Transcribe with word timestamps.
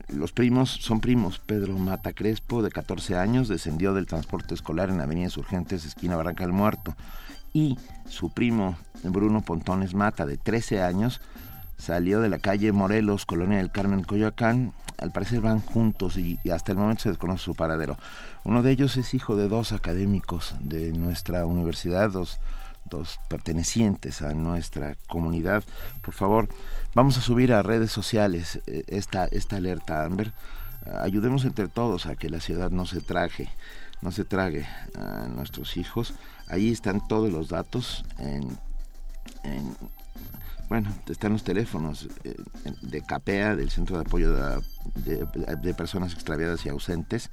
Los 0.08 0.32
primos 0.34 0.70
son 0.70 1.00
primos. 1.02 1.40
Pedro 1.40 1.76
Mata 1.80 2.14
Crespo, 2.14 2.62
de 2.62 2.70
14 2.70 3.18
años, 3.18 3.48
descendió 3.48 3.96
del 3.96 4.06
transporte 4.06 4.54
escolar 4.54 4.92
en 4.92 5.02
Avenida 5.02 5.26
Insurgentes, 5.26 5.84
esquina 5.84 6.16
Barranca 6.16 6.44
del 6.44 6.54
Muerto. 6.54 6.96
Y 7.54 7.78
su 8.08 8.30
primo, 8.32 8.78
Bruno 9.04 9.42
Pontones 9.42 9.94
Mata, 9.94 10.26
de 10.26 10.38
13 10.38 10.82
años, 10.82 11.22
salió 11.78 12.20
de 12.20 12.30
la 12.30 12.40
calle 12.40 12.72
Morelos, 12.72 13.26
Colonia 13.26 13.58
del 13.58 13.72
Carmen, 13.72 14.04
Coyoacán. 14.04 14.74
Al 14.98 15.12
parecer 15.12 15.40
van 15.40 15.62
juntos 15.62 16.18
y, 16.18 16.38
hasta 16.52 16.74
el 16.74 16.78
momento 16.78 17.04
se 17.04 17.10
desconoce 17.10 17.44
su 17.44 17.56
paradero. 17.56 17.98
Uno 18.44 18.62
de 18.62 18.72
ellos 18.72 18.98
es 18.98 19.14
hijo 19.14 19.36
de 19.38 19.48
dos 19.48 19.72
académicos 19.72 20.56
de 20.60 20.92
nuestra 20.92 21.46
universidad, 21.46 22.10
dos, 22.10 22.40
dos 22.90 23.20
pertenecientes 23.30 24.22
a 24.22 24.34
nuestra 24.34 24.98
comunidad. 25.08 25.64
Por 26.02 26.14
favor, 26.14 26.50
vamos 26.94 27.18
a 27.18 27.22
subir 27.22 27.54
a 27.54 27.64
redes 27.64 27.92
sociales 27.92 28.62
eh, 28.68 28.84
esta, 28.88 29.26
esta 29.26 29.56
alerta, 29.56 30.04
Amber. 30.04 30.34
Ayudemos 31.02 31.46
entre 31.46 31.68
todos 31.68 32.06
a 32.06 32.16
que 32.16 32.30
la 32.30 32.40
ciudad 32.40 32.72
no 32.72 32.86
se 32.86 33.00
traje, 33.00 33.50
no 34.02 34.12
se 34.12 34.26
trague 34.26 34.66
a 34.96 35.28
nuestros 35.28 35.78
hijos. 35.78 36.14
Ahí 36.50 36.72
están 36.72 37.08
todos 37.08 37.32
los 37.32 37.50
datos 37.50 38.04
en, 38.18 38.58
en- 39.44 39.76
bueno, 40.68 40.90
están 41.08 41.34
los 41.34 41.44
teléfonos 41.44 42.08
eh, 42.24 42.36
de 42.84 43.02
CAPEA, 43.02 43.56
del 43.56 43.72
Centro 43.72 43.96
de 43.98 44.02
Apoyo 44.04 44.34
de 44.96 45.74
Personas 45.74 46.14
Extraviadas 46.14 46.66
y 46.66 46.70
Ausentes. 46.70 47.32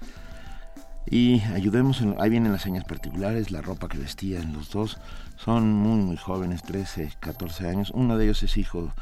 Y 1.09 1.41
ayudemos, 1.43 2.01
en- 2.01 2.17
ahí 2.19 2.31
vienen 2.31 2.53
las 2.53 2.63
señas 2.63 2.85
particulares, 2.85 3.51
la 3.51 3.63
ropa 3.63 3.89
que 3.89 3.99
vestían 3.99 4.53
los 4.55 4.71
dos. 4.71 4.99
Son 5.37 5.71
muy, 5.73 5.99
muy 6.01 6.17
jóvenes, 6.17 6.63
13, 6.63 7.13
14 7.21 7.69
años. 7.69 7.91
Uno 7.95 8.17
de 8.17 8.25
ellos 8.25 8.43
es 8.43 8.57
hijo 8.57 8.93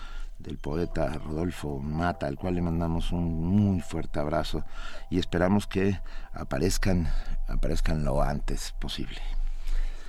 del 0.40 0.58
poeta 0.58 1.08
Rodolfo 1.14 1.78
Mata, 1.78 2.26
al 2.26 2.36
cual 2.36 2.56
le 2.56 2.62
mandamos 2.62 3.12
un 3.12 3.40
muy 3.48 3.80
fuerte 3.80 4.18
abrazo 4.18 4.64
y 5.10 5.18
esperamos 5.18 5.66
que 5.68 6.00
aparezcan, 6.34 7.08
aparezcan 7.48 8.04
lo 8.04 8.20
antes 8.20 8.74
posible. 8.80 9.20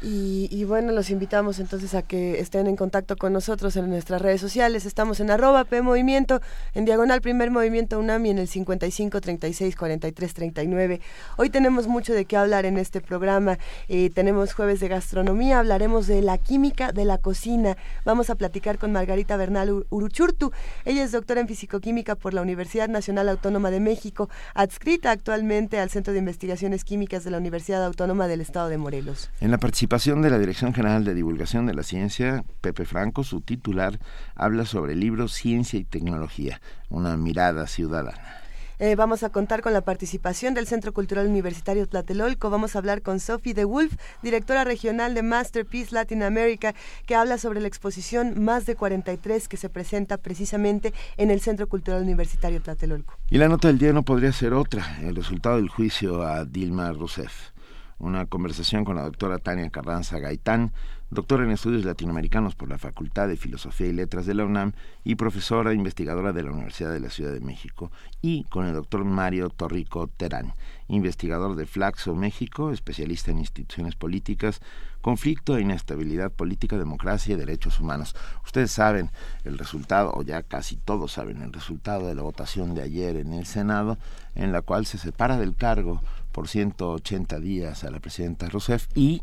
Y, 0.07 0.63
bueno, 0.65 0.91
los 0.91 1.09
invitamos 1.09 1.57
entonces 1.57 1.95
a 1.95 2.03
que 2.03 2.39
estén 2.39 2.67
en 2.67 2.75
contacto 2.75 3.15
con 3.15 3.33
nosotros 3.33 3.75
en 3.75 3.89
nuestras 3.89 4.21
redes 4.21 4.39
sociales. 4.39 4.85
Estamos 4.85 5.19
en 5.19 5.31
arroba 5.31 5.63
P 5.65 5.81
Movimiento, 5.81 6.41
en 6.75 6.85
diagonal 6.85 7.21
Primer 7.21 7.49
Movimiento 7.49 7.97
UNAM 7.97 8.23
y 8.27 8.29
en 8.29 8.37
el 8.37 8.47
55 8.47 9.19
36 9.19 9.75
43 9.75 10.33
39. 10.35 11.01
Hoy 11.37 11.49
tenemos 11.49 11.87
mucho 11.87 12.13
de 12.13 12.25
qué 12.25 12.37
hablar 12.37 12.65
en 12.67 12.77
este 12.77 13.01
programa. 13.01 13.57
Eh, 13.87 14.11
tenemos 14.13 14.53
jueves 14.53 14.79
de 14.79 14.89
gastronomía, 14.89 15.57
hablaremos 15.57 16.05
de 16.05 16.21
la 16.21 16.37
química 16.37 16.91
de 16.91 17.03
la 17.05 17.17
cocina. 17.17 17.75
Vamos 18.05 18.29
a 18.29 18.35
platicar 18.35 18.77
con 18.77 18.91
Margarita 18.91 19.37
Bernal 19.37 19.69
Ur- 19.71 19.85
Uruchurtu. 19.89 20.51
Ella 20.85 21.03
es 21.03 21.13
doctora 21.13 21.41
en 21.41 21.47
fisicoquímica 21.47 22.13
por 22.13 22.35
la 22.35 22.43
Universidad 22.43 22.89
Nacional 22.89 23.27
Autónoma 23.27 23.71
de 23.71 23.79
México, 23.79 24.29
adscrita 24.53 25.09
actualmente 25.09 25.79
al 25.79 25.89
Centro 25.89 26.13
de 26.13 26.19
Investigaciones 26.19 26.83
Químicas 26.83 27.23
de 27.23 27.31
la 27.31 27.39
Universidad 27.39 27.83
Autónoma 27.83 28.27
del 28.27 28.41
Estado 28.41 28.69
de 28.69 28.77
Morelos. 28.77 29.31
En 29.41 29.49
la 29.49 29.57
participación 29.57 29.94
de 29.95 30.29
la 30.29 30.37
Dirección 30.37 30.73
General 30.73 31.05
de 31.05 31.13
Divulgación 31.13 31.67
de 31.67 31.73
la 31.73 31.81
Ciencia, 31.81 32.43
Pepe 32.59 32.83
Franco, 32.83 33.23
su 33.23 33.39
titular, 33.39 33.97
habla 34.35 34.65
sobre 34.65 34.91
el 34.91 34.99
libro 34.99 35.29
Ciencia 35.29 35.79
y 35.79 35.85
Tecnología, 35.85 36.59
una 36.89 37.15
mirada 37.15 37.65
ciudadana. 37.65 38.41
Eh, 38.77 38.95
vamos 38.97 39.23
a 39.23 39.29
contar 39.29 39.61
con 39.61 39.71
la 39.71 39.79
participación 39.79 40.53
del 40.53 40.67
Centro 40.67 40.91
Cultural 40.91 41.27
Universitario 41.27 41.87
Tlatelolco. 41.87 42.49
Vamos 42.49 42.75
a 42.75 42.79
hablar 42.79 43.03
con 43.03 43.21
Sophie 43.21 43.53
de 43.53 43.63
Wolf, 43.63 43.95
directora 44.21 44.65
regional 44.65 45.13
de 45.13 45.23
Masterpiece 45.23 45.95
Latin 45.95 46.23
America, 46.23 46.75
que 47.05 47.15
habla 47.15 47.37
sobre 47.37 47.61
la 47.61 47.69
exposición 47.69 48.43
Más 48.43 48.65
de 48.65 48.75
43 48.75 49.47
que 49.47 49.55
se 49.55 49.69
presenta 49.69 50.17
precisamente 50.17 50.93
en 51.15 51.31
el 51.31 51.39
Centro 51.39 51.69
Cultural 51.69 52.01
Universitario 52.01 52.61
Tlatelolco. 52.61 53.17
Y 53.29 53.37
la 53.37 53.47
nota 53.47 53.69
del 53.69 53.77
día 53.77 53.93
no 53.93 54.03
podría 54.03 54.33
ser 54.33 54.53
otra, 54.53 54.99
el 55.01 55.15
resultado 55.15 55.55
del 55.55 55.69
juicio 55.69 56.21
a 56.21 56.43
Dilma 56.43 56.91
Rousseff. 56.91 57.54
Una 57.97 58.25
conversación 58.25 58.83
con 58.83 58.97
la 58.97 59.03
doctora 59.03 59.39
Tania 59.39 59.69
Carranza 59.69 60.19
Gaitán, 60.19 60.73
doctora 61.11 61.45
en 61.45 61.51
estudios 61.51 61.85
latinoamericanos 61.85 62.53
por 62.53 62.67
la 62.67 62.77
Facultad 62.77 63.29
de 63.29 63.37
Filosofía 63.37 63.87
y 63.87 63.93
Letras 63.93 64.25
de 64.25 64.33
la 64.33 64.43
UNAM 64.43 64.73
y 65.05 65.15
profesora 65.15 65.73
investigadora 65.73 66.33
de 66.33 66.43
la 66.43 66.51
Universidad 66.51 66.91
de 66.91 66.99
la 66.99 67.09
Ciudad 67.09 67.31
de 67.31 67.39
México, 67.39 67.91
y 68.21 68.43
con 68.45 68.65
el 68.65 68.73
doctor 68.73 69.05
Mario 69.05 69.49
Torrico 69.49 70.07
Terán, 70.07 70.55
investigador 70.89 71.55
de 71.55 71.65
Flaxo 71.65 72.15
México, 72.15 72.71
especialista 72.71 73.31
en 73.31 73.39
instituciones 73.39 73.95
políticas, 73.95 74.61
conflicto 74.99 75.55
e 75.55 75.61
inestabilidad 75.61 76.31
política, 76.31 76.77
democracia 76.77 77.35
y 77.35 77.37
derechos 77.37 77.79
humanos. 77.79 78.13
Ustedes 78.43 78.71
saben 78.71 79.09
el 79.45 79.57
resultado, 79.57 80.11
o 80.15 80.21
ya 80.21 80.43
casi 80.43 80.75
todos 80.75 81.13
saben 81.13 81.41
el 81.43 81.53
resultado 81.53 82.07
de 82.07 82.15
la 82.15 82.23
votación 82.23 82.73
de 82.73 82.81
ayer 82.81 83.15
en 83.15 83.31
el 83.31 83.45
Senado, 83.45 83.97
en 84.33 84.51
la 84.51 84.61
cual 84.61 84.85
se 84.85 84.97
separa 84.97 85.37
del 85.37 85.55
cargo 85.55 86.01
por 86.35 86.49
180 86.49 87.39
días 87.39 87.85
a 87.85 87.91
la 87.91 88.01
presidenta 88.01 88.49
Rousseff 88.49 88.87
y, 88.93 89.21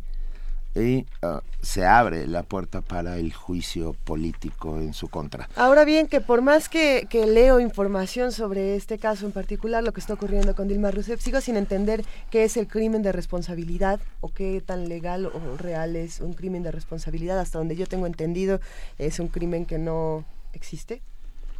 ah, 1.20 1.42
se 1.60 1.84
abre 1.84 2.26
la 2.26 2.42
puerta 2.42 2.80
para 2.80 3.18
el 3.18 3.34
juicio 3.34 3.92
político 3.92 4.78
en 4.78 4.94
su 4.94 5.08
contra. 5.08 5.46
Ahora 5.54 5.84
bien, 5.84 6.06
que 6.06 6.22
por 6.22 6.40
más 6.40 6.70
que 6.70 7.06
leo 7.12 7.60
información 7.60 8.32
sobre 8.32 8.76
este 8.76 8.96
caso 8.96 9.26
en 9.26 9.32
particular, 9.32 9.84
lo 9.84 9.92
que 9.92 10.00
está 10.00 10.14
ocurriendo 10.14 10.54
con 10.54 10.68
Dilma 10.68 10.90
Rousseff, 10.90 11.20
sigo 11.20 11.42
sin 11.42 11.58
entender 11.58 12.02
qué 12.30 12.44
es 12.44 12.56
el 12.56 12.66
crimen 12.66 13.02
de 13.02 13.12
responsabilidad 13.12 14.00
o 14.22 14.28
qué 14.28 14.62
tan 14.64 14.88
legal 14.88 15.26
o 15.26 15.58
real 15.58 15.96
es 15.96 16.18
un 16.20 16.32
crimen 16.32 16.62
de 16.62 16.72
responsabilidad. 16.72 17.38
Hasta 17.38 17.58
donde 17.58 17.76
yo 17.76 17.86
tengo 17.86 18.06
entendido, 18.06 18.58
es 18.96 19.20
un 19.20 19.28
crimen 19.28 19.66
que 19.66 19.76
no 19.76 20.24
existe 20.54 21.02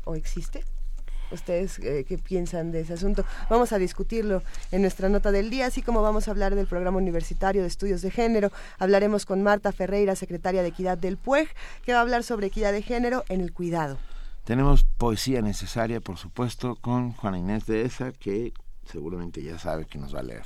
o 0.05 0.15
existe. 0.15 0.65
¿Ustedes 1.33 1.79
eh, 1.79 2.05
qué 2.07 2.19
piensan 2.19 2.73
de 2.73 2.81
ese 2.81 2.95
asunto? 2.95 3.25
Vamos 3.49 3.73
a 3.73 3.79
discutirlo 3.79 4.43
en 4.71 4.83
nuestra 4.83 5.09
nota 5.09 5.33
del 5.33 5.51
día, 5.51 5.67
así 5.67 5.83
como 5.83 6.03
vamos 6.03 6.29
a 6.29 6.31
hablar 6.31 6.55
del 6.55 6.67
Programa 6.67 6.99
Universitario 6.99 7.63
de 7.63 7.69
Estudios 7.69 8.03
de 8.03 8.11
Género. 8.11 8.51
Hablaremos 8.79 9.27
con 9.27 9.43
Marta 9.43 9.73
Ferreira, 9.73 10.17
secretaria 10.17 10.63
de 10.63 10.69
Equidad 10.69 10.99
del 10.99 11.17
PUEG, 11.17 11.49
que 11.85 11.93
va 11.93 11.99
a 11.99 12.03
hablar 12.03 12.23
sobre 12.23 12.49
equidad 12.49 12.73
de 12.73 12.83
género 12.83 13.25
en 13.29 13.41
el 13.41 13.53
cuidado. 13.53 13.99
Tenemos 14.45 14.85
poesía 14.85 15.41
necesaria, 15.41 16.01
por 16.01 16.19
supuesto, 16.19 16.77
con 16.77 17.13
Juana 17.13 17.39
Inés 17.39 17.67
de 17.67 17.83
Esa, 17.83 18.13
que 18.13 18.53
seguramente 18.85 19.43
ya 19.43 19.59
sabe 19.59 19.87
que 19.87 19.99
nos 19.99 20.15
va 20.15 20.21
a 20.21 20.25
leer. 20.25 20.45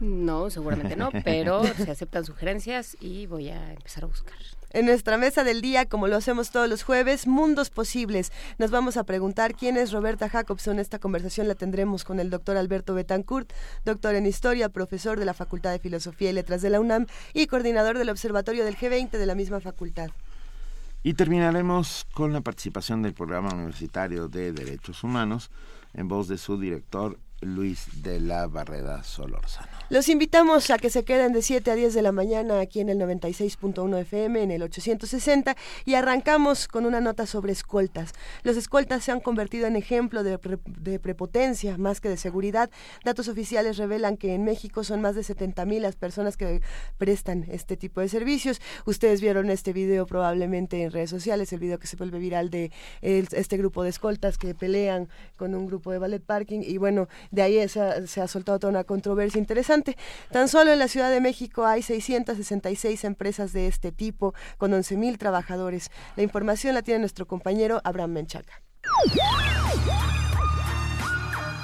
No, 0.00 0.50
seguramente 0.50 0.96
no, 0.96 1.10
pero 1.24 1.62
se 1.76 1.90
aceptan 1.90 2.24
sugerencias 2.24 2.96
y 3.00 3.26
voy 3.26 3.48
a 3.50 3.72
empezar 3.72 4.04
a 4.04 4.06
buscar. 4.06 4.36
En 4.74 4.86
nuestra 4.86 5.18
mesa 5.18 5.44
del 5.44 5.60
día, 5.60 5.84
como 5.84 6.08
lo 6.08 6.16
hacemos 6.16 6.50
todos 6.50 6.66
los 6.66 6.82
jueves, 6.82 7.26
Mundos 7.26 7.68
Posibles. 7.68 8.32
Nos 8.56 8.70
vamos 8.70 8.96
a 8.96 9.04
preguntar 9.04 9.54
quién 9.54 9.76
es 9.76 9.92
Roberta 9.92 10.30
Jacobson. 10.30 10.78
Esta 10.78 10.98
conversación 10.98 11.46
la 11.46 11.54
tendremos 11.54 12.04
con 12.04 12.18
el 12.20 12.30
doctor 12.30 12.56
Alberto 12.56 12.94
Betancourt, 12.94 13.52
doctor 13.84 14.14
en 14.14 14.24
Historia, 14.24 14.70
profesor 14.70 15.18
de 15.18 15.26
la 15.26 15.34
Facultad 15.34 15.72
de 15.72 15.78
Filosofía 15.78 16.30
y 16.30 16.32
Letras 16.32 16.62
de 16.62 16.70
la 16.70 16.80
UNAM 16.80 17.06
y 17.34 17.48
coordinador 17.48 17.98
del 17.98 18.08
Observatorio 18.08 18.64
del 18.64 18.78
G20 18.78 19.10
de 19.10 19.26
la 19.26 19.34
misma 19.34 19.60
facultad. 19.60 20.08
Y 21.02 21.14
terminaremos 21.14 22.06
con 22.14 22.32
la 22.32 22.40
participación 22.40 23.02
del 23.02 23.12
Programa 23.12 23.50
Universitario 23.52 24.28
de 24.28 24.52
Derechos 24.52 25.04
Humanos 25.04 25.50
en 25.92 26.08
voz 26.08 26.28
de 26.28 26.38
su 26.38 26.58
director 26.58 27.18
Luis 27.42 28.02
de 28.02 28.20
la 28.20 28.46
Barreda 28.46 29.04
Solórzano. 29.04 29.81
Los 29.92 30.08
invitamos 30.08 30.70
a 30.70 30.78
que 30.78 30.88
se 30.88 31.04
queden 31.04 31.34
de 31.34 31.42
7 31.42 31.70
a 31.70 31.74
10 31.74 31.92
de 31.92 32.00
la 32.00 32.12
mañana 32.12 32.60
aquí 32.60 32.80
en 32.80 32.88
el 32.88 32.96
96.1 32.96 34.00
FM, 34.00 34.42
en 34.42 34.50
el 34.50 34.62
860, 34.62 35.54
y 35.84 35.96
arrancamos 35.96 36.66
con 36.66 36.86
una 36.86 37.02
nota 37.02 37.26
sobre 37.26 37.52
escoltas. 37.52 38.12
Los 38.42 38.56
escoltas 38.56 39.04
se 39.04 39.12
han 39.12 39.20
convertido 39.20 39.66
en 39.66 39.76
ejemplo 39.76 40.22
de, 40.22 40.38
prepotencia 40.98 41.76
más 41.76 42.00
que 42.00 42.08
de 42.08 42.16
seguridad. 42.16 42.70
Datos 43.04 43.28
oficiales 43.28 43.76
revelan 43.76 44.16
que 44.16 44.34
en 44.34 44.44
México 44.44 44.82
son 44.82 45.02
más 45.02 45.14
de 45.14 45.24
70 45.24 45.66
mil 45.66 45.82
las 45.82 45.96
personas 45.96 46.38
que 46.38 46.62
prestan 46.96 47.44
este 47.50 47.76
tipo 47.76 48.00
de 48.00 48.08
servicios. 48.08 48.62
Ustedes 48.86 49.20
vieron 49.20 49.50
este 49.50 49.74
video 49.74 50.06
probablemente 50.06 50.82
en 50.82 50.90
redes 50.90 51.10
sociales, 51.10 51.52
el 51.52 51.60
video 51.60 51.78
que 51.78 51.86
se 51.86 51.96
vuelve 51.96 52.18
viral 52.18 52.48
de 52.48 52.72
este 53.02 53.58
grupo 53.58 53.82
de 53.82 53.90
escoltas 53.90 54.38
que 54.38 54.54
pelean 54.54 55.10
con 55.36 55.54
un 55.54 55.66
grupo 55.66 55.92
de 55.92 55.98
ballet 55.98 56.24
parking, 56.24 56.62
y 56.62 56.78
bueno, 56.78 57.08
de 57.30 57.42
ahí 57.42 57.68
se 57.68 58.06
se 58.06 58.22
ha 58.22 58.26
soltado 58.26 58.58
toda 58.58 58.70
una 58.70 58.84
controversia 58.84 59.38
interesante 59.38 59.81
Tan 60.30 60.48
solo 60.48 60.72
en 60.72 60.78
la 60.78 60.88
Ciudad 60.88 61.10
de 61.10 61.20
México 61.20 61.66
hay 61.66 61.82
666 61.82 63.04
empresas 63.04 63.52
de 63.52 63.66
este 63.66 63.92
tipo, 63.92 64.34
con 64.58 64.72
11.000 64.72 65.18
trabajadores. 65.18 65.90
La 66.16 66.22
información 66.22 66.74
la 66.74 66.82
tiene 66.82 67.00
nuestro 67.00 67.26
compañero 67.26 67.80
Abraham 67.84 68.12
Menchaca. 68.12 68.62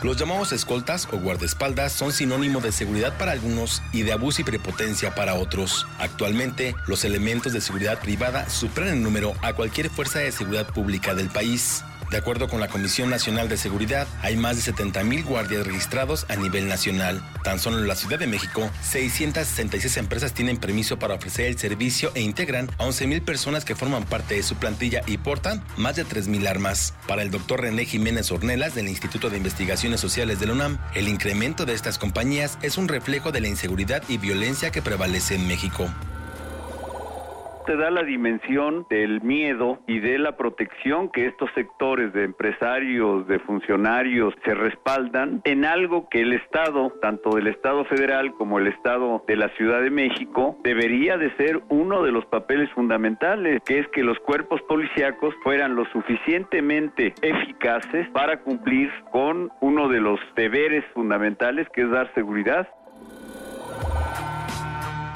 Los 0.00 0.16
llamados 0.16 0.52
escoltas 0.52 1.08
o 1.12 1.18
guardaespaldas 1.18 1.92
son 1.92 2.12
sinónimo 2.12 2.60
de 2.60 2.70
seguridad 2.70 3.18
para 3.18 3.32
algunos 3.32 3.82
y 3.92 4.02
de 4.02 4.12
abuso 4.12 4.42
y 4.42 4.44
prepotencia 4.44 5.12
para 5.12 5.34
otros. 5.34 5.88
Actualmente, 5.98 6.76
los 6.86 7.04
elementos 7.04 7.52
de 7.52 7.60
seguridad 7.60 7.98
privada 7.98 8.48
superan 8.48 8.90
en 8.90 9.02
número 9.02 9.34
a 9.42 9.54
cualquier 9.54 9.90
fuerza 9.90 10.20
de 10.20 10.30
seguridad 10.30 10.68
pública 10.68 11.16
del 11.16 11.28
país. 11.30 11.82
De 12.10 12.16
acuerdo 12.16 12.48
con 12.48 12.58
la 12.58 12.68
Comisión 12.68 13.10
Nacional 13.10 13.50
de 13.50 13.58
Seguridad, 13.58 14.08
hay 14.22 14.34
más 14.34 14.56
de 14.64 14.72
70.000 14.72 15.24
guardias 15.24 15.66
registrados 15.66 16.24
a 16.30 16.36
nivel 16.36 16.66
nacional. 16.66 17.22
Tan 17.44 17.58
solo 17.58 17.78
en 17.78 17.86
la 17.86 17.96
Ciudad 17.96 18.18
de 18.18 18.26
México, 18.26 18.70
666 18.82 19.98
empresas 19.98 20.32
tienen 20.32 20.56
permiso 20.56 20.98
para 20.98 21.14
ofrecer 21.14 21.44
el 21.46 21.58
servicio 21.58 22.10
e 22.14 22.22
integran 22.22 22.70
a 22.78 22.86
11.000 22.86 23.22
personas 23.22 23.66
que 23.66 23.76
forman 23.76 24.04
parte 24.04 24.36
de 24.36 24.42
su 24.42 24.56
plantilla 24.56 25.02
y 25.06 25.18
portan 25.18 25.62
más 25.76 25.96
de 25.96 26.06
3.000 26.06 26.48
armas. 26.48 26.94
Para 27.06 27.20
el 27.20 27.30
doctor 27.30 27.60
René 27.60 27.84
Jiménez 27.84 28.32
Ornelas 28.32 28.74
del 28.74 28.88
Instituto 28.88 29.28
de 29.28 29.36
Investigaciones 29.36 30.00
Sociales 30.00 30.40
de 30.40 30.46
la 30.46 30.54
UNAM, 30.54 30.78
el 30.94 31.08
incremento 31.08 31.66
de 31.66 31.74
estas 31.74 31.98
compañías 31.98 32.56
es 32.62 32.78
un 32.78 32.88
reflejo 32.88 33.32
de 33.32 33.42
la 33.42 33.48
inseguridad 33.48 34.02
y 34.08 34.16
violencia 34.16 34.70
que 34.70 34.80
prevalece 34.80 35.34
en 35.34 35.46
México 35.46 35.90
te 37.68 37.76
da 37.76 37.90
la 37.90 38.02
dimensión 38.02 38.86
del 38.88 39.20
miedo 39.20 39.78
y 39.86 40.00
de 40.00 40.18
la 40.18 40.38
protección 40.38 41.10
que 41.10 41.26
estos 41.26 41.50
sectores 41.54 42.14
de 42.14 42.24
empresarios, 42.24 43.28
de 43.28 43.38
funcionarios 43.40 44.32
se 44.42 44.54
respaldan 44.54 45.42
en 45.44 45.66
algo 45.66 46.08
que 46.08 46.22
el 46.22 46.32
Estado, 46.32 46.94
tanto 47.02 47.36
el 47.36 47.46
Estado 47.46 47.84
federal 47.84 48.32
como 48.32 48.58
el 48.58 48.68
Estado 48.68 49.22
de 49.28 49.36
la 49.36 49.50
Ciudad 49.50 49.82
de 49.82 49.90
México, 49.90 50.56
debería 50.64 51.18
de 51.18 51.30
ser 51.36 51.60
uno 51.68 52.02
de 52.02 52.10
los 52.10 52.24
papeles 52.24 52.70
fundamentales, 52.70 53.60
que 53.66 53.80
es 53.80 53.88
que 53.88 54.02
los 54.02 54.18
cuerpos 54.20 54.62
policíacos 54.62 55.34
fueran 55.42 55.76
lo 55.76 55.84
suficientemente 55.92 57.12
eficaces 57.20 58.08
para 58.14 58.40
cumplir 58.40 58.90
con 59.12 59.50
uno 59.60 59.90
de 59.90 60.00
los 60.00 60.18
deberes 60.36 60.86
fundamentales 60.94 61.68
que 61.74 61.82
es 61.82 61.90
dar 61.90 62.10
seguridad. 62.14 62.66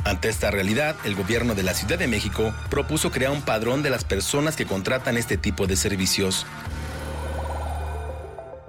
Ante 0.04 0.28
esta 0.28 0.50
realidad, 0.50 0.96
el 1.04 1.14
gobierno 1.14 1.54
de 1.54 1.62
la 1.62 1.75
Ciudad 1.75 1.96
de 1.96 2.08
México 2.08 2.52
propuso 2.70 3.12
crear 3.12 3.31
un 3.31 3.43
padrón 3.43 3.84
de 3.84 3.90
las 3.90 4.04
personas 4.04 4.56
que 4.56 4.66
contratan 4.66 5.16
este 5.16 5.37
tipo 5.37 5.69
de 5.69 5.76
servicios. 5.76 6.44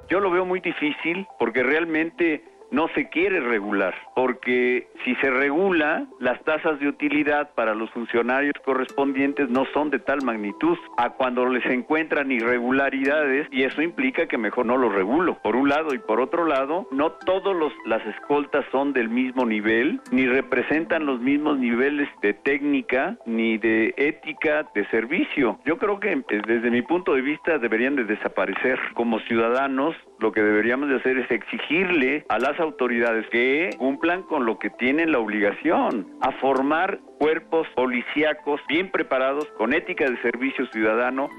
Yo 0.10 0.20
lo 0.20 0.30
veo 0.30 0.46
muy 0.46 0.60
difícil 0.60 1.28
porque 1.40 1.64
realmente 1.64 2.44
no 2.70 2.88
se 2.94 3.10
quiere 3.10 3.40
regular, 3.40 3.96
porque 4.16 4.88
si 5.04 5.16
se 5.16 5.30
regula, 5.30 6.06
las 6.20 6.42
tasas 6.44 6.80
de 6.80 6.88
utilidad 6.88 7.54
para 7.56 7.74
los 7.74 7.90
funcionarios 7.92 8.54
correspondientes 8.64 9.50
no 9.50 9.66
son 9.74 9.90
de 9.90 10.00
tal 10.00 10.22
magnitud 10.24 10.78
a 10.98 11.12
cuando 11.12 11.46
les 11.48 11.66
encuentran 11.66 12.32
irregularidades 12.32 13.48
y 13.52 13.64
eso 13.64 13.82
implica 13.82 14.28
que 14.28 14.38
mejor 14.38 14.66
no 14.66 14.78
lo 14.78 14.90
regulo, 14.90 15.38
por 15.44 15.56
un 15.56 15.70
lado, 15.70 15.94
y 15.94 16.00
por 16.00 16.22
otro 16.22 16.46
lado, 16.46 16.88
no 16.92 17.12
todos 17.12 17.74
las 17.86 18.06
escoltas 18.06 18.66
son 18.72 18.94
del 18.94 19.10
mismo 19.10 19.46
nivel, 19.46 20.00
ni 20.12 20.28
representan 20.28 21.06
los 21.06 21.20
mismos 21.20 21.58
niveles 21.58 22.08
de 22.22 22.34
técnica, 22.34 23.18
ni 23.26 23.58
de 23.58 23.94
ética 23.98 24.68
de 24.74 24.88
servicio. 24.90 25.60
Yo 25.66 25.78
creo 25.78 26.00
que 26.00 26.12
eh, 26.12 26.42
desde 26.48 26.70
mi 26.70 26.82
punto 26.82 27.14
de 27.14 27.22
vista 27.22 27.58
deberían 27.58 27.96
de 27.96 28.06
desaparecer. 28.06 28.80
Como 28.94 29.20
ciudadanos, 29.22 29.96
lo 30.20 30.32
que 30.32 30.42
deberíamos 30.42 30.90
de 30.90 30.98
hacer 30.98 31.18
es 31.18 31.30
exigirle 31.32 32.26
a 32.30 32.40
las 32.40 32.60
autoridades 32.60 33.28
que 33.30 33.72
cumplan 33.78 34.03
con 34.28 34.46
lo 34.46 34.60
que 34.60 34.70
tienen 34.70 35.14
la 35.14 35.20
obligación, 35.20 36.06
a 36.20 36.34
formar 36.42 37.00
cuerpos 37.20 37.66
policíacos 37.74 38.60
bien 38.68 38.92
preparados, 38.92 39.48
con 39.58 39.74
ética 39.74 40.04
de 40.10 40.22
servicio 40.22 40.66
ciudadano. 40.74 41.30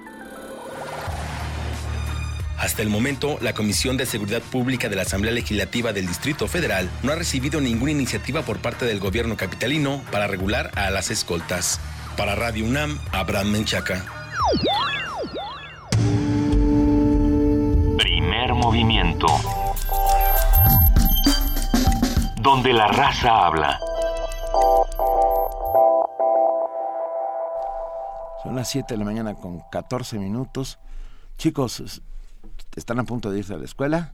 Hasta 2.59 2.81
el 2.81 2.89
momento, 2.89 3.37
la 3.43 3.53
Comisión 3.53 3.99
de 3.99 4.07
Seguridad 4.07 4.41
Pública 4.41 4.89
de 4.89 4.97
la 4.97 5.03
Asamblea 5.03 5.35
Legislativa 5.35 5.93
del 5.93 6.07
Distrito 6.07 6.49
Federal 6.49 6.89
no 7.03 7.13
ha 7.13 7.17
recibido 7.17 7.61
ninguna 7.61 7.91
iniciativa 7.91 8.41
por 8.41 8.63
parte 8.63 8.87
del 8.87 8.99
gobierno 8.99 9.37
capitalino 9.37 10.01
para 10.11 10.27
regular 10.27 10.71
a 10.75 10.91
las 10.91 11.11
escoltas. 11.11 11.79
Para 12.17 12.35
Radio 12.35 12.65
UNAM, 12.65 12.99
Abraham 13.13 13.51
Menchaca. 13.51 14.07
Primer 17.99 18.55
movimiento 18.55 19.27
donde 22.45 22.75
la 22.75 22.89
raza 22.89 23.47
habla. 23.47 23.81
Son 28.43 28.55
las 28.55 28.69
7 28.69 28.93
de 28.93 28.99
la 28.99 29.05
mañana 29.07 29.35
con 29.35 29.61
14 29.73 30.19
minutos. 30.19 30.79
Chicos, 31.39 32.03
¿están 32.77 32.99
a 32.99 33.05
punto 33.05 33.31
de 33.31 33.39
irse 33.39 33.55
a 33.55 33.57
la 33.57 33.65
escuela? 33.65 34.13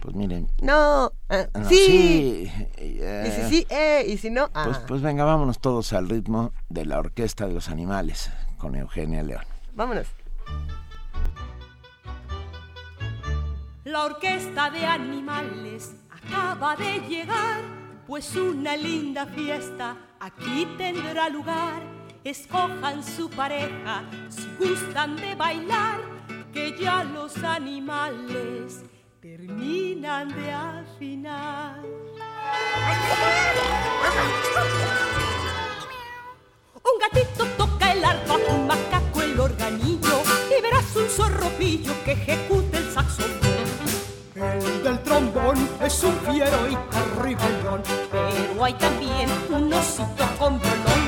Pues 0.00 0.14
miren. 0.14 0.48
No, 0.62 1.10
ah, 1.28 1.46
sí. 1.68 2.48
y 2.78 3.30
si 3.30 3.48
sí, 3.48 3.66
eh, 3.68 4.04
y 4.06 4.16
si 4.18 4.30
no, 4.30 4.48
pues, 4.48 4.76
ah. 4.76 4.84
pues 4.86 5.02
venga, 5.02 5.24
vámonos 5.24 5.58
todos 5.58 5.92
al 5.92 6.08
ritmo 6.08 6.52
de 6.68 6.84
la 6.84 7.00
Orquesta 7.00 7.48
de 7.48 7.54
los 7.54 7.68
Animales 7.68 8.30
con 8.58 8.76
Eugenia 8.76 9.24
León. 9.24 9.44
Vámonos. 9.74 10.06
La 13.82 14.04
Orquesta 14.04 14.70
de 14.70 14.86
Animales 14.86 16.05
acaba 16.28 16.76
de 16.76 17.00
llegar, 17.08 17.60
pues 18.06 18.34
una 18.36 18.76
linda 18.76 19.26
fiesta 19.26 19.96
aquí 20.20 20.66
tendrá 20.76 21.28
lugar. 21.28 21.82
Escojan 22.24 23.04
su 23.04 23.30
pareja 23.30 24.02
si 24.28 24.48
gustan 24.58 25.16
de 25.16 25.34
bailar, 25.36 26.00
que 26.52 26.76
ya 26.78 27.04
los 27.04 27.36
animales 27.44 28.82
terminan 29.20 30.28
de 30.28 30.52
afinar. 30.52 31.80
Un 36.74 36.98
gatito 37.00 37.46
toca 37.56 37.92
el 37.92 38.04
arpa, 38.04 38.36
un 38.48 38.66
macaco 38.66 39.22
el 39.22 39.38
organillo 39.38 40.22
y 40.56 40.62
verás 40.62 40.96
un 40.96 41.08
zorropillo 41.08 41.92
que 42.04 42.12
ejecuta 42.12 42.78
el 42.78 42.90
saxofón. 42.90 43.45
El 44.36 44.82
del 44.82 45.02
trombón 45.02 45.56
es 45.80 46.04
un 46.04 46.12
fiero 46.30 46.68
y 46.68 46.76
terriblón, 46.90 47.82
pero 48.10 48.64
hay 48.64 48.74
también 48.74 49.30
un 49.48 49.72
osito 49.72 50.26
con 50.38 50.58
bolón. 50.58 51.02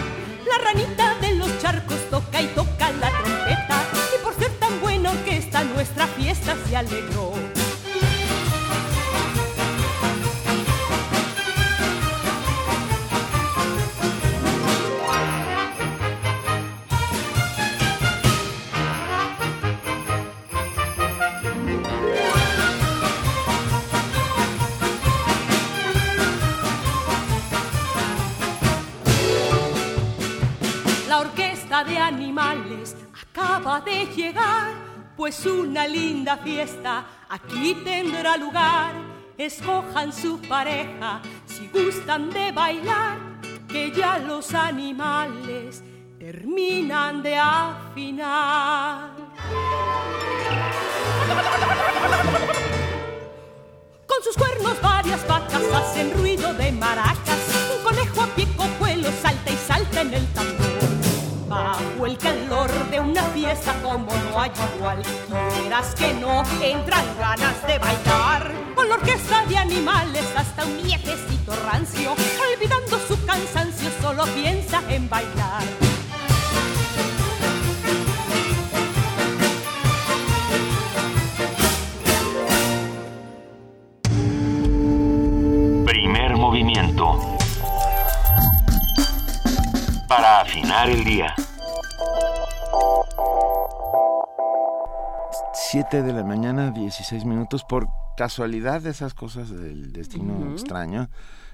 La 0.49 0.65
ranita 0.65 1.15
de 1.21 1.35
los 1.35 1.59
charcos 1.59 1.99
toca 2.09 2.41
y 2.41 2.47
toca 2.47 2.91
la 2.93 3.11
trompeta, 3.11 3.85
y 4.17 4.25
por 4.25 4.35
ser 4.35 4.51
tan 4.59 4.81
buena 4.81 5.11
orquesta 5.11 5.63
nuestra 5.65 6.07
fiesta 6.07 6.57
se 6.67 6.77
alegró. 6.79 7.48
De 31.85 31.99
animales 31.99 32.97
acaba 33.23 33.81
de 33.81 34.07
llegar, 34.07 34.73
pues 35.17 35.47
una 35.47 35.87
linda 35.87 36.37
fiesta 36.39 37.05
aquí 37.29 37.77
tendrá 37.85 38.37
lugar. 38.37 38.93
Escojan 39.37 40.13
su 40.13 40.41
pareja 40.41 41.21
si 41.47 41.69
gustan 41.69 42.31
de 42.31 42.51
bailar, 42.51 43.19
que 43.69 43.93
ya 43.93 44.19
los 44.19 44.53
animales 44.55 45.85
terminan 46.19 47.23
de 47.23 47.37
afinar. 47.37 49.11
Con 54.07 54.23
sus 54.25 54.37
cuernos 54.37 54.83
varias 54.83 55.27
vacas 55.29 55.63
hacen 55.75 56.13
ruido 56.15 56.53
de 56.55 56.73
maracas. 56.73 57.39
Un 57.77 57.85
conejo 57.85 58.23
a 58.23 58.27
pie 58.35 58.49
cojuelo 58.57 59.09
salta 59.23 59.51
y 59.51 59.57
salta 59.57 60.01
en 60.01 60.15
el 60.15 60.27
tambor. 60.33 60.68
Bajo 61.59 62.07
el 62.07 62.17
calor 62.17 62.71
de 62.89 63.01
una 63.01 63.23
fiesta 63.25 63.75
como 63.83 64.13
no 64.13 64.41
hay 64.41 64.53
igual. 64.77 65.03
Quieras 65.59 65.93
que 65.97 66.15
no, 66.15 66.43
entran 66.63 67.05
ganas 67.19 67.67
de 67.67 67.79
bailar. 67.81 68.53
Con 68.77 68.89
la 68.89 68.95
orquesta 68.95 69.45
de 69.47 69.57
animales 69.57 70.25
hasta 70.37 70.65
un 70.65 70.81
viejecito 70.83 71.53
rancio. 71.67 72.13
Olvidando 72.13 72.99
su 73.09 73.27
cansancio, 73.27 73.91
solo 74.01 74.25
piensa 74.35 74.83
en 74.89 75.09
bailar. 75.09 75.88
Para 90.09 90.41
afinar 90.41 90.89
el 90.89 91.05
día. 91.05 91.35
7 95.53 96.03
de 96.03 96.13
la 96.15 96.25
mañana, 96.25 96.71
16 96.71 97.27
minutos. 97.27 97.63
Por 97.65 97.89
casualidad 98.17 98.81
de 98.81 98.91
esas 98.91 99.13
cosas 99.13 99.51
del 99.51 99.93
destino 99.93 100.33
Ujú. 100.33 100.53
extraño, 100.53 101.11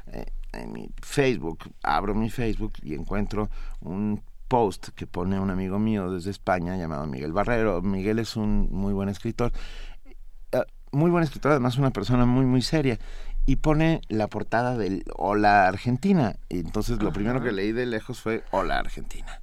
eh, 0.06 0.26
en 0.52 0.72
mi 0.72 0.88
Facebook, 1.02 1.70
abro 1.82 2.14
mi 2.14 2.30
Facebook 2.30 2.74
y 2.82 2.94
encuentro 2.94 3.50
un 3.80 4.22
post 4.46 4.90
que 4.90 5.08
pone 5.08 5.40
un 5.40 5.50
amigo 5.50 5.80
mío 5.80 6.10
desde 6.12 6.30
España 6.30 6.76
llamado 6.76 7.06
Miguel 7.06 7.32
Barrero. 7.32 7.82
Miguel 7.82 8.20
es 8.20 8.36
un 8.36 8.68
muy 8.70 8.92
buen 8.92 9.08
escritor. 9.08 9.52
Eh, 10.52 10.62
muy 10.92 11.10
buen 11.10 11.24
escritor, 11.24 11.50
además 11.50 11.76
una 11.76 11.90
persona 11.90 12.24
muy, 12.24 12.46
muy 12.46 12.62
seria. 12.62 12.98
Y 13.46 13.56
pone 13.56 14.00
la 14.08 14.28
portada 14.28 14.76
del 14.78 15.04
Hola 15.16 15.66
Argentina. 15.68 16.36
Y 16.48 16.60
entonces 16.60 17.02
lo 17.02 17.12
primero 17.12 17.42
que 17.42 17.52
leí 17.52 17.72
de 17.72 17.86
lejos 17.86 18.20
fue 18.20 18.42
Hola 18.50 18.78
Argentina. 18.78 19.40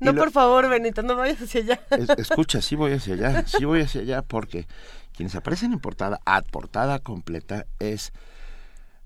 No, 0.00 0.12
lo- 0.12 0.20
por 0.20 0.32
favor, 0.32 0.68
Benito, 0.68 1.02
no 1.02 1.14
vayas 1.14 1.40
hacia 1.42 1.60
allá. 1.60 1.80
es- 1.90 2.08
escucha, 2.18 2.60
sí 2.60 2.74
voy 2.74 2.92
hacia 2.92 3.14
allá, 3.14 3.44
sí 3.46 3.64
voy 3.64 3.82
hacia 3.82 4.00
allá 4.00 4.22
porque 4.22 4.66
quienes 5.14 5.34
aparecen 5.36 5.72
en 5.72 5.78
portada, 5.78 6.18
a 6.26 6.42
portada 6.42 6.98
completa, 6.98 7.66
es 7.78 8.12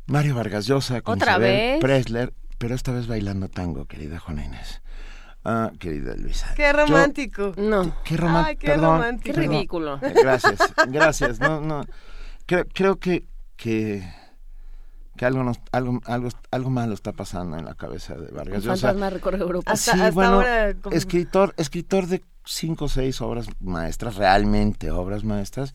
Mario 0.06 0.34
Vargas 0.36 0.66
Llosa 0.66 1.02
con 1.02 1.16
¿Otra 1.16 1.32
Isabel 1.32 1.50
vez? 1.72 1.80
Presler, 1.80 2.32
pero 2.56 2.74
esta 2.74 2.92
vez 2.92 3.06
bailando 3.08 3.48
tango, 3.48 3.84
querida 3.84 4.18
Juana 4.18 4.44
Inés. 4.46 4.80
Ah, 5.44 5.70
querida 5.78 6.14
Luisa. 6.16 6.54
Qué 6.54 6.62
Yo- 6.62 6.72
romántico. 6.72 7.52
No, 7.58 7.94
qué 8.04 8.16
romántico. 8.16 8.48
Ay, 8.48 8.56
qué 8.56 8.66
perdón, 8.68 8.96
romántico. 9.00 9.34
qué 9.34 9.40
ridículo. 9.46 9.98
Gracias, 10.00 10.58
gracias. 10.88 11.40
No, 11.40 11.60
no. 11.60 11.84
Creo, 12.46 12.64
creo 12.72 12.98
que, 12.98 13.24
que, 13.58 14.02
que 15.16 15.26
algo, 15.26 15.42
nos, 15.44 15.58
algo, 15.72 16.00
algo, 16.06 16.28
algo 16.50 16.70
malo 16.70 16.94
está 16.94 17.12
pasando 17.12 17.58
en 17.58 17.64
la 17.66 17.74
cabeza 17.74 18.14
de 18.14 18.30
Vargas 18.30 18.64
Llosa. 18.64 18.88
fantasma 18.88 19.10
recorre 19.10 19.38
Europa. 19.38 19.70
Hasta- 19.72 19.92
sí, 19.92 19.98
hasta 20.00 20.10
bueno, 20.12 20.32
ahora, 20.34 20.74
como- 20.80 20.96
escritor, 20.96 21.52
escritor 21.58 22.06
de 22.06 22.24
cinco 22.46 22.86
o 22.86 22.88
seis 22.88 23.20
obras 23.20 23.48
maestras, 23.60 24.16
realmente 24.16 24.90
obras 24.90 25.24
maestras. 25.24 25.74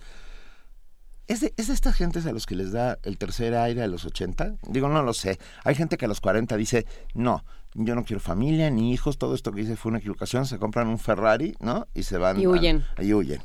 ¿Es 1.28 1.40
de, 1.42 1.54
¿Es 1.56 1.68
de 1.68 1.74
estas 1.74 1.96
gentes 1.96 2.26
a 2.26 2.32
los 2.34 2.46
que 2.46 2.56
les 2.56 2.72
da 2.74 2.98
el 3.04 3.18
tercer 3.18 3.56
aire 3.56 3.82
a 3.84 3.88
los 3.88 4.04
80? 4.06 4.56
Digo, 4.68 4.90
no 4.90 5.04
lo 5.04 5.14
sé. 5.14 5.40
Hay 5.64 5.74
gente 5.76 5.98
que 5.98 6.06
a 6.06 6.08
los 6.10 6.20
40 6.20 6.58
dice, 6.58 6.86
no, 7.14 7.46
yo 7.76 7.96
no 7.96 8.04
quiero 8.04 8.20
familia 8.20 8.70
ni 8.70 8.92
hijos, 8.92 9.18
todo 9.18 9.34
esto 9.34 9.52
que 9.54 9.62
hice 9.62 9.78
fue 9.78 9.90
una 9.92 10.00
equivocación, 10.00 10.46
se 10.46 10.58
compran 10.60 10.88
un 10.90 11.00
Ferrari, 11.00 11.56
¿no? 11.62 11.88
Y 11.94 12.04
se 12.04 12.18
van. 12.18 12.40
Y 12.40 12.44
a- 12.46 12.50
huyen. 12.50 12.84
y 13.00 13.14
huyen. 13.14 13.42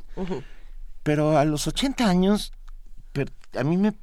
Pero 1.03 1.37
a 1.37 1.45
los 1.45 1.67
80 1.67 2.07
años, 2.09 2.51
per- 3.13 3.31
a 3.57 3.63
mí 3.63 3.77
me... 3.77 3.93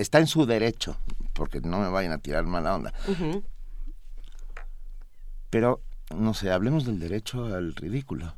Está 0.00 0.18
en 0.18 0.26
su 0.26 0.46
derecho, 0.46 0.96
porque 1.34 1.60
no 1.60 1.78
me 1.78 1.88
vayan 1.88 2.12
a 2.12 2.18
tirar 2.18 2.44
mala 2.44 2.74
onda. 2.74 2.92
Pero, 5.50 5.82
no 6.16 6.32
sé, 6.32 6.50
hablemos 6.50 6.86
del 6.86 6.98
derecho 6.98 7.44
al 7.44 7.74
ridículo. 7.74 8.34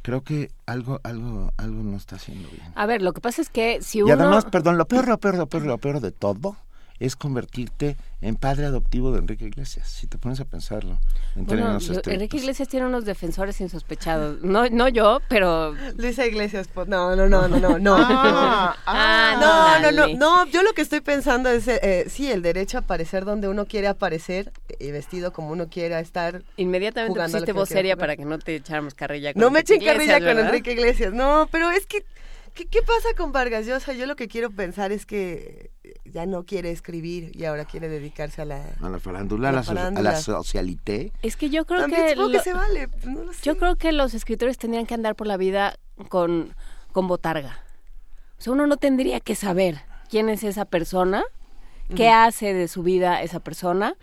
Creo 0.00 0.22
que 0.24 0.50
algo, 0.66 1.00
algo, 1.04 1.52
algo 1.58 1.82
no 1.82 1.96
está 1.96 2.16
haciendo 2.16 2.48
bien. 2.48 2.72
A 2.74 2.86
ver, 2.86 3.02
lo 3.02 3.12
que 3.12 3.20
pasa 3.20 3.42
es 3.42 3.50
que 3.50 3.82
si 3.82 3.98
Y 3.98 4.02
uno... 4.02 4.14
además, 4.14 4.46
perdón, 4.46 4.78
lo 4.78 4.86
peor, 4.86 5.06
lo 5.06 5.18
peor, 5.18 5.36
lo 5.36 5.46
peor, 5.46 5.64
lo 5.64 5.78
peor 5.78 6.00
de 6.00 6.12
todo 6.12 6.56
es 7.04 7.16
convertirte 7.16 7.96
en 8.20 8.36
padre 8.36 8.66
adoptivo 8.66 9.10
de 9.12 9.18
Enrique 9.18 9.44
Iglesias, 9.46 9.88
si 9.88 10.06
te 10.06 10.16
pones 10.18 10.38
a 10.38 10.44
pensarlo 10.44 11.00
en 11.34 11.44
Bueno, 11.46 11.62
términos 11.62 11.82
yo- 11.86 11.92
estrictos. 11.94 12.12
Enrique 12.14 12.36
Iglesias 12.36 12.68
tiene 12.68 12.86
unos 12.86 13.04
defensores 13.04 13.60
insospechados. 13.60 14.40
No, 14.42 14.68
no 14.70 14.86
yo, 14.88 15.20
pero... 15.28 15.74
Luisa 15.96 16.24
Iglesias, 16.24 16.68
po- 16.68 16.84
no, 16.84 17.16
no, 17.16 17.28
no, 17.28 17.48
no, 17.48 17.58
no, 17.58 17.78
no. 17.80 17.96
Ah, 17.98 18.76
Ah, 18.86 19.36
No, 19.40 19.80
no, 19.82 19.90
no, 19.92 20.00
dale. 20.02 20.14
no, 20.14 20.46
yo 20.46 20.62
lo 20.62 20.72
que 20.72 20.82
estoy 20.82 21.00
pensando 21.00 21.48
es, 21.50 21.66
eh, 21.66 21.80
eh, 21.82 22.04
sí, 22.08 22.30
el 22.30 22.42
derecho 22.42 22.76
a 22.78 22.80
aparecer 22.82 23.24
donde 23.24 23.48
uno 23.48 23.66
quiere 23.66 23.88
aparecer 23.88 24.52
y 24.78 24.92
vestido 24.92 25.32
como 25.32 25.50
uno 25.50 25.68
quiera 25.68 25.98
estar. 25.98 26.42
Inmediatamente 26.56 27.20
pusiste 27.20 27.52
voz 27.52 27.68
seria 27.68 27.96
para 27.96 28.16
que 28.16 28.24
no 28.24 28.38
te 28.38 28.54
echáramos 28.56 28.94
carrilla 28.94 29.32
con 29.32 29.40
No 29.42 29.50
me 29.50 29.60
echen 29.60 29.80
carrilla 29.80 30.20
con. 30.20 30.38
Enrique 30.38 30.72
Iglesias, 30.72 31.12
no, 31.12 31.48
pero 31.50 31.70
es 31.70 31.86
que, 31.86 32.04
¿qué, 32.54 32.66
qué 32.66 32.80
pasa 32.82 33.08
con 33.16 33.32
Vargas 33.32 33.66
Llosa? 33.66 33.92
Yo 33.92 34.06
lo 34.06 34.16
que 34.16 34.28
quiero 34.28 34.50
pensar 34.50 34.92
es 34.92 35.06
que 35.06 35.70
ya 36.04 36.26
no 36.26 36.44
quiere 36.44 36.70
escribir 36.70 37.32
y 37.34 37.44
ahora 37.44 37.64
quiere 37.64 37.88
dedicarse 37.88 38.42
a 38.42 38.44
la... 38.44 38.64
A 38.80 38.88
la 38.88 38.98
farándula, 38.98 39.48
a 39.50 39.52
La 39.52 39.62
so- 39.62 39.72
a 39.78 39.90
la 39.90 40.16
socialité. 40.20 41.12
Es 41.22 41.36
que 41.36 41.50
yo 41.50 41.64
creo 41.64 41.80
También 41.82 42.06
que... 42.08 42.16
lo- 42.16 42.30
que 42.30 42.40
se 42.40 42.52
vale, 42.54 42.88
pues, 42.88 43.06
no 43.06 43.24
lo 43.24 43.32
sé. 43.32 43.40
Yo 43.42 43.56
creo 43.56 43.76
que 43.76 43.92
los 43.92 44.14
escritores 44.14 44.58
tendrían 44.58 44.86
que 44.86 44.94
andar 44.94 45.14
por 45.16 45.26
la 45.26 45.36
vida 45.36 45.78
con, 46.08 46.54
con 46.92 47.08
botarga. 47.08 47.58
O 48.38 48.42
sea, 48.42 48.52
uno 48.52 48.66
no 48.66 48.76
tendría 48.76 49.20
que 49.20 49.34
saber 49.34 49.80
quién 50.10 50.28
es 50.28 50.42
esa 50.44 50.64
persona, 50.64 51.22
qué 51.94 52.08
hace 52.10 52.54
de 52.54 52.68
su 52.68 52.82
vida 52.82 53.22
esa 53.22 53.40
persona 53.40 53.94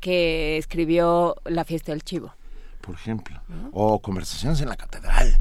que 0.00 0.56
escribió 0.58 1.36
La 1.44 1.64
fiesta 1.64 1.92
del 1.92 2.02
chivo. 2.02 2.34
por 2.80 2.94
ejemplo, 2.94 3.40
o 3.72 4.00
conversaciones 4.00 4.60
en 4.60 4.68
la 4.68 4.76
catedral, 4.76 5.38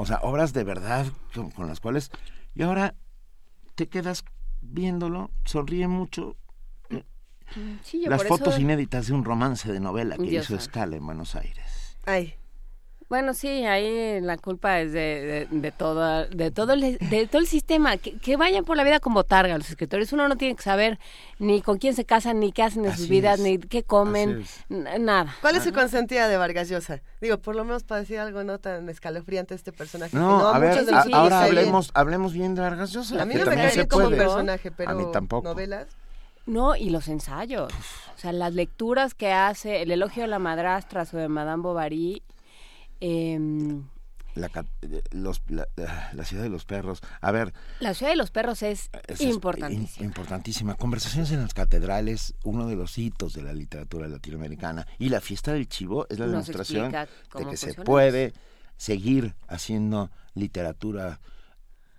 o 0.00 0.06
sea, 0.06 0.18
obras 0.22 0.52
de 0.52 0.64
verdad 0.64 1.06
con, 1.34 1.50
con 1.50 1.66
las 1.66 1.80
cuales, 1.80 2.10
y 2.54 2.62
ahora 2.62 2.94
te 3.74 3.88
quedas 3.88 4.24
viéndolo, 4.60 5.30
sonríe 5.44 5.88
mucho, 5.88 6.36
Sí, 7.82 8.02
yo 8.04 8.10
las 8.10 8.20
por 8.20 8.28
fotos 8.28 8.54
eso- 8.54 8.60
inéditas 8.60 9.06
de 9.06 9.14
un 9.14 9.24
romance 9.24 9.72
de 9.72 9.80
novela 9.80 10.16
que 10.16 10.24
Dios 10.24 10.44
hizo 10.44 10.56
escala 10.56 10.96
en 10.96 11.06
Buenos 11.06 11.34
Aires. 11.34 11.96
Ay, 12.04 12.34
Bueno, 13.08 13.32
sí, 13.32 13.64
ahí 13.64 14.20
la 14.20 14.36
culpa 14.36 14.80
es 14.80 14.92
de, 14.92 15.46
de, 15.50 15.58
de 15.60 15.72
toda- 15.72 16.26
de 16.26 16.50
todo 16.50 16.74
el, 16.74 16.98
de 16.98 17.26
todo 17.26 17.40
el 17.40 17.46
sistema. 17.46 17.96
Que, 17.96 18.18
que 18.18 18.36
vayan 18.36 18.66
por 18.66 18.76
la 18.76 18.84
vida 18.84 19.00
como 19.00 19.24
targa 19.24 19.56
los 19.56 19.70
escritores. 19.70 20.12
Uno 20.12 20.28
no 20.28 20.36
tiene 20.36 20.54
que 20.54 20.62
saber 20.62 20.98
ni 21.38 21.62
con 21.62 21.78
quién 21.78 21.94
se 21.94 22.04
casan, 22.04 22.38
ni 22.38 22.52
qué 22.52 22.62
hacen 22.64 22.82
de 22.82 22.94
sus 22.94 23.08
vidas, 23.08 23.38
es. 23.38 23.44
ni 23.44 23.58
qué 23.58 23.82
comen, 23.82 24.44
nada. 24.68 25.34
¿cuál 25.40 25.56
es 25.56 25.64
su 25.64 25.72
consentida 25.72 26.28
de 26.28 26.36
Vargas 26.36 26.68
Llosa? 26.68 27.00
Digo, 27.22 27.38
por 27.38 27.56
lo 27.56 27.64
menos 27.64 27.82
para 27.82 28.02
decir 28.02 28.18
algo 28.18 28.44
no 28.44 28.58
tan 28.58 28.86
escalofriante 28.90 29.54
este 29.54 29.72
personaje. 29.72 30.10
que 30.10 30.16
No, 30.18 30.46
a 30.46 30.58
ver, 30.58 30.70
muchos 30.72 30.86
de 30.86 30.92
a- 30.94 31.00
ahora 31.14 31.44
bien. 31.46 31.58
hablemos, 31.58 31.90
hablemos 31.94 32.32
bien 32.34 32.54
de 32.54 32.60
Vargas 32.60 32.92
Llosa. 32.92 33.22
A 33.22 33.24
mí 33.24 33.34
no 33.36 33.46
me 33.46 33.54
cae 33.56 33.72
bien 33.74 33.86
como 33.86 34.10
personaje, 34.10 34.70
pero 34.70 34.90
A 34.90 34.94
mí 34.94 35.04
tampoco. 35.12 35.48
novelas. 35.48 35.86
No, 36.44 36.76
y 36.76 36.90
los 36.90 37.08
ensayos. 37.08 37.72
O 38.16 38.18
sea, 38.18 38.32
las 38.32 38.52
lecturas 38.52 39.14
que 39.14 39.32
hace, 39.32 39.80
el 39.80 39.90
elogio 39.92 40.22
de 40.24 40.28
la 40.28 40.38
madrastra 40.38 41.06
sobre 41.06 41.28
Madame 41.28 41.62
Bovary. 41.62 42.22
Em, 43.00 43.84
La, 44.34 44.46
eh, 44.82 45.02
los- 45.10 45.42
la, 45.48 45.66
la 46.12 46.24
ciudad 46.24 46.44
de 46.44 46.48
los 46.48 46.64
perros. 46.64 47.00
A 47.20 47.32
ver, 47.32 47.52
la 47.80 47.92
ciudad 47.94 48.12
de 48.12 48.16
los 48.16 48.30
perros 48.30 48.62
es 48.62 48.88
esa 49.08 49.24
es 49.24 49.30
importantísima. 50.04 50.74
Conversaciones 50.76 51.32
en 51.32 51.40
las 51.40 51.54
catedrales, 51.54 52.34
uno 52.44 52.68
de 52.68 52.76
los 52.76 52.96
hitos 52.98 53.32
de 53.32 53.42
la 53.42 53.52
literatura 53.52 54.06
latinoamericana. 54.06 54.86
Y 54.98 55.08
la 55.08 55.20
fiesta 55.20 55.52
del 55.52 55.66
chivo 55.68 56.06
es 56.08 56.18
la 56.20 56.26
Nos 56.26 56.46
demostración 56.46 56.92
de 56.92 57.46
que 57.50 57.56
se 57.56 57.74
puede 57.84 58.32
seguir 58.76 59.34
haciendo 59.48 60.10
literatura 60.34 61.20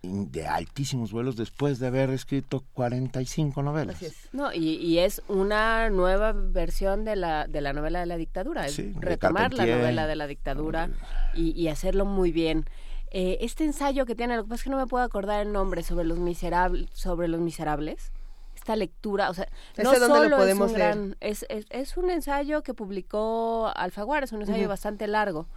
de 0.01 0.47
altísimos 0.47 1.11
vuelos 1.11 1.35
después 1.35 1.79
de 1.79 1.87
haber 1.87 2.09
escrito 2.11 2.63
45 2.73 3.61
novelas. 3.63 3.97
Así 3.97 4.05
es. 4.05 4.29
No, 4.31 4.53
y, 4.53 4.75
y 4.75 4.99
es 4.99 5.21
una 5.27 5.89
nueva 5.89 6.31
versión 6.33 7.03
de 7.03 7.15
la, 7.15 7.47
de 7.47 7.61
la 7.61 7.73
novela 7.73 7.99
de 7.99 8.05
la 8.05 8.17
dictadura. 8.17 8.65
Es 8.65 8.75
Sí, 8.75 8.83
de 8.93 9.01
retomar 9.01 9.53
la 9.53 9.65
novela 9.65 10.07
de 10.07 10.15
la 10.15 10.27
dictadura 10.27 10.89
y, 11.33 11.51
y 11.51 11.67
hacerlo 11.67 12.05
muy 12.05 12.31
bien. 12.31 12.65
Eh, 13.11 13.39
este 13.41 13.65
ensayo 13.65 14.05
que 14.05 14.15
tiene, 14.15 14.35
lo 14.37 14.43
que 14.43 14.49
pasa 14.49 14.59
es 14.61 14.63
que 14.65 14.69
no 14.69 14.77
me 14.77 14.87
puedo 14.87 15.03
acordar 15.03 15.41
el 15.45 15.51
nombre, 15.51 15.83
sobre 15.83 16.05
los 16.05 16.19
miserables, 16.19 16.89
sobre 16.93 17.27
los 17.27 17.41
miserables. 17.41 18.11
Esta 18.55 18.75
lectura, 18.75 19.29
o 19.29 19.33
sea, 19.33 19.47
no 19.81 19.91
¿Ese 19.91 19.99
dónde 19.99 20.15
lo 20.19 20.23
solo 20.23 20.37
podemos 20.37 20.67
es 20.67 20.73
un 20.73 20.79
leer? 20.79 20.95
gran, 20.95 21.17
es, 21.21 21.45
es, 21.49 21.65
es 21.69 21.97
un 21.97 22.11
ensayo 22.11 22.61
que 22.61 22.73
publicó 22.73 23.71
Alfaguara, 23.75 24.25
es 24.25 24.31
un 24.31 24.41
ensayo 24.41 24.67
bastante 24.67 25.07
largo. 25.07 25.47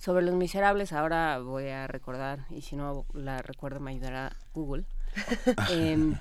Sobre 0.00 0.24
los 0.24 0.34
miserables, 0.34 0.94
ahora 0.94 1.40
voy 1.40 1.68
a 1.68 1.86
recordar, 1.86 2.46
y 2.48 2.62
si 2.62 2.74
no 2.74 3.04
la 3.12 3.42
recuerdo 3.42 3.80
me 3.80 3.90
ayudará 3.90 4.34
Google. 4.54 4.84
Em, 5.70 6.14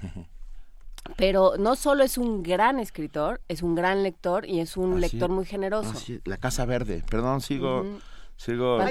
pero 1.15 1.53
no 1.57 1.75
solo 1.77 2.03
es 2.03 2.17
un 2.17 2.43
gran 2.43 2.79
escritor, 2.79 3.39
es 3.47 3.61
un 3.63 3.75
gran 3.75 4.03
lector 4.03 4.45
y 4.45 4.59
es 4.59 4.75
un 4.75 4.91
Así- 4.93 5.01
lector 5.01 5.29
muy 5.29 5.45
generoso. 5.45 5.91
Así 5.91 6.19
la 6.25 6.35
Casa 6.37 6.65
Verde. 6.65 7.03
Perdón, 7.09 7.39
sigo. 7.39 7.85
Sigo 8.39 8.77
las 8.77 8.89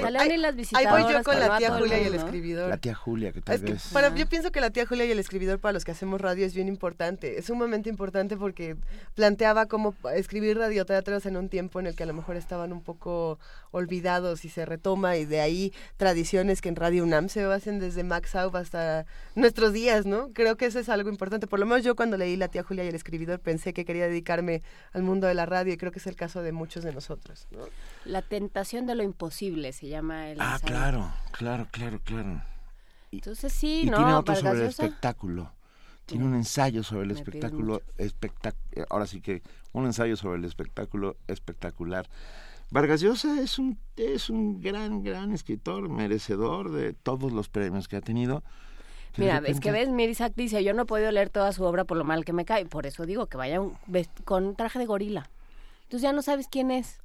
Ahí 0.73 0.85
voy 0.85 1.11
yo 1.11 1.23
con 1.23 1.39
la 1.39 1.57
tía 1.57 1.71
Julia 1.71 1.99
y 1.99 2.05
el 2.05 2.13
escribidor. 2.13 2.69
la 2.69 2.77
tía 2.77 2.93
Julia, 2.93 3.31
que 3.31 3.41
tal 3.41 3.55
Es 3.55 3.61
que 3.63 3.71
vez... 3.73 3.89
para, 3.91 4.13
yo 4.13 4.29
pienso 4.29 4.51
que 4.51 4.61
la 4.61 4.69
tía 4.69 4.85
Julia 4.85 5.05
y 5.05 5.11
el 5.11 5.17
escribidor 5.17 5.57
para 5.57 5.73
los 5.73 5.85
que 5.85 5.89
hacemos 5.89 6.21
radio 6.21 6.45
es 6.45 6.53
bien 6.53 6.67
importante. 6.67 7.39
Es 7.39 7.45
sumamente 7.45 7.89
importante 7.89 8.37
porque 8.37 8.75
planteaba 9.15 9.65
cómo 9.65 9.95
escribir 10.13 10.59
radioteatros 10.59 11.25
en 11.25 11.35
un 11.35 11.49
tiempo 11.49 11.79
en 11.79 11.87
el 11.87 11.95
que 11.95 12.03
a 12.03 12.05
lo 12.05 12.13
mejor 12.13 12.35
estaban 12.35 12.71
un 12.71 12.83
poco 12.83 13.39
olvidados 13.71 14.45
y 14.45 14.49
se 14.49 14.67
retoma 14.67 15.17
y 15.17 15.25
de 15.25 15.41
ahí 15.41 15.73
tradiciones 15.97 16.61
que 16.61 16.69
en 16.69 16.75
Radio 16.75 17.03
UNAM 17.03 17.27
se 17.27 17.43
hacen 17.45 17.79
desde 17.79 18.03
Max 18.03 18.35
Aub 18.35 18.55
hasta 18.55 19.07
nuestros 19.33 19.73
días, 19.73 20.05
¿no? 20.05 20.29
Creo 20.31 20.57
que 20.57 20.67
eso 20.67 20.77
es 20.77 20.89
algo 20.89 21.09
importante. 21.09 21.47
Por 21.47 21.59
lo 21.59 21.65
menos 21.65 21.83
yo 21.83 21.95
cuando 21.95 22.17
leí 22.17 22.35
La 22.35 22.49
tía 22.49 22.61
Julia 22.61 22.83
y 22.83 22.89
el 22.89 22.95
escribidor 22.95 23.39
pensé 23.39 23.73
que 23.73 23.83
quería 23.83 24.05
dedicarme 24.05 24.61
al 24.93 25.01
mundo 25.01 25.25
de 25.25 25.33
la 25.33 25.47
radio 25.47 25.73
y 25.73 25.77
creo 25.77 25.91
que 25.91 25.97
es 25.97 26.05
el 26.05 26.15
caso 26.15 26.43
de 26.43 26.51
muchos 26.51 26.83
de 26.83 26.93
nosotros, 26.93 27.47
¿no? 27.49 27.65
La 28.05 28.21
tentación 28.21 28.85
de 28.85 28.93
lo 28.93 29.01
imposible 29.01 29.38
se 29.73 29.87
llama 29.87 30.29
el 30.29 30.41
Ah, 30.41 30.53
ensayo. 30.55 30.65
claro, 30.73 31.13
claro, 31.31 31.67
claro, 31.71 31.99
claro. 32.03 32.41
Entonces 33.11 33.53
sí, 33.53 33.81
y 33.83 33.89
¿no? 33.89 33.97
tiene 33.97 34.13
otro 34.13 34.33
Vargas 34.35 34.39
sobre 34.51 34.63
el 34.63 34.69
espectáculo. 34.69 35.51
Tiene 36.05 36.25
un 36.25 36.35
ensayo 36.35 36.83
sobre 36.83 37.03
el 37.03 37.07
Me 37.09 37.13
espectáculo 37.13 37.81
espectac- 37.97 38.55
eh, 38.71 38.83
ahora 38.89 39.05
sí 39.07 39.21
que 39.21 39.41
un 39.73 39.85
ensayo 39.85 40.15
sobre 40.17 40.39
el 40.39 40.45
espectáculo 40.45 41.17
espectacular. 41.27 42.09
Vargas 42.71 43.01
Llosa 43.01 43.39
es 43.41 43.57
un 43.59 43.77
es 43.95 44.29
un 44.29 44.59
gran 44.61 45.03
gran 45.03 45.31
escritor, 45.33 45.87
merecedor 45.89 46.71
de 46.71 46.93
todos 46.93 47.31
los 47.31 47.47
premios 47.49 47.87
que 47.87 47.95
ha 47.95 48.01
tenido. 48.01 48.43
Mira, 49.17 49.37
es 49.37 49.59
que 49.59 49.71
repente- 49.71 49.71
ves, 49.71 49.89
Mirisak 49.89 50.33
dice, 50.35 50.63
yo 50.63 50.73
no 50.73 50.83
he 50.83 50.85
podido 50.85 51.11
leer 51.11 51.29
toda 51.29 51.51
su 51.51 51.63
obra 51.63 51.83
por 51.83 51.97
lo 51.97 52.03
mal 52.03 52.25
que 52.25 52.33
me 52.33 52.45
cae. 52.45 52.65
Por 52.65 52.85
eso 52.85 53.05
digo 53.05 53.25
que 53.27 53.37
vaya 53.37 53.59
un- 53.61 53.75
con 54.25 54.55
traje 54.55 54.77
de 54.79 54.85
gorila. 54.85 55.29
Entonces 55.83 56.01
ya 56.03 56.13
no 56.13 56.21
sabes 56.21 56.47
quién 56.47 56.69
es. 56.71 56.99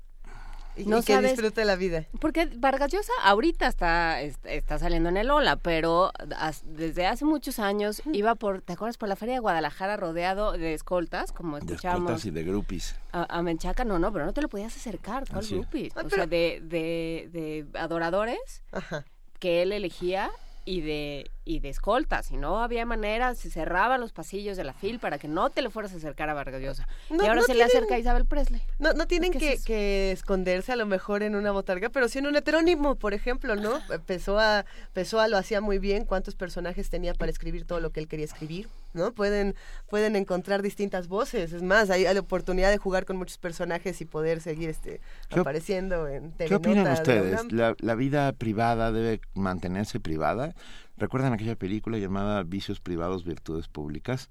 Y, 0.76 0.86
No 0.86 0.98
y 0.98 1.02
que 1.02 1.12
sabes- 1.14 1.30
disfrute 1.32 1.64
la 1.64 1.76
vida. 1.76 2.04
Porque 2.20 2.46
Vargas 2.56 2.90
Llosa 2.92 3.12
ahorita 3.22 3.66
está, 3.68 4.20
est- 4.22 4.44
está 4.44 4.78
saliendo 4.78 5.08
en 5.08 5.16
el 5.16 5.30
Ola, 5.30 5.56
pero 5.56 6.10
as- 6.36 6.62
desde 6.66 7.06
hace 7.06 7.24
muchos 7.24 7.58
años 7.58 8.02
iba 8.12 8.34
por, 8.34 8.60
¿te 8.60 8.72
acuerdas? 8.72 8.96
Por 8.98 9.08
la 9.08 9.16
Feria 9.16 9.34
de 9.34 9.40
Guadalajara 9.40 9.96
rodeado 9.96 10.52
de 10.52 10.74
escoltas, 10.74 11.30
como 11.32 11.58
de 11.60 11.64
escuchamos 11.66 12.00
escoltas 12.02 12.24
y 12.26 12.30
de 12.30 12.42
groupies. 12.44 12.96
a, 13.12 13.38
a 13.38 13.42
Menchaca. 13.42 13.84
No, 13.84 13.98
no, 13.98 14.12
pero 14.12 14.24
no 14.26 14.32
te 14.32 14.42
lo 14.42 14.48
podías 14.48 14.74
acercar, 14.76 15.24
¿cuál 15.30 15.46
groupies? 15.46 15.92
Ah, 15.96 16.00
O 16.00 16.02
pero- 16.08 16.16
sea, 16.16 16.26
de, 16.26 16.60
de, 16.64 17.28
de 17.32 17.66
adoradores 17.78 18.62
Ajá. 18.72 19.04
que 19.38 19.62
él 19.62 19.70
elegía 19.72 20.30
y 20.64 20.80
de 20.80 21.30
y 21.46 21.60
de 21.60 21.68
escoltas, 21.68 22.30
y 22.30 22.38
no 22.38 22.62
había 22.62 22.86
manera, 22.86 23.34
se 23.34 23.50
cerraban 23.50 24.00
los 24.00 24.12
pasillos 24.12 24.56
de 24.56 24.64
la 24.64 24.72
fil 24.72 24.98
para 24.98 25.18
que 25.18 25.28
no 25.28 25.50
te 25.50 25.60
le 25.60 25.68
fueras 25.68 25.92
a 25.92 25.96
acercar 25.96 26.30
a 26.30 26.34
Vargas 26.34 26.62
Llosa. 26.62 26.88
No- 27.10 27.22
y 27.22 27.26
ahora 27.26 27.40
no 27.40 27.42
se 27.42 27.54
le 27.54 27.62
acerca 27.64 27.96
a 27.96 27.98
Isabel 27.98 28.24
Presley. 28.24 28.62
No, 28.78 28.94
no 28.94 29.06
tienen 29.06 29.30
que 29.30 29.38
que, 29.38 29.48
es 29.52 29.54
eso. 29.56 29.66
que 29.66 30.10
esconderse 30.12 30.72
a 30.72 30.76
lo 30.76 30.86
mejor 30.86 31.22
en 31.22 31.36
una 31.36 31.52
botarga, 31.52 31.90
pero 31.90 32.08
sí 32.08 32.18
en 32.20 32.28
un 32.28 32.36
heterónimo, 32.36 32.94
por 32.94 33.12
ejemplo, 33.12 33.56
¿no? 33.56 33.78
Pessoa, 34.06 34.64
Pessoa 34.94 35.28
lo 35.28 35.36
hacía 35.36 35.60
muy 35.60 35.78
bien, 35.78 36.06
cuántos 36.06 36.34
personajes 36.34 36.88
tenía 36.88 37.12
para 37.12 37.30
escribir 37.30 37.66
todo 37.66 37.80
lo 37.80 37.90
que 37.90 38.00
él 38.00 38.08
quería 38.08 38.24
escribir, 38.24 38.68
¿no? 38.94 39.12
Pueden, 39.12 39.54
pueden 39.88 40.16
encontrar 40.16 40.62
distintas 40.62 41.08
voces, 41.08 41.52
es 41.52 41.62
más, 41.62 41.90
hay, 41.90 42.06
hay 42.06 42.14
la 42.14 42.20
oportunidad 42.20 42.70
de 42.70 42.78
jugar 42.78 43.04
con 43.04 43.16
muchos 43.16 43.38
personajes 43.38 44.00
y 44.00 44.04
poder 44.04 44.40
seguir 44.40 44.70
este 44.70 45.00
¿Qué 45.28 45.40
apareciendo 45.40 46.08
en 46.08 46.30
¿Qué 46.32 46.46
Telenota 46.46 46.68
opinan 46.68 46.92
ustedes? 46.92 47.52
¿La, 47.52 47.74
la 47.78 47.94
vida 47.94 48.32
privada 48.32 48.92
debe 48.92 49.20
mantenerse 49.34 50.00
privada? 50.00 50.54
¿Recuerdan 50.96 51.32
aquella 51.32 51.56
película 51.56 51.98
llamada 51.98 52.42
Vicios 52.44 52.80
privados, 52.80 53.24
virtudes 53.24 53.66
públicas? 53.66 54.30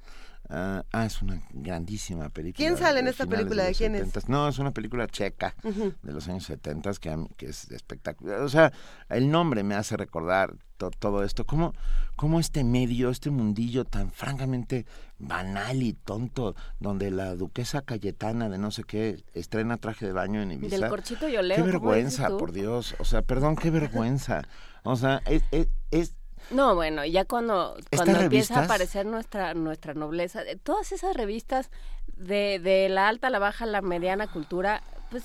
Ah, 0.50 0.84
ah, 0.92 1.06
es 1.06 1.22
una 1.22 1.42
grandísima 1.52 2.30
película. 2.30 2.58
¿Quién 2.58 2.78
sale 2.78 3.00
en 3.00 3.06
de 3.06 3.12
esta 3.12 3.26
película? 3.26 3.64
¿De 3.64 3.70
los 3.70 3.78
quién 3.78 3.96
es? 3.96 4.14
70s. 4.14 4.28
No, 4.28 4.48
es 4.48 4.60
una 4.60 4.72
película 4.72 5.08
checa 5.08 5.56
de 5.64 6.12
los 6.14 6.28
años 6.28 6.44
70 6.44 6.92
que, 7.00 7.28
que 7.38 7.46
es 7.48 7.72
espectacular. 7.72 8.42
O 8.42 8.50
sea, 8.50 8.72
el 9.10 9.32
nombre 9.32 9.64
me 9.64 9.76
hace 9.76 9.96
recordar 9.98 10.54
to- 10.78 10.92
todo 10.92 11.24
esto. 11.24 11.46
¿Cómo, 11.46 11.74
¿Cómo 12.18 12.40
este 12.40 12.64
medio, 12.64 13.10
este 13.10 13.30
mundillo 13.30 13.86
tan 13.86 14.12
francamente 14.12 14.86
banal 15.18 15.82
y 15.82 15.94
tonto, 15.94 16.56
donde 16.80 17.10
la 17.10 17.36
duquesa 17.36 17.82
Cayetana 17.82 18.50
de 18.50 18.58
no 18.58 18.70
sé 18.72 18.84
qué 18.84 19.24
estrena 19.34 19.78
traje 19.78 20.06
de 20.06 20.12
baño 20.12 20.42
en 20.42 20.52
Ibiza? 20.52 20.78
Del 20.78 20.90
corchito 20.90 21.28
y 21.30 21.38
oleo. 21.38 21.56
Qué 21.56 21.62
¿cómo 21.72 21.94
dices 21.94 22.20
vergüenza, 22.20 22.38
por 22.38 22.52
Dios. 22.52 22.96
O 23.00 23.06
sea, 23.06 23.22
perdón, 23.22 23.56
qué 23.56 23.72
vergüenza. 23.72 24.42
O 24.84 24.98
sea, 24.98 25.22
es, 25.26 25.42
es, 25.52 25.68
es- 25.92 26.16
No, 26.52 26.76
bueno, 26.76 27.06
ya 27.06 27.26
cuando, 27.26 27.76
cuando 27.96 28.20
empieza 28.20 28.60
a 28.60 28.64
aparecer 28.66 29.06
nuestra 29.06 29.54
nuestra 29.54 29.94
nobleza, 29.94 30.42
eh, 30.44 30.58
todas 30.62 30.92
esas 30.92 31.16
revistas 31.16 31.72
de, 32.16 32.60
de 32.60 32.90
la 32.90 33.08
alta, 33.08 33.30
la 33.30 33.40
baja, 33.40 33.66
la 33.66 33.82
mediana 33.82 34.28
cultura, 34.28 34.84
pues 35.10 35.24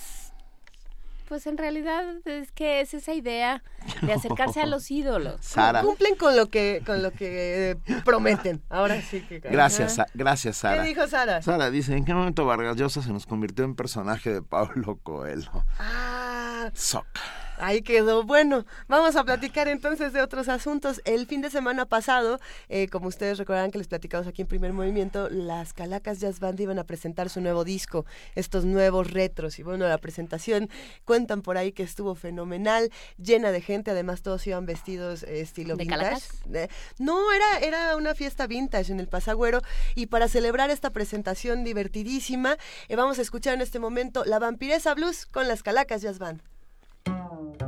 pues 1.29 1.47
en 1.47 1.59
realidad 1.59 2.05
es 2.27 2.51
que 2.53 2.81
es 2.81 2.95
esa 2.95 3.13
idea 3.13 3.63
de 4.01 4.15
acercarse 4.15 4.63
a 4.63 4.67
los 4.67 4.91
ídolos. 4.91 5.37
Sara. 5.45 5.83
Cumplen 5.83 6.15
con 6.17 6.35
lo 6.35 6.47
que 6.47 6.83
con 6.87 7.03
lo 7.03 7.11
que 7.11 7.73
eh, 7.73 7.77
prometen. 8.03 8.63
Ahora 8.71 9.03
sí 9.03 9.21
que 9.21 9.39
Gracias, 9.41 9.97
Sa- 9.97 10.07
gracias, 10.15 10.57
Sara. 10.57 10.83
¿Qué 10.83 10.89
dijo 10.89 11.07
Sara? 11.07 11.43
Sara 11.43 11.71
dice, 11.71 11.95
¿en 11.95 12.07
qué 12.07 12.15
momento 12.15 12.47
Vargas 12.47 12.77
Llosa 12.77 13.03
se 13.03 13.13
nos 13.13 13.27
convirtió 13.27 13.67
en 13.67 13.75
personaje 13.75 14.33
de 14.33 14.41
Pablo 14.43 14.99
Coelho? 15.03 15.51
Ah, 15.79 16.71
Soc. 16.73 17.05
Ahí 17.61 17.83
quedó. 17.83 18.23
Bueno, 18.23 18.65
vamos 18.87 19.17
a 19.17 19.25
platicar 19.25 19.69
entonces 19.69 20.13
de 20.13 20.23
otros 20.23 20.49
asuntos. 20.49 21.01
El 21.05 21.27
fin 21.27 21.41
de 21.41 21.51
semana 21.51 21.87
pasado, 21.87 22.39
eh, 22.69 22.89
como 22.89 23.09
ustedes 23.09 23.39
recordarán 23.39 23.71
que 23.71 23.79
les 23.79 23.89
platicamos 23.89 24.27
aquí 24.27 24.43
en 24.43 24.49
Primer 24.49 24.73
Movimiento, 24.73 25.29
las 25.29 25.73
Calacas 25.73 26.21
Jazz 26.21 26.39
Band 26.41 26.61
iban 26.61 26.79
a 26.79 26.85
presentar 26.85 27.31
su 27.31 27.41
nuevo 27.41 27.65
disco, 27.65 28.07
estos 28.37 28.65
nuevos 28.65 29.11
retros. 29.11 29.59
Y 29.59 29.63
bueno, 29.65 29.89
la 29.89 29.99
presentación 29.99 30.71
cuentan 31.05 31.43
por 31.43 31.59
ahí 31.59 31.73
que 31.73 31.83
estuvo 31.83 32.15
fenomenal, 32.15 32.91
llena 33.17 33.51
de 33.51 33.61
gente. 33.61 33.91
Además, 33.91 34.23
todos 34.23 34.47
iban 34.47 34.65
vestidos 34.65 35.25
eh, 35.25 35.41
estilo 35.41 35.77
¿De 35.77 35.85
vintage. 35.85 36.29
Eh, 36.55 36.69
no, 36.99 37.33
era, 37.33 37.59
era 37.61 37.97
una 37.97 38.15
fiesta 38.15 38.47
vintage 38.47 38.93
en 38.93 39.01
el 39.01 39.09
Pasagüero. 39.09 39.63
Y 39.97 40.07
para 40.07 40.29
celebrar 40.29 40.71
esta 40.71 40.91
presentación 40.91 41.65
divertidísima, 41.65 42.57
vamos 42.97 43.19
a 43.19 43.23
escuchar 43.23 43.55
en 43.55 43.63
este 43.63 43.79
momento 43.81 44.25
La 44.25 44.39
Vampiresa 44.39 44.95
Blues 44.95 45.27
con 45.27 45.49
las 45.49 45.63
Calacas 45.63 46.03
Jazz 46.03 46.19
Band. 46.19 46.41
음. 47.09 47.68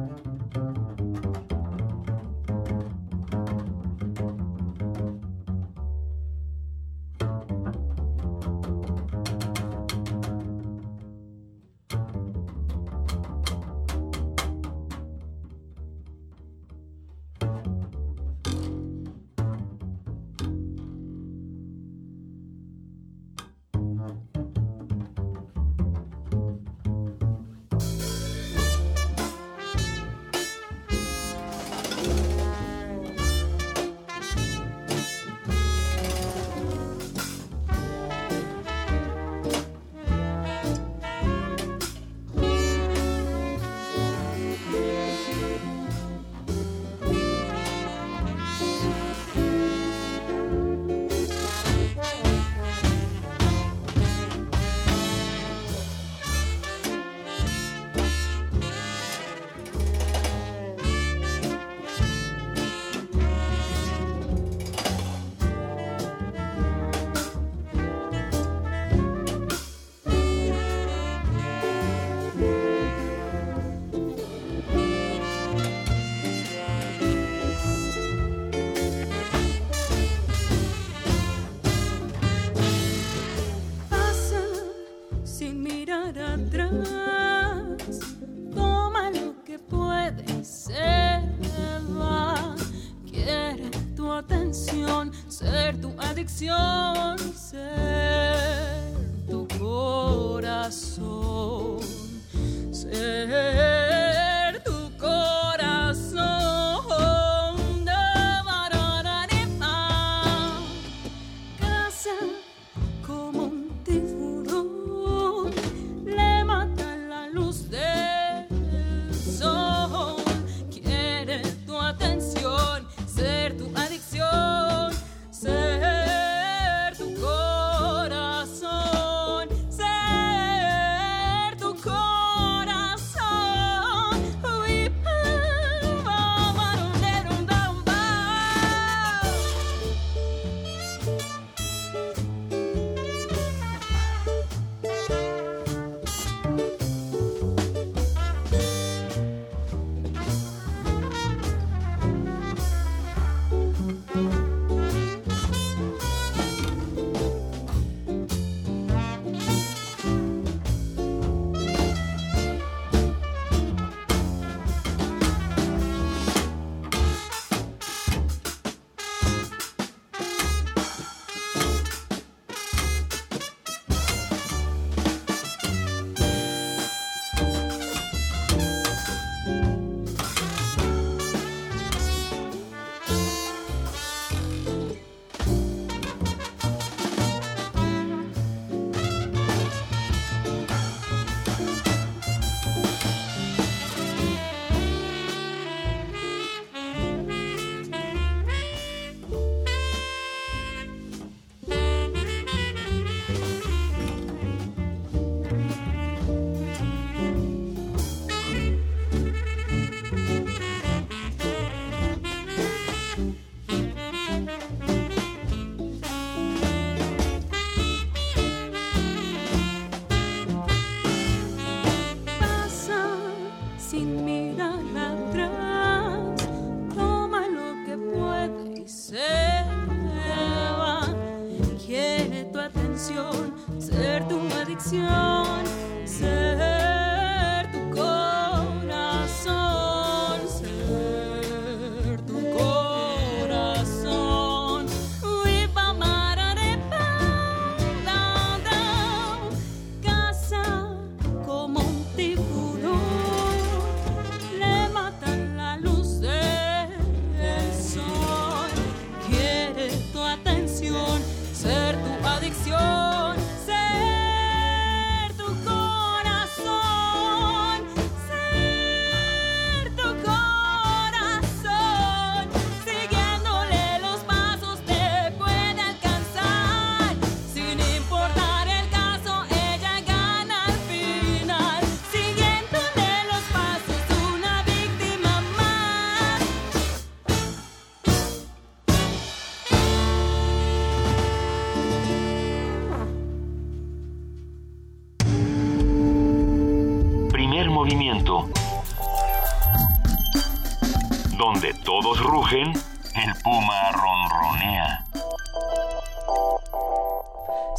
Rugen, 302.50 302.72
el 303.14 303.42
puma 303.42 303.92
ronronea. 303.92 305.04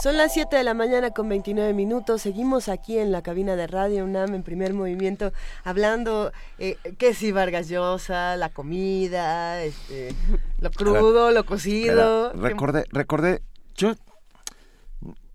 Son 0.01 0.17
las 0.17 0.33
7 0.33 0.55
de 0.55 0.63
la 0.63 0.73
mañana 0.73 1.11
con 1.11 1.29
29 1.29 1.73
minutos. 1.73 2.21
Seguimos 2.21 2.69
aquí 2.69 2.97
en 2.97 3.11
la 3.11 3.21
cabina 3.21 3.55
de 3.55 3.67
Radio 3.67 4.03
UNAM 4.03 4.33
en 4.33 4.43
primer 4.43 4.73
movimiento 4.73 5.31
hablando 5.63 6.31
eh, 6.57 6.77
que 6.97 7.13
si 7.13 7.31
Vargas 7.31 7.69
Llosa, 7.69 8.35
la 8.35 8.49
comida, 8.49 9.61
este, 9.61 10.15
lo 10.59 10.71
crudo, 10.71 11.31
lo 11.31 11.45
cocido. 11.45 12.33
Recordé, 12.33 12.85
recordé, 12.91 13.43
yo 13.75 13.93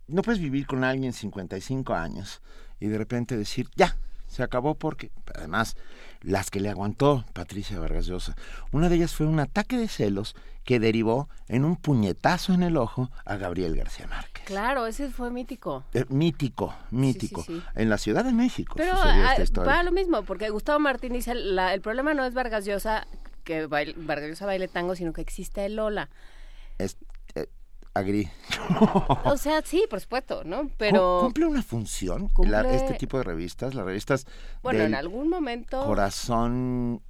no 0.09 0.23
puedes 0.23 0.41
vivir 0.41 0.67
con 0.67 0.83
alguien 0.83 1.13
55 1.13 1.95
años 1.95 2.43
y 2.81 2.89
de 2.89 2.99
repente 2.99 3.37
decir, 3.37 3.69
ya, 3.77 3.97
se 4.27 4.43
acabó 4.43 4.75
porque, 4.75 5.11
además, 5.35 5.77
las 6.23 6.51
que 6.51 6.61
le 6.61 6.69
aguantó 6.71 7.25
Patricia 7.33 7.79
Vargas 7.79 8.07
Llosa, 8.07 8.35
una 8.73 8.89
de 8.89 8.97
ellas 8.97 9.15
fue 9.15 9.27
un 9.27 9.41
ataque 9.41 9.77
de 9.77 9.89
celos 9.89 10.35
que 10.65 10.81
derivó 10.81 11.29
en 11.49 11.65
un 11.65 11.77
puñetazo 11.77 12.53
en 12.53 12.63
el 12.65 12.77
ojo 12.77 13.09
a 13.25 13.37
Gabriel 13.37 13.77
García 13.77 14.09
Márquez. 14.09 14.45
Claro, 14.47 14.87
ese 14.87 15.09
fue 15.11 15.31
mítico. 15.31 15.85
Eh, 15.95 16.05
mítico, 16.09 16.75
mítico. 16.91 17.43
Sí, 17.43 17.55
sí, 17.55 17.61
sí. 17.61 17.67
En 17.77 17.89
la 17.89 17.99
Ciudad 17.99 18.25
de 18.25 18.33
México. 18.33 18.75
Pero 18.77 18.93
ah, 18.97 19.37
historia. 19.41 19.73
va 19.73 19.83
lo 19.85 19.93
mismo, 19.93 20.23
porque 20.25 20.51
Gustavo 20.51 20.81
Martín 20.81 21.13
dice, 21.13 21.35
la- 21.37 21.73
el 21.73 21.81
problema 21.81 22.15
no 22.15 22.25
es 22.25 22.35
Vargas 22.35 22.65
Llosa, 22.65 23.07
que 23.45 23.69
baile- 23.69 23.95
Vargas 23.97 24.29
Llosa 24.31 24.47
baile 24.47 24.67
tango, 24.67 24.97
sino 24.97 25.13
que 25.13 25.21
existe 25.21 25.65
el 25.67 25.77
Lola. 25.77 26.09
Es, 26.79 26.97
agri. 27.97 28.29
O 29.25 29.37
sea, 29.37 29.63
sí, 29.65 29.85
por 29.89 30.01
supuesto, 30.01 30.43
¿no? 30.45 30.71
Pero, 30.77 31.19
¿Cumple 31.23 31.47
una 31.47 31.63
función 31.63 32.29
Cumple- 32.29 32.51
la- 32.63 32.75
este 32.75 32.95
tipo 32.95 33.19
de 33.19 33.25
revistas? 33.25 33.75
Las 33.75 33.85
revistas 33.85 34.27
bueno, 34.63 34.81
del 34.81 34.89
en 34.89 34.95
algún 34.95 35.29
momento... 35.29 35.85
corazón 35.85 37.03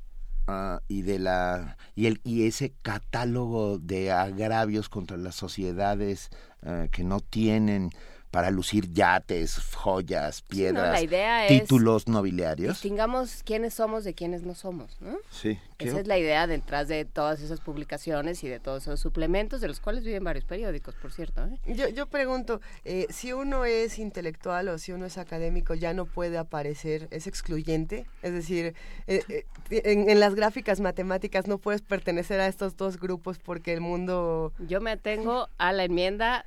ah, 0.47 0.81
y 0.89 1.03
de 1.03 1.19
la 1.19 1.77
y 1.95 2.07
el 2.07 2.21
y 2.25 2.47
ese 2.47 2.75
catálogo 2.83 3.79
de 3.79 4.13
agravios 4.13 4.89
contra 4.89 5.17
las 5.17 5.35
sociedades 5.35 6.31
ah, 6.63 6.87
que 6.91 7.05
no 7.05 7.21
tienen 7.21 7.91
para 8.31 8.51
lucir 8.51 8.93
yates, 8.93 9.59
joyas, 9.75 10.43
no, 10.43 10.49
piedras, 10.49 10.93
la 10.93 11.01
idea 11.03 11.47
es 11.47 11.63
títulos 11.63 12.07
nobiliarios. 12.09 12.75
Distingamos 12.75 13.43
quiénes 13.45 13.75
somos 13.75 14.05
de 14.05 14.15
quiénes 14.15 14.43
no 14.43 14.55
somos, 14.55 14.97
¿no? 15.01 15.17
Sí, 15.31 15.59
¿qué- 15.79 15.89
Esa 15.89 16.01
es 16.01 16.07
la 16.07 16.19
idea 16.19 16.47
detrás 16.47 16.89
de 16.89 17.05
todas 17.05 17.41
esas 17.41 17.61
publicaciones 17.61 18.43
y 18.45 18.49
de 18.49 18.61
todos 18.61 18.83
esos 18.83 19.01
suplementos, 19.01 19.61
de 19.61 19.69
los 19.69 19.81
cuales 19.81 20.05
viven 20.05 20.25
varios 20.25 20.45
periódicos, 20.45 20.95
por 20.97 21.13
cierto. 21.13 21.45
¿eh? 21.47 21.59
Yo, 21.75 21.89
yo 21.89 22.07
pregunto, 22.07 22.61
eh, 22.85 23.07
si 23.11 23.33
uno 23.33 23.65
es 23.65 23.99
intelectual 23.99 24.69
o 24.69 24.79
si 24.79 24.93
uno 24.93 25.07
es 25.07 25.17
académico, 25.19 25.75
ya 25.75 25.95
no 25.95 26.05
puede 26.07 26.37
aparecer, 26.37 27.09
es 27.11 27.27
excluyente. 27.27 28.07
Es 28.23 28.33
decir, 28.33 28.75
eh, 29.07 29.23
eh, 29.29 29.45
en, 29.71 30.11
en 30.11 30.21
las 30.21 30.35
gráficas 30.35 30.81
matemáticas 30.81 31.47
no 31.47 31.59
puedes 31.59 31.81
pertenecer 31.83 32.41
a 32.41 32.49
estos 32.49 32.77
dos 32.77 32.99
grupos 32.99 33.39
porque 33.39 33.73
el 33.73 33.81
mundo... 33.81 34.53
Yo 34.69 34.81
me 34.81 34.91
atengo 34.91 35.49
a 35.59 35.73
la 35.73 35.85
enmienda. 35.85 36.45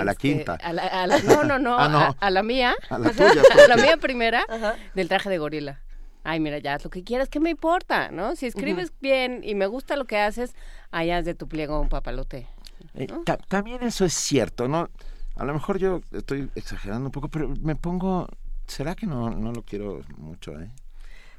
A 0.00 0.04
la 0.04 0.12
este, 0.12 0.20
quinta. 0.34 0.54
a 0.54 0.72
la- 0.72 0.82
a 0.86 1.06
la- 1.06 1.18
no, 1.20 1.44
no, 1.44 1.58
no, 1.58 1.76
Ah, 1.78 1.88
no. 1.88 1.98
A, 1.98 2.16
a 2.20 2.30
la 2.30 2.42
mía. 2.42 2.74
A 2.90 2.98
la 2.98 3.10
tuya, 3.10 3.42
a 3.64 3.68
la 3.68 3.76
mía 3.76 3.96
primera 3.96 4.44
del 4.94 5.08
traje 5.08 5.28
de 5.30 5.38
gorila. 5.38 5.80
Ay, 6.24 6.40
mira, 6.40 6.58
ya 6.58 6.74
haz 6.74 6.84
lo 6.84 6.90
que 6.90 7.04
quieras, 7.04 7.28
¿qué 7.28 7.38
me 7.38 7.50
importa? 7.50 8.10
¿No? 8.10 8.34
Si 8.34 8.46
escribes 8.46 8.92
bien 9.00 9.42
y 9.44 9.54
me 9.54 9.66
gusta 9.66 9.96
lo 9.96 10.06
que 10.06 10.18
haces, 10.18 10.54
allá 10.90 11.18
haz 11.18 11.24
de 11.24 11.34
tu 11.34 11.46
pliego 11.48 11.80
un 11.80 11.88
papalote. 11.88 12.48
Eh, 12.94 13.06
ta- 13.24 13.36
también 13.36 13.82
eso 13.84 14.04
es 14.04 14.12
cierto, 14.14 14.66
¿no? 14.66 14.88
A 15.36 15.44
lo 15.44 15.52
mejor 15.54 15.78
yo 15.78 16.00
estoy 16.12 16.50
exagerando 16.56 17.06
un 17.06 17.12
poco, 17.12 17.28
pero 17.28 17.48
me 17.60 17.76
pongo 17.76 18.26
¿Será 18.66 18.96
que 18.96 19.06
no, 19.06 19.30
no 19.30 19.52
lo 19.52 19.62
quiero 19.62 20.00
mucho, 20.16 20.60
eh? 20.60 20.68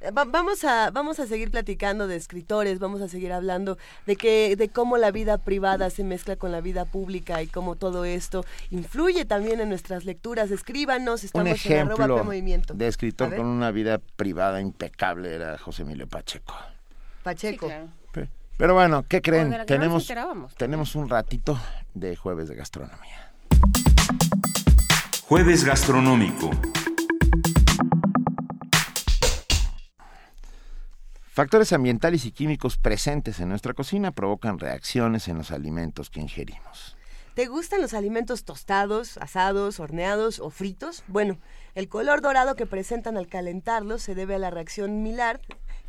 Eh, 0.02 0.12
va- 0.12 0.26
vamos 0.26 0.64
a 0.64 0.92
vamos 0.92 1.20
a 1.20 1.26
seguir 1.26 1.50
platicando 1.50 2.08
de 2.08 2.16
escritores, 2.16 2.78
vamos 2.80 3.02
a 3.02 3.08
seguir 3.08 3.34
hablando 3.34 3.78
de 4.06 4.16
que 4.16 4.56
de 4.56 4.70
cómo 4.70 4.98
la 4.98 5.10
vida 5.12 5.38
privada 5.40 5.90
se 5.90 6.04
mezcla 6.04 6.36
con 6.36 6.52
la 6.52 6.62
vida 6.62 6.86
pública 6.86 7.42
y 7.42 7.48
cómo 7.48 7.76
todo 7.76 8.06
esto 8.06 8.46
influye 8.70 9.26
también 9.26 9.60
en 9.60 9.70
nuestras 9.70 10.06
lecturas. 10.06 10.52
Escríbanos, 10.52 11.22
Un 11.22 11.26
estamos 11.26 11.66
en 11.66 11.78
arroba 11.80 11.94
ejemplo 11.96 12.18
P 12.18 12.24
Movimiento. 12.24 12.74
de 12.76 12.88
escritor 12.88 13.36
con 13.36 13.46
una 13.48 13.72
vida 13.72 14.00
privada 14.16 14.62
impecable 14.62 15.34
era 15.34 15.58
José 15.58 15.82
Emilio 15.82 16.08
Pacheco. 16.08 16.54
Pacheco. 17.24 17.68
Pe- 18.12 18.30
Pero 18.58 18.74
bueno, 18.76 19.04
¿qué 19.08 19.22
creen? 19.22 19.56
tenemos, 19.66 20.08
tenemos 20.58 20.96
un 20.96 21.10
ratito 21.10 21.60
de 21.94 22.16
jueves 22.16 22.48
de 22.50 22.56
gastronomía. 22.56 23.32
Jueves 25.28 25.66
gastronómico. 25.66 26.50
Factores 31.38 31.71
ambientales 31.71 32.26
y 32.26 32.32
químicos 32.32 32.78
presentes 32.78 33.39
en 33.39 33.50
nuestra 33.50 33.76
cocina 33.76 34.10
provocan 34.10 34.58
reacciones 34.58 35.28
en 35.28 35.38
los 35.38 35.52
alimentos 35.52 36.10
que 36.10 36.19
ingerimos. 36.19 36.97
¿Te 37.36 37.45
gustan 37.45 37.80
los 37.80 37.93
alimentos 37.93 38.43
tostados, 38.43 39.19
asados, 39.19 39.80
horneados 39.80 40.39
o 40.39 40.50
fritos? 40.50 41.04
Bueno, 41.08 41.38
el 41.76 41.89
color 41.89 42.21
dorado 42.21 42.56
que 42.56 42.65
presentan 42.65 43.17
al 43.17 43.28
calentarlos 43.28 44.02
se 44.02 44.15
debe 44.15 44.34
a 44.34 44.39
la 44.39 44.50
reacción 44.50 45.04
Maillard, 45.04 45.39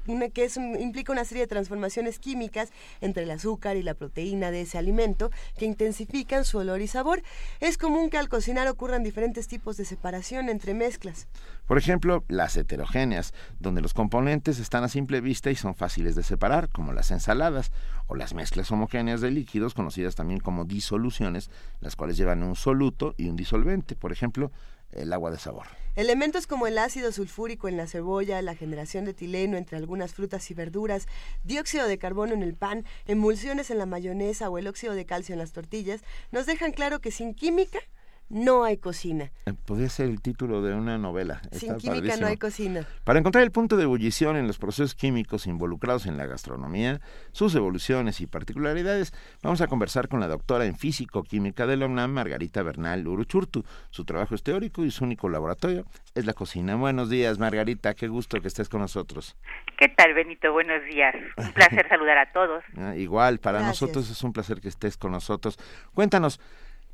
una 0.08 0.30
que 0.30 0.48
implica 0.80 1.12
una 1.12 1.24
serie 1.24 1.44
de 1.44 1.46
transformaciones 1.46 2.18
químicas 2.18 2.70
entre 3.00 3.24
el 3.24 3.30
azúcar 3.30 3.76
y 3.76 3.82
la 3.82 3.94
proteína 3.94 4.50
de 4.50 4.62
ese 4.62 4.78
alimento 4.78 5.30
que 5.56 5.66
intensifican 5.66 6.44
su 6.44 6.58
olor 6.58 6.80
y 6.80 6.88
sabor. 6.88 7.22
Es 7.60 7.78
común 7.78 8.10
que 8.10 8.18
al 8.18 8.28
cocinar 8.28 8.66
ocurran 8.68 9.02
diferentes 9.02 9.48
tipos 9.48 9.76
de 9.76 9.84
separación 9.84 10.48
entre 10.48 10.74
mezclas. 10.74 11.28
Por 11.66 11.78
ejemplo, 11.78 12.24
las 12.28 12.56
heterogéneas, 12.56 13.34
donde 13.60 13.82
los 13.82 13.94
componentes 13.94 14.58
están 14.58 14.84
a 14.84 14.88
simple 14.88 15.20
vista 15.20 15.50
y 15.50 15.54
son 15.54 15.74
fáciles 15.74 16.14
de 16.14 16.22
separar, 16.22 16.70
como 16.70 16.92
las 16.92 17.10
ensaladas, 17.10 17.70
o 18.06 18.14
las 18.14 18.32
mezclas 18.32 18.70
homogéneas 18.72 19.20
de 19.20 19.30
líquidos, 19.30 19.74
conocidas 19.74 20.14
también 20.14 20.40
como 20.40 20.64
disoluciones, 20.64 21.50
las 21.80 21.94
cuales 21.94 22.16
llevan 22.16 22.42
un 22.42 22.56
soluto 22.56 23.14
y 23.18 23.28
un 23.28 23.36
disolvente, 23.36 23.96
por 23.96 24.12
ejemplo, 24.12 24.50
el 24.92 25.12
agua 25.12 25.30
de 25.30 25.38
sabor. 25.38 25.66
Elementos 25.98 26.46
como 26.46 26.68
el 26.68 26.78
ácido 26.78 27.10
sulfúrico 27.10 27.66
en 27.66 27.76
la 27.76 27.88
cebolla, 27.88 28.40
la 28.40 28.54
generación 28.54 29.04
de 29.04 29.10
etileno 29.10 29.56
entre 29.56 29.76
algunas 29.76 30.14
frutas 30.14 30.48
y 30.48 30.54
verduras, 30.54 31.08
dióxido 31.42 31.88
de 31.88 31.98
carbono 31.98 32.34
en 32.34 32.44
el 32.44 32.54
pan, 32.54 32.84
emulsiones 33.08 33.68
en 33.72 33.78
la 33.78 33.86
mayonesa 33.86 34.48
o 34.48 34.58
el 34.58 34.68
óxido 34.68 34.94
de 34.94 35.06
calcio 35.06 35.32
en 35.32 35.40
las 35.40 35.50
tortillas, 35.50 36.02
nos 36.30 36.46
dejan 36.46 36.70
claro 36.70 37.00
que 37.00 37.10
sin 37.10 37.34
química 37.34 37.80
no 38.28 38.64
hay 38.64 38.76
cocina. 38.76 39.30
Eh, 39.46 39.54
Podría 39.64 39.88
ser 39.88 40.06
el 40.08 40.20
título 40.20 40.62
de 40.62 40.74
una 40.74 40.98
novela. 40.98 41.40
sin 41.52 41.72
Está 41.72 41.76
química 41.76 42.16
no 42.18 42.26
hay 42.26 42.36
cocina. 42.36 42.86
Para 43.04 43.18
encontrar 43.18 43.42
el 43.44 43.50
punto 43.50 43.76
de 43.76 43.84
ebullición 43.84 44.36
en 44.36 44.46
los 44.46 44.58
procesos 44.58 44.94
químicos 44.94 45.46
involucrados 45.46 46.06
en 46.06 46.16
la 46.16 46.26
gastronomía, 46.26 47.00
sus 47.32 47.54
evoluciones 47.54 48.20
y 48.20 48.26
particularidades, 48.26 49.12
vamos 49.42 49.60
a 49.60 49.66
conversar 49.66 50.08
con 50.08 50.20
la 50.20 50.28
doctora 50.28 50.66
en 50.66 50.76
físico-química 50.76 51.66
de 51.66 51.76
la 51.76 51.86
UNAM, 51.86 52.10
Margarita 52.12 52.62
Bernal 52.62 53.06
Uruchurtu. 53.06 53.64
Su 53.90 54.04
trabajo 54.04 54.34
es 54.34 54.42
teórico 54.42 54.84
y 54.84 54.90
su 54.90 55.04
único 55.04 55.28
laboratorio 55.28 55.84
es 56.14 56.26
la 56.26 56.34
cocina. 56.34 56.76
Buenos 56.76 57.08
días, 57.10 57.38
Margarita, 57.38 57.94
qué 57.94 58.08
gusto 58.08 58.40
que 58.40 58.48
estés 58.48 58.68
con 58.68 58.80
nosotros. 58.80 59.36
¿Qué 59.78 59.88
tal, 59.88 60.14
Benito? 60.14 60.52
Buenos 60.52 60.84
días. 60.84 61.14
Un 61.36 61.52
placer 61.52 61.86
saludar 61.88 62.18
a 62.18 62.32
todos. 62.32 62.62
Ah, 62.76 62.94
Igual, 62.96 63.38
para 63.38 63.58
Gracias. 63.60 63.82
nosotros 63.82 64.10
es 64.10 64.22
un 64.22 64.32
placer 64.32 64.60
que 64.60 64.68
estés 64.68 64.96
con 64.96 65.12
nosotros. 65.12 65.58
Cuéntanos, 65.94 66.40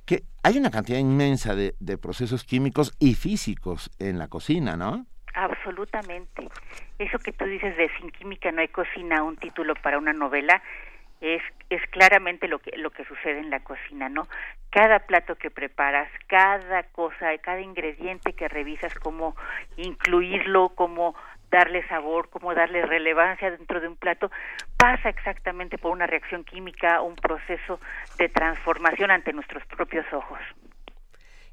que 0.07 0.23
hay 0.43 0.59
una 0.59 0.71
cantidad 0.71 0.99
inmensa 0.99 1.55
de, 1.55 1.73
procesos 1.99 2.45
químicos 2.45 2.95
y 2.99 3.15
físicos 3.15 3.91
en 3.99 4.19
la 4.19 4.29
cocina, 4.29 4.77
¿no? 4.77 5.07
Absolutamente. 5.35 6.49
Eso 6.99 7.19
que 7.19 7.33
tú 7.33 7.45
dices 7.45 7.77
de 7.77 7.91
sin 7.99 8.11
química 8.11 8.53
no 8.53 8.61
hay 8.61 8.69
cocina, 8.69 9.23
un 9.23 9.37
título 9.37 9.75
para 9.75 9.99
una 9.99 10.13
novela, 10.13 10.63
es, 11.21 11.43
es 11.71 11.81
claramente 11.91 12.49
lo 12.49 12.59
que, 12.59 12.77
lo 12.77 12.91
que 12.91 13.05
sucede 13.05 13.39
en 13.39 13.51
la 13.51 13.61
cocina, 13.61 14.09
¿no? 14.09 14.29
Cada 14.71 15.01
plato 15.01 15.37
que 15.37 15.51
preparas, 15.51 16.11
cada 16.27 16.83
cosa, 16.85 17.37
cada 17.39 17.61
ingrediente 17.61 18.35
que 18.35 18.49
revisas, 18.49 18.95
cómo 18.97 19.35
incluirlo, 19.77 20.71
cómo 20.75 21.15
darle 21.55 21.87
sabor, 21.87 22.29
cómo 22.31 22.53
darle 22.53 22.83
relevancia 22.85 23.49
dentro 23.51 23.81
de 23.81 23.87
un 23.87 23.97
plato, 23.97 24.29
pasa 24.77 25.09
exactamente 25.09 25.79
por 25.79 25.93
una 25.93 26.07
reacción 26.07 26.43
química, 26.43 27.01
un 27.01 27.15
proceso 27.15 27.79
de 28.19 28.29
transformación 28.29 29.13
ante 29.13 29.33
nuestros 29.33 29.65
propios 29.67 30.05
ojos. 30.13 30.41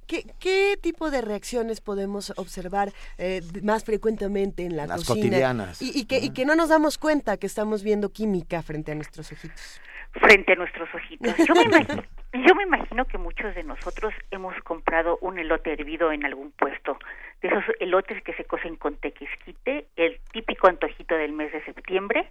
¿Qué, 0.08 0.24
qué 0.40 0.76
tipo 0.82 1.12
de 1.12 1.22
reacciones 1.22 1.80
podemos 1.82 2.34
observar 2.36 2.90
eh, 3.20 3.42
más 3.64 3.86
frecuentemente 3.86 4.66
en 4.66 4.76
la 4.76 4.88
Las 4.88 5.06
cocina? 5.06 5.28
cotidianas. 5.30 5.82
Y, 5.82 5.92
y 5.98 6.06
que, 6.06 6.18
y 6.18 6.34
que 6.34 6.46
no 6.46 6.56
nos 6.56 6.70
damos 6.70 6.98
cuenta 6.98 7.38
que 7.38 7.46
estamos 7.46 7.84
viendo 7.84 8.10
química 8.12 8.62
frente 8.64 8.92
a 8.92 8.96
nuestros 8.96 9.32
ojitos. 9.32 9.80
frente 10.14 10.54
a 10.54 10.56
nuestros 10.56 10.90
ojitos. 10.94 11.38
Yo 11.48 11.54
me, 11.54 11.64
imagino, 11.64 12.04
yo 12.34 12.56
me 12.56 12.64
imagino 12.64 13.06
que 13.06 13.18
muchos 13.20 13.54
de 13.56 13.64
nosotros 13.64 14.14
hemos 14.32 14.56
comprado 14.64 15.18
un 15.22 15.38
elote 15.40 15.72
hervido 15.72 16.12
en 16.12 16.26
algún 16.26 16.52
puesto, 16.52 16.98
de 17.42 17.48
esos 17.48 17.64
elotes 17.80 18.22
que 18.24 18.34
se 18.34 18.46
cocen 18.46 18.76
con 18.76 18.98
tequisquite, 18.98 19.88
el 19.96 20.20
típico 20.32 20.68
antojito 20.68 21.16
del 21.16 21.34
mes 21.34 21.52
de 21.52 21.64
septiembre, 21.64 22.30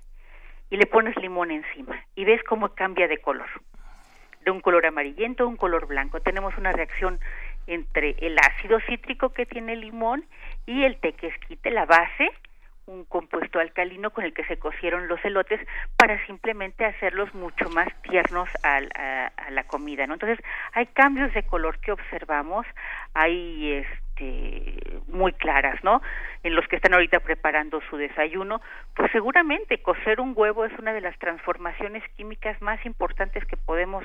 y 0.71 0.77
le 0.77 0.87
pones 0.87 1.17
limón 1.17 1.51
encima 1.51 2.05
y 2.15 2.25
ves 2.25 2.43
cómo 2.45 2.75
cambia 2.75 3.09
de 3.09 3.19
color, 3.19 3.49
de 4.45 4.51
un 4.51 4.61
color 4.61 4.87
amarillento 4.87 5.45
a 5.45 5.49
un 5.49 5.57
color 5.57 5.87
blanco. 5.87 6.21
Tenemos 6.21 6.57
una 6.57 6.73
reacción 6.73 7.19
entre 7.67 8.17
el 8.21 8.37
ácido 8.39 8.79
cítrico 8.81 9.31
que 9.31 9.47
tiene 9.47 9.75
el 9.75 9.81
limón 9.81 10.25
y 10.67 10.85
el 10.85 10.97
tequesquite, 10.99 11.71
la 11.71 11.87
base, 11.87 12.31
un 12.87 13.05
compuesto 13.05 13.59
alcalino 13.61 14.11
con 14.11 14.25
el 14.25 14.33
que 14.33 14.45
se 14.45 14.59
cocieron 14.59 15.07
los 15.09 15.25
elotes 15.25 15.61
para 15.97 16.25
simplemente 16.27 16.85
hacerlos 16.85 17.33
mucho 17.35 17.69
más 17.71 17.89
tiernos 18.03 18.49
a, 18.63 18.81
la 19.51 19.65
comida, 19.65 20.07
¿no? 20.07 20.15
Entonces, 20.15 20.45
hay 20.73 20.87
cambios 20.87 21.33
de 21.35 21.43
color 21.45 21.79
que 21.81 21.93
observamos, 21.93 22.67
hay 23.15 23.73
este 23.73 24.10
muy 25.09 25.33
claras, 25.33 25.83
¿no? 25.83 26.01
En 26.43 26.55
los 26.55 26.67
que 26.69 26.77
están 26.77 26.95
ahorita 26.95 27.21
preparando 27.21 27.81
su 27.91 27.97
desayuno, 27.97 28.61
pues 28.95 29.11
seguramente 29.13 29.83
cocer 29.83 30.21
un 30.21 30.33
huevo 30.35 30.65
es 30.65 30.73
una 30.79 30.93
de 30.93 31.01
las 31.01 31.19
transformaciones 31.19 32.03
químicas 32.17 32.61
más 32.63 32.85
importantes 32.87 33.45
que 33.45 33.57
podemos 33.57 34.05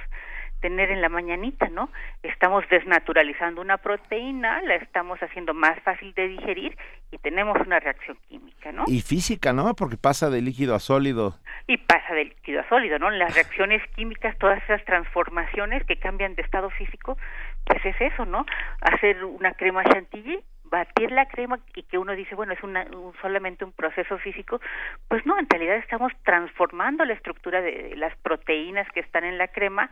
tener 0.62 0.90
en 0.90 1.02
la 1.02 1.10
mañanita, 1.10 1.70
¿no? 1.70 1.90
Estamos 2.24 2.68
desnaturalizando 2.70 3.62
una 3.62 3.78
proteína, 3.78 4.62
la 4.64 4.76
estamos 4.76 5.20
haciendo 5.22 5.54
más 5.54 5.80
fácil 5.82 6.14
de 6.16 6.28
digerir 6.28 6.78
y 7.12 7.18
tenemos 7.20 7.58
una 7.66 7.80
reacción 7.80 8.18
química, 8.28 8.72
¿no? 8.72 8.86
Y 8.88 9.02
física, 9.02 9.54
¿no? 9.54 9.76
Porque 9.76 9.98
pasa 9.98 10.30
de 10.30 10.42
líquido 10.42 10.76
a 10.76 10.80
sólido. 10.80 11.36
Y 11.68 11.78
pasa 11.78 12.14
de 12.14 12.26
líquido 12.26 12.62
a 12.62 12.70
sólido, 12.70 13.00
¿no? 13.00 13.10
Las 13.12 13.36
reacciones 13.36 13.82
químicas, 13.96 14.38
todas 14.38 14.62
esas 14.64 14.84
transformaciones 14.86 15.84
que 15.86 15.98
cambian 15.98 16.36
de 16.36 16.42
estado 16.42 16.70
físico, 16.72 17.18
pues 17.66 17.86
es 17.86 18.00
eso, 18.00 18.26
¿no? 18.26 18.46
Hacer 18.82 19.24
una 19.24 19.54
crema 19.54 19.84
chantilly 19.84 20.44
batir 20.70 21.12
la 21.12 21.28
crema 21.28 21.60
y 21.76 21.84
que 21.84 21.98
uno 21.98 22.14
dice, 22.16 22.36
bueno, 22.36 22.54
es 22.54 22.64
una, 22.64 22.86
solamente 23.22 23.64
un 23.64 23.72
proceso 23.72 24.18
físico, 24.18 24.60
pues 25.08 25.26
no, 25.26 25.38
en 25.38 25.48
realidad 25.50 25.78
estamos 25.78 26.12
transformando 26.24 27.06
la 27.06 27.14
estructura 27.14 27.62
de 27.62 27.96
las 27.96 28.16
proteínas 28.18 28.88
que 28.92 29.00
están 29.00 29.24
en 29.24 29.38
la 29.38 29.48
crema 29.48 29.90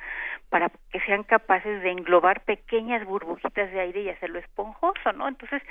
para 0.49 0.69
que 0.91 0.99
sean 1.01 1.23
capaces 1.23 1.81
de 1.83 1.91
englobar 1.91 2.41
pequeñas 2.41 3.05
burbujitas 3.05 3.71
de 3.71 3.79
aire 3.79 4.01
y 4.01 4.09
hacerlo 4.09 4.39
esponjoso, 4.39 5.13
¿no? 5.13 5.27
Entonces, 5.27 5.61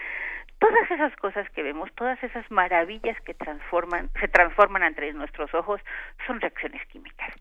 todas 0.59 0.91
esas 0.91 1.15
cosas 1.17 1.49
que 1.51 1.63
vemos, 1.63 1.93
todas 1.95 2.23
esas 2.23 2.51
maravillas 2.51 3.21
que 3.23 3.35
transforman, 3.35 4.09
se 4.21 4.29
transforman 4.29 4.83
entre 4.83 5.13
nuestros 5.13 5.53
ojos, 5.55 5.81
son 6.27 6.41
reacciones 6.41 6.85
químicas. 6.87 7.35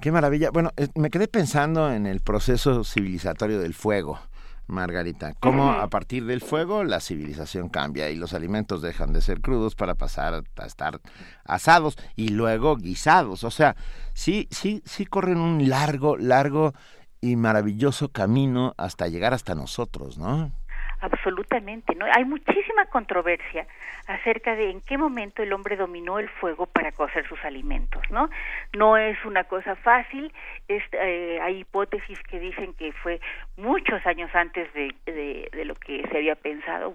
Qué 0.00 0.12
maravilla. 0.12 0.50
Bueno, 0.50 0.70
me 0.94 1.10
quedé 1.10 1.26
pensando 1.26 1.92
en 1.92 2.06
el 2.06 2.20
proceso 2.20 2.84
civilizatorio 2.84 3.58
del 3.58 3.74
fuego. 3.74 4.20
Margarita, 4.68 5.32
cómo 5.40 5.70
a 5.70 5.88
partir 5.88 6.26
del 6.26 6.42
fuego 6.42 6.84
la 6.84 7.00
civilización 7.00 7.70
cambia 7.70 8.10
y 8.10 8.16
los 8.16 8.34
alimentos 8.34 8.82
dejan 8.82 9.14
de 9.14 9.22
ser 9.22 9.40
crudos 9.40 9.74
para 9.74 9.94
pasar 9.94 10.44
a 10.56 10.66
estar 10.66 11.00
asados 11.46 11.96
y 12.16 12.28
luego 12.28 12.76
guisados. 12.76 13.44
O 13.44 13.50
sea, 13.50 13.76
sí, 14.12 14.46
sí, 14.50 14.82
sí 14.84 15.06
corren 15.06 15.38
un 15.38 15.70
largo, 15.70 16.18
largo 16.18 16.74
y 17.22 17.36
maravilloso 17.36 18.10
camino 18.10 18.74
hasta 18.76 19.08
llegar 19.08 19.32
hasta 19.32 19.54
nosotros, 19.54 20.18
¿no? 20.18 20.52
Absolutamente, 21.00 21.94
¿no? 21.94 22.06
Hay 22.12 22.24
muchísima 22.24 22.86
controversia 22.86 23.68
acerca 24.08 24.56
de 24.56 24.70
en 24.70 24.80
qué 24.80 24.98
momento 24.98 25.44
el 25.44 25.52
hombre 25.52 25.76
dominó 25.76 26.18
el 26.18 26.28
fuego 26.28 26.66
para 26.66 26.90
cocer 26.90 27.28
sus 27.28 27.38
alimentos, 27.44 28.02
¿no? 28.10 28.28
No 28.76 28.96
es 28.96 29.16
una 29.24 29.44
cosa 29.44 29.76
fácil, 29.76 30.32
es, 30.66 30.82
eh, 30.92 31.38
hay 31.40 31.60
hipótesis 31.60 32.18
que 32.24 32.40
dicen 32.40 32.74
que 32.74 32.90
fue 32.92 33.20
muchos 33.56 34.04
años 34.06 34.34
antes 34.34 34.72
de, 34.74 34.92
de, 35.06 35.64
lo 35.64 35.76
que 35.76 36.02
se 36.08 36.16
había 36.16 36.34
pensado, 36.34 36.92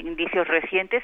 indicios 0.00 0.48
recientes, 0.48 1.02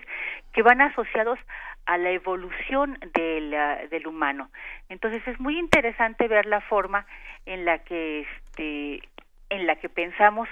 que 0.55 0.63
van 0.63 0.81
asociados 0.81 1.39
a 1.85 1.99
la 1.99 2.11
evolución 2.11 2.99
del, 3.15 3.55
del 3.91 4.07
humano. 4.07 4.51
Entonces 4.89 5.27
es 5.27 5.39
muy 5.41 5.59
interesante 5.59 6.27
ver 6.27 6.47
la 6.47 6.63
forma 6.63 7.05
en 7.45 7.67
la 7.67 7.81
que, 7.81 8.21
este, 8.21 9.03
en 9.51 9.67
la 9.67 9.77
que 9.77 9.91
pensamos 9.91 10.49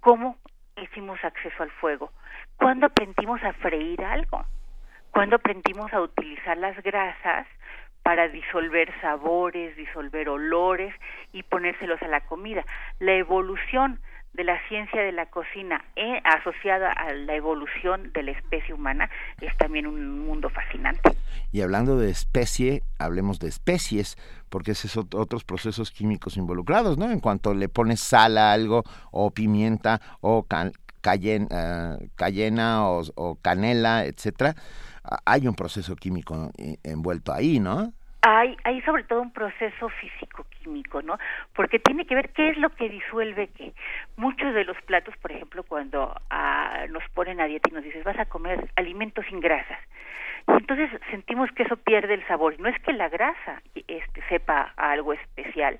cómo 0.00 0.36
hicimos 0.82 1.22
acceso 1.24 1.62
al 1.62 1.70
fuego? 1.70 2.10
¿Cuándo 2.56 2.86
aprendimos 2.86 3.42
a 3.42 3.52
freír 3.54 4.02
algo? 4.04 4.44
¿Cuándo 5.10 5.36
aprendimos 5.36 5.92
a 5.92 6.00
utilizar 6.00 6.56
las 6.58 6.80
grasas 6.82 7.46
para 8.02 8.28
disolver 8.28 8.92
sabores, 9.00 9.76
disolver 9.76 10.28
olores 10.28 10.94
y 11.32 11.42
ponérselos 11.42 12.02
a 12.02 12.08
la 12.08 12.20
comida? 12.22 12.64
La 12.98 13.12
evolución 13.12 14.00
de 14.34 14.44
la 14.44 14.58
ciencia 14.68 15.00
de 15.00 15.12
la 15.12 15.26
cocina 15.26 15.84
eh, 15.96 16.20
asociada 16.24 16.90
a 16.90 17.12
la 17.12 17.34
evolución 17.34 18.12
de 18.12 18.24
la 18.24 18.32
especie 18.32 18.74
humana 18.74 19.08
es 19.40 19.56
también 19.56 19.86
un 19.86 20.26
mundo 20.26 20.50
fascinante. 20.50 21.16
Y 21.52 21.62
hablando 21.62 21.98
de 21.98 22.10
especie, 22.10 22.82
hablemos 22.98 23.38
de 23.38 23.48
especies, 23.48 24.16
porque 24.50 24.72
esos 24.72 24.96
otros 24.96 25.44
procesos 25.44 25.92
químicos 25.92 26.36
involucrados, 26.36 26.98
¿no? 26.98 27.10
En 27.10 27.20
cuanto 27.20 27.54
le 27.54 27.68
pones 27.68 28.00
sal 28.00 28.38
a 28.38 28.52
algo, 28.52 28.82
o 29.12 29.30
pimienta, 29.30 30.00
o 30.20 30.46
cayena, 31.00 31.98
cayena 32.16 32.88
o, 32.88 33.02
o, 33.14 33.36
canela, 33.36 34.04
etcétera, 34.04 34.56
hay 35.24 35.46
un 35.46 35.54
proceso 35.54 35.94
químico 35.94 36.50
eh, 36.58 36.78
envuelto 36.82 37.32
ahí, 37.32 37.60
¿no? 37.60 37.92
Hay, 38.26 38.56
hay 38.64 38.80
sobre 38.82 39.04
todo 39.04 39.20
un 39.20 39.32
proceso 39.32 39.90
físico-químico, 39.90 41.02
¿no? 41.02 41.18
Porque 41.52 41.78
tiene 41.78 42.06
que 42.06 42.14
ver 42.14 42.30
qué 42.30 42.48
es 42.48 42.56
lo 42.56 42.70
que 42.70 42.88
disuelve 42.88 43.48
qué. 43.48 43.74
Muchos 44.16 44.54
de 44.54 44.64
los 44.64 44.80
platos, 44.82 45.14
por 45.18 45.30
ejemplo, 45.30 45.62
cuando 45.62 46.14
ah, 46.30 46.86
nos 46.88 47.06
ponen 47.10 47.40
a 47.40 47.44
dieta 47.44 47.68
y 47.70 47.74
nos 47.74 47.84
dices, 47.84 48.02
vas 48.02 48.18
a 48.18 48.24
comer 48.24 48.70
alimentos 48.76 49.26
sin 49.28 49.40
grasas, 49.40 49.78
entonces 50.46 50.90
sentimos 51.10 51.50
que 51.52 51.62
eso 51.62 51.76
pierde 51.76 52.14
el 52.14 52.26
sabor. 52.26 52.58
No 52.60 52.68
es 52.68 52.78
que 52.80 52.92
la 52.92 53.08
grasa 53.08 53.62
este, 53.74 54.22
sepa 54.28 54.72
algo 54.76 55.12
especial, 55.12 55.78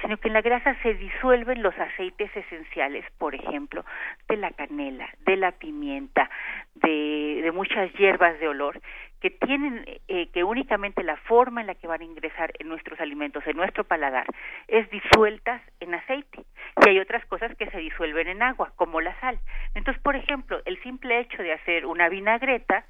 sino 0.00 0.16
que 0.16 0.28
en 0.28 0.34
la 0.34 0.42
grasa 0.42 0.76
se 0.82 0.94
disuelven 0.94 1.62
los 1.62 1.76
aceites 1.78 2.30
esenciales, 2.36 3.04
por 3.18 3.34
ejemplo, 3.34 3.84
de 4.28 4.36
la 4.36 4.50
canela, 4.52 5.08
de 5.26 5.36
la 5.36 5.52
pimienta, 5.52 6.30
de, 6.74 7.40
de 7.42 7.52
muchas 7.52 7.92
hierbas 7.94 8.38
de 8.38 8.48
olor, 8.48 8.80
que 9.20 9.30
tienen 9.30 9.84
eh, 10.08 10.28
que 10.32 10.44
únicamente 10.44 11.02
la 11.02 11.16
forma 11.16 11.60
en 11.60 11.66
la 11.66 11.74
que 11.74 11.86
van 11.86 12.02
a 12.02 12.04
ingresar 12.04 12.52
en 12.58 12.68
nuestros 12.68 13.00
alimentos, 13.00 13.46
en 13.46 13.56
nuestro 13.56 13.84
paladar, 13.84 14.26
es 14.68 14.88
disueltas 14.90 15.62
en 15.80 15.94
aceite. 15.94 16.44
Y 16.84 16.88
hay 16.88 16.98
otras 16.98 17.24
cosas 17.26 17.56
que 17.56 17.70
se 17.70 17.78
disuelven 17.78 18.28
en 18.28 18.42
agua, 18.42 18.72
como 18.76 19.00
la 19.00 19.18
sal. 19.20 19.38
Entonces, 19.74 20.02
por 20.02 20.16
ejemplo, 20.16 20.60
el 20.66 20.82
simple 20.82 21.20
hecho 21.20 21.42
de 21.42 21.52
hacer 21.52 21.86
una 21.86 22.08
vinagreta 22.08 22.84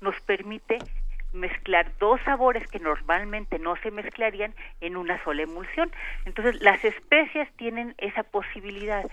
nos 0.00 0.20
permite 0.20 0.78
mezclar 1.32 1.90
dos 1.98 2.20
sabores 2.24 2.66
que 2.68 2.78
normalmente 2.78 3.58
no 3.58 3.76
se 3.76 3.90
mezclarían 3.90 4.54
en 4.80 4.96
una 4.96 5.22
sola 5.24 5.42
emulsión. 5.42 5.90
Entonces, 6.24 6.60
las 6.60 6.84
especias 6.84 7.48
tienen 7.56 7.94
esa 7.98 8.22
posibilidad 8.22 9.04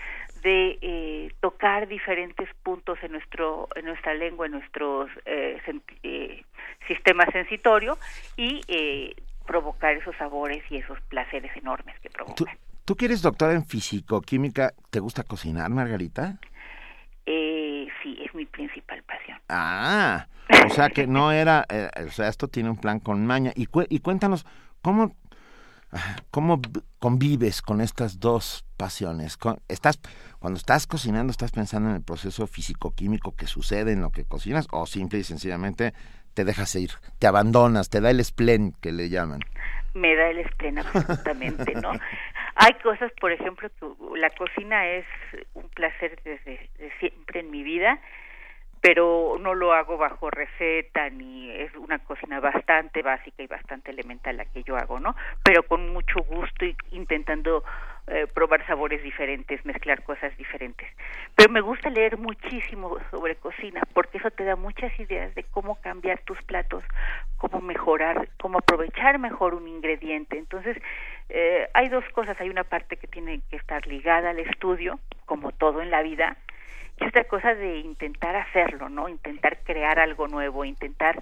de 0.42 0.78
eh, 0.80 1.32
tocar 1.40 1.88
diferentes 1.88 2.48
puntos 2.62 2.98
en 3.02 3.12
nuestro 3.12 3.68
en 3.74 3.84
nuestra 3.86 4.14
lengua, 4.14 4.46
en 4.46 4.52
nuestro 4.52 5.06
eh, 5.24 5.60
eh, 6.02 6.44
sistema 6.86 7.26
sensitorio 7.32 7.98
y 8.36 8.60
provocar 9.46 9.96
esos 9.96 10.16
sabores 10.16 10.62
y 10.70 10.76
esos 10.76 11.00
placeres 11.02 11.50
enormes 11.56 11.98
que 12.00 12.10
provocan. 12.10 12.36
¿Tú, 12.36 12.46
tú 12.84 12.96
que 12.96 13.06
eres 13.06 13.22
doctora 13.22 13.52
en 13.52 13.64
físico-química, 13.64 14.72
¿te 14.90 15.00
gusta 15.00 15.24
cocinar, 15.24 15.70
Margarita? 15.70 16.38
sí, 18.02 18.18
es 18.22 18.34
mi 18.34 18.46
principal 18.46 19.02
pasión. 19.02 19.38
Ah, 19.48 20.26
o 20.66 20.70
sea 20.70 20.90
que 20.90 21.06
no 21.06 21.32
era, 21.32 21.66
eh, 21.68 21.88
o 22.06 22.10
sea, 22.10 22.28
esto 22.28 22.48
tiene 22.48 22.70
un 22.70 22.76
plan 22.76 23.00
con 23.00 23.26
maña. 23.26 23.52
Y, 23.54 23.68
y 23.88 24.00
cuéntanos, 24.00 24.46
¿cómo, 24.82 25.14
¿cómo 26.30 26.60
convives 26.98 27.62
con 27.62 27.80
estas 27.80 28.20
dos 28.20 28.64
pasiones? 28.76 29.38
¿Estás, 29.68 30.00
cuando 30.38 30.58
estás 30.58 30.86
cocinando, 30.86 31.30
estás 31.30 31.52
pensando 31.52 31.90
en 31.90 31.96
el 31.96 32.02
proceso 32.02 32.46
físico-químico 32.46 33.34
que 33.36 33.46
sucede 33.46 33.92
en 33.92 34.00
lo 34.00 34.10
que 34.10 34.24
cocinas 34.24 34.68
o 34.70 34.86
simple 34.86 35.18
y 35.18 35.24
sencillamente 35.24 35.92
te 36.34 36.44
dejas 36.44 36.74
ir, 36.76 36.90
te 37.18 37.26
abandonas, 37.26 37.90
te 37.90 38.00
da 38.00 38.10
el 38.10 38.24
splen 38.24 38.72
que 38.80 38.92
le 38.92 39.08
llaman? 39.08 39.40
Me 39.94 40.14
da 40.14 40.28
el 40.28 40.48
splen 40.50 40.78
absolutamente, 40.78 41.74
¿no? 41.74 41.92
Hay 42.54 42.74
cosas, 42.82 43.10
por 43.20 43.32
ejemplo, 43.32 43.70
que 43.70 44.18
la 44.18 44.30
cocina 44.30 44.86
es 44.86 45.06
un 45.54 45.68
placer 45.70 46.20
desde 46.24 46.70
siempre 47.00 47.40
en 47.40 47.50
mi 47.50 47.62
vida 47.62 47.98
pero 48.80 49.36
no 49.40 49.54
lo 49.54 49.72
hago 49.72 49.98
bajo 49.98 50.30
receta 50.30 51.10
ni 51.10 51.50
es 51.50 51.74
una 51.76 51.98
cocina 51.98 52.40
bastante 52.40 53.02
básica 53.02 53.42
y 53.42 53.46
bastante 53.46 53.90
elemental 53.90 54.36
la 54.36 54.46
que 54.46 54.62
yo 54.62 54.76
hago, 54.76 54.98
¿no? 54.98 55.14
Pero 55.42 55.62
con 55.64 55.90
mucho 55.90 56.20
gusto 56.22 56.64
y 56.64 56.74
intentando 56.92 57.62
eh, 58.06 58.26
probar 58.26 58.66
sabores 58.66 59.02
diferentes, 59.02 59.64
mezclar 59.64 60.02
cosas 60.02 60.36
diferentes. 60.38 60.88
Pero 61.36 61.52
me 61.52 61.60
gusta 61.60 61.90
leer 61.90 62.16
muchísimo 62.16 62.96
sobre 63.10 63.36
cocina 63.36 63.82
porque 63.92 64.18
eso 64.18 64.30
te 64.30 64.44
da 64.44 64.56
muchas 64.56 64.98
ideas 64.98 65.34
de 65.34 65.44
cómo 65.44 65.80
cambiar 65.80 66.20
tus 66.22 66.40
platos, 66.42 66.82
cómo 67.36 67.60
mejorar, 67.60 68.28
cómo 68.40 68.58
aprovechar 68.58 69.18
mejor 69.18 69.54
un 69.54 69.68
ingrediente. 69.68 70.38
Entonces, 70.38 70.76
eh, 71.28 71.68
hay 71.74 71.88
dos 71.88 72.04
cosas, 72.14 72.40
hay 72.40 72.48
una 72.48 72.64
parte 72.64 72.96
que 72.96 73.06
tiene 73.06 73.42
que 73.50 73.56
estar 73.56 73.86
ligada 73.86 74.30
al 74.30 74.38
estudio, 74.38 74.98
como 75.26 75.52
todo 75.52 75.82
en 75.82 75.90
la 75.90 76.02
vida, 76.02 76.36
y 77.00 77.06
otra 77.06 77.24
cosa 77.24 77.54
de 77.54 77.78
intentar 77.78 78.36
hacerlo, 78.36 78.88
¿no? 78.88 79.08
Intentar 79.08 79.58
crear 79.64 79.98
algo 79.98 80.28
nuevo, 80.28 80.64
intentar 80.64 81.18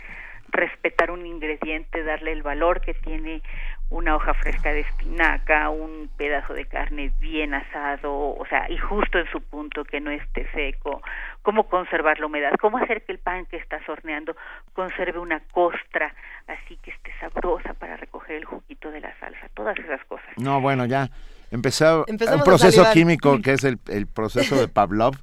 respetar 0.50 1.10
un 1.10 1.26
ingrediente, 1.26 2.02
darle 2.02 2.32
el 2.32 2.42
valor 2.42 2.80
que 2.80 2.94
tiene 2.94 3.42
una 3.90 4.16
hoja 4.16 4.34
fresca 4.34 4.72
de 4.72 4.80
espinaca, 4.80 5.70
un 5.70 6.10
pedazo 6.16 6.52
de 6.52 6.66
carne 6.66 7.12
bien 7.20 7.54
asado, 7.54 8.12
o 8.12 8.44
sea, 8.48 8.70
y 8.70 8.76
justo 8.76 9.18
en 9.18 9.30
su 9.30 9.40
punto, 9.40 9.84
que 9.84 10.00
no 10.00 10.10
esté 10.10 10.46
seco, 10.52 11.02
cómo 11.42 11.68
conservar 11.68 12.18
la 12.18 12.26
humedad, 12.26 12.52
cómo 12.60 12.78
hacer 12.78 13.02
que 13.02 13.12
el 13.12 13.18
pan 13.18 13.46
que 13.46 13.56
estás 13.56 13.86
horneando 13.88 14.36
conserve 14.74 15.18
una 15.18 15.40
costra, 15.52 16.14
así 16.46 16.76
que 16.82 16.90
esté 16.90 17.12
sabrosa 17.20 17.74
para 17.74 17.96
recoger 17.96 18.36
el 18.36 18.44
juguito 18.44 18.90
de 18.90 19.00
la 19.00 19.18
salsa, 19.20 19.48
todas 19.54 19.78
esas 19.78 20.04
cosas. 20.04 20.28
No, 20.36 20.60
bueno, 20.60 20.84
ya. 20.86 21.08
Empezó 21.50 22.04
Empezamos 22.06 22.36
un 22.36 22.42
a 22.42 22.44
proceso 22.44 22.84
químico 22.92 23.38
que 23.42 23.52
es 23.52 23.64
el, 23.64 23.78
el 23.88 24.06
proceso 24.06 24.56
de 24.56 24.68
Pavlov 24.68 25.14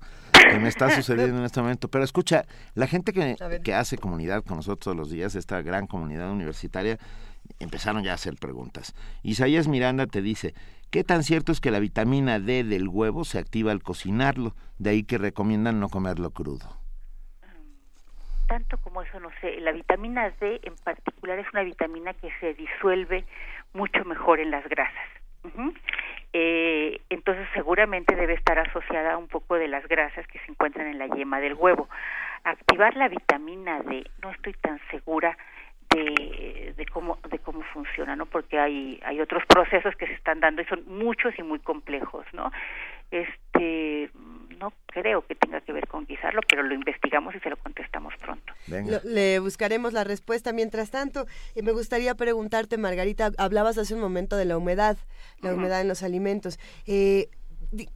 que 0.55 0.61
me 0.61 0.69
está 0.69 0.89
sucediendo 0.95 1.37
en 1.37 1.45
este 1.45 1.61
momento. 1.61 1.89
Pero 1.89 2.03
escucha, 2.03 2.45
la 2.73 2.87
gente 2.87 3.13
que, 3.13 3.35
que 3.63 3.73
hace 3.73 3.97
comunidad 3.97 4.43
con 4.43 4.57
nosotros 4.57 4.79
todos 4.85 4.97
los 4.97 5.09
días, 5.09 5.35
esta 5.35 5.61
gran 5.61 5.87
comunidad 5.87 6.31
universitaria, 6.31 6.97
empezaron 7.59 8.03
ya 8.03 8.11
a 8.11 8.15
hacer 8.15 8.35
preguntas. 8.35 8.95
Isaías 9.23 9.67
Miranda 9.67 10.07
te 10.07 10.21
dice, 10.21 10.53
¿qué 10.91 11.03
tan 11.03 11.23
cierto 11.23 11.51
es 11.51 11.59
que 11.59 11.71
la 11.71 11.79
vitamina 11.79 12.39
D 12.39 12.63
del 12.63 12.87
huevo 12.87 13.25
se 13.25 13.39
activa 13.39 13.71
al 13.71 13.83
cocinarlo? 13.83 14.55
De 14.77 14.91
ahí 14.91 15.03
que 15.03 15.17
recomiendan 15.17 15.79
no 15.79 15.89
comerlo 15.89 16.31
crudo. 16.31 16.79
tanto 18.47 18.77
como 18.77 19.01
eso 19.01 19.19
no 19.19 19.29
sé. 19.41 19.59
La 19.61 19.71
vitamina 19.71 20.29
D 20.39 20.59
en 20.63 20.75
particular 20.75 21.39
es 21.39 21.47
una 21.51 21.63
vitamina 21.63 22.13
que 22.13 22.29
se 22.39 22.53
disuelve 22.53 23.25
mucho 23.73 24.05
mejor 24.05 24.39
en 24.39 24.51
las 24.51 24.67
grasas. 24.69 25.07
Ujú. 25.43 25.73
Eh, 26.37 26.99
entonces 27.09 27.47
seguramente 27.53 28.13
debe 28.13 28.33
estar 28.33 28.59
asociada 28.59 29.13
a 29.13 29.17
un 29.17 29.29
poco 29.29 29.55
de 29.55 29.69
las 29.69 29.87
grasas 29.87 30.27
que 30.27 30.37
se 30.39 30.51
encuentran 30.51 30.85
en 30.85 30.99
la 30.99 31.07
yema 31.07 31.39
del 31.39 31.53
huevo. 31.53 31.87
Activar 32.43 32.97
la 32.97 33.07
vitamina 33.07 33.79
D, 33.79 34.05
no 34.21 34.31
estoy 34.31 34.51
tan 34.51 34.81
segura 34.91 35.37
de, 35.91 36.73
de 36.75 36.85
cómo 36.87 37.19
de 37.29 37.39
cómo 37.39 37.61
funciona, 37.73 38.17
¿no? 38.17 38.25
Porque 38.25 38.59
hay 38.59 38.99
hay 39.05 39.21
otros 39.21 39.45
procesos 39.45 39.95
que 39.95 40.07
se 40.07 40.13
están 40.13 40.41
dando 40.41 40.61
y 40.61 40.65
son 40.65 40.83
muchos 40.87 41.33
y 41.39 41.43
muy 41.43 41.59
complejos, 41.59 42.25
¿no? 42.33 42.51
Este 43.11 44.09
no 44.59 44.73
creo 44.87 45.25
que 45.25 45.35
tenga 45.35 45.61
que 45.61 45.73
ver 45.73 45.87
con 45.87 46.05
guisarlo, 46.05 46.41
pero 46.47 46.63
lo 46.63 46.73
investigamos 46.73 47.35
y 47.35 47.39
se 47.39 47.49
lo 47.49 47.57
contestamos 47.57 48.13
pronto. 48.17 48.53
Venga. 48.67 48.99
Lo- 49.03 49.09
le 49.09 49.39
buscaremos 49.39 49.93
la 49.93 50.03
respuesta 50.03 50.51
mientras 50.53 50.91
tanto. 50.91 51.25
Y 51.55 51.61
me 51.61 51.71
gustaría 51.71 52.15
preguntarte, 52.15 52.77
Margarita, 52.77 53.31
hablabas 53.37 53.77
hace 53.77 53.93
un 53.93 53.99
momento 54.01 54.37
de 54.37 54.45
la 54.45 54.57
humedad, 54.57 54.97
la 55.41 55.53
humedad 55.53 55.81
en 55.81 55.87
los 55.87 56.01
alimentos. 56.03 56.59
Eh, 56.87 57.29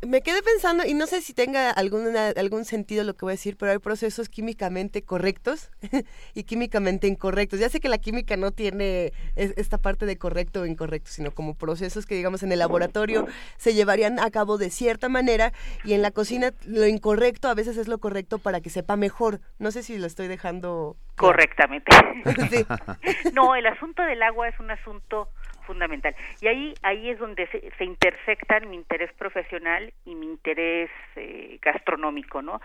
me 0.05 0.21
quedé 0.21 0.41
pensando, 0.43 0.85
y 0.85 0.93
no 0.93 1.07
sé 1.07 1.21
si 1.21 1.33
tenga 1.33 1.69
alguna, 1.71 2.29
algún 2.29 2.65
sentido 2.65 3.03
lo 3.03 3.13
que 3.15 3.25
voy 3.25 3.31
a 3.31 3.33
decir, 3.33 3.57
pero 3.57 3.71
hay 3.71 3.77
procesos 3.79 4.29
químicamente 4.29 5.01
correctos 5.03 5.69
y 6.33 6.43
químicamente 6.43 7.07
incorrectos. 7.07 7.59
Ya 7.59 7.69
sé 7.69 7.79
que 7.79 7.89
la 7.89 7.97
química 7.97 8.37
no 8.37 8.51
tiene 8.51 9.11
es- 9.35 9.53
esta 9.57 9.77
parte 9.77 10.05
de 10.05 10.17
correcto 10.17 10.61
o 10.61 10.65
incorrecto, 10.65 11.09
sino 11.11 11.31
como 11.31 11.53
procesos 11.55 12.05
que, 12.05 12.15
digamos, 12.15 12.43
en 12.43 12.51
el 12.51 12.59
laboratorio 12.59 13.27
se 13.57 13.73
llevarían 13.73 14.19
a 14.19 14.29
cabo 14.31 14.57
de 14.57 14.69
cierta 14.69 15.09
manera 15.09 15.53
y 15.83 15.93
en 15.93 16.01
la 16.01 16.11
cocina 16.11 16.53
lo 16.65 16.85
incorrecto 16.87 17.47
a 17.49 17.53
veces 17.53 17.77
es 17.77 17.87
lo 17.87 17.97
correcto 17.99 18.39
para 18.39 18.61
que 18.61 18.69
sepa 18.69 18.95
mejor. 18.95 19.39
No 19.59 19.71
sé 19.71 19.83
si 19.83 19.97
lo 19.97 20.07
estoy 20.07 20.27
dejando. 20.27 20.95
Correctamente. 21.15 21.91
Sí. 22.49 22.65
no, 23.33 23.55
el 23.55 23.65
asunto 23.65 24.01
del 24.03 24.21
agua 24.23 24.47
es 24.49 24.59
un 24.59 24.71
asunto 24.71 25.29
fundamental. 25.69 26.15
Y 26.41 26.47
ahí 26.47 26.73
ahí 26.81 27.11
es 27.11 27.19
donde 27.19 27.45
se, 27.47 27.71
se 27.77 27.85
intersectan 27.85 28.67
mi 28.71 28.75
interés 28.75 29.13
profesional 29.13 29.93
y 30.03 30.15
mi 30.15 30.25
interés 30.25 30.89
eh, 31.15 31.59
gastronómico, 31.61 32.41
¿no? 32.41 32.59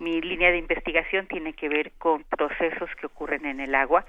Mi 0.00 0.20
línea 0.20 0.50
de 0.50 0.58
investigación 0.58 1.28
tiene 1.28 1.52
que 1.52 1.68
ver 1.68 1.92
con 1.98 2.24
procesos 2.24 2.90
que 3.00 3.06
ocurren 3.06 3.46
en 3.46 3.60
el 3.60 3.76
agua 3.76 4.04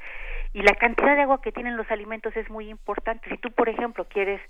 y 0.51 0.63
la 0.63 0.73
cantidad 0.73 1.15
de 1.15 1.21
agua 1.21 1.43
que 1.43 1.51
tienen 1.51 1.77
los 1.77 1.91
alimentos 1.91 2.35
es 2.35 2.49
muy 2.49 2.69
importante. 2.69 3.29
Si 3.29 3.37
tú, 3.37 3.51
por 3.51 3.69
ejemplo, 3.69 4.05
quieres 4.05 4.41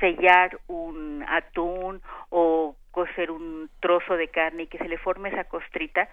sellar 0.00 0.58
un 0.66 1.22
atún 1.28 2.00
o 2.30 2.74
cocer 2.90 3.30
un 3.30 3.68
trozo 3.80 4.16
de 4.16 4.28
carne 4.28 4.62
y 4.62 4.66
que 4.68 4.78
se 4.78 4.88
le 4.88 4.96
forme 4.96 5.28
esa 5.28 5.44
costrita, 5.44 6.08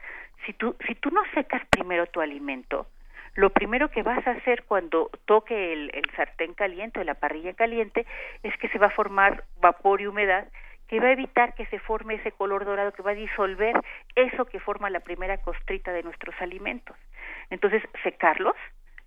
si 0.45 0.51
tú 0.51 0.76
si 0.86 0.95
tú 0.95 1.09
no 1.09 1.21
secas 1.34 1.61
primero 1.69 2.05
tu 2.07 2.19
alimento, 2.19 2.88
lo 3.36 3.49
primero 3.49 3.89
que 3.89 4.03
vas 4.03 4.25
a 4.27 4.31
hacer 4.31 4.63
cuando 4.63 5.09
toque 5.25 5.73
el, 5.73 5.91
sartén 6.15 6.53
caliente 6.53 6.99
o 6.99 7.03
la 7.03 7.15
parrilla 7.15 7.53
caliente 7.53 8.05
es 8.43 8.55
que 8.57 8.69
se 8.69 8.77
va 8.77 8.88
a 8.88 8.91
formar 8.91 9.45
vapor 9.59 10.01
y 10.01 10.07
humedad 10.07 10.47
que 10.88 10.99
va 10.99 11.07
a 11.07 11.13
evitar 11.13 11.55
que 11.55 11.65
se 11.67 11.79
forme 11.79 12.15
ese 12.15 12.31
color 12.31 12.65
dorado, 12.65 12.91
que 12.91 13.01
va 13.01 13.11
a 13.11 13.15
disolver 13.15 13.75
eso 14.15 14.45
que 14.45 14.59
forma 14.59 14.89
la 14.91 14.99
primera 14.99 15.38
costrita 15.38 15.91
de 15.91 16.03
nuestros 16.03 16.36
alimentos. 16.39 16.95
Entonces, 17.49 17.81
secarlos 18.03 18.55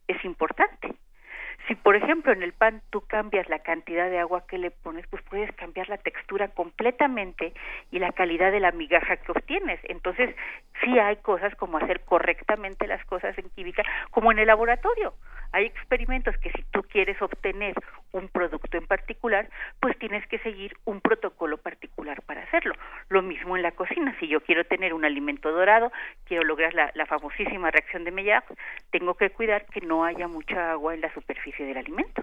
es 0.08 0.24
importante. 0.24 0.94
Si, 1.66 1.74
por 1.74 1.96
ejemplo, 1.96 2.32
en 2.32 2.42
el 2.42 2.52
pan 2.52 2.80
tú 2.90 3.00
cambias 3.02 3.48
la 3.48 3.58
cantidad 3.58 4.08
de 4.08 4.18
agua 4.18 4.46
que 4.46 4.58
le 4.58 4.70
pones, 4.70 5.06
pues 5.08 5.22
puedes 5.24 5.52
cambiar 5.56 5.88
la 5.88 5.98
textura 5.98 6.48
completamente 6.48 7.52
y 7.90 7.98
la 7.98 8.12
calidad 8.12 8.52
de 8.52 8.60
la 8.60 8.72
migaja 8.72 9.16
que 9.16 9.32
obtienes. 9.32 9.80
Entonces, 9.84 10.34
sí 10.82 10.98
hay 10.98 11.16
cosas 11.16 11.54
como 11.56 11.78
hacer 11.78 12.00
correctamente 12.04 12.86
las 12.86 13.04
cosas 13.06 13.36
en 13.38 13.50
química, 13.50 13.82
como 14.10 14.30
en 14.30 14.38
el 14.38 14.46
laboratorio. 14.46 15.14
Hay 15.52 15.66
experimentos 15.66 16.36
que 16.38 16.50
si 16.50 16.62
tú 16.70 16.82
quieres 16.82 17.20
obtener 17.20 17.74
un 18.12 18.28
producto 18.28 18.76
en 18.76 18.86
particular, 18.86 19.48
pues 19.80 19.98
tienes 19.98 20.26
que 20.28 20.38
seguir 20.40 20.76
un 20.84 21.00
protocolo 21.00 21.58
particular 21.58 22.22
para 22.22 22.42
hacerlo. 22.42 22.74
Lo 23.08 23.22
mismo 23.22 23.56
en 23.56 23.62
la 23.62 23.72
cocina. 23.72 24.14
Si 24.20 24.28
yo 24.28 24.40
quiero 24.40 24.64
tener 24.64 24.94
un 24.94 25.04
alimento 25.04 25.50
dorado, 25.52 25.92
quiero 26.24 26.44
lograr 26.44 26.74
la, 26.74 27.06
famosísima 27.06 27.70
reacción 27.70 28.04
de 28.04 28.10
Maillard, 28.10 28.44
tengo 28.90 29.14
que 29.14 29.30
cuidar 29.30 29.66
que 29.66 29.80
no 29.80 30.04
haya 30.04 30.28
mucha 30.28 30.72
agua 30.72 30.94
en 30.94 31.00
la 31.00 31.12
superficie 31.14 31.64
del 31.64 31.76
alimento. 31.76 32.22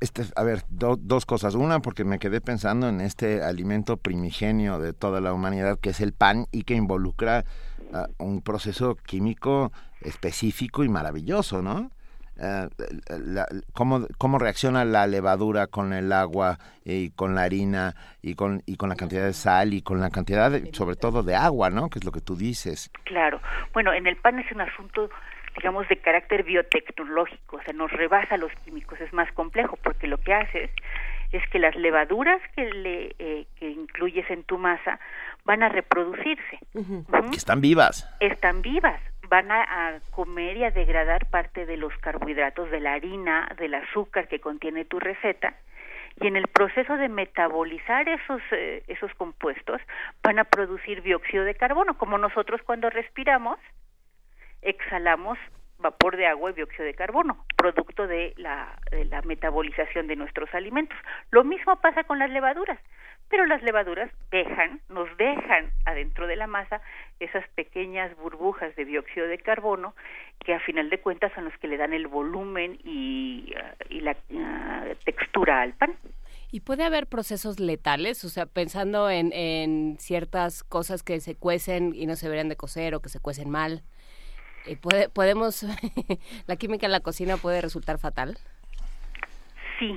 Este, 0.00 0.22
a 0.36 0.42
ver, 0.44 0.62
do- 0.68 0.96
dos 0.96 1.26
cosas. 1.26 1.54
Una, 1.54 1.80
porque 1.80 2.04
me 2.04 2.18
quedé 2.18 2.40
pensando 2.40 2.88
en 2.88 3.00
este 3.00 3.42
alimento 3.42 3.96
primigenio 3.96 4.78
de 4.78 4.92
toda 4.92 5.20
la 5.20 5.32
humanidad, 5.32 5.78
que 5.80 5.90
es 5.90 6.00
el 6.00 6.12
pan, 6.12 6.46
y 6.52 6.62
que 6.64 6.74
involucra 6.74 7.44
ah, 7.92 8.06
un 8.18 8.42
proceso 8.42 8.96
químico 8.96 9.72
específico 10.00 10.84
y 10.84 10.88
maravilloso, 10.88 11.62
¿no? 11.62 11.90
Ah, 12.40 12.68
la- 13.08 13.46
cómo, 13.74 14.06
cómo 14.18 14.38
reacciona 14.38 14.84
la 14.84 15.06
levadura 15.06 15.66
con 15.66 15.92
el 15.92 16.12
agua 16.12 16.58
y 16.84 17.10
con 17.10 17.34
la 17.34 17.42
harina 17.42 17.94
y 18.22 18.34
con, 18.34 18.62
y 18.66 18.76
con 18.76 18.88
la 18.88 18.96
cantidad 18.96 19.24
de 19.24 19.34
sal 19.34 19.74
y 19.74 19.82
con 19.82 20.00
la 20.00 20.10
cantidad, 20.10 20.50
de- 20.50 20.72
sobre 20.72 20.96
todo, 20.96 21.22
de 21.22 21.34
agua, 21.36 21.70
¿no? 21.70 21.90
Que 21.90 21.98
es 21.98 22.04
lo 22.04 22.10
que 22.12 22.20
tú 22.22 22.34
dices. 22.34 22.90
Claro. 23.04 23.40
Bueno, 23.74 23.92
en 23.92 24.06
el 24.06 24.16
pan 24.16 24.38
es 24.38 24.50
un 24.50 24.62
asunto, 24.62 25.10
digamos, 25.56 25.86
de 25.88 25.98
carácter 25.98 26.42
biotecnológico, 26.44 27.56
o 27.56 27.62
sea, 27.62 27.74
nos 27.74 27.92
rebasa 27.92 28.36
los 28.38 28.50
químicos, 28.64 28.98
es 29.00 29.12
más 29.12 29.30
complejo, 29.32 29.76
porque 29.82 30.06
lo 30.06 30.18
que 30.18 30.32
haces 30.34 30.70
es 31.32 31.42
que 31.50 31.58
las 31.58 31.76
levaduras 31.76 32.40
que 32.56 32.64
le 32.64 33.14
eh, 33.18 33.46
que 33.58 33.70
incluyes 33.70 34.28
en 34.30 34.42
tu 34.44 34.58
masa 34.58 34.98
van 35.44 35.62
a 35.62 35.68
reproducirse. 35.68 36.58
Que 37.30 37.36
están 37.36 37.60
vivas. 37.60 38.08
Están 38.20 38.62
vivas, 38.62 39.00
van 39.32 39.50
a, 39.50 39.98
comer 40.10 40.58
y 40.58 40.64
a 40.64 40.70
degradar 40.70 41.24
parte 41.30 41.64
de 41.64 41.78
los 41.78 41.96
carbohidratos 42.00 42.70
de 42.70 42.80
la 42.80 42.92
harina, 42.92 43.48
del 43.56 43.72
azúcar 43.72 44.28
que 44.28 44.40
contiene 44.40 44.84
tu 44.84 45.00
receta, 45.00 45.54
y 46.20 46.26
en 46.26 46.36
el 46.36 46.48
proceso 46.48 46.98
de 46.98 47.08
metabolizar 47.08 48.06
esos 48.10 48.42
eh, 48.50 48.82
esos 48.88 49.10
compuestos 49.14 49.80
van 50.22 50.38
a 50.38 50.44
producir 50.44 51.00
dióxido 51.02 51.44
de 51.44 51.54
carbono, 51.54 51.96
como 51.96 52.18
nosotros 52.18 52.60
cuando 52.66 52.90
respiramos 52.90 53.58
exhalamos 54.60 55.38
vapor 55.78 56.18
de 56.18 56.26
agua 56.26 56.50
y 56.50 56.54
dióxido 56.54 56.84
de 56.84 56.94
carbono, 56.94 57.46
producto 57.56 58.06
de 58.06 58.34
la, 58.36 58.78
de 58.90 59.06
la 59.06 59.22
metabolización 59.22 60.08
de 60.08 60.16
nuestros 60.16 60.54
alimentos. 60.54 60.98
Lo 61.30 61.42
mismo 61.42 61.80
pasa 61.80 62.04
con 62.04 62.18
las 62.18 62.28
levaduras, 62.28 62.78
pero 63.32 63.46
las 63.46 63.62
levaduras 63.62 64.10
dejan, 64.30 64.82
nos 64.90 65.08
dejan 65.16 65.72
adentro 65.86 66.26
de 66.26 66.36
la 66.36 66.46
masa 66.46 66.82
esas 67.18 67.48
pequeñas 67.54 68.14
burbujas 68.18 68.76
de 68.76 68.84
dióxido 68.84 69.26
de 69.26 69.38
carbono 69.38 69.94
que 70.44 70.52
a 70.52 70.60
final 70.60 70.90
de 70.90 71.00
cuentas 71.00 71.32
son 71.34 71.46
los 71.46 71.56
que 71.56 71.66
le 71.66 71.78
dan 71.78 71.94
el 71.94 72.08
volumen 72.08 72.78
y, 72.84 73.54
y 73.88 74.00
la 74.00 74.14
ah, 74.36 74.84
textura 75.06 75.62
al 75.62 75.72
pan. 75.72 75.96
¿Y 76.50 76.60
puede 76.60 76.84
haber 76.84 77.06
procesos 77.06 77.58
letales? 77.58 78.22
O 78.26 78.28
sea, 78.28 78.44
pensando 78.44 79.08
en, 79.08 79.32
en 79.32 79.96
ciertas 79.98 80.62
cosas 80.62 81.02
que 81.02 81.18
se 81.20 81.34
cuecen 81.34 81.94
y 81.94 82.04
no 82.04 82.16
se 82.16 82.26
deberían 82.26 82.50
de 82.50 82.56
cocer 82.56 82.94
o 82.94 83.00
que 83.00 83.08
se 83.08 83.18
cuecen 83.18 83.48
mal. 83.48 83.82
Eh, 84.66 84.76
puede, 84.76 85.08
podemos, 85.08 85.64
la 86.46 86.56
química 86.56 86.84
en 86.84 86.92
la 86.92 87.00
cocina 87.00 87.38
puede 87.38 87.62
resultar 87.62 87.98
fatal. 87.98 88.36
Sí, 89.78 89.96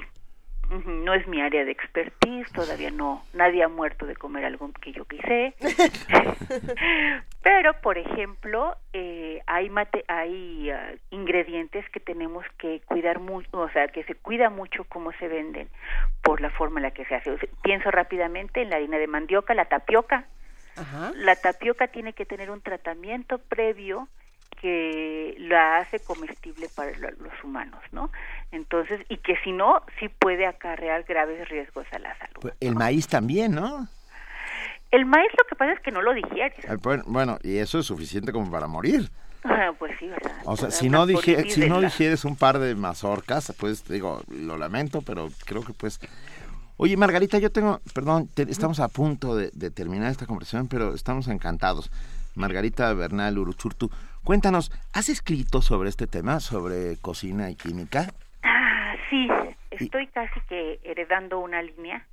No 0.69 1.13
es 1.13 1.27
mi 1.27 1.41
área 1.41 1.63
de 1.63 1.71
expertise, 1.71 2.51
todavía 2.51 2.89
no, 2.89 3.23
nadie 3.33 3.63
ha 3.63 3.67
muerto 3.67 4.05
de 4.05 4.15
comer 4.15 4.45
algo 4.45 4.71
que 4.81 4.91
yo 4.91 5.05
quise. 5.05 5.53
Pero, 7.43 7.73
por 7.81 7.97
ejemplo, 7.99 8.75
eh, 8.91 9.41
hay 9.45 9.69
mate, 9.69 10.03
hay 10.07 10.71
ah, 10.71 10.93
ingredientes 11.11 11.87
que 11.91 11.99
tenemos 11.99 12.45
que 12.57 12.81
cuidar 12.85 13.19
mucho, 13.19 13.49
o 13.51 13.69
sea, 13.69 13.87
que 13.87 14.03
se 14.05 14.15
cuida 14.15 14.49
mucho 14.49 14.85
cómo 14.85 15.11
se 15.13 15.27
venden 15.27 15.69
por 16.23 16.41
la 16.41 16.49
forma 16.49 16.79
en 16.79 16.83
la 16.83 16.91
que 16.91 17.05
se 17.05 17.15
hace. 17.15 17.31
O 17.31 17.37
sea, 17.37 17.49
pienso 17.61 17.91
rápidamente 17.91 18.61
en 18.61 18.71
la 18.71 18.77
harina 18.77 18.97
de 18.97 19.07
mandioca, 19.07 19.53
la 19.53 19.65
tapioca. 19.65 20.25
Ajá. 20.75 21.11
La 21.15 21.35
tapioca 21.35 21.87
tiene 21.87 22.13
que 22.13 22.25
tener 22.25 22.49
un 22.49 22.61
tratamiento 22.61 23.37
previo 23.37 24.09
que 24.61 25.35
la 25.39 25.77
hace 25.79 25.99
comestible 25.99 26.69
para 26.75 26.91
lo- 26.97 27.11
los 27.11 27.43
humanos, 27.43 27.81
¿no? 27.91 28.11
Entonces, 28.51 29.01
y 29.09 29.17
que 29.17 29.35
si 29.43 29.51
no, 29.51 29.81
sí 29.99 30.09
puede 30.09 30.45
acarrear 30.45 31.03
graves 31.03 31.47
riesgos 31.49 31.85
a 31.91 31.99
la 31.99 32.17
salud. 32.17 32.35
Pues, 32.41 32.53
El 32.59 32.75
maíz 32.75 33.07
también, 33.07 33.53
¿no? 33.53 33.87
El 34.91 35.05
maíz 35.05 35.29
lo 35.37 35.43
que 35.49 35.55
pasa 35.55 35.73
es 35.73 35.79
que 35.81 35.91
no 35.91 36.01
lo 36.01 36.13
digieres. 36.13 36.65
Bueno, 37.05 37.37
y 37.43 37.57
eso 37.57 37.79
es 37.79 37.85
suficiente 37.85 38.31
como 38.31 38.49
para 38.49 38.67
morir. 38.67 39.09
Ah, 39.43 39.73
Pues 39.77 39.93
sí, 39.99 40.07
¿verdad? 40.07 40.31
O 40.45 40.55
sea, 40.57 40.71
si 40.71 40.89
no, 40.89 41.05
dije, 41.05 41.49
si 41.51 41.67
no 41.69 41.81
digieres 41.81 42.25
un 42.25 42.35
par 42.35 42.59
de 42.59 42.73
mazorcas, 42.75 43.53
pues 43.59 43.87
digo, 43.87 44.21
lo 44.29 44.57
lamento, 44.57 45.01
pero 45.01 45.29
creo 45.45 45.63
que 45.63 45.73
pues... 45.73 45.99
Oye, 46.77 46.97
Margarita, 46.97 47.37
yo 47.37 47.51
tengo, 47.51 47.79
perdón, 47.93 48.27
te- 48.33 48.49
estamos 48.49 48.79
a 48.81 48.89
punto 48.89 49.35
de, 49.35 49.49
de 49.53 49.71
terminar 49.71 50.11
esta 50.11 50.25
conversación, 50.25 50.67
pero 50.67 50.93
estamos 50.93 51.27
encantados. 51.29 51.89
Margarita 52.35 52.91
Bernal 52.93 53.37
Uruchurtu, 53.37 53.89
cuéntanos, 54.25 54.71
¿has 54.93 55.07
escrito 55.07 55.61
sobre 55.61 55.87
este 55.87 56.07
tema, 56.07 56.39
sobre 56.39 56.97
cocina 56.99 57.49
y 57.51 57.55
química? 57.55 58.07
Ah, 58.43 58.95
sí, 59.09 59.29
estoy 59.69 60.07
casi 60.07 60.41
que 60.49 60.79
heredando 60.83 61.39
una 61.39 61.61
línea. 61.61 62.05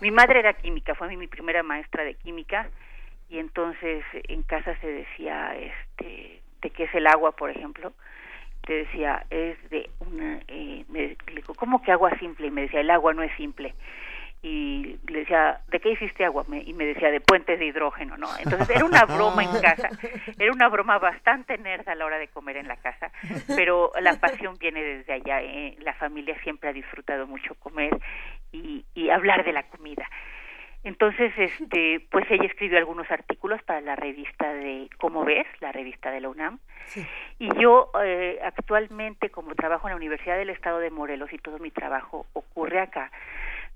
Mi 0.00 0.10
madre 0.10 0.38
era 0.38 0.54
química, 0.54 0.94
fue 0.94 1.14
mi, 1.14 1.26
primera 1.26 1.62
maestra 1.62 2.04
de 2.04 2.14
química 2.14 2.68
y 3.28 3.38
entonces 3.38 4.04
en 4.28 4.42
casa 4.44 4.74
se 4.80 4.86
decía 4.86 5.54
este 5.56 6.40
de 6.62 6.70
qué 6.70 6.84
es 6.84 6.94
el 6.94 7.06
agua, 7.06 7.32
por 7.32 7.50
ejemplo. 7.50 7.92
Te 8.66 8.84
decía, 8.84 9.26
es 9.30 9.58
de 9.70 9.90
una 10.00 10.40
eh, 10.46 10.84
me 10.88 11.16
¿cómo 11.56 11.82
que 11.82 11.90
agua 11.90 12.16
simple? 12.18 12.46
Y 12.46 12.50
me 12.50 12.62
decía, 12.62 12.80
el 12.80 12.90
agua 12.90 13.12
no 13.12 13.22
es 13.22 13.34
simple. 13.36 13.74
Y 14.42 14.98
le 15.08 15.18
decía, 15.20 15.60
¿de 15.68 15.80
qué 15.80 15.90
hiciste 15.90 16.24
agua? 16.24 16.44
Me- 16.48 16.62
y 16.62 16.72
me 16.72 16.86
decía, 16.86 17.10
de 17.10 17.20
puentes 17.20 17.58
de 17.58 17.66
hidrógeno, 17.66 18.16
¿no? 18.16 18.26
Entonces 18.38 18.70
era 18.70 18.84
una 18.86 19.04
broma 19.04 19.44
en 19.44 19.50
casa, 19.60 19.90
era 20.38 20.50
una 20.52 20.68
broma 20.68 20.98
bastante 20.98 21.58
nerd 21.58 21.86
a 21.88 21.94
la 21.94 22.06
hora 22.06 22.18
de 22.18 22.28
comer 22.28 22.56
en 22.56 22.66
la 22.68 22.76
casa, 22.76 23.12
pero 23.54 23.92
la 24.00 24.14
pasión 24.18 24.56
viene 24.58 24.82
desde 24.82 25.12
allá. 25.12 25.42
¿eh? 25.42 25.76
La 25.80 25.92
familia 25.94 26.40
siempre 26.42 26.70
ha 26.70 26.72
disfrutado 26.72 27.26
mucho 27.26 27.54
comer 27.56 27.90
y, 28.50 28.84
y 28.94 29.10
hablar 29.10 29.44
de 29.44 29.52
la 29.52 29.64
comida. 29.64 30.08
Entonces, 30.82 31.30
este, 31.36 32.06
pues 32.10 32.24
ella 32.30 32.44
escribió 32.46 32.78
algunos 32.78 33.10
artículos 33.10 33.62
para 33.64 33.82
la 33.82 33.96
revista 33.96 34.50
de 34.54 34.88
Cómo 34.96 35.26
ves, 35.26 35.46
la 35.60 35.72
revista 35.72 36.10
de 36.10 36.22
la 36.22 36.30
UNAM. 36.30 36.58
Y 37.38 37.50
yo 37.60 37.90
eh, 38.02 38.38
actualmente, 38.42 39.28
como 39.28 39.54
trabajo 39.54 39.86
en 39.88 39.92
la 39.92 39.96
Universidad 39.96 40.38
del 40.38 40.48
Estado 40.48 40.78
de 40.78 40.88
Morelos 40.90 41.30
y 41.34 41.38
todo 41.38 41.58
mi 41.58 41.70
trabajo 41.70 42.24
ocurre 42.32 42.80
acá, 42.80 43.12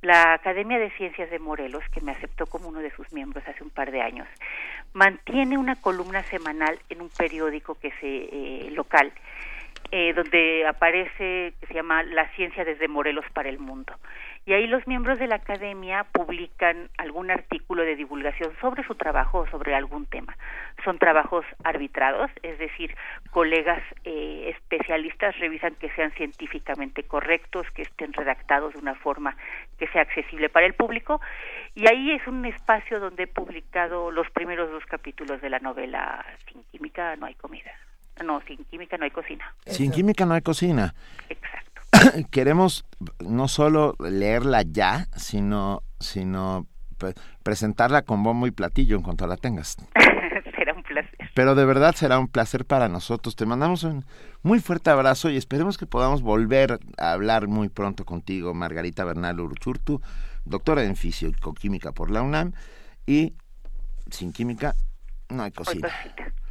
la 0.05 0.35
Academia 0.35 0.79
de 0.79 0.91
Ciencias 0.91 1.31
de 1.31 1.39
Morelos, 1.39 1.83
que 1.93 2.01
me 2.01 2.13
aceptó 2.13 2.47
como 2.47 2.69
uno 2.69 2.81
de 2.81 2.91
sus 2.93 3.11
miembros 3.13 3.43
hace 3.49 3.63
un 3.63 3.71
par 3.71 3.91
de 3.91 4.03
años, 4.03 4.29
mantiene 4.93 5.59
una 5.59 5.77
columna 5.77 6.23
semanal 6.25 6.79
en 6.91 7.01
un 7.01 7.09
periódico 7.09 7.75
que 7.77 7.91
se 8.01 8.07
eh, 8.07 8.71
local, 8.73 9.13
eh, 9.91 10.13
donde 10.13 10.67
aparece 10.67 11.55
que 11.59 11.67
se 11.67 11.75
llama 11.75 12.03
La 12.03 12.29
ciencia 12.35 12.65
desde 12.65 12.87
Morelos 12.87 13.25
para 13.33 13.49
el 13.49 13.59
mundo. 13.59 13.95
Y 14.47 14.53
ahí 14.53 14.67
los 14.67 14.87
miembros 14.87 15.19
de 15.19 15.27
la 15.27 15.37
academia 15.37 16.05
publican 16.05 16.91
algún 16.99 17.31
artículo 17.31 17.83
de 17.83 17.97
divulgación 17.97 18.53
sobre 18.61 18.85
su 18.85 18.95
trabajo 18.95 19.41
o 19.41 19.47
sobre 19.49 19.75
algún 19.75 20.05
tema. 20.07 20.37
Son 20.85 20.99
trabajos 20.99 21.47
arbitrados, 21.63 22.31
es 22.43 22.59
decir, 22.59 22.95
colegas 23.31 23.83
eh, 24.05 24.55
especialistas 24.55 25.39
revisan 25.39 25.75
que 25.77 25.91
sean 25.91 26.13
científicamente 26.13 27.05
correctos, 27.05 27.67
que 27.75 27.83
estén 27.83 28.13
redactados 28.13 28.75
de 28.75 28.81
una 28.81 28.95
forma 28.95 29.35
que 29.79 29.87
sea 29.89 30.03
accesible 30.03 30.51
para 30.51 30.67
el 30.67 30.75
público. 30.75 31.23
Y 31.75 31.89
ahí 31.89 32.11
es 32.11 32.27
un 32.27 32.45
espacio 32.45 33.01
donde 33.01 33.23
he 33.23 33.27
publicado 33.27 34.11
los 34.11 34.31
primeros 34.31 34.71
dos 34.71 34.85
capítulos 34.85 35.41
de 35.41 35.49
la 35.51 35.59
novela 35.59 36.25
Sin 36.51 36.63
química 36.65 37.17
no 37.17 37.27
hay 37.27 37.35
comida. 37.35 37.71
No, 38.23 38.41
sin 38.43 38.65
química 38.67 38.97
no 38.97 39.05
hay 39.05 39.11
cocina. 39.11 39.55
Sin 39.67 39.91
química 39.91 40.25
no 40.25 40.35
hay 40.35 40.43
cocina. 40.43 40.95
Exacto. 41.29 41.74
Queremos 42.31 42.85
no 43.27 43.49
solo 43.49 43.97
leerla 43.99 44.63
ya, 44.63 45.09
sino, 45.17 45.83
sino 46.01 46.67
pre- 46.99 47.15
presentarla 47.43 48.03
con 48.03 48.23
bombo 48.23 48.47
y 48.47 48.51
platillo 48.51 48.97
en 48.97 49.03
cuanto 49.03 49.27
la 49.27 49.37
tengas. 49.37 49.77
Será 50.57 50.75
un 50.75 50.83
placer. 50.83 51.31
Pero 51.35 51.55
de 51.55 51.65
verdad 51.65 51.95
será 51.95 52.19
un 52.19 52.29
placer 52.29 52.65
para 52.65 52.89
nosotros. 52.89 53.35
Te 53.37 53.45
mandamos 53.45 53.83
un 53.83 54.05
muy 54.43 54.61
fuerte 54.61 54.91
abrazo 54.91 55.29
y 55.31 55.37
esperemos 55.37 55.77
que 55.79 55.87
podamos 55.87 56.23
volver 56.23 56.79
a 56.97 57.13
hablar 57.13 57.49
muy 57.49 57.69
pronto 57.69 58.05
contigo, 58.05 58.55
Margarita 58.55 59.05
Bernal 59.05 59.41
Uruchurtu, 59.41 60.01
doctora 60.45 60.85
en 60.85 60.95
fisicoquímica 60.97 61.93
por 61.93 62.11
la 62.11 62.23
UNAM 62.23 62.53
y 63.07 63.35
sin 64.11 64.33
química 64.33 64.75
no 65.29 65.43
hay 65.43 65.53
cocina. 65.53 65.89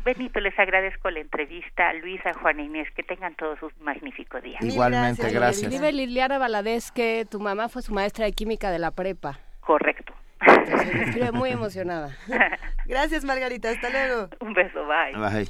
Benito, 0.04 0.40
les 0.42 0.58
agradezco 0.60 1.10
la 1.10 1.20
entrevista. 1.22 1.94
Luisa, 1.94 2.34
Juan 2.34 2.60
e 2.60 2.64
Inés, 2.64 2.88
que 2.96 3.04
tengan 3.04 3.36
todos 3.36 3.62
un 3.64 3.72
magnífico 3.80 4.42
día. 4.42 4.58
Igualmente, 4.62 5.30
gracias. 5.32 5.72
Escribe 5.72 5.94
Liliana 5.94 6.38
Valadez 6.38 6.92
que 6.92 7.26
tu 7.30 7.40
mamá 7.40 7.70
fue 7.70 7.82
su 7.82 7.94
maestra 7.94 8.26
de 8.26 8.34
química 8.34 8.70
de 8.70 8.80
la 8.80 8.92
prepa. 8.92 9.40
Correcto. 9.62 10.14
Entonces, 10.46 10.96
escribe 11.08 11.32
muy 11.32 11.52
emocionada. 11.52 12.18
Gracias, 12.86 13.24
Margarita. 13.24 13.70
Hasta 13.70 13.90
luego. 13.90 14.28
Un 14.42 14.54
beso, 14.54 14.86
bye. 14.86 15.14
Bye. 15.18 15.50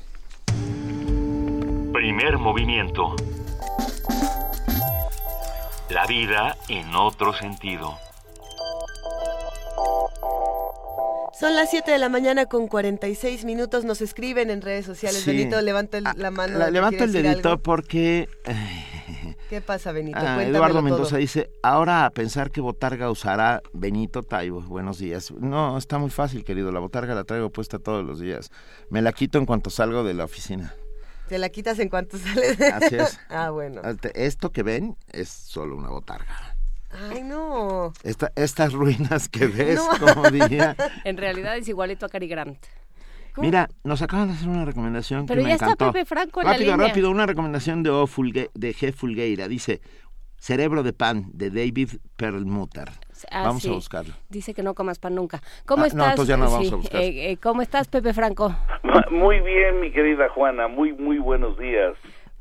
Primer 1.92 2.38
movimiento. 2.38 3.16
La 5.90 6.06
vida 6.06 6.56
en 6.70 6.96
otro 6.96 7.34
sentido. 7.34 7.98
Son 11.40 11.56
las 11.56 11.72
7 11.72 11.90
de 11.92 11.98
la 11.98 12.10
mañana 12.10 12.46
con 12.46 12.68
46 12.68 13.44
minutos. 13.46 13.86
Nos 13.86 14.02
escriben 14.02 14.50
en 14.52 14.62
redes 14.62 14.86
sociales. 14.86 15.22
Sí. 15.22 15.32
Ah, 15.32 15.34
Benito, 15.34 15.62
levanta 15.62 15.98
el- 15.98 16.04
la 16.16 16.32
mano. 16.32 16.58
La- 16.60 16.66
¿te 16.66 16.72
levanto 16.72 17.04
el 17.04 17.12
dedito 17.12 17.50
algo? 17.50 17.64
porque 17.64 18.30
¿Qué 19.50 19.60
pasa, 19.62 19.92
Benito? 19.92 20.18
ah, 20.22 20.44
Eduardo 20.44 20.76
todo. 20.76 20.82
Mendoza 20.84 21.18
dice, 21.18 21.50
ahora 21.64 22.06
a 22.06 22.10
pensar 22.12 22.52
que 22.52 22.62
Botarga 22.62 23.10
usará 23.10 23.62
Benito 23.74 24.22
Taibo. 24.24 24.62
Buenos 24.62 25.00
días. 25.00 25.32
No, 25.32 25.78
está 25.78 25.98
muy 25.98 26.12
fácil, 26.12 26.44
querido. 26.44 26.72
La 26.72 26.80
Botarga 26.80 27.16
la 27.16 27.24
traigo 27.24 27.50
puesta 27.50 27.80
todos 27.80 28.06
los 28.06 28.20
días. 28.20 28.52
Me 28.90 29.02
la 29.02 29.12
quito 29.12 29.38
en 29.40 29.46
cuanto 29.48 29.70
salgo 29.72 30.04
de 30.04 30.14
la 30.14 30.26
oficina. 30.26 30.76
Te 31.30 31.40
la 31.40 31.50
quitas 31.50 31.80
en 31.80 31.90
cuanto 31.90 32.18
sales. 32.20 32.62
Así 32.62 32.96
es. 32.96 33.20
ah, 33.30 33.50
bueno. 33.50 33.82
Esto 34.14 34.52
que 34.52 34.62
ven 34.62 34.98
es 35.12 35.30
solo 35.30 35.76
una 35.78 35.90
botarga. 35.90 36.53
Ay, 37.12 37.24
no. 37.24 37.94
Esta- 38.04 38.32
estas 38.36 38.74
ruinas 38.74 39.28
que 39.30 39.48
ves, 39.48 39.76
No. 40.00 40.14
como 40.14 40.30
diría. 40.30 40.76
En 41.04 41.18
realidad 41.18 41.58
es 41.58 41.68
igualito 41.68 42.06
a 42.06 42.10
Cary 42.10 42.28
Grant. 42.28 42.58
Mira, 43.38 43.68
nos 43.84 44.02
acaban 44.04 44.28
de 44.28 44.36
hacer 44.36 44.48
una 44.48 44.64
recomendación 44.64 45.26
Pero 45.26 45.40
que 45.40 45.44
me 45.44 45.50
ya 45.50 45.56
está 45.56 45.66
encantó. 45.66 45.92
Pepe 45.92 46.06
Franco 46.06 46.42
en 46.42 46.46
la 46.48 46.54
rápido, 46.54 46.72
línea. 46.74 46.88
rápido, 46.88 47.10
una 47.10 47.26
recomendación 47.26 47.82
de, 47.82 47.90
O. 47.90 48.06
Fulgue- 48.06 48.52
de 48.54 48.76
G. 48.76 48.94
Fulgueira. 48.94 49.48
Dice, 49.48 49.82
Cerebro 50.38 50.84
de 50.84 50.92
pan, 50.94 51.28
de 51.34 51.50
David 51.50 51.90
Perlmutter. 52.18 52.90
Ah, 53.32 53.44
Vamos 53.44 53.64
sí. 53.64 53.70
a 53.70 53.72
buscarlo. 53.72 54.14
Dice 54.30 54.54
que 54.54 54.62
no 54.62 54.76
comas 54.76 55.00
pan 55.00 55.16
nunca. 55.16 55.42
¿Cómo 55.66 55.84
Ah, 55.84 55.86
no, 55.86 55.88
estás? 55.88 56.10
entonces 56.12 56.28
ya 56.28 56.38
no 56.38 56.52
vamos 56.52 56.68
Sí, 56.68 56.74
a 56.74 56.76
buscar. 56.76 57.02
eh, 57.02 57.32
eh, 57.32 57.38
¿Cómo 57.38 57.62
estás, 57.62 57.88
Pepe 57.88 58.14
Franco? 58.14 58.54
Muy 59.10 59.40
bien, 59.40 59.80
mi 59.80 59.92
querida 59.92 60.28
Juana, 60.30 60.68
muy, 60.68 60.92
muy 60.94 61.18
buenos 61.18 61.58
días. 61.58 61.94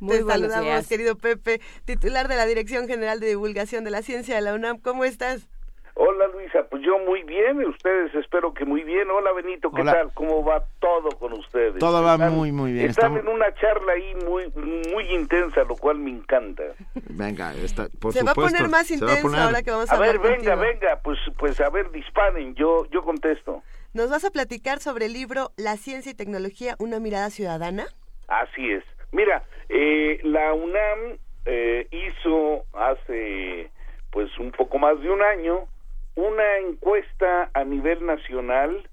Muy 0.02 0.16
Te 0.16 0.22
buenos 0.24 0.40
saludamos, 0.52 0.64
días. 0.64 0.88
querido 0.88 1.16
Pepe, 1.16 1.60
titular 1.84 2.26
de 2.26 2.34
la 2.34 2.44
Dirección 2.44 2.88
General 2.88 3.20
de 3.20 3.28
Divulgación 3.28 3.84
de 3.84 3.92
la 3.92 4.02
Ciencia 4.02 4.34
de 4.34 4.40
la 4.40 4.52
UNAM. 4.52 4.78
¿Cómo 4.80 5.04
estás? 5.04 5.48
Hola 5.94 6.26
Luisa, 6.26 6.66
pues 6.68 6.82
yo 6.84 6.98
muy 7.06 7.22
bien, 7.22 7.64
ustedes 7.64 8.12
espero 8.16 8.52
que 8.52 8.64
muy 8.64 8.82
bien. 8.82 9.08
Hola 9.10 9.30
Benito, 9.32 9.70
¿qué 9.70 9.82
Hola. 9.82 9.92
tal? 9.92 10.12
¿Cómo 10.14 10.42
va 10.44 10.64
todo 10.80 11.10
con 11.20 11.34
ustedes? 11.34 11.78
Todo 11.78 12.02
va 12.02 12.14
Están- 12.14 12.34
muy, 12.34 12.50
muy 12.50 12.72
bien. 12.72 12.90
Están 12.90 13.12
Estamos- 13.16 13.20
en 13.30 13.40
una 13.40 13.54
charla 13.54 13.92
ahí 13.92 14.12
muy, 14.26 14.48
muy 14.92 15.04
intensa, 15.14 15.62
lo 15.62 15.76
cual 15.76 15.98
me 16.00 16.10
encanta. 16.10 16.64
Venga, 17.10 17.54
está, 17.54 17.88
por 18.00 18.12
Se 18.12 18.24
va 18.24 18.32
a 18.32 18.34
poner 18.34 18.68
más 18.68 18.88
se 18.88 18.96
va 18.96 19.06
a 19.06 19.10
intenso 19.10 19.22
poner- 19.28 19.40
ahora 19.40 19.62
que 19.62 19.70
vamos 19.70 19.88
a, 19.88 19.94
A 19.94 19.98
ver, 20.00 20.16
hablar 20.16 20.32
venga, 20.38 20.56
contigo. 20.56 20.72
venga, 20.80 21.00
pues, 21.04 21.18
pues 21.38 21.60
a 21.60 21.70
ver, 21.70 21.92
disparen, 21.92 22.56
yo, 22.56 22.86
yo 22.90 23.04
contesto. 23.04 23.62
Nos 23.92 24.10
vas 24.10 24.24
a 24.24 24.30
platicar 24.32 24.80
sobre 24.80 25.06
el 25.06 25.12
libro 25.12 25.52
La 25.56 25.76
Ciencia 25.76 26.10
y 26.10 26.14
Tecnología, 26.14 26.74
una 26.80 26.98
mirada 26.98 27.30
ciudadana. 27.30 27.86
Así 28.26 28.72
es. 28.72 28.82
Mira, 29.12 29.44
eh, 29.68 30.20
la 30.22 30.52
UNAM 30.54 31.18
eh, 31.44 31.86
hizo 31.90 32.64
hace 32.72 33.70
pues 34.10 34.36
un 34.38 34.52
poco 34.52 34.78
más 34.78 35.00
de 35.00 35.10
un 35.10 35.22
año 35.22 35.66
una 36.16 36.58
encuesta 36.58 37.50
a 37.54 37.64
nivel 37.64 38.04
nacional 38.04 38.88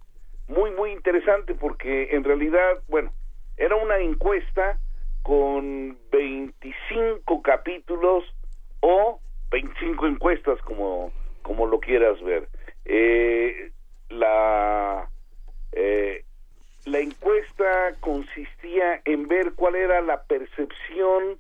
muy 0.48 0.72
muy 0.72 0.92
interesante 0.92 1.54
porque 1.54 2.10
en 2.12 2.24
realidad, 2.24 2.80
bueno, 2.88 3.12
era 3.58 3.76
una 3.76 3.98
encuesta 3.98 4.78
con 5.24 5.98
25 6.12 7.42
capítulos 7.42 8.24
o 8.82 9.20
25 9.52 10.08
encuestas 10.08 10.60
como 10.62 11.12
como 11.44 11.66
lo 11.66 11.80
quieras 11.80 12.22
ver. 12.22 12.48
Eh, 12.86 13.72
la 14.10 15.10
eh, 15.72 16.24
la 16.90 17.00
encuesta 17.00 17.96
consistía 18.00 19.02
en 19.06 19.28
ver 19.28 19.54
cuál 19.54 19.76
era 19.76 20.02
la 20.02 20.24
percepción 20.24 21.40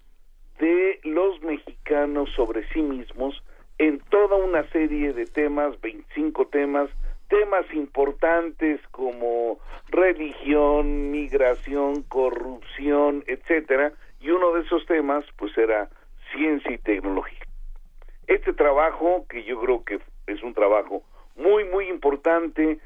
de 0.59 0.99
los 1.03 1.41
mexicanos 1.41 2.29
sobre 2.35 2.67
sí 2.69 2.81
mismos 2.81 3.43
en 3.79 3.99
toda 4.11 4.35
una 4.35 4.63
serie 4.69 5.13
de 5.13 5.25
temas, 5.25 5.79
25 5.81 6.47
temas, 6.47 6.89
temas 7.29 7.65
importantes 7.73 8.79
como 8.91 9.57
religión, 9.87 11.09
migración, 11.11 12.03
corrupción, 12.03 13.23
etcétera, 13.25 13.93
y 14.19 14.29
uno 14.29 14.53
de 14.53 14.61
esos 14.61 14.85
temas 14.85 15.25
pues 15.37 15.57
era 15.57 15.89
ciencia 16.31 16.71
y 16.71 16.77
tecnología. 16.77 17.39
Este 18.27 18.53
trabajo, 18.53 19.25
que 19.27 19.43
yo 19.43 19.59
creo 19.59 19.83
que 19.83 19.99
es 20.27 20.43
un 20.43 20.53
trabajo 20.53 21.01
muy, 21.35 21.63
muy 21.63 21.87
importante 21.87 22.79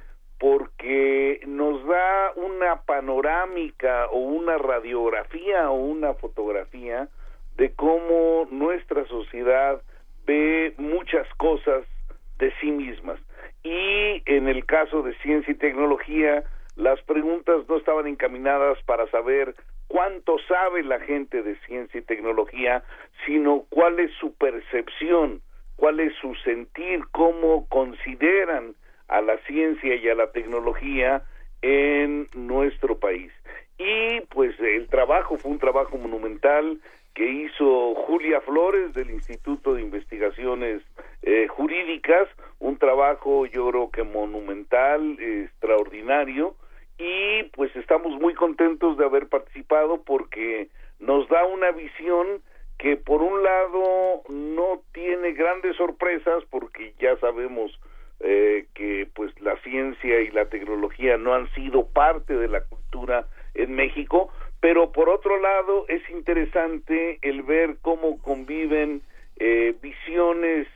porque 0.44 1.40
nos 1.48 1.88
da 1.88 2.34
una 2.36 2.82
panorámica 2.82 4.08
o 4.08 4.18
una 4.18 4.58
radiografía 4.58 5.72
o 5.72 5.76
una 5.76 6.16
fotografía 6.16 7.08
de 7.56 7.74
cómo 7.76 8.46
nuestra 8.52 9.06
sociedad 9.06 9.82
ve 10.26 10.74
muchas 10.78 11.26
cosas 11.36 11.86
de 12.40 12.52
sí 12.60 12.72
mismas. 12.72 13.22
Y 13.64 14.22
en 14.26 14.50
el 14.50 14.66
caso 14.66 15.02
de 15.02 15.16
ciencia 15.20 15.54
y 15.54 15.56
tecnología, 15.56 16.44
las 16.76 17.02
preguntas 17.04 17.62
no 17.70 17.78
estaban 17.78 18.08
encaminadas 18.08 18.78
para 18.84 19.10
saber 19.12 19.56
cuánto 19.88 20.40
sabe 20.40 20.84
la 20.84 21.00
gente 21.00 21.42
de 21.42 21.56
ciencia 21.68 22.02
y 22.02 22.04
tecnología, 22.04 22.84
sino 23.26 23.64
cuál 23.70 23.98
es 23.98 24.12
su 24.20 24.34
percepción, 24.34 25.40
cuál 25.78 26.02
es 26.02 26.14
su 26.18 26.36
sentir, 26.44 27.00
cómo 27.14 27.66
consideran 27.70 28.76
a 29.08 29.22
la 29.22 29.38
ciencia 29.46 29.96
y 29.96 30.08
a 30.10 30.16
la 30.16 30.32
tecnología 30.32 31.24
en 31.62 32.28
nuestro 32.36 33.00
país. 33.00 33.32
Y 33.78 34.22
pues 34.30 34.60
el 34.60 34.88
trabajo 34.88 35.38
fue 35.38 35.52
un 35.52 35.60
trabajo 35.60 35.98
monumental 35.98 36.80
que 37.14 37.30
hizo 37.30 37.96
Julia 37.96 38.42
Flores 38.42 38.94
del 38.94 39.12
Instituto 39.12 39.76
de 39.76 39.82
Investigaciones 39.82 40.82
eh, 41.22 41.48
Jurídicas, 41.48 42.28
un 42.60 42.78
trabajo 42.78 43.46
yo 43.46 43.70
creo 43.70 43.92
que 43.92 44.04
monumental, 44.04 45.18
extraordinario, 45.20 46.56
y 46.98 47.44
pues 47.56 47.76
estamos 47.76 48.20
muy 48.20 48.34
contentos 48.34 48.98
de 48.98 49.06
haber 49.06 49.28
participado 49.28 50.02
porque 50.04 50.70
nos 51.00 51.28
da 51.30 51.46
una 51.46 51.72
visión 51.72 52.42
que 52.78 52.98
por 52.98 53.22
un 53.22 53.44
lado 53.44 54.24
no 54.30 54.82
tiene 54.94 55.34
grandes 55.34 55.76
sorpresas 55.78 56.44
porque 56.50 56.94
ya 57.00 57.16
sabemos 57.18 57.80
eh, 58.24 58.68
que 58.74 59.08
pues 59.14 59.32
la 59.42 59.58
ciencia 59.58 60.22
y 60.22 60.32
la 60.32 60.46
tecnología 60.46 61.18
no 61.18 61.34
han 61.34 61.52
sido 61.54 61.88
parte 61.88 62.36
de 62.36 62.48
la 62.48 62.62
cultura 62.62 63.28
en 63.54 63.76
México, 63.76 64.32
pero 64.62 64.92
por 64.94 65.10
otro 65.10 65.40
lado 65.42 65.86
es 65.90 66.02
interesante 66.10 67.20
el 67.22 67.44
ver 67.44 67.78
cómo 67.82 68.22
conviven 68.22 69.02
eh, 69.38 69.76
visiones 69.82 70.68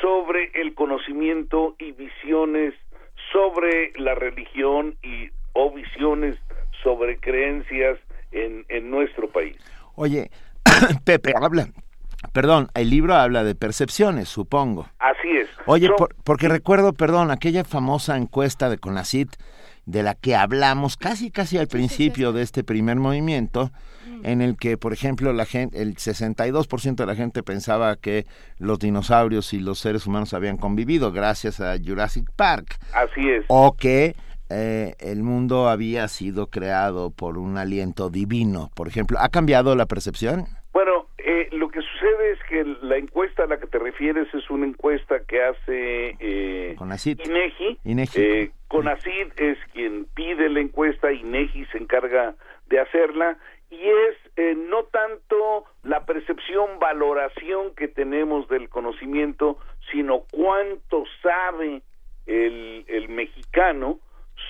sobre 0.00 0.50
el 0.54 0.74
conocimiento 0.74 1.76
y 1.78 1.92
visiones 1.92 2.74
sobre 3.30 3.92
la 3.96 4.14
religión 4.14 4.96
y 5.02 5.28
o 5.52 5.70
visiones 5.70 6.38
sobre 6.82 7.18
creencias 7.18 7.98
en, 8.32 8.64
en 8.68 8.90
nuestro 8.90 9.28
país. 9.28 9.56
Oye, 9.96 10.30
Pepe, 11.04 11.32
habla, 11.38 11.68
perdón, 12.32 12.68
el 12.74 12.90
libro 12.90 13.14
habla 13.14 13.44
de 13.44 13.54
percepciones, 13.54 14.28
supongo. 14.28 14.88
Así 14.98 15.28
es. 15.36 15.48
Oye, 15.66 15.90
porque 16.24 16.48
recuerdo, 16.48 16.92
perdón, 16.92 17.30
aquella 17.30 17.64
famosa 17.64 18.16
encuesta 18.16 18.68
de 18.70 18.78
CONACIT 18.78 19.36
de 19.86 20.02
la 20.02 20.14
que 20.14 20.34
hablamos 20.34 20.96
casi 20.96 21.30
casi 21.30 21.58
al 21.58 21.68
principio 21.68 22.32
de 22.32 22.42
este 22.42 22.64
primer 22.64 22.96
movimiento, 22.96 23.70
mm. 24.06 24.26
en 24.26 24.42
el 24.42 24.56
que, 24.56 24.76
por 24.76 24.92
ejemplo, 24.92 25.32
la 25.32 25.46
gente, 25.46 25.80
el 25.80 25.94
62% 25.94 26.96
de 26.96 27.06
la 27.06 27.14
gente 27.14 27.44
pensaba 27.44 27.94
que 27.96 28.26
los 28.58 28.80
dinosaurios 28.80 29.52
y 29.52 29.60
los 29.60 29.78
seres 29.78 30.06
humanos 30.06 30.34
habían 30.34 30.56
convivido 30.56 31.12
gracias 31.12 31.60
a 31.60 31.76
Jurassic 31.78 32.28
Park. 32.34 32.78
Así 32.92 33.28
es. 33.30 33.44
O 33.46 33.76
que 33.76 34.16
eh, 34.50 34.94
el 34.98 35.22
mundo 35.22 35.68
había 35.68 36.08
sido 36.08 36.48
creado 36.48 37.10
por 37.10 37.38
un 37.38 37.56
aliento 37.56 38.10
divino, 38.10 38.70
por 38.74 38.88
ejemplo. 38.88 39.18
¿Ha 39.20 39.28
cambiado 39.28 39.76
la 39.76 39.86
percepción? 39.86 40.46
Bueno, 40.72 41.06
eh, 41.18 41.48
lo 41.52 41.65
que 41.65 41.65
sucede 41.96 42.32
es 42.32 42.38
que 42.48 42.64
la 42.82 42.96
encuesta 42.96 43.44
a 43.44 43.46
la 43.46 43.58
que 43.58 43.66
te 43.66 43.78
refieres 43.78 44.32
es 44.34 44.48
una 44.50 44.66
encuesta 44.66 45.20
que 45.26 45.42
hace 45.42 46.16
eh, 46.18 46.76
INEGI. 46.78 47.78
INEGI. 47.84 48.20
Eh, 48.20 48.50
CONACID 48.68 49.32
es 49.36 49.58
quien 49.72 50.06
pide 50.14 50.48
la 50.48 50.60
encuesta, 50.60 51.12
INEGI 51.12 51.66
se 51.66 51.78
encarga 51.78 52.34
de 52.68 52.80
hacerla 52.80 53.38
y 53.70 53.80
es 53.80 54.16
eh, 54.36 54.54
no 54.56 54.84
tanto 54.84 55.64
la 55.82 56.04
percepción, 56.04 56.78
valoración 56.78 57.74
que 57.74 57.88
tenemos 57.88 58.48
del 58.48 58.68
conocimiento, 58.68 59.58
sino 59.90 60.24
cuánto 60.32 61.04
sabe 61.22 61.82
el, 62.26 62.84
el 62.88 63.08
mexicano 63.08 64.00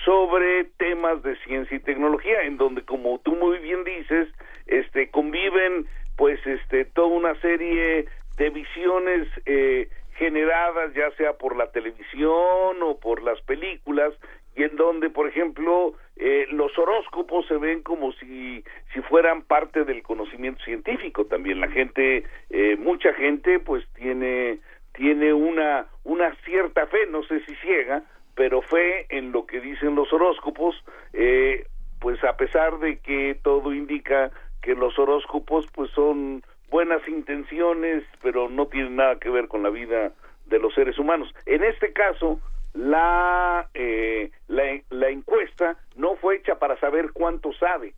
sobre 0.03 0.65
temas 0.77 1.21
de 1.23 1.35
ciencia 1.37 1.77
y 1.77 1.79
tecnología, 1.79 2.43
en 2.43 2.57
donde, 2.57 2.83
como 2.83 3.19
tú 3.19 3.35
muy 3.35 3.59
bien 3.59 3.83
dices, 3.83 4.29
este, 4.65 5.09
conviven, 5.09 5.87
pues, 6.17 6.45
este, 6.45 6.85
toda 6.85 7.07
una 7.07 7.39
serie 7.41 8.07
de 8.37 8.49
visiones 8.49 9.27
eh, 9.45 9.87
generadas, 10.17 10.93
ya 10.93 11.11
sea 11.11 11.33
por 11.33 11.55
la 11.55 11.71
televisión 11.71 12.81
o 12.81 12.97
por 12.99 13.23
las 13.23 13.39
películas, 13.41 14.13
y 14.55 14.63
en 14.63 14.75
donde, 14.75 15.09
por 15.11 15.27
ejemplo, 15.27 15.93
eh, 16.15 16.47
los 16.49 16.75
horóscopos 16.77 17.47
se 17.47 17.57
ven 17.57 17.83
como 17.83 18.11
si, 18.13 18.63
si 18.91 19.01
fueran 19.01 19.43
parte 19.43 19.85
del 19.85 20.01
conocimiento 20.01 20.63
científico 20.63 21.25
también. 21.25 21.61
La 21.61 21.69
gente, 21.69 22.23
eh, 22.49 22.75
mucha 22.77 23.13
gente, 23.13 23.59
pues, 23.59 23.87
tiene 23.93 24.59
tiene 24.97 25.31
una 25.31 25.85
una 26.03 26.33
cierta 26.43 26.87
fe, 26.87 27.05
no 27.11 27.21
sé 27.23 27.39
si 27.45 27.53
ciega, 27.57 28.01
pero 28.35 28.61
fe 28.61 29.05
en 29.09 29.31
lo 29.31 29.45
que 29.45 29.59
dicen 29.59 29.93
los 29.93 30.11
horóscopos, 30.11 30.75
eh, 31.13 31.67
pues 31.99 32.23
a 32.23 32.35
pesar 32.35 32.79
de 32.79 32.97
que 32.99 33.37
todo 33.43 33.73
indica 33.73 34.31
que 34.67 34.75
los 34.75 34.99
horóscopos 34.99 35.65
pues 35.73 35.89
son 35.91 36.43
buenas 36.69 36.99
intenciones, 37.07 38.03
pero 38.21 38.49
no 38.49 38.67
tienen 38.67 38.97
nada 38.97 39.17
que 39.17 39.29
ver 39.29 39.47
con 39.47 39.63
la 39.63 39.69
vida 39.69 40.11
de 40.47 40.59
los 40.59 40.73
seres 40.73 40.99
humanos. 40.99 41.33
En 41.45 41.63
este 41.63 41.93
caso, 41.93 42.41
la, 42.73 43.69
eh, 43.73 44.29
la, 44.49 45.09
encuesta 45.09 45.77
no 45.95 46.17
fue 46.17 46.35
hecha 46.35 46.55
para 46.59 46.77
saber 46.81 47.13
cuánto 47.13 47.53
sabe, 47.53 47.93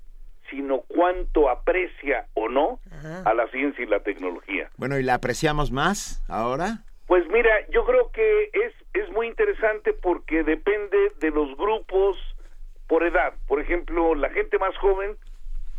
sino 0.52 0.82
cuánto 0.82 1.50
aprecia 1.50 2.28
o 2.36 2.48
no 2.50 2.80
a 3.26 3.34
la 3.34 3.48
ciencia 3.48 3.84
y 3.84 3.88
la 3.88 4.02
tecnología. 4.02 4.70
Bueno, 4.78 5.00
¿y 5.00 5.04
la 5.04 5.16
apreciamos 5.16 5.72
más 5.72 6.24
ahora? 6.30 6.84
Pues 7.08 7.28
mira, 7.30 7.50
yo 7.72 7.84
creo 7.84 8.12
que 8.12 8.52
es, 8.54 8.74
es 8.94 9.10
muy 9.14 9.26
interesante 9.26 9.94
porque 9.94 10.44
depende 10.44 11.14
de 11.20 11.32
los 11.32 11.58
grupos 11.58 12.16
por 12.86 13.02
edad. 13.02 13.34
Por 13.48 13.60
ejemplo, 13.60 14.14
la 14.14 14.30
gente 14.30 14.60
más 14.60 14.78
joven 14.78 15.18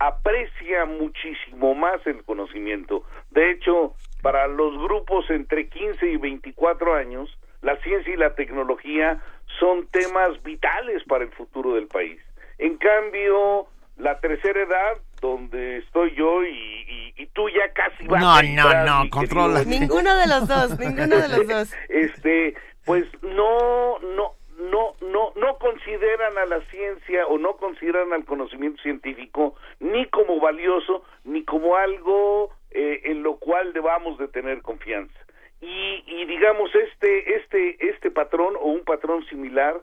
aprecia 0.01 0.87
muchísimo 0.87 1.75
más 1.75 2.05
el 2.07 2.25
conocimiento. 2.25 3.05
De 3.31 3.51
hecho, 3.51 3.95
para 4.23 4.49
los 4.49 4.77
grupos 4.83 5.29
entre 5.29 5.69
15 5.69 6.11
y 6.11 6.17
24 6.17 6.95
años, 6.95 7.29
la 7.61 7.77
ciencia 7.83 8.13
y 8.13 8.17
la 8.17 8.35
tecnología 8.35 9.21
son 9.59 9.87
temas 9.89 10.43
vitales 10.43 11.05
para 11.05 11.25
el 11.25 11.31
futuro 11.33 11.75
del 11.75 11.87
país. 11.87 12.19
En 12.59 12.79
cambio, 12.79 13.67
la 13.99 14.19
tercera 14.21 14.63
edad, 14.63 14.97
donde 15.21 15.79
estoy 15.79 16.15
yo 16.17 16.45
y, 16.45 17.13
y, 17.17 17.27
tú 17.35 17.51
ya 17.51 17.71
casi 17.75 18.07
vas 18.07 18.23
no, 18.23 18.43
No, 18.43 18.85
no, 18.85 19.11
controla. 19.11 19.65
Ninguno 19.65 20.17
de 20.17 20.27
los 20.27 20.49
dos, 20.49 20.79
ninguno 20.79 21.17
de 21.17 21.29
los 21.29 21.47
dos. 21.47 21.75
Este, 21.91 22.55
pues 22.87 23.05
no, 23.23 23.99
no, 23.99 24.35
no, 24.61 24.95
no, 25.01 25.33
no 25.37 25.59
consideran 25.59 26.37
a 26.39 26.47
la 26.47 26.61
ciencia 26.71 27.27
o 27.27 27.39
no 27.39 27.57
consideran 27.57 28.13
al 28.13 28.25
conocimiento 28.25 28.83
científico 28.83 29.55
ni 29.79 30.07
como 30.07 30.41
valioso 30.41 31.05
ni 31.25 31.45
como 31.45 31.77
algo 31.77 32.51
eh, 32.71 33.01
en 33.05 33.23
lo 33.23 33.37
cual 33.37 33.73
debamos 33.73 34.19
de 34.19 34.29
tener 34.29 34.63
confianza. 34.63 35.19
Y, 35.61 36.05
y 36.07 36.25
digamos 36.27 36.75
este, 36.75 37.37
este, 37.37 37.89
este 37.89 38.11
patrón 38.11 38.55
o 38.59 38.67
un 38.67 38.85
patrón 38.85 39.25
similar 39.27 39.81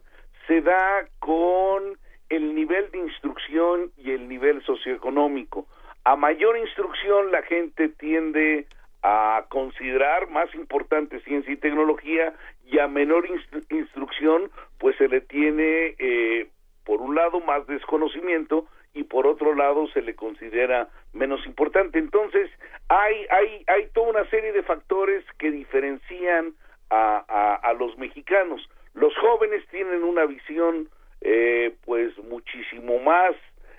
se 0.47 0.61
da 0.61 1.07
con 1.19 1.97
el 2.29 2.55
nivel 2.55 2.89
de 2.91 2.99
instrucción 2.99 3.91
y 3.97 4.11
el 4.11 4.27
nivel 4.27 4.63
socioeconómico. 4.63 5.67
A 6.03 6.15
mayor 6.15 6.57
instrucción 6.57 7.31
la 7.31 7.41
gente 7.43 7.89
tiende 7.89 8.67
a 9.03 9.45
considerar 9.49 10.29
más 10.29 10.53
importante 10.55 11.19
ciencia 11.21 11.53
y 11.53 11.57
tecnología 11.57 12.33
y 12.69 12.79
a 12.79 12.87
menor 12.87 13.25
instrucción 13.69 14.51
pues 14.77 14.95
se 14.97 15.07
le 15.07 15.21
tiene 15.21 15.95
eh, 15.97 16.49
por 16.83 17.01
un 17.01 17.15
lado 17.15 17.39
más 17.39 17.65
desconocimiento 17.67 18.67
y 18.93 19.03
por 19.03 19.27
otro 19.27 19.55
lado 19.55 19.87
se 19.89 20.01
le 20.01 20.15
considera 20.15 20.89
menos 21.13 21.45
importante. 21.45 21.99
Entonces 21.99 22.49
hay 22.89 23.25
hay 23.29 23.63
hay 23.67 23.87
toda 23.93 24.09
una 24.09 24.29
serie 24.29 24.51
de 24.51 24.63
factores 24.63 25.23
que 25.37 25.51
diferencian 25.51 26.53
a, 26.89 27.23
a, 27.27 27.55
a 27.55 27.73
los 27.73 27.97
mexicanos. 27.97 28.69
Los 28.93 29.15
jóvenes 29.17 29.63
tienen 29.69 30.03
una 30.03 30.25
visión 30.25 30.89
eh, 31.21 31.75
pues 31.85 32.17
muchísimo 32.19 32.99
más 32.99 33.35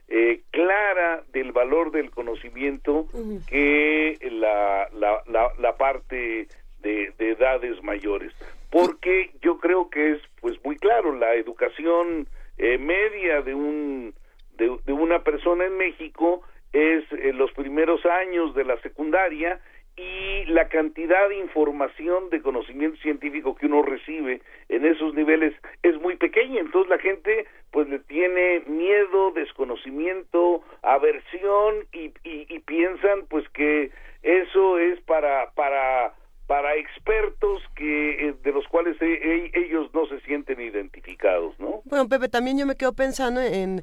eh, 0.08 0.40
clara 0.50 1.22
del 1.32 1.52
valor 1.52 1.90
del 1.90 2.10
conocimiento 2.10 3.06
que 3.46 4.18
la, 4.32 4.88
la, 4.92 5.52
la, 5.58 5.76
parte 5.76 6.48
de, 6.80 7.12
de, 7.18 7.30
edades 7.30 7.82
mayores 7.82 8.32
porque 8.70 9.30
yo 9.40 9.58
creo 9.58 9.90
que 9.90 10.12
es 10.12 10.22
pues 10.40 10.62
muy 10.64 10.76
claro 10.76 11.14
la 11.14 11.34
educación 11.34 12.28
eh, 12.58 12.78
media 12.78 13.42
de 13.42 13.54
un 13.54 14.14
de, 14.56 14.92
una 14.92 15.22
persona 15.22 15.64
en 15.66 15.76
México 15.76 16.42
es 16.72 17.04
eh, 17.12 17.32
los 17.32 17.52
primeros 17.52 18.04
años 18.04 18.54
de 18.54 18.64
la 18.64 18.76
secundaria 18.80 19.60
y 19.96 20.44
la 20.46 20.68
cantidad 20.68 21.28
de 21.28 21.38
información 21.38 22.30
de 22.30 22.42
conocimiento 22.42 23.00
científico 23.00 23.56
que 23.56 23.66
uno 23.66 23.82
recibe 23.82 24.42
en 24.68 24.84
esos 24.84 25.14
niveles 25.14 25.54
es 25.82 26.00
muy 26.00 26.16
pequeña, 26.16 26.60
entonces 26.60 26.90
la 26.90 26.98
gente 26.98 27.46
pues 27.70 27.88
le 27.88 27.98
tiene 28.00 28.62
miedo, 28.66 29.32
desconocimiento, 29.32 30.62
aversión 30.82 31.86
y, 31.92 32.12
y, 32.22 32.46
y 32.48 32.58
piensan 32.60 33.26
pues 33.28 33.48
que 33.50 33.90
eso 34.22 34.78
es 34.78 35.00
para 35.00 35.50
para 35.52 36.14
para 36.48 36.74
expertos 36.76 37.60
que 37.76 38.30
eh, 38.30 38.34
de 38.42 38.52
los 38.52 38.66
cuales 38.68 38.96
e, 39.02 39.04
e, 39.04 39.50
ellos 39.54 39.90
no 39.92 40.06
se 40.06 40.18
sienten 40.20 40.58
identificados, 40.58 41.54
¿no? 41.60 41.82
Bueno, 41.84 42.08
Pepe, 42.08 42.30
también 42.30 42.56
yo 42.56 42.64
me 42.64 42.74
quedo 42.74 42.94
pensando 42.94 43.42
en, 43.42 43.82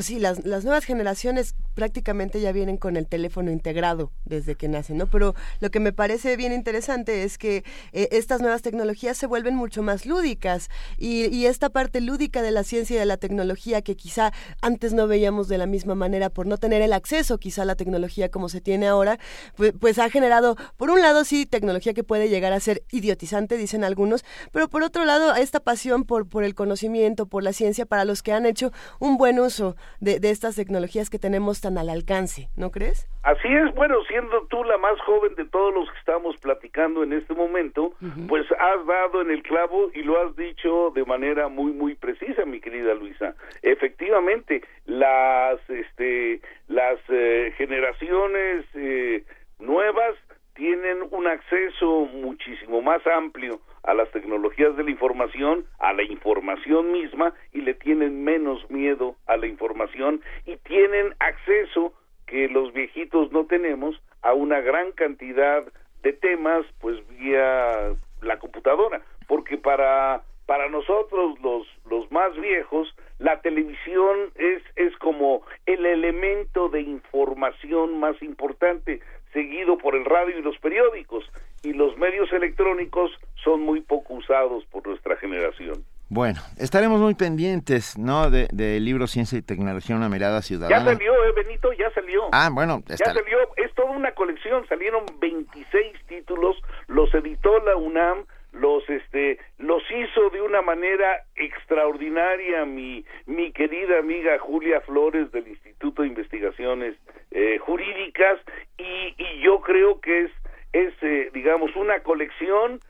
sí, 0.00 0.18
las, 0.18 0.44
las 0.44 0.64
nuevas 0.64 0.84
generaciones 0.84 1.54
prácticamente 1.76 2.40
ya 2.40 2.50
vienen 2.50 2.78
con 2.78 2.96
el 2.96 3.06
teléfono 3.06 3.52
integrado 3.52 4.10
desde 4.24 4.56
que 4.56 4.66
nacen, 4.66 4.98
¿no? 4.98 5.06
Pero 5.06 5.36
lo 5.60 5.70
que 5.70 5.78
me 5.78 5.92
parece 5.92 6.36
bien 6.36 6.52
interesante 6.52 7.22
es 7.22 7.38
que 7.38 7.62
eh, 7.92 8.08
estas 8.10 8.40
nuevas 8.40 8.62
tecnologías 8.62 9.16
se 9.16 9.28
vuelven 9.28 9.54
mucho 9.54 9.84
más 9.84 10.04
lúdicas 10.04 10.68
y, 10.98 11.32
y 11.32 11.46
esta 11.46 11.70
parte 11.70 12.00
lúdica 12.00 12.42
de 12.42 12.50
la 12.50 12.64
ciencia 12.64 12.96
y 12.96 12.98
de 12.98 13.06
la 13.06 13.18
tecnología 13.18 13.82
que 13.82 13.94
quizá 13.94 14.32
antes 14.62 14.94
no 14.94 15.06
veíamos 15.06 15.46
de 15.46 15.58
la 15.58 15.66
misma 15.66 15.94
manera 15.94 16.28
por 16.28 16.48
no 16.48 16.58
tener 16.58 16.82
el 16.82 16.92
acceso 16.92 17.38
quizá 17.38 17.62
a 17.62 17.66
la 17.66 17.76
tecnología 17.76 18.32
como 18.32 18.48
se 18.48 18.60
tiene 18.60 18.88
ahora, 18.88 19.20
pues, 19.54 19.74
pues 19.78 20.00
ha 20.00 20.10
generado, 20.10 20.56
por 20.76 20.90
un 20.90 21.02
lado 21.02 21.24
sí, 21.24 21.46
tecnología 21.46 21.94
que 21.94 21.99
puede 22.04 22.28
llegar 22.28 22.52
a 22.52 22.60
ser 22.60 22.82
idiotizante, 22.90 23.56
dicen 23.56 23.84
algunos, 23.84 24.24
pero 24.52 24.68
por 24.68 24.82
otro 24.82 25.04
lado, 25.04 25.34
esta 25.34 25.60
pasión 25.60 26.04
por, 26.04 26.28
por 26.28 26.44
el 26.44 26.54
conocimiento, 26.54 27.26
por 27.26 27.42
la 27.42 27.52
ciencia, 27.52 27.86
para 27.86 28.04
los 28.04 28.22
que 28.22 28.32
han 28.32 28.46
hecho 28.46 28.70
un 28.98 29.16
buen 29.16 29.38
uso 29.38 29.76
de, 30.00 30.20
de 30.20 30.30
estas 30.30 30.56
tecnologías 30.56 31.10
que 31.10 31.18
tenemos 31.18 31.60
tan 31.60 31.78
al 31.78 31.90
alcance, 31.90 32.48
¿no 32.56 32.70
crees? 32.70 33.08
Así 33.22 33.48
es, 33.48 33.74
bueno, 33.74 33.96
siendo 34.08 34.46
tú 34.46 34.64
la 34.64 34.78
más 34.78 34.98
joven 35.02 35.34
de 35.34 35.44
todos 35.44 35.74
los 35.74 35.90
que 35.90 35.98
estamos 35.98 36.36
platicando 36.38 37.02
en 37.02 37.12
este 37.12 37.34
momento, 37.34 37.92
pues 38.28 38.46
has 38.58 38.86
dado 38.86 39.20
en 39.20 39.30
el 39.30 39.42
clavo 39.42 39.90
y 39.92 40.02
lo 40.02 40.20
has 40.22 40.34
dicho 40.36 40.90
de 40.94 41.04
manera 41.04 41.48
muy 41.48 41.72
muy 41.72 41.94
precisa, 41.94 42.46
mi 42.46 42.60
querida 42.60 42.94
Luisa. 42.94 43.34
Efectivamente, 43.62 44.62
las 44.86 45.60
este 45.68 46.40
las 46.68 46.98
eh, 47.10 47.52
generaciones 47.58 48.64
eh, 48.74 49.24
nuevas 49.58 50.14
tienen 50.54 51.06
un 51.10 51.26
acceso 51.26 52.06
muchísimo 52.12 52.82
más 52.82 53.06
amplio 53.06 53.60
a 53.82 53.94
las 53.94 54.10
tecnologías 54.10 54.76
de 54.76 54.84
la 54.84 54.90
información, 54.90 55.64
a 55.78 55.92
la 55.92 56.02
información 56.02 56.92
misma 56.92 57.34
y 57.52 57.60
le 57.60 57.74
tienen 57.74 58.24
menos 58.24 58.68
miedo 58.70 59.16
a 59.26 59.36
la 59.36 59.46
información 59.46 60.20
y 60.46 60.56
tienen 60.56 61.14
acceso 61.18 61.94
que 62.30 62.48
los 62.48 62.72
viejitos 62.72 63.32
no 63.32 63.46
tenemos 63.46 64.00
a 64.22 64.34
una 64.34 64.60
gran 64.60 64.92
cantidad 64.92 65.64
de 66.02 66.12
temas 66.12 66.64
pues 66.80 66.96
vía 67.08 67.92
la 68.22 68.38
computadora, 68.38 69.02
porque 69.26 69.58
para 69.58 70.22
para 70.46 70.68
nosotros 70.68 71.38
los 71.40 71.66
los 71.88 72.10
más 72.10 72.34
viejos 72.40 72.94
la 73.18 73.40
televisión 73.40 74.30
es 74.36 74.62
es 74.76 74.96
como 74.98 75.42
el 75.66 75.84
elemento 75.84 76.68
de 76.68 76.82
información 76.82 77.98
más 77.98 78.20
importante 78.22 79.00
seguido 79.32 79.78
por 79.78 79.94
el 79.94 80.04
radio 80.04 80.38
y 80.38 80.42
los 80.42 80.58
periódicos, 80.58 81.24
y 81.62 81.72
los 81.72 81.96
medios 81.98 82.32
electrónicos 82.32 83.10
son 83.44 83.60
muy 83.60 83.80
poco 83.80 84.14
usados 84.14 84.64
por 84.66 84.86
nuestra 84.86 85.16
generación. 85.16 85.84
Bueno, 86.08 86.40
estaremos 86.70 87.00
muy 87.00 87.16
pendientes, 87.16 87.98
¿no? 87.98 88.30
Del 88.30 88.46
de 88.52 88.78
libro 88.78 89.08
Ciencia 89.08 89.36
y 89.36 89.42
Tecnología, 89.42 89.96
una 89.96 90.08
mirada 90.08 90.40
ciudadana. 90.40 90.78
Ya 90.78 90.92
salió, 90.92 91.12
eh, 91.24 91.32
Benito, 91.34 91.72
ya 91.72 91.90
salió. 91.90 92.28
Ah, 92.30 92.48
bueno. 92.52 92.82
Ya 92.86 92.96
salió, 92.96 93.38
es 93.56 93.74
toda 93.74 93.90
una 93.90 94.12
colección, 94.12 94.64
salieron 94.68 95.04
26 95.20 95.92
títulos, 96.06 96.56
los 96.86 97.12
editó 97.12 97.58
la 97.58 97.74
UNAM, 97.74 98.24
los 98.52 98.88
este 98.88 99.38
los 99.58 99.82
hizo 99.90 100.30
de 100.30 100.42
una 100.42 100.62
manera 100.62 101.24
extraordinaria 101.36 102.64
mi 102.64 103.04
mi 103.26 103.52
querida 103.52 103.98
amiga 103.98 104.38
Julia 104.38 104.80
Flores 104.80 105.30
del 105.32 105.48
Instituto 105.48 106.02
de 106.02 106.08
Investigaciones 106.08 106.96
eh, 107.30 107.58
Jurídicas 107.58 108.40
y, 108.76 109.14
y 109.16 109.40
yo 109.42 109.60
creo 109.60 110.00
que 110.00 110.22
es 110.22 110.32
es 110.72 110.94
eh, 111.02 111.30
digamos 111.32 111.74
una 111.76 112.00
colección 112.00 112.80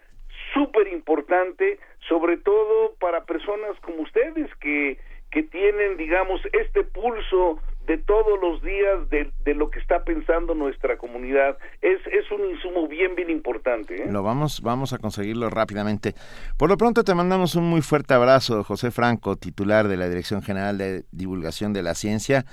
súper 0.55 0.89
importante 0.89 1.79
sobre 2.09 2.39
todo 2.39 2.95
para 2.99 3.25
personas 3.25 3.79
como 3.81 4.03
ustedes 4.03 4.49
que 4.57 4.99
que 5.31 5.43
tienen 5.43 5.97
digamos 5.97 6.41
este 6.53 6.85
pulso 6.85 7.61
de 7.87 7.99
todos 7.99 8.41
los 8.41 8.63
días 8.63 9.11
de, 9.11 9.33
de, 9.45 9.55
lo 9.55 9.69
que 9.71 9.81
está 9.81 10.05
pensando 10.05 10.55
nuestra 10.55 10.97
comunidad. 10.97 11.59
Es, 11.83 11.99
es 12.07 12.31
un 12.31 12.49
insumo 12.49 12.87
bien, 12.87 13.17
bien 13.17 13.31
importante. 13.31 14.05
¿eh? 14.05 14.07
Lo 14.09 14.23
vamos, 14.51 14.63
vamos 14.63 14.93
a 14.93 14.99
conseguirlo 14.99 15.51
rápidamente. 15.51 16.15
Por 16.57 16.69
lo 16.69 16.77
pronto 16.77 17.05
te 17.05 17.15
mandamos 17.15 17.55
un 17.55 17.65
muy 17.65 17.83
fuerte 17.83 18.15
abrazo, 18.15 18.65
José 18.65 18.91
Franco, 18.91 19.37
titular 19.37 19.89
de 19.89 19.97
la 19.97 20.09
Dirección 20.09 20.43
General 20.43 20.77
de 20.79 21.05
Divulgación 21.13 21.73
de 21.73 21.83
la 21.83 21.95
Ciencia. 21.95 22.45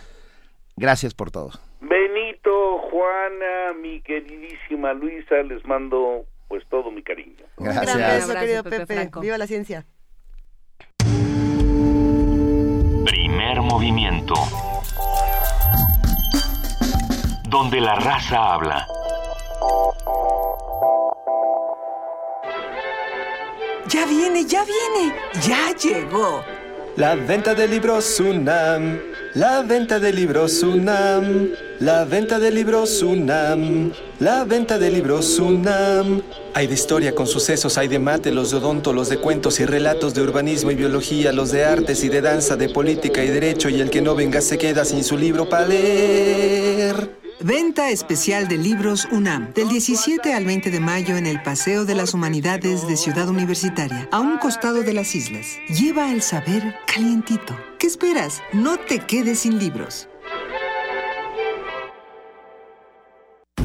Gracias 0.75 1.13
por 1.13 1.31
todo. 1.31 1.51
Benito, 1.81 2.79
Juana, 2.89 3.73
mi 3.81 4.01
queridísima 4.01 4.93
Luisa, 4.93 5.41
les 5.43 5.65
mando 5.65 6.25
pues 6.47 6.63
todo 6.69 6.91
mi 6.91 7.01
cariño. 7.01 7.45
Gracias. 7.57 7.95
Un 7.95 7.99
gran 7.99 8.19
beso, 8.19 8.33
querido 8.33 8.63
Pepe. 8.63 8.85
Pepe. 8.85 9.19
Viva 9.21 9.37
la 9.37 9.47
ciencia. 9.47 9.85
Primer 13.05 13.61
movimiento 13.61 14.35
donde 17.49 17.79
la 17.79 17.95
raza 17.95 18.53
habla. 18.53 18.85
Ya 23.89 24.05
viene, 24.05 24.45
ya 24.45 24.65
viene, 24.65 25.15
ya 25.47 25.73
llegó. 25.73 26.43
La 26.97 27.15
venta 27.15 27.53
de 27.53 27.69
libros 27.69 28.19
UNAM, 28.19 28.99
la 29.33 29.61
venta 29.61 29.97
de 29.97 30.11
libros 30.11 30.61
UNAM, 30.61 31.51
la 31.79 32.03
venta 32.03 32.38
de 32.38 32.51
libros 32.51 33.01
UNAM, 33.01 33.93
la 34.19 34.43
venta 34.43 34.77
de 34.77 34.89
libros 34.89 35.39
UNAM. 35.39 36.21
Hay 36.53 36.67
de 36.67 36.73
historia 36.73 37.15
con 37.15 37.27
sucesos, 37.27 37.77
hay 37.77 37.88
de 37.88 37.99
mate, 37.99 38.31
los 38.31 38.51
de 38.51 38.57
odonto, 38.57 38.91
los 38.91 39.07
de 39.07 39.19
cuentos 39.19 39.59
y 39.61 39.65
relatos 39.65 40.13
de 40.13 40.21
urbanismo 40.21 40.71
y 40.71 40.75
biología, 40.75 41.31
los 41.31 41.51
de 41.51 41.63
artes 41.63 42.03
y 42.03 42.09
de 42.09 42.21
danza, 42.21 42.57
de 42.57 42.67
política 42.67 43.23
y 43.23 43.29
derecho, 43.29 43.69
y 43.69 43.79
el 43.79 43.89
que 43.89 44.01
no 44.01 44.15
venga 44.15 44.41
se 44.41 44.57
queda 44.57 44.83
sin 44.83 45.03
su 45.03 45.17
libro 45.17 45.47
para 45.47 45.67
leer. 45.67 47.16
Venta 47.39 47.91
especial 47.91 48.47
de 48.47 48.57
libros 48.57 49.07
UNAM, 49.11 49.53
del 49.53 49.69
17 49.69 50.33
al 50.33 50.43
20 50.43 50.71
de 50.71 50.79
mayo 50.79 51.17
en 51.17 51.27
el 51.27 51.39
Paseo 51.43 51.85
de 51.85 51.93
las 51.93 52.15
Humanidades 52.15 52.88
de 52.88 52.97
Ciudad 52.97 53.29
Universitaria, 53.29 54.09
a 54.11 54.19
un 54.19 54.39
costado 54.39 54.81
de 54.81 54.91
las 54.93 55.13
islas. 55.13 55.45
Lleva 55.69 56.11
el 56.11 56.23
saber 56.23 56.73
calientito. 56.91 57.55
¿Qué 57.77 57.85
esperas? 57.85 58.41
No 58.53 58.77
te 58.79 58.99
quedes 58.99 59.41
sin 59.41 59.59
libros. 59.59 60.09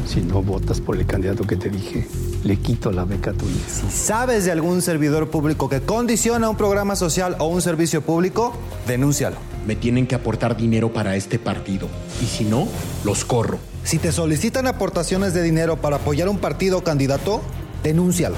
Si 0.05 0.21
no 0.21 0.43
votas 0.43 0.79
por 0.83 0.99
el 0.99 1.07
candidato 1.07 1.47
que 1.47 1.57
te 1.57 1.71
dije, 1.71 2.07
le 2.45 2.59
quito 2.59 2.93
la 2.93 3.07
beca 3.07 3.31
a 3.31 3.35
tu 3.35 3.47
hija. 3.47 3.69
Si 3.71 3.91
sabes 3.91 4.45
de 4.45 4.53
algún 4.53 4.83
servidor 4.83 5.31
público 5.31 5.71
que 5.71 5.81
condiciona 5.81 6.51
un 6.51 6.59
programa 6.59 6.95
social 6.95 7.37
o 7.39 7.47
un 7.47 7.63
servicio 7.63 8.03
público, 8.03 8.53
denúncialo. 8.87 9.52
Me 9.67 9.77
tienen 9.77 10.07
que 10.07 10.15
aportar 10.15 10.57
dinero 10.57 10.93
para 10.93 11.17
este 11.17 11.39
partido. 11.39 11.89
Y 12.21 12.27
si 12.27 12.45
no, 12.45 12.69
los 13.05 13.25
corro. 13.25 13.59
Si 13.85 13.99
te 13.99 14.13
solicitan 14.13 14.67
aportaciones 14.67 15.35
de 15.35 15.43
dinero 15.43 15.77
para 15.77 15.97
apoyar 15.97 16.29
un 16.29 16.39
partido 16.39 16.79
o 16.79 16.85
candidato, 16.85 17.43
denúncialo. 17.83 18.37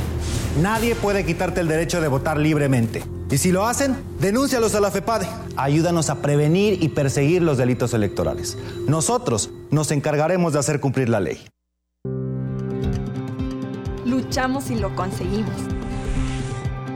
Nadie 0.61 0.95
puede 0.95 1.25
quitarte 1.25 1.61
el 1.61 1.69
derecho 1.69 2.01
de 2.01 2.09
votar 2.09 2.39
libremente. 2.39 3.03
Y 3.31 3.39
si 3.39 3.51
lo 3.51 3.67
hacen, 3.67 3.97
denúncialos 4.21 4.75
a 4.77 4.81
la 4.81 4.93
FEPADE. 4.93 5.27
Ayúdanos 5.57 6.09
a 6.09 6.23
prevenir 6.23 6.83
y 6.83 6.91
perseguir 6.91 7.43
los 7.43 7.59
delitos 7.59 7.93
electorales. 7.93 8.57
Nosotros 8.87 9.51
nos 9.71 9.91
encargaremos 9.91 10.53
de 10.53 10.61
hacer 10.61 10.79
cumplir 10.79 11.09
la 11.09 11.21
ley. 11.21 11.45
Luchamos 14.05 14.71
y 14.71 14.77
lo 14.77 14.95
conseguimos. 14.95 15.57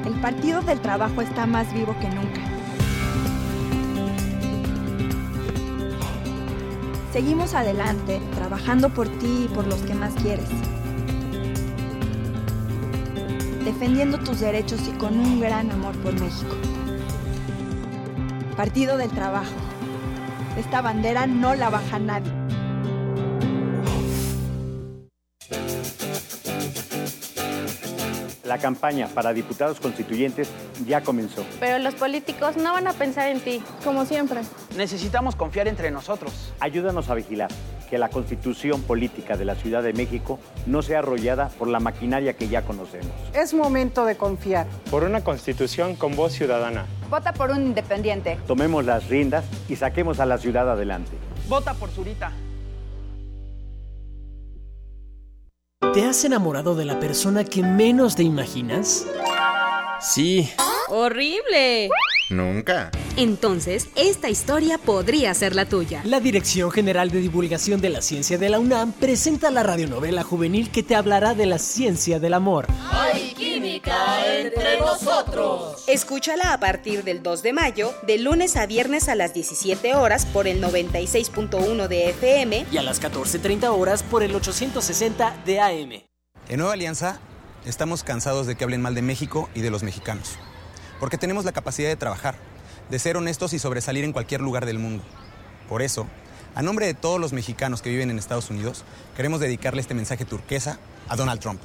El 0.06 0.20
Partido 0.20 0.62
del 0.62 0.80
Trabajo 0.80 1.20
está 1.20 1.46
más 1.46 1.72
vivo 1.74 1.96
que 2.00 2.08
nunca. 2.08 2.47
Seguimos 7.18 7.52
adelante, 7.54 8.20
trabajando 8.36 8.90
por 8.90 9.08
ti 9.08 9.46
y 9.46 9.52
por 9.52 9.66
los 9.66 9.82
que 9.82 9.92
más 9.92 10.14
quieres. 10.22 10.48
Defendiendo 13.64 14.18
tus 14.18 14.38
derechos 14.38 14.80
y 14.86 14.96
con 14.98 15.18
un 15.18 15.40
gran 15.40 15.68
amor 15.72 15.96
por 15.96 16.12
México. 16.12 16.54
Partido 18.56 18.96
del 18.96 19.10
Trabajo. 19.10 19.50
Esta 20.56 20.80
bandera 20.80 21.26
no 21.26 21.56
la 21.56 21.70
baja 21.70 21.98
nadie. 21.98 22.30
La 28.48 28.56
campaña 28.56 29.08
para 29.08 29.34
diputados 29.34 29.78
constituyentes 29.78 30.48
ya 30.86 31.02
comenzó. 31.02 31.44
Pero 31.60 31.78
los 31.78 31.94
políticos 31.94 32.56
no 32.56 32.72
van 32.72 32.86
a 32.86 32.94
pensar 32.94 33.28
en 33.28 33.40
ti, 33.40 33.62
como 33.84 34.06
siempre. 34.06 34.40
Necesitamos 34.74 35.36
confiar 35.36 35.68
entre 35.68 35.90
nosotros. 35.90 36.54
Ayúdanos 36.58 37.10
a 37.10 37.14
vigilar 37.14 37.50
que 37.90 37.98
la 37.98 38.08
constitución 38.08 38.80
política 38.80 39.36
de 39.36 39.44
la 39.44 39.54
Ciudad 39.54 39.82
de 39.82 39.92
México 39.92 40.38
no 40.64 40.80
sea 40.80 41.00
arrollada 41.00 41.50
por 41.58 41.68
la 41.68 41.78
maquinaria 41.78 42.36
que 42.36 42.48
ya 42.48 42.62
conocemos. 42.62 43.12
Es 43.34 43.52
momento 43.52 44.06
de 44.06 44.16
confiar. 44.16 44.66
Por 44.90 45.04
una 45.04 45.22
constitución 45.22 45.94
con 45.94 46.16
voz 46.16 46.32
ciudadana. 46.32 46.86
Vota 47.10 47.34
por 47.34 47.50
un 47.50 47.66
independiente. 47.66 48.38
Tomemos 48.46 48.82
las 48.86 49.08
riendas 49.08 49.44
y 49.68 49.76
saquemos 49.76 50.20
a 50.20 50.26
la 50.26 50.38
ciudad 50.38 50.70
adelante. 50.70 51.12
Vota 51.50 51.74
por 51.74 51.90
Zurita. 51.90 52.32
¿Te 55.80 56.04
has 56.04 56.24
enamorado 56.24 56.74
de 56.74 56.84
la 56.84 56.98
persona 56.98 57.44
que 57.44 57.62
menos 57.62 58.16
te 58.16 58.24
imaginas? 58.24 59.06
Sí. 60.00 60.50
¡Horrible! 60.88 61.88
Nunca. 62.30 62.90
Entonces, 63.16 63.88
esta 63.96 64.28
historia 64.28 64.78
podría 64.78 65.32
ser 65.34 65.54
la 65.54 65.66
tuya. 65.66 66.02
La 66.04 66.20
Dirección 66.20 66.70
General 66.70 67.10
de 67.10 67.20
Divulgación 67.20 67.80
de 67.80 67.88
la 67.88 68.02
Ciencia 68.02 68.38
de 68.38 68.48
la 68.48 68.58
UNAM 68.58 68.92
presenta 68.92 69.50
la 69.50 69.62
radionovela 69.62 70.22
juvenil 70.22 70.70
que 70.70 70.82
te 70.82 70.94
hablará 70.94 71.34
de 71.34 71.46
la 71.46 71.58
ciencia 71.58 72.20
del 72.20 72.34
amor. 72.34 72.66
Hay 72.90 73.32
química 73.34 74.26
entre 74.26 74.78
nosotros. 74.78 75.84
Escúchala 75.86 76.52
a 76.52 76.60
partir 76.60 77.02
del 77.04 77.22
2 77.22 77.42
de 77.42 77.52
mayo, 77.52 77.94
de 78.06 78.18
lunes 78.18 78.56
a 78.56 78.66
viernes 78.66 79.08
a 79.08 79.14
las 79.14 79.34
17 79.34 79.94
horas 79.94 80.26
por 80.26 80.46
el 80.46 80.62
96.1 80.62 81.88
de 81.88 82.10
FM 82.10 82.66
y 82.70 82.76
a 82.76 82.82
las 82.82 83.00
14.30 83.00 83.68
horas 83.68 84.02
por 84.02 84.22
el 84.22 84.34
860 84.34 85.42
de 85.46 85.60
AM. 85.60 85.92
En 86.48 86.58
Nueva 86.58 86.74
Alianza, 86.74 87.20
estamos 87.64 88.04
cansados 88.04 88.46
de 88.46 88.56
que 88.56 88.64
hablen 88.64 88.82
mal 88.82 88.94
de 88.94 89.02
México 89.02 89.48
y 89.54 89.60
de 89.60 89.70
los 89.70 89.82
mexicanos 89.82 90.38
porque 91.00 91.18
tenemos 91.18 91.44
la 91.44 91.52
capacidad 91.52 91.88
de 91.88 91.96
trabajar, 91.96 92.36
de 92.90 92.98
ser 92.98 93.16
honestos 93.16 93.52
y 93.52 93.58
sobresalir 93.58 94.04
en 94.04 94.12
cualquier 94.12 94.40
lugar 94.40 94.66
del 94.66 94.78
mundo. 94.78 95.04
Por 95.68 95.82
eso, 95.82 96.06
a 96.54 96.62
nombre 96.62 96.86
de 96.86 96.94
todos 96.94 97.20
los 97.20 97.32
mexicanos 97.32 97.82
que 97.82 97.90
viven 97.90 98.10
en 98.10 98.18
Estados 98.18 98.50
Unidos, 98.50 98.84
queremos 99.16 99.40
dedicarle 99.40 99.80
este 99.80 99.94
mensaje 99.94 100.24
turquesa 100.24 100.78
a 101.08 101.16
Donald 101.16 101.40
Trump. 101.40 101.60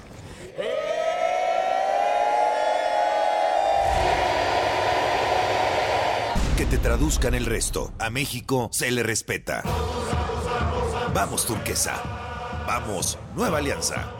Que 6.58 6.66
te 6.66 6.78
traduzcan 6.78 7.34
el 7.34 7.46
resto. 7.46 7.92
A 7.98 8.10
México 8.10 8.70
se 8.72 8.92
le 8.92 9.02
respeta. 9.02 9.64
Vamos, 11.14 11.46
turquesa. 11.46 12.02
Vamos, 12.68 13.18
nueva 13.36 13.58
alianza. 13.58 14.12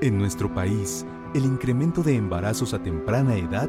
En 0.00 0.18
nuestro 0.18 0.52
país, 0.52 1.04
el 1.34 1.44
incremento 1.44 2.02
de 2.02 2.16
embarazos 2.16 2.74
a 2.74 2.82
temprana 2.82 3.36
edad 3.36 3.68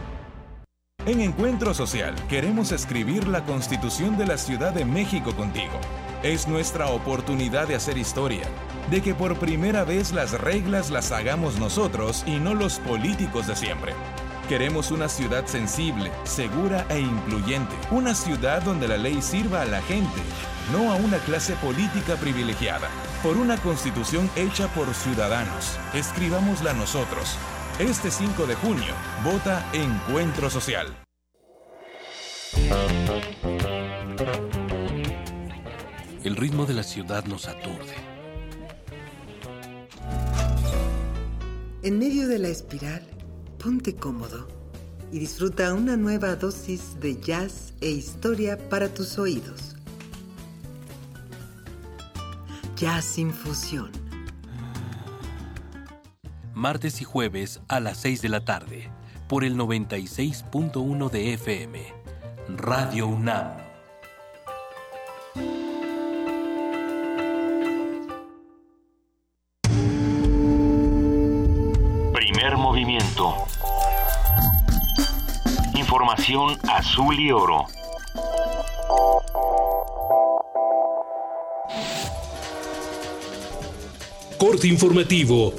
en 1.05 1.19
Encuentro 1.19 1.73
Social 1.73 2.15
queremos 2.29 2.71
escribir 2.71 3.27
la 3.27 3.43
Constitución 3.45 4.17
de 4.17 4.27
la 4.27 4.37
Ciudad 4.37 4.73
de 4.73 4.85
México 4.85 5.35
contigo. 5.35 5.79
Es 6.21 6.47
nuestra 6.47 6.87
oportunidad 6.87 7.67
de 7.67 7.75
hacer 7.75 7.97
historia, 7.97 8.43
de 8.91 9.01
que 9.01 9.15
por 9.15 9.37
primera 9.37 9.83
vez 9.83 10.11
las 10.11 10.39
reglas 10.39 10.91
las 10.91 11.11
hagamos 11.11 11.59
nosotros 11.59 12.23
y 12.27 12.39
no 12.39 12.53
los 12.53 12.79
políticos 12.79 13.47
de 13.47 13.55
siempre. 13.55 13.93
Queremos 14.47 14.91
una 14.91 15.07
ciudad 15.07 15.47
sensible, 15.47 16.11
segura 16.23 16.85
e 16.89 16.99
incluyente. 16.99 17.73
Una 17.89 18.13
ciudad 18.13 18.61
donde 18.61 18.87
la 18.87 18.97
ley 18.97 19.21
sirva 19.21 19.61
a 19.61 19.65
la 19.65 19.81
gente, 19.83 20.21
no 20.71 20.91
a 20.91 20.95
una 20.95 21.17
clase 21.19 21.53
política 21.55 22.15
privilegiada. 22.15 22.89
Por 23.23 23.37
una 23.37 23.57
constitución 23.57 24.29
hecha 24.35 24.67
por 24.69 24.93
ciudadanos. 24.93 25.77
Escribámosla 25.93 26.73
nosotros. 26.73 27.37
Este 27.79 28.11
5 28.11 28.45
de 28.45 28.55
junio, 28.55 28.93
vota 29.23 29.67
Encuentro 29.73 30.49
Social. 30.51 30.87
El 36.23 36.35
ritmo 36.35 36.65
de 36.67 36.75
la 36.75 36.83
ciudad 36.83 37.25
nos 37.25 37.47
aturde. 37.47 37.95
En 41.81 41.97
medio 41.97 42.27
de 42.27 42.37
la 42.37 42.49
espiral, 42.49 43.01
ponte 43.57 43.95
cómodo 43.95 44.47
y 45.11 45.17
disfruta 45.17 45.73
una 45.73 45.97
nueva 45.97 46.35
dosis 46.35 46.99
de 46.99 47.19
jazz 47.19 47.73
e 47.81 47.89
historia 47.89 48.57
para 48.69 48.93
tus 48.93 49.17
oídos. 49.17 49.75
Jazz 52.75 53.17
Infusión 53.17 54.00
martes 56.53 57.01
y 57.01 57.03
jueves 57.03 57.61
a 57.67 57.79
las 57.79 57.97
6 57.97 58.21
de 58.21 58.29
la 58.29 58.43
tarde, 58.45 58.89
por 59.27 59.43
el 59.43 59.57
96.1 59.57 61.09
de 61.09 61.33
FM. 61.33 61.93
Radio 62.57 63.07
UNAM. 63.07 63.57
Primer 72.13 72.57
movimiento. 72.57 73.35
Información 75.75 76.57
azul 76.69 77.19
y 77.19 77.31
oro. 77.31 77.65
Corte 84.37 84.67
informativo 84.67 85.53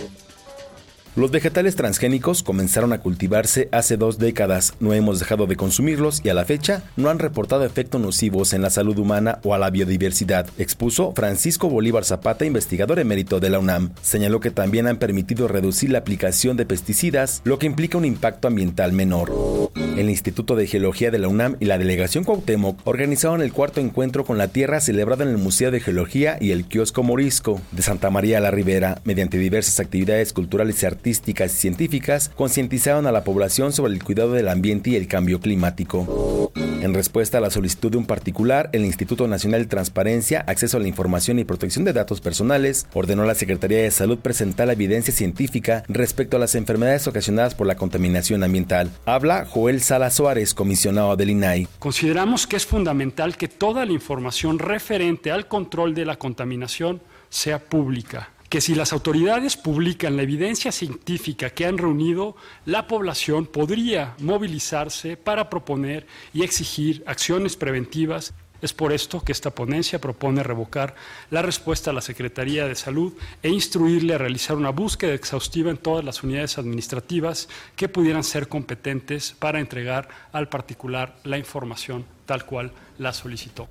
los 1.14 1.30
vegetales 1.30 1.76
transgénicos 1.76 2.42
comenzaron 2.42 2.94
a 2.94 3.00
cultivarse 3.00 3.68
hace 3.70 3.98
dos 3.98 4.18
décadas, 4.18 4.72
no 4.80 4.94
hemos 4.94 5.18
dejado 5.18 5.46
de 5.46 5.56
consumirlos 5.56 6.22
y 6.24 6.30
a 6.30 6.34
la 6.34 6.46
fecha 6.46 6.84
no 6.96 7.10
han 7.10 7.18
reportado 7.18 7.66
efectos 7.66 8.00
nocivos 8.00 8.54
en 8.54 8.62
la 8.62 8.70
salud 8.70 8.96
humana 8.96 9.38
o 9.42 9.52
a 9.52 9.58
la 9.58 9.68
biodiversidad, 9.68 10.46
expuso 10.56 11.12
Francisco 11.14 11.68
Bolívar 11.68 12.06
Zapata, 12.06 12.46
investigador 12.46 12.98
emérito 12.98 13.40
de 13.40 13.50
la 13.50 13.58
UNAM. 13.58 13.90
Señaló 14.00 14.40
que 14.40 14.50
también 14.50 14.86
han 14.86 14.96
permitido 14.96 15.48
reducir 15.48 15.90
la 15.90 15.98
aplicación 15.98 16.56
de 16.56 16.64
pesticidas, 16.64 17.42
lo 17.44 17.58
que 17.58 17.66
implica 17.66 17.98
un 17.98 18.06
impacto 18.06 18.48
ambiental 18.48 18.92
menor. 18.92 19.70
El 19.74 20.08
Instituto 20.08 20.56
de 20.56 20.66
Geología 20.66 21.10
de 21.10 21.18
la 21.18 21.28
UNAM 21.28 21.56
y 21.60 21.66
la 21.66 21.76
Delegación 21.76 22.24
Cuauhtémoc 22.24 22.80
organizaron 22.86 23.42
el 23.42 23.52
cuarto 23.52 23.80
encuentro 23.80 24.24
con 24.24 24.38
la 24.38 24.48
Tierra 24.48 24.80
celebrado 24.80 25.24
en 25.24 25.28
el 25.28 25.36
Museo 25.36 25.70
de 25.70 25.80
Geología 25.80 26.38
y 26.40 26.52
el 26.52 26.64
Kiosco 26.64 27.02
Morisco 27.02 27.60
de 27.72 27.82
Santa 27.82 28.08
María 28.08 28.40
la 28.40 28.50
Ribera, 28.50 29.02
mediante 29.04 29.36
diversas 29.36 29.78
actividades 29.78 30.32
culturales 30.32 30.82
y 30.82 30.86
artísticas 30.86 31.01
artísticas 31.02 31.52
y 31.52 31.56
científicas 31.56 32.30
concientizaron 32.36 33.08
a 33.08 33.12
la 33.12 33.24
población 33.24 33.72
sobre 33.72 33.92
el 33.92 34.04
cuidado 34.04 34.34
del 34.34 34.46
ambiente 34.46 34.90
y 34.90 34.94
el 34.94 35.08
cambio 35.08 35.40
climático. 35.40 36.52
En 36.54 36.94
respuesta 36.94 37.38
a 37.38 37.40
la 37.40 37.50
solicitud 37.50 37.90
de 37.90 37.96
un 37.96 38.06
particular, 38.06 38.70
el 38.72 38.84
Instituto 38.84 39.26
Nacional 39.26 39.62
de 39.62 39.66
Transparencia, 39.66 40.44
Acceso 40.46 40.76
a 40.76 40.80
la 40.80 40.86
Información 40.86 41.40
y 41.40 41.44
Protección 41.44 41.84
de 41.84 41.92
Datos 41.92 42.20
Personales 42.20 42.86
ordenó 42.94 43.24
a 43.24 43.26
la 43.26 43.34
Secretaría 43.34 43.78
de 43.78 43.90
Salud 43.90 44.18
presentar 44.18 44.68
la 44.68 44.74
evidencia 44.74 45.12
científica 45.12 45.82
respecto 45.88 46.36
a 46.36 46.40
las 46.40 46.54
enfermedades 46.54 47.08
ocasionadas 47.08 47.56
por 47.56 47.66
la 47.66 47.74
contaminación 47.74 48.44
ambiental. 48.44 48.88
Habla 49.04 49.44
Joel 49.44 49.80
Sala 49.82 50.08
Suárez, 50.10 50.54
comisionado 50.54 51.16
del 51.16 51.30
INAI. 51.30 51.66
Consideramos 51.80 52.46
que 52.46 52.54
es 52.54 52.64
fundamental 52.64 53.36
que 53.36 53.48
toda 53.48 53.84
la 53.84 53.92
información 53.92 54.60
referente 54.60 55.32
al 55.32 55.48
control 55.48 55.94
de 55.94 56.04
la 56.04 56.14
contaminación 56.14 57.02
sea 57.28 57.58
pública 57.58 58.28
que 58.52 58.60
si 58.60 58.74
las 58.74 58.92
autoridades 58.92 59.56
publican 59.56 60.14
la 60.14 60.24
evidencia 60.24 60.72
científica 60.72 61.48
que 61.48 61.64
han 61.64 61.78
reunido, 61.78 62.36
la 62.66 62.86
población 62.86 63.46
podría 63.46 64.14
movilizarse 64.18 65.16
para 65.16 65.48
proponer 65.48 66.06
y 66.34 66.42
exigir 66.42 67.02
acciones 67.06 67.56
preventivas. 67.56 68.34
Es 68.60 68.74
por 68.74 68.92
esto 68.92 69.22
que 69.22 69.32
esta 69.32 69.54
ponencia 69.54 70.02
propone 70.02 70.42
revocar 70.42 70.94
la 71.30 71.40
respuesta 71.40 71.92
a 71.92 71.94
la 71.94 72.02
Secretaría 72.02 72.66
de 72.66 72.74
Salud 72.74 73.14
e 73.42 73.48
instruirle 73.48 74.12
a 74.12 74.18
realizar 74.18 74.58
una 74.58 74.68
búsqueda 74.68 75.14
exhaustiva 75.14 75.70
en 75.70 75.78
todas 75.78 76.04
las 76.04 76.22
unidades 76.22 76.58
administrativas 76.58 77.48
que 77.74 77.88
pudieran 77.88 78.22
ser 78.22 78.48
competentes 78.48 79.34
para 79.38 79.60
entregar 79.60 80.10
al 80.30 80.50
particular 80.50 81.16
la 81.24 81.38
información 81.38 82.04
tal 82.26 82.46
cual 82.46 82.72
la 82.98 83.12
solicitó. 83.12 83.68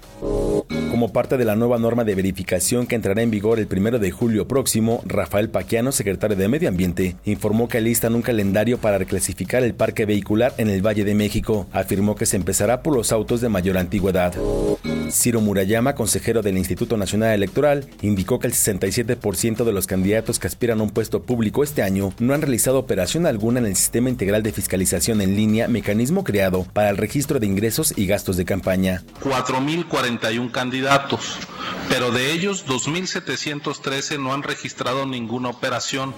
Como 0.90 1.14
parte 1.14 1.38
de 1.38 1.46
la 1.46 1.56
nueva 1.56 1.80
norma 1.80 2.04
de 2.04 2.16
verificación 2.16 2.86
que 2.86 2.96
entrará 2.96 3.22
en 3.22 3.32
vigor 3.32 3.60
el 3.60 3.68
primero 3.68 3.98
de 3.98 4.12
julio 4.12 4.48
próximo, 4.48 5.02
Rafael 5.06 5.50
Paquiano, 5.50 5.92
secretario 5.92 6.36
de 6.36 6.48
Medio 6.48 6.70
Ambiente, 6.70 7.16
informó 7.26 7.68
que 7.68 7.78
alistan 7.78 8.16
un 8.16 8.22
calendario 8.22 8.78
para 8.78 8.98
reclasificar 8.98 9.64
el 9.64 9.74
parque 9.74 10.06
vehicular 10.06 10.54
en 10.58 10.70
el 10.70 10.86
Valle 10.86 11.06
de 11.06 11.16
México. 11.16 11.68
Afirmó 11.72 12.16
que 12.16 12.26
se 12.26 12.38
empezará 12.38 12.84
por 12.84 12.96
los 12.96 13.12
autos 13.12 13.42
de 13.42 13.50
mayor 13.50 13.78
antigüedad. 13.78 14.34
Ciro 15.12 15.42
Murayama, 15.42 15.96
consejero 15.96 16.42
del 16.42 16.58
Instituto 16.58 16.98
Nacional 16.98 17.34
Electoral, 17.34 17.86
indicó 18.02 18.40
que 18.40 18.48
el 18.48 18.54
67% 18.54 19.64
de 19.64 19.74
los 19.74 19.88
candidatos 19.88 20.40
que 20.40 20.48
aspiran 20.48 20.80
a 20.80 20.84
un 20.84 20.90
puesto 20.90 21.24
público 21.24 21.64
este 21.64 21.84
año 21.84 22.14
no 22.20 22.34
han 22.34 22.42
realizado 22.42 22.80
operación 22.80 23.26
alguna 23.26 23.60
en 23.60 23.66
el 23.66 23.76
Sistema 23.76 24.10
Integral 24.10 24.44
de 24.44 24.54
Fiscalización 24.54 25.22
en 25.22 25.36
Línea, 25.36 25.68
mecanismo 25.68 26.24
creado 26.24 26.66
para 26.74 26.90
el 26.90 26.98
registro 26.98 27.40
de 27.40 27.48
ingresos 27.48 27.94
y 27.96 28.06
gastos 28.06 28.38
de 28.38 28.46
campaña. 28.46 29.04
4.041 29.22 30.51
candidatos, 30.51 31.38
pero 31.89 32.12
de 32.12 32.32
ellos 32.32 32.66
2.713 32.66 34.20
no 34.20 34.34
han 34.34 34.43
registrado 34.43 35.05
ninguna 35.05 35.49
operación. 35.49 36.16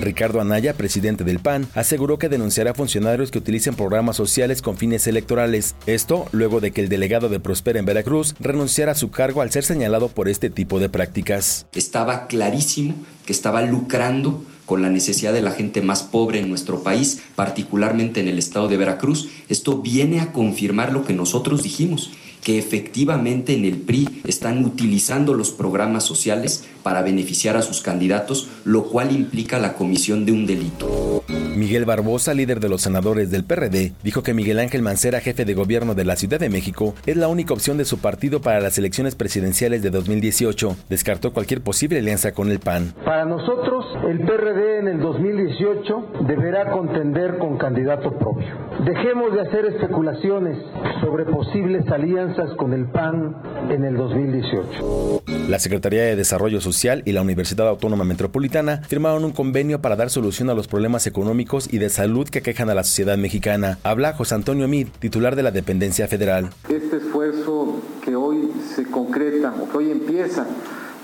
Ricardo 0.00 0.40
Anaya, 0.40 0.74
presidente 0.74 1.24
del 1.24 1.38
PAN, 1.38 1.68
aseguró 1.74 2.18
que 2.18 2.28
denunciará 2.28 2.72
a 2.72 2.74
funcionarios 2.74 3.30
que 3.30 3.38
utilicen 3.38 3.74
programas 3.74 4.16
sociales 4.16 4.62
con 4.62 4.76
fines 4.76 5.06
electorales. 5.06 5.74
Esto 5.86 6.26
luego 6.32 6.60
de 6.60 6.72
que 6.72 6.80
el 6.80 6.88
delegado 6.88 7.28
de 7.28 7.40
Prospera 7.40 7.78
en 7.78 7.84
Veracruz 7.84 8.34
renunciara 8.40 8.92
a 8.92 8.96
su 8.96 9.10
cargo 9.10 9.42
al 9.42 9.50
ser 9.50 9.64
señalado 9.64 10.08
por 10.08 10.28
este 10.28 10.50
tipo 10.50 10.78
de 10.78 10.88
prácticas. 10.88 11.66
Estaba 11.72 12.26
clarísimo 12.26 12.94
que 13.26 13.32
estaba 13.32 13.62
lucrando 13.62 14.44
con 14.70 14.82
la 14.82 14.88
necesidad 14.88 15.32
de 15.32 15.42
la 15.42 15.50
gente 15.50 15.82
más 15.82 16.04
pobre 16.04 16.38
en 16.38 16.48
nuestro 16.48 16.84
país, 16.84 17.20
particularmente 17.34 18.20
en 18.20 18.28
el 18.28 18.38
estado 18.38 18.68
de 18.68 18.76
Veracruz. 18.76 19.28
Esto 19.48 19.78
viene 19.78 20.20
a 20.20 20.30
confirmar 20.30 20.92
lo 20.92 21.04
que 21.04 21.12
nosotros 21.12 21.64
dijimos 21.64 22.12
que 22.42 22.58
efectivamente 22.58 23.54
en 23.54 23.64
el 23.64 23.78
PRI 23.78 24.22
están 24.24 24.64
utilizando 24.64 25.34
los 25.34 25.50
programas 25.50 26.04
sociales 26.04 26.64
para 26.82 27.02
beneficiar 27.02 27.56
a 27.56 27.62
sus 27.62 27.82
candidatos, 27.82 28.48
lo 28.64 28.84
cual 28.84 29.12
implica 29.12 29.58
la 29.58 29.74
comisión 29.74 30.24
de 30.24 30.32
un 30.32 30.46
delito. 30.46 31.22
Miguel 31.28 31.84
Barbosa, 31.84 32.32
líder 32.32 32.60
de 32.60 32.68
los 32.68 32.80
senadores 32.80 33.30
del 33.30 33.44
PRD, 33.44 33.92
dijo 34.02 34.22
que 34.22 34.32
Miguel 34.32 34.58
Ángel 34.58 34.82
Mancera, 34.82 35.20
jefe 35.20 35.44
de 35.44 35.54
gobierno 35.54 35.94
de 35.94 36.04
la 36.04 36.16
Ciudad 36.16 36.40
de 36.40 36.48
México, 36.48 36.94
es 37.04 37.16
la 37.16 37.28
única 37.28 37.52
opción 37.52 37.76
de 37.76 37.84
su 37.84 37.98
partido 37.98 38.40
para 38.40 38.60
las 38.60 38.78
elecciones 38.78 39.14
presidenciales 39.14 39.82
de 39.82 39.90
2018. 39.90 40.76
Descartó 40.88 41.32
cualquier 41.32 41.60
posible 41.60 41.98
alianza 41.98 42.32
con 42.32 42.50
el 42.50 42.60
PAN. 42.60 42.94
Para 43.04 43.26
nosotros, 43.26 43.84
el 44.08 44.20
PRD 44.20 44.78
en 44.78 44.88
el 44.88 45.00
2018 45.00 46.24
deberá 46.26 46.70
contender 46.70 47.36
con 47.38 47.58
candidato 47.58 48.16
propio. 48.16 48.48
Dejemos 48.84 49.34
de 49.34 49.42
hacer 49.42 49.66
especulaciones 49.66 50.56
sobre 51.02 51.26
posibles 51.26 51.86
alianzas 51.90 52.29
con 52.56 52.72
el 52.72 52.86
PAN 52.86 53.34
en 53.70 53.84
el 53.84 53.96
2018. 53.96 55.22
La 55.48 55.58
Secretaría 55.58 56.02
de 56.02 56.16
Desarrollo 56.16 56.60
Social 56.60 57.02
y 57.04 57.12
la 57.12 57.22
Universidad 57.22 57.68
Autónoma 57.68 58.04
Metropolitana 58.04 58.82
firmaron 58.86 59.24
un 59.24 59.32
convenio 59.32 59.80
para 59.80 59.96
dar 59.96 60.10
solución 60.10 60.48
a 60.48 60.54
los 60.54 60.68
problemas 60.68 61.06
económicos 61.06 61.72
y 61.72 61.78
de 61.78 61.88
salud 61.88 62.28
que 62.28 62.38
aquejan 62.38 62.70
a 62.70 62.74
la 62.74 62.84
sociedad 62.84 63.18
mexicana. 63.18 63.78
Habla 63.82 64.12
José 64.12 64.36
Antonio 64.36 64.68
Mid, 64.68 64.88
titular 65.00 65.34
de 65.34 65.42
la 65.42 65.50
dependencia 65.50 66.06
federal. 66.06 66.50
Este 66.68 66.98
esfuerzo 66.98 67.80
que 68.04 68.14
hoy 68.14 68.50
se 68.74 68.84
concreta 68.84 69.52
o 69.60 69.68
que 69.68 69.78
hoy 69.78 69.90
empieza 69.90 70.46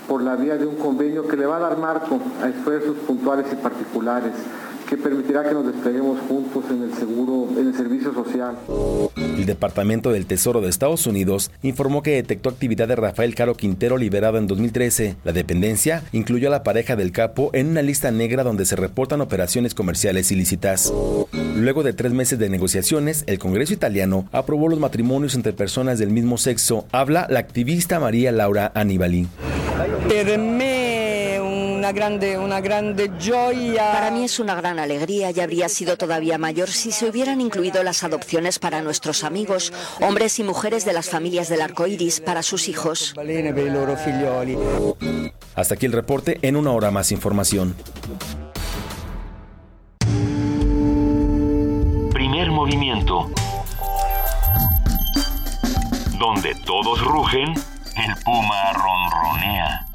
por 0.07 0.23
la 0.23 0.37
vía 0.37 0.55
de 0.55 0.65
un 0.65 0.75
convenio 0.75 1.27
que 1.27 1.35
le 1.35 1.45
va 1.45 1.57
a 1.57 1.59
dar 1.59 1.77
marco 1.77 2.19
a 2.41 2.47
esfuerzos 2.47 2.95
puntuales 3.05 3.47
y 3.51 3.55
particulares 3.55 4.31
que 4.87 4.97
permitirá 4.97 5.43
que 5.43 5.53
nos 5.53 5.65
despleguemos 5.65 6.19
juntos 6.27 6.63
en 6.69 6.83
el 6.83 6.93
seguro, 6.93 7.49
en 7.57 7.67
el 7.67 7.75
servicio 7.75 8.13
social. 8.13 8.57
El 9.15 9.45
Departamento 9.45 10.11
del 10.11 10.25
Tesoro 10.25 10.61
de 10.61 10.69
Estados 10.69 11.05
Unidos 11.05 11.51
informó 11.61 12.01
que 12.01 12.11
detectó 12.11 12.49
actividad 12.49 12.87
de 12.87 12.95
Rafael 12.95 13.35
Caro 13.35 13.55
Quintero 13.55 13.97
liberado 13.97 14.37
en 14.37 14.47
2013. 14.47 15.17
La 15.23 15.33
dependencia 15.33 16.03
incluyó 16.11 16.47
a 16.47 16.51
la 16.51 16.63
pareja 16.63 16.95
del 16.95 17.11
capo 17.11 17.49
en 17.53 17.67
una 17.67 17.81
lista 17.81 18.11
negra 18.11 18.43
donde 18.43 18.65
se 18.65 18.75
reportan 18.75 19.21
operaciones 19.21 19.73
comerciales 19.73 20.31
ilícitas. 20.31 20.93
Luego 21.55 21.83
de 21.83 21.93
tres 21.93 22.13
meses 22.13 22.39
de 22.39 22.49
negociaciones, 22.49 23.23
el 23.27 23.39
Congreso 23.39 23.73
italiano 23.73 24.27
aprobó 24.31 24.69
los 24.69 24.79
matrimonios 24.79 25.35
entre 25.35 25.53
personas 25.53 25.99
del 25.99 26.11
mismo 26.11 26.37
sexo. 26.37 26.85
Habla 26.91 27.27
la 27.29 27.39
activista 27.39 27.99
María 27.99 28.31
Laura 28.31 28.71
Anibali. 28.73 29.27
Una 31.87 31.93
grande, 31.93 32.37
una 32.37 32.59
grande 32.59 33.09
gioia. 33.17 33.93
Para 33.93 34.11
mí 34.11 34.25
es 34.25 34.39
una 34.39 34.55
gran 34.55 34.77
alegría 34.77 35.31
y 35.31 35.39
habría 35.39 35.69
sido 35.69 35.95
todavía 35.95 36.37
mayor 36.37 36.67
si 36.67 36.91
se 36.91 37.09
hubieran 37.09 37.39
incluido 37.39 37.81
las 37.81 38.03
adopciones 38.03 38.59
para 38.59 38.81
nuestros 38.81 39.23
amigos, 39.23 39.71
hombres 40.01 40.37
y 40.39 40.43
mujeres 40.43 40.83
de 40.83 40.91
las 40.91 41.09
familias 41.09 41.47
del 41.47 41.61
arco 41.61 41.87
iris, 41.87 42.19
para 42.19 42.43
sus 42.43 42.67
hijos. 42.67 43.13
Hasta 45.55 45.75
aquí 45.75 45.85
el 45.85 45.93
reporte, 45.93 46.39
en 46.41 46.57
una 46.57 46.71
hora 46.71 46.91
más 46.91 47.13
información. 47.13 47.73
Primer 52.11 52.51
movimiento. 52.51 53.31
Donde 56.19 56.53
todos 56.65 57.01
rugen, 57.01 57.53
el 57.95 58.23
puma 58.25 58.73
ronronea. 58.73 59.86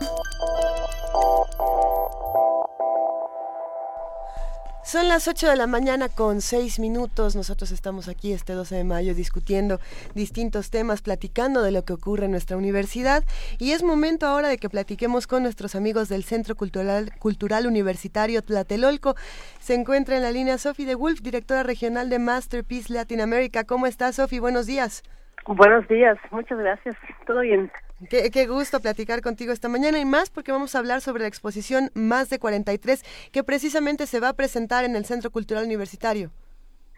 Son 4.93 5.09
las 5.09 5.26
8 5.26 5.49
de 5.49 5.57
la 5.57 5.66
mañana 5.66 6.11
con 6.11 6.43
6 6.43 6.78
minutos. 6.78 7.34
Nosotros 7.34 7.72
estamos 7.72 8.09
aquí 8.09 8.34
este 8.34 8.53
12 8.53 8.74
de 8.74 8.84
mayo 8.84 9.14
discutiendo 9.14 9.78
distintos 10.14 10.70
temas, 10.70 11.01
platicando 11.01 11.62
de 11.62 11.70
lo 11.70 11.82
que 11.86 11.95
ocurre 11.95 12.26
en 12.26 12.30
nuestra 12.30 12.59
universidad. 12.59 13.22
Y 13.59 13.72
es 13.72 13.82
momento 13.82 14.26
ahora 14.26 14.49
de 14.49 14.59
que 14.59 14.68
platiquemos 14.68 15.26
con 15.26 15.45
nuestros 15.45 15.74
amigos 15.76 16.11
del 16.11 16.24
Centro 16.24 16.57
Cultural, 16.57 17.11
Cultural 17.18 17.66
Universitario 17.66 18.43
Tlatelolco. 18.43 19.14
Se 19.61 19.72
encuentra 19.72 20.16
en 20.16 20.24
la 20.24 20.30
línea 20.30 20.59
Sofi 20.59 20.84
de 20.84 20.95
Wolf, 20.95 21.22
directora 21.22 21.62
regional 21.62 22.11
de 22.11 22.18
Masterpiece 22.18 22.93
Latinoamérica. 22.93 23.64
¿Cómo 23.64 23.86
estás, 23.86 24.16
Sofi? 24.16 24.40
Buenos 24.40 24.66
días. 24.66 25.03
Buenos 25.47 25.88
días, 25.88 26.18
muchas 26.30 26.59
gracias. 26.59 26.97
¿Todo 27.26 27.40
bien? 27.40 27.72
Qué, 28.09 28.46
gusto 28.46 28.80
platicar 28.80 29.22
contigo 29.22 29.53
esta 29.53 29.68
mañana 29.68 29.98
y 29.98 30.05
más 30.05 30.30
porque 30.30 30.53
vamos 30.53 30.74
a 30.74 30.78
hablar 30.78 31.00
sobre 31.00 31.22
la 31.22 31.28
exposición 31.28 31.90
Más 31.94 32.30
de 32.30 32.38
43 32.38 33.30
que 33.32 33.44
precisamente 33.44 34.07
se 34.07 34.20
va 34.20 34.30
a 34.30 34.32
presentar 34.34 34.84
en 34.84 34.96
el 34.96 35.05
Centro 35.05 35.30
Cultural 35.30 35.64
Universitario. 35.64 36.30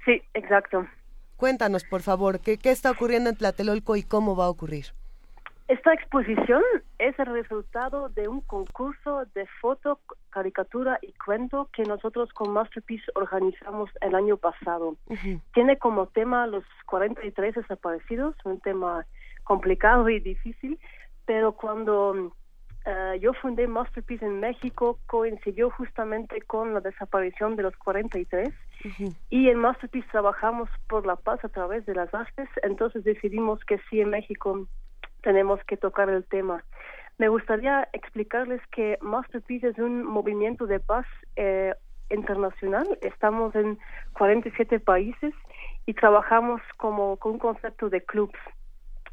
Sí, 0.04 0.22
exacto. 0.34 0.86
Cuéntanos, 1.36 1.84
por 1.84 2.02
favor, 2.02 2.40
qué, 2.40 2.58
qué 2.58 2.70
está 2.70 2.90
ocurriendo 2.90 3.30
en 3.30 3.36
Tlatelolco 3.36 3.96
y 3.96 4.02
cómo 4.02 4.36
va 4.36 4.46
a 4.46 4.50
ocurrir. 4.50 4.86
Esta 5.66 5.94
exposición 5.94 6.62
es 6.98 7.18
el 7.18 7.26
resultado 7.26 8.10
de 8.10 8.28
un 8.28 8.42
concurso 8.42 9.24
de 9.34 9.46
foto, 9.62 9.98
caricatura 10.28 10.98
y 11.00 11.12
cuento 11.14 11.70
que 11.72 11.84
nosotros 11.84 12.30
con 12.34 12.50
Masterpiece 12.50 13.10
organizamos 13.14 13.90
el 14.02 14.14
año 14.14 14.36
pasado. 14.36 14.96
Tiene 15.54 15.78
como 15.78 16.06
tema 16.06 16.46
los 16.46 16.64
43 16.84 17.54
desaparecidos, 17.54 18.36
un 18.44 18.60
tema 18.60 19.06
complicado 19.44 20.08
y 20.08 20.20
difícil, 20.20 20.78
pero 21.26 21.52
cuando 21.52 22.12
uh, 22.12 23.14
yo 23.20 23.32
fundé 23.34 23.66
Masterpiece 23.66 24.26
en 24.26 24.40
México 24.40 24.98
coincidió 25.06 25.70
justamente 25.70 26.40
con 26.42 26.74
la 26.74 26.80
desaparición 26.80 27.56
de 27.56 27.62
los 27.62 27.76
43 27.76 28.52
y 29.30 29.48
en 29.48 29.58
Masterpiece 29.58 30.08
trabajamos 30.10 30.68
por 30.88 31.06
la 31.06 31.16
paz 31.16 31.42
a 31.44 31.48
través 31.48 31.86
de 31.86 31.94
las 31.94 32.12
artes, 32.12 32.48
entonces 32.62 33.04
decidimos 33.04 33.64
que 33.64 33.78
sí 33.88 34.00
en 34.00 34.10
México 34.10 34.66
tenemos 35.22 35.60
que 35.64 35.76
tocar 35.76 36.10
el 36.10 36.24
tema. 36.24 36.64
Me 37.16 37.28
gustaría 37.28 37.88
explicarles 37.92 38.60
que 38.72 38.98
Masterpiece 39.00 39.68
es 39.68 39.78
un 39.78 40.04
movimiento 40.04 40.66
de 40.66 40.80
paz 40.80 41.06
eh, 41.36 41.72
internacional. 42.10 42.86
Estamos 43.02 43.54
en 43.54 43.78
47 44.14 44.80
países 44.80 45.32
y 45.86 45.94
trabajamos 45.94 46.60
como 46.76 47.16
con 47.16 47.32
un 47.32 47.38
concepto 47.38 47.88
de 47.88 48.04
clubs 48.04 48.38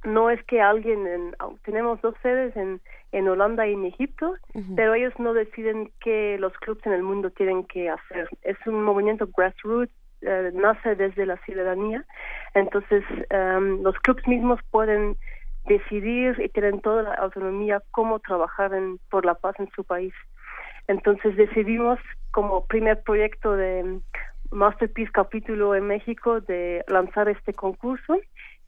no 0.04 0.30
es 0.30 0.44
que 0.46 0.62
alguien, 0.62 1.06
en, 1.08 1.36
tenemos 1.64 2.02
dos 2.02 2.16
sedes 2.22 2.56
en, 2.56 2.82
en 3.12 3.28
Holanda 3.28 3.68
y 3.68 3.74
en 3.74 3.86
Egipto, 3.86 4.36
pero 4.76 4.94
ellos 4.94 5.14
no 5.20 5.34
deciden 5.34 5.92
qué 6.00 6.38
los 6.40 6.54
clubes 6.54 6.86
en 6.86 6.94
el 6.94 7.04
mundo 7.04 7.30
tienen 7.30 7.66
que 7.66 7.90
hacer. 7.90 8.30
Es 8.42 8.58
un 8.66 8.84
movimiento 8.84 9.30
grassroots, 9.36 9.92
eh, 10.22 10.52
nace 10.54 10.96
desde 10.96 11.26
la 11.26 11.38
ciudadanía, 11.38 12.06
entonces 12.54 13.04
em, 13.30 13.82
los 13.82 13.96
clubes 14.00 14.28
mismos 14.28 14.60
pueden 14.70 15.18
decidir 15.66 16.40
y 16.40 16.50
tienen 16.50 16.80
toda 16.82 17.04
la 17.04 17.14
autonomía 17.16 17.82
cómo 17.92 18.20
trabajar 18.20 18.74
en, 18.74 19.00
por 19.10 19.26
la 19.26 19.36
paz 19.36 19.56
en 19.60 19.70
su 19.76 19.84
país. 19.84 20.14
Entonces 20.88 21.36
decidimos 21.36 22.00
como 22.32 22.66
primer 22.66 23.02
proyecto 23.04 23.56
de 23.56 24.00
Masterpiece 24.52 25.12
Capítulo 25.12 25.76
en 25.76 25.88
México 25.88 26.42
de 26.42 26.84
lanzar 26.88 27.30
este 27.30 27.54
concurso 27.54 28.18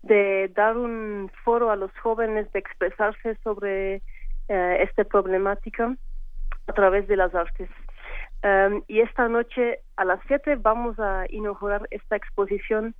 de 0.04 0.51
dar 0.56 0.78
un 0.78 1.32
foro 1.43 1.72
a 1.72 1.76
los 1.76 1.91
jóvenes 1.99 2.51
de 2.51 2.60
expresarse 2.60 3.38
sobre 3.43 4.01
eh, 4.49 4.78
esta 4.82 5.04
problemática 5.06 5.95
a 6.68 6.74
través 6.74 7.08
de 7.08 7.18
las 7.18 7.34
artes. 7.34 7.70
Um, 8.43 8.84
y 8.88 8.99
esta 8.99 9.30
noche 9.30 9.80
a 9.95 10.04
las 10.04 10.20
7 10.28 10.58
vamos 10.58 10.99
a 10.99 11.26
inaugurar 11.30 11.88
esta 11.91 12.18
exposición 12.18 12.93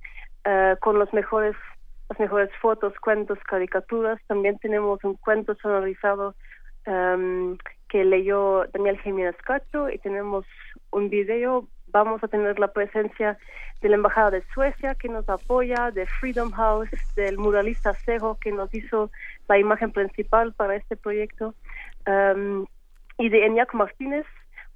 uh, 0.46 0.78
con 0.80 0.98
los 0.98 1.12
mejores 1.12 1.54
las 2.08 2.18
mejores 2.18 2.50
fotos, 2.60 2.92
cuentos, 3.00 3.38
caricaturas. 3.48 4.20
También 4.26 4.58
tenemos 4.58 5.02
un 5.04 5.14
cuento 5.14 5.54
sonorizado 5.56 6.34
em, 6.84 7.56
que 7.88 8.04
leyó 8.04 8.66
Daniel 8.72 9.00
Jiménez 9.00 9.36
Cacho 9.42 9.88
y 9.88 9.98
tenemos 9.98 10.44
un 10.90 11.08
video. 11.08 11.66
Vamos 11.94 12.24
a 12.24 12.28
tener 12.28 12.58
la 12.58 12.72
presencia 12.72 13.38
de 13.80 13.88
la 13.88 13.94
Embajada 13.94 14.32
de 14.32 14.42
Suecia 14.52 14.96
que 14.96 15.08
nos 15.08 15.28
apoya, 15.28 15.92
de 15.92 16.06
Freedom 16.06 16.50
House, 16.50 16.88
del 17.14 17.38
muralista 17.38 17.94
Cejo 18.04 18.36
que 18.40 18.50
nos 18.50 18.74
hizo 18.74 19.12
la 19.48 19.58
imagen 19.58 19.92
principal 19.92 20.52
para 20.54 20.74
este 20.74 20.96
proyecto 20.96 21.54
em, 22.04 22.66
y 23.16 23.28
de 23.28 23.46
Enyaq 23.46 23.74
Martínez 23.74 24.26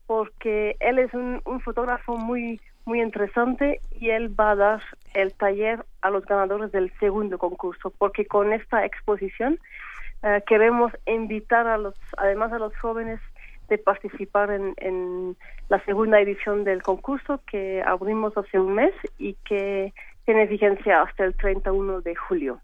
porque 0.07 0.77
él 0.79 1.01
es 1.01 1.13
un, 1.13 1.43
un 1.45 1.61
fotógrafo 1.61 2.17
muy 2.17 2.61
muy 2.85 3.03
interesante 3.03 3.81
y 3.91 4.11
él 4.11 4.29
va 4.39 4.53
a 4.53 4.57
dar 4.57 4.83
el 5.15 5.33
taller 5.35 5.85
a 6.01 6.11
los 6.11 6.25
ganadores 6.25 6.71
del 6.71 6.93
segundo 7.01 7.37
concurso 7.37 7.93
porque 7.99 8.27
con 8.27 8.53
esta 8.53 8.85
exposición 8.85 9.59
eh, 10.23 10.41
queremos 10.47 10.93
invitar 11.05 11.67
a 11.67 11.79
los 11.79 11.97
además 12.17 12.53
a 12.53 12.61
los 12.61 12.77
jóvenes 12.77 13.21
de 13.69 13.79
participar 13.79 14.51
en, 14.51 14.75
en, 14.79 15.37
la 15.69 15.85
segunda 15.85 16.21
edición 16.21 16.65
del 16.65 16.83
concurso 16.83 17.41
que 17.51 17.83
abrimos 17.83 18.37
hace 18.37 18.59
un 18.59 18.75
mes 18.75 18.95
y 19.19 19.35
que 19.47 19.93
tiene 20.25 20.47
vigencia 20.47 21.03
hasta 21.03 21.25
el 21.25 21.35
31 21.35 22.01
de 22.01 22.15
julio. 22.17 22.61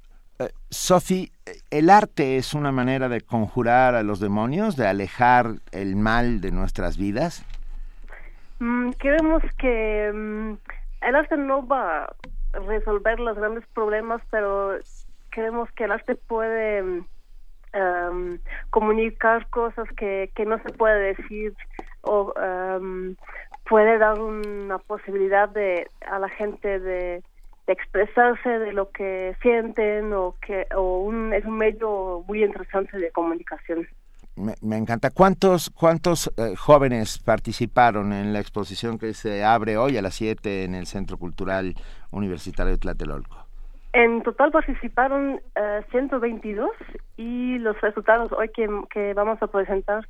Sophie, 0.70 1.30
¿el 1.70 1.90
arte 1.90 2.36
es 2.36 2.55
una 2.55 2.72
manera 2.72 3.09
de 3.09 3.20
conjurar 3.20 3.94
a 3.94 4.02
los 4.02 4.20
demonios, 4.20 4.76
de 4.76 4.86
alejar 4.86 5.46
el 5.70 5.96
mal 5.96 6.40
de 6.40 6.50
nuestras 6.50 6.98
vidas? 6.98 7.44
Mm, 8.59 8.90
creemos 8.92 9.42
que 9.59 10.11
mm, 10.12 10.55
el 11.02 11.14
arte 11.14 11.36
no 11.36 11.66
va 11.66 12.05
a 12.05 12.14
resolver 12.66 13.20
los 13.20 13.36
grandes 13.36 13.64
problemas, 13.74 14.22
pero 14.30 14.78
creemos 15.30 15.70
que 15.72 15.84
el 15.84 15.92
arte 15.92 16.14
puede 16.14 17.02
mm, 17.75 18.35
comunicar 18.70 19.49
cosas 19.51 19.89
que, 19.97 20.31
que 20.35 20.47
no 20.47 20.59
se 20.62 20.72
puede 20.72 21.14
decir 21.14 21.55
o 22.03 22.35
puede 23.68 23.99
dar 23.99 24.20
una 24.20 24.79
posibilidad 24.79 25.49
de 25.49 25.89
a 26.07 26.18
la 26.18 26.29
gente 26.29 26.79
de 26.79 27.22
expresarse 27.66 28.49
de 28.59 28.72
lo 28.72 28.91
que 28.91 29.35
sienten 29.41 30.12
o 30.12 30.35
que 30.47 30.66
o 30.77 30.99
un, 30.99 31.33
es 31.33 31.45
un 31.45 31.59
medio 31.59 32.22
muy 32.27 32.45
interesante 32.45 32.99
de 32.99 33.11
comunicación. 33.11 33.87
Me, 34.37 34.77
encanta. 34.77 35.11
¿Cuántos, 35.11 35.70
cuántos 35.70 36.31
eh, 36.37 36.57
jóvenes 36.57 37.18
participaron 37.18 38.12
en 38.12 38.33
la 38.33 38.41
exposición 38.41 38.99
que 38.99 39.14
se 39.14 39.45
abre 39.45 39.77
hoy 39.77 39.97
a 39.97 40.03
las 40.03 40.16
7 40.16 40.64
en 40.64 40.75
el 40.75 40.87
Centro 40.87 41.18
Cultural 41.18 41.75
Universitario 42.11 42.72
de 42.72 42.79
Tlatelolco? 42.79 43.43
En 43.95 44.22
total 44.24 44.51
participaron 44.51 45.40
122 45.92 46.68
eh, 46.68 46.99
y 47.16 47.59
los 47.59 47.80
resultados 47.80 48.32
hoy 48.32 48.49
que, 48.49 48.68
que 48.90 49.14
vamos 49.14 49.40
a 49.40 49.47
presentar 49.47 50.05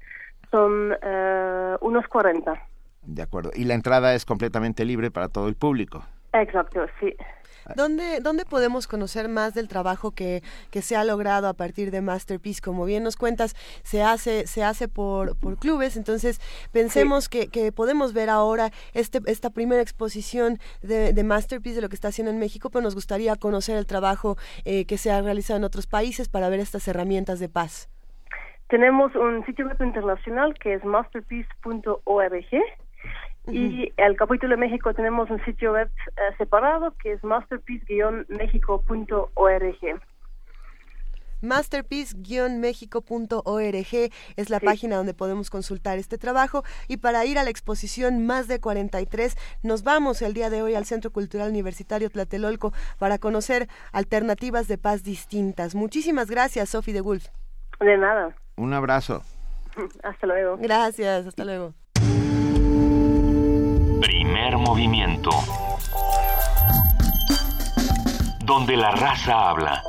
son 0.50 0.96
eh, 1.02 1.76
unos 1.82 2.08
40. 2.08 2.54
De 3.02 3.22
acuerdo. 3.22 3.50
Y 3.54 3.64
la 3.64 3.74
entrada 3.74 4.14
es 4.14 4.24
completamente 4.24 4.86
libre 4.86 5.10
para 5.10 5.28
todo 5.28 5.48
el 5.48 5.54
público. 5.54 6.02
Exacto, 6.32 6.86
sí. 6.98 7.14
¿Dónde, 7.76 8.20
¿Dónde 8.20 8.44
podemos 8.44 8.86
conocer 8.86 9.28
más 9.28 9.54
del 9.54 9.68
trabajo 9.68 10.10
que, 10.10 10.42
que 10.70 10.82
se 10.82 10.96
ha 10.96 11.04
logrado 11.04 11.48
a 11.48 11.54
partir 11.54 11.90
de 11.90 12.00
Masterpiece? 12.00 12.60
Como 12.60 12.84
bien 12.84 13.02
nos 13.02 13.16
cuentas, 13.16 13.54
se 13.82 14.02
hace, 14.02 14.46
se 14.46 14.62
hace 14.62 14.88
por, 14.88 15.38
por 15.38 15.58
clubes, 15.58 15.96
entonces 15.96 16.40
pensemos 16.72 17.28
que, 17.28 17.48
que, 17.48 17.72
podemos 17.72 18.12
ver 18.12 18.30
ahora 18.30 18.70
este, 18.92 19.20
esta 19.26 19.50
primera 19.50 19.82
exposición 19.82 20.58
de, 20.82 21.12
de, 21.12 21.24
Masterpiece 21.24 21.76
de 21.76 21.82
lo 21.82 21.88
que 21.88 21.94
está 21.94 22.08
haciendo 22.08 22.30
en 22.30 22.38
México, 22.38 22.70
pero 22.70 22.82
nos 22.82 22.94
gustaría 22.94 23.36
conocer 23.36 23.76
el 23.76 23.86
trabajo 23.86 24.36
eh, 24.64 24.84
que 24.86 24.98
se 24.98 25.10
ha 25.10 25.20
realizado 25.22 25.56
en 25.56 25.64
otros 25.64 25.86
países 25.86 26.28
para 26.28 26.48
ver 26.48 26.60
estas 26.60 26.86
herramientas 26.88 27.40
de 27.40 27.48
paz. 27.48 27.88
Tenemos 28.68 29.14
un 29.14 29.44
sitio 29.46 29.66
web 29.66 29.80
internacional 29.80 30.54
que 30.54 30.74
es 30.74 30.84
masterpiece.org 30.84 32.44
y 33.46 33.92
el 33.96 34.16
capítulo 34.16 34.50
de 34.52 34.60
México 34.60 34.94
tenemos 34.94 35.28
un 35.30 35.44
sitio 35.44 35.72
web 35.72 35.90
eh, 36.16 36.20
separado 36.38 36.94
que 37.02 37.12
es 37.12 37.22
masterpiece-mexico.org. 37.22 40.00
Masterpiece-mexico.org 41.42 44.10
es 44.36 44.50
la 44.50 44.60
página 44.60 44.96
donde 44.96 45.14
podemos 45.14 45.50
consultar 45.50 45.98
este 45.98 46.16
trabajo 46.16 46.62
y 46.88 46.96
para 46.96 47.26
ir 47.26 47.38
a 47.38 47.44
la 47.44 47.50
exposición 47.50 48.26
más 48.26 48.48
de 48.48 48.60
43 48.60 49.36
nos 49.62 49.84
vamos 49.84 50.22
el 50.22 50.32
día 50.32 50.48
de 50.48 50.62
hoy 50.62 50.74
al 50.74 50.86
Centro 50.86 51.12
Cultural 51.12 51.50
Universitario 51.50 52.08
Tlatelolco 52.08 52.72
para 52.98 53.18
conocer 53.18 53.68
alternativas 53.92 54.68
de 54.68 54.78
paz 54.78 55.04
distintas. 55.04 55.74
Muchísimas 55.74 56.30
gracias, 56.30 56.70
Sophie 56.70 56.94
de 56.94 57.02
Wolf. 57.02 57.26
De 57.80 57.98
nada. 57.98 58.34
Un 58.56 58.72
abrazo. 58.72 59.22
Hasta 60.02 60.26
luego. 60.26 60.56
Gracias, 60.58 61.26
hasta 61.26 61.44
luego. 61.44 61.74
Movimiento. 64.52 65.30
Donde 68.44 68.76
la 68.76 68.90
raza 68.90 69.48
habla. 69.48 69.82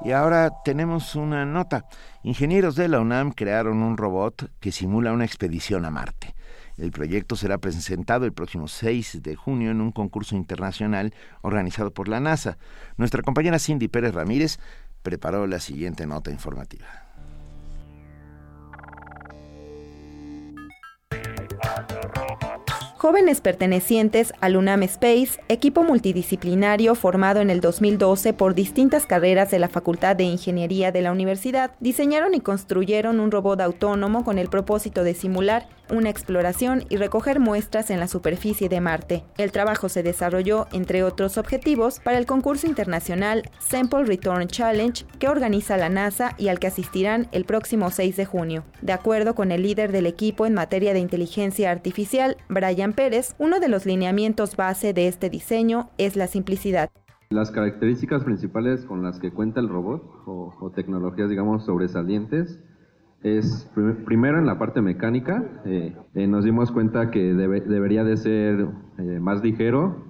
Y 0.00 0.12
ahora 0.12 0.50
tenemos 0.64 1.14
una 1.14 1.44
nota. 1.44 1.84
Ingenieros 2.22 2.74
de 2.74 2.88
la 2.88 3.00
UNAM 3.00 3.32
crearon 3.32 3.82
un 3.82 3.98
robot 3.98 4.50
que 4.60 4.72
simula 4.72 5.12
una 5.12 5.26
expedición 5.26 5.84
a 5.84 5.90
Marte. 5.90 6.34
El 6.78 6.90
proyecto 6.90 7.36
será 7.36 7.58
presentado 7.58 8.24
el 8.24 8.32
próximo 8.32 8.66
6 8.66 9.22
de 9.22 9.36
junio 9.36 9.70
en 9.70 9.82
un 9.82 9.92
concurso 9.92 10.36
internacional 10.36 11.12
organizado 11.42 11.92
por 11.92 12.08
la 12.08 12.18
NASA. 12.18 12.56
Nuestra 12.96 13.22
compañera 13.22 13.58
Cindy 13.58 13.88
Pérez 13.88 14.14
Ramírez 14.14 14.58
preparó 15.02 15.46
la 15.46 15.60
siguiente 15.60 16.06
nota 16.06 16.30
informativa. 16.30 17.07
Jóvenes 22.98 23.40
pertenecientes 23.40 24.32
al 24.40 24.56
UNAM 24.56 24.82
Space, 24.82 25.38
equipo 25.48 25.84
multidisciplinario 25.84 26.96
formado 26.96 27.40
en 27.40 27.48
el 27.48 27.60
2012 27.60 28.32
por 28.32 28.56
distintas 28.56 29.06
carreras 29.06 29.52
de 29.52 29.60
la 29.60 29.68
Facultad 29.68 30.16
de 30.16 30.24
Ingeniería 30.24 30.90
de 30.90 31.02
la 31.02 31.12
universidad, 31.12 31.70
diseñaron 31.78 32.34
y 32.34 32.40
construyeron 32.40 33.20
un 33.20 33.30
robot 33.30 33.60
autónomo 33.60 34.24
con 34.24 34.36
el 34.36 34.48
propósito 34.48 35.04
de 35.04 35.14
simular 35.14 35.68
una 35.90 36.10
exploración 36.10 36.84
y 36.88 36.96
recoger 36.96 37.40
muestras 37.40 37.90
en 37.90 38.00
la 38.00 38.08
superficie 38.08 38.68
de 38.68 38.80
Marte. 38.80 39.24
El 39.36 39.52
trabajo 39.52 39.88
se 39.88 40.02
desarrolló, 40.02 40.66
entre 40.72 41.02
otros 41.02 41.38
objetivos, 41.38 42.00
para 42.00 42.18
el 42.18 42.26
concurso 42.26 42.66
internacional 42.66 43.42
Sample 43.58 44.04
Return 44.04 44.48
Challenge 44.48 45.04
que 45.18 45.28
organiza 45.28 45.76
la 45.76 45.88
NASA 45.88 46.34
y 46.38 46.48
al 46.48 46.58
que 46.58 46.66
asistirán 46.66 47.28
el 47.32 47.44
próximo 47.44 47.90
6 47.90 48.16
de 48.16 48.26
junio. 48.26 48.64
De 48.82 48.92
acuerdo 48.92 49.34
con 49.34 49.52
el 49.52 49.62
líder 49.62 49.92
del 49.92 50.06
equipo 50.06 50.46
en 50.46 50.54
materia 50.54 50.92
de 50.92 51.00
inteligencia 51.00 51.70
artificial, 51.70 52.36
Brian 52.48 52.92
Pérez, 52.92 53.34
uno 53.38 53.60
de 53.60 53.68
los 53.68 53.86
lineamientos 53.86 54.56
base 54.56 54.92
de 54.92 55.08
este 55.08 55.30
diseño 55.30 55.90
es 55.98 56.16
la 56.16 56.26
simplicidad. 56.26 56.90
Las 57.30 57.50
características 57.50 58.24
principales 58.24 58.86
con 58.86 59.02
las 59.02 59.18
que 59.18 59.30
cuenta 59.30 59.60
el 59.60 59.68
robot 59.68 60.02
o, 60.26 60.72
tecnologías, 60.74 61.28
digamos, 61.28 61.66
sobresalientes 61.66 62.58
es 63.22 63.68
primero 64.06 64.38
en 64.38 64.46
la 64.46 64.58
parte 64.58 64.80
mecánica, 64.80 65.44
eh, 65.64 65.96
eh, 66.14 66.26
nos 66.26 66.44
dimos 66.44 66.70
cuenta 66.70 67.10
que 67.10 67.34
debería 67.34 68.04
de 68.04 68.16
ser 68.16 68.68
eh, 68.98 69.18
más 69.20 69.42
ligero 69.42 70.06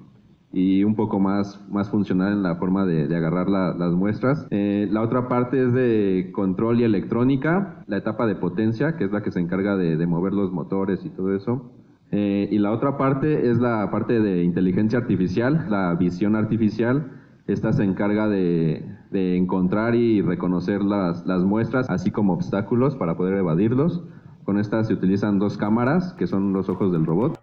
y 0.52 0.84
un 0.84 0.94
poco 0.94 1.18
más, 1.18 1.64
más 1.70 1.90
funcional 1.90 2.32
en 2.32 2.42
la 2.42 2.56
forma 2.56 2.84
de, 2.84 3.04
agarrar 3.14 3.48
las 3.48 3.92
muestras. 3.92 4.46
la 4.50 5.02
otra 5.02 5.28
parte 5.28 5.62
es 5.62 5.72
de 5.74 6.30
control 6.34 6.80
y 6.80 6.84
electrónica, 6.84 7.84
la 7.86 7.98
etapa 7.98 8.26
de 8.26 8.34
potencia, 8.34 8.96
que 8.96 9.04
es 9.04 9.12
la 9.12 9.22
que 9.22 9.30
se 9.30 9.40
encarga 9.40 9.76
de, 9.76 10.06
mover 10.06 10.32
los 10.32 10.50
motores 10.50 11.04
y 11.04 11.10
todo 11.10 11.34
eso. 11.34 11.70
y 12.10 12.58
la 12.58 12.72
otra 12.72 12.96
parte 12.96 13.50
es 13.50 13.58
la 13.58 13.90
parte 13.90 14.20
de 14.20 14.42
inteligencia 14.42 14.98
artificial, 14.98 15.66
la 15.68 15.94
visión 15.94 16.34
artificial. 16.34 17.12
Esta 17.46 17.74
se 17.74 17.84
encarga 17.84 18.26
de, 18.26 18.97
de 19.10 19.36
encontrar 19.36 19.94
y 19.94 20.22
reconocer 20.22 20.82
las, 20.82 21.26
las 21.26 21.42
muestras, 21.42 21.88
así 21.90 22.10
como 22.10 22.32
obstáculos 22.32 22.96
para 22.96 23.16
poder 23.16 23.38
evadirlos. 23.38 24.02
Con 24.44 24.58
esta 24.58 24.82
se 24.84 24.94
utilizan 24.94 25.38
dos 25.38 25.58
cámaras, 25.58 26.14
que 26.14 26.26
son 26.26 26.52
los 26.52 26.68
ojos 26.68 26.92
del 26.92 27.04
robot. 27.04 27.38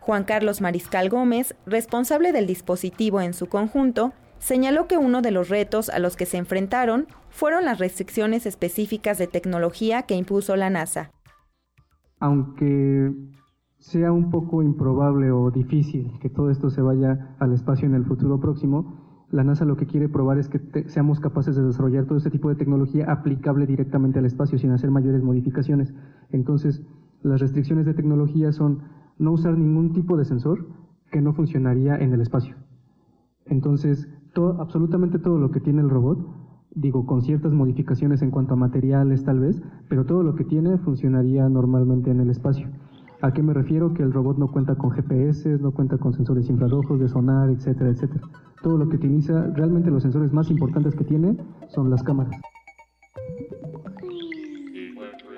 Juan 0.00 0.24
Carlos 0.24 0.60
Mariscal 0.60 1.08
Gómez, 1.08 1.54
responsable 1.64 2.32
del 2.32 2.46
dispositivo 2.46 3.20
en 3.20 3.34
su 3.34 3.46
conjunto, 3.46 4.12
señaló 4.40 4.88
que 4.88 4.98
uno 4.98 5.22
de 5.22 5.30
los 5.30 5.48
retos 5.48 5.88
a 5.88 6.00
los 6.00 6.16
que 6.16 6.26
se 6.26 6.38
enfrentaron 6.38 7.06
fueron 7.30 7.64
las 7.64 7.78
restricciones 7.78 8.44
específicas 8.44 9.18
de 9.18 9.28
tecnología 9.28 10.02
que 10.02 10.16
impuso 10.16 10.56
la 10.56 10.70
NASA. 10.70 11.12
Aunque 12.18 13.12
sea 13.82 14.12
un 14.12 14.30
poco 14.30 14.62
improbable 14.62 15.32
o 15.32 15.50
difícil 15.50 16.12
que 16.20 16.30
todo 16.30 16.50
esto 16.50 16.70
se 16.70 16.80
vaya 16.80 17.34
al 17.40 17.52
espacio 17.52 17.88
en 17.88 17.96
el 17.96 18.04
futuro 18.04 18.38
próximo, 18.38 19.26
la 19.32 19.42
NASA 19.42 19.64
lo 19.64 19.76
que 19.76 19.86
quiere 19.86 20.08
probar 20.08 20.38
es 20.38 20.48
que 20.48 20.88
seamos 20.88 21.18
capaces 21.18 21.56
de 21.56 21.64
desarrollar 21.64 22.04
todo 22.04 22.16
este 22.16 22.30
tipo 22.30 22.48
de 22.48 22.54
tecnología 22.54 23.10
aplicable 23.10 23.66
directamente 23.66 24.20
al 24.20 24.26
espacio 24.26 24.56
sin 24.56 24.70
hacer 24.70 24.92
mayores 24.92 25.24
modificaciones. 25.24 25.92
Entonces, 26.30 26.86
Las 27.22 27.40
restricciones 27.40 27.86
de 27.86 27.94
tecnología 27.94 28.50
son 28.50 28.82
no 29.18 29.32
usar 29.32 29.56
ningún 29.56 29.92
tipo 29.92 30.16
de 30.16 30.24
sensor 30.24 30.66
que 31.12 31.20
no 31.20 31.32
funcionaría 31.34 31.96
en 31.96 32.12
el 32.12 32.20
espacio. 32.20 32.56
Entonces, 33.46 34.08
todo, 34.32 34.60
absolutamente 34.60 35.20
todo 35.20 35.38
lo 35.38 35.52
que 35.52 35.60
tiene 35.60 35.82
el 35.82 35.90
robot, 35.90 36.18
digo, 36.74 37.06
con 37.06 37.22
ciertas 37.22 37.52
modificaciones 37.52 38.22
en 38.22 38.32
cuanto 38.32 38.54
a 38.54 38.56
materiales 38.56 39.24
tal 39.24 39.38
vez, 39.38 39.62
pero 39.88 40.04
todo 40.04 40.24
lo 40.24 40.34
que 40.34 40.44
tiene 40.44 40.78
funcionaría 40.78 41.48
normalmente 41.48 42.10
en 42.10 42.20
el 42.20 42.30
espacio. 42.30 42.68
¿A 43.22 43.32
qué 43.32 43.40
me 43.40 43.54
refiero? 43.54 43.94
Que 43.94 44.02
el 44.02 44.12
robot 44.12 44.36
no 44.36 44.50
cuenta 44.50 44.74
con 44.74 44.90
GPS, 44.90 45.48
no 45.60 45.70
cuenta 45.70 45.96
con 45.96 46.12
sensores 46.12 46.50
infrarrojos, 46.50 46.98
de 46.98 47.08
sonar, 47.08 47.50
etcétera, 47.50 47.90
etcétera. 47.90 48.20
Todo 48.62 48.76
lo 48.76 48.88
que 48.88 48.96
utiliza, 48.96 49.46
realmente 49.54 49.92
los 49.92 50.02
sensores 50.02 50.32
más 50.32 50.50
importantes 50.50 50.96
que 50.96 51.04
tiene 51.04 51.36
son 51.68 51.88
las 51.88 52.02
cámaras. 52.02 52.34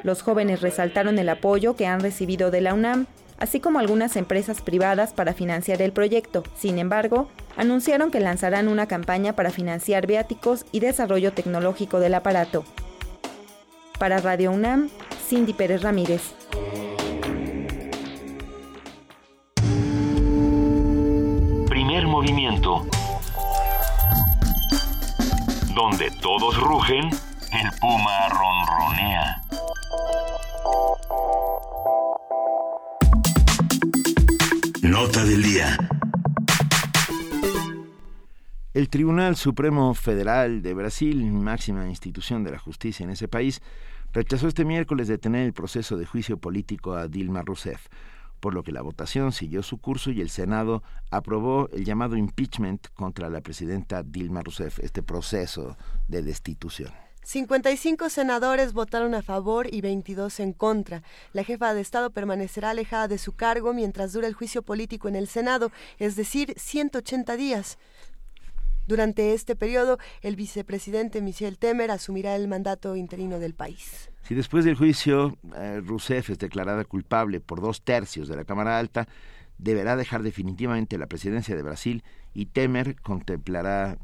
Los 0.02 0.22
jóvenes 0.22 0.62
resaltaron 0.62 1.18
el 1.18 1.28
apoyo 1.28 1.76
que 1.76 1.86
han 1.86 2.00
recibido 2.00 2.50
de 2.50 2.62
la 2.62 2.72
UNAM, 2.72 3.04
así 3.38 3.60
como 3.60 3.80
algunas 3.80 4.16
empresas 4.16 4.62
privadas 4.62 5.12
para 5.12 5.34
financiar 5.34 5.82
el 5.82 5.92
proyecto. 5.92 6.42
Sin 6.54 6.78
embargo, 6.78 7.28
anunciaron 7.58 8.10
que 8.10 8.20
lanzarán 8.20 8.68
una 8.68 8.86
campaña 8.86 9.34
para 9.34 9.50
financiar 9.50 10.06
viáticos 10.06 10.64
y 10.72 10.80
desarrollo 10.80 11.34
tecnológico 11.34 12.00
del 12.00 12.14
aparato. 12.14 12.64
Para 13.98 14.20
Radio 14.20 14.52
UNAM, 14.52 14.88
Cindy 15.28 15.52
Pérez 15.52 15.82
Ramírez. 15.82 16.34
Movimiento. 22.24 22.86
Donde 25.74 26.10
todos 26.22 26.58
rugen, 26.58 27.10
el 27.52 27.70
puma 27.78 28.28
ronronea. 28.30 29.42
Nota 34.82 35.24
del 35.24 35.42
día. 35.42 35.76
El 38.72 38.88
Tribunal 38.88 39.36
Supremo 39.36 39.92
Federal 39.92 40.62
de 40.62 40.72
Brasil, 40.72 41.30
máxima 41.30 41.86
institución 41.86 42.42
de 42.42 42.52
la 42.52 42.58
justicia 42.58 43.04
en 43.04 43.10
ese 43.10 43.28
país, 43.28 43.60
rechazó 44.14 44.48
este 44.48 44.64
miércoles 44.64 45.08
detener 45.08 45.44
el 45.44 45.52
proceso 45.52 45.98
de 45.98 46.06
juicio 46.06 46.38
político 46.38 46.94
a 46.94 47.06
Dilma 47.06 47.42
Rousseff, 47.42 47.88
por 48.44 48.52
lo 48.52 48.62
que 48.62 48.72
la 48.72 48.82
votación 48.82 49.32
siguió 49.32 49.62
su 49.62 49.78
curso 49.78 50.10
y 50.10 50.20
el 50.20 50.28
Senado 50.28 50.82
aprobó 51.10 51.70
el 51.72 51.86
llamado 51.86 52.14
impeachment 52.14 52.88
contra 52.92 53.30
la 53.30 53.40
presidenta 53.40 54.02
Dilma 54.02 54.42
Rousseff, 54.42 54.80
este 54.80 55.02
proceso 55.02 55.78
de 56.08 56.20
destitución. 56.22 56.92
55 57.22 58.10
senadores 58.10 58.74
votaron 58.74 59.14
a 59.14 59.22
favor 59.22 59.66
y 59.72 59.80
22 59.80 60.40
en 60.40 60.52
contra. 60.52 61.02
La 61.32 61.42
jefa 61.42 61.72
de 61.72 61.80
Estado 61.80 62.10
permanecerá 62.10 62.68
alejada 62.68 63.08
de 63.08 63.16
su 63.16 63.32
cargo 63.32 63.72
mientras 63.72 64.12
dura 64.12 64.28
el 64.28 64.34
juicio 64.34 64.60
político 64.60 65.08
en 65.08 65.16
el 65.16 65.26
Senado, 65.26 65.72
es 65.98 66.14
decir, 66.14 66.52
180 66.58 67.38
días. 67.38 67.78
Durante 68.86 69.32
este 69.32 69.56
periodo, 69.56 69.96
el 70.20 70.36
vicepresidente 70.36 71.22
Michel 71.22 71.56
Temer 71.56 71.90
asumirá 71.90 72.36
el 72.36 72.46
mandato 72.46 72.94
interino 72.94 73.38
del 73.38 73.54
país. 73.54 74.10
Si 74.24 74.34
después 74.34 74.64
del 74.64 74.74
juicio 74.74 75.36
eh, 75.54 75.82
Rousseff 75.84 76.30
es 76.30 76.38
declarada 76.38 76.84
culpable 76.84 77.40
por 77.40 77.60
dos 77.60 77.82
tercios 77.82 78.26
de 78.26 78.36
la 78.36 78.44
Cámara 78.44 78.78
Alta, 78.78 79.06
deberá 79.58 79.96
dejar 79.96 80.22
definitivamente 80.22 80.96
la 80.96 81.06
presidencia 81.06 81.54
de 81.54 81.62
Brasil 81.62 82.02
y 82.34 82.46
Temer 82.46 83.00
contemplará, 83.00 83.96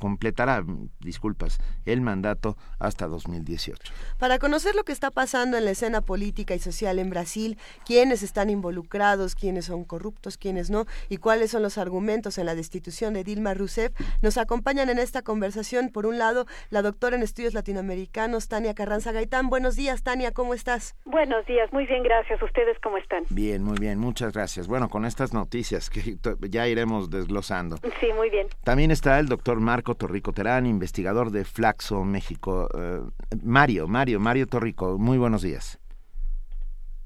completará, 0.00 0.64
disculpas, 1.00 1.58
el 1.84 2.00
mandato 2.00 2.56
hasta 2.78 3.06
2018. 3.06 3.92
Para 4.18 4.38
conocer 4.38 4.74
lo 4.74 4.84
que 4.84 4.92
está 4.92 5.10
pasando 5.10 5.56
en 5.56 5.64
la 5.64 5.70
escena 5.70 6.00
política 6.00 6.54
y 6.54 6.58
social 6.58 6.98
en 6.98 7.10
Brasil, 7.10 7.58
quiénes 7.84 8.22
están 8.22 8.50
involucrados, 8.50 9.34
quiénes 9.34 9.66
son 9.66 9.84
corruptos, 9.84 10.36
quiénes 10.36 10.68
no, 10.68 10.86
y 11.08 11.18
cuáles 11.18 11.52
son 11.52 11.62
los 11.62 11.78
argumentos 11.78 12.38
en 12.38 12.46
la 12.46 12.54
destitución 12.54 13.14
de 13.14 13.24
Dilma 13.24 13.54
Rousseff, 13.54 13.92
nos 14.20 14.36
acompañan 14.36 14.90
en 14.90 14.98
esta 14.98 15.22
conversación, 15.22 15.90
por 15.90 16.06
un 16.06 16.18
lado, 16.18 16.46
la 16.70 16.82
doctora 16.82 17.16
en 17.16 17.22
estudios 17.22 17.54
latinoamericanos, 17.54 18.48
Tania 18.48 18.74
Carranza 18.74 19.12
Gaitán. 19.12 19.48
Buenos 19.48 19.76
días, 19.76 20.02
Tania, 20.02 20.32
¿cómo 20.32 20.54
estás? 20.54 20.96
Buenos 21.04 21.46
días, 21.46 21.72
muy 21.72 21.86
bien, 21.86 22.02
gracias. 22.02 22.42
¿Ustedes 22.42 22.76
cómo 22.82 22.98
están? 22.98 23.24
Bien, 23.30 23.62
muy 23.62 23.78
bien, 23.78 23.98
muchas 23.98 24.32
gracias. 24.32 24.66
Bueno, 24.66 24.88
con 24.88 25.04
estas 25.04 25.32
noticias 25.32 25.88
que 25.88 26.18
ya 26.50 26.66
iremos 26.66 27.10
desglosando. 27.10 27.75
Sí, 28.00 28.08
muy 28.14 28.30
bien. 28.30 28.48
También 28.64 28.90
está 28.90 29.18
el 29.18 29.26
doctor 29.26 29.60
Marco 29.60 29.94
Torrico 29.94 30.32
Terán, 30.32 30.66
investigador 30.66 31.30
de 31.30 31.44
Flaxo, 31.44 32.04
México. 32.04 32.68
Eh, 32.74 33.00
Mario, 33.42 33.88
Mario, 33.88 34.20
Mario 34.20 34.46
Torrico, 34.46 34.98
muy 34.98 35.18
buenos 35.18 35.42
días. 35.42 35.78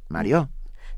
Mario. 0.08 0.50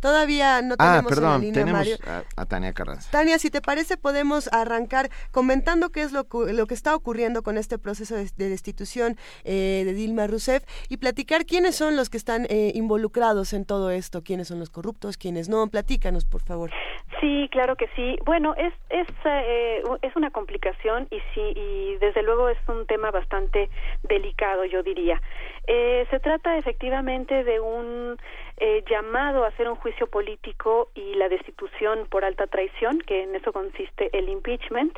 Todavía 0.03 0.63
no 0.63 0.75
ah, 0.81 0.95
tenemos 0.95 1.13
perdón, 1.13 1.25
en 1.27 1.31
la 1.31 1.39
línea, 1.39 1.53
tenemos 1.55 1.79
Mario. 1.79 1.97
A, 2.37 2.43
a, 2.43 2.47
Tania 2.47 2.73
Carranza. 2.73 3.09
Tania, 3.13 3.39
si 3.39 3.51
te 3.51 3.61
parece, 3.61 3.97
podemos 3.97 4.53
arrancar 4.53 5.11
comentando 5.31 5.91
qué 5.91 6.03
es 6.03 6.11
lo, 6.11 6.27
lo 6.53 6.67
que 6.67 6.75
está 6.75 6.97
ocurriendo 6.97 7.45
con 7.45 7.57
este 7.57 7.79
proceso 7.79 8.17
de, 8.17 8.29
de 8.37 8.49
destitución 8.49 9.17
eh, 9.45 9.85
de 9.87 9.95
Dilma 9.95 10.27
Rousseff 10.27 10.65
y 10.89 10.97
platicar 10.97 11.47
quiénes 11.47 11.77
son 11.77 11.95
los 11.95 12.11
que 12.11 12.17
están 12.17 12.47
eh, 12.51 12.73
involucrados 12.75 13.53
en 13.53 13.65
todo 13.65 13.93
esto, 13.93 14.25
quiénes 14.25 14.49
son 14.49 14.59
los 14.59 14.71
corruptos, 14.71 15.17
quiénes 15.17 15.49
no. 15.49 15.69
Platícanos, 15.69 16.25
por 16.25 16.43
favor. 16.43 16.73
Sí, 17.21 17.49
claro 17.53 17.77
que 17.77 17.87
sí. 17.95 18.19
Bueno, 18.25 18.57
es 18.57 18.75
es 18.91 19.07
eh, 19.25 19.83
es 20.03 20.17
una 20.17 20.31
complicación 20.31 21.07
y 21.13 21.21
sí 21.33 21.53
y 21.55 21.97
desde 22.01 22.25
luego 22.25 22.49
es 22.49 22.59
un 22.67 22.85
tema 22.87 23.13
bastante 23.13 23.71
delicado, 24.03 24.65
yo 24.65 24.83
diría. 24.83 25.21
Eh, 25.67 26.07
se 26.11 26.19
trata 26.19 26.57
efectivamente 26.57 27.45
de 27.45 27.61
un 27.61 28.17
eh, 28.57 28.85
llamado 28.91 29.45
a 29.45 29.49
hacer 29.49 29.69
un 29.69 29.77
juicio 29.77 30.09
político 30.09 30.91
y 30.95 31.15
la 31.15 31.29
destitución 31.29 32.07
por 32.11 32.25
alta 32.25 32.47
traición, 32.49 32.99
que 33.01 33.23
en 33.23 33.35
eso 33.37 33.53
consiste 33.53 34.11
el 34.17 34.29
impeachment, 34.29 34.97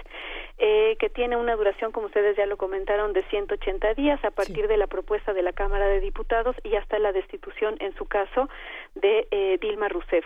eh, 0.59 0.97
que 0.99 1.11
tiene 1.11 1.37
una 1.37 1.55
duración, 1.55 1.93
como 1.93 2.07
ustedes 2.07 2.37
ya 2.37 2.47
lo 2.47 2.57
comentaron, 2.57 3.13
de 3.13 3.23
180 3.25 3.95
días 3.95 4.25
a 4.25 4.31
partir 4.31 4.63
sí. 4.63 4.67
de 4.67 4.77
la 4.79 4.87
propuesta 4.87 5.35
de 5.35 5.43
la 5.43 5.53
Cámara 5.53 5.87
de 5.87 6.01
Diputados 6.01 6.57
y 6.65 6.77
hasta 6.77 6.99
la 6.99 7.13
destitución, 7.13 7.77
en 7.81 7.95
su 7.97 8.07
caso, 8.07 8.49
de 8.95 9.29
eh, 9.31 9.59
Dilma 9.61 9.89
Rousseff. 9.89 10.25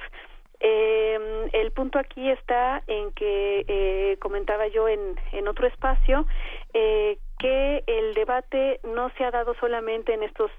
Eh, 0.61 1.49
el 1.53 1.71
punto 1.71 1.99
aquí 1.99 2.31
está 2.31 2.83
en 2.89 3.13
que 3.13 3.65
eh, 3.69 4.17
comentaba 4.19 4.67
yo 4.67 4.89
en, 4.89 5.15
en 5.33 5.47
otro 5.47 5.69
espacio 5.69 6.27
eh, 6.75 7.19
que 7.39 7.85
el 7.87 8.15
debate 8.15 8.81
no 8.85 9.11
se 9.17 9.25
ha 9.25 9.31
dado 9.31 9.55
solamente 9.55 10.13
en 10.15 10.23
estos 10.23 10.51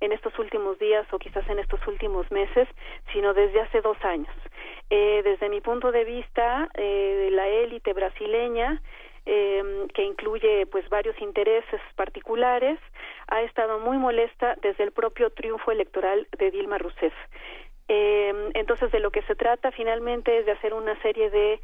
en 0.00 0.12
estos 0.12 0.38
últimos 0.38 0.78
días 0.78 1.06
o 1.12 1.18
quizás 1.18 1.48
en 1.48 1.58
estos 1.58 1.84
últimos 1.88 2.30
meses, 2.30 2.68
sino 3.12 3.34
desde 3.34 3.60
hace 3.60 3.80
dos 3.80 3.96
años. 4.04 4.34
Eh, 4.90 5.22
desde 5.24 5.48
mi 5.48 5.60
punto 5.60 5.90
de 5.90 6.04
vista, 6.04 6.68
eh, 6.74 7.28
la 7.32 7.48
élite 7.48 7.92
brasileña 7.92 8.80
eh, 9.26 9.86
que 9.92 10.04
incluye 10.04 10.66
pues 10.66 10.88
varios 10.88 11.20
intereses 11.20 11.80
particulares, 11.96 12.78
ha 13.26 13.42
estado 13.42 13.78
muy 13.78 13.98
molesta 13.98 14.56
desde 14.62 14.84
el 14.84 14.92
propio 14.92 15.28
triunfo 15.30 15.70
electoral 15.70 16.26
de 16.38 16.50
Dilma 16.50 16.78
Rousseff. 16.78 17.12
Eh, 17.88 18.50
entonces, 18.54 18.90
de 18.90 19.00
lo 19.00 19.10
que 19.10 19.20
se 19.22 19.34
trata 19.34 19.70
finalmente 19.72 20.38
es 20.38 20.46
de 20.46 20.52
hacer 20.52 20.72
una 20.72 21.00
serie 21.02 21.28
de 21.28 21.60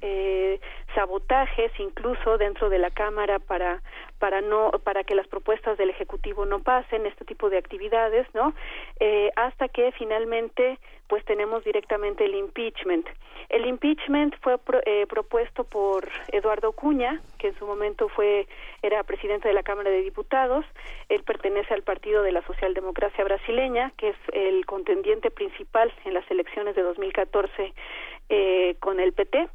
eh, 0.00 0.60
sabotajes 0.94 1.72
incluso 1.78 2.38
dentro 2.38 2.68
de 2.68 2.78
la 2.78 2.90
cámara 2.90 3.38
para 3.38 3.82
para 4.18 4.40
no 4.40 4.70
para 4.82 5.04
que 5.04 5.14
las 5.14 5.26
propuestas 5.26 5.76
del 5.78 5.90
ejecutivo 5.90 6.46
no 6.46 6.60
pasen 6.60 7.06
este 7.06 7.24
tipo 7.24 7.50
de 7.50 7.58
actividades 7.58 8.26
no 8.34 8.54
eh, 9.00 9.30
hasta 9.36 9.68
que 9.68 9.92
finalmente 9.92 10.78
pues 11.08 11.24
tenemos 11.26 11.62
directamente 11.64 12.24
el 12.24 12.34
impeachment. 12.34 13.06
El 13.50 13.66
impeachment 13.66 14.34
fue 14.40 14.56
pro, 14.58 14.80
eh, 14.86 15.06
propuesto 15.06 15.64
por 15.64 16.08
Eduardo 16.28 16.72
Cuña 16.72 17.20
que 17.38 17.48
en 17.48 17.58
su 17.58 17.66
momento 17.66 18.08
fue 18.08 18.46
era 18.82 19.02
presidente 19.02 19.48
de 19.48 19.54
la 19.54 19.62
Cámara 19.62 19.90
de 19.90 20.02
Diputados. 20.02 20.64
Él 21.08 21.22
pertenece 21.22 21.74
al 21.74 21.82
partido 21.82 22.22
de 22.22 22.32
la 22.32 22.42
Socialdemocracia 22.46 23.24
brasileña 23.24 23.92
que 23.96 24.10
es 24.10 24.16
el 24.32 24.64
contendiente 24.66 25.30
principal 25.30 25.92
en 26.04 26.14
las 26.14 26.28
elecciones 26.30 26.74
de 26.74 26.82
2014 26.82 27.74
eh, 28.30 28.76
con 28.80 29.00
el 29.00 29.12
PT 29.12 29.48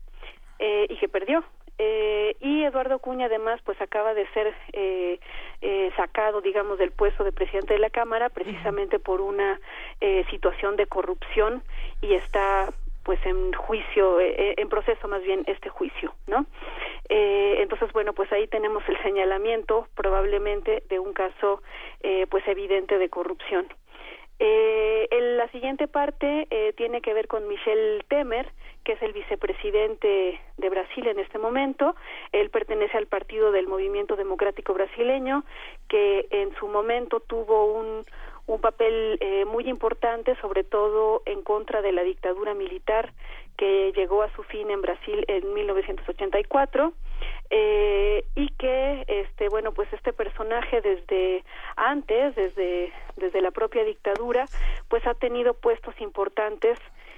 eh, 0.59 0.87
y 0.89 0.97
que 0.97 1.07
perdió. 1.07 1.43
Eh, 1.81 2.35
y 2.41 2.63
Eduardo 2.65 2.99
Cuña 2.99 3.27
además 3.27 3.61
pues 3.63 3.79
acaba 3.81 4.13
de 4.13 4.27
ser 4.33 4.53
eh, 4.73 5.17
eh, 5.61 5.91
sacado 5.95 6.41
digamos 6.41 6.77
del 6.77 6.91
puesto 6.91 7.23
de 7.23 7.31
presidente 7.31 7.73
de 7.73 7.79
la 7.79 7.89
cámara 7.89 8.27
precisamente 8.27 8.99
por 8.99 9.21
una 9.21 9.61
eh, 10.01 10.25
situación 10.29 10.75
de 10.75 10.87
corrupción 10.87 11.63
y 12.01 12.15
está 12.15 12.67
pues 13.03 13.25
en 13.25 13.53
juicio 13.53 14.19
eh, 14.19 14.55
en 14.57 14.67
proceso 14.67 15.07
más 15.07 15.23
bien 15.23 15.45
este 15.47 15.69
juicio 15.69 16.13
no 16.27 16.45
eh, 17.07 17.59
entonces 17.59 17.93
bueno 17.93 18.11
pues 18.11 18.29
ahí 18.33 18.45
tenemos 18.47 18.83
el 18.89 19.01
señalamiento 19.01 19.87
probablemente 19.95 20.83
de 20.89 20.99
un 20.99 21.13
caso 21.13 21.63
eh, 22.01 22.27
pues 22.29 22.45
evidente 22.45 22.97
de 22.97 23.07
corrupción 23.07 23.67
eh, 24.39 25.07
el, 25.11 25.37
la 25.37 25.49
siguiente 25.49 25.87
parte 25.87 26.47
eh, 26.49 26.73
tiene 26.77 27.01
que 27.01 27.13
ver 27.13 27.27
con 27.27 27.47
Michel 27.47 28.03
Temer, 28.07 28.49
que 28.85 28.93
es 28.93 29.01
el 29.01 29.11
vicepresidente 29.11 30.39
de 30.57 30.69
Brasil 30.69 31.07
en 31.07 31.19
este 31.19 31.37
momento. 31.37 31.95
Él 32.31 32.49
pertenece 32.49 32.97
al 32.97 33.07
partido 33.07 33.51
del 33.51 33.67
Movimiento 33.67 34.15
Democrático 34.15 34.73
Brasileño, 34.73 35.43
que 35.89 36.27
en 36.31 36.55
su 36.55 36.67
momento 36.67 37.19
tuvo 37.19 37.73
un, 37.73 38.05
un 38.47 38.61
papel 38.61 39.17
eh, 39.19 39.43
muy 39.45 39.67
importante, 39.67 40.35
sobre 40.41 40.63
todo 40.63 41.21
en 41.25 41.43
contra 41.43 41.81
de 41.81 41.91
la 41.91 42.03
dictadura 42.03 42.53
militar 42.53 43.13
que 43.57 43.91
llegó 43.93 44.23
a 44.23 44.33
su 44.35 44.43
fin 44.43 44.71
en 44.71 44.81
Brasil 44.81 45.25
en 45.27 45.53
1984 45.53 46.93
eh, 47.49 48.25
y 48.35 48.49
que 48.49 49.05
este 49.07 49.49
bueno 49.49 49.73
pues 49.73 49.91
este 49.93 50.13
personaje 50.13 50.81
desde 50.81 51.43
antes 51.75 52.35
desde 52.35 52.91
desde 53.15 53.41
la 53.41 53.51
propia 53.51 53.83
dictadura 53.83 54.45
pues 54.87 55.05
ha 55.07 55.13
tenido 55.13 55.53
puestos 55.53 55.99
importantes 55.99 56.77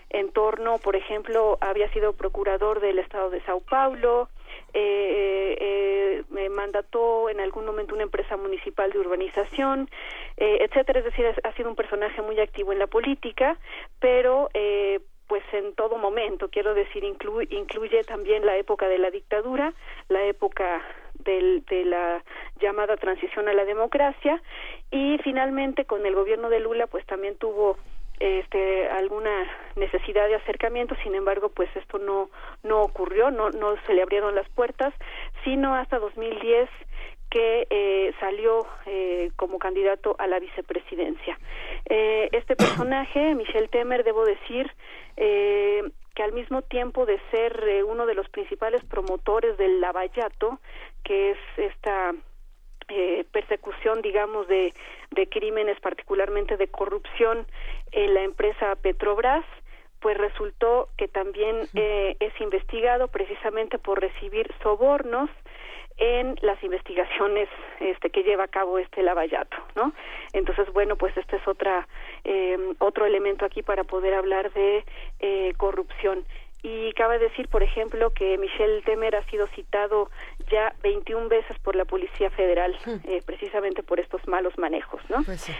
en 0.10 0.32
torno 0.32 0.78
por 0.78 0.96
ejemplo 0.96 1.58
había 1.62 1.92
sido 1.92 2.14
procurador 2.14 2.80
del 2.80 3.00
estado 3.00 3.30
de 3.30 3.42
Sao 3.42 3.62
Paulo 3.62 4.30
eh, 4.74 5.58
eh, 5.60 6.24
me 6.30 6.50
mandató 6.50 7.30
en 7.30 7.40
algún 7.40 7.66
momento 7.66 7.94
una 7.94 8.04
empresa 8.04 8.38
municipal 8.38 8.92
de 8.92 9.00
urbanización, 9.00 9.90
eh, 10.38 10.60
etcétera. 10.62 11.00
Es 11.00 11.06
decir, 11.06 11.26
ha 11.44 11.54
sido 11.54 11.70
un 11.70 11.76
personaje 11.76 12.22
muy 12.22 12.40
activo 12.40 12.72
en 12.72 12.80
la 12.80 12.88
política, 12.88 13.58
pero 14.00 14.50
eh, 14.54 15.02
pues 15.32 15.44
en 15.54 15.74
todo 15.76 15.98
momento, 15.98 16.50
quiero 16.50 16.74
decir, 16.74 17.06
incluye 17.06 18.04
también 18.04 18.46
la 18.46 18.58
época 18.58 18.90
de 18.90 18.98
la 18.98 19.10
dictadura, 19.12 19.74
la 20.10 20.26
época 20.26 20.82
del, 21.24 21.64
de 21.70 21.86
la 21.86 22.22
llamada 22.60 22.98
transición 22.98 23.48
a 23.48 23.54
la 23.54 23.64
democracia 23.64 24.42
y 24.92 25.20
finalmente 25.24 25.86
con 25.86 26.06
el 26.06 26.16
gobierno 26.16 26.50
de 26.50 26.60
Lula 26.60 26.86
pues 26.88 27.06
también 27.06 27.38
tuvo 27.38 27.78
este 28.20 28.90
alguna 28.90 29.50
necesidad 29.78 30.28
de 30.28 30.36
acercamiento. 30.36 30.96
Sin 31.02 31.16
embargo 31.16 31.48
pues 31.48 31.70
esto 31.78 31.98
no 31.98 32.30
no 32.64 32.82
ocurrió 32.82 33.32
no 33.32 33.52
no 33.52 33.78
se 33.88 33.94
le 33.94 34.02
abrieron 34.02 34.36
las 34.36 34.50
puertas 34.50 34.94
sino 35.46 35.74
hasta 35.76 35.98
2010 35.98 36.70
que 37.32 37.66
eh, 37.70 38.14
salió 38.20 38.68
eh, 38.86 39.32
como 39.38 39.58
candidato 39.58 40.16
a 40.20 40.28
la 40.28 40.40
vicepresidencia. 40.40 41.40
Eh, 41.90 42.30
este 42.34 42.56
personaje, 42.56 43.34
Michel 43.36 43.70
Temer, 43.70 44.04
debo 44.04 44.26
decir 44.26 44.72
eh, 45.18 45.82
que 46.14 46.24
al 46.24 46.34
mismo 46.34 46.62
tiempo 46.62 47.06
de 47.06 47.20
ser 47.32 47.64
eh, 47.68 47.84
uno 47.84 48.06
de 48.06 48.16
los 48.16 48.30
principales 48.30 48.84
promotores 48.84 49.58
del 49.58 49.80
lavallato, 49.80 50.60
que 51.04 51.32
es 51.32 51.38
esta 51.58 52.14
eh, 52.90 53.26
persecución, 53.32 54.02
digamos, 54.02 54.48
de, 54.50 54.74
de 55.12 55.28
crímenes, 55.30 55.80
particularmente 55.80 56.58
de 56.58 56.68
corrupción 56.68 57.48
en 57.94 58.14
la 58.14 58.24
empresa 58.24 58.76
Petrobras, 58.76 59.46
pues 60.02 60.18
resultó 60.18 60.90
que 60.98 61.08
también 61.08 61.70
eh, 61.76 62.18
es 62.20 62.34
investigado 62.42 63.08
precisamente 63.08 63.78
por 63.78 64.02
recibir 64.02 64.52
sobornos 64.62 65.30
en 65.98 66.36
las 66.42 66.62
investigaciones 66.64 67.50
este 67.80 68.10
que 68.10 68.24
lleva 68.24 68.46
a 68.46 68.48
cabo 68.48 68.80
este 68.80 69.04
lavallato 69.04 69.58
no 69.76 69.94
entonces 70.34 70.72
bueno 70.74 70.96
pues 70.96 71.16
este 71.18 71.38
es 71.38 71.48
otra 71.48 71.88
eh, 72.24 72.58
otro 72.80 73.06
elemento 73.06 73.46
aquí 73.46 73.62
para 73.62 73.84
poder 73.84 74.14
hablar 74.14 74.52
de 74.54 74.84
eh, 75.20 75.54
corrupción 75.58 76.26
y 76.64 76.94
cabe 76.94 77.18
decir, 77.18 77.48
por 77.48 77.64
ejemplo, 77.64 78.12
que 78.12 78.38
Michel 78.38 78.84
Temer 78.86 79.16
ha 79.16 79.24
sido 79.30 79.48
citado 79.48 80.12
ya 80.52 80.76
21 80.84 81.28
veces 81.28 81.58
por 81.60 81.76
la 81.76 81.86
Policía 81.86 82.30
Federal, 82.30 82.78
eh, 83.06 83.22
precisamente 83.26 83.82
por 83.82 84.00
estos 84.00 84.28
malos 84.28 84.56
manejos, 84.60 85.02
¿no? 85.10 85.24
Pues 85.24 85.42
sí. 85.42 85.54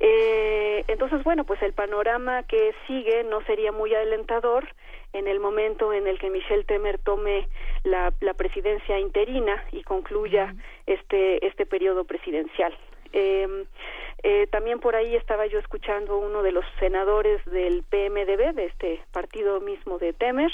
Eh, 0.00 0.84
entonces, 0.88 1.22
bueno, 1.24 1.44
pues 1.44 1.60
el 1.62 1.74
panorama 1.74 2.42
que 2.44 2.74
sigue 2.86 3.24
no 3.24 3.42
sería 3.42 3.70
muy 3.70 3.94
alentador 3.94 4.66
en 5.18 5.28
el 5.28 5.40
momento 5.40 5.92
en 5.92 6.06
el 6.06 6.18
que 6.18 6.30
Michel 6.30 6.66
Temer 6.66 6.98
tome 6.98 7.48
la, 7.84 8.12
la 8.20 8.34
presidencia 8.34 8.98
interina 8.98 9.62
y 9.72 9.82
concluya 9.82 10.54
este 10.86 11.46
este 11.46 11.66
periodo 11.66 12.04
presidencial. 12.04 12.76
Eh, 13.12 13.64
eh, 14.22 14.46
también 14.50 14.80
por 14.80 14.96
ahí 14.96 15.14
estaba 15.14 15.46
yo 15.46 15.58
escuchando 15.58 16.18
uno 16.18 16.42
de 16.42 16.52
los 16.52 16.64
senadores 16.80 17.44
del 17.44 17.82
PMDB, 17.84 18.54
de 18.54 18.64
este 18.66 19.00
partido 19.12 19.60
mismo 19.60 19.98
de 19.98 20.12
Temer, 20.12 20.50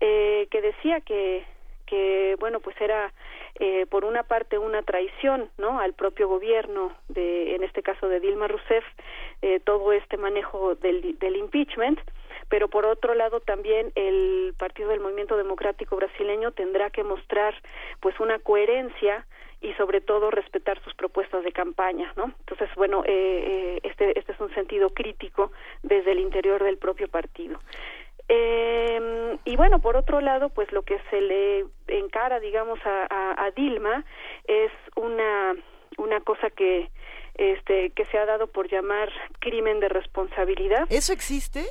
eh, 0.00 0.46
que 0.50 0.62
decía 0.62 1.00
que 1.00 1.44
que 1.86 2.36
bueno 2.40 2.60
pues 2.60 2.74
era 2.80 3.12
eh, 3.60 3.84
por 3.84 4.06
una 4.06 4.22
parte 4.22 4.56
una 4.56 4.82
traición 4.82 5.50
no 5.58 5.78
al 5.78 5.92
propio 5.92 6.26
gobierno 6.26 6.92
de 7.08 7.54
en 7.54 7.62
este 7.62 7.82
caso 7.82 8.08
de 8.08 8.18
Dilma 8.18 8.48
Rousseff 8.48 8.84
eh, 9.42 9.60
todo 9.60 9.92
este 9.92 10.16
manejo 10.16 10.74
del, 10.76 11.18
del 11.18 11.36
impeachment 11.36 12.00
pero 12.52 12.68
por 12.68 12.84
otro 12.84 13.14
lado 13.14 13.40
también 13.40 13.92
el 13.94 14.52
partido 14.58 14.90
del 14.90 15.00
movimiento 15.00 15.38
democrático 15.38 15.96
brasileño 15.96 16.52
tendrá 16.52 16.90
que 16.90 17.02
mostrar 17.02 17.54
pues 18.00 18.20
una 18.20 18.38
coherencia 18.40 19.26
y 19.62 19.72
sobre 19.72 20.02
todo 20.02 20.30
respetar 20.30 20.78
sus 20.84 20.92
propuestas 20.92 21.44
de 21.44 21.52
campaña, 21.52 22.12
¿no? 22.14 22.24
Entonces, 22.40 22.68
bueno, 22.76 23.04
eh, 23.06 23.08
eh, 23.08 23.80
este, 23.84 24.18
este 24.18 24.32
es 24.32 24.40
un 24.40 24.52
sentido 24.52 24.90
crítico 24.90 25.50
desde 25.82 26.12
el 26.12 26.18
interior 26.18 26.62
del 26.62 26.76
propio 26.76 27.08
partido. 27.08 27.58
Eh, 28.28 29.38
y 29.46 29.56
bueno, 29.56 29.80
por 29.80 29.96
otro 29.96 30.20
lado, 30.20 30.50
pues 30.50 30.70
lo 30.72 30.82
que 30.82 31.00
se 31.08 31.22
le 31.22 31.64
encara, 31.88 32.38
digamos, 32.38 32.78
a, 32.84 33.06
a, 33.08 33.46
a 33.46 33.50
Dilma 33.52 34.04
es 34.46 34.70
una 34.94 35.56
una 35.98 36.20
cosa 36.20 36.50
que 36.50 36.90
este 37.34 37.90
que 37.90 38.04
se 38.06 38.18
ha 38.18 38.26
dado 38.26 38.46
por 38.46 38.68
llamar 38.68 39.10
crimen 39.40 39.80
de 39.80 39.88
responsabilidad. 39.88 40.86
¿Eso 40.90 41.12
existe? 41.12 41.64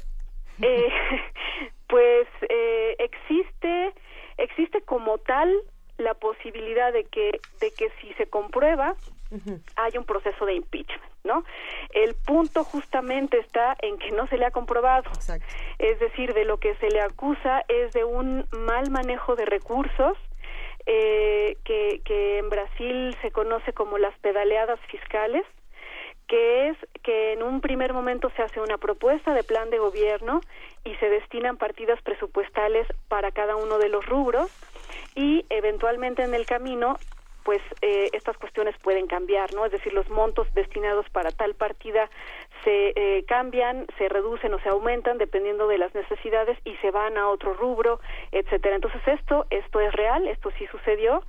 Eh, 0.61 0.89
pues 1.87 2.27
eh, 2.49 2.95
existe 2.99 3.93
existe 4.37 4.81
como 4.81 5.17
tal 5.19 5.53
la 5.97 6.13
posibilidad 6.13 6.91
de 6.93 7.03
que 7.05 7.39
de 7.59 7.71
que 7.71 7.89
si 8.01 8.13
se 8.13 8.27
comprueba 8.27 8.95
hay 9.77 9.97
un 9.97 10.03
proceso 10.03 10.45
de 10.45 10.55
impeachment, 10.55 11.11
¿no? 11.23 11.45
El 11.93 12.15
punto 12.15 12.65
justamente 12.65 13.39
está 13.39 13.77
en 13.81 13.97
que 13.97 14.11
no 14.11 14.27
se 14.27 14.37
le 14.37 14.45
ha 14.45 14.51
comprobado. 14.51 15.09
Es 15.79 15.99
decir, 15.99 16.33
de 16.33 16.43
lo 16.43 16.57
que 16.57 16.75
se 16.75 16.89
le 16.89 16.99
acusa 16.99 17.63
es 17.69 17.93
de 17.93 18.03
un 18.03 18.45
mal 18.51 18.91
manejo 18.91 19.37
de 19.37 19.45
recursos 19.45 20.17
eh, 20.85 21.57
que, 21.63 22.01
que 22.03 22.39
en 22.39 22.49
Brasil 22.49 23.15
se 23.21 23.31
conoce 23.31 23.71
como 23.71 23.97
las 23.97 24.17
pedaleadas 24.19 24.79
fiscales, 24.89 25.45
que 26.31 26.69
es 26.69 26.77
que 27.03 27.33
en 27.33 27.43
un 27.43 27.59
primer 27.59 27.91
momento 27.91 28.31
se 28.37 28.41
hace 28.41 28.61
una 28.61 28.77
propuesta 28.77 29.33
de 29.33 29.43
plan 29.43 29.69
de 29.69 29.79
gobierno 29.79 30.39
y 30.85 30.95
se 30.95 31.09
destinan 31.09 31.57
partidas 31.57 32.01
presupuestales 32.03 32.87
para 33.09 33.33
cada 33.33 33.57
uno 33.57 33.77
de 33.79 33.89
los 33.89 34.05
rubros 34.05 34.49
y 35.13 35.45
eventualmente 35.49 36.23
en 36.23 36.33
el 36.33 36.45
camino 36.45 36.95
pues 37.43 37.61
eh, 37.81 38.09
estas 38.13 38.37
cuestiones 38.37 38.75
pueden 38.83 39.07
cambiar, 39.07 39.53
¿no? 39.53 39.65
Es 39.65 39.71
decir, 39.71 39.93
los 39.93 40.07
montos 40.09 40.47
destinados 40.53 41.09
para 41.09 41.31
tal 41.31 41.55
partida 41.55 42.09
se 42.63 42.93
eh, 42.95 43.25
cambian, 43.27 43.87
se 43.97 44.07
reducen 44.07 44.53
o 44.53 44.59
se 44.59 44.69
aumentan 44.69 45.17
dependiendo 45.17 45.67
de 45.67 45.79
las 45.79 45.93
necesidades 45.95 46.57
y 46.63 46.75
se 46.77 46.91
van 46.91 47.17
a 47.17 47.29
otro 47.29 47.53
rubro, 47.55 47.99
etcétera. 48.31 48.75
Entonces 48.75 49.01
esto 49.07 49.47
esto 49.49 49.79
es 49.79 49.91
real, 49.93 50.27
esto 50.27 50.51
sí 50.57 50.67
sucedió. 50.67 51.23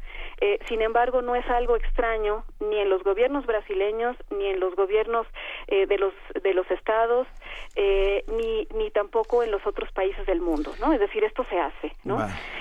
Eh, 0.44 0.59
sin 0.69 0.82
embargo, 0.82 1.23
no 1.23 1.36
es 1.36 1.48
algo 1.48 1.77
extraño 1.77 2.44
ni 2.59 2.77
en 2.77 2.90
los 2.90 3.05
gobiernos 3.05 3.47
brasileños 3.47 4.16
ni 4.31 4.47
en 4.47 4.59
los 4.59 4.74
gobiernos 4.74 5.24
eh, 5.69 5.86
de 5.86 5.98
los 5.98 6.12
de 6.43 6.52
los 6.52 6.69
estados 6.69 7.28
eh, 7.77 8.24
ni 8.27 8.66
ni 8.74 8.90
tampoco 8.90 9.44
en 9.44 9.52
los 9.52 9.64
otros 9.64 9.93
países 9.93 10.27
del 10.27 10.40
mundo, 10.40 10.73
¿no? 10.81 10.93
Es 10.93 10.98
decir, 10.98 11.23
esto 11.23 11.47
se 11.48 11.60
hace, 11.60 11.94
¿no? 12.02 12.19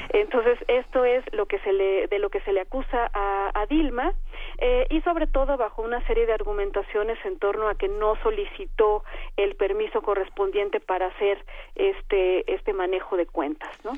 Entonces 0.09 0.59
esto 0.67 1.05
es 1.05 1.23
lo 1.33 1.47
que 1.47 1.57
se 1.61 1.73
le 1.73 2.05
de 2.05 2.19
lo 2.19 2.29
que 2.29 2.41
se 2.41 2.53
le 2.53 2.61
acusa 2.61 3.09
a, 3.15 3.49
a 3.59 3.65
Dilma 3.65 4.13
eh, 4.59 4.85
y 4.91 5.01
sobre 5.01 5.25
todo 5.25 5.57
bajo 5.57 5.81
una 5.81 6.05
serie 6.05 6.27
de 6.27 6.33
argumentaciones 6.33 7.17
en 7.25 7.39
torno 7.39 7.67
a 7.67 7.73
que 7.73 7.87
no 7.87 8.15
solicitó 8.21 9.03
el 9.37 9.55
permiso 9.55 10.03
correspondiente 10.03 10.79
para 10.79 11.07
hacer 11.07 11.43
este 11.73 12.53
este 12.53 12.73
manejo 12.73 13.17
de 13.17 13.25
cuentas, 13.25 13.71
¿no? 13.83 13.93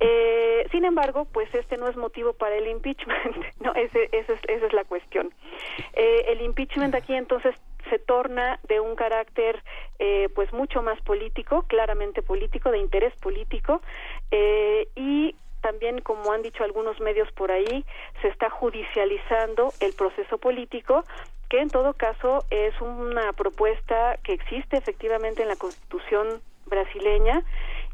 Eh, 0.00 0.66
sin 0.70 0.84
embargo, 0.84 1.26
pues 1.26 1.54
este 1.54 1.76
no 1.76 1.88
es 1.88 1.96
motivo 1.96 2.32
para 2.32 2.56
el 2.56 2.66
impeachment, 2.68 3.36
no, 3.60 3.74
ese, 3.74 4.08
ese 4.12 4.32
es, 4.32 4.40
esa 4.48 4.66
es 4.66 4.72
la 4.72 4.84
cuestión. 4.84 5.32
Eh, 5.92 6.24
el 6.28 6.40
impeachment 6.40 6.94
aquí 6.94 7.14
entonces 7.14 7.54
se 7.88 7.98
torna 7.98 8.60
de 8.68 8.80
un 8.80 8.94
carácter 8.94 9.62
eh, 9.98 10.28
pues 10.34 10.52
mucho 10.52 10.82
más 10.82 11.00
político, 11.02 11.64
claramente 11.66 12.22
político, 12.22 12.70
de 12.70 12.78
interés 12.78 13.14
político, 13.20 13.82
eh, 14.30 14.88
y 14.96 15.34
también, 15.60 16.00
como 16.00 16.32
han 16.32 16.42
dicho 16.42 16.64
algunos 16.64 17.00
medios 17.00 17.30
por 17.32 17.52
ahí, 17.52 17.84
se 18.22 18.28
está 18.28 18.48
judicializando 18.48 19.72
el 19.80 19.92
proceso 19.92 20.38
político, 20.38 21.04
que 21.50 21.60
en 21.60 21.68
todo 21.68 21.94
caso 21.94 22.44
es 22.50 22.80
una 22.80 23.32
propuesta 23.34 24.16
que 24.22 24.32
existe 24.32 24.76
efectivamente 24.78 25.42
en 25.42 25.48
la 25.48 25.56
Constitución 25.56 26.40
brasileña 26.66 27.42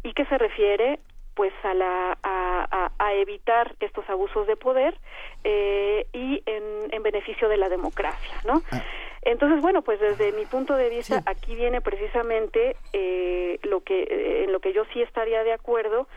y 0.03 0.13
que 0.13 0.27
se 0.27 0.39
refiere 0.39 1.01
pues 1.37 1.53
a 1.63 1.75
la 1.75 2.19
a, 2.23 2.67
a, 2.71 2.93
a 2.99 3.15
evitar 3.15 3.77
estos 3.79 4.09
abusos 4.09 4.47
de 4.47 4.57
poder 4.57 4.99
eh, 5.45 6.07
y 6.13 6.43
en, 6.47 6.93
en 6.93 7.03
beneficio 7.03 7.49
de 7.49 7.59
la 7.59 7.69
democracia 7.69 8.35
no 8.45 8.63
entonces 9.23 9.61
bueno 9.61 9.83
pues 9.83 10.01
desde 10.01 10.33
mi 10.33 10.47
punto 10.47 10.75
de 10.75 10.89
vista 10.89 11.23
aquí 11.27 11.55
viene 11.55 11.81
precisamente 11.83 12.77
eh, 12.95 13.61
lo 13.63 13.83
que 13.83 14.03
eh, 14.03 14.45
en 14.45 14.53
lo 14.53 14.61
que 14.61 14.73
yo 14.73 14.85
sí 14.93 15.03
estaría 15.03 15.45
de 15.45 15.53
acuerdo 15.53 16.09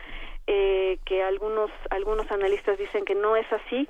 eh, 0.46 0.98
que 1.04 1.22
algunos 1.22 1.70
algunos 1.90 2.28
analistas 2.32 2.78
dicen 2.78 3.04
que 3.04 3.14
no 3.14 3.36
es 3.36 3.46
así 3.52 3.86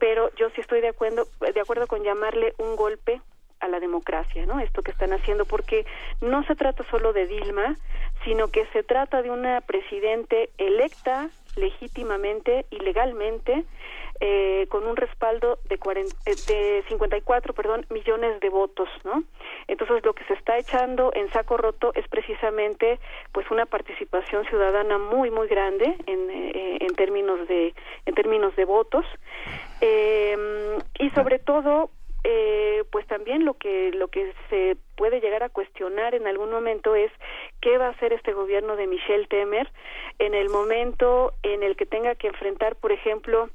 pero 0.00 0.34
yo 0.34 0.50
sí 0.50 0.60
estoy 0.60 0.80
de 0.80 0.88
acuerdo 0.88 1.26
de 1.40 1.60
acuerdo 1.60 1.86
con 1.86 2.02
llamarle 2.02 2.54
un 2.58 2.74
golpe 2.74 3.20
a 3.62 3.68
la 3.68 3.80
democracia, 3.80 4.44
¿no? 4.44 4.60
Esto 4.60 4.82
que 4.82 4.90
están 4.90 5.12
haciendo, 5.12 5.46
porque 5.46 5.86
no 6.20 6.44
se 6.44 6.54
trata 6.54 6.84
solo 6.90 7.12
de 7.12 7.26
Dilma, 7.26 7.76
sino 8.24 8.48
que 8.48 8.66
se 8.72 8.82
trata 8.82 9.22
de 9.22 9.30
una 9.30 9.60
presidente 9.62 10.50
electa 10.58 11.30
legítimamente 11.56 12.66
y 12.70 12.78
legalmente 12.78 13.64
eh, 14.20 14.66
con 14.68 14.86
un 14.86 14.96
respaldo 14.96 15.58
de, 15.68 15.78
40, 15.78 16.14
eh, 16.26 16.34
de 16.46 16.84
54 16.88 17.54
perdón, 17.54 17.86
millones 17.90 18.40
de 18.40 18.48
votos, 18.48 18.88
¿no? 19.04 19.24
Entonces 19.66 20.04
lo 20.04 20.14
que 20.14 20.24
se 20.24 20.34
está 20.34 20.58
echando 20.58 21.12
en 21.14 21.30
saco 21.32 21.56
roto 21.56 21.92
es 21.94 22.06
precisamente 22.08 23.00
pues 23.32 23.50
una 23.50 23.66
participación 23.66 24.44
ciudadana 24.46 24.98
muy 24.98 25.30
muy 25.30 25.48
grande 25.48 25.96
en, 26.06 26.30
eh, 26.30 26.78
en 26.80 26.94
términos 26.94 27.46
de 27.48 27.74
en 28.06 28.14
términos 28.14 28.54
de 28.56 28.64
votos 28.64 29.04
eh, 29.80 30.78
y 30.98 31.10
sobre 31.10 31.38
todo 31.38 31.90
eh, 32.24 32.84
pues 32.90 33.06
también 33.06 33.44
lo 33.44 33.54
que 33.54 33.90
lo 33.92 34.08
que 34.08 34.32
se 34.48 34.76
puede 34.96 35.20
llegar 35.20 35.42
a 35.42 35.48
cuestionar 35.48 36.14
en 36.14 36.26
algún 36.26 36.50
momento 36.50 36.94
es 36.94 37.10
qué 37.60 37.78
va 37.78 37.86
a 37.86 37.90
hacer 37.90 38.12
este 38.12 38.32
gobierno 38.32 38.76
de 38.76 38.86
Michelle 38.86 39.26
Temer 39.26 39.68
en 40.18 40.34
el 40.34 40.48
momento 40.48 41.32
en 41.42 41.62
el 41.62 41.76
que 41.76 41.86
tenga 41.86 42.14
que 42.14 42.28
enfrentar, 42.28 42.76
por 42.76 42.92
ejemplo, 42.92 43.50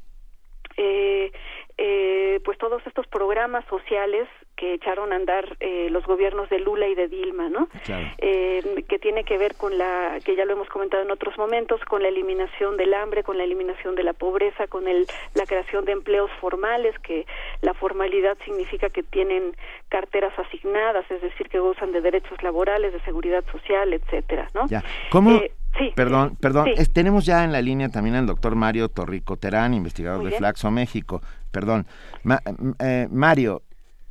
eh, 0.75 1.31
eh, 1.77 2.39
pues 2.43 2.57
todos 2.57 2.81
estos 2.87 3.05
programas 3.07 3.63
sociales 3.65 4.27
que 4.55 4.73
echaron 4.73 5.13
a 5.13 5.15
andar 5.15 5.55
eh, 5.59 5.89
los 5.91 6.03
gobiernos 6.05 6.49
de 6.49 6.59
Lula 6.59 6.87
y 6.87 6.95
de 6.95 7.07
Dilma, 7.07 7.49
¿no? 7.49 7.69
Eh, 8.17 8.83
que 8.89 8.97
tiene 8.97 9.23
que 9.23 9.37
ver 9.37 9.53
con 9.53 9.77
la, 9.77 10.17
que 10.25 10.35
ya 10.35 10.45
lo 10.45 10.53
hemos 10.53 10.67
comentado 10.69 11.03
en 11.03 11.11
otros 11.11 11.37
momentos, 11.37 11.79
con 11.85 12.01
la 12.01 12.07
eliminación 12.07 12.75
del 12.77 12.95
hambre, 12.95 13.23
con 13.23 13.37
la 13.37 13.43
eliminación 13.43 13.93
de 13.93 14.01
la 14.01 14.13
pobreza, 14.13 14.65
con 14.65 14.87
el, 14.87 15.05
la 15.35 15.45
creación 15.45 15.85
de 15.85 15.91
empleos 15.91 16.31
formales, 16.41 16.97
que 16.99 17.27
la 17.61 17.75
formalidad 17.75 18.35
significa 18.43 18.89
que 18.89 19.03
tienen 19.03 19.55
carteras 19.89 20.33
asignadas, 20.39 21.05
es 21.11 21.21
decir, 21.21 21.47
que 21.49 21.59
gozan 21.59 21.91
de 21.91 22.01
derechos 22.01 22.41
laborales, 22.41 22.91
de 22.93 22.99
seguridad 23.01 23.43
social, 23.51 23.93
etcétera, 23.93 24.49
¿no? 24.55 24.67
Ya. 24.67 24.83
¿Cómo? 25.11 25.39
Sí, 25.77 25.91
perdón, 25.95 26.35
perdón. 26.39 26.65
sí. 26.65 26.73
es- 26.77 26.91
tenemos 26.91 27.25
ya 27.25 27.43
en 27.43 27.51
la 27.51 27.61
línea 27.61 27.89
también 27.89 28.15
al 28.15 28.25
doctor 28.25 28.55
Mario 28.55 28.89
Torrico 28.89 29.37
Terán, 29.37 29.73
investigador 29.73 30.19
Muy 30.19 30.25
de 30.25 30.29
bien. 30.31 30.39
Flaxo 30.39 30.71
México. 30.71 31.21
Perdón. 31.51 31.85
Ma- 32.23 32.41
eh, 32.79 33.07
Mario, 33.11 33.61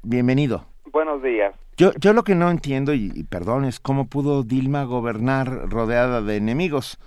bienvenido. 0.02 0.64
Buenos 0.93 1.22
días. 1.22 1.55
Yo, 1.76 1.90
yo 1.98 2.12
lo 2.12 2.22
que 2.24 2.34
no 2.34 2.51
entiendo, 2.51 2.94
y, 2.94 3.10
y 3.14 3.24
perdón, 3.24 3.64
es 3.66 3.80
cómo 3.80 4.06
pudo 4.06 4.43
Dilma 4.44 4.84
gobernar 4.84 5.68
rodeada 5.68 6.22
de 6.22 6.36
enemigos. 6.36 6.98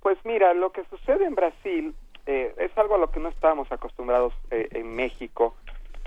Pues 0.00 0.16
mira, 0.24 0.54
lo 0.54 0.72
que 0.72 0.82
sucede 0.88 1.26
en 1.26 1.34
Brasil 1.34 1.94
eh, 2.26 2.54
es 2.58 2.70
algo 2.78 2.94
a 2.94 2.98
lo 2.98 3.10
que 3.10 3.20
no 3.20 3.28
estábamos 3.28 3.70
acostumbrados 3.72 4.32
eh, 4.50 4.68
en 4.72 4.94
México 4.96 5.54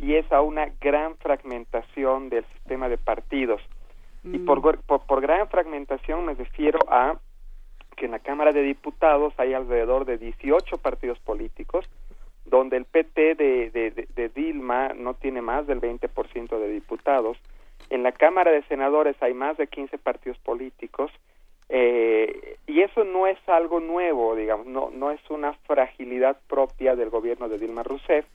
y 0.02 0.16
es 0.16 0.32
a 0.32 0.42
una 0.42 0.72
gran 0.82 1.16
fragmentación 1.18 2.30
del 2.30 2.46
sistema 2.54 2.90
de 2.90 2.98
partidos. 2.98 3.62
Y 4.24 4.40
por, 4.40 4.62
por, 4.62 5.02
por 5.02 5.22
gran 5.22 5.50
fragmentación 5.50 6.26
me 6.26 6.34
refiero 6.34 6.80
a 6.90 7.20
que 7.94 8.06
en 8.06 8.12
la 8.12 8.20
Cámara 8.20 8.52
de 8.52 8.62
Diputados 8.62 9.34
hay 9.38 9.54
alrededor 9.54 10.06
de 10.06 10.18
18 10.18 10.78
partidos 10.78 11.20
políticos, 11.20 11.86
donde 12.46 12.78
el 12.78 12.86
PT 12.86 13.36
de, 13.36 14.08
de, 14.16 14.30
Dilma 14.30 14.90
no 14.90 15.14
tiene 15.14 15.42
más 15.42 15.66
del 15.66 15.80
20% 15.82 16.60
de 16.60 16.68
diputados. 16.70 17.38
En 17.90 18.04
la 18.04 18.12
Cámara 18.12 18.52
de 18.52 18.64
Senadores 18.64 19.16
hay 19.22 19.34
más 19.34 19.58
de 19.58 19.68
15 19.68 19.98
partidos 19.98 20.38
políticos. 20.40 21.12
Eh, 21.70 22.58
y 22.68 22.82
eso 22.82 23.04
no 23.04 23.26
es 23.26 23.38
algo 23.48 23.80
nuevo, 23.80 24.36
digamos, 24.36 24.68
no, 24.68 24.92
no 24.92 25.12
es 25.12 25.22
una 25.30 25.54
fragilidad 25.66 26.38
propia 26.48 26.96
del 26.96 27.10
gobierno 27.10 27.50
de 27.50 27.58
Dilma 27.58 27.84
Rousseff, 27.84 28.26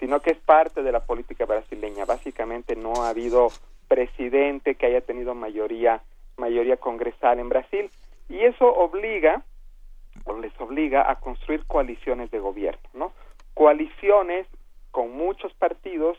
sino 0.00 0.20
que 0.20 0.32
es 0.32 0.38
parte 0.38 0.82
de 0.82 0.92
la 0.92 1.00
política 1.00 1.46
brasileña. 1.46 2.04
Básicamente 2.04 2.76
no 2.76 3.04
ha 3.04 3.10
habido 3.10 3.48
presidente 3.88 4.74
que 4.74 4.86
haya 4.86 5.00
tenido 5.00 5.34
mayoría 5.34 6.02
mayoría 6.36 6.76
congresal 6.76 7.38
en 7.38 7.48
Brasil 7.48 7.90
y 8.28 8.40
eso 8.40 8.66
obliga 8.66 9.42
o 10.24 10.38
les 10.38 10.58
obliga 10.60 11.10
a 11.10 11.16
construir 11.16 11.64
coaliciones 11.66 12.30
de 12.30 12.38
gobierno, 12.38 12.88
¿no? 12.94 13.12
Coaliciones 13.54 14.46
con 14.90 15.12
muchos 15.12 15.52
partidos 15.54 16.18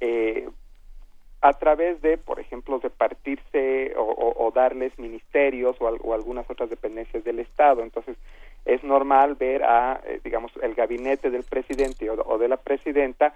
eh, 0.00 0.48
a 1.40 1.52
través 1.54 2.00
de, 2.02 2.18
por 2.18 2.40
ejemplo, 2.40 2.78
repartirse 2.82 3.94
o, 3.96 4.02
o- 4.02 4.46
o 4.46 4.50
darles 4.50 4.98
ministerios 4.98 5.76
o, 5.80 5.86
al- 5.88 6.00
o 6.02 6.12
algunas 6.14 6.48
otras 6.50 6.68
dependencias 6.70 7.22
del 7.24 7.38
Estado. 7.38 7.82
Entonces, 7.82 8.16
es 8.64 8.82
normal 8.82 9.36
ver 9.36 9.62
a, 9.62 10.00
eh, 10.04 10.20
digamos, 10.24 10.50
el 10.62 10.74
gabinete 10.74 11.30
del 11.30 11.44
presidente 11.44 12.10
o, 12.10 12.14
o 12.26 12.38
de 12.38 12.48
la 12.48 12.56
presidenta 12.56 13.34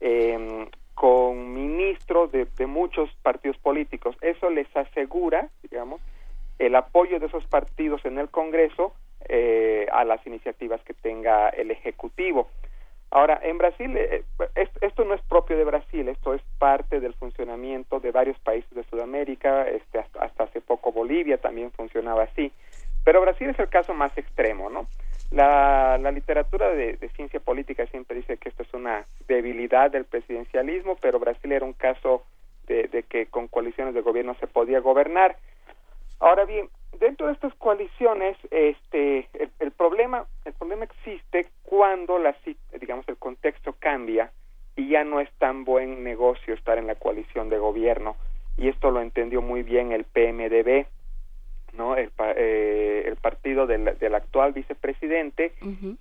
eh, 0.00 0.66
con 0.94 1.54
ministros 1.54 2.32
de, 2.32 2.46
de 2.46 2.66
muchos 2.66 3.10
partidos 3.22 3.56
políticos. 3.58 4.16
Eso 4.20 4.50
les 4.50 4.66
asegura, 4.76 5.48
digamos, 5.62 6.00
el 6.66 6.74
apoyo 6.76 7.18
de 7.18 7.26
esos 7.26 7.44
partidos 7.46 8.04
en 8.04 8.18
el 8.18 8.28
Congreso 8.28 8.94
eh, 9.28 9.86
a 9.92 10.04
las 10.04 10.24
iniciativas 10.26 10.80
que 10.82 10.94
tenga 10.94 11.48
el 11.48 11.70
Ejecutivo. 11.70 12.48
Ahora, 13.10 13.38
en 13.42 13.58
Brasil, 13.58 13.94
eh, 13.96 14.24
es- 14.54 14.70
esto 14.80 15.04
no 15.04 15.14
es 15.14 15.22
propio 15.22 15.56
de 15.56 15.64
Brasil, 15.64 16.08
esto 16.08 16.34
es 16.34 16.42
parte 16.58 17.00
del 17.00 17.14
funcionamiento 17.14 18.00
de 18.00 18.10
varios 18.10 18.38
países 18.38 18.70
de 18.74 18.84
Sudamérica, 18.84 19.68
este, 19.68 19.98
hasta, 19.98 20.24
hasta 20.24 20.44
hace 20.44 20.60
poco 20.60 20.92
Bolivia 20.92 21.36
también 21.38 21.70
funcionaba 21.72 22.22
así, 22.24 22.52
pero 23.04 23.20
Brasil 23.20 23.50
es 23.50 23.58
el 23.58 23.68
caso 23.68 23.92
más 23.92 24.16
extremo, 24.16 24.70
¿no? 24.70 24.86
La, 25.30 25.98
literatura 26.12 26.68
de, 26.70 26.96
de 26.96 27.08
ciencia 27.10 27.40
política 27.40 27.86
siempre 27.86 28.16
dice 28.16 28.36
que 28.36 28.48
esto 28.50 28.62
es 28.62 28.72
una 28.74 29.04
debilidad 29.26 29.90
del 29.90 30.04
presidencialismo, 30.04 30.96
pero 31.00 31.18
Brasil 31.18 31.50
era 31.52 31.64
un 31.64 31.72
caso 31.72 32.22
de, 32.66 32.84
de 32.88 33.02
que 33.02 33.26
con 33.26 33.48
coaliciones 33.48 33.94
de 33.94 34.02
gobierno 34.02 34.34
se 34.40 34.46
podía 34.46 34.80
gobernar. 34.80 35.36
Ahora 36.22 36.44
bien, 36.44 36.68
dentro 37.00 37.26
de 37.26 37.32
estas 37.32 37.52
coaliciones, 37.56 38.36
este, 38.52 39.28
el, 39.34 39.50
el 39.58 39.72
problema, 39.72 40.24
el 40.44 40.52
problema 40.52 40.84
existe 40.84 41.48
cuando 41.64 42.16
la, 42.20 42.36
digamos, 42.80 43.08
el 43.08 43.16
contexto 43.16 43.74
cambia 43.80 44.30
y 44.76 44.88
ya 44.88 45.02
no 45.02 45.18
es 45.18 45.28
tan 45.38 45.64
buen 45.64 46.04
negocio 46.04 46.54
estar 46.54 46.78
en 46.78 46.86
la 46.86 46.94
coalición 46.94 47.48
de 47.48 47.58
gobierno. 47.58 48.14
Y 48.56 48.68
esto 48.68 48.92
lo 48.92 49.00
entendió 49.00 49.42
muy 49.42 49.64
bien 49.64 49.90
el 49.90 50.04
PMDB, 50.04 50.86
¿no? 51.72 51.96
El, 51.96 52.12
eh, 52.36 53.02
el 53.04 53.16
partido 53.16 53.66
del, 53.66 53.98
del 53.98 54.14
actual 54.14 54.52
vicepresidente 54.52 55.54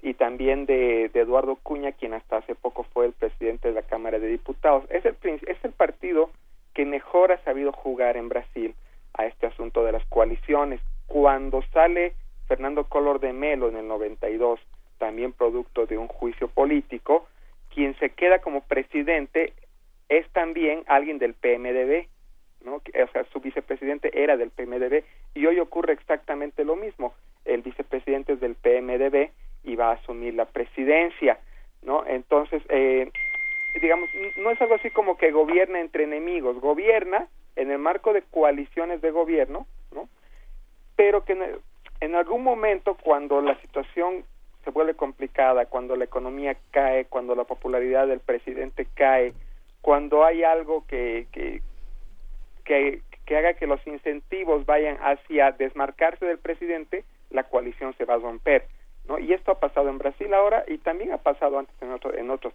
y 0.03 0.13
también 0.13 0.67
de, 0.67 1.09
de 1.11 1.19
Eduardo 1.21 1.55
Cuña, 1.55 1.93
quien 1.93 2.13
hasta 2.13 2.37
hace 2.37 2.53
poco 2.53 2.83
fue 2.93 3.07
el 3.07 3.13
presidente 3.13 3.69
de 3.69 3.73
la 3.73 3.81
Cámara 3.81 4.19
de 4.19 4.27
Diputados. 4.27 4.83
Es 4.91 5.03
el, 5.03 5.15
es 5.23 5.57
el 5.63 5.71
partido 5.71 6.29
que 6.75 6.85
mejor 6.85 7.31
ha 7.31 7.43
sabido 7.43 7.71
jugar 7.71 8.17
en 8.17 8.29
Brasil 8.29 8.75
a 9.21 9.27
este 9.27 9.47
asunto 9.47 9.83
de 9.83 9.93
las 9.93 10.05
coaliciones. 10.07 10.81
Cuando 11.07 11.61
sale 11.73 12.13
Fernando 12.47 12.85
Collor 12.85 13.19
de 13.19 13.33
Melo 13.33 13.69
en 13.69 13.77
el 13.77 13.87
92, 13.87 14.59
también 14.97 15.33
producto 15.33 15.85
de 15.85 15.97
un 15.97 16.07
juicio 16.07 16.47
político, 16.47 17.27
quien 17.73 17.97
se 17.99 18.09
queda 18.09 18.39
como 18.39 18.61
presidente 18.61 19.53
es 20.09 20.29
también 20.31 20.83
alguien 20.87 21.17
del 21.17 21.33
PMDB, 21.33 22.07
¿no? 22.65 22.75
O 22.75 23.11
sea, 23.13 23.23
su 23.31 23.39
vicepresidente 23.39 24.11
era 24.21 24.37
del 24.37 24.51
PMDB 24.51 25.03
y 25.33 25.45
hoy 25.45 25.59
ocurre 25.59 25.93
exactamente 25.93 26.65
lo 26.65 26.75
mismo. 26.75 27.13
El 27.45 27.61
vicepresidente 27.61 28.33
es 28.33 28.39
del 28.39 28.55
PMDB 28.55 29.31
y 29.63 29.75
va 29.75 29.89
a 29.89 29.93
asumir 29.93 30.33
la 30.33 30.45
presidencia, 30.45 31.39
¿no? 31.81 32.05
Entonces, 32.05 32.61
eh, 32.69 33.09
digamos, 33.79 34.09
no 34.37 34.51
es 34.51 34.61
algo 34.61 34.75
así 34.75 34.89
como 34.89 35.17
que 35.17 35.31
gobierna 35.31 35.79
entre 35.79 36.03
enemigos, 36.03 36.59
gobierna 36.59 37.27
en 37.55 37.71
el 37.71 37.77
marco 37.77 38.13
de 38.13 38.21
coaliciones 38.23 39.01
de 39.01 39.11
gobierno, 39.11 39.67
¿no? 39.93 40.09
Pero 40.95 41.23
que 41.23 41.37
en, 42.01 42.15
algún 42.15 42.43
momento 42.43 42.97
cuando 43.01 43.41
la 43.41 43.59
situación 43.61 44.25
se 44.63 44.71
vuelve 44.71 44.93
complicada, 44.95 45.65
cuando 45.65 45.95
la 45.95 46.05
economía 46.05 46.55
cae, 46.71 47.05
cuando 47.05 47.35
la 47.35 47.45
popularidad 47.45 48.07
del 48.07 48.19
presidente 48.19 48.87
cae, 48.93 49.33
cuando 49.81 50.23
hay 50.23 50.43
algo 50.43 50.85
que, 50.85 51.27
que, 51.31 51.61
que, 52.63 53.01
que 53.25 53.37
haga 53.37 53.53
que 53.53 53.67
los 53.67 53.85
incentivos 53.87 54.65
vayan 54.65 54.97
hacia 55.01 55.51
desmarcarse 55.51 56.25
del 56.25 56.37
presidente, 56.37 57.03
la 57.31 57.43
coalición 57.43 57.95
se 57.97 58.05
va 58.05 58.15
a 58.15 58.19
romper, 58.19 58.67
¿no? 59.07 59.17
Y 59.17 59.33
esto 59.33 59.51
ha 59.51 59.59
pasado 59.59 59.89
en 59.89 59.97
Brasil 59.97 60.33
ahora 60.33 60.63
y 60.67 60.77
también 60.77 61.13
ha 61.13 61.17
pasado 61.17 61.57
antes 61.57 61.75
en, 61.81 61.91
otro, 61.91 62.13
en 62.13 62.29
otros 62.29 62.53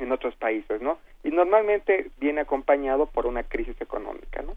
en 0.00 0.12
otros 0.12 0.34
países, 0.36 0.80
¿no? 0.82 0.98
Y 1.22 1.30
normalmente 1.30 2.10
viene 2.18 2.42
acompañado 2.42 3.06
por 3.06 3.26
una 3.26 3.42
crisis 3.42 3.80
económica, 3.80 4.42
¿no? 4.42 4.56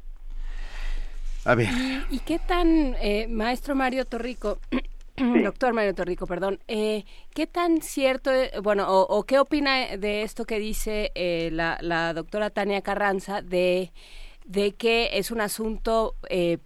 A 1.45 1.55
ver. 1.55 1.69
¿Y, 2.09 2.15
y 2.17 2.19
qué 2.19 2.39
tan, 2.39 2.95
eh, 3.01 3.27
maestro 3.29 3.73
Mario 3.75 4.03
Torrico, 4.05 4.59
doctor 5.43 5.73
Mario 5.73 5.95
Torrico, 5.95 6.27
perdón, 6.27 6.59
eh, 6.67 7.05
qué 7.33 7.47
tan 7.47 7.81
cierto, 7.81 8.31
eh, 8.33 8.51
bueno, 8.61 8.85
o, 8.89 9.01
o 9.17 9.23
qué 9.23 9.39
opina 9.39 9.95
de 9.97 10.23
esto 10.23 10.45
que 10.45 10.59
dice 10.59 11.11
eh, 11.15 11.49
la, 11.53 11.77
la 11.81 12.13
doctora 12.13 12.49
Tania 12.49 12.81
Carranza 12.81 13.41
de, 13.41 13.91
de 14.45 14.73
que 14.73 15.11
es 15.13 15.31
un 15.31 15.39
asunto 15.41 16.15
eh, 16.29 16.57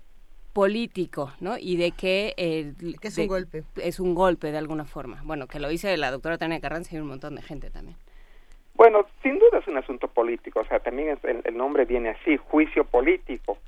político, 0.54 1.32
¿no? 1.40 1.58
Y 1.58 1.78
de 1.78 1.92
que... 1.92 2.34
eh, 2.38 2.74
Que 3.00 3.08
es 3.08 3.16
de- 3.16 3.22
un 3.22 3.28
golpe. 3.28 3.64
Es 3.78 4.00
un 4.00 4.16
golpe 4.16 4.52
de 4.52 4.58
alguna 4.58 4.84
forma. 4.86 5.22
Bueno, 5.24 5.48
que 5.48 5.60
lo 5.60 5.70
dice 5.70 5.96
la 5.96 6.12
doctora 6.12 6.38
Tania 6.38 6.60
Carranza 6.60 6.96
y 6.96 7.00
un 7.00 7.08
montón 7.08 7.36
de 7.36 7.42
gente 7.42 7.70
también. 7.70 7.96
Bueno, 8.82 9.06
sin 9.22 9.38
duda 9.38 9.60
es 9.60 9.68
un 9.68 9.78
asunto 9.78 10.08
político, 10.08 10.62
o 10.62 10.66
sea, 10.66 10.80
también 10.80 11.16
el, 11.22 11.56
nombre 11.56 11.86
viene 11.86 12.10
así, 12.10 12.38
juicio 12.38 12.84
político. 12.84 13.60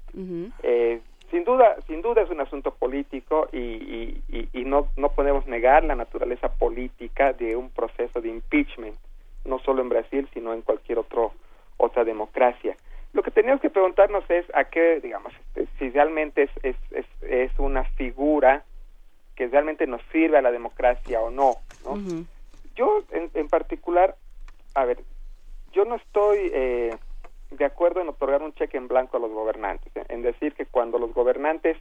eh, 0.63 1.01
sin 1.29 1.43
duda, 1.43 1.75
sin 1.85 2.01
duda 2.01 2.23
es 2.23 2.31
un 2.31 2.41
asunto 2.41 2.73
político 2.73 3.47
y, 3.51 3.59
y, 3.59 4.49
y, 4.51 4.65
no, 4.65 4.87
no 4.97 5.09
podemos 5.09 5.45
negar 5.45 5.83
la 5.83 5.93
naturaleza 5.93 6.51
política 6.55 7.31
de 7.31 7.55
un 7.55 7.69
proceso 7.69 8.21
de 8.21 8.29
impeachment, 8.29 8.95
no 9.45 9.59
solo 9.59 9.83
en 9.83 9.89
Brasil, 9.89 10.27
sino 10.33 10.51
en 10.51 10.63
cualquier 10.63 10.97
otro, 10.97 11.33
otra 11.77 12.03
democracia. 12.03 12.75
Lo 13.13 13.21
que 13.21 13.29
tenemos 13.29 13.61
que 13.61 13.69
preguntarnos 13.69 14.27
es 14.31 14.47
a 14.55 14.63
qué, 14.63 14.99
digamos, 14.99 15.31
este, 15.53 15.67
si 15.77 15.91
realmente 15.91 16.41
es, 16.41 16.51
es, 16.63 16.75
es, 16.89 17.05
es 17.21 17.51
una 17.59 17.83
figura 17.83 18.63
que 19.35 19.45
realmente 19.45 19.85
nos 19.85 20.01
sirve 20.11 20.39
a 20.39 20.41
la 20.41 20.51
democracia 20.51 21.21
o 21.21 21.29
no. 21.29 21.57
¿no? 21.85 22.25
Yo, 22.75 23.03
en, 23.11 23.29
en, 23.35 23.47
particular, 23.47 24.15
a 24.73 24.85
ver, 24.85 24.99
yo 25.71 25.85
no 25.85 25.95
estoy 25.95 26.51
eh, 26.53 26.97
de 27.51 27.65
acuerdo 27.65 28.01
en 28.01 28.09
otorgar 28.09 28.41
un 28.41 28.53
cheque 28.53 28.77
en 28.77 28.87
blanco 28.87 29.17
a 29.17 29.19
los 29.19 29.31
gobernantes, 29.31 29.91
en 30.09 30.21
decir 30.21 30.53
que 30.53 30.65
cuando 30.65 30.99
los 30.99 31.13
gobernantes 31.13 31.77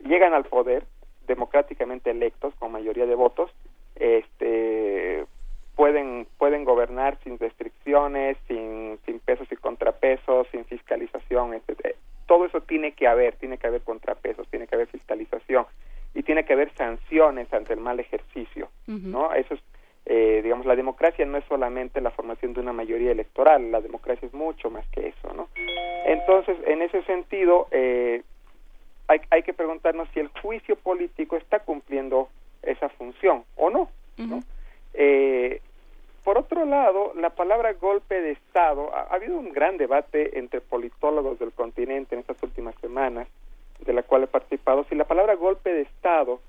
llegan 0.00 0.34
al 0.34 0.44
poder, 0.44 0.84
democráticamente 1.26 2.10
electos, 2.10 2.54
con 2.56 2.72
mayoría 2.72 3.06
de 3.06 3.14
votos, 3.14 3.50
este 3.96 5.24
pueden 5.74 6.26
pueden 6.38 6.64
gobernar 6.64 7.18
sin 7.22 7.38
restricciones, 7.38 8.36
sin, 8.48 8.98
sin 9.04 9.20
pesos 9.20 9.46
y 9.50 9.56
contrapesos, 9.56 10.46
sin 10.50 10.64
fiscalización, 10.64 11.54
etc. 11.54 11.96
Todo 12.26 12.46
eso 12.46 12.60
tiene 12.62 12.92
que 12.92 13.06
haber, 13.06 13.36
tiene 13.36 13.58
que 13.58 13.66
haber 13.66 13.82
contrapesos, 13.82 14.48
tiene 14.48 14.66
que 14.66 14.74
haber 14.74 14.88
fiscalización 14.88 15.66
y 16.14 16.22
tiene 16.22 16.44
que 16.44 16.54
haber 16.54 16.72
sanciones 16.74 17.52
ante 17.52 17.74
el 17.74 17.80
mal 17.80 18.00
ejercicio, 18.00 18.70
¿no? 18.86 19.32
Eso 19.34 19.54
es 19.54 19.60
eh, 20.08 20.40
digamos, 20.42 20.66
la 20.66 20.76
democracia 20.76 21.26
no 21.26 21.36
es 21.36 21.44
solamente 21.46 22.00
la 22.00 22.12
formación 22.12 22.54
de 22.54 22.60
una 22.60 22.72
mayoría 22.72 23.10
electoral, 23.10 23.72
la 23.72 23.80
democracia 23.80 24.26
es 24.26 24.32
mucho 24.32 24.70
más 24.70 24.86
que 24.88 25.08
eso, 25.08 25.32
¿no? 25.34 25.48
Entonces, 26.06 26.56
en 26.64 26.80
ese 26.80 27.02
sentido, 27.02 27.66
eh, 27.72 28.22
hay, 29.08 29.20
hay 29.30 29.42
que 29.42 29.52
preguntarnos 29.52 30.08
si 30.14 30.20
el 30.20 30.28
juicio 30.28 30.76
político 30.76 31.36
está 31.36 31.58
cumpliendo 31.58 32.28
esa 32.62 32.88
función 32.90 33.44
o 33.56 33.68
no, 33.70 33.90
¿no? 34.16 34.40
Eh, 34.94 35.60
por 36.22 36.38
otro 36.38 36.64
lado, 36.64 37.12
la 37.14 37.30
palabra 37.30 37.72
golpe 37.72 38.20
de 38.20 38.32
Estado, 38.32 38.94
ha, 38.94 39.14
habido 39.14 39.36
un 39.36 39.52
gran 39.52 39.76
debate 39.76 40.38
entre 40.38 40.60
politólogos 40.60 41.38
del 41.40 41.52
continente 41.52 42.14
en 42.14 42.20
estas 42.20 42.40
últimas 42.44 42.76
semanas, 42.80 43.26
de 43.80 43.92
la 43.92 44.04
cual 44.04 44.22
he 44.22 44.28
participado, 44.28 44.84
si 44.84 44.94
la 44.94 45.04
palabra 45.04 45.34
golpe 45.34 45.72
de 45.72 45.82
Estado 45.82 46.40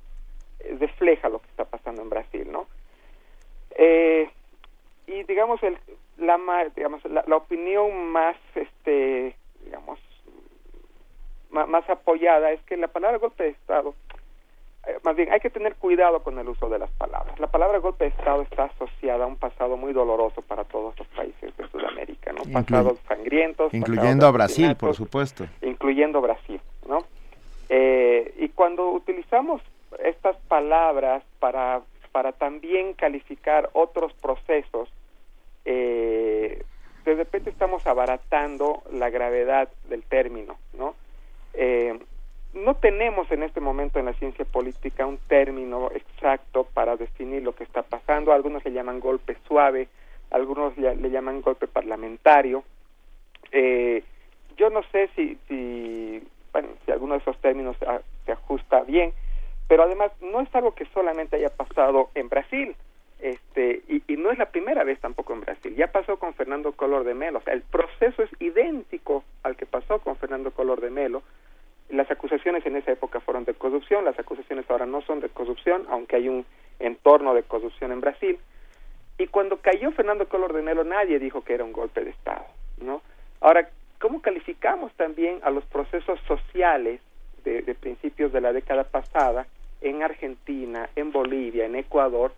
refleja 0.79 1.29
lo 1.29 1.39
que 1.39 1.47
está 1.47 1.65
pasando 1.65 2.03
en 2.03 2.09
Brasil, 2.09 2.47
¿no? 2.51 2.67
Eh, 3.71 4.29
y 5.07 5.23
digamos 5.23 5.61
el, 5.63 5.77
la 6.17 6.37
digamos 6.75 7.03
la, 7.05 7.35
opinión 7.35 8.11
más 8.11 8.35
este 8.55 9.35
digamos 9.63 9.99
más, 11.49 11.89
apoyada 11.89 12.51
es 12.51 12.61
que 12.63 12.77
la 12.77 12.87
palabra 12.87 13.17
golpe 13.17 13.43
de 13.43 13.49
estado 13.49 13.95
eh, 14.87 14.97
más 15.03 15.15
bien 15.15 15.31
hay 15.31 15.39
que 15.39 15.49
tener 15.49 15.75
cuidado 15.75 16.21
con 16.23 16.37
el 16.39 16.47
uso 16.47 16.69
de 16.69 16.79
las 16.79 16.91
palabras. 16.91 17.39
La 17.39 17.47
palabra 17.47 17.79
golpe 17.79 18.05
de 18.05 18.09
estado 18.11 18.41
está 18.41 18.65
asociada 18.65 19.25
a 19.25 19.27
un 19.27 19.37
pasado 19.37 19.75
muy 19.77 19.93
doloroso 19.93 20.41
para 20.41 20.63
todos 20.65 20.97
los 20.97 21.07
países 21.09 21.55
de 21.55 21.67
Sudamérica 21.69 22.33
no 22.33 22.43
pasados 22.51 22.99
sangrientos 23.07 23.73
incluyendo 23.73 24.27
a 24.27 24.31
Brasil 24.31 24.75
por 24.75 24.95
supuesto. 24.95 25.45
incluyendo 25.61 26.21
Brasil 26.21 26.59
no 26.87 26.99
eh, 27.69 28.33
y 28.37 28.49
cuando 28.49 28.91
utilizamos 28.91 29.61
estas 30.03 30.35
palabras 30.47 31.23
para 31.39 31.81
para 32.17 32.31
también 32.31 32.95
calificar 32.95 33.69
otros 33.73 34.11
procesos, 34.13 34.89
eh, 35.65 36.63
de 37.05 37.13
repente 37.13 37.51
estamos 37.51 37.85
abaratando 37.85 38.81
la 38.91 39.11
gravedad 39.11 39.69
del 39.87 40.01
término, 40.01 40.57
¿no? 40.75 40.95
Eh, 41.53 41.95
no 42.55 42.73
tenemos 42.73 43.29
en 43.29 43.43
este 43.43 43.59
momento 43.59 43.99
en 43.99 44.05
la 44.05 44.13
ciencia 44.13 44.45
política 44.45 45.05
un 45.05 45.19
término 45.27 45.91
exacto 45.91 46.63
para 46.63 46.95
definir 46.95 47.43
lo 47.43 47.53
que 47.53 47.65
está 47.65 47.83
pasando. 47.83 48.33
Algunos 48.33 48.65
le 48.65 48.71
llaman 48.71 48.99
golpe 48.99 49.37
suave, 49.47 49.87
algunos 50.31 50.75
le, 50.75 51.11
llaman 51.11 51.41
golpe 51.41 51.67
parlamentario. 51.67 52.63
Eh, 53.51 54.03
yo 54.57 54.71
no 54.71 54.81
sé 54.91 55.11
si, 55.15 55.37
si, 55.47 56.27
bueno, 56.51 56.69
si 56.83 56.91
alguno 56.91 57.13
de 57.13 57.19
esos 57.19 57.37
términos 57.41 57.77
se 58.25 58.31
ajusta 58.31 58.81
bien, 58.81 59.13
pero 59.67 59.83
además 59.83 60.11
no 60.21 60.41
es 60.41 60.53
algo 60.55 60.73
que 60.73 60.85
solamente 60.87 61.35
haya 61.35 61.49
pasado 61.49 62.09
en 62.15 62.29
Brasil, 62.29 62.75
este, 63.19 63.81
y, 63.87 64.15
no 64.17 64.31
es 64.31 64.37
la 64.37 64.49
primera 64.51 64.83
vez 64.83 64.99
tampoco 64.99 65.33
en 65.33 65.41
Brasil, 65.41 65.75
ya 65.75 65.87
pasó 65.91 66.17
con 66.17 66.33
Fernando 66.33 66.71
Color 66.73 67.03
de 67.03 67.13
Melo, 67.13 67.39
o 67.39 67.41
sea, 67.41 67.53
el 67.53 67.61
proceso 67.61 68.23
es 68.23 68.29
idéntico 68.39 69.23
al 69.43 69.55
que 69.55 69.65
pasó 69.65 69.99
con 69.99 70.15
Fernando 70.17 70.51
Color 70.51 70.81
de 70.81 70.89
Melo, 70.89 71.23
las 71.89 72.09
acusaciones 72.11 72.65
en 72.65 72.75
esa 72.75 72.91
época 72.91 73.19
fueron 73.19 73.45
de 73.45 73.53
corrupción, 73.53 74.05
las 74.05 74.19
acusaciones 74.19 74.69
ahora 74.69 74.85
no 74.85 75.01
son 75.01 75.19
de 75.19 75.29
corrupción, 75.29 75.85
aunque 75.89 76.17
hay 76.17 76.27
un 76.27 76.45
entorno 76.79 77.33
de 77.33 77.43
corrupción 77.43 77.91
en 77.91 78.01
Brasil, 78.01 78.39
y 79.17 79.27
cuando 79.27 79.57
cayó 79.57 79.91
Fernando 79.91 80.27
Color 80.27 80.53
de 80.53 80.61
Melo 80.61 80.83
nadie 80.83 81.19
dijo 81.19 81.41
que 81.43 81.53
era 81.53 81.63
un 81.63 81.73
golpe 81.73 82.03
de 82.03 82.11
Estado, 82.11 82.45
¿no? 82.81 83.01
Ahora, 83.41 83.69
¿cómo 83.99 84.21
calificamos 84.21 84.93
también 84.93 85.39
a 85.43 85.49
los 85.49 85.65
procesos 85.65 86.19
sociales 86.27 87.01
de 87.43 87.75
principios 87.75 88.33
de 88.33 88.41
la 88.41 88.51
década 88.51 88.83
pasada 88.83 89.47
en 89.81 90.03
Argentina, 90.03 90.89
en 90.95 91.11
Bolivia, 91.11 91.65
en 91.65 91.75
Ecuador, 91.75 92.33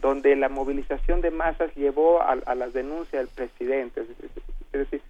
donde 0.00 0.34
la 0.36 0.48
movilización 0.48 1.20
de 1.20 1.30
masas 1.30 1.74
llevó 1.76 2.20
a, 2.20 2.32
a 2.32 2.54
la 2.54 2.68
denuncia 2.68 3.18
del 3.18 3.28
presidente. 3.28 4.02
Es 4.72 4.72
decir, 4.72 5.00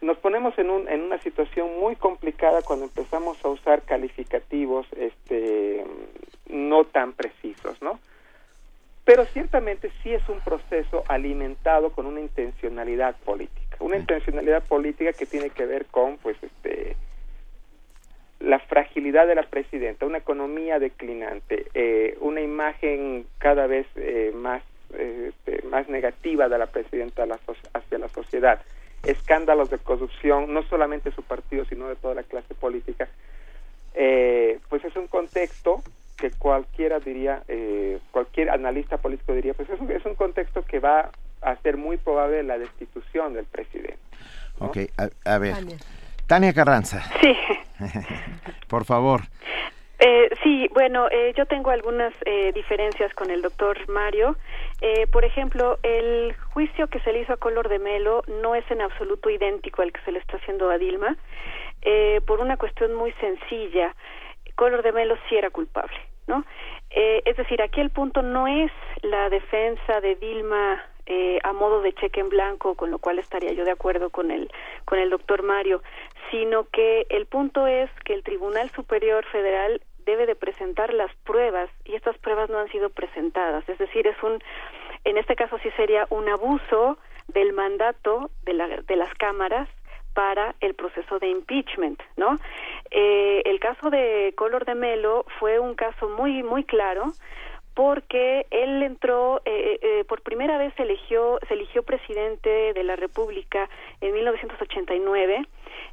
nos 0.00 0.18
ponemos 0.18 0.56
en, 0.58 0.70
un, 0.70 0.88
en 0.88 1.02
una 1.02 1.18
situación 1.22 1.80
muy 1.80 1.96
complicada 1.96 2.62
cuando 2.62 2.84
empezamos 2.84 3.42
a 3.44 3.48
usar 3.48 3.82
calificativos 3.82 4.86
este, 4.96 5.84
no 6.48 6.84
tan 6.84 7.12
precisos, 7.12 7.80
¿no? 7.82 7.98
Pero 9.04 9.24
ciertamente 9.26 9.90
sí 10.02 10.12
es 10.12 10.28
un 10.28 10.40
proceso 10.40 11.04
alimentado 11.08 11.90
con 11.90 12.06
una 12.06 12.20
intencionalidad 12.20 13.16
política, 13.24 13.76
una 13.80 13.96
intencionalidad 13.96 14.64
política 14.64 15.12
que 15.12 15.26
tiene 15.26 15.50
que 15.50 15.64
ver 15.64 15.86
con, 15.86 16.18
pues, 16.18 16.36
este, 16.42 16.96
la 18.40 18.58
fragilidad 18.58 19.26
de 19.26 19.34
la 19.34 19.44
presidenta, 19.44 20.06
una 20.06 20.18
economía 20.18 20.78
declinante, 20.78 21.66
eh, 21.74 22.16
una 22.20 22.40
imagen 22.40 23.26
cada 23.38 23.66
vez 23.66 23.86
eh, 23.96 24.32
más, 24.34 24.62
este, 24.98 25.62
más 25.68 25.88
negativa 25.88 26.48
de 26.48 26.58
la 26.58 26.66
presidenta 26.66 27.26
hacia 27.72 27.98
la 27.98 28.08
sociedad, 28.08 28.60
escándalos 29.04 29.70
de 29.70 29.78
corrupción, 29.78 30.52
no 30.52 30.62
solamente 30.64 31.10
de 31.10 31.16
su 31.16 31.22
partido, 31.22 31.64
sino 31.64 31.88
de 31.88 31.96
toda 31.96 32.14
la 32.14 32.22
clase 32.24 32.54
política, 32.54 33.08
eh, 33.94 34.58
pues 34.68 34.84
es 34.84 34.94
un 34.96 35.06
contexto 35.06 35.82
que 36.18 36.30
cualquiera 36.30 36.98
diría, 36.98 37.42
cualquier 38.10 38.48
analista 38.48 38.96
político 38.96 39.34
diría, 39.34 39.52
pues 39.52 39.68
es 39.68 39.78
un, 39.78 39.90
es 39.90 40.04
un 40.06 40.14
contexto 40.14 40.62
que 40.62 40.78
va 40.78 41.10
a 41.42 41.56
ser 41.56 41.76
muy 41.76 41.98
probable 41.98 42.42
la 42.42 42.58
destitución 42.58 43.34
del 43.34 43.44
presidente. 43.44 43.98
Ok, 44.58 44.78
a, 45.24 45.38
ver. 45.38 45.54
Tania 46.26 46.54
Carranza. 46.54 47.02
Sí. 47.20 47.36
Por 48.68 48.84
favor. 48.84 49.22
Eh, 49.98 50.28
sí, 50.42 50.68
bueno, 50.74 51.08
eh, 51.10 51.32
yo 51.36 51.46
tengo 51.46 51.70
algunas 51.70 52.12
eh, 52.26 52.52
diferencias 52.52 53.14
con 53.14 53.30
el 53.30 53.40
doctor 53.40 53.88
Mario. 53.88 54.36
Eh, 54.82 55.06
por 55.06 55.24
ejemplo, 55.24 55.78
el 55.82 56.34
juicio 56.52 56.88
que 56.88 57.00
se 57.00 57.12
le 57.12 57.20
hizo 57.20 57.32
a 57.32 57.38
Color 57.38 57.70
de 57.70 57.78
Melo 57.78 58.22
no 58.42 58.54
es 58.54 58.70
en 58.70 58.82
absoluto 58.82 59.30
idéntico 59.30 59.80
al 59.80 59.92
que 59.92 60.02
se 60.02 60.12
le 60.12 60.18
está 60.18 60.36
haciendo 60.36 60.68
a 60.68 60.76
Dilma, 60.76 61.16
eh, 61.80 62.20
por 62.26 62.40
una 62.40 62.58
cuestión 62.58 62.94
muy 62.94 63.12
sencilla. 63.12 63.94
Color 64.54 64.82
de 64.82 64.92
Melo 64.92 65.16
sí 65.28 65.36
era 65.36 65.50
culpable, 65.50 65.96
¿no? 66.26 66.44
Eh, 66.90 67.22
es 67.24 67.36
decir, 67.36 67.62
aquí 67.62 67.80
el 67.80 67.90
punto 67.90 68.22
no 68.22 68.46
es 68.46 68.70
la 69.02 69.30
defensa 69.30 70.00
de 70.00 70.16
Dilma 70.16 70.82
eh, 71.06 71.38
a 71.44 71.52
modo 71.52 71.82
de 71.82 71.92
cheque 71.94 72.20
en 72.20 72.28
blanco, 72.28 72.74
con 72.74 72.90
lo 72.90 72.98
cual 72.98 73.18
estaría 73.18 73.52
yo 73.52 73.64
de 73.64 73.70
acuerdo 73.70 74.10
con 74.10 74.30
el 74.30 74.50
con 74.84 74.98
el 74.98 75.08
doctor 75.08 75.42
Mario, 75.42 75.82
sino 76.30 76.64
que 76.70 77.06
el 77.10 77.26
punto 77.26 77.66
es 77.66 77.90
que 78.04 78.14
el 78.14 78.22
Tribunal 78.22 78.70
Superior 78.70 79.24
Federal 79.26 79.80
debe 80.04 80.26
de 80.26 80.36
presentar 80.36 80.94
las 80.94 81.14
pruebas 81.24 81.68
y 81.84 81.94
estas 81.94 82.16
pruebas 82.18 82.48
no 82.48 82.58
han 82.58 82.70
sido 82.70 82.90
presentadas, 82.90 83.68
es 83.68 83.78
decir, 83.78 84.06
es 84.06 84.22
un 84.22 84.42
en 85.04 85.18
este 85.18 85.36
caso 85.36 85.58
sí 85.62 85.70
sería 85.76 86.06
un 86.10 86.28
abuso 86.28 86.98
del 87.28 87.52
mandato 87.52 88.30
de, 88.44 88.54
la, 88.54 88.66
de 88.68 88.96
las 88.96 89.12
cámaras 89.14 89.68
para 90.14 90.54
el 90.60 90.74
proceso 90.74 91.18
de 91.18 91.28
impeachment, 91.28 92.00
¿no? 92.16 92.38
Eh, 92.90 93.42
el 93.44 93.60
caso 93.60 93.90
de 93.90 94.32
Color 94.36 94.64
de 94.64 94.74
Melo 94.74 95.26
fue 95.38 95.58
un 95.58 95.74
caso 95.74 96.08
muy 96.08 96.42
muy 96.42 96.64
claro 96.64 97.12
porque 97.74 98.46
él 98.50 98.82
entró 98.82 99.42
eh, 99.44 99.78
eh, 99.82 100.04
por 100.08 100.22
primera 100.22 100.56
vez 100.56 100.72
se 100.76 100.84
eligió 100.84 101.38
se 101.46 101.54
eligió 101.54 101.82
presidente 101.82 102.72
de 102.72 102.82
la 102.82 102.96
República 102.96 103.68
en 104.00 104.14
1989 104.14 105.46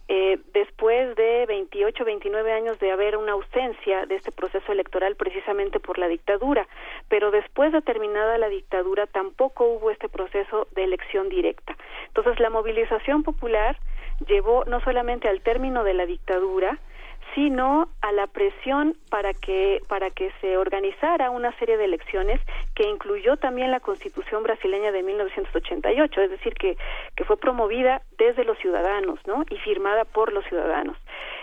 eh, 0.10 0.40
después 0.54 1.16
de 1.16 1.46
28, 1.48 2.04
29 2.04 2.52
años 2.52 2.78
de 2.80 2.92
haber 2.92 3.16
una 3.16 3.32
ausencia 3.32 4.06
de 4.06 4.16
este 4.16 4.32
proceso 4.32 4.72
electoral 4.72 5.16
precisamente 5.16 5.80
por 5.80 5.98
la 5.98 6.08
dictadura, 6.08 6.68
pero 7.08 7.32
después 7.32 7.72
de 7.72 7.82
terminada 7.82 8.38
la 8.38 8.50
dictadura 8.50 9.08
tampoco 9.08 9.66
hubo 9.66 9.92
este 9.92 10.10
proceso 10.10 10.68
de 10.76 10.84
elección 10.84 11.30
directa. 11.30 11.78
Entonces, 12.08 12.40
la 12.40 12.50
movilización 12.50 13.24
popular 13.24 13.78
llevó 14.28 14.66
no 14.66 14.82
solamente 14.82 15.30
al 15.30 15.42
término 15.42 15.84
de 15.84 15.94
la 15.94 16.06
dictadura, 16.06 16.80
sino 17.36 17.88
a 18.02 18.12
la 18.12 18.28
presión 18.28 18.96
para 19.10 19.34
que 19.34 19.82
para 19.88 20.10
que 20.10 20.32
se 20.42 20.58
organizara 20.58 21.30
una 21.30 21.52
serie 21.58 21.78
de 21.78 21.86
elecciones 21.86 22.40
que 22.76 22.88
incluyó 22.88 23.38
también 23.38 23.72
la 23.72 23.80
Constitución 23.80 24.44
brasileña 24.44 24.92
de 24.92 25.04
1988, 25.04 26.22
es 26.22 26.30
decir, 26.30 26.54
que 26.54 26.78
que 27.16 27.24
fue 27.24 27.38
promovida 27.38 28.02
desde 28.18 28.44
los 28.44 28.58
ciudadanos, 28.60 29.20
¿no? 29.26 29.44
y 29.50 29.58
firmada 29.58 30.06
por 30.06 30.34
los 30.34 30.46
ciudadanos. 30.46 30.98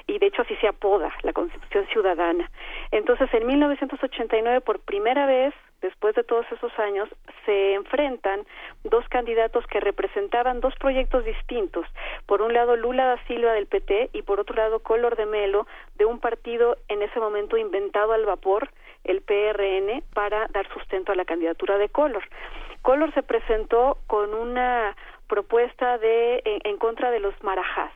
Y 0.06 0.18
de 0.18 0.26
hecho 0.26 0.42
así 0.42 0.56
se 0.56 0.68
apoda 0.68 1.12
la 1.22 1.32
Constitución 1.32 1.86
ciudadana. 1.92 2.50
Entonces, 2.90 3.32
en 3.32 3.46
1989 3.46 4.60
por 4.60 4.80
primera 4.80 5.26
vez 5.26 5.54
después 5.80 6.14
de 6.14 6.24
todos 6.24 6.46
esos 6.52 6.76
años, 6.78 7.08
se 7.44 7.74
enfrentan 7.74 8.46
dos 8.84 9.08
candidatos 9.08 9.66
que 9.66 9.80
representaban 9.80 10.60
dos 10.60 10.74
proyectos 10.76 11.24
distintos. 11.24 11.86
Por 12.26 12.42
un 12.42 12.52
lado, 12.52 12.76
Lula 12.76 13.06
da 13.06 13.24
Silva 13.26 13.52
del 13.52 13.66
PT 13.66 14.10
y 14.12 14.22
por 14.22 14.40
otro 14.40 14.56
lado, 14.56 14.80
Color 14.80 15.16
de 15.16 15.26
Melo 15.26 15.66
de 15.96 16.04
un 16.04 16.18
partido 16.20 16.76
en 16.88 17.02
ese 17.02 17.18
momento 17.18 17.56
inventado 17.56 18.12
al 18.12 18.26
vapor, 18.26 18.70
el 19.04 19.22
PRN, 19.22 20.02
para 20.14 20.46
dar 20.48 20.68
sustento 20.72 21.12
a 21.12 21.16
la 21.16 21.24
candidatura 21.24 21.78
de 21.78 21.88
Color. 21.88 22.24
Color 22.82 23.12
se 23.14 23.22
presentó 23.22 23.98
con 24.06 24.34
una 24.34 24.96
propuesta 25.28 25.98
de 25.98 26.42
en, 26.44 26.76
contra 26.78 27.10
de 27.10 27.20
los 27.20 27.34
marajás 27.42 27.92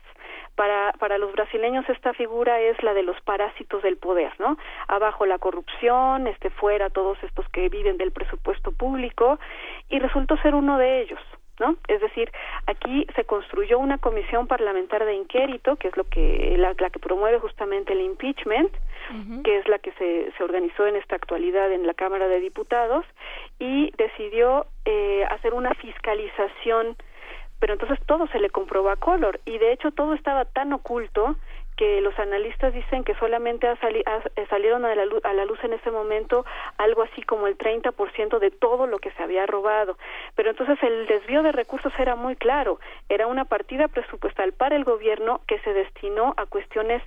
para, 0.54 0.92
para 0.98 1.18
los 1.18 1.32
brasileños 1.32 1.88
esta 1.88 2.12
figura 2.14 2.60
es 2.60 2.82
la 2.82 2.94
de 2.94 3.02
los 3.02 3.20
parásitos 3.22 3.82
del 3.82 3.96
poder, 3.96 4.32
¿no? 4.38 4.56
Abajo 4.88 5.26
la 5.26 5.38
corrupción, 5.38 6.26
este 6.26 6.50
fuera 6.50 6.90
todos 6.90 7.18
estos 7.22 7.48
que 7.48 7.68
viven 7.68 7.96
del 7.96 8.12
presupuesto 8.12 8.72
público 8.72 9.38
y 9.88 9.98
resultó 9.98 10.36
ser 10.38 10.54
uno 10.54 10.78
de 10.78 11.02
ellos. 11.02 11.20
¿No? 11.60 11.76
Es 11.86 12.00
decir, 12.00 12.32
aquí 12.66 13.06
se 13.14 13.22
construyó 13.26 13.78
una 13.78 13.98
comisión 13.98 14.48
parlamentar 14.48 15.04
de 15.04 15.14
inquérito, 15.14 15.76
que 15.76 15.86
es 15.86 15.96
lo 15.96 16.02
que 16.02 16.56
la, 16.58 16.74
que 16.74 16.98
promueve 16.98 17.38
justamente 17.38 17.92
el 17.92 18.00
impeachment, 18.00 18.72
que 19.44 19.58
es 19.58 19.68
la 19.68 19.78
que 19.78 19.92
se, 19.92 20.32
se 20.36 20.42
organizó 20.42 20.84
en 20.88 20.96
esta 20.96 21.14
actualidad 21.14 21.70
en 21.70 21.86
la 21.86 21.94
Cámara 21.94 22.26
de 22.26 22.40
Diputados 22.40 23.06
y 23.60 23.92
decidió 23.96 24.66
eh, 24.84 25.24
hacer 25.30 25.54
una 25.54 25.72
fiscalización 25.74 26.96
pero 27.60 27.72
entonces 27.72 27.98
todo 28.06 28.26
se 28.28 28.38
le 28.38 28.50
comprobó 28.50 28.90
a 28.90 28.96
Color 28.96 29.40
y 29.44 29.58
de 29.58 29.72
hecho 29.72 29.90
todo 29.90 30.14
estaba 30.14 30.44
tan 30.44 30.72
oculto 30.72 31.36
que 31.76 32.00
los 32.00 32.16
analistas 32.18 32.72
dicen 32.72 33.04
que 33.04 33.14
solamente 33.16 33.66
ha 33.66 33.76
eh, 33.82 34.46
salieron 34.48 34.84
a 34.84 34.94
la, 34.94 35.04
luz, 35.06 35.24
a 35.24 35.32
la 35.32 35.44
luz 35.44 35.58
en 35.64 35.72
ese 35.72 35.90
momento 35.90 36.44
algo 36.78 37.02
así 37.02 37.22
como 37.22 37.46
el 37.46 37.58
30% 37.58 38.38
de 38.38 38.50
todo 38.50 38.86
lo 38.86 38.98
que 38.98 39.10
se 39.12 39.22
había 39.22 39.46
robado. 39.46 39.98
Pero 40.36 40.50
entonces 40.50 40.78
el 40.82 41.06
desvío 41.06 41.42
de 41.42 41.52
recursos 41.52 41.92
era 41.98 42.14
muy 42.14 42.36
claro, 42.36 42.78
era 43.08 43.26
una 43.26 43.44
partida 43.44 43.88
presupuestal 43.88 44.52
para 44.52 44.76
el 44.76 44.84
gobierno 44.84 45.40
que 45.46 45.58
se 45.60 45.72
destinó 45.72 46.34
a 46.36 46.46
cuestiones 46.46 47.02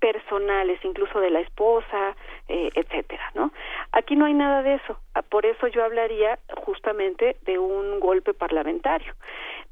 personales, 0.00 0.80
incluso 0.84 1.20
de 1.20 1.30
la 1.30 1.40
esposa, 1.40 2.16
eh, 2.48 2.70
etcétera, 2.74 3.30
¿no? 3.34 3.52
Aquí 3.92 4.16
no 4.16 4.24
hay 4.24 4.34
nada 4.34 4.62
de 4.62 4.74
eso. 4.74 4.98
Ah, 5.14 5.22
por 5.22 5.46
eso 5.46 5.66
yo 5.68 5.84
hablaría 5.84 6.38
justamente 6.64 7.36
de 7.42 7.58
un 7.58 8.00
golpe 8.00 8.34
parlamentario 8.34 9.14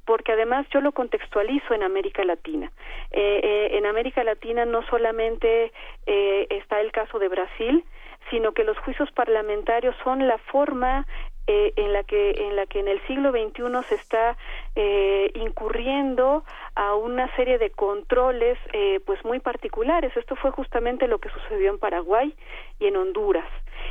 porque 0.09 0.33
además 0.33 0.67
yo 0.73 0.81
lo 0.81 0.93
contextualizo 0.93 1.75
en 1.75 1.83
América 1.83 2.25
Latina. 2.25 2.73
Eh, 3.11 3.41
eh, 3.43 3.77
en 3.77 3.85
América 3.85 4.25
Latina 4.25 4.65
no 4.65 4.81
solamente 4.87 5.71
eh, 6.07 6.47
está 6.49 6.81
el 6.81 6.93
caso 6.93 7.19
de 7.19 7.29
Brasil, 7.29 7.85
sino 8.31 8.53
que 8.53 8.65
los 8.65 8.79
juicios 8.79 9.11
parlamentarios 9.13 9.95
son 10.03 10.27
la 10.27 10.39
forma 10.39 11.07
eh, 11.49 11.73
en 11.77 11.93
la 11.93 12.05
que 12.05 12.31
en 12.31 12.57
la 12.57 12.67
que 12.67 12.81
en 12.81 12.89
el 12.89 13.01
siglo 13.07 13.33
XXI 13.33 13.89
se 13.89 13.95
está 13.95 14.37
eh, 14.77 15.31
incurriendo 15.35 16.45
a 16.75 16.95
una 16.95 17.35
serie 17.37 17.59
de 17.59 17.71
controles 17.71 18.59
eh, 18.73 19.01
pues 19.07 19.25
muy 19.25 19.41
particulares 19.41 20.17
esto 20.17 20.37
fue 20.37 20.51
justamente 20.51 21.09
lo 21.09 21.19
que 21.19 21.31
sucedió 21.31 21.71
en 21.71 21.79
Paraguay 21.79 22.35
y 22.79 22.87
en 22.87 22.97
Honduras 22.97 23.49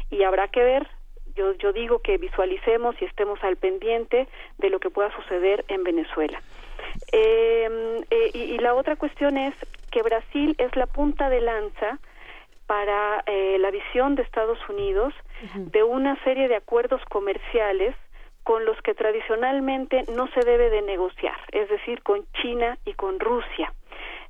y 0.09 0.23
habrá 0.23 0.47
que 0.47 0.63
ver 0.63 0.87
yo, 1.35 1.53
yo 1.53 1.71
digo 1.71 1.99
que 1.99 2.17
visualicemos 2.17 2.95
y 3.01 3.05
estemos 3.05 3.43
al 3.43 3.57
pendiente 3.57 4.27
de 4.57 4.69
lo 4.69 4.79
que 4.79 4.89
pueda 4.89 5.15
suceder 5.15 5.63
en 5.67 5.83
Venezuela. 5.83 6.41
Em, 7.11 8.03
eh, 8.09 8.31
y, 8.33 8.57
la 8.57 8.73
otra 8.73 8.95
cuestión 8.95 9.37
es 9.37 9.53
que 9.91 10.01
Brasil 10.01 10.55
es 10.57 10.75
la 10.75 10.87
punta 10.87 11.29
de 11.29 11.41
lanza 11.41 11.99
para 12.67 13.23
eh, 13.25 13.57
la 13.59 13.71
visión 13.71 14.15
de 14.15 14.23
Estados 14.23 14.59
Unidos 14.69 15.13
de 15.55 15.83
una 15.83 16.21
serie 16.23 16.47
de 16.47 16.55
acuerdos 16.55 17.01
comerciales 17.09 17.95
con 18.43 18.65
los 18.65 18.81
que 18.81 18.93
tradicionalmente 18.93 20.03
no 20.15 20.27
se 20.27 20.41
debe 20.41 20.69
de 20.69 20.81
negociar, 20.81 21.37
es 21.51 21.69
decir, 21.69 22.01
con 22.03 22.25
China 22.41 22.77
y 22.85 22.93
con 22.93 23.19
Rusia. 23.19 23.73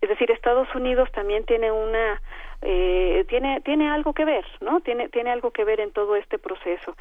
Es 0.02 0.10
decir, 0.10 0.32
Estados 0.32 0.74
Unidos 0.76 1.10
también 1.12 1.44
tiene 1.46 1.72
una 1.72 2.22
eh, 2.62 3.26
tiene 3.30 3.62
tiene 3.62 3.90
algo 3.90 4.14
que 4.14 4.26
ver, 4.26 4.46
¿no? 4.62 4.82
Tiene 4.82 5.10
tiene 5.10 5.32
algo 5.32 5.52
que 5.52 5.64
ver 5.64 5.80
en 5.80 5.92
todo 5.92 6.16
este 6.16 6.38
proceso. 6.40 6.96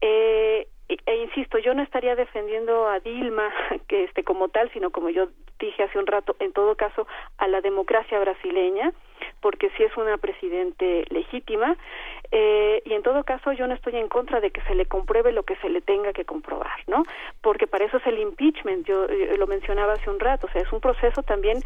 Eh, 0.00 0.68
e, 1.06 1.16
insisto, 1.16 1.58
yo 1.58 1.74
no 1.74 1.82
estaría 1.82 2.16
defendiendo 2.16 2.88
a 2.88 3.00
Dilma 3.00 3.50
que 3.88 4.04
este 4.04 4.24
como 4.24 4.48
tal, 4.48 4.70
sino 4.72 4.90
como 4.90 5.10
yo 5.10 5.28
dije 5.58 5.82
hace 5.82 5.98
un 5.98 6.06
rato, 6.06 6.36
en 6.38 6.52
todo 6.52 6.74
caso 6.74 7.06
a 7.38 7.46
la 7.46 7.60
democracia 7.60 8.18
brasileña, 8.18 8.92
porque 9.40 9.70
sí 9.76 9.82
es 9.82 9.94
una 9.96 10.16
presidente 10.16 11.04
legítima 11.10 11.76
eh, 12.32 12.80
y 12.84 12.94
en 12.94 13.02
todo 13.02 13.24
caso 13.24 13.52
yo 13.52 13.66
no 13.66 13.74
estoy 13.74 13.96
en 13.96 14.08
contra 14.08 14.40
de 14.40 14.50
que 14.50 14.62
se 14.62 14.74
le 14.74 14.86
compruebe 14.86 15.32
lo 15.32 15.42
que 15.42 15.56
se 15.56 15.68
le 15.68 15.82
tenga 15.82 16.12
que 16.12 16.24
comprobar, 16.24 16.80
¿no? 16.86 17.02
Porque 17.42 17.66
para 17.66 17.84
eso 17.84 17.98
es 17.98 18.06
el 18.06 18.18
impeachment, 18.18 18.86
yo 18.86 19.04
eh, 19.04 19.36
lo 19.36 19.46
mencionaba 19.46 19.94
hace 19.94 20.08
un 20.08 20.18
rato, 20.18 20.46
o 20.46 20.50
sea, 20.50 20.62
es 20.62 20.72
un 20.72 20.80
proceso 20.80 21.22
también 21.22 21.60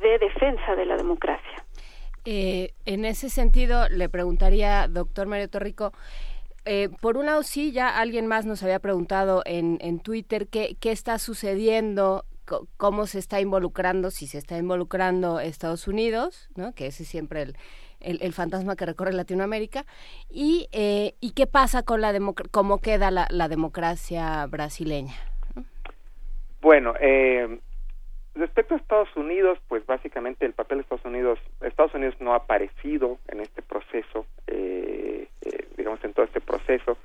de 0.00 0.18
defensa 0.18 0.76
de 0.76 0.84
la 0.84 0.96
democracia. 0.96 1.64
Eh, 2.24 2.72
en 2.84 3.04
ese 3.04 3.30
sentido, 3.30 3.88
le 3.88 4.08
preguntaría, 4.10 4.86
doctor 4.88 5.26
Mario 5.26 5.48
Torrico, 5.48 5.92
eh, 6.70 6.90
por 7.00 7.16
un 7.16 7.24
lado, 7.24 7.42
sí, 7.42 7.72
ya 7.72 7.98
alguien 7.98 8.26
más 8.26 8.44
nos 8.44 8.62
había 8.62 8.78
preguntado 8.78 9.42
en, 9.46 9.78
en 9.80 10.00
Twitter 10.00 10.48
qué, 10.48 10.76
qué 10.78 10.92
está 10.92 11.18
sucediendo, 11.18 12.26
cómo 12.76 13.06
se 13.06 13.18
está 13.18 13.40
involucrando, 13.40 14.10
si 14.10 14.26
se 14.26 14.36
está 14.36 14.58
involucrando 14.58 15.40
Estados 15.40 15.88
Unidos, 15.88 16.50
¿no? 16.56 16.74
que 16.74 16.86
ese 16.86 17.04
es 17.04 17.08
siempre 17.08 17.40
el, 17.40 17.56
el, 18.00 18.32
fantasma 18.34 18.76
que 18.76 18.84
recorre 18.84 19.14
Latinoamérica, 19.14 19.86
y, 20.28 20.68
eh, 20.72 21.14
y 21.20 21.30
qué 21.32 21.46
pasa 21.46 21.82
con 21.82 22.02
la 22.02 22.12
cómo 22.50 22.80
queda 22.80 23.10
la, 23.10 23.26
la 23.30 23.48
democracia 23.48 24.44
brasileña. 24.46 25.14
Bueno, 26.60 26.92
eh, 27.00 27.60
Respecto 28.38 28.74
a 28.74 28.78
Estados 28.78 29.08
Unidos, 29.16 29.58
pues 29.66 29.84
básicamente 29.84 30.46
el 30.46 30.52
papel 30.52 30.78
de 30.78 30.82
Estados 30.82 31.04
Unidos, 31.04 31.40
Estados 31.60 31.92
Unidos 31.94 32.14
no 32.20 32.34
ha 32.34 32.36
aparecido 32.36 33.18
en 33.26 33.40
este 33.40 33.62
proceso, 33.62 34.26
eh, 34.46 35.26
eh, 35.42 35.68
digamos 35.76 36.02
en 36.04 36.12
todo 36.12 36.24
este 36.24 36.40
proceso. 36.40 36.96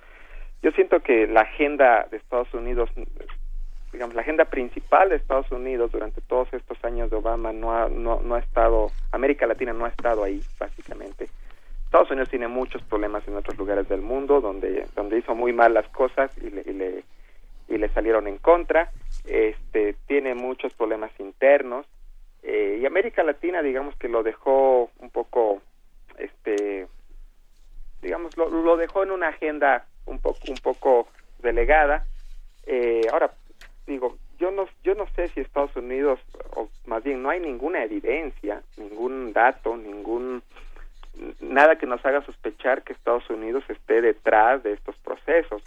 Yo 0.61 0.69
siento 0.73 0.99
que 0.99 1.25
la 1.25 1.41
agenda 1.41 2.07
de 2.11 2.17
Estados 2.17 2.53
Unidos, 2.53 2.91
digamos 3.91 4.13
la 4.13 4.21
agenda 4.21 4.45
principal 4.45 5.09
de 5.09 5.15
Estados 5.15 5.51
Unidos 5.51 5.91
durante 5.91 6.21
todos 6.21 6.53
estos 6.53 6.77
años 6.85 7.09
de 7.09 7.15
Obama 7.15 7.51
no 7.51 7.75
ha, 7.75 7.89
no, 7.89 8.35
ha 8.35 8.39
estado, 8.39 8.91
América 9.11 9.47
Latina 9.47 9.73
no 9.73 9.85
ha 9.85 9.89
estado 9.89 10.23
ahí 10.23 10.39
básicamente. 10.59 11.29
Estados 11.85 12.11
Unidos 12.11 12.29
tiene 12.29 12.47
muchos 12.47 12.83
problemas 12.83 13.27
en 13.27 13.35
otros 13.35 13.57
lugares 13.57 13.89
del 13.89 14.01
mundo 14.01 14.39
donde 14.39 14.85
donde 14.95 15.17
hizo 15.17 15.33
muy 15.33 15.51
mal 15.51 15.73
las 15.73 15.87
cosas 15.89 16.31
y 16.37 16.51
le, 16.51 16.61
y 16.61 16.73
le 16.73 17.03
y 17.67 17.77
le 17.77 17.89
salieron 17.89 18.27
en 18.27 18.37
contra, 18.37 18.91
este, 19.25 19.95
tiene 20.07 20.35
muchos 20.35 20.73
problemas 20.73 21.11
internos 21.19 21.85
eh, 22.43 22.79
y 22.81 22.85
América 22.85 23.23
Latina 23.23 23.61
digamos 23.61 23.95
que 23.95 24.09
lo 24.09 24.21
dejó 24.21 24.91
un 24.99 25.09
poco, 25.09 25.61
este, 26.17 26.87
digamos 28.01 28.35
lo, 28.37 28.77
dejó 28.77 29.03
en 29.03 29.11
una 29.11 29.29
agenda 29.29 29.85
un 30.05 30.19
poco 30.19 30.39
un 30.49 30.57
poco 30.57 31.07
delegada. 31.39 32.05
Eh, 32.65 33.01
ahora 33.11 33.33
digo 33.87 34.17
yo 34.39 34.51
no 34.51 34.67
yo 34.83 34.93
no 34.95 35.07
sé 35.15 35.29
si 35.29 35.39
Estados 35.39 35.75
Unidos 35.77 36.19
o 36.55 36.69
más 36.85 37.03
bien 37.03 37.23
no 37.23 37.29
hay 37.29 37.39
ninguna 37.39 37.83
evidencia, 37.83 38.61
ningún 38.77 39.31
dato, 39.31 39.77
ningún 39.77 40.43
nada 41.39 41.77
que 41.77 41.85
nos 41.85 42.05
haga 42.05 42.25
sospechar 42.25 42.83
que 42.83 42.93
Estados 42.93 43.29
Unidos 43.29 43.63
esté 43.69 44.01
detrás 44.01 44.63
de 44.63 44.73
estos 44.73 44.97
procesos. 44.97 45.61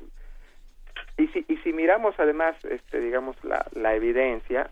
Y 1.18 1.28
si, 1.28 1.44
y 1.48 1.56
si 1.58 1.72
miramos 1.72 2.14
además, 2.18 2.56
este, 2.64 3.00
digamos, 3.00 3.36
la, 3.42 3.66
la 3.72 3.94
evidencia, 3.94 4.70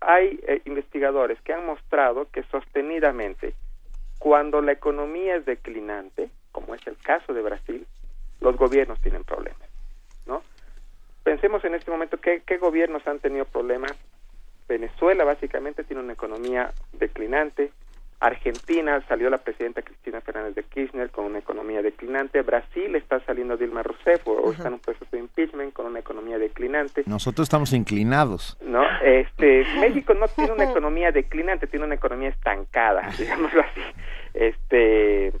hay 0.00 0.40
eh, 0.46 0.62
investigadores 0.64 1.40
que 1.42 1.52
han 1.52 1.66
mostrado 1.66 2.28
que 2.30 2.42
sostenidamente, 2.44 3.54
cuando 4.18 4.60
la 4.60 4.72
economía 4.72 5.36
es 5.36 5.44
declinante, 5.44 6.30
como 6.52 6.74
es 6.74 6.86
el 6.86 6.96
caso 6.98 7.32
de 7.32 7.42
Brasil, 7.42 7.86
los 8.40 8.56
gobiernos 8.56 9.00
tienen 9.00 9.24
problemas, 9.24 9.68
¿no? 10.26 10.42
Pensemos 11.22 11.64
en 11.64 11.74
este 11.74 11.90
momento 11.90 12.20
qué, 12.20 12.42
qué 12.44 12.58
gobiernos 12.58 13.06
han 13.06 13.20
tenido 13.20 13.44
problemas. 13.44 13.92
Venezuela 14.68 15.24
básicamente 15.24 15.84
tiene 15.84 16.02
una 16.02 16.14
economía 16.14 16.72
declinante, 16.92 17.72
Argentina 18.22 19.04
salió 19.08 19.28
la 19.30 19.38
presidenta 19.38 19.82
Cristina 19.82 20.20
Fernández 20.20 20.54
de 20.54 20.62
Kirchner 20.62 21.10
con 21.10 21.24
una 21.24 21.40
economía 21.40 21.82
declinante. 21.82 22.42
Brasil 22.42 22.94
está 22.94 23.18
saliendo 23.26 23.56
Dilma 23.56 23.82
Rousseff 23.82 24.26
o, 24.28 24.52
está 24.52 24.68
en 24.68 24.74
un 24.74 24.78
proceso 24.78 25.08
de 25.10 25.18
impeachment 25.18 25.72
con 25.72 25.86
una 25.86 25.98
economía 25.98 26.38
declinante. 26.38 27.02
Nosotros 27.06 27.46
estamos 27.46 27.72
inclinados. 27.72 28.56
No, 28.60 28.84
este, 29.02 29.66
México 29.80 30.14
no 30.14 30.28
tiene 30.28 30.52
una 30.52 30.70
economía 30.70 31.10
declinante, 31.10 31.66
tiene 31.66 31.84
una 31.84 31.96
economía 31.96 32.28
estancada, 32.28 33.10
digámoslo 33.18 33.60
así. 33.60 33.82
Este, 34.34 35.32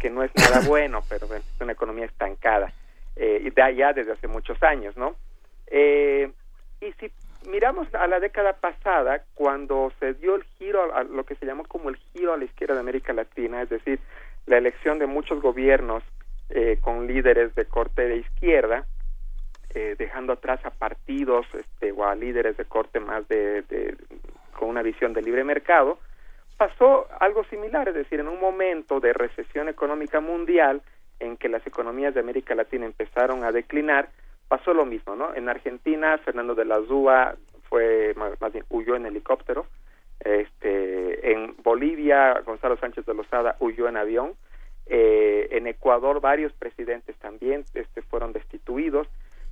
que 0.00 0.10
no 0.10 0.24
es 0.24 0.32
nada 0.34 0.60
bueno, 0.66 1.02
pero 1.08 1.32
es 1.34 1.44
una 1.60 1.72
economía 1.72 2.06
estancada 2.06 2.72
eh, 3.14 3.42
y 3.44 3.50
da 3.50 3.70
ya 3.70 3.92
desde 3.92 4.12
hace 4.12 4.26
muchos 4.26 4.60
años, 4.64 4.96
¿no? 4.96 5.14
Eh, 5.68 6.32
y 6.80 6.92
si 6.98 7.12
miramos 7.46 7.92
a 7.94 8.06
la 8.06 8.20
década 8.20 8.54
pasada, 8.54 9.22
cuando 9.34 9.92
se 10.00 10.14
dio 10.14 10.36
el 10.36 10.44
giro, 10.58 10.94
a, 10.94 11.04
lo 11.04 11.24
que 11.24 11.36
se 11.36 11.46
llamó 11.46 11.64
como 11.64 11.88
el 11.88 11.96
giro 11.96 12.32
a 12.32 12.36
la 12.36 12.44
izquierda 12.44 12.74
de 12.74 12.80
América 12.80 13.12
Latina, 13.12 13.62
es 13.62 13.68
decir, 13.68 14.00
la 14.46 14.58
elección 14.58 14.98
de 14.98 15.06
muchos 15.06 15.40
gobiernos 15.40 16.02
eh, 16.50 16.78
con 16.80 17.06
líderes 17.06 17.54
de 17.54 17.66
corte 17.66 18.08
de 18.08 18.16
izquierda, 18.16 18.86
eh, 19.74 19.94
dejando 19.98 20.32
atrás 20.32 20.64
a 20.64 20.70
partidos 20.70 21.46
este, 21.54 21.92
o 21.92 22.04
a 22.04 22.14
líderes 22.14 22.56
de 22.56 22.64
corte 22.64 23.00
más 23.00 23.28
de, 23.28 23.62
de, 23.62 23.96
con 24.58 24.70
una 24.70 24.82
visión 24.82 25.12
de 25.12 25.22
libre 25.22 25.44
mercado, 25.44 25.98
pasó 26.56 27.06
algo 27.20 27.44
similar, 27.44 27.88
es 27.88 27.94
decir, 27.94 28.20
en 28.20 28.28
un 28.28 28.40
momento 28.40 28.98
de 28.98 29.12
recesión 29.12 29.68
económica 29.68 30.20
mundial 30.20 30.82
en 31.20 31.36
que 31.36 31.48
las 31.48 31.66
economías 31.66 32.14
de 32.14 32.20
América 32.20 32.54
Latina 32.54 32.86
empezaron 32.86 33.44
a 33.44 33.52
declinar, 33.52 34.08
pasó 34.48 34.74
lo 34.74 34.84
mismo, 34.84 35.14
¿no? 35.14 35.34
En 35.34 35.48
Argentina, 35.48 36.18
Fernando 36.18 36.54
de 36.54 36.64
la 36.64 36.78
Rúa 36.78 37.36
fue, 37.68 38.14
más, 38.16 38.52
bien, 38.52 38.64
huyó 38.70 38.96
en 38.96 39.06
helicóptero. 39.06 39.66
Este, 40.20 41.32
en 41.32 41.54
Bolivia, 41.62 42.40
Gonzalo 42.44 42.76
Sánchez 42.78 43.06
de 43.06 43.14
Lozada 43.14 43.56
huyó 43.60 43.88
en 43.88 43.96
avión. 43.96 44.32
Eh, 44.86 45.48
en 45.50 45.66
Ecuador, 45.66 46.20
varios 46.20 46.52
presidentes 46.54 47.16
también 47.16 47.64
este, 47.74 48.02
fueron 48.02 48.32
destituidos. 48.32 49.06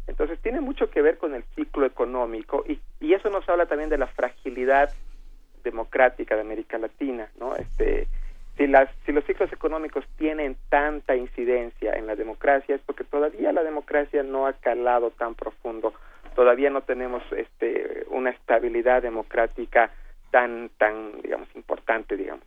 Entonces, 0.06 0.40
tiene 0.40 0.60
mucho 0.60 0.90
que 0.90 1.02
ver 1.02 1.18
con 1.18 1.34
el 1.34 1.44
ciclo 1.54 1.84
económico 1.84 2.64
y, 2.66 2.80
y 3.00 3.12
eso 3.12 3.28
nos 3.28 3.46
habla 3.48 3.66
también 3.66 3.90
de 3.90 3.98
la 3.98 4.06
fragilidad 4.06 4.90
democrática 5.62 6.36
de 6.36 6.40
América 6.40 6.78
Latina, 6.78 7.28
¿no? 7.38 7.54
Este, 7.56 8.08
si, 8.56 8.66
las, 8.66 8.88
si 9.04 9.12
los 9.12 9.24
ciclos 9.24 9.52
económicos 9.52 10.04
tienen 10.16 10.56
tanta 10.68 11.14
incidencia 11.14 11.92
en 11.92 12.06
la 12.06 12.16
democracia 12.16 12.74
es 12.74 12.80
porque 12.82 13.04
todavía 13.04 13.52
la 13.52 13.62
democracia 13.62 14.22
no 14.22 14.46
ha 14.46 14.54
calado 14.54 15.10
tan 15.10 15.34
profundo, 15.34 15.92
todavía 16.34 16.70
no 16.70 16.82
tenemos 16.82 17.22
este, 17.32 18.04
una 18.08 18.30
estabilidad 18.30 19.02
democrática 19.02 19.90
tan, 20.30 20.70
tan, 20.78 21.20
digamos, 21.22 21.48
importante, 21.54 22.16
digamos. 22.16 22.44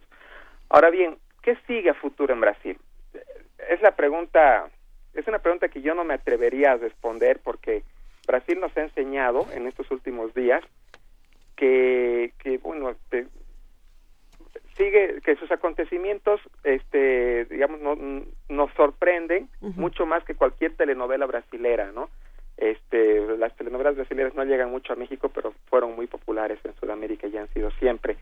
Ahora 0.70 0.90
bien, 0.90 1.18
¿qué 1.42 1.58
sigue 1.68 1.92
a 1.92 1.96
futuro 1.96 2.34
en 2.34 2.42
Brasil? 2.42 2.78
Es 3.70 3.82
la 3.82 3.96
pregunta, 3.96 4.68
es 5.14 5.28
una 5.28 5.40
pregunta 5.40 5.70
que 5.70 5.82
yo 5.82 5.94
no 5.94 6.04
me 6.04 6.16
atrevería 6.16 6.74
a 6.74 6.78
responder 6.78 7.40
porque 7.44 7.84
Brasil 8.28 8.60
nos 8.60 8.76
ha 8.78 8.82
enseñado 8.82 9.48
en 9.54 9.68
estos 9.68 9.90
últimos 9.92 10.34
días 10.34 10.64
que, 11.56 12.34
que 12.40 12.58
bueno, 12.60 12.96
sigue 14.80 15.20
que 15.24 15.36
sus 15.36 15.52
acontecimientos 15.52 16.42
este 16.64 17.46
digamos 17.46 17.80
no, 17.82 17.96
nos 18.48 18.74
sorprenden 18.74 19.50
mucho 19.62 20.08
más 20.08 20.24
que 20.24 20.34
cualquier 20.34 20.76
telenovela 20.76 21.28
brasilera 21.28 21.92
no 21.92 22.10
este 22.60 23.38
las 23.38 23.56
telenovelas 23.56 23.96
brasileras 23.96 24.36
no 24.36 24.44
llegan 24.44 24.70
mucho 24.70 24.92
a 24.92 24.98
México 24.98 25.30
pero 25.34 25.54
fueron 25.70 25.96
muy 25.96 26.08
populares 26.08 26.60
en 26.66 26.76
Sudamérica 26.76 27.28
y 27.28 27.38
han 27.38 27.48
sido 27.54 27.72
siempre. 27.72 28.18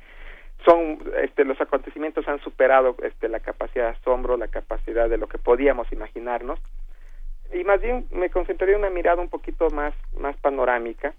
Son 0.63 0.99
este 1.23 1.43
los 1.43 1.59
acontecimientos 1.59 2.27
han 2.27 2.39
superado 2.41 2.95
este 3.01 3.29
la 3.29 3.39
capacidad 3.39 3.85
de 3.85 3.97
asombro 3.97 4.37
la 4.37 4.47
capacidad 4.47 5.09
de 5.09 5.17
lo 5.17 5.27
que 5.27 5.39
podíamos 5.39 5.91
imaginarnos. 5.91 6.59
Y 7.51 7.63
más 7.63 7.81
bien 7.81 8.05
me 8.11 8.29
concentraría 8.29 8.75
en 8.75 8.81
una 8.81 8.91
mirada 8.91 9.21
un 9.21 9.29
poquito 9.29 9.69
más 9.71 9.95
más 10.19 10.37
panorámica. 10.37 11.15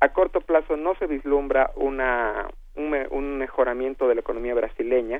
A 0.00 0.12
corto 0.12 0.40
plazo 0.40 0.76
no 0.76 0.96
se 0.96 1.06
vislumbra 1.06 1.70
una 1.76 2.48
un, 2.76 3.38
mejoramiento 3.38 4.08
de 4.08 4.14
la 4.14 4.20
economía 4.20 4.54
brasileña. 4.54 5.18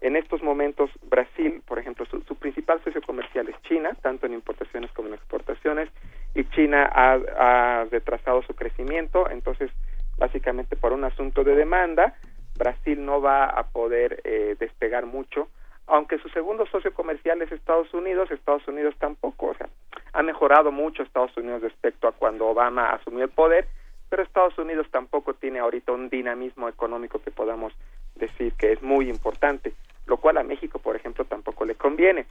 En 0.00 0.16
estos 0.16 0.42
momentos, 0.42 0.90
Brasil, 1.10 1.62
por 1.66 1.78
ejemplo, 1.78 2.06
su, 2.06 2.34
principal 2.36 2.82
socio 2.82 3.02
comercial 3.02 3.48
es 3.48 3.60
China, 3.62 3.90
tanto 4.00 4.26
en 4.26 4.32
importaciones 4.32 4.90
como 4.92 5.08
en 5.08 5.14
exportaciones, 5.14 5.90
y 6.34 6.44
China 6.44 6.90
ha, 6.92 7.84
retrasado 7.90 8.42
su 8.42 8.54
crecimiento, 8.54 9.28
entonces, 9.30 9.70
básicamente 10.16 10.76
por 10.76 10.92
un 10.92 11.04
asunto 11.04 11.44
de 11.44 11.54
demanda, 11.54 12.14
Brasil 12.56 13.04
no 13.04 13.20
va 13.20 13.44
a 13.44 13.64
poder 13.64 14.20
eh, 14.24 14.56
despegar 14.58 15.06
mucho, 15.06 15.48
aunque 15.86 16.18
su 16.18 16.28
segundo 16.28 16.66
socio 16.66 16.94
comercial 16.94 17.42
es 17.42 17.50
Estados 17.52 17.92
Unidos, 17.92 18.30
Estados 18.30 18.66
Unidos 18.68 18.94
tampoco, 18.98 19.46
o 19.48 19.54
sea, 19.54 19.68
ha 20.12 20.22
mejorado 20.22 20.70
mucho 20.72 21.02
Estados 21.02 21.36
Unidos 21.36 21.62
respecto 21.62 22.08
a 22.08 22.12
cuando 22.12 22.46
Obama 22.46 22.90
asumió 22.90 23.24
el 23.24 23.30
poder, 23.30 23.66
pero 24.10 24.24
Estados 24.24 24.58
Unidos 24.58 24.88
tampoco 24.90 25.34
tiene 25.34 25.60
ahorita 25.60 25.92
un 25.92 26.10
dinamismo 26.10 26.68
económico 26.68 27.22
que 27.22 27.30
podamos 27.30 27.72
decir 28.16 28.52
que 28.54 28.72
es 28.72 28.82
muy 28.82 29.08
importante, 29.08 29.72
lo 30.06 30.18
cual 30.18 30.36
a 30.36 30.42
México, 30.42 30.80
por 30.80 30.96
ejemplo, 30.96 31.24
tampoco 31.24 31.64
le 31.64 31.76
conviene. 31.76 32.26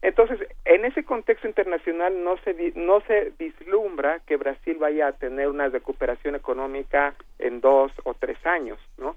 Entonces, 0.00 0.40
en 0.64 0.84
ese 0.84 1.04
contexto 1.04 1.46
internacional 1.46 2.24
no 2.24 2.36
se 2.38 2.72
no 2.74 3.02
se 3.02 3.32
vislumbra 3.38 4.20
que 4.26 4.36
Brasil 4.36 4.78
vaya 4.80 5.08
a 5.08 5.12
tener 5.12 5.48
una 5.48 5.68
recuperación 5.68 6.34
económica 6.34 7.14
en 7.38 7.60
dos 7.60 7.92
o 8.02 8.14
tres 8.14 8.44
años, 8.44 8.80
¿no? 8.96 9.14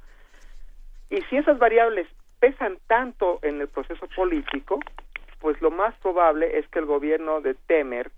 Y 1.10 1.22
si 1.24 1.38
esas 1.38 1.58
variables 1.58 2.08
pesan 2.40 2.78
tanto 2.88 3.40
en 3.42 3.62
el 3.62 3.68
proceso 3.70 4.06
político, 4.16 4.80
pues 5.40 5.60
lo 5.62 5.72
más 5.72 5.96
probable 6.00 6.60
es 6.60 6.68
que 6.68 6.80
el 6.80 6.86
gobierno 6.86 7.40
de 7.40 7.56
Temer 7.56 8.12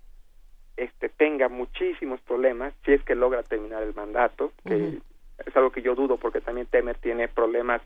este 0.78 1.08
tenga 1.08 1.48
muchísimos 1.48 2.20
problemas 2.20 2.72
si 2.84 2.92
es 2.92 3.02
que 3.02 3.14
logra 3.14 3.42
terminar 3.42 3.82
el 3.82 3.94
mandato 3.94 4.52
que 4.64 4.98
es 5.46 5.56
algo 5.56 5.70
que 5.70 5.82
yo 5.82 5.94
dudo 5.94 6.16
porque 6.16 6.40
también 6.40 6.66
Temer 6.66 6.96
tiene 6.98 7.28
problemas 7.28 7.82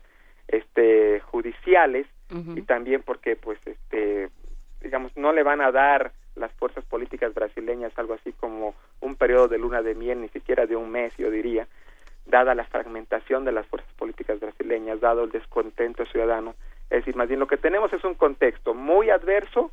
este 0.47 1.19
judiciales 1.21 2.07
y 2.29 2.61
también 2.63 3.03
porque 3.03 3.35
pues 3.35 3.59
este 3.65 4.29
digamos 4.81 5.15
no 5.15 5.33
le 5.33 5.43
van 5.43 5.61
a 5.61 5.71
dar 5.71 6.11
las 6.35 6.51
fuerzas 6.53 6.83
políticas 6.85 7.33
brasileñas 7.33 7.91
algo 7.97 8.13
así 8.13 8.33
como 8.33 8.73
un 9.01 9.15
periodo 9.15 9.47
de 9.47 9.59
luna 9.59 9.81
de 9.81 9.93
miel 9.93 10.21
ni 10.21 10.29
siquiera 10.29 10.65
de 10.65 10.75
un 10.75 10.89
mes 10.89 11.15
yo 11.17 11.29
diría 11.29 11.67
dada 12.25 12.55
la 12.55 12.65
fragmentación 12.65 13.45
de 13.45 13.51
las 13.51 13.67
fuerzas 13.67 13.91
políticas 13.93 14.39
brasileñas 14.39 15.01
dado 15.01 15.23
el 15.23 15.31
descontento 15.31 16.05
ciudadano. 16.05 16.55
Es 16.89 16.99
decir 16.99 17.15
más 17.15 17.27
bien 17.27 17.39
lo 17.39 17.47
que 17.47 17.57
tenemos 17.57 17.91
es 17.93 18.03
un 18.03 18.15
contexto 18.15 18.73
muy 18.73 19.09
adverso 19.09 19.71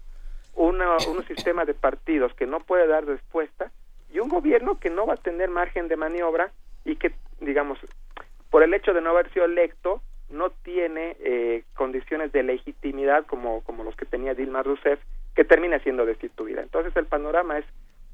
una, 0.54 0.96
un 1.08 1.24
sistema 1.26 1.64
de 1.64 1.74
partidos 1.74 2.34
que 2.34 2.46
no 2.46 2.60
puede 2.60 2.86
dar 2.86 3.04
respuesta 3.04 3.70
y 4.12 4.18
un 4.18 4.28
gobierno 4.28 4.78
que 4.78 4.90
no 4.90 5.06
va 5.06 5.14
a 5.14 5.22
tener 5.22 5.48
margen 5.50 5.88
de 5.88 5.96
maniobra 5.96 6.52
y 6.84 6.96
que, 6.96 7.12
digamos, 7.40 7.78
por 8.50 8.62
el 8.62 8.74
hecho 8.74 8.92
de 8.92 9.00
no 9.00 9.10
haber 9.10 9.32
sido 9.32 9.44
electo, 9.44 10.02
no 10.30 10.50
tiene 10.50 11.16
eh, 11.20 11.64
condiciones 11.74 12.32
de 12.32 12.42
legitimidad 12.42 13.26
como, 13.26 13.62
como 13.62 13.84
los 13.84 13.96
que 13.96 14.06
tenía 14.06 14.34
Dilma 14.34 14.62
Rousseff, 14.62 15.00
que 15.34 15.44
termina 15.44 15.78
siendo 15.80 16.06
destituida. 16.06 16.62
Entonces 16.62 16.94
el 16.96 17.06
panorama 17.06 17.58
es 17.58 17.64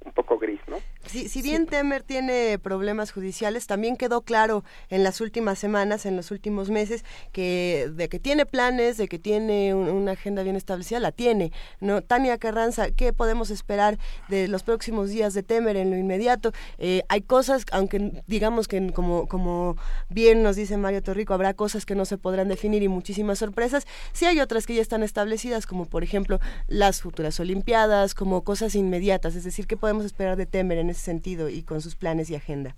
un 0.06 0.12
poco 0.12 0.38
gris, 0.38 0.60
¿no? 0.68 0.78
Sí, 1.06 1.28
si 1.28 1.40
bien 1.40 1.66
Temer 1.66 2.02
tiene 2.02 2.58
problemas 2.58 3.12
judiciales, 3.12 3.66
también 3.66 3.96
quedó 3.96 4.22
claro 4.22 4.64
en 4.88 5.04
las 5.04 5.20
últimas 5.20 5.58
semanas, 5.58 6.04
en 6.04 6.16
los 6.16 6.30
últimos 6.30 6.68
meses, 6.68 7.04
que 7.32 7.88
de 7.92 8.08
que 8.08 8.18
tiene 8.18 8.46
planes, 8.46 8.96
de 8.96 9.06
que 9.06 9.18
tiene 9.18 9.74
una 9.74 10.12
agenda 10.12 10.42
bien 10.42 10.56
establecida, 10.56 10.98
la 10.98 11.12
tiene. 11.12 11.52
¿no? 11.80 12.02
Tania 12.02 12.38
Carranza, 12.38 12.90
¿qué 12.90 13.12
podemos 13.12 13.50
esperar 13.50 13.98
de 14.28 14.48
los 14.48 14.62
próximos 14.62 15.10
días 15.10 15.34
de 15.34 15.42
Temer 15.42 15.76
en 15.76 15.90
lo 15.90 15.96
inmediato? 15.96 16.52
Eh, 16.78 17.02
hay 17.08 17.22
cosas, 17.22 17.64
aunque 17.72 18.22
digamos 18.26 18.66
que 18.66 18.92
como, 18.92 19.28
como 19.28 19.76
bien 20.08 20.42
nos 20.42 20.56
dice 20.56 20.76
Mario 20.76 21.02
Torrico, 21.02 21.34
habrá 21.34 21.54
cosas 21.54 21.86
que 21.86 21.94
no 21.94 22.04
se 22.04 22.18
podrán 22.18 22.48
definir 22.48 22.82
y 22.82 22.88
muchísimas 22.88 23.38
sorpresas. 23.38 23.86
Sí 24.12 24.24
hay 24.24 24.40
otras 24.40 24.66
que 24.66 24.74
ya 24.74 24.82
están 24.82 25.02
establecidas, 25.02 25.66
como 25.66 25.86
por 25.86 26.02
ejemplo 26.02 26.40
las 26.66 27.00
futuras 27.00 27.38
Olimpiadas, 27.38 28.14
como 28.14 28.42
cosas 28.42 28.74
inmediatas, 28.74 29.34
es 29.36 29.44
decir, 29.44 29.66
¿qué 29.66 29.76
podemos 29.76 29.95
esperar 30.04 30.36
de 30.36 30.46
Temer 30.46 30.78
en 30.78 30.90
ese 30.90 31.00
sentido 31.00 31.48
y 31.48 31.62
con 31.62 31.80
sus 31.80 31.96
planes 31.96 32.30
y 32.30 32.36
agenda? 32.36 32.74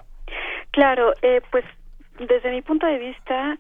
Claro, 0.71 1.13
eh, 1.23 1.41
pues 1.51 1.65
desde 2.19 2.51
mi 2.51 2.63
punto 2.63 2.87
de 2.87 2.99
vista 2.99 3.59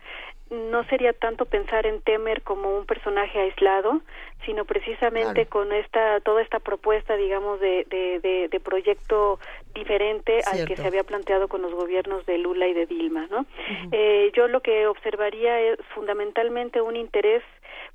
no 0.51 0.83
sería 0.85 1.13
tanto 1.13 1.45
pensar 1.45 1.87
en 1.87 2.01
Temer 2.01 2.43
como 2.43 2.79
un 2.79 2.87
personaje 2.87 3.39
aislado, 3.39 4.01
sino 4.47 4.65
precisamente 4.65 5.47
con 5.47 5.73
esta 5.73 6.21
toda 6.21 6.41
esta 6.41 6.59
propuesta, 6.59 7.17
digamos, 7.17 7.61
de, 7.61 7.85
de, 7.89 8.61
proyecto 8.61 9.39
diferente 9.75 10.41
al 10.47 10.67
que 10.67 10.77
se 10.77 10.87
había 10.87 11.05
planteado 11.05 11.49
con 11.49 11.63
los 11.63 11.73
gobiernos 11.73 12.27
de 12.27 12.39
Lula 12.39 12.67
y 12.67 12.75
de 12.75 12.87
Dilma, 12.87 13.27
¿no? 13.31 13.47
eh, 13.93 14.31
yo 14.35 14.49
lo 14.49 14.61
que 14.61 14.87
observaría 14.87 15.59
es 15.61 15.79
fundamentalmente 15.95 16.81
un 16.81 16.97
interés 16.97 17.43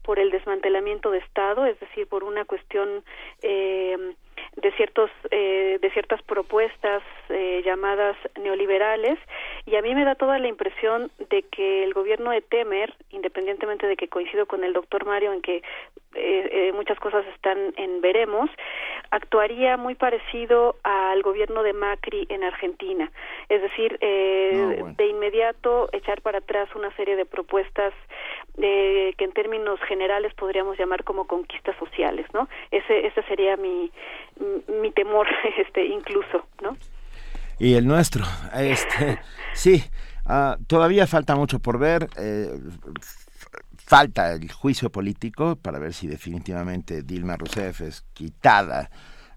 por 0.01 0.19
el 0.19 0.31
desmantelamiento 0.31 1.11
de 1.11 1.19
Estado, 1.19 1.65
es 1.65 1.79
decir, 1.79 2.07
por 2.07 2.23
una 2.23 2.45
cuestión 2.45 3.03
eh, 3.41 4.15
de 4.55 4.71
ciertos 4.73 5.09
eh, 5.31 5.79
de 5.81 5.89
ciertas 5.91 6.21
propuestas 6.23 7.03
eh, 7.29 7.61
llamadas 7.65 8.15
neoliberales 8.41 9.17
y 9.65 9.75
a 9.75 9.81
mí 9.81 9.93
me 9.95 10.05
da 10.05 10.15
toda 10.15 10.39
la 10.39 10.47
impresión 10.47 11.11
de 11.29 11.43
que 11.43 11.83
el 11.83 11.93
gobierno 11.93 12.31
de 12.31 12.41
Temer 12.41 12.93
independientemente 13.11 13.87
de 13.87 13.95
que 13.95 14.07
coincido 14.07 14.45
con 14.45 14.63
el 14.63 14.73
doctor 14.73 15.05
Mario 15.05 15.33
en 15.33 15.41
que 15.41 15.63
eh, 16.15 16.71
muchas 16.75 16.99
cosas 16.99 17.25
están 17.33 17.73
en 17.77 18.01
veremos 18.01 18.49
actuaría 19.09 19.77
muy 19.77 19.95
parecido 19.95 20.75
al 20.83 21.21
gobierno 21.23 21.63
de 21.63 21.73
Macri 21.73 22.25
en 22.29 22.43
Argentina. 22.43 23.11
Es 23.49 23.61
decir 23.61 23.97
de 23.99 25.07
inmediato 25.07 25.89
echar 25.91 26.21
para 26.21 26.39
atrás 26.39 26.69
una 26.75 26.95
serie 26.95 27.15
de 27.15 27.25
propuestas 27.25 27.93
que 28.55 29.15
en 29.17 29.31
términos 29.31 29.79
generales 29.87 30.33
podríamos 30.35 30.77
llamar 30.77 31.03
como 31.03 31.25
conquistas 31.25 31.75
sociales 31.77 32.25
no 32.33 32.47
ese 32.71 33.07
ese 33.07 33.23
sería 33.23 33.57
mi 33.57 33.91
mi 34.81 34.91
temor 34.91 35.27
este 35.57 35.85
incluso 35.85 36.45
no 36.61 36.77
y 37.59 37.73
el 37.75 37.87
nuestro 37.87 38.25
este 38.53 39.19
sí 39.53 39.83
uh, 40.25 40.61
todavía 40.65 41.07
falta 41.07 41.35
mucho 41.35 41.59
por 41.59 41.79
ver 41.79 42.07
eh, 42.17 42.49
falta 43.77 44.33
el 44.33 44.51
juicio 44.51 44.91
político 44.91 45.55
para 45.55 45.79
ver 45.79 45.93
si 45.93 46.07
definitivamente 46.07 47.03
Dilma 47.03 47.37
Rousseff 47.37 47.81
es 47.81 48.01
quitada 48.13 48.89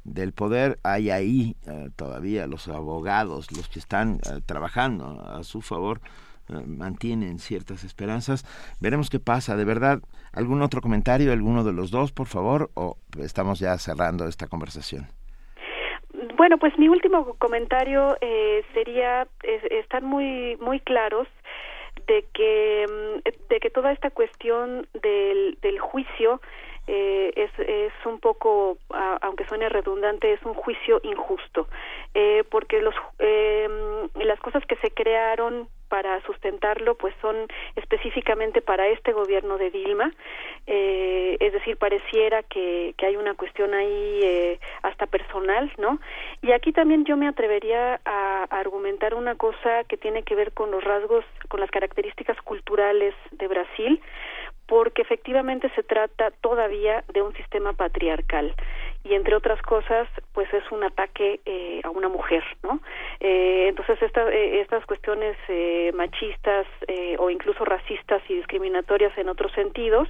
del 0.07 0.33
poder. 0.33 0.79
Hay 0.83 1.11
ahí 1.11 1.57
uh, 1.67 1.91
todavía 1.91 2.47
los 2.47 2.69
abogados 2.69 3.51
los 3.53 3.69
que 3.69 3.79
están 3.79 4.15
uh, 4.15 4.41
trabajando 4.41 5.21
a 5.29 5.43
su 5.43 5.61
favor 5.61 6.01
mantienen 6.49 7.39
ciertas 7.39 7.85
esperanzas. 7.85 8.45
Veremos 8.81 9.11
qué 9.11 9.19
pasa. 9.19 9.57
De 9.57 9.65
verdad, 9.65 10.01
¿algún 10.33 10.63
otro 10.63 10.81
comentario, 10.81 11.33
alguno 11.33 11.65
de 11.65 11.73
los 11.73 11.91
dos, 11.91 12.13
por 12.13 12.27
favor? 12.27 12.71
¿O 12.75 12.97
estamos 13.21 13.59
ya 13.59 13.77
cerrando 13.79 14.27
esta 14.27 14.47
conversación? 14.47 15.07
Bueno, 16.37 16.59
pues 16.59 16.79
mi 16.79 16.89
último 16.89 17.35
comentario 17.39 18.17
eh, 18.21 18.63
sería 18.75 19.27
estar 19.71 20.03
muy 20.03 20.57
muy 20.57 20.81
claros 20.81 21.29
de 22.07 22.25
que 22.33 22.87
mm, 22.89 23.49
de 23.49 23.61
que 23.61 23.71
toda 23.71 23.93
esta 23.93 24.11
cuestión 24.11 24.87
del, 25.03 25.59
del 25.63 25.79
juicio 25.79 26.41
eh, 26.87 27.33
es, 27.37 27.51
es 27.59 27.93
un 28.05 28.21
poco, 28.21 28.79
aunque 29.21 29.47
suene 29.47 29.69
redundante, 29.69 30.33
es 30.33 30.43
un 30.45 30.55
juicio 30.55 31.01
injusto, 31.03 31.69
eh, 32.15 32.45
porque 32.51 32.81
los, 32.81 32.95
eh, 33.19 33.69
las 34.15 34.39
cosas 34.41 34.65
que 34.67 34.77
se 34.77 34.91
crearon 34.91 35.69
para 35.89 36.21
sustentarlo 36.23 36.97
pues 36.97 37.15
son 37.21 37.37
específicamente 37.77 38.61
para 38.61 38.89
este 38.89 39.13
gobierno 39.13 39.59
de 39.59 39.71
Dilma 39.71 40.13
eh, 40.67 41.37
es 41.41 41.53
decir 41.53 41.77
pareciera 41.77 42.43
que, 42.43 42.95
que 42.97 43.07
hay 43.07 43.17
una 43.17 43.35
cuestión 43.35 43.73
ahí 43.75 44.21
eh, 44.23 44.61
hasta 44.83 45.07
personal 45.07 45.71
no 45.79 46.01
y 46.43 46.53
aquí 46.53 46.73
también 46.73 47.05
yo 47.05 47.17
me 47.17 47.29
atrevería 47.29 48.01
a, 48.05 48.47
a, 48.51 48.59
argumentar 48.59 49.15
una 49.15 49.37
cosa 49.37 49.85
que 49.85 49.97
tiene 49.97 50.23
que 50.23 50.35
ver 50.35 50.53
con 50.53 50.71
los 50.71 50.83
rasgos 50.83 51.25
con 51.49 51.61
las 51.61 51.71
características 51.71 52.41
culturales 52.43 53.15
de 53.31 53.47
Brasil 53.47 54.01
porque 54.67 55.03
efectivamente 55.03 55.71
se 55.75 55.83
trata 55.83 56.31
todavía 56.41 57.05
de 57.13 57.23
un 57.23 57.33
sistema 57.35 57.73
patriarcal. 57.73 58.55
Y 59.05 59.15
entre 59.15 59.37
otras 59.37 59.63
cosas 59.63 60.09
pues 60.33 60.53
es 60.53 60.65
un 60.73 60.83
ataque 60.83 61.41
eh, 61.47 61.81
a 61.85 61.91
una 61.91 62.09
mujer 62.09 62.43
no 62.65 62.81
eh, 63.21 63.69
entonces 63.69 64.03
esta, 64.03 64.29
eh, 64.31 64.61
estas 64.61 64.85
cuestiones 64.85 65.37
eh, 65.49 65.93
machistas 65.95 66.67
eh, 66.89 67.17
o 67.19 67.31
incluso 67.31 67.65
racistas 67.65 68.21
y 68.29 68.35
discriminatorias 68.35 69.17
en 69.17 69.29
otros 69.29 69.53
sentidos 69.53 70.09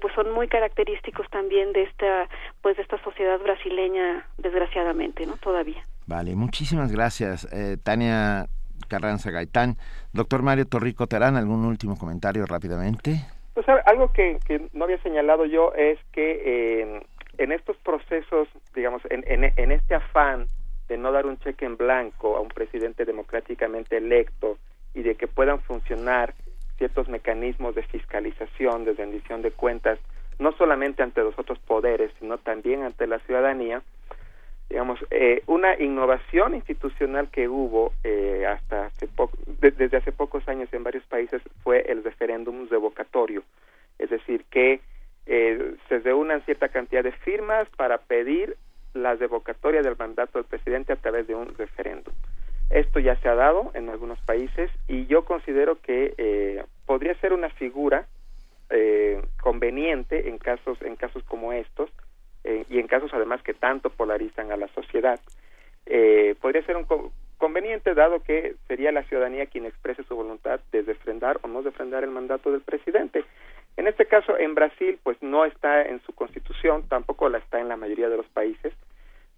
pues 0.00 0.14
son 0.14 0.30
muy 0.30 0.46
característicos 0.46 1.28
también 1.30 1.72
de 1.72 1.82
esta 1.82 2.28
pues 2.62 2.76
de 2.76 2.82
esta 2.82 3.02
sociedad 3.02 3.40
brasileña 3.40 4.24
desgraciadamente 4.38 5.26
no 5.26 5.36
todavía. 5.38 5.84
Vale 6.06 6.36
muchísimas 6.36 6.92
gracias 6.92 7.48
Tania 7.82 8.46
Carranza 8.88 9.32
Gaitán. 9.32 9.76
Doctor 10.12 10.42
Mario 10.42 10.66
Torrico 10.66 11.08
Terán 11.08 11.36
algún 11.36 11.64
último 11.64 11.96
comentario 11.98 12.46
rápidamente 12.46 13.26
pues 13.56 13.66
algo 13.86 14.12
que, 14.12 14.38
no 14.74 14.84
había 14.84 15.02
señalado 15.02 15.46
yo 15.46 15.72
es 15.72 15.98
que 16.12 16.42
eh, 16.44 17.02
en 17.38 17.52
estos 17.52 17.74
procesos, 17.78 18.48
digamos, 18.74 19.00
en, 19.08 19.24
en 19.26 19.72
este 19.72 19.94
afán 19.94 20.46
de 20.88 20.98
no 20.98 21.10
dar 21.10 21.24
un 21.24 21.38
cheque 21.38 21.64
en 21.64 21.78
blanco 21.78 22.36
a 22.36 22.40
un 22.40 22.48
presidente 22.48 23.06
democráticamente 23.06 23.96
electo 23.96 24.58
y 24.92 25.00
de 25.00 25.14
que 25.14 25.26
puedan 25.26 25.60
funcionar 25.62 26.34
ciertos 26.76 27.08
mecanismos 27.08 27.74
de 27.74 27.82
fiscalización, 27.84 28.84
de 28.84 28.92
rendición 28.92 29.40
de 29.40 29.52
cuentas, 29.52 29.98
no 30.38 30.52
solamente 30.52 31.02
ante 31.02 31.22
los 31.22 31.38
otros 31.38 31.58
poderes, 31.60 32.12
sino 32.18 32.36
también 32.36 32.82
ante 32.82 33.06
la 33.06 33.20
ciudadanía, 33.20 33.80
digamos, 34.68 34.98
eh, 35.10 35.42
una 35.46 35.80
innovación 35.80 36.54
institucional 36.54 37.30
que 37.30 37.48
hubo 37.48 37.92
eh, 38.02 38.46
hasta 38.46 38.86
hace 38.86 39.06
poco, 39.06 39.36
de, 39.60 39.70
desde 39.70 39.98
hace 39.98 40.12
pocos 40.12 40.46
años 40.48 40.68
en 40.72 40.82
varios 40.82 41.04
países 41.04 41.40
fue 41.62 41.80
el 41.88 42.02
referéndum 42.02 42.68
revocatorio, 42.68 43.42
es 43.98 44.10
decir, 44.10 44.44
que 44.50 44.80
eh, 45.26 45.74
se 45.88 45.98
reúnan 46.00 46.42
cierta 46.42 46.68
cantidad 46.68 47.04
de 47.04 47.12
firmas 47.12 47.68
para 47.76 47.98
pedir 47.98 48.56
la 48.94 49.14
revocatoria 49.14 49.82
del 49.82 49.96
mandato 49.96 50.38
del 50.38 50.48
presidente 50.48 50.92
a 50.92 50.96
través 50.96 51.26
de 51.26 51.34
un 51.34 51.54
referéndum. 51.56 52.14
Esto 52.70 52.98
ya 52.98 53.16
se 53.20 53.28
ha 53.28 53.34
dado 53.34 53.70
en 53.74 53.88
algunos 53.88 54.18
países 54.20 54.70
y 54.88 55.06
yo 55.06 55.24
considero 55.24 55.80
que 55.80 56.14
eh, 56.18 56.64
podría 56.86 57.14
ser 57.20 57.32
una 57.32 57.50
figura 57.50 58.06
eh, 58.70 59.22
conveniente 59.40 60.28
en 60.28 60.38
casos 60.38 60.80
en 60.82 60.96
casos 60.96 61.22
como 61.24 61.52
estos 61.52 61.88
eh, 62.46 62.64
y 62.70 62.78
en 62.78 62.86
casos 62.86 63.12
además 63.12 63.42
que 63.42 63.54
tanto 63.54 63.90
polarizan 63.90 64.52
a 64.52 64.56
la 64.56 64.68
sociedad. 64.68 65.18
Eh, 65.84 66.36
podría 66.40 66.62
ser 66.62 66.76
un 66.76 66.84
co 66.84 67.12
conveniente 67.38 67.92
dado 67.92 68.20
que 68.20 68.54
sería 68.66 68.92
la 68.92 69.02
ciudadanía 69.02 69.46
quien 69.46 69.66
exprese 69.66 70.04
su 70.04 70.16
voluntad 70.16 70.60
de 70.72 70.82
defrendar 70.82 71.38
o 71.42 71.48
no 71.48 71.62
defrendar 71.62 72.02
el 72.02 72.10
mandato 72.10 72.50
del 72.50 72.62
presidente. 72.62 73.24
En 73.76 73.86
este 73.86 74.06
caso, 74.06 74.38
en 74.38 74.54
Brasil, 74.54 74.98
pues 75.02 75.20
no 75.20 75.44
está 75.44 75.82
en 75.82 76.00
su 76.06 76.14
constitución, 76.14 76.88
tampoco 76.88 77.28
la 77.28 77.38
está 77.38 77.60
en 77.60 77.68
la 77.68 77.76
mayoría 77.76 78.08
de 78.08 78.16
los 78.16 78.26
países, 78.26 78.72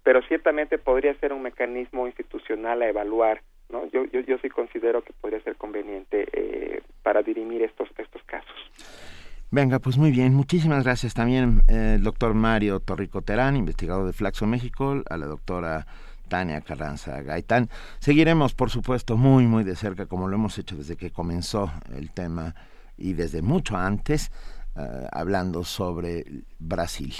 pero 0.05 0.23
ciertamente 0.23 0.79
podría 0.79 1.15
ser 1.15 1.33
un 1.33 1.43
mecanismo 1.43 2.07
institucional 2.07 2.83
a 2.83 2.89
evaluar. 2.89 3.41
¿no? 3.69 3.87
Yo, 3.91 4.05
yo, 4.05 4.21
yo 4.21 4.39
sí 4.39 4.49
considero 4.49 5.03
que 5.03 5.13
podría 5.15 5.41
ser 5.41 5.57
conveniente 5.57 6.27
eh, 6.33 6.83
para 7.03 7.23
dirimir 7.23 7.63
estos, 7.63 7.89
estos 7.99 8.23
casos. 8.23 9.18
Venga, 9.51 9.79
pues 9.79 9.97
muy 9.97 10.11
bien. 10.11 10.35
Muchísimas 10.35 10.85
gracias 10.85 11.15
también 11.15 11.63
eh, 11.69 11.95
el 11.97 12.03
doctor 12.03 12.35
Mario 12.35 12.81
Torrico 12.81 13.23
Terán, 13.23 13.57
investigador 13.57 14.07
de 14.07 14.13
Flaxo 14.13 14.47
México, 14.47 15.03
a 15.09 15.17
la 15.17 15.27
doctora 15.27 15.87
Tania 16.29 16.61
Carranza 16.61 17.23
Gaitán. 17.23 17.69
Seguiremos, 17.99 18.55
por 18.55 18.69
supuesto, 18.69 19.17
muy, 19.17 19.47
muy 19.47 19.65
de 19.65 19.75
cerca, 19.75 20.05
como 20.07 20.29
lo 20.29 20.37
hemos 20.37 20.59
hecho 20.59 20.77
desde 20.77 20.97
que 20.97 21.11
comenzó 21.11 21.71
el 21.97 22.11
tema 22.11 22.55
y 22.99 23.15
desde 23.15 23.41
mucho 23.41 23.77
antes, 23.77 24.31
uh, 24.77 25.07
hablando 25.13 25.65
sobre 25.65 26.25
Brasil. 26.59 27.15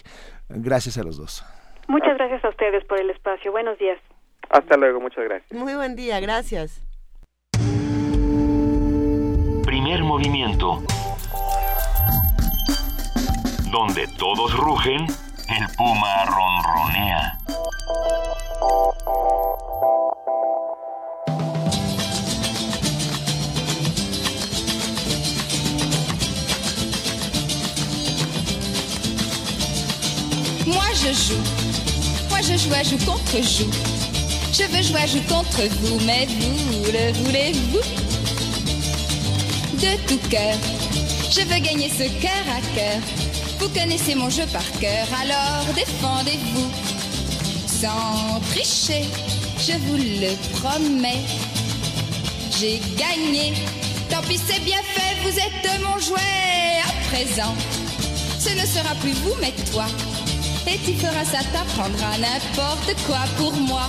Gracias 0.51 0.99
a 0.99 1.05
los 1.05 1.17
dos. 1.17 1.45
Muchas 1.89 2.19
gracias 2.19 2.45
a 2.45 2.51
ustedes 2.51 2.85
por 2.85 3.01
el 3.01 3.09
espacio. 3.09 3.51
Buenos 3.53 3.79
días. 3.79 3.99
Hasta 4.51 4.77
luego, 4.77 5.01
muchas 5.01 5.25
gracias. 5.25 5.59
Muy 5.59 5.75
buen 5.75 5.97
día, 5.97 6.21
gracias. 6.21 6.85
Primer 9.65 10.03
movimiento 10.03 10.83
donde 13.71 14.07
todos 14.17 14.53
rugen, 14.55 15.07
el 15.49 15.67
puma 15.77 16.25
ronronea. 16.25 17.39
Moi 30.67 30.85
je 30.95 31.13
joue, 31.13 31.43
moi 32.31 32.41
je 32.43 32.57
joue 32.57 32.75
à 32.75 32.83
joue 32.83 32.99
contre 33.05 33.43
joue. 33.43 33.71
Je 34.53 34.65
veux 34.65 34.83
jouer 34.83 35.01
à 35.01 35.07
joue 35.07 35.23
contre 35.29 35.63
vous, 35.81 36.01
mais 36.07 36.27
vous 36.27 36.85
le 36.87 37.13
voulez-vous? 37.25 37.83
De 39.79 39.97
tout 40.09 40.29
cœur, 40.29 40.57
je 41.31 41.41
veux 41.43 41.61
gagner 41.61 41.89
ce 41.89 42.09
cœur 42.21 42.45
à 42.51 42.61
cœur. 42.75 43.01
Vous 43.59 43.69
connaissez 43.71 44.15
mon 44.15 44.31
jeu 44.31 44.45
par 44.53 44.71
cœur, 44.81 45.07
alors 45.21 45.65
défendez-vous. 45.75 46.71
Sans 47.67 48.41
tricher, 48.51 49.05
je 49.59 49.73
vous 49.73 49.97
le 49.97 50.35
promets. 50.59 51.25
J'ai 52.59 52.81
gagné, 52.97 53.55
tant 54.11 54.23
pis 54.23 54.39
c'est 54.39 54.61
bien 54.65 54.83
fait, 54.83 55.17
vous 55.23 55.39
êtes 55.39 55.81
mon 55.83 55.99
jouet 56.01 56.81
à 56.85 57.09
présent. 57.11 57.55
Ce 58.39 58.51
ne 58.51 58.67
sera 58.67 58.95
plus 58.97 59.13
vous, 59.13 59.35
mais 59.41 59.53
toi. 59.73 59.87
Et 60.67 60.79
tu 60.85 60.95
feras 60.95 61.25
ça, 61.25 61.39
t'apprendras 61.53 62.19
n'importe 62.19 62.95
quoi 63.07 63.21
pour 63.37 63.53
moi. 63.53 63.89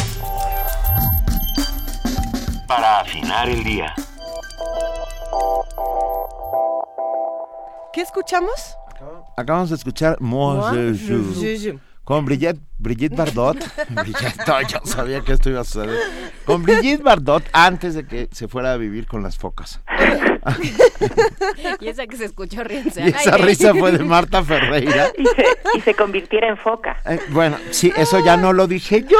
Para 2.71 3.01
afinar 3.01 3.49
el 3.49 3.65
día. 3.65 3.93
¿Qué 7.91 7.99
escuchamos? 7.99 8.77
Acabamos 9.35 9.71
de 9.71 9.75
escuchar 9.75 10.15
Moi, 10.21 10.71
je 10.71 10.93
joue. 10.95 11.79
Con 12.05 12.23
Brigitte, 12.23 12.61
Brigitte 12.81 13.15
Bardot. 13.15 13.57
Brigitte, 13.89 14.47
no, 14.47 14.61
yo 14.61 14.79
sabía 14.83 15.21
que 15.21 15.33
esto 15.33 15.49
iba 15.49 15.61
a 15.61 15.63
suceder. 15.63 15.97
Con 16.45 16.63
Brigitte 16.63 17.03
Bardot 17.03 17.43
antes 17.53 17.93
de 17.93 18.05
que 18.05 18.27
se 18.31 18.47
fuera 18.47 18.73
a 18.73 18.77
vivir 18.77 19.05
con 19.07 19.21
las 19.21 19.37
focas. 19.37 19.79
y 21.79 21.87
esa 21.87 22.07
que 22.07 22.17
se 22.17 22.25
escuchó 22.25 22.63
riéndose. 22.63 23.01
Y 23.01 23.09
esa 23.09 23.35
Ay, 23.35 23.41
risa 23.43 23.73
fue 23.75 23.91
de 23.91 23.99
Marta 24.03 24.43
Ferreira. 24.43 25.11
Y 25.17 25.25
se, 25.25 25.45
y 25.77 25.81
se 25.81 25.93
convirtiera 25.93 26.47
en 26.49 26.57
foca. 26.57 26.97
Eh, 27.05 27.19
bueno, 27.29 27.57
sí, 27.69 27.93
eso 27.95 28.23
ya 28.25 28.37
no 28.37 28.51
lo 28.53 28.67
dije 28.67 29.05
yo. 29.07 29.17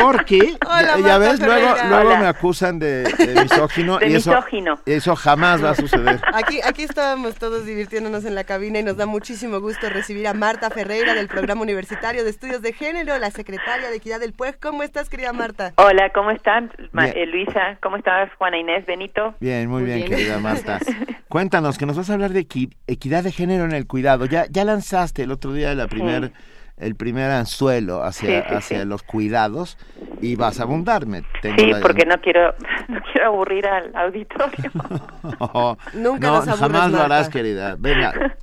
Porque, 0.00 0.56
Hola, 0.66 0.98
ya, 1.00 1.18
ves, 1.18 1.40
luego, 1.40 1.74
Ferreira. 1.74 1.88
luego 1.88 2.16
me 2.18 2.26
acusan 2.26 2.78
de, 2.78 3.02
de 3.02 3.42
misógino. 3.42 3.98
De 3.98 4.08
y 4.08 4.14
eso, 4.14 4.30
misógino. 4.30 4.80
eso 4.86 5.16
jamás 5.16 5.62
va 5.62 5.70
a 5.70 5.74
suceder. 5.74 6.20
Aquí, 6.32 6.60
aquí 6.62 6.84
estábamos 6.84 7.34
todos 7.34 7.66
divirtiéndonos 7.66 8.24
en 8.24 8.34
la 8.34 8.44
cabina 8.44 8.78
y 8.78 8.82
nos 8.84 8.96
da 8.96 9.06
muchísimo 9.06 9.60
gusto 9.60 9.88
recibir 9.90 10.28
a 10.28 10.34
Marta 10.34 10.70
Ferreira 10.70 11.14
del 11.14 11.28
Programa 11.28 11.62
Universitario 11.62 12.24
de 12.24 12.30
Estudios 12.30 12.59
de 12.62 12.72
Género, 12.72 13.18
la 13.18 13.30
secretaria 13.30 13.88
de 13.90 13.96
Equidad 13.96 14.20
del 14.20 14.32
PUEG. 14.32 14.58
¿Cómo 14.60 14.82
estás, 14.82 15.08
querida 15.08 15.32
Marta? 15.32 15.72
Hola, 15.76 16.10
¿cómo 16.14 16.30
están? 16.30 16.70
Eh, 17.14 17.26
Luisa, 17.26 17.78
¿cómo 17.82 17.96
estás? 17.96 18.30
Juana 18.38 18.58
Inés, 18.58 18.84
Benito. 18.86 19.34
Bien, 19.40 19.68
muy, 19.68 19.82
Muy 19.82 19.86
bien, 19.92 19.96
bien. 20.06 20.10
querida 20.10 20.38
Marta. 20.38 20.78
Cuéntanos, 21.28 21.78
que 21.78 21.86
nos 21.86 21.96
vas 21.96 22.10
a 22.10 22.14
hablar 22.14 22.30
de 22.30 22.46
equi- 22.46 22.74
equidad 22.86 23.22
de 23.24 23.32
género 23.32 23.64
en 23.64 23.72
el 23.72 23.86
cuidado. 23.86 24.26
Ya, 24.26 24.46
ya 24.50 24.64
lanzaste 24.64 25.22
el 25.22 25.30
otro 25.32 25.52
día 25.52 25.74
la 25.74 25.86
primer, 25.86 26.32
el 26.76 26.94
primer 26.96 27.30
anzuelo 27.30 28.02
hacia, 28.02 28.42
Sí, 28.42 28.48
sí, 28.48 28.54
hacia 28.54 28.80
sí. 28.82 28.86
los 28.88 29.02
cuidados 29.02 29.78
y 30.20 30.36
vas 30.36 30.60
a 30.60 30.64
abundarme. 30.64 31.22
Tengo 31.42 31.56
Sí, 31.58 31.66
la- 31.70 31.80
porque 31.80 32.04
no 32.04 32.20
quiero, 32.20 32.54
no 32.88 33.00
quiero 33.12 33.28
aburrir 33.28 33.66
al 33.66 33.94
auditorio. 33.96 34.70
Nunca 35.94 36.26
no, 36.26 36.34
nos 36.36 36.48
aburres, 36.48 36.58
jamás 36.58 36.90
lo 36.90 36.98
Marta. 36.98 37.04
harás, 37.04 37.28
querida. 37.28 37.76
Venga. 37.78 38.36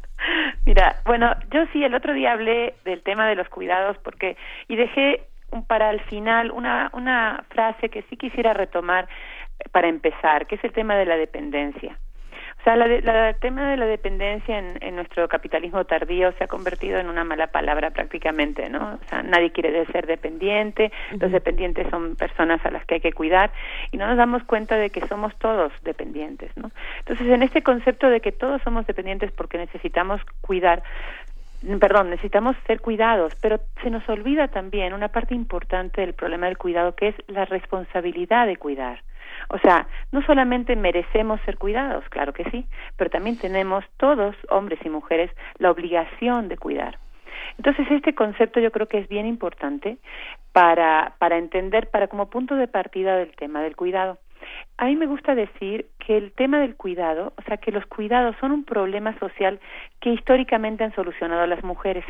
Mira, 0.67 0.97
bueno, 1.05 1.33
yo 1.49 1.65
sí, 1.71 1.81
el 1.81 1.95
otro 1.95 2.13
día 2.13 2.33
hablé 2.33 2.75
del 2.83 3.01
tema 3.01 3.25
de 3.29 3.35
los 3.35 3.47
cuidados 3.47 3.97
porque 3.99 4.35
y 4.67 4.75
dejé 4.75 5.29
un- 5.51 5.65
para 5.65 5.91
el 5.91 6.01
final 6.01 6.51
una, 6.51 6.89
una 6.93 7.45
frase 7.51 7.87
que 7.89 8.01
sí 8.09 8.17
quisiera 8.17 8.53
retomar 8.53 9.07
eh, 9.59 9.69
para 9.71 9.87
empezar, 9.87 10.45
que 10.45 10.55
es 10.55 10.63
el 10.65 10.73
tema 10.73 10.97
de 10.97 11.05
la 11.05 11.15
dependencia. 11.15 11.97
O 12.59 12.63
sea, 12.63 12.75
la 12.75 12.87
de- 12.87 13.01
la- 13.01 13.29
el 13.29 13.35
tema 13.37 13.69
de 13.69 13.77
la 13.77 13.85
dependencia 13.85 14.57
en, 14.57 14.77
en 14.81 14.95
nuestro 14.95 15.27
capitalismo 15.29 15.85
tardío 15.85 16.31
se 16.33 16.43
ha 16.43 16.47
convertido 16.47 16.99
en 16.99 17.07
una 17.07 17.23
mala 17.23 17.47
palabra 17.47 17.91
prácticamente, 17.91 18.67
¿no? 18.69 18.99
O 19.01 19.09
sea, 19.09 19.23
nadie 19.23 19.51
quiere 19.51 19.85
ser 19.85 20.05
dependiente, 20.07 20.91
los 21.19 21.31
dependientes 21.31 21.87
son 21.89 22.15
personas 22.17 22.65
a 22.65 22.71
las 22.71 22.83
que 22.85 22.95
hay 22.95 22.99
que 23.01 23.13
cuidar 23.13 23.51
y 23.91 23.97
no 23.97 24.07
nos 24.07 24.17
damos 24.17 24.43
cuenta 24.43 24.75
de 24.75 24.89
que 24.89 25.05
somos 25.07 25.33
todos 25.37 25.71
dependientes, 25.83 26.51
¿no? 26.57 26.71
Entonces, 26.99 27.27
en 27.27 27.43
este 27.43 27.61
concepto 27.63 28.09
de 28.09 28.19
que 28.21 28.31
todos 28.33 28.61
somos 28.63 28.85
dependientes 28.85 29.31
porque 29.31 29.57
necesitamos 29.57 30.19
cuidar, 30.41 30.83
perdón, 31.79 32.09
necesitamos 32.09 32.55
ser 32.65 32.81
cuidados, 32.81 33.33
pero 33.39 33.61
se 33.81 33.89
nos 33.89 34.07
olvida 34.09 34.47
también 34.49 34.93
una 34.93 35.07
parte 35.09 35.35
importante 35.35 36.01
del 36.01 36.13
problema 36.13 36.47
del 36.47 36.57
cuidado 36.57 36.95
que 36.95 37.09
es 37.09 37.15
la 37.27 37.45
responsabilidad 37.45 38.45
de 38.47 38.57
cuidar. 38.57 39.03
O 39.49 39.57
sea, 39.59 39.87
no 40.11 40.21
solamente 40.23 40.75
merecemos 40.75 41.39
ser 41.41 41.57
cuidados, 41.57 42.03
claro 42.09 42.33
que 42.33 42.49
sí, 42.51 42.65
pero 42.95 43.09
también 43.09 43.37
tenemos 43.37 43.85
todos, 43.97 44.35
hombres 44.49 44.79
y 44.83 44.89
mujeres, 44.89 45.31
la 45.57 45.71
obligación 45.71 46.47
de 46.47 46.57
cuidar. 46.57 46.97
Entonces, 47.57 47.87
este 47.89 48.13
concepto 48.13 48.59
yo 48.59 48.71
creo 48.71 48.87
que 48.87 48.99
es 48.99 49.07
bien 49.07 49.25
importante 49.25 49.97
para, 50.51 51.15
para 51.19 51.37
entender, 51.37 51.89
para 51.89 52.07
como 52.07 52.29
punto 52.29 52.55
de 52.55 52.67
partida 52.67 53.15
del 53.15 53.35
tema 53.35 53.61
del 53.61 53.75
cuidado. 53.75 54.17
A 54.77 54.85
mí 54.85 54.95
me 54.95 55.07
gusta 55.07 55.35
decir 55.35 55.87
que 55.99 56.17
el 56.17 56.31
tema 56.33 56.59
del 56.59 56.75
cuidado, 56.75 57.33
o 57.37 57.41
sea, 57.43 57.57
que 57.57 57.71
los 57.71 57.85
cuidados 57.85 58.35
son 58.39 58.51
un 58.51 58.63
problema 58.63 59.17
social 59.19 59.59
que 59.99 60.11
históricamente 60.11 60.83
han 60.83 60.93
solucionado 60.93 61.45
las 61.47 61.63
mujeres. 61.63 62.05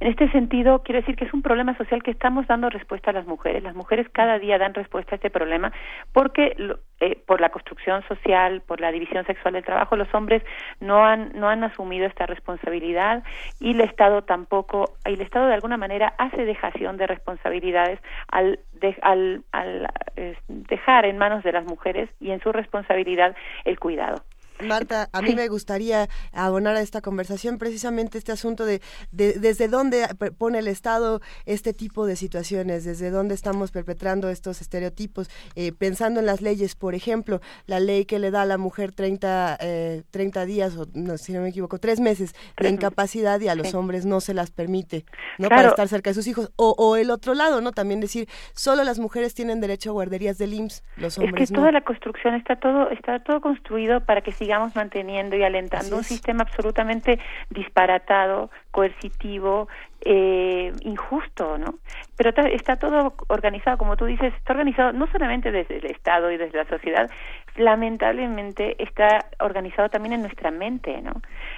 En 0.00 0.08
este 0.08 0.30
sentido, 0.32 0.82
quiero 0.82 1.00
decir 1.00 1.16
que 1.16 1.24
es 1.24 1.34
un 1.34 1.42
problema 1.42 1.76
social 1.76 2.02
que 2.02 2.10
estamos 2.10 2.46
dando 2.46 2.68
respuesta 2.70 3.10
a 3.10 3.14
las 3.14 3.26
mujeres. 3.26 3.62
Las 3.62 3.74
mujeres 3.74 4.08
cada 4.10 4.38
día 4.38 4.58
dan 4.58 4.74
respuesta 4.74 5.14
a 5.14 5.16
este 5.16 5.30
problema 5.30 5.72
porque 6.12 6.56
eh, 7.00 7.16
por 7.26 7.40
la 7.40 7.50
construcción 7.50 8.02
social, 8.08 8.62
por 8.66 8.80
la 8.80 8.92
división 8.92 9.24
sexual 9.26 9.54
del 9.54 9.64
trabajo, 9.64 9.96
los 9.96 10.12
hombres 10.14 10.42
no 10.80 11.04
han 11.04 11.32
no 11.34 11.48
han 11.48 11.64
asumido 11.64 12.06
esta 12.06 12.26
responsabilidad 12.26 13.22
y 13.60 13.72
el 13.72 13.80
Estado 13.80 14.22
tampoco, 14.22 14.94
y 15.06 15.14
el 15.14 15.20
Estado 15.20 15.46
de 15.48 15.54
alguna 15.54 15.76
manera 15.76 16.14
hace 16.18 16.44
dejación 16.44 16.96
de 16.96 17.06
responsabilidades 17.06 18.00
al 18.30 18.60
de- 18.72 18.96
al, 19.02 19.42
al, 19.52 19.88
eh, 20.16 20.36
dejar 20.48 21.04
en 21.06 21.18
manos 21.18 21.42
de 21.42 21.52
las 21.52 21.64
mujeres 21.64 22.08
y 22.20 22.30
en 22.30 22.40
su 22.40 22.52
responsabilidad 22.52 23.36
el 23.64 23.78
cuidado. 23.78 24.22
Marta, 24.62 25.08
a 25.12 25.22
mí 25.22 25.34
me 25.34 25.48
gustaría 25.48 26.08
abonar 26.32 26.76
a 26.76 26.80
esta 26.80 27.00
conversación 27.00 27.58
precisamente 27.58 28.18
este 28.18 28.32
asunto 28.32 28.64
de, 28.64 28.80
de 29.12 29.34
desde 29.34 29.68
dónde 29.68 30.06
pone 30.36 30.58
el 30.58 30.68
Estado 30.68 31.20
este 31.46 31.72
tipo 31.72 32.06
de 32.06 32.16
situaciones, 32.16 32.84
desde 32.84 33.10
dónde 33.10 33.34
estamos 33.34 33.70
perpetrando 33.70 34.28
estos 34.28 34.60
estereotipos, 34.60 35.30
eh, 35.54 35.72
pensando 35.72 36.20
en 36.20 36.26
las 36.26 36.40
leyes, 36.40 36.74
por 36.74 36.94
ejemplo, 36.94 37.40
la 37.66 37.80
ley 37.80 38.04
que 38.04 38.18
le 38.18 38.30
da 38.30 38.42
a 38.42 38.46
la 38.46 38.58
mujer 38.58 38.92
30, 38.92 39.58
eh, 39.60 40.02
30 40.10 40.44
días, 40.46 40.76
o 40.76 40.86
no, 40.94 41.18
si 41.18 41.32
no 41.32 41.40
me 41.40 41.48
equivoco, 41.50 41.78
tres 41.78 42.00
meses 42.00 42.34
de 42.58 42.68
incapacidad 42.68 43.40
y 43.40 43.48
a 43.48 43.54
los 43.54 43.68
Sí. 43.68 43.76
hombres 43.76 44.06
no 44.06 44.20
se 44.20 44.34
las 44.34 44.50
permite, 44.50 45.04
¿no? 45.38 45.48
Claro. 45.48 45.56
Para 45.56 45.68
estar 45.68 45.88
cerca 45.88 46.10
de 46.10 46.14
sus 46.14 46.26
hijos. 46.26 46.50
O, 46.56 46.74
o 46.78 46.96
el 46.96 47.10
otro 47.10 47.34
lado, 47.34 47.60
¿no? 47.60 47.72
También 47.72 48.00
decir, 48.00 48.28
solo 48.54 48.82
las 48.84 48.98
mujeres 48.98 49.34
tienen 49.34 49.60
derecho 49.60 49.90
a 49.90 49.92
guarderías 49.92 50.38
del 50.38 50.54
IMSS, 50.54 50.82
los 50.96 51.12
Es 51.14 51.18
que 51.18 51.24
hombres 51.26 51.50
no. 51.50 51.58
toda 51.60 51.72
la 51.72 51.82
construcción 51.82 52.34
está 52.34 52.56
todo 52.56 52.90
está 52.90 53.22
todo 53.22 53.40
construido 53.40 54.04
para 54.04 54.20
que 54.22 54.32
sigamos 54.48 54.74
manteniendo 54.74 55.36
y 55.36 55.42
alentando 55.42 55.98
un 55.98 56.04
sistema 56.04 56.44
absolutamente 56.44 57.18
disparatado, 57.50 58.50
coercitivo, 58.70 59.68
eh, 60.00 60.72
injusto, 60.80 61.58
¿no? 61.58 61.74
Pero 62.16 62.30
está 62.46 62.76
todo 62.76 63.12
organizado, 63.26 63.76
como 63.76 63.98
tú 63.98 64.06
dices, 64.06 64.32
está 64.32 64.54
organizado 64.54 64.94
no 64.94 65.06
solamente 65.12 65.52
desde 65.52 65.76
el 65.76 65.84
Estado 65.84 66.30
y 66.30 66.38
desde 66.38 66.56
la 66.56 66.64
sociedad, 66.64 67.10
lamentablemente 67.58 68.82
está 68.82 69.26
organizado 69.40 69.88
también 69.88 70.14
en 70.14 70.22
nuestra 70.22 70.50
mente, 70.50 71.00
¿no? 71.02 71.12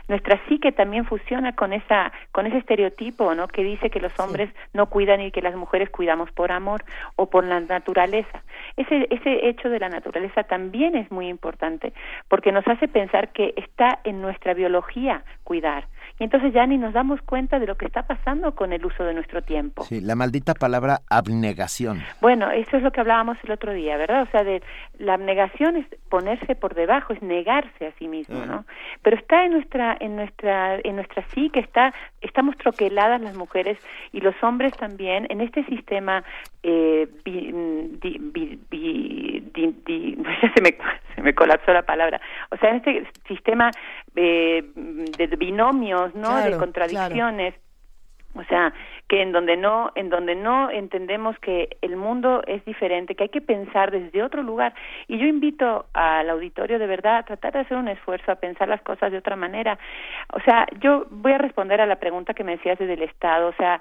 Nuestra 0.09 0.41
psique 0.47 0.73
también 0.73 1.05
funciona 1.05 1.55
con 1.55 1.73
esa 1.73 2.13
con 2.33 2.47
ese 2.47 2.59
estereotipo, 2.59 3.35
¿no? 3.35 3.49
Que 3.49 3.63
dice 3.63 3.91
que 3.91 4.01
los 4.01 4.19
hombres 4.19 4.51
no 4.73 4.87
cuidan 4.87 5.21
y 5.21 5.31
que 5.31 5.43
las 5.43 5.55
mujeres 5.55 5.91
cuidamos 5.91 6.31
por 6.33 6.53
amor 6.53 6.85
o 7.17 7.27
por 7.27 7.45
la 7.45 7.61
naturaleza. 7.61 8.43
Ese 8.77 9.07
ese 9.11 9.49
hecho 9.49 9.69
de 9.69 9.79
la 9.79 9.89
naturaleza 9.89 10.45
también 10.45 10.97
es 10.97 11.11
muy 11.11 11.29
importante 11.29 11.93
porque 12.29 12.53
nos 12.53 12.67
hace 12.67 12.89
pensar 12.89 13.29
que 13.33 13.55
está 13.57 14.01
en 14.05 14.21
nuestra 14.21 14.55
biología 14.55 15.23
cuidar. 15.45 15.87
Y 16.21 16.25
entonces 16.25 16.53
ya 16.53 16.65
ni 16.67 16.77
nos 16.79 16.93
damos 16.93 17.21
cuenta 17.23 17.59
de 17.59 17.67
lo 17.67 17.77
que 17.77 17.87
está 17.87 18.03
pasando 18.07 18.55
con 18.55 18.73
el 18.73 18.85
uso 18.85 19.03
de 19.05 19.15
nuestro 19.15 19.41
tiempo. 19.43 19.83
Sí, 19.85 20.01
la 20.03 20.15
maldita 20.15 20.55
palabra 20.55 20.99
abnegación. 21.09 22.03
Bueno, 22.21 22.51
eso 22.51 22.77
es 22.77 22.83
lo 22.83 22.93
que 22.93 23.01
hablábamos 23.01 23.39
el 23.43 23.51
otro 23.51 23.73
día, 23.73 23.97
¿verdad? 23.97 24.23
O 24.23 24.27
sea, 24.31 24.45
de 24.45 24.63
la 24.99 25.15
abnegación 25.15 25.77
es 25.77 25.87
ponerse 26.11 26.55
por 26.55 26.75
debajo, 26.75 27.15
es 27.15 27.23
negarse 27.23 27.87
a 27.87 27.93
sí 27.99 28.07
mismo, 28.07 28.45
¿no? 28.45 28.65
Pero 29.03 29.17
está 29.17 29.45
en 29.47 29.53
nuestra 29.53 29.97
en 29.99 30.15
nuestra 30.17 30.77
en 30.85 30.97
nuestra 30.97 31.23
psique 31.29 31.59
está 31.61 31.95
estamos 32.21 32.55
troqueladas 32.59 33.21
las 33.23 33.35
mujeres 33.35 33.79
y 34.13 34.21
los 34.21 34.35
hombres 34.43 34.77
también 34.77 35.27
en 35.31 35.41
este 35.41 35.65
sistema 35.65 36.23
eh, 36.63 37.09
bi- 37.25 37.51
mm, 37.53 37.99
di- 37.99 38.19
bi- 38.21 38.59
bi- 38.71 39.43
di- 39.55 39.75
di- 39.87 40.17
ya 40.43 40.53
se 40.53 40.61
me 40.61 40.77
se 41.15 41.23
me 41.23 41.35
colapsó 41.35 41.73
la 41.73 41.83
palabra. 41.83 42.21
O 42.51 42.57
sea, 42.59 42.71
en 42.71 42.77
este 42.77 43.07
sistema 43.27 43.71
eh, 44.17 44.63
de 44.75 45.27
binomios, 45.37 46.15
¿no? 46.15 46.29
Claro, 46.29 46.53
de 46.53 46.59
contradicciones. 46.59 47.55
O 48.35 48.45
sea, 48.45 48.73
que 49.11 49.23
en 49.23 49.33
donde 49.33 49.57
no 49.57 49.91
en 49.97 50.09
donde 50.09 50.37
no 50.37 50.71
entendemos 50.71 51.37
que 51.41 51.77
el 51.83 51.97
mundo 51.97 52.45
es 52.47 52.65
diferente, 52.65 53.17
que 53.17 53.25
hay 53.25 53.29
que 53.29 53.41
pensar 53.41 53.91
desde 53.91 54.23
otro 54.23 54.45
lugar 54.45 54.73
y 55.09 55.19
yo 55.19 55.27
invito 55.27 55.87
al 55.95 56.31
auditorio 56.31 56.79
de 56.79 56.87
verdad 56.87 57.17
a 57.17 57.23
tratar 57.25 57.55
de 57.55 57.59
hacer 57.59 57.77
un 57.77 57.89
esfuerzo 57.89 58.31
a 58.31 58.37
pensar 58.37 58.69
las 58.69 58.81
cosas 58.83 59.11
de 59.11 59.19
otra 59.19 59.35
manera. 59.35 59.81
O 60.33 60.39
sea, 60.43 60.65
yo 60.79 61.07
voy 61.11 61.33
a 61.33 61.39
responder 61.39 61.81
a 61.81 61.87
la 61.87 61.97
pregunta 61.97 62.35
que 62.35 62.45
me 62.45 62.53
decías 62.53 62.79
desde 62.79 62.93
el 62.93 63.03
Estado, 63.03 63.49
o 63.49 63.53
sea, 63.55 63.81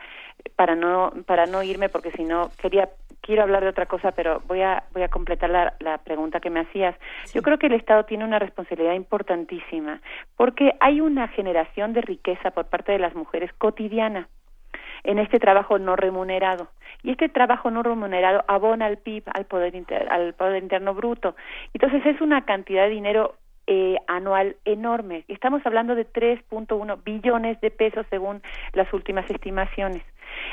para 0.56 0.76
no 0.76 1.14
para 1.28 1.46
no 1.46 1.62
irme 1.62 1.90
porque 1.90 2.10
si 2.14 2.24
no 2.24 2.50
quería 2.60 2.90
quiero 3.22 3.44
hablar 3.44 3.62
de 3.62 3.70
otra 3.70 3.86
cosa, 3.86 4.14
pero 4.14 4.42
voy 4.48 4.64
a 4.64 4.82
voy 4.94 5.04
a 5.04 5.10
completar 5.10 5.52
la, 5.52 5.76
la 5.80 6.00
pregunta 6.00 6.40
que 6.40 6.50
me 6.50 6.62
hacías. 6.62 6.96
Yo 7.36 7.44
creo 7.44 7.60
que 7.60 7.68
el 7.68 7.74
Estado 7.74 8.06
tiene 8.06 8.26
una 8.26 8.40
responsabilidad 8.40 8.96
importantísima 8.96 10.02
porque 10.36 10.74
hay 10.80 11.02
una 11.02 11.28
generación 11.28 11.94
de 11.94 12.02
riqueza 12.02 12.50
por 12.50 12.66
parte 12.66 12.94
de 12.94 12.98
las 12.98 13.14
mujeres 13.14 13.54
cotidiana 13.60 14.28
en 15.04 15.20
este 15.20 15.40
trabajo 15.40 15.80
no 15.80 15.96
remunerado. 15.96 16.70
Y 17.04 17.12
este 17.12 17.30
trabajo 17.30 17.72
no 17.72 17.84
remunerado 17.84 18.44
abona 18.48 18.86
al 18.86 18.98
PIB, 18.98 19.24
al 19.34 19.46
poder, 19.46 19.74
al 20.10 20.34
poder 20.34 20.64
interno 20.64 20.94
bruto. 20.94 21.36
Entonces 21.74 22.06
es 22.06 22.22
una 22.22 22.46
cantidad 22.46 22.84
de 22.84 22.90
dinero 22.90 23.36
eh, 23.72 23.98
anual 24.08 24.56
enorme. 24.66 25.26
Estamos 25.28 25.64
hablando 25.64 25.94
de 25.94 26.12
3.1 26.12 27.04
billones 27.04 27.62
de 27.62 27.70
pesos 27.70 28.04
según 28.10 28.42
las 28.74 28.92
últimas 28.94 29.30
estimaciones. 29.30 30.02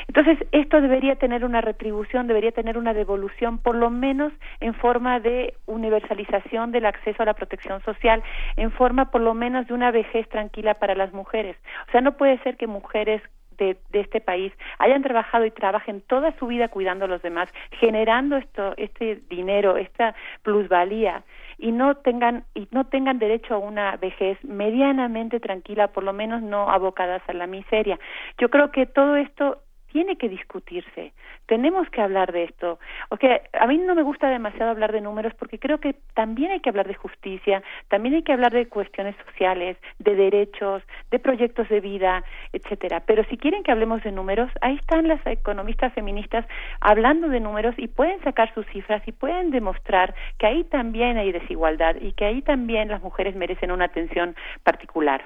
Entonces, 0.07 0.37
esto 0.51 0.81
debería 0.81 1.15
tener 1.15 1.43
una 1.43 1.61
retribución, 1.61 2.27
debería 2.27 2.51
tener 2.51 2.77
una 2.77 2.93
devolución, 2.93 3.57
por 3.57 3.75
lo 3.75 3.89
menos 3.89 4.31
en 4.59 4.75
forma 4.75 5.19
de 5.19 5.55
universalización 5.65 6.71
del 6.71 6.85
acceso 6.85 7.23
a 7.23 7.25
la 7.25 7.33
protección 7.33 7.81
social, 7.81 8.21
en 8.55 8.71
forma 8.71 9.09
por 9.09 9.21
lo 9.21 9.33
menos 9.33 9.65
de 9.67 9.73
una 9.73 9.89
vejez 9.89 10.29
tranquila 10.29 10.75
para 10.75 10.93
las 10.93 11.11
mujeres. 11.11 11.57
O 11.87 11.91
sea, 11.91 12.01
no 12.01 12.17
puede 12.17 12.37
ser 12.43 12.55
que 12.55 12.67
mujeres 12.67 13.21
de, 13.57 13.77
este 13.93 14.21
país 14.21 14.53
hayan 14.79 15.03
trabajado 15.03 15.45
y 15.45 15.51
trabajen 15.51 16.01
toda 16.01 16.31
su 16.37 16.47
vida 16.47 16.67
cuidando 16.69 17.05
a 17.05 17.07
los 17.07 17.21
demás, 17.21 17.49
generando 17.71 18.37
esto, 18.37 18.73
este 18.77 19.21
dinero, 19.29 19.77
esta 19.77 20.15
plusvalía 20.43 21.23
y 21.57 21.71
no 21.71 21.95
tengan 21.95 22.45
y 22.53 22.67
no 22.71 22.85
tengan 22.85 23.19
derecho 23.19 23.55
a 23.55 23.57
una 23.57 23.97
vejez 23.97 24.37
medianamente 24.43 25.39
tranquila, 25.39 25.87
por 25.87 26.03
lo 26.03 26.13
menos 26.13 26.41
no 26.41 26.69
abocadas 26.69 27.21
a 27.27 27.33
la 27.33 27.47
miseria. 27.47 27.99
Yo 28.37 28.49
creo 28.49 28.71
que 28.71 28.85
todo 28.85 29.15
esto 29.15 29.61
tiene 29.97 30.15
que 30.15 30.29
discutirse. 30.29 31.11
Tenemos 31.47 31.89
que 31.89 32.03
hablar 32.03 32.31
de 32.31 32.43
esto. 32.43 32.77
O 33.09 33.17
a 33.59 33.65
mí 33.65 33.79
no 33.79 33.95
me 33.95 34.03
gusta 34.03 34.29
demasiado 34.29 34.69
hablar 34.69 34.91
de 34.91 35.01
números 35.01 35.33
porque 35.33 35.57
creo 35.57 35.79
que 35.79 35.95
también 36.13 36.51
hay 36.51 36.59
que 36.59 36.69
hablar 36.69 36.87
de 36.87 36.93
justicia, 36.93 37.63
también 37.87 38.13
hay 38.13 38.21
que 38.21 38.31
hablar 38.31 38.53
de 38.53 38.67
cuestiones 38.67 39.15
sociales, 39.25 39.75
de 39.97 40.15
derechos, 40.15 40.83
de 41.09 41.17
proyectos 41.17 41.67
de 41.69 41.79
vida, 41.79 42.23
etcétera. 42.53 43.01
Pero 43.07 43.23
si 43.23 43.37
quieren 43.37 43.63
que 43.63 43.71
hablemos 43.71 44.03
de 44.03 44.11
números, 44.11 44.51
ahí 44.61 44.75
están 44.75 45.07
las 45.07 45.25
economistas 45.25 45.91
feministas 45.93 46.45
hablando 46.79 47.27
de 47.29 47.39
números 47.39 47.73
y 47.79 47.87
pueden 47.87 48.21
sacar 48.23 48.53
sus 48.53 48.67
cifras 48.67 49.01
y 49.07 49.13
pueden 49.13 49.49
demostrar 49.49 50.13
que 50.37 50.45
ahí 50.45 50.63
también 50.65 51.17
hay 51.17 51.31
desigualdad 51.31 51.95
y 51.99 52.11
que 52.11 52.25
ahí 52.25 52.43
también 52.43 52.89
las 52.89 53.01
mujeres 53.01 53.35
merecen 53.35 53.71
una 53.71 53.85
atención 53.85 54.35
particular 54.61 55.25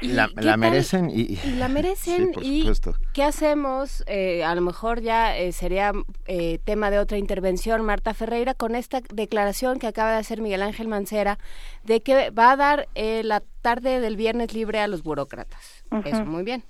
la, 0.00 0.56
merecen 0.56 1.10
y, 1.10 1.36
la 1.58 1.68
merecen 1.68 2.32
y 2.42 2.68
qué 3.12 3.22
hacemos 3.22 4.04
eh, 4.06 4.44
a 4.44 4.54
lo 4.54 4.60
mejor 4.60 5.00
ya 5.00 5.36
eh, 5.36 5.52
sería 5.52 5.92
eh, 6.26 6.58
tema 6.64 6.90
de 6.90 6.98
otra 6.98 7.18
intervención 7.18 7.82
Marta 7.82 8.14
Ferreira 8.14 8.54
con 8.54 8.74
esta 8.74 9.00
declaración 9.12 9.78
que 9.78 9.86
acaba 9.86 10.12
de 10.12 10.18
hacer 10.18 10.40
Miguel 10.40 10.62
Ángel 10.62 10.88
Mancera 10.88 11.38
de 11.84 12.02
que 12.02 12.30
va 12.30 12.52
a 12.52 12.56
dar 12.56 12.88
la 12.94 13.42
tarde 13.62 14.00
del 14.00 14.16
viernes 14.16 14.54
libre 14.54 14.80
a 14.80 14.88
los 14.88 15.02
burócratas. 15.02 15.84
Eso 16.04 16.24
muy 16.24 16.42
bien. 16.42 16.64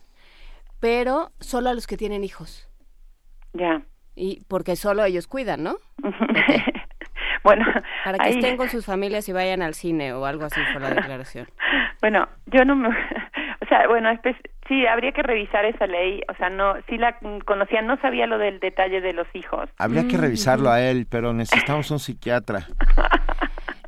Pero 0.80 1.32
solo 1.40 1.70
a 1.70 1.74
los 1.74 1.86
que 1.86 1.96
tienen 1.96 2.24
hijos. 2.24 2.68
Ya. 3.52 3.82
Y 4.14 4.44
porque 4.48 4.76
solo 4.76 5.04
ellos 5.04 5.26
cuidan 5.26 5.62
no 5.64 5.76
bueno 7.44 7.64
para 8.04 8.18
que 8.18 8.30
estén 8.30 8.56
con 8.56 8.68
sus 8.68 8.84
familias 8.84 9.28
y 9.28 9.32
vayan 9.32 9.62
al 9.62 9.74
cine 9.74 10.12
o 10.12 10.24
algo 10.24 10.44
así 10.44 10.60
fue 10.72 10.80
la 10.80 10.90
declaración 10.94 11.48
bueno, 12.04 12.28
yo 12.44 12.66
no 12.66 12.76
me, 12.76 12.88
o 13.62 13.66
sea, 13.66 13.88
bueno, 13.88 14.10
sí, 14.68 14.86
habría 14.86 15.12
que 15.12 15.22
revisar 15.22 15.64
esa 15.64 15.86
ley, 15.86 16.20
o 16.28 16.34
sea, 16.34 16.50
no, 16.50 16.74
sí 16.86 16.98
la 16.98 17.16
conocía, 17.46 17.80
no 17.80 17.96
sabía 17.96 18.26
lo 18.26 18.36
del 18.36 18.60
detalle 18.60 19.00
de 19.00 19.14
los 19.14 19.26
hijos. 19.32 19.70
Habría 19.78 20.06
que 20.06 20.18
revisarlo 20.18 20.68
a 20.68 20.82
él, 20.82 21.06
pero 21.08 21.32
necesitamos 21.32 21.90
un 21.90 21.98
psiquiatra. 21.98 22.66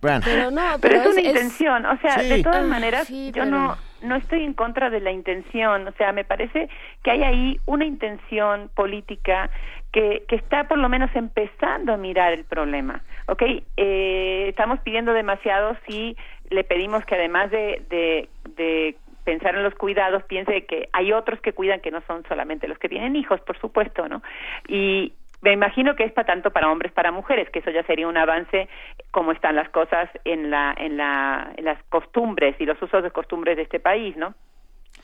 Bueno. 0.02 0.20
Pero 0.24 0.50
no, 0.50 0.62
pero, 0.80 1.00
es, 1.00 1.06
una 1.06 1.20
intención, 1.20 1.86
o 1.86 1.98
sea, 1.98 2.18
de 2.18 2.42
todas 2.42 2.62
ah, 2.62 2.66
maneras, 2.66 3.08
yo 3.08 3.46
no 3.46 3.76
no 4.02 4.16
estoy 4.16 4.44
en 4.44 4.54
contra 4.54 4.90
de 4.90 5.00
la 5.00 5.10
intención, 5.10 5.88
o 5.88 5.92
sea, 5.92 6.12
me 6.12 6.24
parece 6.24 6.68
que 7.02 7.10
hay 7.10 7.22
ahí 7.22 7.60
una 7.66 7.84
intención 7.84 8.70
política 8.74 9.50
que, 9.92 10.24
que 10.28 10.36
está 10.36 10.68
por 10.68 10.78
lo 10.78 10.88
menos 10.88 11.10
empezando 11.14 11.94
a 11.94 11.96
mirar 11.96 12.32
el 12.32 12.44
problema, 12.44 13.02
¿ok? 13.26 13.42
Eh, 13.76 14.46
estamos 14.48 14.80
pidiendo 14.80 15.12
demasiado 15.12 15.76
si 15.88 16.16
le 16.50 16.64
pedimos 16.64 17.04
que 17.04 17.14
además 17.14 17.50
de, 17.50 17.82
de, 17.88 18.96
pensar 19.24 19.56
en 19.56 19.64
los 19.64 19.74
cuidados, 19.74 20.22
piense 20.24 20.66
que 20.66 20.88
hay 20.92 21.12
otros 21.12 21.40
que 21.40 21.52
cuidan 21.52 21.80
que 21.80 21.90
no 21.90 22.00
son 22.06 22.22
solamente 22.28 22.68
los 22.68 22.78
que 22.78 22.88
tienen 22.88 23.16
hijos, 23.16 23.40
por 23.40 23.58
supuesto, 23.58 24.08
¿no? 24.08 24.22
Y 24.68 25.12
me 25.42 25.52
imagino 25.52 25.96
que 25.96 26.04
es 26.04 26.12
para 26.12 26.26
tanto 26.26 26.52
para 26.52 26.70
hombres 26.70 26.92
para 26.92 27.10
mujeres, 27.10 27.50
que 27.50 27.58
eso 27.58 27.70
ya 27.70 27.82
sería 27.82 28.06
un 28.06 28.16
avance 28.16 28.68
como 29.10 29.32
están 29.32 29.56
las 29.56 29.68
cosas 29.70 30.08
en 30.24 30.50
la 30.50 30.74
en 30.78 30.96
la 30.96 31.52
en 31.56 31.64
las 31.64 31.82
costumbres 31.88 32.54
y 32.60 32.66
los 32.66 32.80
usos 32.80 33.02
de 33.02 33.10
costumbres 33.10 33.56
de 33.56 33.64
este 33.64 33.80
país, 33.80 34.16
¿no? 34.16 34.34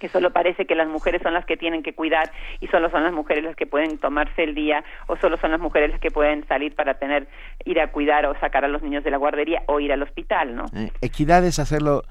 Que 0.02 0.08
solo 0.08 0.32
parece 0.32 0.66
que 0.66 0.74
las 0.74 0.88
mujeres 0.88 1.22
son 1.22 1.32
las 1.32 1.46
que 1.46 1.56
tienen 1.56 1.84
que 1.84 1.94
cuidar 1.94 2.32
y 2.58 2.66
solo 2.66 2.90
son 2.90 3.04
las 3.04 3.12
mujeres 3.12 3.44
las 3.44 3.54
que 3.54 3.66
pueden 3.66 3.98
tomarse 3.98 4.42
el 4.42 4.52
día 4.52 4.82
o 5.06 5.16
solo 5.16 5.36
son 5.36 5.52
las 5.52 5.60
mujeres 5.60 5.92
las 5.92 6.00
que 6.00 6.10
pueden 6.10 6.44
salir 6.48 6.74
para 6.74 6.94
tener 6.94 7.28
ir 7.64 7.80
a 7.80 7.86
cuidar 7.92 8.26
o 8.26 8.34
sacar 8.40 8.64
a 8.64 8.68
los 8.68 8.82
niños 8.82 9.04
de 9.04 9.12
la 9.12 9.16
guardería 9.16 9.62
o 9.66 9.78
ir 9.78 9.92
al 9.92 10.02
hospital, 10.02 10.56
¿no? 10.56 10.64
Eh, 10.74 10.90
equidad 11.02 11.44
es 11.44 11.60
hacerlo 11.60 12.02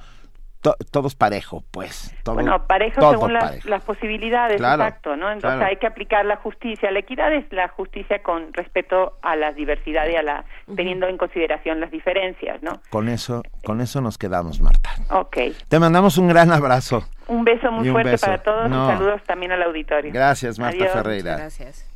todos 0.62 1.16
parejo, 1.16 1.64
pues. 1.72 2.16
bueno, 2.26 2.68
parejo 2.68 3.10
según 3.10 3.34
las, 3.34 3.66
las, 3.66 3.84
posibilidades, 3.84 4.62
exacto, 4.62 5.16
¿no? 5.16 5.32
Entonces 5.32 5.62
hay 5.62 5.78
que 5.78 5.88
aplicar 5.88 6.26
la 6.26 6.38
justicia. 6.38 6.92
La 6.92 7.00
equidad 7.00 7.34
es 7.34 7.52
la 7.52 7.68
justicia 7.70 8.22
con 8.22 8.54
respeto 8.54 9.18
a 9.24 9.36
la 9.36 9.54
diversidad 9.54 10.08
y 10.08 10.16
a 10.16 10.22
la 10.22 10.46
teniendo 10.76 11.08
en 11.08 11.18
consideración 11.18 11.80
las 11.80 11.90
diferencias, 11.90 12.62
¿no? 12.62 12.82
Con 12.90 13.10
eso, 13.10 13.42
con 13.64 13.82
eso 13.82 14.02
nos 14.02 14.18
quedamos, 14.18 14.62
Marta. 14.62 14.92
Ok. 15.10 15.38
Te 15.68 15.80
mandamos 15.80 16.18
un 16.18 16.28
gran 16.28 16.52
abrazo. 16.52 17.04
Un 17.28 17.44
beso 17.44 17.72
muy 17.72 17.90
fuerte 17.90 18.18
para 18.18 18.38
todos 18.40 18.70
y 18.70 18.74
saludos 18.74 19.22
también 19.26 19.52
al 19.52 19.64
auditorio. 19.64 20.12
Gracias, 20.14 20.60
Marta 20.60 20.86
Ferreira. 20.88 21.38
Gracias. 21.38 21.88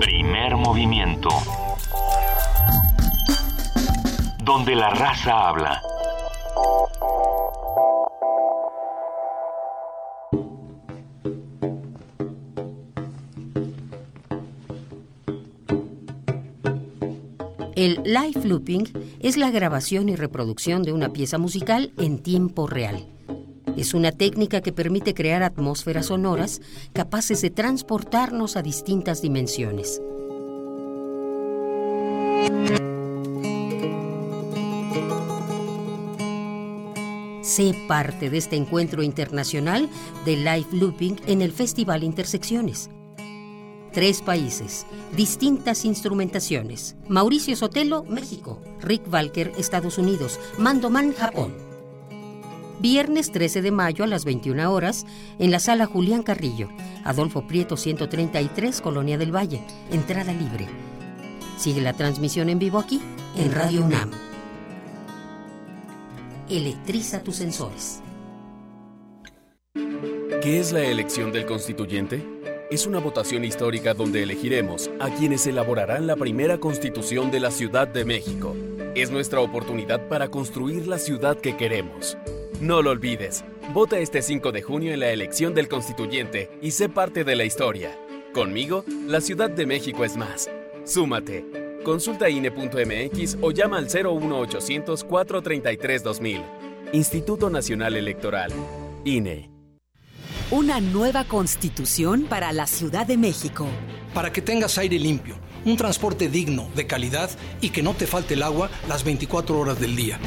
Primer 0.00 0.56
movimiento. 0.56 1.30
Donde 4.44 4.74
la 4.74 4.90
raza 4.90 5.48
habla. 5.48 5.80
El 17.78 18.02
live 18.02 18.44
looping 18.44 18.88
es 19.20 19.36
la 19.36 19.52
grabación 19.52 20.08
y 20.08 20.16
reproducción 20.16 20.82
de 20.82 20.92
una 20.92 21.12
pieza 21.12 21.38
musical 21.38 21.92
en 21.96 22.18
tiempo 22.18 22.66
real. 22.66 23.06
Es 23.76 23.94
una 23.94 24.10
técnica 24.10 24.62
que 24.62 24.72
permite 24.72 25.14
crear 25.14 25.44
atmósferas 25.44 26.06
sonoras 26.06 26.60
capaces 26.92 27.40
de 27.40 27.50
transportarnos 27.50 28.56
a 28.56 28.62
distintas 28.62 29.22
dimensiones. 29.22 30.02
Sé 37.48 37.74
parte 37.88 38.28
de 38.28 38.36
este 38.36 38.56
encuentro 38.56 39.02
internacional 39.02 39.88
de 40.26 40.36
live 40.36 40.66
looping 40.70 41.16
en 41.26 41.40
el 41.40 41.50
Festival 41.50 42.04
Intersecciones. 42.04 42.90
Tres 43.90 44.20
países, 44.20 44.84
distintas 45.16 45.86
instrumentaciones. 45.86 46.96
Mauricio 47.08 47.56
Sotelo, 47.56 48.04
México. 48.04 48.60
Rick 48.82 49.10
Walker, 49.10 49.50
Estados 49.56 49.96
Unidos. 49.96 50.38
Mandoman, 50.58 51.14
Japón. 51.14 51.54
Viernes 52.80 53.32
13 53.32 53.62
de 53.62 53.70
mayo 53.70 54.04
a 54.04 54.08
las 54.08 54.26
21 54.26 54.70
horas 54.70 55.06
en 55.38 55.50
la 55.50 55.58
sala 55.58 55.86
Julián 55.86 56.22
Carrillo, 56.22 56.68
Adolfo 57.02 57.46
Prieto 57.46 57.78
133, 57.78 58.82
Colonia 58.82 59.16
del 59.16 59.34
Valle. 59.34 59.64
Entrada 59.90 60.34
libre. 60.34 60.66
Sigue 61.56 61.80
la 61.80 61.94
transmisión 61.94 62.50
en 62.50 62.58
vivo 62.58 62.78
aquí, 62.78 63.00
en 63.38 63.52
Radio 63.52 63.86
UNAM. 63.86 64.27
Electriza 66.50 67.22
tus 67.22 67.36
sensores. 67.36 68.00
¿Qué 70.42 70.58
es 70.58 70.72
la 70.72 70.84
elección 70.84 71.30
del 71.30 71.44
constituyente? 71.44 72.24
Es 72.70 72.86
una 72.86 73.00
votación 73.00 73.44
histórica 73.44 73.92
donde 73.92 74.22
elegiremos 74.22 74.90
a 74.98 75.10
quienes 75.10 75.46
elaborarán 75.46 76.06
la 76.06 76.16
primera 76.16 76.58
constitución 76.58 77.30
de 77.30 77.40
la 77.40 77.50
Ciudad 77.50 77.86
de 77.86 78.04
México. 78.04 78.56
Es 78.94 79.10
nuestra 79.10 79.40
oportunidad 79.40 80.08
para 80.08 80.28
construir 80.28 80.86
la 80.86 80.98
ciudad 80.98 81.38
que 81.38 81.56
queremos. 81.56 82.16
No 82.60 82.80
lo 82.80 82.90
olvides, 82.90 83.44
Vota 83.74 83.98
este 83.98 84.22
5 84.22 84.50
de 84.50 84.62
junio 84.62 84.94
en 84.94 85.00
la 85.00 85.10
elección 85.10 85.54
del 85.54 85.68
constituyente 85.68 86.50
y 86.62 86.70
sé 86.70 86.88
parte 86.88 87.22
de 87.22 87.36
la 87.36 87.44
historia. 87.44 87.94
Conmigo, 88.32 88.82
la 89.06 89.20
Ciudad 89.20 89.50
de 89.50 89.66
México 89.66 90.06
es 90.06 90.16
más. 90.16 90.48
Súmate. 90.84 91.57
Consulta 91.84 92.28
INE.mx 92.28 93.38
o 93.40 93.50
llama 93.50 93.78
al 93.78 93.86
01800 93.86 95.04
433 95.04 96.02
2000. 96.02 96.42
Instituto 96.92 97.50
Nacional 97.50 97.96
Electoral. 97.96 98.52
INE. 99.04 99.50
Una 100.50 100.80
nueva 100.80 101.24
constitución 101.24 102.24
para 102.28 102.52
la 102.52 102.66
Ciudad 102.66 103.06
de 103.06 103.16
México. 103.16 103.66
Para 104.14 104.32
que 104.32 104.42
tengas 104.42 104.78
aire 104.78 104.98
limpio, 104.98 105.36
un 105.64 105.76
transporte 105.76 106.28
digno, 106.28 106.68
de 106.74 106.86
calidad 106.86 107.30
y 107.60 107.70
que 107.70 107.82
no 107.82 107.94
te 107.94 108.06
falte 108.06 108.34
el 108.34 108.42
agua 108.42 108.70
las 108.88 109.04
24 109.04 109.58
horas 109.58 109.78
del 109.78 109.94
día. 109.94 110.18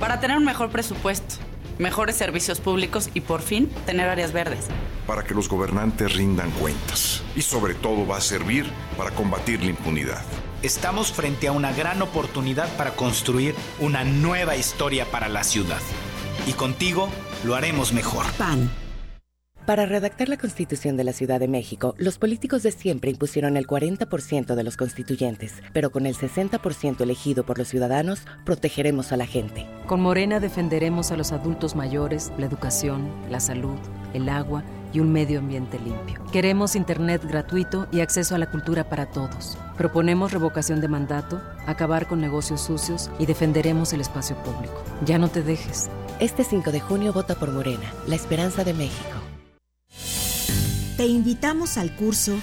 Para 0.00 0.20
tener 0.20 0.36
un 0.36 0.44
mejor 0.44 0.70
presupuesto, 0.70 1.36
mejores 1.78 2.16
servicios 2.16 2.60
públicos 2.60 3.08
y 3.14 3.20
por 3.20 3.40
fin 3.40 3.68
tener 3.86 4.08
áreas 4.08 4.32
verdes. 4.32 4.66
Para 5.06 5.24
que 5.24 5.34
los 5.34 5.48
gobernantes 5.48 6.14
rindan 6.16 6.50
cuentas. 6.52 7.22
Y 7.34 7.42
sobre 7.42 7.74
todo 7.74 8.06
va 8.06 8.18
a 8.18 8.20
servir 8.20 8.66
para 8.96 9.12
combatir 9.12 9.62
la 9.62 9.70
impunidad. 9.70 10.22
Estamos 10.62 11.12
frente 11.12 11.46
a 11.46 11.52
una 11.52 11.72
gran 11.72 12.02
oportunidad 12.02 12.68
para 12.76 12.90
construir 12.90 13.54
una 13.78 14.02
nueva 14.02 14.56
historia 14.56 15.06
para 15.06 15.28
la 15.28 15.44
ciudad. 15.44 15.78
Y 16.48 16.52
contigo 16.52 17.08
lo 17.44 17.54
haremos 17.54 17.92
mejor. 17.92 18.26
PAN. 18.32 18.68
Para 19.66 19.86
redactar 19.86 20.28
la 20.28 20.36
Constitución 20.36 20.96
de 20.96 21.04
la 21.04 21.12
Ciudad 21.12 21.38
de 21.38 21.46
México, 21.46 21.94
los 21.96 22.18
políticos 22.18 22.64
de 22.64 22.72
siempre 22.72 23.12
impusieron 23.12 23.56
el 23.56 23.68
40% 23.68 24.56
de 24.56 24.64
los 24.64 24.76
constituyentes, 24.76 25.52
pero 25.72 25.90
con 25.90 26.06
el 26.06 26.16
60% 26.16 27.02
elegido 27.02 27.44
por 27.44 27.58
los 27.58 27.68
ciudadanos, 27.68 28.22
protegeremos 28.44 29.12
a 29.12 29.16
la 29.16 29.26
gente. 29.26 29.64
Con 29.86 30.00
Morena 30.00 30.40
defenderemos 30.40 31.12
a 31.12 31.16
los 31.16 31.30
adultos 31.30 31.76
mayores, 31.76 32.32
la 32.36 32.46
educación, 32.46 33.08
la 33.30 33.38
salud, 33.38 33.78
el 34.12 34.28
agua 34.28 34.64
y 34.92 34.98
un 34.98 35.12
medio 35.12 35.38
ambiente 35.38 35.78
limpio. 35.78 36.20
Queremos 36.32 36.74
Internet 36.74 37.22
gratuito 37.24 37.86
y 37.92 38.00
acceso 38.00 38.34
a 38.34 38.38
la 38.38 38.50
cultura 38.50 38.88
para 38.88 39.06
todos. 39.06 39.56
Proponemos 39.78 40.32
revocación 40.32 40.80
de 40.80 40.88
mandato, 40.88 41.40
acabar 41.64 42.08
con 42.08 42.20
negocios 42.20 42.60
sucios 42.62 43.10
y 43.20 43.26
defenderemos 43.26 43.92
el 43.92 44.00
espacio 44.00 44.36
público. 44.42 44.82
Ya 45.04 45.18
no 45.18 45.28
te 45.28 45.40
dejes. 45.40 45.88
Este 46.18 46.42
5 46.42 46.72
de 46.72 46.80
junio 46.80 47.12
vota 47.12 47.36
por 47.36 47.52
Morena, 47.52 47.92
la 48.08 48.16
esperanza 48.16 48.64
de 48.64 48.74
México. 48.74 49.18
Te 50.96 51.06
invitamos 51.06 51.78
al 51.78 51.94
curso 51.94 52.36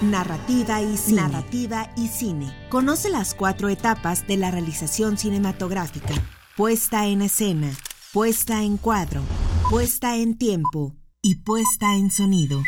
Narrativa 0.00 0.82
y 0.82 0.96
Cine. 0.96 1.22
Narrativa 1.22 1.92
y 1.96 2.08
Cine. 2.08 2.52
Conoce 2.68 3.10
las 3.10 3.36
cuatro 3.36 3.68
etapas 3.68 4.26
de 4.26 4.36
la 4.36 4.50
realización 4.50 5.16
cinematográfica. 5.16 6.14
Puesta 6.56 7.06
en 7.06 7.22
escena, 7.22 7.70
puesta 8.12 8.64
en 8.64 8.76
cuadro, 8.76 9.22
puesta 9.70 10.16
en 10.16 10.36
tiempo 10.36 10.96
y 11.22 11.36
puesta 11.36 11.94
en 11.94 12.10
sonido. 12.10 12.60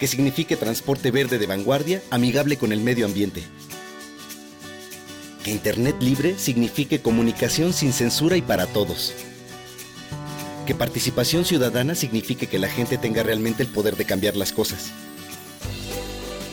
Que 0.00 0.06
signifique 0.06 0.56
transporte 0.56 1.10
verde 1.10 1.38
de 1.38 1.46
vanguardia, 1.46 2.02
amigable 2.10 2.56
con 2.56 2.72
el 2.72 2.80
medio 2.80 3.04
ambiente. 3.04 3.42
Que 5.44 5.50
Internet 5.50 5.96
libre 6.00 6.38
signifique 6.38 7.02
comunicación 7.02 7.74
sin 7.74 7.92
censura 7.92 8.38
y 8.38 8.42
para 8.42 8.66
todos. 8.66 9.12
Que 10.66 10.74
participación 10.74 11.44
ciudadana 11.44 11.94
signifique 11.94 12.46
que 12.46 12.58
la 12.58 12.68
gente 12.68 12.96
tenga 12.96 13.22
realmente 13.22 13.62
el 13.62 13.68
poder 13.68 13.96
de 13.96 14.06
cambiar 14.06 14.36
las 14.36 14.52
cosas. 14.52 14.90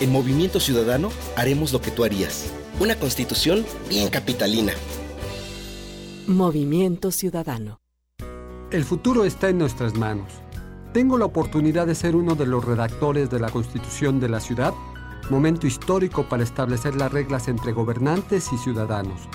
En 0.01 0.11
Movimiento 0.11 0.59
Ciudadano 0.59 1.09
haremos 1.37 1.71
lo 1.71 1.81
que 1.81 1.91
tú 1.91 2.03
harías. 2.03 2.47
Una 2.81 2.95
constitución 2.95 3.65
bien 3.89 4.09
capitalina. 4.09 4.73
Movimiento 6.27 7.11
Ciudadano. 7.11 7.79
El 8.71 8.83
futuro 8.83 9.23
está 9.23 9.47
en 9.47 9.57
nuestras 9.57 9.93
manos. 9.93 10.27
Tengo 10.97 11.19
la 11.19 11.25
oportunidad 11.25 11.85
de 11.85 11.93
ser 11.93 12.15
uno 12.15 12.33
de 12.33 12.47
los 12.47 12.65
redactores 12.65 13.29
de 13.29 13.39
la 13.39 13.51
Constitución 13.51 14.19
de 14.19 14.29
la 14.29 14.39
ciudad, 14.39 14.73
momento 15.29 15.67
histórico 15.67 16.23
para 16.23 16.41
establecer 16.41 16.95
las 16.95 17.11
reglas 17.11 17.47
entre 17.49 17.71
gobernantes 17.71 18.51
y 18.51 18.57
ciudadanos. 18.57 19.29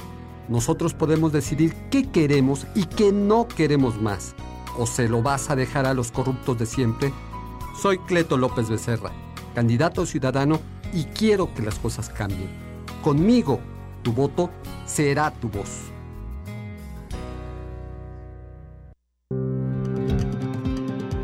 Nosotros 0.48 0.93
podemos 0.93 1.32
decidir 1.32 1.72
qué 1.89 2.10
queremos 2.10 2.66
y 2.74 2.86
qué 2.86 3.12
no 3.12 3.47
queremos 3.47 4.02
más. 4.02 4.34
¿O 4.76 4.89
se 4.89 5.09
lo 5.09 5.22
vas 5.22 5.51
a 5.51 5.55
dejar 5.55 5.86
a 5.86 5.94
los 5.94 6.10
corruptos 6.10 6.59
de 6.59 6.66
siempre? 6.66 7.12
Soy 7.80 7.98
Cleto 7.98 8.36
López 8.36 8.68
Becerra 8.68 9.12
candidato 9.55 10.05
ciudadano 10.05 10.59
y 10.93 11.05
quiero 11.05 11.55
que 11.55 11.62
las 11.62 11.78
cosas 11.78 12.09
cambien. 12.09 12.51
Conmigo, 13.05 13.60
tu 14.02 14.12
voto 14.12 14.51
será 14.84 15.30
tu 15.30 15.48
voz. 15.48 15.91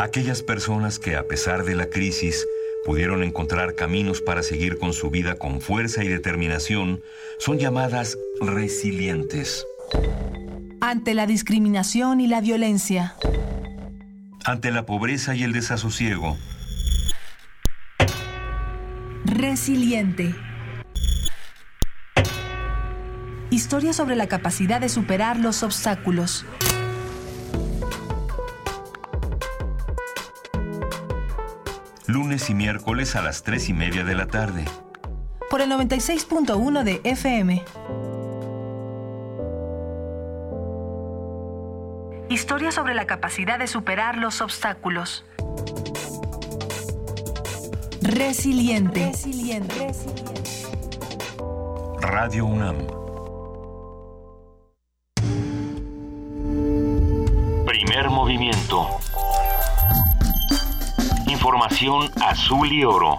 Aquellas 0.00 0.42
personas 0.42 0.98
que 0.98 1.16
a 1.16 1.28
pesar 1.28 1.64
de 1.64 1.74
la 1.74 1.86
crisis 1.86 2.46
pudieron 2.84 3.22
encontrar 3.22 3.74
caminos 3.74 4.20
para 4.20 4.42
seguir 4.42 4.78
con 4.78 4.92
su 4.92 5.10
vida 5.10 5.36
con 5.36 5.60
fuerza 5.60 6.02
y 6.02 6.08
determinación 6.08 7.00
son 7.38 7.58
llamadas 7.58 8.18
resilientes. 8.40 9.66
Ante 10.80 11.14
la 11.14 11.26
discriminación 11.26 12.20
y 12.20 12.26
la 12.26 12.40
violencia 12.40 13.14
ante 14.44 14.70
la 14.70 14.86
pobreza 14.86 15.34
y 15.34 15.44
el 15.44 15.52
desasosiego. 15.52 16.36
Resiliente. 19.24 20.34
Historia 23.50 23.92
sobre 23.92 24.16
la 24.16 24.28
capacidad 24.28 24.80
de 24.80 24.88
superar 24.88 25.38
los 25.38 25.62
obstáculos. 25.62 26.46
Lunes 32.10 32.50
y 32.50 32.54
miércoles 32.54 33.14
a 33.14 33.22
las 33.22 33.44
3 33.44 33.68
y 33.68 33.72
media 33.72 34.02
de 34.02 34.16
la 34.16 34.26
tarde. 34.26 34.64
Por 35.48 35.60
el 35.60 35.70
96.1 35.70 36.82
de 36.82 37.00
FM. 37.04 37.62
Historia 42.28 42.72
sobre 42.72 42.94
la 42.94 43.06
capacidad 43.06 43.60
de 43.60 43.68
superar 43.68 44.16
los 44.16 44.40
obstáculos. 44.40 45.24
Resiliente. 48.02 49.06
Resiliente. 49.06 49.92
Radio 52.00 52.44
UNAM. 52.44 52.88
Primer 57.66 58.10
movimiento. 58.10 58.88
Información 61.30 62.10
azul 62.20 62.72
y 62.72 62.84
oro. 62.84 63.18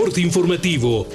reporte 0.00 0.20
informativo. 0.22 1.06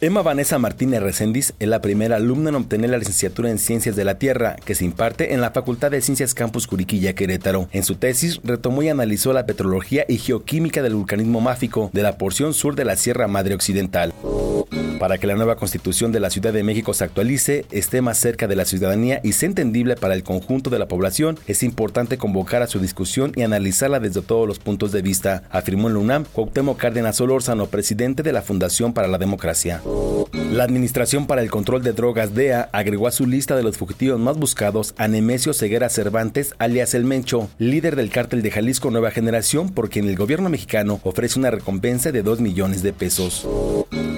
Emma 0.00 0.22
Vanessa 0.22 0.58
Martínez 0.58 1.02
Reséndiz 1.02 1.54
es 1.58 1.68
la 1.68 1.80
primera 1.80 2.16
alumna 2.16 2.50
en 2.50 2.54
obtener 2.54 2.90
la 2.90 2.98
licenciatura 2.98 3.50
en 3.50 3.58
Ciencias 3.58 3.96
de 3.96 4.04
la 4.04 4.14
Tierra, 4.14 4.56
que 4.64 4.76
se 4.76 4.84
imparte 4.84 5.34
en 5.34 5.40
la 5.40 5.50
Facultad 5.50 5.90
de 5.90 6.00
Ciencias 6.00 6.32
Campus 6.32 6.68
Curiquilla, 6.68 7.14
Querétaro. 7.14 7.68
En 7.72 7.82
su 7.82 7.96
tesis, 7.96 8.40
retomó 8.44 8.82
y 8.82 8.88
analizó 8.90 9.32
la 9.32 9.44
petrología 9.44 10.04
y 10.08 10.18
geoquímica 10.18 10.82
del 10.82 10.94
vulcanismo 10.94 11.40
máfico 11.40 11.90
de 11.92 12.02
la 12.02 12.16
porción 12.16 12.54
sur 12.54 12.76
de 12.76 12.84
la 12.84 12.94
Sierra 12.94 13.26
Madre 13.26 13.54
Occidental. 13.54 14.14
Para 15.00 15.16
que 15.16 15.26
la 15.26 15.34
nueva 15.34 15.56
constitución 15.56 16.12
de 16.12 16.20
la 16.20 16.28
Ciudad 16.28 16.52
de 16.52 16.62
México 16.62 16.92
se 16.92 17.04
actualice, 17.04 17.64
esté 17.70 18.02
más 18.02 18.18
cerca 18.18 18.46
de 18.46 18.54
la 18.54 18.66
ciudadanía 18.66 19.22
y 19.24 19.32
sea 19.32 19.48
entendible 19.48 19.96
para 19.96 20.12
el 20.12 20.22
conjunto 20.22 20.68
de 20.68 20.78
la 20.78 20.88
población, 20.88 21.38
es 21.46 21.62
importante 21.62 22.18
convocar 22.18 22.60
a 22.60 22.66
su 22.66 22.80
discusión 22.80 23.32
y 23.34 23.40
analizarla 23.40 23.98
desde 23.98 24.20
todos 24.20 24.46
los 24.46 24.58
puntos 24.58 24.92
de 24.92 25.00
vista, 25.00 25.44
afirmó 25.48 25.88
en 25.88 25.94
la 25.94 26.00
UNAM 26.00 26.24
Cuauhtémoc 26.30 26.76
Cárdenas 26.76 27.16
Solórzano, 27.16 27.68
presidente 27.68 28.22
de 28.22 28.34
la 28.34 28.42
Fundación 28.42 28.92
para 28.92 29.08
la 29.08 29.16
Democracia. 29.16 29.80
La 30.34 30.64
Administración 30.64 31.26
para 31.26 31.40
el 31.40 31.50
Control 31.50 31.82
de 31.82 31.94
Drogas 31.94 32.34
DEA 32.34 32.68
agregó 32.70 33.06
a 33.06 33.10
su 33.10 33.26
lista 33.26 33.56
de 33.56 33.62
los 33.62 33.78
fugitivos 33.78 34.20
más 34.20 34.36
buscados 34.36 34.92
a 34.98 35.08
Nemesio 35.08 35.54
Ceguera 35.54 35.88
Cervantes, 35.88 36.54
alias 36.58 36.92
El 36.92 37.04
Mencho, 37.04 37.48
líder 37.56 37.96
del 37.96 38.10
cártel 38.10 38.42
de 38.42 38.50
Jalisco 38.50 38.90
Nueva 38.90 39.12
Generación, 39.12 39.70
por 39.70 39.88
quien 39.88 40.06
el 40.10 40.16
gobierno 40.16 40.50
mexicano 40.50 41.00
ofrece 41.04 41.38
una 41.38 41.50
recompensa 41.50 42.12
de 42.12 42.22
2 42.22 42.40
millones 42.40 42.82
de 42.82 42.92
pesos. 42.92 43.48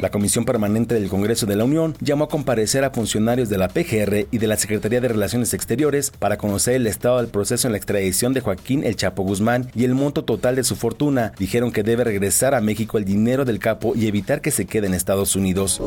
La 0.02 0.10
Comisión 0.10 0.44
Permanente 0.44 0.96
del 0.96 1.08
Congreso 1.08 1.46
de 1.46 1.54
la 1.54 1.62
Unión 1.62 1.94
llamó 2.00 2.24
a 2.24 2.28
comparecer 2.28 2.82
a 2.82 2.90
funcionarios 2.90 3.48
de 3.48 3.56
la 3.56 3.68
PGR 3.68 4.26
y 4.32 4.38
de 4.38 4.46
la 4.48 4.56
Secretaría 4.56 5.00
de 5.00 5.06
Relaciones 5.06 5.54
Exteriores 5.54 6.10
para 6.10 6.38
conocer 6.38 6.74
el 6.74 6.88
estado 6.88 7.18
del 7.18 7.28
proceso 7.28 7.68
en 7.68 7.72
la 7.72 7.78
extradición 7.78 8.34
de 8.34 8.40
Joaquín 8.40 8.82
El 8.82 8.96
Chapo 8.96 9.22
Guzmán 9.22 9.70
y 9.76 9.84
el 9.84 9.94
monto 9.94 10.24
total 10.24 10.56
de 10.56 10.64
su 10.64 10.74
fortuna. 10.74 11.30
Dijeron 11.38 11.70
que 11.70 11.84
debe 11.84 12.02
regresar 12.02 12.56
a 12.56 12.60
México 12.60 12.98
el 12.98 13.04
dinero 13.04 13.44
del 13.44 13.60
capo 13.60 13.92
y 13.94 14.08
evitar 14.08 14.40
que 14.40 14.50
se 14.50 14.64
quede 14.64 14.88
en 14.88 14.94
Estados 14.94 15.36
Unidos. 15.36 15.80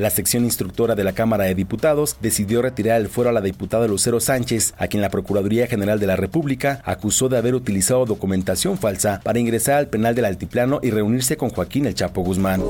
La 0.00 0.10
sección 0.10 0.44
instructora 0.44 0.96
de 0.96 1.04
la 1.04 1.12
Cámara 1.12 1.44
de 1.44 1.54
Diputados 1.54 2.16
decidió 2.20 2.62
retirar 2.62 3.00
el 3.00 3.08
fuero 3.08 3.30
a 3.30 3.32
la 3.32 3.40
diputada 3.42 3.86
Lucero 3.86 4.18
Sánchez, 4.18 4.74
a 4.76 4.88
quien 4.88 5.02
la 5.02 5.10
Procuraduría 5.10 5.68
General 5.68 6.00
de 6.00 6.08
la 6.08 6.16
República 6.16 6.82
acusó 6.84 7.28
de 7.28 7.38
haber 7.38 7.54
utilizado 7.54 8.06
documentación 8.06 8.76
falsa 8.76 9.20
para 9.22 9.38
ingresar 9.38 9.76
al 9.76 9.86
penal 9.86 10.16
del 10.16 10.24
Altiplano 10.24 10.80
y 10.82 10.90
reunirse 10.90 11.36
con 11.36 11.50
Joaquín 11.50 11.86
El 11.86 11.94
Chapo 11.94 12.22
Guzmán. 12.22 12.60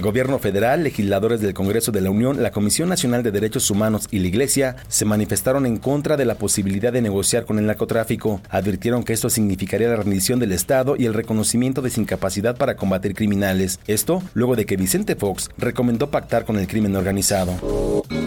Gobierno 0.00 0.38
federal, 0.38 0.84
legisladores 0.84 1.40
del 1.40 1.54
Congreso 1.54 1.92
de 1.92 2.00
la 2.00 2.10
Unión, 2.10 2.42
la 2.42 2.50
Comisión 2.50 2.88
Nacional 2.88 3.22
de 3.22 3.30
Derechos 3.30 3.70
Humanos 3.70 4.08
y 4.10 4.18
la 4.18 4.26
Iglesia 4.26 4.76
se 4.88 5.04
manifestaron 5.04 5.66
en 5.66 5.76
contra 5.76 6.16
de 6.16 6.24
la 6.24 6.36
posibilidad 6.36 6.92
de 6.92 7.02
negociar 7.02 7.44
con 7.44 7.58
el 7.58 7.66
narcotráfico. 7.66 8.40
Advirtieron 8.48 9.04
que 9.04 9.12
esto 9.12 9.30
significaría 9.30 9.88
la 9.88 9.96
rendición 9.96 10.38
del 10.38 10.52
Estado 10.52 10.96
y 10.96 11.06
el 11.06 11.14
reconocimiento 11.14 11.82
de 11.82 11.90
su 11.90 12.00
incapacidad 12.00 12.56
para 12.56 12.76
combatir 12.76 13.14
criminales. 13.14 13.78
Esto 13.86 14.22
luego 14.34 14.56
de 14.56 14.66
que 14.66 14.76
Vicente 14.76 15.16
Fox 15.16 15.50
recomendó 15.58 16.10
pactar 16.10 16.44
con 16.44 16.58
el 16.58 16.66
crimen 16.66 16.96
organizado. 16.96 17.54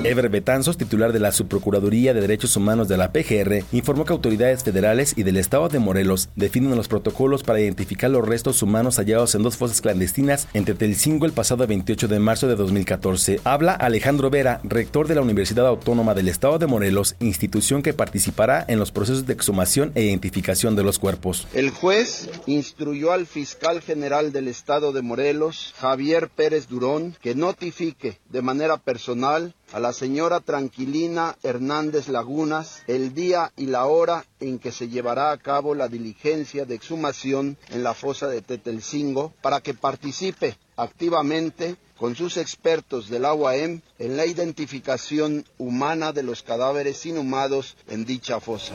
Ever 0.04 0.30
Betanzos, 0.30 0.78
titular 0.78 1.14
de 1.14 1.20
la 1.20 1.32
Subprocuraduría 1.32 2.14
de 2.14 2.22
Derechos 2.22 2.56
Humanos 2.56 2.88
de 2.88 2.98
la 2.98 3.12
PGR, 3.12 3.64
informó 3.72 4.06
que 4.06 4.14
autoridades 4.14 4.64
federales 4.64 5.14
y 5.18 5.24
del 5.24 5.38
Estado 5.38 5.70
de 5.70 5.80
Morelos 5.80 6.30
definen 6.36 6.76
los 6.76 6.88
protocolos 6.88 7.44
para 7.44 7.60
identificar 7.60 8.10
los 8.10 8.28
restos 8.28 8.64
humanos 8.64 8.98
hallados 8.98 9.36
en 9.36 9.44
dos 9.44 9.58
fosas 9.58 9.82
clandestinas 9.82 10.48
entre 10.54 10.76
Telcingo 10.76 11.26
el 11.26 11.34
pasado 11.34 11.59
28 11.68 12.08
de 12.08 12.20
marzo 12.20 12.48
de 12.48 12.56
2014. 12.56 13.42
Habla 13.44 13.74
Alejandro 13.74 14.30
Vera, 14.30 14.62
rector 14.64 15.08
de 15.08 15.16
la 15.16 15.22
Universidad 15.22 15.68
Autónoma 15.68 16.14
del 16.14 16.28
Estado 16.28 16.60
de 16.60 16.68
Morelos, 16.68 17.16
institución 17.20 17.82
que 17.82 17.94
participará 17.94 18.66
en 18.68 18.80
los 18.80 18.92
procesos 18.92 19.26
de 19.26 19.34
exhumación 19.34 19.92
e 19.96 20.04
identificación 20.04 20.76
de 20.76 20.84
los 20.84 21.00
cuerpos. 21.00 21.48
El 21.54 21.70
juez 21.70 22.30
instruyó 22.46 23.12
al 23.12 23.26
fiscal 23.26 23.82
general 23.82 24.32
del 24.32 24.48
Estado 24.48 24.92
de 24.92 25.02
Morelos, 25.02 25.74
Javier 25.78 26.30
Pérez 26.30 26.68
Durón, 26.68 27.16
que 27.22 27.36
notifique 27.36 28.20
de 28.30 28.42
manera 28.42 28.78
personal 28.78 29.56
a 29.72 29.80
la 29.80 29.94
señora 29.94 30.40
Tranquilina 30.40 31.38
Hernández 31.44 32.08
Lagunas 32.08 32.84
el 32.88 33.14
día 33.14 33.52
y 33.56 33.68
la 33.68 33.86
hora 33.86 34.26
en 34.40 34.60
que 34.60 34.72
se 34.72 34.90
llevará 34.90 35.32
a 35.32 35.38
cabo 35.38 35.76
la 35.76 35.88
diligencia 35.88 36.66
de 36.66 36.76
exhumación 36.76 37.58
en 37.70 37.84
la 37.84 37.94
fosa 37.94 38.28
de 38.28 38.42
Tetelcingo 38.42 39.34
para 39.42 39.62
que 39.62 39.74
participe 39.74 40.58
activamente 40.82 41.78
con 42.00 42.16
sus 42.16 42.38
expertos 42.38 43.10
del 43.10 43.24
UAM 43.24 43.82
en 44.00 44.18
la 44.18 44.26
identificación 44.26 45.44
humana 45.58 46.14
de 46.14 46.24
los 46.24 46.42
cadáveres 46.42 47.06
inhumados 47.06 47.76
en 47.90 48.06
dicha 48.06 48.40
fosa. 48.40 48.74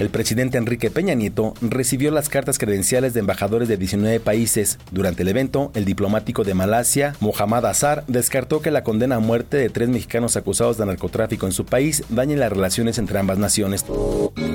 El 0.00 0.10
presidente 0.10 0.58
Enrique 0.58 0.90
Peña 0.90 1.14
Nieto 1.14 1.54
recibió 1.60 2.10
las 2.10 2.28
cartas 2.28 2.58
credenciales 2.58 3.14
de 3.14 3.20
embajadores 3.20 3.68
de 3.68 3.76
19 3.76 4.18
países. 4.18 4.78
Durante 4.90 5.22
el 5.22 5.28
evento, 5.28 5.70
el 5.74 5.84
diplomático 5.84 6.42
de 6.42 6.54
Malasia, 6.54 7.14
Mohammad 7.20 7.66
Azar, 7.66 8.04
descartó 8.08 8.60
que 8.60 8.70
la 8.70 8.82
condena 8.82 9.16
a 9.16 9.20
muerte 9.20 9.58
de 9.58 9.68
tres 9.68 9.88
mexicanos 9.88 10.36
acusados 10.36 10.78
de 10.78 10.86
narcotráfico 10.86 11.46
en 11.46 11.52
su 11.52 11.66
país 11.66 12.02
dañe 12.08 12.36
las 12.36 12.50
relaciones 12.50 12.98
entre 12.98 13.18
ambas 13.18 13.38
naciones. 13.38 13.84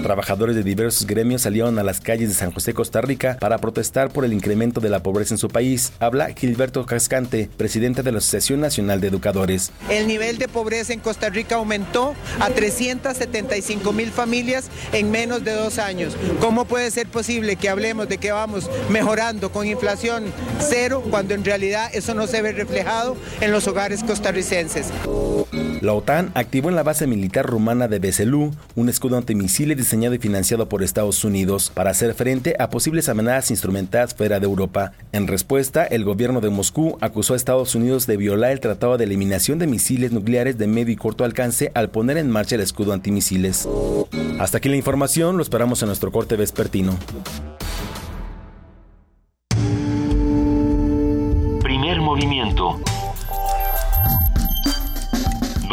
Trabajadores 0.04 0.56
de 0.56 0.64
diversos 0.64 1.08
gremios 1.08 1.44
salieron 1.44 1.80
a 1.80 1.84
las 1.84 2.02
calles 2.02 2.30
de 2.30 2.36
San 2.36 2.52
José, 2.52 2.74
Costa 2.74 3.02
Rica, 3.02 3.38
para 3.40 3.60
protestar 3.60 4.12
por 4.12 4.26
el 4.26 4.34
incremento 4.34 4.82
de 4.82 4.90
la 4.90 5.04
pobreza 5.04 5.36
en 5.36 5.38
su 5.38 5.48
país. 5.48 5.94
Habla 6.00 6.34
Gilberto 6.34 6.86
Cascante, 6.86 7.50
presidente 7.56 7.85
de 7.94 8.12
la 8.12 8.18
Asociación 8.18 8.62
Nacional 8.62 9.00
de 9.00 9.08
Educadores. 9.08 9.72
El 9.90 10.08
nivel 10.08 10.40
de 10.40 10.48
pobreza 10.48 10.92
en 10.92 11.00
Costa 11.00 11.30
Rica 11.30 11.56
aumentó 11.56 12.16
a 12.40 12.50
375 12.50 13.94
mil 13.94 14.12
familias 14.12 14.70
en 14.92 15.12
menos 15.12 15.44
de 15.44 15.52
dos 15.52 15.78
años. 15.78 16.16
¿Cómo 16.40 16.66
puede 16.66 16.90
ser 16.90 17.08
posible 17.08 17.58
que 17.58 17.70
hablemos 17.70 18.10
de 18.10 18.18
que 18.18 18.32
vamos 18.32 18.70
mejorando 18.90 19.52
con 19.52 19.68
inflación 19.68 20.26
cero 20.60 21.04
cuando 21.12 21.36
en 21.36 21.46
realidad 21.46 21.92
eso 21.94 22.16
no 22.16 22.26
se 22.26 22.42
ve 22.42 22.54
reflejado 22.54 23.16
en 23.40 23.52
los 23.52 23.68
hogares 23.68 24.04
costarricenses? 24.04 24.88
La 25.82 25.94
OTAN 25.94 26.32
activó 26.34 26.70
en 26.70 26.76
la 26.76 26.84
base 26.84 27.06
militar 27.06 27.46
rumana 27.46 27.88
de 27.88 28.00
Beselú 28.00 28.52
un 28.76 28.90
escudo 28.90 29.18
antimisiles 29.18 29.78
diseñado 29.78 30.16
y 30.16 30.20
financiado 30.20 30.68
por 30.68 30.84
Estados 30.84 31.24
Unidos 31.24 31.72
para 31.74 31.92
hacer 31.92 32.14
frente 32.14 32.56
a 32.60 32.70
posibles 32.70 33.10
amenazas 33.10 33.52
instrumentadas 33.52 34.16
fuera 34.16 34.40
de 34.40 34.46
Europa. 34.46 34.94
En 35.12 35.28
respuesta, 35.28 35.86
el 35.86 36.04
gobierno 36.04 36.42
de 36.42 36.50
Moscú 36.50 36.98
acusó 37.02 37.34
a 37.34 37.38
Estados 37.38 37.76
Unidos 37.76 38.08
de 38.08 38.18
violar 38.18 38.52
el 38.52 38.60
Tratado 38.60 38.98
de 38.98 39.04
Eliminación 39.04 39.60
de 39.60 39.68
Misiles 39.68 40.12
Nucleares 40.12 40.58
de 40.58 40.68
Medio 40.68 40.94
y 40.94 40.98
Corto 40.98 41.24
Alcance 41.24 41.72
al 41.74 41.90
poner 41.90 42.18
en 42.18 42.32
marcha 42.32 42.56
el 42.56 42.62
escudo 42.62 42.94
antimisiles. 42.94 43.68
Hasta 44.40 44.58
aquí 44.58 44.70
la 44.70 44.78
información, 44.78 45.38
lo 45.38 45.44
esperamos 45.44 45.82
en 45.82 45.88
nuestro 45.88 46.12
corte 46.12 46.36
vespertino. 46.36 46.98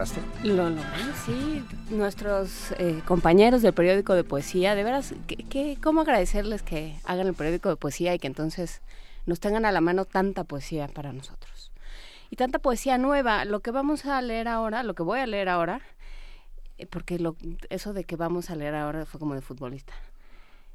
Lograste? 0.00 0.20
Lo 0.44 0.70
logré, 0.70 0.82
sí. 1.26 1.64
Nuestros 1.90 2.72
eh, 2.78 3.02
compañeros 3.06 3.62
del 3.62 3.74
periódico 3.74 4.14
de 4.14 4.24
poesía, 4.24 4.74
de 4.74 4.84
veras, 4.84 5.14
¿qué, 5.26 5.36
qué, 5.36 5.78
cómo 5.82 6.00
agradecerles 6.00 6.62
que 6.62 6.96
hagan 7.04 7.26
el 7.26 7.34
periódico 7.34 7.68
de 7.68 7.76
poesía 7.76 8.14
y 8.14 8.18
que 8.18 8.26
entonces 8.26 8.80
nos 9.26 9.40
tengan 9.40 9.64
a 9.64 9.72
la 9.72 9.80
mano 9.80 10.04
tanta 10.04 10.44
poesía 10.44 10.88
para 10.88 11.12
nosotros? 11.12 11.70
Y 12.30 12.36
tanta 12.36 12.58
poesía 12.58 12.96
nueva. 12.96 13.44
Lo 13.44 13.60
que 13.60 13.70
vamos 13.72 14.06
a 14.06 14.20
leer 14.22 14.48
ahora, 14.48 14.82
lo 14.82 14.94
que 14.94 15.02
voy 15.02 15.18
a 15.18 15.26
leer 15.26 15.48
ahora, 15.48 15.80
eh, 16.78 16.86
porque 16.86 17.18
lo, 17.18 17.36
eso 17.68 17.92
de 17.92 18.04
que 18.04 18.16
vamos 18.16 18.50
a 18.50 18.56
leer 18.56 18.74
ahora 18.74 19.04
fue 19.04 19.20
como 19.20 19.34
de 19.34 19.42
futbolista. 19.42 19.92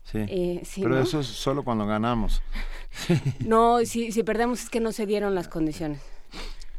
Sí. 0.03 0.19
Eh, 0.27 0.61
sí, 0.63 0.83
Pero 0.83 0.95
¿no? 0.95 1.01
eso 1.01 1.19
es 1.19 1.27
solo 1.27 1.63
cuando 1.63 1.85
ganamos. 1.85 2.41
No, 3.39 3.79
si, 3.83 4.13
si 4.13 4.23
perdemos 4.23 4.63
es 4.63 4.69
que 4.69 4.79
no 4.79 4.93
se 4.93 5.05
dieron 5.05 5.35
las 5.35 5.49
condiciones. 5.49 6.01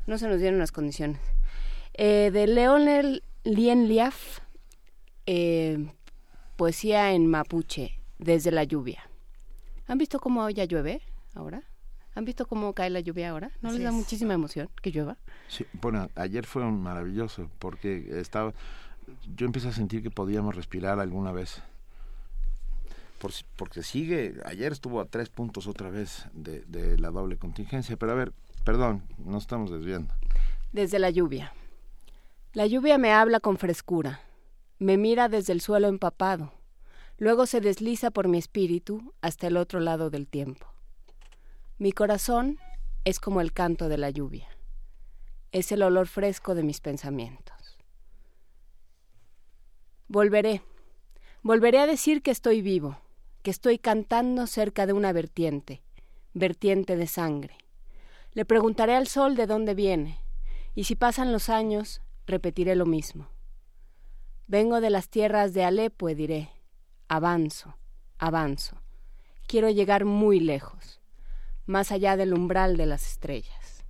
No 0.07 0.17
se 0.17 0.29
nos 0.29 0.39
dieron 0.39 0.59
las 0.59 0.73
condiciones. 0.73 1.19
Eh, 1.99 2.31
de 2.33 2.47
Leonel 2.47 3.23
Lien 3.45 3.89
Liaf, 3.89 4.41
eh, 5.27 5.87
poesía 6.57 7.13
en 7.13 7.27
mapuche, 7.27 7.99
desde 8.19 8.51
la 8.51 8.65
lluvia. 8.65 9.09
¿Han 9.87 9.99
visto 9.99 10.19
cómo 10.21 10.49
ya 10.51 10.65
llueve 10.65 11.01
ahora? 11.35 11.63
¿Han 12.15 12.25
visto 12.25 12.47
cómo 12.47 12.73
cae 12.73 12.91
la 12.91 13.01
lluvia 13.01 13.31
ahora? 13.31 13.51
¿No 13.61 13.69
Así 13.69 13.79
les 13.79 13.85
da 13.85 13.91
es. 13.91 13.95
muchísima 13.97 14.35
emoción 14.35 14.69
que 14.83 14.91
llueva? 14.91 15.17
Sí, 15.49 15.65
bueno, 15.81 16.09
ayer 16.17 16.45
fue 16.47 16.65
un 16.65 16.83
maravilloso 16.83 17.51
porque 17.59 18.19
estaba 18.21 18.53
yo 19.37 19.47
empecé 19.47 19.69
a 19.69 19.73
sentir 19.73 20.03
que 20.03 20.11
podíamos 20.11 20.55
respirar 20.57 20.99
alguna 20.99 21.33
vez. 21.33 21.63
Por 23.21 23.33
porque 23.57 23.83
sigue, 23.83 24.35
ayer 24.45 24.73
estuvo 24.73 25.01
a 25.01 25.07
tres 25.07 25.29
puntos 25.31 25.67
otra 25.67 25.89
vez 25.91 26.27
de, 26.35 26.63
de 26.63 26.99
la 26.99 27.11
doble 27.11 27.37
contingencia, 27.37 27.97
pero 27.97 28.13
a 28.13 28.17
ver, 28.17 28.33
perdón, 28.65 29.03
nos 29.25 29.45
estamos 29.45 29.71
desviando. 29.71 30.13
Desde 30.73 30.99
la 30.99 31.11
lluvia. 31.11 31.53
La 32.57 32.65
lluvia 32.65 32.97
me 32.97 33.13
habla 33.13 33.39
con 33.41 33.59
frescura, 33.59 34.23
me 34.79 34.97
mira 34.97 35.29
desde 35.29 35.53
el 35.53 35.61
suelo 35.61 35.89
empapado, 35.89 36.55
luego 37.19 37.45
se 37.45 37.61
desliza 37.61 38.11
por 38.11 38.29
mi 38.29 38.39
espíritu 38.39 39.13
hasta 39.21 39.49
el 39.49 39.59
otro 39.59 39.79
lado 39.79 40.09
del 40.09 40.27
tiempo. 40.27 40.67
Mi 41.77 41.93
corazón 41.93 42.59
es 43.05 43.21
como 43.21 43.43
el 43.43 43.53
canto 43.53 43.91
de 43.91 43.99
la 43.99 44.09
lluvia, 44.09 44.49
es 45.53 45.71
el 45.71 45.83
olor 45.83 46.07
fresco 46.07 46.55
de 46.55 46.63
mis 46.63 46.81
pensamientos. 46.81 47.77
Volveré, 50.09 50.63
volveré 51.43 51.81
a 51.81 51.87
decir 51.87 52.23
que 52.23 52.31
estoy 52.31 52.63
vivo, 52.63 52.97
que 53.43 53.51
estoy 53.51 53.79
cantando 53.79 54.47
cerca 54.47 54.87
de 54.87 54.95
una 54.95 55.13
vertiente, 55.13 55.83
vertiente 56.33 56.97
de 56.97 57.07
sangre. 57.07 57.59
Le 58.33 58.47
preguntaré 58.47 58.95
al 58.95 59.09
sol 59.09 59.37
de 59.37 59.47
dónde 59.47 59.75
viene, 59.75 60.21
y 60.75 60.85
si 60.85 60.97
pasan 60.97 61.33
los 61.33 61.51
años, 61.51 62.01
repetiré 62.27 62.75
lo 62.75 62.87
mismo. 62.87 63.29
Vengo 64.47 64.81
de 64.81 64.91
las 64.91 65.09
tierras 65.09 65.55
de 65.55 65.65
Alepo, 65.65 66.09
diré, 66.09 66.51
avanzo, 67.09 67.77
avanzo. 68.19 68.77
Quiero 69.47 69.71
llegar 69.71 70.05
muy 70.05 70.41
lejos, 70.41 71.01
más 71.67 71.93
allá 71.93 72.17
del 72.17 72.33
umbral 72.33 72.77
de 72.77 72.87
las 72.87 73.07
estrellas. 73.07 73.85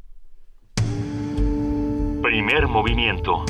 Primer 2.22 2.66
movimiento. 2.68 3.44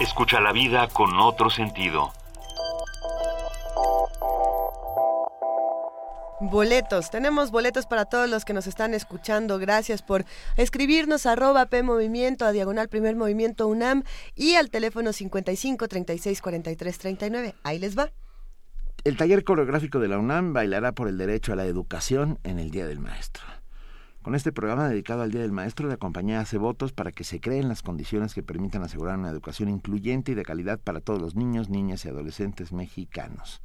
Escucha 0.00 0.40
la 0.40 0.52
vida 0.52 0.88
con 0.88 1.18
otro 1.20 1.50
sentido. 1.50 2.12
Boletos, 6.50 7.10
tenemos 7.10 7.50
boletos 7.50 7.86
para 7.86 8.04
todos 8.04 8.28
los 8.28 8.44
que 8.44 8.52
nos 8.52 8.66
están 8.66 8.92
escuchando. 8.92 9.58
Gracias 9.58 10.02
por 10.02 10.26
escribirnos 10.58 11.24
arroba 11.24 11.64
P 11.66 11.82
Movimiento, 11.82 12.44
a 12.44 12.52
Diagonal 12.52 12.90
Primer 12.90 13.16
Movimiento 13.16 13.66
UNAM 13.66 14.02
y 14.34 14.56
al 14.56 14.68
teléfono 14.68 15.14
55 15.14 15.88
36 15.88 16.42
43 16.42 16.98
39. 16.98 17.54
Ahí 17.62 17.78
les 17.78 17.98
va. 17.98 18.12
El 19.04 19.16
taller 19.16 19.42
coreográfico 19.42 19.98
de 20.00 20.08
la 20.08 20.18
UNAM 20.18 20.52
bailará 20.52 20.92
por 20.92 21.08
el 21.08 21.16
derecho 21.16 21.54
a 21.54 21.56
la 21.56 21.64
educación 21.64 22.38
en 22.44 22.58
el 22.58 22.70
Día 22.70 22.86
del 22.86 23.00
Maestro. 23.00 23.44
Con 24.20 24.34
este 24.34 24.52
programa 24.52 24.86
dedicado 24.90 25.22
al 25.22 25.30
Día 25.30 25.40
del 25.40 25.52
Maestro, 25.52 25.88
la 25.88 25.96
compañía 25.96 26.40
hace 26.40 26.58
votos 26.58 26.92
para 26.92 27.10
que 27.10 27.24
se 27.24 27.40
creen 27.40 27.68
las 27.68 27.80
condiciones 27.80 28.34
que 28.34 28.42
permitan 28.42 28.82
asegurar 28.82 29.18
una 29.18 29.30
educación 29.30 29.70
incluyente 29.70 30.32
y 30.32 30.34
de 30.34 30.44
calidad 30.44 30.78
para 30.78 31.00
todos 31.00 31.22
los 31.22 31.36
niños, 31.36 31.70
niñas 31.70 32.04
y 32.04 32.08
adolescentes 32.08 32.70
mexicanos. 32.70 33.62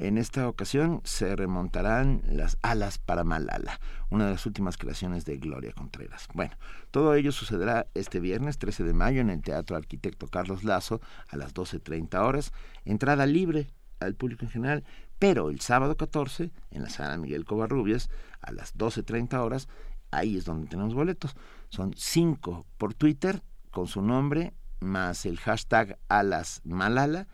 En 0.00 0.16
esta 0.16 0.48
ocasión 0.48 1.02
se 1.04 1.36
remontarán 1.36 2.22
las 2.26 2.56
alas 2.62 2.96
para 2.96 3.22
Malala, 3.22 3.78
una 4.08 4.24
de 4.24 4.30
las 4.30 4.46
últimas 4.46 4.78
creaciones 4.78 5.26
de 5.26 5.36
Gloria 5.36 5.74
Contreras. 5.74 6.26
Bueno, 6.32 6.56
todo 6.90 7.14
ello 7.14 7.32
sucederá 7.32 7.86
este 7.92 8.18
viernes 8.18 8.56
13 8.56 8.84
de 8.84 8.94
mayo 8.94 9.20
en 9.20 9.28
el 9.28 9.42
Teatro 9.42 9.76
Arquitecto 9.76 10.26
Carlos 10.26 10.64
Lazo 10.64 11.02
a 11.28 11.36
las 11.36 11.52
12.30 11.52 12.18
horas, 12.18 12.54
entrada 12.86 13.26
libre 13.26 13.66
al 14.00 14.14
público 14.14 14.46
en 14.46 14.50
general, 14.50 14.84
pero 15.18 15.50
el 15.50 15.60
sábado 15.60 15.98
14 15.98 16.50
en 16.70 16.82
la 16.82 16.88
sala 16.88 17.18
Miguel 17.18 17.44
Covarrubias 17.44 18.08
a 18.40 18.52
las 18.52 18.74
12.30 18.78 19.34
horas, 19.34 19.68
ahí 20.12 20.38
es 20.38 20.46
donde 20.46 20.68
tenemos 20.68 20.94
boletos. 20.94 21.36
Son 21.68 21.92
cinco 21.94 22.64
por 22.78 22.94
Twitter 22.94 23.42
con 23.70 23.86
su 23.86 24.00
nombre 24.00 24.54
más 24.80 25.26
el 25.26 25.38
hashtag 25.38 25.98
alas 26.08 26.62
Malala 26.64 27.28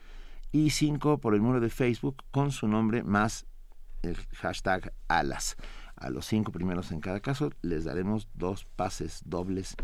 y 0.57 0.71
cinco 0.71 1.19
por 1.19 1.35
el 1.35 1.43
muro 1.43 1.61
de 1.61 1.69
Facebook 1.69 2.25
con 2.31 2.51
su 2.51 2.67
nombre 2.67 3.03
más 3.03 3.47
el 4.01 4.17
hashtag 4.37 4.95
alas. 5.07 5.57
A 5.97 6.09
los 6.09 6.25
cinco 6.25 6.51
primeros 6.51 6.93
en 6.93 7.01
cada 7.01 7.21
caso 7.21 7.51
les 7.61 7.85
daremos 7.85 8.29
dos 8.33 8.65
pases 8.65 9.21
dobles 9.27 9.77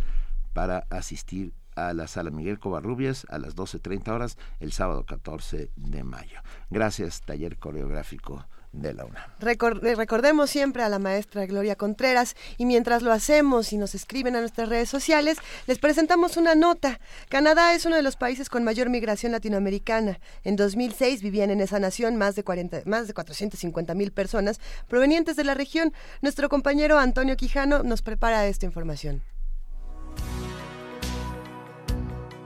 para 0.55 0.87
asistir 0.89 1.53
a 1.77 1.93
la 1.93 2.07
sala 2.07 2.31
Miguel 2.31 2.59
Covarrubias 2.59 3.27
a 3.29 3.39
las 3.39 3.55
12.30 3.55 4.13
horas 4.13 4.39
el 4.61 4.73
sábado 4.73 5.05
14 5.05 5.71
de 5.77 6.05
mayo. 6.05 6.41
Gracias, 6.71 7.21
taller 7.21 7.59
coreográfico 7.59 8.47
de 8.73 8.95
la 8.95 9.05
UNAM. 9.05 9.23
recordemos 9.39 10.51
siempre 10.51 10.83
a 10.83 10.89
la 10.89 10.99
maestra 10.99 11.47
Gloria 11.47 11.77
Contreras 11.77 12.37
y 12.57 12.67
mientras 12.67 13.03
lo 13.03 13.13
hacemos 13.13 13.73
y 13.73 13.77
nos 13.77 13.95
escriben 13.95 14.37
a 14.37 14.41
nuestras 14.41 14.69
redes 14.69 14.89
sociales, 14.89 15.39
les 15.67 15.79
presentamos 15.79 16.37
una 16.37 16.55
nota. 16.55 17.01
Canadá 17.29 17.75
es 17.75 17.85
uno 17.87 17.97
de 17.97 18.03
los 18.03 18.17
países 18.17 18.49
con 18.49 18.65
mayor 18.65 18.89
migración 18.89 19.33
latinoamericana. 19.33 20.19
En 20.45 20.57
2006 20.57 21.23
vivían 21.23 21.51
en 21.51 21.61
esa 21.61 21.79
nación 21.79 22.17
más 22.17 22.35
de, 22.35 22.45
40, 22.45 22.83
más 22.87 23.07
de 23.07 23.15
450 23.15 23.95
mil 23.95 24.13
personas 24.13 24.61
provenientes 24.89 25.37
de 25.37 25.45
la 25.45 25.55
región. 25.55 25.93
Nuestro 26.23 26.49
compañero 26.49 26.99
Antonio 26.99 27.37
Quijano 27.37 27.83
nos 27.83 28.03
prepara 28.03 28.47
esta 28.47 28.67
información. 28.67 29.23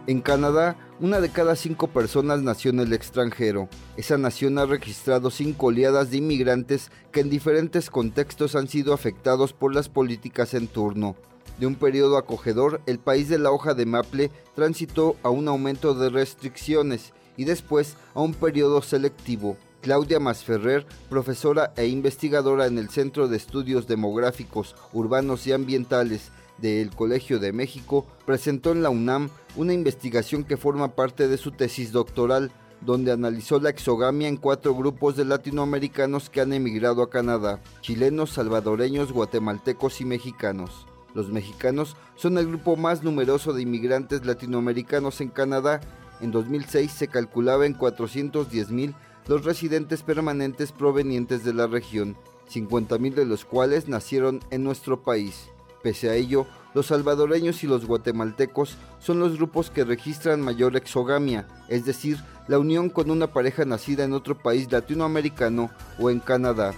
En 0.08 0.20
Canadá, 0.20 0.76
una 1.00 1.20
de 1.20 1.30
cada 1.30 1.56
cinco 1.56 1.88
personas 1.88 2.40
nació 2.40 2.70
en 2.70 2.78
el 2.78 2.92
extranjero. 2.92 3.68
Esa 3.96 4.16
nación 4.16 4.56
ha 4.56 4.64
registrado 4.64 5.30
cinco 5.30 5.66
oleadas 5.66 6.12
de 6.12 6.18
inmigrantes 6.18 6.92
que 7.10 7.20
en 7.20 7.28
diferentes 7.28 7.90
contextos 7.90 8.54
han 8.54 8.68
sido 8.68 8.94
afectados 8.94 9.52
por 9.52 9.74
las 9.74 9.88
políticas 9.88 10.54
en 10.54 10.68
turno. 10.68 11.16
De 11.58 11.66
un 11.66 11.74
periodo 11.74 12.18
acogedor, 12.18 12.80
el 12.86 13.00
país 13.00 13.28
de 13.28 13.38
la 13.38 13.50
hoja 13.50 13.74
de 13.74 13.84
maple 13.84 14.30
transitó 14.54 15.16
a 15.24 15.30
un 15.30 15.48
aumento 15.48 15.92
de 15.92 16.08
restricciones 16.08 17.12
y 17.36 17.44
después 17.44 17.96
a 18.14 18.20
un 18.20 18.32
periodo 18.32 18.82
selectivo. 18.82 19.56
Claudia 19.80 20.20
Masferrer, 20.20 20.86
profesora 21.08 21.72
e 21.76 21.86
investigadora 21.86 22.66
en 22.66 22.78
el 22.78 22.90
Centro 22.90 23.26
de 23.26 23.36
Estudios 23.36 23.88
Demográficos, 23.88 24.76
Urbanos 24.92 25.48
y 25.48 25.52
Ambientales 25.52 26.30
del 26.58 26.90
Colegio 26.90 27.38
de 27.38 27.52
México, 27.52 28.06
presentó 28.24 28.72
en 28.72 28.82
la 28.82 28.90
UNAM 28.90 29.30
una 29.56 29.72
investigación 29.72 30.44
que 30.44 30.56
forma 30.56 30.94
parte 30.94 31.28
de 31.28 31.36
su 31.36 31.50
tesis 31.50 31.92
doctoral, 31.92 32.50
donde 32.80 33.12
analizó 33.12 33.58
la 33.58 33.70
exogamia 33.70 34.28
en 34.28 34.36
cuatro 34.36 34.74
grupos 34.74 35.16
de 35.16 35.24
latinoamericanos 35.24 36.30
que 36.30 36.40
han 36.40 36.52
emigrado 36.52 37.02
a 37.02 37.10
Canadá, 37.10 37.60
chilenos, 37.80 38.30
salvadoreños, 38.30 39.12
guatemaltecos 39.12 40.00
y 40.00 40.04
mexicanos. 40.04 40.86
Los 41.14 41.30
mexicanos 41.30 41.96
son 42.14 42.36
el 42.36 42.46
grupo 42.46 42.76
más 42.76 43.02
numeroso 43.02 43.54
de 43.54 43.62
inmigrantes 43.62 44.26
latinoamericanos 44.26 45.22
en 45.22 45.30
Canadá. 45.30 45.80
En 46.20 46.30
2006 46.30 46.92
se 46.92 47.08
calculaba 47.08 47.64
en 47.64 47.76
410.000 47.76 48.94
los 49.26 49.44
residentes 49.44 50.02
permanentes 50.02 50.72
provenientes 50.72 51.42
de 51.42 51.54
la 51.54 51.66
región, 51.66 52.16
50.000 52.52 53.14
de 53.14 53.24
los 53.24 53.44
cuales 53.44 53.88
nacieron 53.88 54.40
en 54.50 54.62
nuestro 54.62 55.02
país. 55.02 55.48
Pese 55.86 56.10
a 56.10 56.14
ello, 56.14 56.48
los 56.74 56.86
salvadoreños 56.86 57.62
y 57.62 57.68
los 57.68 57.86
guatemaltecos 57.86 58.76
son 58.98 59.20
los 59.20 59.36
grupos 59.36 59.70
que 59.70 59.84
registran 59.84 60.40
mayor 60.40 60.74
exogamia, 60.74 61.46
es 61.68 61.84
decir, 61.84 62.18
la 62.48 62.58
unión 62.58 62.90
con 62.90 63.08
una 63.08 63.28
pareja 63.28 63.64
nacida 63.64 64.02
en 64.02 64.12
otro 64.12 64.36
país 64.36 64.72
latinoamericano 64.72 65.70
o 66.00 66.10
en 66.10 66.18
Canadá. 66.18 66.74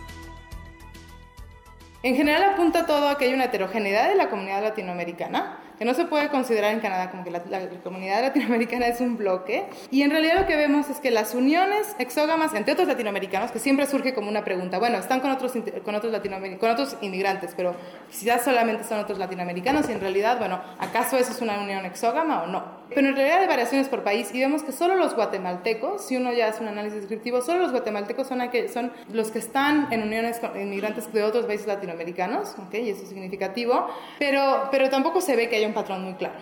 En 2.02 2.16
general 2.16 2.52
apunta 2.52 2.84
todo 2.84 3.08
a 3.08 3.16
que 3.16 3.24
hay 3.24 3.32
una 3.32 3.46
heterogeneidad 3.46 4.10
de 4.10 4.16
la 4.16 4.28
comunidad 4.28 4.62
latinoamericana, 4.62 5.58
que 5.78 5.84
no 5.84 5.94
se 5.94 6.04
puede 6.04 6.28
considerar 6.28 6.72
en 6.72 6.80
Canadá 6.80 7.10
como 7.10 7.24
que 7.24 7.30
la, 7.30 7.40
comunidad 7.82 8.22
latinoamericana 8.22 8.86
es 8.88 9.00
un 9.00 9.16
bloque. 9.16 9.66
Y 9.90 10.02
en 10.02 10.10
realidad 10.10 10.40
lo 10.40 10.46
que 10.46 10.56
vemos 10.56 10.90
es 10.90 10.98
que 10.98 11.10
las 11.10 11.34
uniones 11.34 11.94
exógamas 11.98 12.54
entre 12.54 12.72
otros 12.72 12.88
latinoamericanos, 12.88 13.50
que 13.50 13.58
siempre 13.58 13.86
surge 13.86 14.14
como 14.14 14.28
una 14.28 14.44
pregunta, 14.44 14.78
bueno, 14.78 14.98
están 14.98 15.20
con 15.20 15.30
otros, 15.30 15.52
con 15.84 15.94
otros, 15.94 16.20
con 16.58 16.70
otros 16.70 16.96
inmigrantes, 17.00 17.52
pero 17.56 17.74
quizás 18.10 18.44
solamente 18.44 18.84
son 18.84 18.98
otros 18.98 19.18
latinoamericanos 19.18 19.88
y 19.88 19.92
en 19.92 20.00
realidad, 20.00 20.38
bueno, 20.38 20.60
¿acaso 20.78 21.16
eso 21.16 21.32
es 21.32 21.40
una 21.40 21.60
unión 21.60 21.84
exógama 21.84 22.42
o 22.42 22.46
no? 22.46 22.77
Pero 22.94 23.08
en 23.08 23.16
realidad 23.16 23.40
hay 23.40 23.46
variaciones 23.46 23.88
por 23.88 24.02
país 24.02 24.30
y 24.32 24.40
vemos 24.40 24.62
que 24.62 24.72
solo 24.72 24.96
los 24.96 25.14
guatemaltecos, 25.14 26.06
si 26.06 26.16
uno 26.16 26.32
ya 26.32 26.48
hace 26.48 26.62
un 26.62 26.68
análisis 26.68 27.00
descriptivo, 27.00 27.42
solo 27.42 27.60
los 27.60 27.70
guatemaltecos 27.70 28.26
son, 28.26 28.40
son 28.72 28.92
los 29.12 29.30
que 29.30 29.38
están 29.38 29.92
en 29.92 30.02
uniones 30.02 30.38
con 30.40 30.58
inmigrantes 30.58 31.12
de 31.12 31.22
otros 31.22 31.46
países 31.46 31.66
latinoamericanos. 31.66 32.54
Y 32.72 32.90
eso 32.90 33.02
es 33.02 33.08
significativo, 33.08 33.88
pero, 34.18 34.68
pero 34.70 34.88
tampoco 34.88 35.20
se 35.20 35.36
ve 35.36 35.48
que 35.48 35.56
haya 35.56 35.66
un 35.66 35.74
patrón 35.74 36.04
muy 36.04 36.14
claro. 36.14 36.34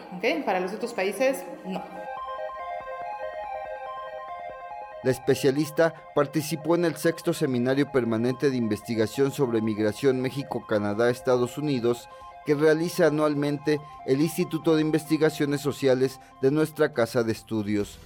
Para 0.45 0.61
los 0.61 0.73
otros 0.73 0.93
países, 0.95 1.45
no. 1.65 1.83
La 5.03 5.13
especialista 5.13 5.95
participó 6.15 6.75
en 6.75 6.85
el 6.85 6.97
sexto 6.97 7.33
seminario 7.33 7.93
permanente 7.93 8.51
de 8.51 8.57
investigación 8.57 9.31
sobre 9.31 9.61
migración 9.61 10.21
México-Canadá-Estados 10.21 11.59
Unidos 11.59 12.09
que 12.47 12.55
realiza 12.55 13.09
anualmente 13.09 13.81
el 14.07 14.23
Instituto 14.23 14.77
de 14.77 14.83
Investigaciones 14.83 15.61
Sociales 15.61 16.21
de 16.41 16.51
nuestra 16.51 16.95
Casa 16.95 17.23
de 17.23 17.33
Estudios. 17.33 17.99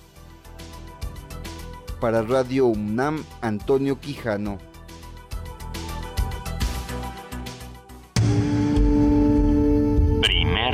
Para 2.01 2.23
Radio 2.23 2.67
UNAM, 2.67 3.23
Antonio 3.43 4.01
Quijano. 4.01 4.59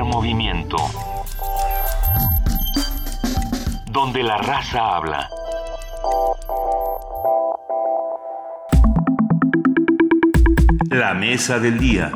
movimiento. 0.06 0.76
Donde 3.90 4.22
la 4.22 4.38
raza 4.38 4.96
habla. 4.96 5.28
La 10.90 11.14
mesa 11.14 11.58
del 11.58 11.78
día. 11.78 12.12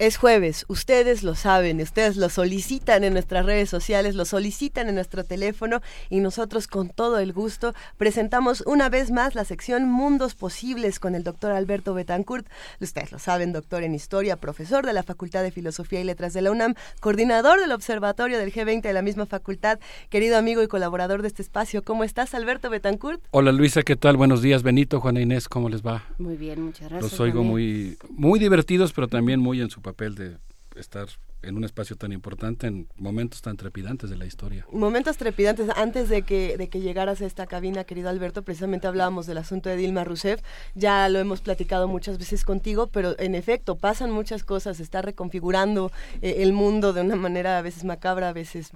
Es 0.00 0.16
jueves, 0.16 0.64
ustedes 0.66 1.22
lo 1.22 1.36
saben, 1.36 1.80
ustedes 1.80 2.16
lo 2.16 2.28
solicitan 2.28 3.04
en 3.04 3.12
nuestras 3.12 3.46
redes 3.46 3.70
sociales, 3.70 4.16
lo 4.16 4.24
solicitan 4.24 4.88
en 4.88 4.96
nuestro 4.96 5.22
teléfono 5.22 5.82
y 6.10 6.18
nosotros 6.18 6.66
con 6.66 6.88
todo 6.88 7.20
el 7.20 7.32
gusto 7.32 7.74
presentamos 7.96 8.64
una 8.66 8.88
vez 8.88 9.12
más 9.12 9.36
la 9.36 9.44
sección 9.44 9.88
Mundos 9.88 10.34
Posibles 10.34 10.98
con 10.98 11.14
el 11.14 11.22
doctor 11.22 11.52
Alberto 11.52 11.94
Betancourt. 11.94 12.44
Ustedes 12.80 13.12
lo 13.12 13.20
saben, 13.20 13.52
doctor 13.52 13.84
en 13.84 13.94
Historia, 13.94 14.34
profesor 14.34 14.84
de 14.84 14.94
la 14.94 15.04
Facultad 15.04 15.44
de 15.44 15.52
Filosofía 15.52 16.00
y 16.00 16.04
Letras 16.04 16.32
de 16.32 16.42
la 16.42 16.50
UNAM, 16.50 16.74
coordinador 16.98 17.60
del 17.60 17.70
Observatorio 17.70 18.36
del 18.36 18.52
G20 18.52 18.82
de 18.82 18.94
la 18.94 19.02
misma 19.02 19.26
facultad, 19.26 19.78
querido 20.08 20.36
amigo 20.36 20.60
y 20.64 20.66
colaborador 20.66 21.22
de 21.22 21.28
este 21.28 21.42
espacio. 21.42 21.84
¿Cómo 21.84 22.02
estás, 22.02 22.34
Alberto 22.34 22.68
Betancourt? 22.68 23.22
Hola 23.30 23.52
Luisa, 23.52 23.84
¿qué 23.84 23.94
tal? 23.94 24.16
Buenos 24.16 24.42
días, 24.42 24.64
Benito, 24.64 24.98
Juana 24.98 25.20
Inés, 25.20 25.48
¿cómo 25.48 25.68
les 25.68 25.82
va? 25.82 26.02
Muy 26.18 26.36
bien, 26.36 26.62
muchas 26.62 26.90
gracias. 26.90 27.12
Los 27.12 27.20
oigo 27.20 27.44
muy, 27.44 27.96
muy 28.10 28.40
divertidos, 28.40 28.92
pero 28.92 29.06
también 29.06 29.38
muy 29.38 29.60
en 29.60 29.70
su 29.70 29.83
papel 29.84 30.16
de 30.16 30.38
estar 30.74 31.06
en 31.42 31.56
un 31.56 31.64
espacio 31.64 31.94
tan 31.94 32.10
importante 32.10 32.66
en 32.66 32.88
momentos 32.96 33.42
tan 33.42 33.56
trepidantes 33.56 34.10
de 34.10 34.16
la 34.16 34.24
historia. 34.24 34.66
Momentos 34.72 35.16
trepidantes. 35.16 35.68
Antes 35.76 36.08
de 36.08 36.22
que, 36.22 36.56
de 36.56 36.68
que 36.68 36.80
llegaras 36.80 37.20
a 37.20 37.26
esta 37.26 37.46
cabina, 37.46 37.84
querido 37.84 38.08
Alberto, 38.08 38.42
precisamente 38.42 38.86
hablábamos 38.86 39.26
del 39.26 39.38
asunto 39.38 39.68
de 39.68 39.76
Dilma 39.76 40.04
Rousseff. 40.04 40.40
Ya 40.74 41.08
lo 41.08 41.18
hemos 41.18 41.42
platicado 41.42 41.86
muchas 41.86 42.18
veces 42.18 42.44
contigo, 42.44 42.86
pero 42.88 43.14
en 43.18 43.34
efecto 43.34 43.76
pasan 43.76 44.10
muchas 44.10 44.42
cosas. 44.42 44.80
Está 44.80 45.02
reconfigurando 45.02 45.92
eh, 46.22 46.36
el 46.38 46.52
mundo 46.52 46.92
de 46.92 47.02
una 47.02 47.16
manera 47.16 47.58
a 47.58 47.62
veces 47.62 47.84
macabra, 47.84 48.30
a 48.30 48.32
veces... 48.32 48.72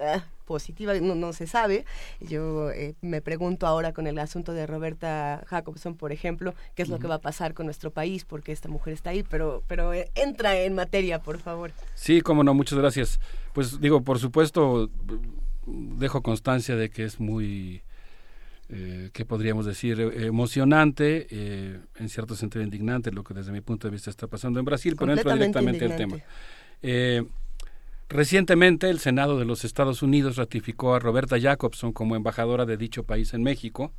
Ah, 0.00 0.24
positiva, 0.52 0.92
no, 1.00 1.14
no 1.14 1.32
se 1.32 1.46
sabe. 1.46 1.86
Yo 2.20 2.70
eh, 2.72 2.94
me 3.00 3.22
pregunto 3.22 3.66
ahora 3.66 3.94
con 3.94 4.06
el 4.06 4.18
asunto 4.18 4.52
de 4.52 4.66
Roberta 4.66 5.42
Jacobson, 5.46 5.94
por 5.96 6.12
ejemplo, 6.12 6.54
qué 6.74 6.82
es 6.82 6.90
lo 6.90 6.98
que 6.98 7.06
va 7.06 7.14
a 7.14 7.20
pasar 7.20 7.54
con 7.54 7.64
nuestro 7.64 7.90
país, 7.90 8.26
porque 8.26 8.52
esta 8.52 8.68
mujer 8.68 8.92
está 8.92 9.10
ahí, 9.10 9.22
pero, 9.22 9.62
pero 9.66 9.94
eh, 9.94 10.10
entra 10.14 10.60
en 10.60 10.74
materia, 10.74 11.22
por 11.22 11.38
favor. 11.38 11.72
Sí, 11.94 12.20
cómo 12.20 12.44
no, 12.44 12.52
muchas 12.52 12.78
gracias. 12.78 13.18
Pues 13.54 13.80
digo, 13.80 14.02
por 14.02 14.18
supuesto, 14.18 14.90
dejo 15.66 16.22
constancia 16.22 16.76
de 16.76 16.90
que 16.90 17.04
es 17.04 17.18
muy... 17.18 17.80
Eh, 18.74 19.10
¿qué 19.12 19.24
podríamos 19.24 19.64
decir? 19.66 20.00
emocionante, 20.00 21.26
en 21.98 22.08
cierto 22.08 22.34
sentido 22.36 22.62
indignante, 22.62 23.10
lo 23.10 23.22
que 23.24 23.34
desde 23.34 23.52
mi 23.52 23.60
punto 23.62 23.86
de 23.86 23.92
vista 23.92 24.10
está 24.10 24.26
pasando 24.26 24.58
en 24.60 24.64
Brasil, 24.66 24.96
pero 24.98 25.12
entro 25.12 25.32
directamente 25.32 25.84
al 25.86 25.96
tema. 25.96 26.16
Recientemente 28.12 28.90
el 28.90 28.98
Senado 28.98 29.38
de 29.38 29.46
los 29.46 29.64
Estados 29.64 30.02
Unidos 30.02 30.36
ratificó 30.36 30.94
a 30.94 30.98
Roberta 30.98 31.40
Jacobson 31.40 31.92
como 31.92 32.14
embajadora 32.14 32.66
de 32.66 32.76
dicho 32.76 33.04
país 33.04 33.32
en 33.32 33.42
México. 33.42 33.90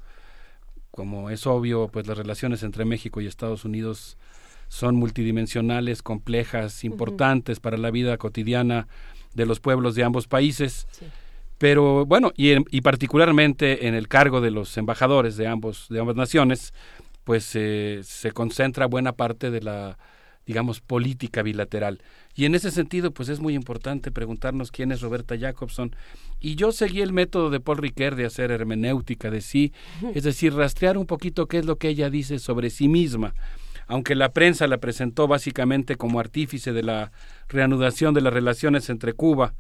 Como 0.92 1.32
es 1.32 1.48
obvio, 1.48 1.88
pues 1.88 2.06
las 2.06 2.16
relaciones 2.16 2.62
entre 2.62 2.86
México 2.86 3.22
y 3.22 3.26
Estados 3.26 3.66
Unidos 3.66 4.20
son 4.68 4.98
multidimensionales, 4.98 6.04
complejas, 6.04 6.84
importantes 6.84 7.60
para 7.60 7.76
la 7.76 7.90
vida 7.90 8.16
cotidiana 8.18 8.88
de 9.34 9.48
los 9.48 9.60
pueblos 9.60 9.96
de 9.96 10.04
ambos 10.04 10.28
países. 10.28 10.86
Pero 11.58 12.06
bueno, 12.06 12.34
y, 12.38 12.52
y, 12.70 12.82
particularmente 12.82 13.88
en 13.88 13.96
el 13.96 14.08
cargo 14.08 14.42
de 14.42 14.52
los 14.52 14.78
embajadores 14.78 15.38
de 15.38 15.48
ambos 15.48 15.88
de 15.90 16.00
ambas 16.00 16.16
naciones, 16.16 16.72
pues 17.24 17.50
eh, 17.56 18.02
se 18.04 18.32
concentra 18.32 18.86
buena 18.86 19.14
parte 19.14 19.50
de 19.50 19.62
la 19.62 19.98
digamos 20.46 20.82
política 20.82 21.42
bilateral. 21.42 22.02
Y 22.36 22.46
en 22.46 22.56
ese 22.56 22.72
sentido, 22.72 23.12
pues 23.12 23.30
es 23.30 23.40
muy 23.40 23.54
importante 23.54 24.12
preguntarnos 24.12 24.72
quién 24.72 24.92
es 24.92 25.02
Roberta 25.02 25.38
Jacobson. 25.38 25.96
Y 26.40 26.56
yo 26.56 26.72
seguí 26.72 27.02
el 27.02 27.14
método 27.14 27.50
de 27.50 27.60
Paul 27.60 27.78
Ricoeur 27.78 28.16
de 28.16 28.26
hacer 28.26 28.52
hermenéutica 28.52 29.30
de 29.30 29.42
sí, 29.42 29.72
es 30.14 30.24
decir, 30.24 30.54
rastrear 30.54 30.98
un 30.98 31.06
poquito 31.06 31.48
qué 31.48 31.60
es 31.60 31.66
lo 31.66 31.78
que 31.78 31.90
ella 31.90 32.10
dice 32.10 32.40
sobre 32.40 32.70
sí 32.70 32.88
misma. 32.88 33.34
Aunque 33.88 34.16
la 34.16 34.32
prensa 34.32 34.68
la 34.68 34.78
presentó 34.78 35.28
básicamente 35.28 35.96
como 35.96 36.20
artífice 36.20 36.74
de 36.74 36.84
la 36.84 37.12
reanudación 37.50 38.14
de 38.14 38.22
las 38.22 38.34
relaciones 38.34 38.90
entre 38.90 39.14
Cuba 39.14 39.54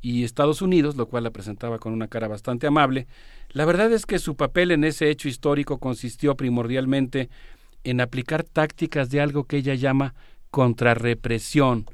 y 0.00 0.24
Estados 0.24 0.62
Unidos, 0.62 0.96
lo 0.96 1.06
cual 1.06 1.24
la 1.24 1.30
presentaba 1.30 1.78
con 1.78 1.92
una 1.92 2.08
cara 2.08 2.28
bastante 2.28 2.66
amable, 2.66 3.06
la 3.50 3.64
verdad 3.64 3.92
es 3.92 4.06
que 4.06 4.18
su 4.18 4.36
papel 4.36 4.70
en 4.70 4.84
ese 4.84 5.10
hecho 5.10 5.28
histórico 5.28 5.78
consistió 5.78 6.36
primordialmente 6.36 7.30
en 7.84 8.00
aplicar 8.00 8.42
tácticas 8.42 9.10
de 9.10 9.20
algo 9.20 9.44
que 9.44 9.58
ella 9.58 9.74
llama 9.74 10.14
contrarrepresión, 10.50 11.86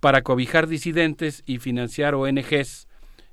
para 0.00 0.22
cobijar 0.22 0.66
disidentes 0.66 1.42
y 1.46 1.58
financiar 1.58 2.14
ONGs 2.14 2.88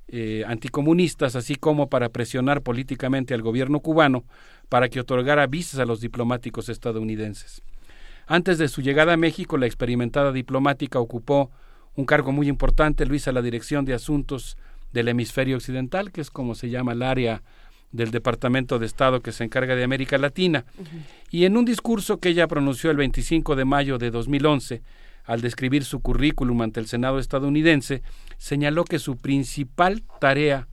eh, 0.08 0.44
anticomunistas, 0.48 1.36
así 1.36 1.56
como 1.56 1.90
para 1.90 2.10
presionar 2.10 2.62
políticamente 2.62 3.34
al 3.34 3.42
gobierno 3.42 3.80
cubano 3.80 4.24
para 4.70 4.90
que 4.90 5.00
otorgara 5.00 5.48
visas 5.48 5.80
a 5.80 5.86
los 5.86 6.02
diplomáticos 6.02 6.70
estadounidenses. 6.70 7.64
Antes 8.28 8.60
de 8.60 8.68
su 8.68 8.82
llegada 8.82 9.14
a 9.14 9.18
México, 9.18 9.58
la 9.58 9.66
experimentada 9.66 10.32
diplomática 10.32 11.00
ocupó 11.00 11.50
un 11.96 12.06
cargo 12.06 12.32
muy 12.32 12.48
importante, 12.48 13.06
Luis, 13.06 13.28
a 13.28 13.32
la 13.32 13.42
dirección 13.42 13.86
de 13.86 13.96
asuntos 13.96 14.58
del 14.94 15.08
hemisferio 15.08 15.58
occidental, 15.58 16.12
que 16.12 16.22
es 16.22 16.30
como 16.30 16.56
se 16.56 16.70
llama 16.70 16.94
el 16.94 17.02
área 17.02 17.42
del 17.92 18.12
Departamento 18.12 18.80
de 18.80 18.86
Estado 18.86 19.22
que 19.22 19.32
se 19.32 19.44
encarga 19.44 19.76
de 19.76 19.84
América 19.84 20.18
Latina. 20.18 20.66
Y 21.32 21.46
en 21.46 21.58
un 21.58 21.66
discurso 21.66 22.20
que 22.20 22.30
ella 22.30 22.48
pronunció 22.48 22.92
el 22.92 22.98
25 22.98 23.56
de 23.56 23.66
mayo 23.66 23.98
de 23.98 24.12
2011, 24.12 24.82
al 25.26 25.42
describir 25.42 25.84
su 25.84 26.02
currículum 26.02 26.62
ante 26.62 26.80
el 26.80 26.88
Senado 26.88 27.20
estadounidense, 27.20 28.02
señaló 28.38 28.84
que 28.84 29.00
su 29.00 29.18
principal 29.18 30.04
tarea 30.20 30.68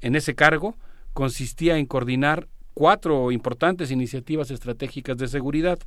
en 0.00 0.16
ese 0.16 0.34
cargo 0.34 0.76
consistía 1.12 1.78
en 1.78 1.86
coordinar 1.86 2.48
cuatro 2.74 3.30
importantes 3.32 3.90
iniciativas 3.90 4.50
estratégicas 4.50 5.16
de 5.16 5.28
seguridad, 5.28 5.78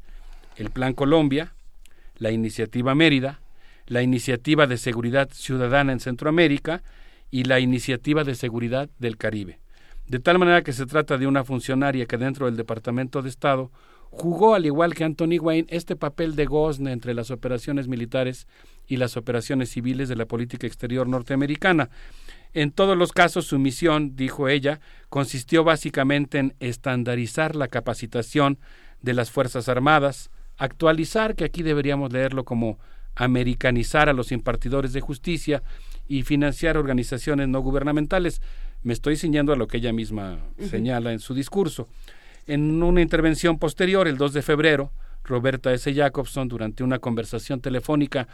el 0.56 0.72
Plan 0.72 0.94
Colombia, 0.94 1.54
la 2.18 2.32
Iniciativa 2.32 2.96
Mérida, 2.96 3.42
la 3.86 4.02
Iniciativa 4.02 4.68
de 4.68 4.78
Seguridad 4.78 5.30
Ciudadana 5.32 5.92
en 5.92 6.00
Centroamérica 6.00 6.84
y 7.32 7.44
la 7.44 7.60
Iniciativa 7.60 8.24
de 8.24 8.36
Seguridad 8.36 8.90
del 8.98 9.18
Caribe. 9.18 9.60
De 10.10 10.18
tal 10.18 10.40
manera 10.40 10.64
que 10.64 10.74
se 10.74 10.88
trata 10.88 11.20
de 11.20 11.28
una 11.28 11.44
funcionaria 11.44 12.08
que 12.08 12.18
dentro 12.18 12.48
del 12.48 12.58
Departamento 12.58 13.22
de 13.22 13.30
Estado 13.30 13.72
jugó, 14.10 14.56
al 14.56 14.66
igual 14.66 14.96
que 14.96 15.04
Anthony 15.04 15.38
Wayne, 15.40 15.68
este 15.70 15.96
papel 15.96 16.36
de 16.36 16.46
gozne 16.46 16.92
entre 16.92 17.14
las 17.14 17.30
operaciones 17.30 17.88
militares 17.88 18.48
y 18.88 18.98
las 18.98 19.18
operaciones 19.18 19.70
civiles 19.70 20.10
de 20.10 20.16
la 20.16 20.26
política 20.26 20.66
exterior 20.66 21.08
norteamericana. 21.08 21.92
En 22.54 22.72
todos 22.72 22.98
los 22.98 23.12
casos, 23.12 23.46
su 23.46 23.60
misión, 23.60 24.16
dijo 24.16 24.50
ella, 24.50 24.80
consistió 25.10 25.64
básicamente 25.64 26.40
en 26.40 26.56
estandarizar 26.60 27.56
la 27.56 27.68
capacitación 27.68 28.58
de 29.04 29.14
las 29.14 29.30
Fuerzas 29.30 29.70
Armadas, 29.70 30.32
actualizar, 30.58 31.36
que 31.36 31.46
aquí 31.46 31.62
deberíamos 31.62 32.12
leerlo 32.12 32.46
como 32.46 32.80
americanizar 33.14 34.10
a 34.10 34.14
los 34.14 34.32
impartidores 34.32 34.92
de 34.92 35.02
justicia 35.02 35.62
y 36.08 36.24
financiar 36.24 36.78
organizaciones 36.78 37.48
no 37.48 37.60
gubernamentales. 37.60 38.42
Me 38.84 38.94
estoy 38.94 39.18
ciñendo 39.18 39.52
a 39.52 39.56
lo 39.56 39.68
que 39.68 39.78
ella 39.78 39.94
misma 39.94 40.40
señala 40.70 41.12
en 41.12 41.20
su 41.20 41.34
discurso. 41.34 41.88
En 42.48 42.82
una 42.82 43.02
intervención 43.02 43.60
posterior, 43.60 44.08
el 44.08 44.18
2 44.18 44.34
de 44.34 44.42
febrero, 44.42 44.92
Roberta 45.24 45.74
S. 45.74 45.94
Jacobson, 45.94 46.48
durante 46.48 46.84
una 46.84 47.00
conversación 47.00 47.62
telefónica 47.62 48.28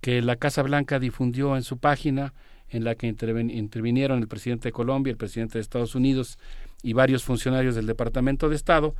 que 0.00 0.22
la 0.22 0.36
Casa 0.36 0.62
Blanca 0.62 0.98
difundió 0.98 1.56
en 1.56 1.62
su 1.62 1.78
página, 1.78 2.34
en 2.70 2.84
la 2.84 2.94
que 2.94 3.06
intervinieron 3.06 4.18
el 4.18 4.28
presidente 4.28 4.68
de 4.68 4.72
Colombia, 4.72 5.10
el 5.10 5.16
presidente 5.16 5.54
de 5.54 5.62
Estados 5.62 5.94
Unidos 5.94 6.38
y 6.82 6.92
varios 6.92 7.24
funcionarios 7.24 7.74
del 7.74 7.86
Departamento 7.86 8.48
de 8.48 8.56
Estado, 8.56 8.94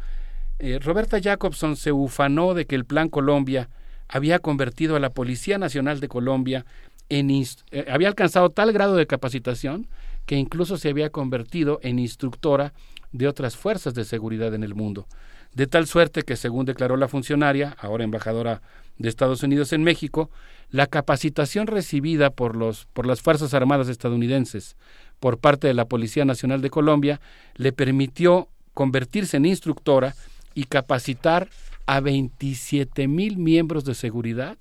eh, 0.59 0.81
Roberta 0.83 1.21
Jacobson 1.23 1.77
se 1.77 1.93
ufanó 1.93 2.55
de 2.55 2.67
que 2.67 2.75
el 2.75 2.85
Plan 2.85 3.09
Colombia 3.09 3.69
había 4.09 4.39
convertido 4.39 4.97
a 4.97 5.01
la 5.01 5.11
Policía 5.11 5.59
Nacional 5.59 6.01
de 6.01 6.09
Colombia 6.09 6.65
en 7.11 7.31
eh, 7.31 7.87
había 7.91 8.09
alcanzado 8.09 8.51
tal 8.51 8.73
grado 8.73 8.97
de 8.97 9.07
capacitación 9.07 9.87
que 10.29 10.37
incluso 10.37 10.77
se 10.77 10.91
había 10.91 11.09
convertido 11.09 11.81
en 11.83 11.99
instructora 11.99 12.75
de 13.13 13.27
otras 13.27 13.57
fuerzas 13.57 13.95
de 13.95 14.05
seguridad 14.05 14.55
en 14.55 14.63
el 14.63 14.75
mundo. 14.75 15.07
De 15.55 15.67
tal 15.67 15.87
suerte 15.87 16.23
que, 16.23 16.37
según 16.37 16.67
declaró 16.67 16.99
la 16.99 17.09
funcionaria, 17.09 17.75
ahora 17.81 18.05
embajadora 18.05 18.61
de 18.99 19.09
Estados 19.09 19.43
Unidos 19.43 19.73
en 19.73 19.83
México, 19.83 20.29
la 20.69 20.87
capacitación 20.87 21.67
recibida 21.67 22.29
por, 22.29 22.57
los, 22.57 22.85
por 22.93 23.07
las 23.07 23.23
Fuerzas 23.23 23.55
Armadas 23.55 23.89
estadounidenses 23.89 24.77
por 25.19 25.39
parte 25.39 25.67
de 25.67 25.73
la 25.73 25.87
Policía 25.87 26.27
Nacional 26.27 26.61
de 26.61 26.69
Colombia 26.69 27.23
le 27.57 27.73
permitió 27.73 28.49
convertirse 28.75 29.39
en 29.39 29.47
instructora 29.47 30.15
y 30.55 30.65
capacitar 30.65 31.49
a 31.87 32.01
27 32.01 33.09
mil 33.09 33.39
miembros 33.39 33.87
de 33.87 33.95
seguridad 33.95 34.59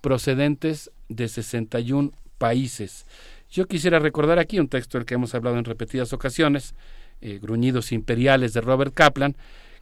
procedentes 0.00 0.90
de 1.08 1.28
61 1.28 2.10
países. 2.38 3.06
Yo 3.54 3.68
quisiera 3.68 4.00
recordar 4.00 4.40
aquí 4.40 4.58
un 4.58 4.66
texto 4.66 4.98
del 4.98 5.06
que 5.06 5.14
hemos 5.14 5.32
hablado 5.32 5.56
en 5.56 5.64
repetidas 5.64 6.12
ocasiones, 6.12 6.74
eh, 7.20 7.38
Gruñidos 7.40 7.92
Imperiales 7.92 8.52
de 8.52 8.60
Robert 8.60 8.92
Kaplan, 8.92 9.36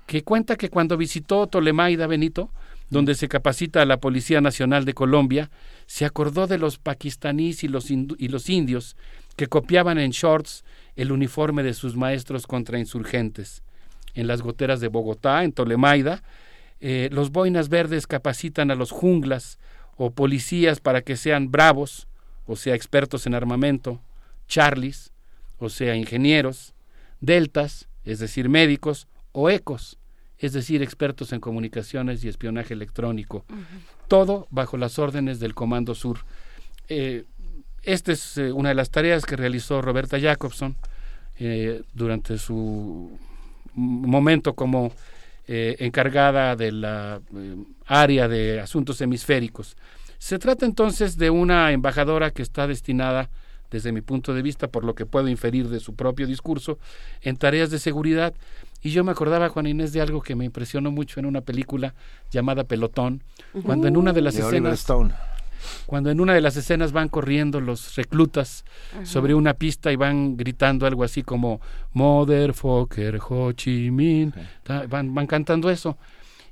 que 0.07 0.23
cuenta 0.23 0.57
que 0.57 0.69
cuando 0.69 0.99
visitó 0.99 1.47
Tolemaida 1.47 2.07
Benito, 2.07 2.51
donde 2.91 3.15
se 3.15 3.29
capacita 3.29 3.81
a 3.81 3.87
la 3.87 3.97
Policía 3.97 4.43
Nacional 4.43 4.85
de 4.85 4.93
Colombia, 4.93 5.51
se 5.87 6.05
acordó 6.05 6.47
de 6.47 6.59
los 6.59 6.77
pakistaníes 6.77 7.65
y 7.65 7.69
los, 7.69 7.91
y 7.91 8.29
los 8.29 8.51
indios 8.51 8.95
que 9.37 9.47
copiaban 9.47 9.99
en 9.99 10.11
shorts 10.11 10.65
el 10.95 11.11
uniforme 11.11 11.63
de 11.63 11.73
sus 11.73 11.97
maestros 11.97 12.47
contrainsurgentes. 12.47 13.63
En 14.13 14.27
las 14.27 14.43
goteras 14.43 14.81
de 14.81 14.89
Bogotá, 14.89 15.45
en 15.45 15.53
Tolemaida, 15.53 16.23
eh, 16.81 17.09
los 17.11 17.31
boinas 17.31 17.71
verdes 17.71 18.07
capacitan 18.07 18.71
a 18.71 18.75
los 18.75 18.91
junglas 18.91 19.59
o 19.97 20.11
policías 20.11 20.81
para 20.81 21.01
que 21.01 21.17
sean 21.17 21.51
bravos, 21.51 22.07
o 22.47 22.57
sea, 22.57 22.75
expertos 22.75 23.27
en 23.27 23.35
armamento, 23.35 24.01
charlies, 24.49 25.13
o 25.59 25.69
sea, 25.69 25.95
ingenieros, 25.95 26.75
deltas, 27.21 27.89
es 28.05 28.19
decir, 28.19 28.49
médicos, 28.49 29.07
o 29.33 29.49
ecos, 29.51 29.99
es 30.39 30.53
decir, 30.53 30.83
expertos 30.83 31.33
en 31.33 31.41
comunicaciones 31.41 32.25
y 32.25 32.29
espionaje 32.29 32.75
electrónico. 32.75 33.45
Todo 34.09 34.47
bajo 34.51 34.77
las 34.77 34.99
órdenes 34.99 35.41
del 35.41 35.55
Comando 35.55 35.95
Sur. 35.95 36.19
Eh, 36.89 37.25
esta 37.83 38.13
es 38.13 38.37
eh, 38.39 38.53
una 38.53 38.71
de 38.71 38.75
las 38.75 38.91
tareas 38.91 39.25
que 39.25 39.37
realizó 39.37 39.81
Roberta 39.81 40.21
Jacobson 40.21 40.77
eh, 41.39 41.83
durante 41.95 42.39
su 42.39 43.19
momento 43.75 44.55
como 44.55 44.93
encargada 45.45 46.57
de 46.57 46.73
la 46.73 47.21
área 47.87 48.29
de 48.29 48.61
asuntos 48.61 49.01
hemisféricos. 49.01 49.77
Se 50.23 50.39
trata 50.39 50.65
entonces 50.67 51.19
de 51.19 51.31
una 51.31 51.73
embajadora 51.73 52.31
que 52.31 52.43
está 52.43 52.69
destinada, 52.69 53.29
desde 53.73 53.91
mi 53.91 54.03
punto 54.03 54.33
de 54.33 54.41
vista, 54.41 54.69
por 54.69 54.85
lo 54.85 54.95
que 54.95 55.05
puedo 55.05 55.27
inferir 55.27 55.69
de 55.69 55.81
su 55.81 55.97
propio 55.97 56.29
discurso, 56.29 56.79
en 57.23 57.37
tareas 57.37 57.71
de 57.71 57.81
seguridad. 57.81 58.33
Y 58.83 58.91
yo 58.91 59.03
me 59.03 59.11
acordaba, 59.11 59.49
Juan 59.49 59.67
Inés, 59.67 59.93
de 59.93 60.01
algo 60.01 60.23
que 60.23 60.37
me 60.37 60.45
impresionó 60.45 60.93
mucho 60.93 61.19
en 61.19 61.27
una 61.27 61.41
película 61.41 61.97
llamada 62.31 62.63
Pelotón, 62.63 63.25
cuando 63.65 63.89
en 63.89 63.97
una 63.97 64.13
de 64.13 64.21
las 64.21 64.37
escenas 64.37 64.87
cuando 65.87 66.09
en 66.09 66.21
una 66.21 66.35
de 66.35 66.41
las 66.41 66.57
escenas 66.57 66.93
van 66.93 67.09
corriendo 67.09 67.61
los 67.61 67.97
reclutas 67.97 68.65
sobre 69.03 69.35
una 69.35 69.55
pista 69.55 69.91
y 69.91 69.97
van 69.97 70.37
gritando 70.37 70.87
algo 70.87 71.03
así 71.03 71.25
como 71.25 71.61
Motherfucker 71.95 73.19
Ho 73.29 73.51
Chi 73.55 73.91
Minh, 73.91 74.33
van, 74.89 75.13
van 75.13 75.27
cantando 75.27 75.69
eso. 75.69 75.99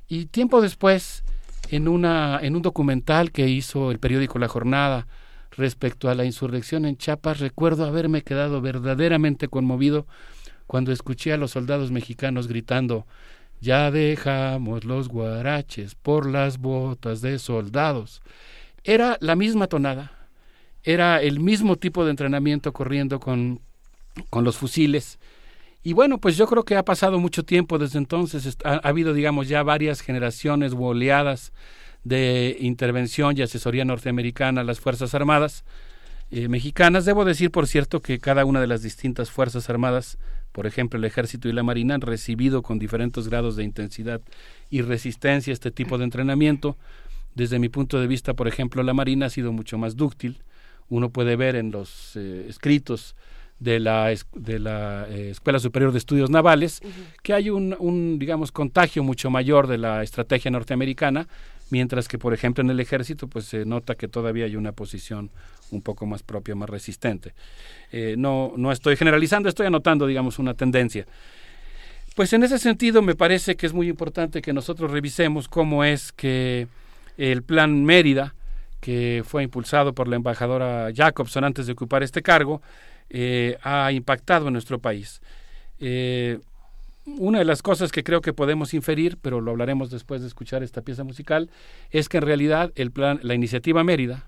Y 0.09 0.25
tiempo 0.25 0.61
después, 0.61 1.23
en, 1.71 1.87
una, 1.87 2.39
en 2.41 2.55
un 2.55 2.61
documental 2.61 3.31
que 3.31 3.47
hizo 3.47 3.91
el 3.91 3.99
periódico 3.99 4.37
La 4.37 4.49
Jornada 4.49 5.07
respecto 5.51 6.09
a 6.09 6.15
la 6.15 6.25
insurrección 6.25 6.85
en 6.85 6.97
Chiapas, 6.97 7.39
recuerdo 7.39 7.85
haberme 7.85 8.21
quedado 8.21 8.61
verdaderamente 8.61 9.47
conmovido 9.47 10.05
cuando 10.67 10.91
escuché 10.91 11.33
a 11.33 11.37
los 11.37 11.51
soldados 11.51 11.91
mexicanos 11.91 12.47
gritando 12.47 13.05
ya 13.61 13.89
dejamos 13.91 14.83
los 14.83 15.07
guaraches 15.07 15.95
por 15.95 16.29
las 16.29 16.57
botas 16.57 17.21
de 17.21 17.39
soldados. 17.39 18.21
Era 18.83 19.17
la 19.21 19.35
misma 19.35 19.67
tonada, 19.67 20.11
era 20.83 21.21
el 21.21 21.39
mismo 21.39 21.77
tipo 21.77 22.03
de 22.03 22.11
entrenamiento 22.11 22.73
corriendo 22.73 23.19
con, 23.19 23.61
con 24.29 24.43
los 24.43 24.57
fusiles. 24.57 25.19
Y 25.83 25.93
bueno, 25.93 26.19
pues 26.19 26.37
yo 26.37 26.45
creo 26.45 26.63
que 26.63 26.75
ha 26.75 26.85
pasado 26.85 27.19
mucho 27.19 27.43
tiempo 27.43 27.79
desde 27.79 27.97
entonces, 27.97 28.57
ha, 28.63 28.75
habido, 28.87 29.13
digamos, 29.13 29.47
ya 29.47 29.63
varias 29.63 30.01
generaciones 30.01 30.73
o 30.73 30.79
oleadas 30.79 31.53
de 32.03 32.57
intervención 32.59 33.35
y 33.37 33.41
asesoría 33.41 33.83
norteamericana 33.85 34.61
a 34.61 34.63
las 34.63 34.79
Fuerzas 34.79 35.15
Armadas 35.15 35.63
eh, 36.29 36.47
mexicanas. 36.47 37.05
Debo 37.05 37.25
decir, 37.25 37.49
por 37.49 37.67
cierto, 37.67 37.99
que 37.99 38.19
cada 38.19 38.45
una 38.45 38.61
de 38.61 38.67
las 38.67 38.83
distintas 38.83 39.31
Fuerzas 39.31 39.69
Armadas, 39.71 40.19
por 40.51 40.67
ejemplo, 40.67 40.99
el 40.99 41.05
Ejército 41.05 41.49
y 41.49 41.53
la 41.53 41.63
Marina, 41.63 41.95
han 41.95 42.01
recibido 42.01 42.61
con 42.61 42.77
diferentes 42.77 43.27
grados 43.27 43.55
de 43.55 43.63
intensidad 43.63 44.21
y 44.69 44.83
resistencia 44.83 45.51
este 45.51 45.71
tipo 45.71 45.97
de 45.97 46.03
entrenamiento. 46.03 46.77
Desde 47.33 47.57
mi 47.57 47.69
punto 47.69 47.99
de 47.99 48.07
vista, 48.07 48.35
por 48.35 48.47
ejemplo, 48.47 48.83
la 48.83 48.93
Marina 48.93 49.27
ha 49.27 49.29
sido 49.29 49.51
mucho 49.51 49.79
más 49.79 49.95
dúctil. 49.95 50.43
Uno 50.89 51.09
puede 51.09 51.35
ver 51.35 51.55
en 51.55 51.71
los 51.71 52.15
eh, 52.15 52.45
escritos 52.49 53.15
de 53.61 53.79
la, 53.79 54.11
de 54.33 54.59
la 54.59 55.07
eh, 55.07 55.29
Escuela 55.29 55.59
Superior 55.59 55.91
de 55.91 55.99
Estudios 55.99 56.31
Navales 56.31 56.81
que 57.21 57.33
hay 57.33 57.51
un, 57.51 57.75
un, 57.77 58.17
digamos, 58.17 58.51
contagio 58.51 59.03
mucho 59.03 59.29
mayor 59.29 59.67
de 59.67 59.77
la 59.77 60.01
estrategia 60.01 60.49
norteamericana, 60.49 61.27
mientras 61.69 62.07
que, 62.07 62.17
por 62.17 62.33
ejemplo, 62.33 62.63
en 62.63 62.71
el 62.71 62.79
ejército, 62.79 63.27
pues 63.27 63.45
se 63.45 63.63
nota 63.63 63.93
que 63.93 64.07
todavía 64.07 64.45
hay 64.45 64.55
una 64.55 64.71
posición 64.71 65.29
un 65.69 65.83
poco 65.83 66.07
más 66.07 66.23
propia, 66.23 66.55
más 66.55 66.71
resistente. 66.71 67.33
Eh, 67.91 68.15
no, 68.17 68.53
no 68.57 68.71
estoy 68.71 68.95
generalizando, 68.95 69.47
estoy 69.47 69.67
anotando, 69.67 70.07
digamos, 70.07 70.39
una 70.39 70.55
tendencia. 70.55 71.05
Pues 72.15 72.33
en 72.33 72.43
ese 72.43 72.57
sentido 72.57 73.03
me 73.03 73.13
parece 73.13 73.55
que 73.55 73.67
es 73.67 73.73
muy 73.73 73.87
importante 73.87 74.41
que 74.41 74.53
nosotros 74.53 74.89
revisemos 74.89 75.47
cómo 75.47 75.83
es 75.83 76.11
que 76.11 76.67
el 77.15 77.43
plan 77.43 77.85
Mérida, 77.85 78.33
que 78.79 79.23
fue 79.23 79.43
impulsado 79.43 79.93
por 79.93 80.07
la 80.07 80.15
embajadora 80.15 80.89
Jacobson 80.91 81.43
antes 81.43 81.67
de 81.67 81.73
ocupar 81.73 82.01
este 82.01 82.23
cargo, 82.23 82.63
eh, 83.13 83.57
ha 83.61 83.91
impactado 83.91 84.47
en 84.47 84.53
nuestro 84.53 84.79
país. 84.79 85.21
Eh, 85.79 86.39
una 87.05 87.39
de 87.39 87.45
las 87.45 87.61
cosas 87.61 87.91
que 87.91 88.03
creo 88.03 88.21
que 88.21 88.31
podemos 88.31 88.73
inferir, 88.73 89.17
pero 89.21 89.41
lo 89.41 89.51
hablaremos 89.51 89.89
después 89.91 90.21
de 90.21 90.27
escuchar 90.27 90.63
esta 90.63 90.81
pieza 90.81 91.03
musical, 91.03 91.49
es 91.89 92.07
que 92.07 92.17
en 92.17 92.23
realidad 92.23 92.71
el 92.75 92.91
plan, 92.91 93.19
la 93.23 93.33
iniciativa 93.33 93.83
Mérida, 93.83 94.27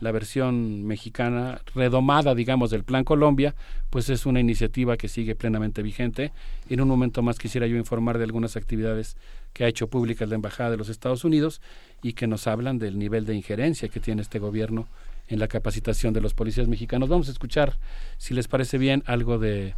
la 0.00 0.12
versión 0.12 0.84
mexicana 0.84 1.60
redomada, 1.74 2.34
digamos, 2.34 2.70
del 2.70 2.82
Plan 2.82 3.04
Colombia, 3.04 3.54
pues 3.90 4.08
es 4.08 4.26
una 4.26 4.40
iniciativa 4.40 4.96
que 4.96 5.08
sigue 5.08 5.36
plenamente 5.36 5.82
vigente. 5.82 6.32
En 6.68 6.80
un 6.80 6.88
momento 6.88 7.22
más 7.22 7.38
quisiera 7.38 7.68
yo 7.68 7.76
informar 7.76 8.18
de 8.18 8.24
algunas 8.24 8.56
actividades 8.56 9.16
que 9.52 9.64
ha 9.64 9.68
hecho 9.68 9.86
públicas 9.86 10.28
la 10.28 10.34
Embajada 10.34 10.70
de 10.70 10.76
los 10.76 10.88
Estados 10.88 11.24
Unidos 11.24 11.60
y 12.02 12.14
que 12.14 12.26
nos 12.26 12.48
hablan 12.48 12.78
del 12.78 12.98
nivel 12.98 13.26
de 13.26 13.36
injerencia 13.36 13.88
que 13.88 14.00
tiene 14.00 14.22
este 14.22 14.40
gobierno 14.40 14.88
en 15.32 15.38
la 15.38 15.48
capacitación 15.48 16.12
de 16.12 16.20
los 16.20 16.34
policías 16.34 16.68
mexicanos. 16.68 17.08
Vamos 17.08 17.28
a 17.28 17.32
escuchar, 17.32 17.78
si 18.18 18.34
les 18.34 18.48
parece 18.48 18.76
bien, 18.76 19.02
algo 19.06 19.38
de, 19.38 19.74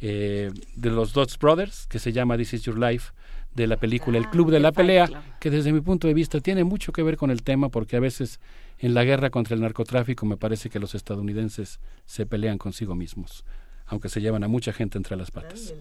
eh, 0.00 0.50
de 0.76 0.90
los 0.90 1.12
Dodds 1.12 1.38
Brothers, 1.38 1.86
que 1.88 1.98
se 1.98 2.12
llama 2.12 2.36
This 2.36 2.54
Is 2.54 2.62
Your 2.62 2.78
Life, 2.78 3.12
de 3.52 3.66
la 3.66 3.78
película 3.78 4.16
El 4.16 4.28
Club 4.28 4.52
de 4.52 4.60
la 4.60 4.70
Pelea, 4.70 5.08
que 5.40 5.50
desde 5.50 5.72
mi 5.72 5.80
punto 5.80 6.06
de 6.06 6.14
vista 6.14 6.40
tiene 6.40 6.62
mucho 6.62 6.92
que 6.92 7.02
ver 7.02 7.16
con 7.16 7.32
el 7.32 7.42
tema, 7.42 7.68
porque 7.68 7.96
a 7.96 8.00
veces 8.00 8.38
en 8.78 8.94
la 8.94 9.02
guerra 9.02 9.30
contra 9.30 9.56
el 9.56 9.60
narcotráfico 9.60 10.24
me 10.24 10.36
parece 10.36 10.70
que 10.70 10.78
los 10.78 10.94
estadounidenses 10.94 11.80
se 12.04 12.26
pelean 12.26 12.58
consigo 12.58 12.94
mismos, 12.94 13.44
aunque 13.86 14.08
se 14.08 14.20
llevan 14.20 14.44
a 14.44 14.48
mucha 14.48 14.72
gente 14.72 14.98
entre 14.98 15.16
las 15.16 15.32
patas. 15.32 15.74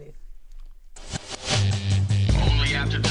Only 2.34 2.74
after 2.76 3.02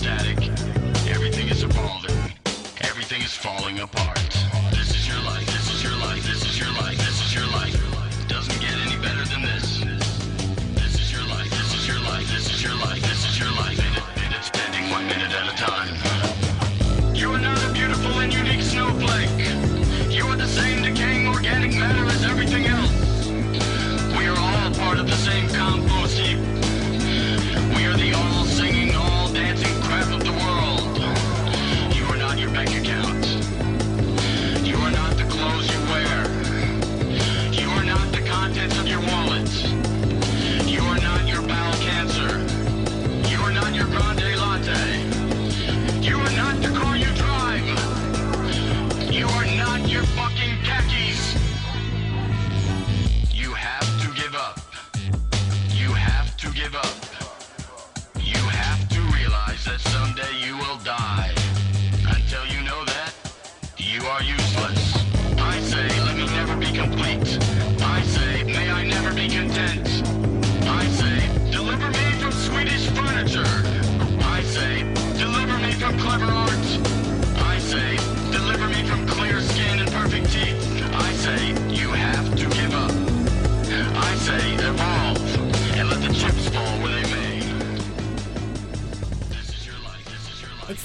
static. 0.00 0.38
Everything 1.12 1.48
is 1.50 1.62
evolving. 1.62 2.16
Everything 2.88 3.20
is 3.20 3.34
falling 3.36 3.80
apart. 3.80 4.32
This 4.72 4.96
is 4.96 5.06
your 5.06 5.20
life. 5.28 5.44
This 5.44 5.68
is 5.74 5.84
your 5.84 5.92
life. 6.00 6.24
This 6.24 6.42
is 6.48 6.58
your 6.58 6.72
life. 6.80 6.96
This 6.96 7.20
is 7.20 7.34
your 7.34 7.46
life. 7.52 7.76
Doesn't 8.26 8.60
get 8.64 8.72
any 8.86 8.96
better 9.04 9.24
than 9.28 9.42
this. 9.42 9.84
This 10.80 10.94
is 11.02 11.12
your 11.12 11.26
life. 11.28 11.50
This 11.50 11.74
is 11.76 11.86
your 11.86 12.00
life. 12.00 12.26
This 12.32 12.48
is 12.48 12.62
your 12.62 12.76
life. 12.76 13.02
This 13.02 13.28
is 13.28 13.38
your 13.38 13.52
life. 13.60 13.78
And, 14.24 14.32
it's 14.38 14.48
bending 14.48 14.88
one 14.88 15.04
minute 15.06 15.32
at 15.36 15.52
a 15.52 15.56
time. 15.70 15.94
You 17.14 17.32
are 17.32 17.42
not 17.50 17.60
a 17.62 17.70
beautiful 17.74 18.20
and 18.24 18.32
unique 18.32 18.62
snowflake. 18.62 19.36
You 20.08 20.24
are 20.32 20.36
the 20.36 20.48
same 20.48 20.82
decaying 20.82 21.28
organic 21.28 21.72
matter 21.76 22.06
as 22.06 22.24
everything 22.24 22.64
else. 22.64 23.28
We 24.16 24.24
are 24.32 24.38
all 24.48 24.72
part 24.80 24.98
of 24.98 25.06
the 25.12 25.20
same 25.28 25.46
compost 25.50 26.16
heap. 26.16 26.40
We 27.76 27.84
are 27.84 27.98
the 27.98 28.14
all 28.16 28.39
give 56.60 56.74
up. 56.74 56.99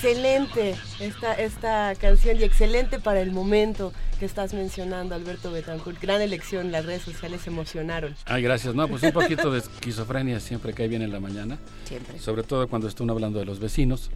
Excelente 0.05 0.75
esta, 0.99 1.33
esta 1.33 1.93
canción 1.95 2.39
y 2.39 2.43
excelente 2.43 2.99
para 2.99 3.21
el 3.21 3.31
momento 3.31 3.91
que 4.19 4.25
estás 4.25 4.53
mencionando, 4.53 5.15
Alberto 5.15 5.51
Betancourt. 5.51 5.99
Gran 5.99 6.21
elección, 6.21 6.71
las 6.71 6.85
redes 6.85 7.01
sociales 7.01 7.41
se 7.41 7.49
emocionaron. 7.49 8.15
Ay, 8.25 8.43
gracias. 8.43 8.75
No, 8.75 8.87
pues 8.87 9.03
un 9.03 9.11
poquito 9.11 9.51
de 9.51 9.59
esquizofrenia 9.59 10.39
siempre 10.39 10.73
cae 10.73 10.87
bien 10.87 11.01
en 11.01 11.11
la 11.11 11.19
mañana. 11.19 11.57
Siempre. 11.85 12.19
Sobre 12.19 12.43
todo 12.43 12.67
cuando 12.67 12.87
están 12.87 13.09
hablando 13.09 13.39
de 13.39 13.45
los 13.45 13.59
vecinos. 13.59 14.11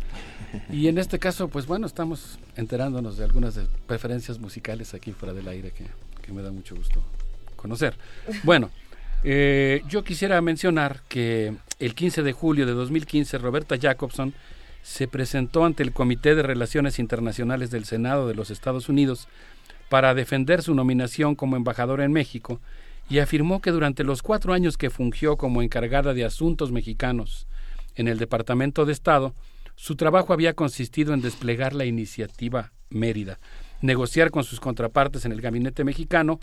Y 0.72 0.88
en 0.88 1.00
este 1.00 1.20
caso, 1.20 1.48
pues 1.48 1.66
bueno, 1.66 1.88
estamos 1.88 2.38
enterándonos 2.56 3.18
de 3.18 3.26
algunas 3.26 3.56
de 3.56 3.66
preferencias 3.88 4.40
musicales 4.40 4.94
aquí 4.94 5.12
fuera 5.12 5.34
del 5.34 5.48
aire 5.48 5.72
que, 5.72 5.86
que 6.22 6.32
me 6.32 6.42
da 6.42 6.52
mucho 6.52 6.76
gusto 6.76 7.04
conocer. 7.56 7.96
Bueno, 8.44 8.70
eh, 9.24 9.82
yo 9.88 10.04
quisiera 10.04 10.40
mencionar 10.42 11.02
que 11.10 11.56
el 11.80 11.96
15 11.96 12.24
de 12.24 12.32
julio 12.32 12.66
de 12.66 12.74
2015, 12.74 13.38
Roberta 13.40 13.76
Jacobson 13.78 14.34
se 14.82 15.08
presentó 15.08 15.66
ante 15.66 15.84
el 15.84 15.94
Comité 15.94 16.36
de 16.36 16.44
Relaciones 16.44 17.00
Internacionales 17.00 17.72
del 17.72 17.86
Senado 17.86 18.28
de 18.28 18.36
los 18.36 18.50
Estados 18.50 18.90
Unidos 18.90 19.28
para 19.90 20.14
defender 20.14 20.62
su 20.62 20.76
nominación 20.76 21.36
como 21.36 21.56
embajadora 21.56 22.06
en 22.06 22.12
México 22.12 22.62
y 23.10 23.20
afirmó 23.20 23.60
que 23.60 23.72
durante 23.72 24.04
los 24.04 24.22
cuatro 24.22 24.54
años 24.54 24.78
que 24.78 24.90
fungió 24.90 25.36
como 25.36 25.62
encargada 25.62 26.14
de 26.14 26.26
asuntos 26.26 26.72
mexicanos 26.72 27.48
en 27.96 28.08
el 28.08 28.20
Departamento 28.20 28.86
de 28.86 28.94
Estado, 28.94 29.34
su 29.76 29.96
trabajo 29.96 30.34
había 30.34 30.54
consistido 30.54 31.14
en 31.14 31.22
desplegar 31.22 31.74
la 31.74 31.86
iniciativa 31.86 32.72
Mérida, 32.90 33.40
negociar 33.82 34.32
con 34.32 34.44
sus 34.44 34.60
contrapartes 34.60 35.26
en 35.26 35.32
el 35.32 35.42
gabinete 35.42 35.84
mexicano 35.84 36.40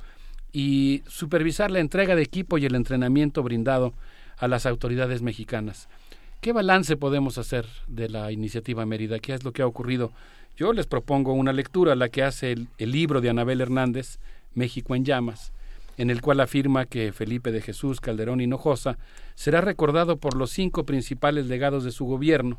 y 0.52 1.02
supervisar 1.06 1.70
la 1.70 1.80
entrega 1.80 2.14
de 2.16 2.22
equipo 2.22 2.56
y 2.56 2.66
el 2.66 2.74
entrenamiento 2.74 3.42
brindado 3.42 3.94
a 4.38 4.48
las 4.48 4.66
autoridades 4.66 5.22
mexicanas. 5.22 5.88
¿Qué 6.40 6.52
balance 6.52 6.96
podemos 6.96 7.38
hacer 7.38 7.66
de 7.86 8.08
la 8.08 8.30
iniciativa 8.30 8.86
Mérida? 8.86 9.18
¿Qué 9.18 9.34
es 9.34 9.44
lo 9.44 9.52
que 9.52 9.62
ha 9.62 9.66
ocurrido 9.66 10.12
yo 10.56 10.72
les 10.72 10.86
propongo 10.86 11.34
una 11.34 11.52
lectura, 11.52 11.94
la 11.94 12.08
que 12.08 12.22
hace 12.22 12.52
el, 12.52 12.68
libro 12.78 13.20
de 13.20 13.28
Anabel 13.28 13.60
Hernández, 13.60 14.18
México 14.54 14.94
en 14.94 15.04
llamas, 15.04 15.52
en 15.98 16.08
el 16.08 16.22
cual 16.22 16.40
afirma 16.40 16.86
que 16.86 17.12
Felipe 17.12 17.52
de 17.52 17.60
Jesús 17.60 18.00
Calderón 18.00 18.40
Hinojosa 18.40 18.96
será 19.34 19.60
recordado 19.60 20.16
por 20.16 20.34
los 20.34 20.50
cinco 20.50 20.86
principales 20.86 21.46
legados 21.46 21.84
de 21.84 21.92
su 21.92 22.06
gobierno, 22.06 22.58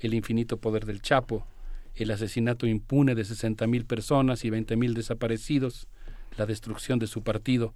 el 0.00 0.14
infinito 0.14 0.56
poder 0.56 0.86
del 0.86 1.02
Chapo, 1.02 1.46
el 1.94 2.10
asesinato 2.10 2.66
impune 2.66 3.14
de 3.14 3.26
sesenta 3.26 3.66
mil 3.66 3.84
personas 3.84 4.46
y 4.46 4.50
veinte 4.50 4.76
mil 4.76 4.94
desaparecidos, 4.94 5.88
la 6.38 6.46
destrucción 6.46 6.98
de 6.98 7.06
su 7.06 7.22
partido, 7.22 7.74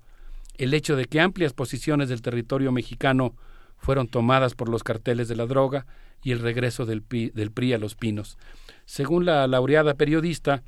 el 0.56 0.72
hecho 0.72 0.96
de 0.96 1.04
que 1.04 1.20
amplias 1.20 1.52
posiciones 1.52 2.08
del 2.08 2.22
territorio 2.22 2.72
mexicano 2.72 3.34
fueron 3.80 4.06
tomadas 4.06 4.54
por 4.54 4.68
los 4.68 4.84
carteles 4.84 5.28
de 5.28 5.36
la 5.36 5.46
droga 5.46 5.86
y 6.22 6.32
el 6.32 6.38
regreso 6.38 6.86
del, 6.86 7.02
del 7.08 7.50
PRI 7.50 7.72
a 7.72 7.78
los 7.78 7.94
pinos. 7.94 8.38
Según 8.84 9.24
la 9.24 9.46
laureada 9.46 9.94
periodista, 9.94 10.62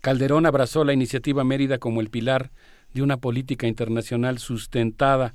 Calderón 0.00 0.46
abrazó 0.46 0.84
la 0.84 0.92
iniciativa 0.92 1.44
Mérida 1.44 1.78
como 1.78 2.00
el 2.00 2.10
pilar 2.10 2.50
de 2.94 3.02
una 3.02 3.18
política 3.18 3.66
internacional 3.66 4.38
sustentada 4.38 5.34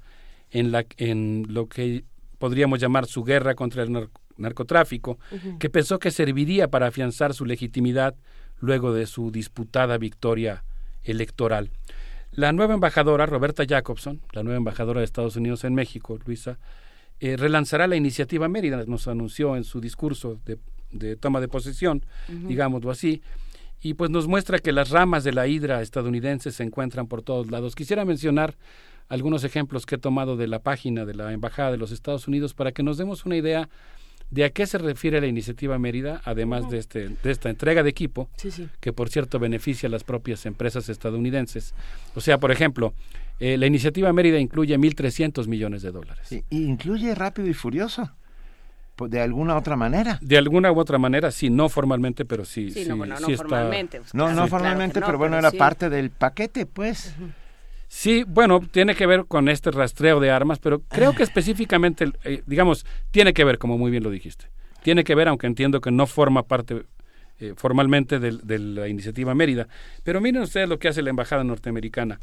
en, 0.52 0.72
la, 0.72 0.86
en 0.98 1.46
lo 1.50 1.68
que 1.68 2.04
podríamos 2.38 2.80
llamar 2.80 3.06
su 3.06 3.24
guerra 3.24 3.56
contra 3.56 3.84
el 3.84 4.10
narcotráfico, 4.38 5.20
que 5.60 5.70
pensó 5.70 6.00
que 6.00 6.12
serviría 6.12 6.70
para 6.70 6.88
afianzar 6.88 7.34
su 7.34 7.46
legitimidad 7.46 8.16
luego 8.60 8.94
de 8.94 9.06
su 9.06 9.32
disputada 9.32 9.98
victoria 9.98 10.64
electoral. 11.04 11.70
La 12.32 12.52
nueva 12.52 12.74
embajadora, 12.74 13.26
Roberta 13.26 13.64
Jacobson, 13.68 14.22
la 14.34 14.44
nueva 14.44 14.58
embajadora 14.58 15.00
de 15.00 15.06
Estados 15.06 15.38
Unidos 15.38 15.64
en 15.64 15.74
México, 15.74 16.20
Luisa, 16.26 16.60
eh, 17.20 17.38
relanzará 17.38 17.88
la 17.88 17.96
iniciativa 17.96 18.48
Mérida, 18.48 18.84
nos 18.86 19.08
anunció 19.08 19.56
en 19.56 19.64
su 19.64 19.80
discurso 19.82 20.40
de 20.46 20.58
de 20.96 21.16
toma 21.16 21.42
de 21.42 21.48
posesión, 21.48 22.04
digámoslo 22.28 22.90
así, 22.90 23.22
y 23.82 23.94
pues 23.94 24.10
nos 24.10 24.28
muestra 24.28 24.60
que 24.60 24.72
las 24.72 24.90
ramas 24.90 25.24
de 25.24 25.34
la 25.34 25.48
hidra 25.48 25.82
estadounidense 25.82 26.52
se 26.52 26.64
encuentran 26.64 27.08
por 27.08 27.22
todos 27.22 27.52
lados. 27.52 27.76
Quisiera 27.76 28.06
mencionar 28.06 28.56
algunos 29.10 29.44
ejemplos 29.44 29.86
que 29.86 29.96
he 29.96 30.00
tomado 30.00 30.38
de 30.38 30.48
la 30.48 30.60
página 30.60 31.06
de 31.06 31.14
la 31.14 31.32
Embajada 31.32 31.72
de 31.72 31.78
los 31.78 31.92
Estados 31.92 32.28
Unidos 32.28 32.54
para 32.54 32.72
que 32.72 32.82
nos 32.82 32.98
demos 32.98 33.26
una 33.26 33.36
idea 33.36 33.70
de 34.32 34.44
a 34.44 34.50
qué 34.50 34.66
se 34.66 34.80
refiere 34.80 35.22
la 35.22 35.28
iniciativa 35.28 35.78
Mérida, 35.78 36.22
además 36.26 36.68
de, 36.72 36.80
este, 36.80 37.10
de 37.10 37.32
esta 37.32 37.50
entrega 37.50 37.84
de 37.84 37.92
equipo, 37.92 38.28
que 38.80 38.92
por 38.92 39.10
cierto 39.10 39.38
beneficia 39.38 39.88
a 39.88 39.92
las 39.92 40.04
propias 40.04 40.48
empresas 40.48 40.90
estadounidenses. 40.90 41.76
O 42.16 42.22
sea, 42.22 42.40
por 42.40 42.52
ejemplo, 42.52 42.96
eh, 43.40 43.58
la 43.58 43.66
iniciativa 43.66 44.12
Mérida 44.14 44.40
incluye 44.40 44.78
1.300 44.78 45.48
millones 45.48 45.82
de 45.82 45.92
dólares. 45.92 46.32
y 46.32 46.44
incluye 46.50 47.14
Rápido 47.16 47.48
y 47.48 47.54
Furioso. 47.54 48.12
Pues, 48.96 49.12
de 49.12 49.22
alguna 49.22 49.58
otra 49.58 49.76
manera. 49.76 50.20
De 50.22 50.38
alguna 50.38 50.72
u 50.72 50.80
otra 50.80 50.98
manera, 50.98 51.30
sí, 51.32 51.50
no 51.50 51.68
formalmente, 51.68 52.24
pero 52.24 52.46
sí. 52.46 52.72
Sí, 52.72 52.86
no, 52.86 52.96
no 52.96 53.18
formalmente. 53.36 54.00
Pues, 54.00 54.14
no, 54.14 54.32
no 54.32 54.48
formalmente, 54.48 55.02
pero 55.02 55.18
bueno, 55.18 55.38
era 55.38 55.52
parte 55.52 55.90
del 55.90 56.12
paquete, 56.12 56.66
pues. 56.66 57.14
Sí, 57.88 58.24
bueno, 58.26 58.62
tiene 58.72 58.96
que 58.96 59.06
ver 59.06 59.26
con 59.26 59.50
este 59.50 59.72
rastreo 59.72 60.20
de 60.20 60.32
armas, 60.32 60.60
pero 60.60 60.80
creo 60.80 61.14
que 61.14 61.24
específicamente, 61.24 62.12
eh, 62.24 62.42
digamos, 62.46 62.86
tiene 63.12 63.34
que 63.34 63.44
ver, 63.44 63.58
como 63.58 63.78
muy 63.78 63.92
bien 63.92 64.04
lo 64.04 64.10
dijiste. 64.10 64.46
Tiene 64.82 65.04
que 65.04 65.14
ver, 65.14 65.28
aunque 65.28 65.48
entiendo 65.48 65.82
que 65.82 65.92
no 65.92 66.08
forma 66.08 66.44
parte 66.44 66.84
eh, 67.40 67.54
formalmente 67.58 68.20
de, 68.20 68.38
de, 68.44 68.60
la 68.60 68.88
iniciativa 68.88 69.36
Mérida. 69.36 69.68
Pero 70.04 70.22
miren 70.22 70.44
ustedes 70.44 70.70
lo 70.70 70.80
que 70.80 70.88
hace 70.88 71.02
la 71.02 71.10
Embajada 71.10 71.44
norteamericana. 71.44 72.20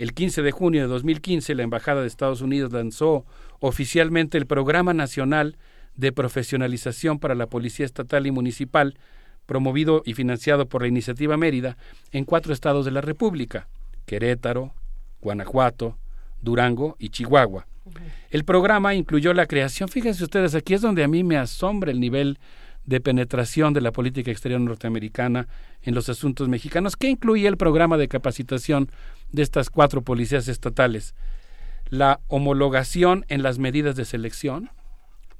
El 0.00 0.14
15 0.14 0.40
de 0.40 0.50
junio 0.50 0.80
de 0.80 0.86
2015, 0.86 1.54
la 1.54 1.62
Embajada 1.62 2.00
de 2.00 2.06
Estados 2.06 2.40
Unidos 2.40 2.72
lanzó 2.72 3.26
oficialmente 3.58 4.38
el 4.38 4.46
Programa 4.46 4.94
Nacional 4.94 5.58
de 5.94 6.10
profesionalización 6.10 7.18
para 7.18 7.34
la 7.34 7.48
Policía 7.48 7.84
Estatal 7.84 8.26
y 8.26 8.30
Municipal, 8.30 8.96
promovido 9.44 10.00
y 10.06 10.14
financiado 10.14 10.66
por 10.70 10.80
la 10.80 10.88
Iniciativa 10.88 11.36
Mérida 11.36 11.76
en 12.12 12.24
cuatro 12.24 12.54
estados 12.54 12.86
de 12.86 12.92
la 12.92 13.02
República, 13.02 13.68
Querétaro, 14.06 14.72
Guanajuato, 15.20 15.98
Durango 16.40 16.96
y 16.98 17.10
Chihuahua. 17.10 17.66
El 18.30 18.44
programa 18.44 18.94
incluyó 18.94 19.34
la 19.34 19.44
creación, 19.44 19.90
fíjense 19.90 20.24
ustedes, 20.24 20.54
aquí 20.54 20.72
es 20.72 20.80
donde 20.80 21.04
a 21.04 21.08
mí 21.08 21.24
me 21.24 21.36
asombra 21.36 21.90
el 21.90 22.00
nivel 22.00 22.38
de 22.86 23.02
penetración 23.02 23.74
de 23.74 23.82
la 23.82 23.92
política 23.92 24.30
exterior 24.30 24.62
norteamericana 24.62 25.46
en 25.82 25.94
los 25.94 26.08
asuntos 26.08 26.48
mexicanos, 26.48 26.96
que 26.96 27.10
incluye 27.10 27.46
el 27.46 27.58
programa 27.58 27.98
de 27.98 28.08
capacitación 28.08 28.90
de 29.32 29.42
estas 29.42 29.70
cuatro 29.70 30.02
policías 30.02 30.48
estatales, 30.48 31.14
la 31.88 32.20
homologación 32.28 33.24
en 33.28 33.42
las 33.42 33.58
medidas 33.58 33.96
de 33.96 34.04
selección, 34.04 34.70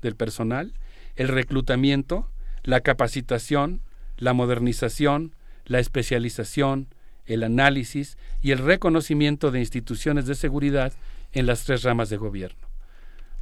del 0.03 0.17
personal, 0.17 0.73
el 1.17 1.29
reclutamiento, 1.29 2.29
la 2.63 2.81
capacitación, 2.81 3.81
la 4.17 4.33
modernización, 4.33 5.35
la 5.67 5.79
especialización, 5.79 6.89
el 7.27 7.43
análisis 7.45 8.19
y 8.43 8.51
el 8.51 8.59
reconocimiento 8.59 9.51
de 9.51 9.61
instituciones 9.61 10.27
de 10.27 10.35
seguridad 10.35 10.93
en 11.33 11.47
las 11.47 11.65
tres 11.65 11.83
ramas 11.83 12.11
de 12.11 12.17
gobierno. 12.17 12.69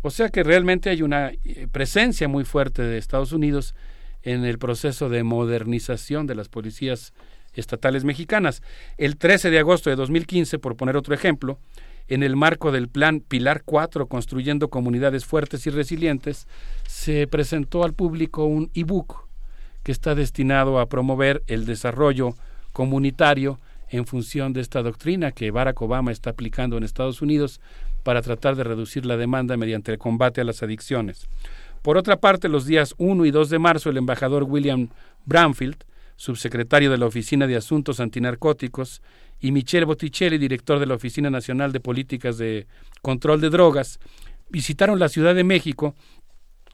O 0.02 0.10
sea 0.10 0.28
que 0.28 0.44
realmente 0.44 0.90
hay 0.90 1.02
una 1.02 1.30
eh, 1.30 1.66
presencia 1.72 2.28
muy 2.28 2.44
fuerte 2.44 2.82
de 2.82 2.98
Estados 2.98 3.32
Unidos 3.32 3.74
en 4.22 4.44
el 4.44 4.58
proceso 4.58 5.08
de 5.08 5.22
modernización 5.22 6.26
de 6.26 6.34
las 6.34 6.48
policías 6.48 7.12
estatales 7.54 8.04
mexicanas. 8.04 8.62
El 8.96 9.16
13 9.16 9.50
de 9.50 9.58
agosto 9.58 9.90
de 9.90 9.96
2015, 9.96 10.58
por 10.58 10.76
poner 10.76 10.96
otro 10.96 11.14
ejemplo, 11.14 11.58
en 12.08 12.22
el 12.22 12.36
marco 12.36 12.72
del 12.72 12.88
plan 12.88 13.20
Pilar 13.20 13.62
4, 13.64 14.06
Construyendo 14.06 14.68
Comunidades 14.68 15.26
Fuertes 15.26 15.66
y 15.66 15.70
Resilientes, 15.70 16.48
se 16.86 17.26
presentó 17.26 17.84
al 17.84 17.92
público 17.92 18.46
un 18.46 18.70
ebook 18.74 19.28
que 19.82 19.92
está 19.92 20.14
destinado 20.14 20.80
a 20.80 20.88
promover 20.88 21.42
el 21.46 21.66
desarrollo 21.66 22.34
comunitario 22.72 23.58
en 23.90 24.06
función 24.06 24.52
de 24.52 24.60
esta 24.60 24.82
doctrina 24.82 25.32
que 25.32 25.50
Barack 25.50 25.80
Obama 25.80 26.12
está 26.12 26.30
aplicando 26.30 26.76
en 26.76 26.84
Estados 26.84 27.22
Unidos 27.22 27.60
para 28.02 28.22
tratar 28.22 28.56
de 28.56 28.64
reducir 28.64 29.04
la 29.04 29.16
demanda 29.16 29.56
mediante 29.56 29.92
el 29.92 29.98
combate 29.98 30.40
a 30.40 30.44
las 30.44 30.62
adicciones. 30.62 31.28
Por 31.82 31.96
otra 31.96 32.16
parte, 32.16 32.48
los 32.48 32.66
días 32.66 32.94
1 32.98 33.24
y 33.24 33.30
2 33.30 33.50
de 33.50 33.58
marzo, 33.58 33.90
el 33.90 33.96
embajador 33.96 34.44
William 34.44 34.88
Bramfield, 35.26 35.76
subsecretario 36.18 36.90
de 36.90 36.98
la 36.98 37.06
Oficina 37.06 37.46
de 37.46 37.56
Asuntos 37.56 38.00
Antinarcóticos, 38.00 39.02
y 39.40 39.52
Michel 39.52 39.84
Botticelli, 39.84 40.36
director 40.36 40.80
de 40.80 40.86
la 40.86 40.94
Oficina 40.94 41.30
Nacional 41.30 41.70
de 41.70 41.78
Políticas 41.78 42.38
de 42.38 42.66
Control 43.02 43.40
de 43.40 43.50
Drogas, 43.50 44.00
visitaron 44.50 44.98
la 44.98 45.08
Ciudad 45.08 45.34
de 45.34 45.44
México 45.44 45.94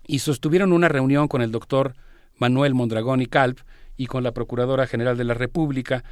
y 0.06 0.20
sostuvieron 0.20 0.72
una 0.72 0.88
reunión 0.88 1.28
con 1.28 1.42
el 1.42 1.52
doctor 1.52 1.94
Manuel 2.38 2.74
Mondragón 2.74 3.20
y 3.20 3.26
Calp 3.26 3.60
y 3.98 4.06
con 4.06 4.24
la 4.24 4.32
Procuradora 4.32 4.86
General 4.86 5.16
de 5.18 5.24
la 5.24 5.34
República, 5.34 6.04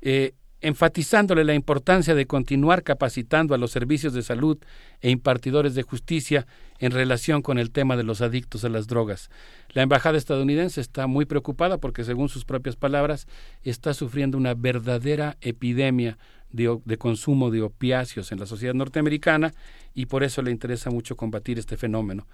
eh, 0.00 0.32
enfatizándole 0.60 1.44
la 1.44 1.54
importancia 1.54 2.14
de 2.14 2.26
continuar 2.26 2.82
capacitando 2.82 3.54
a 3.54 3.58
los 3.58 3.70
servicios 3.70 4.12
de 4.12 4.22
salud 4.22 4.58
e 5.00 5.10
impartidores 5.10 5.74
de 5.74 5.82
justicia 5.82 6.46
en 6.78 6.92
relación 6.92 7.42
con 7.42 7.58
el 7.58 7.70
tema 7.70 7.96
de 7.96 8.02
los 8.02 8.20
adictos 8.20 8.64
a 8.64 8.68
las 8.68 8.86
drogas. 8.86 9.30
La 9.70 9.82
embajada 9.82 10.18
estadounidense 10.18 10.80
está 10.80 11.06
muy 11.06 11.26
preocupada 11.26 11.78
porque, 11.78 12.04
según 12.04 12.28
sus 12.28 12.44
propias 12.44 12.76
palabras, 12.76 13.26
está 13.62 13.94
sufriendo 13.94 14.36
una 14.36 14.54
verdadera 14.54 15.36
epidemia 15.40 16.18
de, 16.50 16.96
consumo 16.98 17.50
de 17.50 17.62
opiáceos 17.62 18.32
en 18.32 18.40
la 18.40 18.46
sociedad 18.46 18.74
norteamericana 18.74 19.52
y 19.94 20.06
por 20.06 20.22
eso 20.24 20.42
le 20.42 20.50
interesa 20.50 20.90
mucho 20.90 21.16
combatir 21.16 21.58
este 21.58 21.76
fenómeno. 21.76 22.26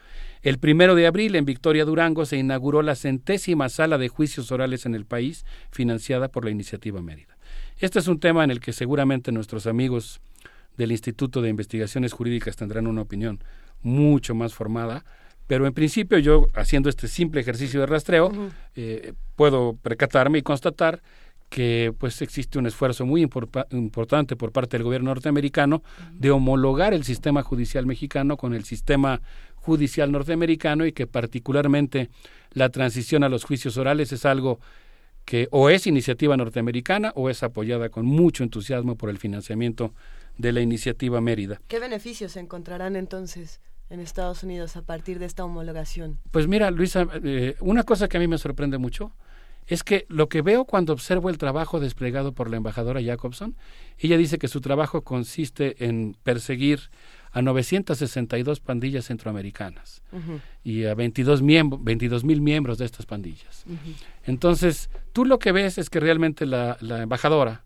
El 0.43 0.59
primero 0.59 0.95
de 0.95 1.07
abril 1.07 1.35
en 1.35 1.45
Victoria 1.45 1.85
Durango 1.85 2.25
se 2.27 2.37
inauguró 2.37 2.83
la 2.83 2.95
centésima 2.95 3.69
sala 3.69 3.99
de 3.99 4.09
juicios 4.09 4.53
orales 4.53 4.87
en 4.87 4.95
el 4.95 5.05
país, 5.05 5.45
financiada 5.71 6.29
por 6.29 6.45
la 6.45 6.51
Iniciativa 6.51 7.01
Mérida. 7.03 7.34
Este 7.79 7.99
es 7.99 8.09
un 8.09 8.21
tema 8.21 8.45
en 8.45 8.51
el 8.51 8.61
que 8.61 8.73
seguramente 8.73 9.33
nuestros 9.33 9.67
amigos 9.67 10.21
del 10.77 10.93
Instituto 10.93 11.43
de 11.43 11.49
Investigaciones 11.49 12.13
Jurídicas 12.13 12.57
tendrán 12.57 12.87
una 12.87 13.03
opinión 13.03 13.43
mucho 13.83 14.35
más 14.35 14.55
formada, 14.55 15.05
pero 15.47 15.67
en 15.67 15.75
principio 15.75 16.19
yo, 16.19 16.47
haciendo 16.55 16.89
este 16.89 17.09
simple 17.09 17.41
ejercicio 17.41 17.81
de 17.81 17.87
rastreo, 17.87 18.33
eh, 18.77 19.13
puedo 19.37 19.77
percatarme 19.83 20.39
y 20.39 20.43
constatar 20.43 21.03
que 21.51 21.93
pues 21.99 22.23
existe 22.23 22.59
un 22.59 22.67
esfuerzo 22.67 23.07
muy 23.07 23.23
importante 23.23 24.35
por 24.37 24.51
parte 24.51 24.77
del 24.77 24.85
gobierno 24.85 25.11
norteamericano 25.11 25.83
de 26.13 26.31
homologar 26.31 26.95
el 26.95 27.05
sistema 27.05 27.43
judicial 27.43 27.87
mexicano 27.87 28.37
con 28.37 28.55
el 28.55 28.65
sistema 28.65 29.21
judicial 29.57 30.11
norteamericano 30.11 30.87
y 30.87 30.93
que 30.93 31.07
particularmente 31.07 32.09
la 32.53 32.71
transición 32.71 33.25
a 33.25 33.29
los 33.29 33.45
juicios 33.45 33.77
orales 33.77 34.11
es 34.13 34.25
algo 34.25 34.59
que 35.25 35.49
o 35.51 35.71
es 35.71 35.87
iniciativa 35.87 36.37
norteamericana 36.37 37.13
o 37.15 37.31
es 37.31 37.43
apoyada 37.43 37.89
con 37.89 38.07
mucho 38.07 38.43
entusiasmo 38.43 38.97
por 38.97 39.11
el 39.11 39.19
financiamiento 39.19 39.95
de 40.37 40.53
la 40.53 40.61
iniciativa 40.61 41.21
Mérida. 41.21 41.61
¿Qué 41.69 41.79
beneficios 41.79 42.33
se 42.33 42.41
encontrarán 42.41 42.97
entonces 42.97 43.61
en 43.91 44.01
Estados 44.01 44.43
Unidos 44.43 44.77
a 44.77 44.83
partir 44.83 45.19
de 45.19 45.27
esta 45.27 45.45
homologación? 45.45 46.19
Pues 46.31 46.49
mira, 46.49 46.71
Luisa, 46.71 47.07
eh, 47.23 47.55
una 47.61 47.85
cosa 47.85 48.09
que 48.09 48.17
a 48.17 48.21
mí 48.21 48.29
me 48.29 48.39
sorprende 48.39 48.79
mucho 48.79 49.13
es 49.67 49.83
que 49.83 50.05
lo 50.09 50.29
que 50.29 50.43
veo 50.43 50.65
cuando 50.65 50.93
observo 50.93 51.31
el 51.31 51.39
trabajo 51.39 51.81
desplegado 51.81 52.33
por 52.33 52.51
la 52.51 52.59
embajadora 52.59 53.03
Jacobson, 53.03 53.57
ella 53.99 54.17
dice 54.17 54.39
que 54.39 54.49
su 54.49 54.61
trabajo 54.61 55.03
consiste 55.03 55.87
en 55.87 56.17
perseguir 56.23 56.91
a 57.35 57.43
962 57.43 58.61
pandillas 58.61 59.07
centroamericanas 59.07 60.03
y 60.63 60.85
a 60.85 60.95
22 60.95 61.43
mil 61.43 62.41
miembros 62.41 62.79
de 62.79 62.85
estas 62.85 63.07
pandillas. 63.07 63.65
Entonces, 64.25 64.89
tú 65.13 65.25
lo 65.25 65.41
que 65.41 65.51
ves 65.51 65.77
es 65.77 65.91
que 65.91 65.99
realmente 65.99 66.47
la, 66.47 66.79
la 66.81 67.03
embajadora 67.03 67.65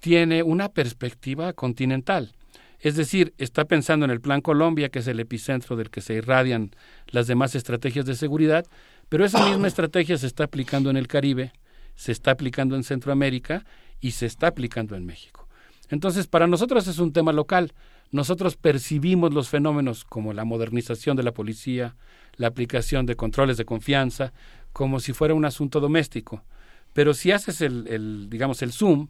tiene 0.00 0.42
una 0.42 0.70
perspectiva 0.70 1.52
continental. 1.52 2.32
Es 2.80 2.96
decir, 2.96 3.34
está 3.36 3.66
pensando 3.66 4.06
en 4.06 4.10
el 4.10 4.22
Plan 4.22 4.40
Colombia, 4.40 4.88
que 4.88 5.00
es 5.00 5.06
el 5.06 5.20
epicentro 5.20 5.76
del 5.76 5.90
que 5.90 6.00
se 6.00 6.14
irradian 6.14 6.70
las 7.08 7.26
demás 7.26 7.54
estrategias 7.54 8.06
de 8.06 8.16
seguridad, 8.16 8.64
pero 9.10 9.26
esa 9.26 9.46
misma 9.46 9.68
estrategia 9.68 10.16
se 10.16 10.26
está 10.26 10.44
aplicando 10.44 10.88
en 10.88 10.96
el 10.96 11.06
Caribe, 11.06 11.52
se 11.96 12.12
está 12.12 12.30
aplicando 12.30 12.76
en 12.76 12.82
Centroamérica 12.82 13.66
y 14.00 14.12
se 14.12 14.24
está 14.24 14.46
aplicando 14.46 14.96
en 14.96 15.04
México. 15.04 15.46
Entonces, 15.90 16.26
para 16.26 16.46
nosotros 16.46 16.86
es 16.86 16.98
un 16.98 17.12
tema 17.12 17.32
local. 17.32 17.74
Nosotros 18.12 18.56
percibimos 18.56 19.32
los 19.32 19.48
fenómenos 19.48 20.04
como 20.04 20.34
la 20.34 20.44
modernización 20.44 21.16
de 21.16 21.22
la 21.22 21.32
policía, 21.32 21.96
la 22.36 22.48
aplicación 22.48 23.06
de 23.06 23.16
controles 23.16 23.56
de 23.56 23.64
confianza, 23.64 24.34
como 24.74 25.00
si 25.00 25.14
fuera 25.14 25.32
un 25.32 25.46
asunto 25.46 25.80
doméstico. 25.80 26.44
Pero 26.92 27.14
si 27.14 27.32
haces 27.32 27.62
el, 27.62 28.28
digamos, 28.28 28.60
el 28.60 28.72
zoom 28.72 29.08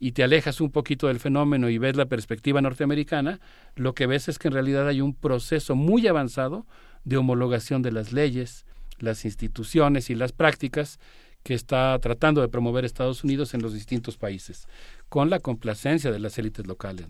y 0.00 0.12
te 0.12 0.24
alejas 0.24 0.62
un 0.62 0.70
poquito 0.70 1.08
del 1.08 1.20
fenómeno 1.20 1.68
y 1.68 1.76
ves 1.76 1.96
la 1.96 2.06
perspectiva 2.06 2.62
norteamericana, 2.62 3.38
lo 3.76 3.94
que 3.94 4.06
ves 4.06 4.28
es 4.28 4.38
que 4.38 4.48
en 4.48 4.54
realidad 4.54 4.88
hay 4.88 5.02
un 5.02 5.14
proceso 5.14 5.74
muy 5.74 6.06
avanzado 6.06 6.66
de 7.04 7.18
homologación 7.18 7.82
de 7.82 7.92
las 7.92 8.12
leyes, 8.12 8.64
las 8.98 9.26
instituciones 9.26 10.08
y 10.08 10.14
las 10.14 10.32
prácticas 10.32 10.98
que 11.42 11.52
está 11.52 11.98
tratando 11.98 12.40
de 12.40 12.48
promover 12.48 12.86
Estados 12.86 13.24
Unidos 13.24 13.52
en 13.52 13.60
los 13.60 13.74
distintos 13.74 14.16
países, 14.16 14.66
con 15.10 15.28
la 15.28 15.38
complacencia 15.38 16.10
de 16.10 16.18
las 16.18 16.38
élites 16.38 16.66
locales. 16.66 17.06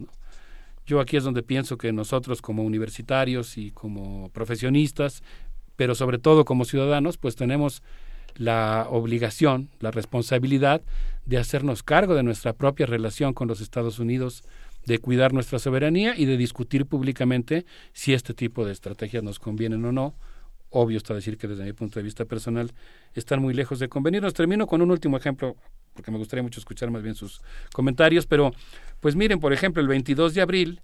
Yo 0.89 1.00
aquí 1.00 1.18
es 1.18 1.25
donde 1.25 1.42
pienso 1.42 1.76
que 1.76 1.92
nosotros 1.92 2.41
como 2.41 2.65
universitarios 2.65 3.58
y 3.58 3.73
como 3.73 4.31
profesionistas, 4.31 5.23
pero 5.76 5.94
sobre 5.94 6.18
todo 6.18 6.47
como 6.47 6.65
ciudadanos, 6.65 7.18
pues 7.18 7.36
tenemos 7.36 7.83
la 8.36 8.86
obligación, 8.89 9.68
la 9.81 9.91
responsabilidad 9.91 10.81
de 11.26 11.36
hacernos 11.36 11.83
cargo 11.83 12.15
de 12.15 12.23
nuestra 12.23 12.55
propia 12.55 12.86
relación 12.86 13.34
con 13.34 13.49
los 13.49 13.60
Estados 13.60 13.99
Unidos, 13.99 14.44
de 14.86 14.99
cuidar 14.99 15.34
nuestra 15.34 15.58
soberanía 15.58 16.15
y 16.17 16.25
de 16.25 16.39
discutir 16.39 16.86
públicamente 16.86 17.67
si 17.92 18.15
este 18.15 18.33
tipo 18.33 18.65
de 18.65 18.73
estrategias 18.73 19.23
nos 19.23 19.39
convienen 19.39 19.84
o 19.84 19.92
no, 19.92 20.15
obvio 20.70 20.97
está 20.97 21.12
decir 21.12 21.36
que 21.36 21.49
desde 21.49 21.65
mi 21.65 21.75
punto 21.75 22.00
de 22.00 22.05
vista 22.05 22.25
personal 22.25 22.73
están 23.12 23.42
muy 23.42 23.52
lejos 23.52 23.78
de 23.78 23.91
convenirnos. 23.91 24.33
Termino 24.33 24.67
con 24.67 24.81
un 24.81 24.91
último 24.91 25.18
ejemplo, 25.18 25.55
porque 25.99 26.12
me 26.12 26.18
gustaría 26.18 26.44
mucho 26.44 26.60
escuchar 26.60 26.93
más 26.93 27.02
bien 27.02 27.17
sus 27.17 27.43
comentarios, 27.73 28.25
pero 28.25 28.52
pues 29.01 29.17
miren, 29.17 29.41
por 29.41 29.52
ejemplo, 29.52 29.83
el 29.83 29.89
22 29.89 30.33
de 30.33 30.41
abril, 30.41 30.81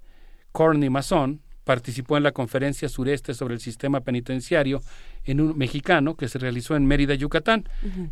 Corny 0.51 0.91
Mason 0.91 1.41
participó 1.62 2.17
en 2.17 2.25
la 2.25 2.33
conferencia 2.33 2.89
sureste 2.89 3.33
sobre 3.33 3.55
el 3.55 3.60
sistema 3.60 4.01
penitenciario 4.01 4.83
en 5.25 5.41
un 5.41 5.57
mexicano 5.57 6.17
que 6.17 6.26
se 6.26 6.41
realizó 6.41 6.75
en 6.75 6.86
Mérida, 6.86 7.15
Yucatán. 7.15 7.62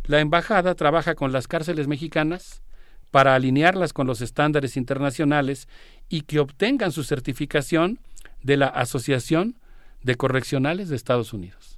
La 0.05 0.21
embajada 0.21 0.75
trabaja 0.75 1.13
con 1.13 1.33
las 1.33 1.49
cárceles 1.49 1.87
mexicanas 1.87 2.61
para 3.11 3.35
alinearlas 3.35 3.91
con 3.91 4.07
los 4.07 4.21
estándares 4.21 4.77
internacionales 4.77 5.67
y 6.07 6.21
que 6.21 6.39
obtengan 6.39 6.93
su 6.93 7.03
certificación 7.03 7.99
de 8.43 8.55
la 8.55 8.67
Asociación 8.67 9.59
de 10.03 10.15
correccionales 10.15 10.87
de 10.87 10.95
Estados 10.95 11.33
Unidos. 11.33 11.72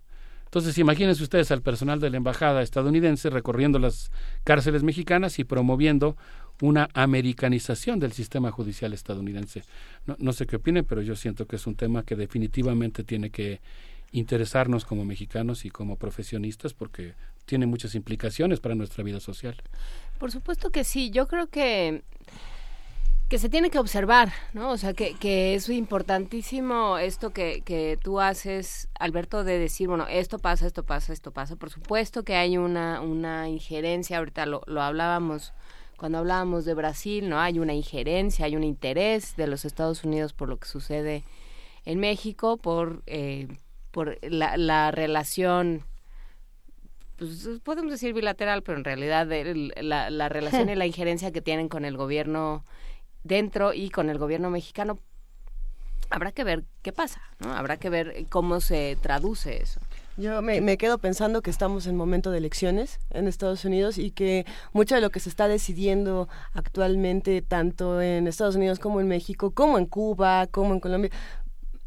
Entonces, 0.56 0.78
imagínense 0.78 1.22
ustedes 1.22 1.52
al 1.52 1.62
personal 1.62 2.00
de 2.00 2.10
la 2.10 2.16
embajada 2.16 2.62
estadounidense 2.62 3.30
recorriendo 3.30 3.78
las 3.78 4.10
cárceles 4.46 4.84
mexicanas 4.84 5.38
y 5.38 5.44
promoviendo 5.44 6.16
una 6.62 6.88
americanización 6.94 8.00
del 8.00 8.14
sistema 8.14 8.52
judicial 8.52 8.94
estadounidense. 8.94 9.64
No, 10.06 10.32
sé 10.32 10.48
qué 10.48 10.56
opinen, 10.56 10.86
pero 10.86 11.02
yo 11.02 11.18
siento 11.18 11.46
que 11.46 11.58
es 11.58 11.68
un 11.68 11.76
tema 11.76 12.04
que 12.04 12.16
definitivamente 12.16 13.04
tiene 13.04 13.32
que 13.32 13.60
interesarnos 14.14 14.86
como 14.86 15.04
mexicanos 15.04 15.66
y 15.66 15.72
como 15.72 15.98
profesionistas 15.98 16.74
porque 16.74 17.16
tiene 17.44 17.66
muchas 17.66 17.94
implicaciones 17.94 18.62
para 18.62 18.76
nuestra 18.76 19.04
vida 19.04 19.20
social. 19.20 19.62
Por 20.18 20.32
supuesto 20.32 20.70
que 20.70 20.86
sí. 20.86 21.10
Yo 21.10 21.28
creo 21.28 21.48
que 21.48 22.02
que 23.30 23.40
se 23.40 23.50
tiene 23.50 23.72
que 23.72 23.80
observar, 23.80 24.32
¿no? 24.54 24.70
O 24.70 24.78
sea, 24.78 24.94
que, 24.94 25.16
que 25.16 25.56
es 25.56 25.68
importantísimo 25.70 26.98
esto 27.00 27.32
que, 27.32 27.62
que 27.62 27.98
tú 28.02 28.20
haces, 28.20 28.88
Alberto, 29.00 29.44
de 29.44 29.58
decir, 29.58 29.88
bueno, 29.88 30.06
esto 30.08 30.38
pasa, 30.38 30.68
esto 30.68 30.84
pasa, 30.84 31.12
esto 31.12 31.32
pasa. 31.32 31.56
Por 31.56 31.72
supuesto 31.72 32.24
que 32.24 32.36
hay 32.36 32.58
una, 32.58 33.02
una 33.02 33.50
injerencia, 33.50 34.20
ahorita 34.20 34.46
lo, 34.46 34.62
lo 34.68 34.82
hablábamos 34.82 35.54
cuando 35.98 36.20
hablábamos 36.20 36.66
de 36.66 36.74
Brasil, 36.74 37.30
¿no? 37.30 37.40
Hay 37.40 37.58
una 37.58 37.74
injerencia, 37.74 38.46
hay 38.46 38.56
un 38.56 38.64
interés 38.64 39.36
de 39.38 39.48
los 39.48 39.66
Estados 39.66 40.04
Unidos 40.04 40.34
por 40.34 40.50
lo 40.50 40.58
que 40.58 40.68
sucede 40.68 41.24
en 41.86 42.00
México, 42.00 42.58
por, 42.58 43.02
eh, 43.08 43.48
por 43.92 44.20
la, 44.22 44.58
la 44.58 44.92
relación 44.92 45.84
pues 47.18 47.48
podemos 47.64 47.92
decir 47.92 48.14
bilateral, 48.14 48.62
pero 48.62 48.78
en 48.78 48.84
realidad 48.84 49.28
la, 49.82 50.10
la 50.10 50.30
relación 50.30 50.70
y 50.70 50.76
la 50.76 50.86
injerencia 50.86 51.32
que 51.32 51.42
tienen 51.42 51.70
con 51.70 51.86
el 51.86 51.96
gobierno 51.96 52.66
dentro 53.26 53.74
y 53.74 53.90
con 53.90 54.10
el 54.10 54.18
gobierno 54.18 54.50
mexicano. 54.50 55.00
Habrá 56.10 56.32
que 56.32 56.44
ver 56.44 56.64
qué 56.84 56.94
pasa, 56.94 57.20
¿no? 57.40 57.54
Habrá 57.54 57.78
que 57.78 57.90
ver 57.90 58.26
cómo 58.30 58.62
se 58.62 58.98
traduce 59.02 59.62
eso. 59.62 59.82
Yo 60.18 60.42
me, 60.42 60.78
quedo 60.78 60.98
pensando 60.98 61.42
que 61.42 61.50
estamos 61.50 61.88
en 61.88 61.98
momento 61.98 62.32
de 62.32 62.38
elecciones 62.38 63.00
en 63.10 63.28
Estados 63.28 63.66
Unidos 63.66 63.98
y 63.98 64.12
que 64.12 64.46
mucho 64.72 64.96
de 64.96 65.02
lo 65.02 65.10
que 65.10 65.20
se 65.20 65.28
está 65.28 65.50
decidiendo 65.50 66.30
actualmente, 66.54 67.42
tanto 67.42 68.02
en 68.02 68.28
Estados 68.28 68.56
Unidos 68.56 68.80
como 68.80 69.02
en 69.02 69.10
México, 69.10 69.52
como 69.52 69.78
en 69.78 69.88
Cuba, 69.88 70.48
como 70.48 70.74
en 70.74 70.80
Colombia, 70.80 71.12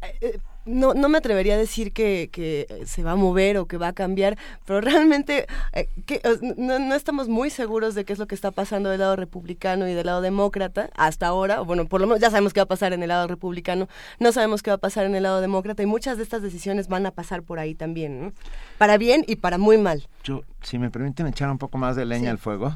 eh, 0.01 0.17
eh, 0.21 0.39
no, 0.69 0.93
no 0.93 1.09
me 1.09 1.17
atrevería 1.17 1.55
a 1.55 1.57
decir 1.57 1.91
que, 1.91 2.29
que, 2.31 2.67
se 2.85 3.03
va 3.03 3.11
a 3.11 3.15
mover 3.15 3.57
o 3.57 3.65
que 3.65 3.77
va 3.77 3.89
a 3.89 3.93
cambiar, 3.93 4.37
pero 4.65 4.81
realmente 4.89 5.47
eh, 5.73 5.89
que, 6.05 6.21
no, 6.57 6.79
no, 6.79 6.95
estamos 6.95 7.27
muy 7.27 7.49
seguros 7.49 7.95
de 7.95 8.05
qué 8.05 8.13
es 8.13 8.19
lo 8.19 8.27
que 8.27 8.35
está 8.35 8.51
pasando 8.51 8.89
del 8.89 8.99
lado 8.99 9.15
republicano 9.15 9.87
y 9.87 9.93
del 9.93 10.05
lado 10.05 10.21
demócrata 10.21 10.89
hasta 10.95 11.27
ahora. 11.27 11.61
Bueno, 11.61 11.85
por 11.85 12.01
lo 12.01 12.07
menos 12.07 12.21
ya 12.21 12.29
sabemos 12.29 12.53
qué 12.53 12.59
va 12.59 12.65
a 12.65 12.67
pasar 12.67 12.93
en 12.93 13.01
el 13.03 13.09
lado 13.09 13.27
republicano, 13.27 13.87
no 14.19 14.31
sabemos 14.31 14.61
qué 14.61 14.71
va 14.71 14.75
a 14.75 14.79
pasar 14.79 15.05
en 15.05 15.15
el 15.15 15.23
lado 15.23 15.41
demócrata 15.41 15.83
y 15.83 15.87
muchas 15.87 16.17
de 16.17 16.23
estas 16.23 16.41
decisiones 16.41 16.87
van 16.87 17.05
a 17.05 17.11
pasar 17.11 17.43
por 17.43 17.59
ahí 17.59 17.75
también, 17.75 18.21
¿no? 18.21 18.33
para 18.77 18.97
bien 18.97 19.23
y 19.27 19.37
para 19.37 19.57
muy 19.57 19.77
mal. 19.77 20.07
Yo, 20.23 20.43
si 20.61 20.77
me 20.77 20.91
permiten 20.91 21.27
echar 21.27 21.49
un 21.49 21.57
poco 21.57 21.77
más 21.77 21.95
de 21.95 22.05
leña 22.05 22.31
al 22.31 22.37
fuego. 22.37 22.75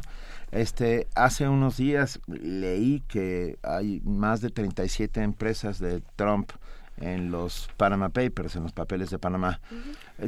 Este, 0.51 1.07
hace 1.15 1.47
unos 1.47 1.77
días 1.77 2.19
leí 2.27 3.01
que 3.07 3.57
hay 3.63 4.01
más 4.05 4.39
de 4.39 4.51
37 4.51 5.22
empresas 5.22 5.80
de 5.80 6.03
Trump 6.15 6.51
en 6.97 7.31
los 7.31 7.69
Panama 7.77 8.09
Papers, 8.09 8.55
en 8.55 8.63
los 8.63 8.73
papeles 8.73 9.09
de 9.09 9.19
Panamá. 9.19 9.59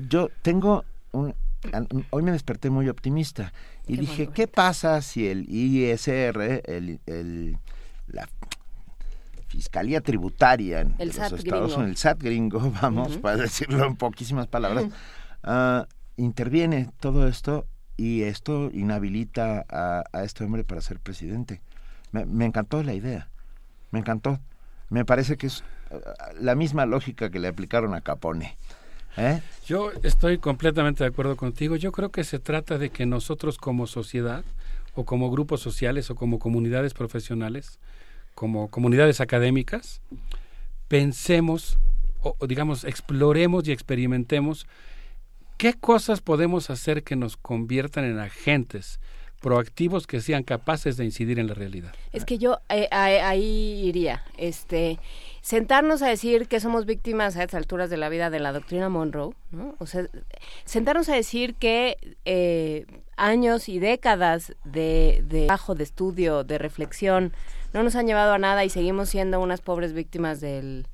Yo 0.10 0.30
tengo 0.42 0.86
un, 1.12 1.36
hoy 2.10 2.24
me 2.24 2.32
desperté 2.32 2.70
muy 2.70 2.90
optimista 2.90 3.54
y 3.88 3.98
dije, 3.98 4.28
¿qué 4.28 4.48
pasa 4.48 5.02
si 5.02 5.28
el 5.28 5.48
ISR, 5.50 6.62
el, 6.66 7.00
el 7.06 7.58
la 8.08 8.28
Fiscalía 9.48 10.02
Tributaria 10.02 10.82
en 10.82 10.96
los 10.98 11.18
Estados 11.18 11.44
Unidos, 11.44 11.78
el 11.78 11.98
SAT 11.98 12.22
gringo, 12.22 12.60
vamos, 12.82 13.18
para 13.18 13.38
decirlo 13.38 13.86
en 13.86 13.96
poquísimas 13.96 14.48
palabras, 14.48 14.86
uh, 15.44 15.86
interviene 16.22 16.90
todo 17.00 17.28
esto 17.28 17.66
y 17.98 18.24
esto 18.24 18.70
inhabilita 18.74 19.66
a, 19.70 20.04
a, 20.12 20.24
este 20.24 20.44
hombre 20.44 20.64
para 20.64 20.82
ser 20.82 21.00
presidente? 21.00 21.62
Me, 22.12 22.26
me 22.26 22.46
encantó 22.46 22.84
la 22.84 22.94
idea. 22.94 23.30
Me 23.92 24.00
encantó. 24.00 24.40
Me 24.90 25.06
parece 25.06 25.38
que 25.38 25.48
es 25.48 25.64
la 26.40 26.56
misma 26.56 26.86
lógica 26.86 27.30
que 27.30 27.40
le 27.40 27.48
aplicaron 27.48 27.94
a 27.94 28.02
Capone. 28.02 28.58
¿eh? 29.18 29.42
Yo 29.66 29.92
estoy 30.04 30.38
completamente 30.38 31.04
de 31.04 31.10
acuerdo 31.10 31.36
contigo. 31.36 31.76
Yo 31.76 31.92
creo 31.92 32.10
que 32.10 32.24
se 32.24 32.40
trata 32.40 32.78
de 32.78 32.90
que 32.90 33.06
nosotros 33.06 33.58
como 33.58 33.88
sociedad 33.88 34.44
o 34.94 35.06
como 35.06 35.30
grupos 35.30 35.62
sociales 35.62 36.10
o 36.10 36.16
como 36.16 36.40
comunidades 36.40 36.94
profesionales, 36.94 37.80
como 38.34 38.70
comunidades 38.70 39.22
académicas, 39.22 40.02
pensemos 40.88 41.78
o, 42.22 42.36
digamos 42.48 42.84
exploremos 42.84 43.68
y 43.68 43.72
experimentemos 43.72 44.68
qué 45.58 45.74
cosas 45.74 46.22
podemos 46.22 46.70
hacer 46.70 47.04
que 47.04 47.16
nos 47.16 47.38
conviertan 47.38 48.06
en 48.06 48.20
agentes 48.20 49.00
proactivos 49.42 50.08
que 50.08 50.22
sean 50.22 50.44
capaces 50.44 50.98
de 50.98 51.06
incidir 51.06 51.38
en 51.40 51.48
la 51.48 51.54
realidad. 51.54 51.94
Es 52.12 52.26
que 52.26 52.40
yo 52.40 52.60
eh, 52.70 52.88
ahí 52.92 53.84
iría, 53.86 54.24
este, 54.38 54.98
sentarnos 55.46 56.02
a 56.02 56.08
decir 56.08 56.48
que 56.48 56.60
somos 56.60 56.88
víctimas 56.88 57.38
a 57.38 57.44
estas 57.44 57.60
alturas 57.60 57.92
de 57.92 57.98
la 57.98 58.10
vida 58.10 58.32
de 58.32 58.40
la 58.40 58.52
doctrina 58.52 58.90
Monroe, 58.90 59.36
¿no? 59.52 59.76
O 59.78 59.86
sea, 59.86 60.08
sentarnos 60.64 61.08
a 61.08 61.14
decir 61.14 61.54
que 61.54 61.98
eh, 62.26 62.88
años 63.16 63.70
y 63.70 63.78
décadas 63.78 64.56
de, 64.64 65.24
de 65.28 65.46
trabajo, 65.46 65.76
de 65.76 65.84
estudio, 65.84 66.44
de 66.44 66.58
reflexión, 66.58 67.32
no 67.74 67.84
nos 67.84 67.96
han 67.96 68.08
llevado 68.08 68.34
a 68.34 68.40
nada 68.40 68.66
y 68.66 68.72
seguimos 68.72 69.10
siendo 69.10 69.40
unas 69.40 69.62
pobres 69.62 69.94
víctimas 69.94 70.42
del, 70.42 70.88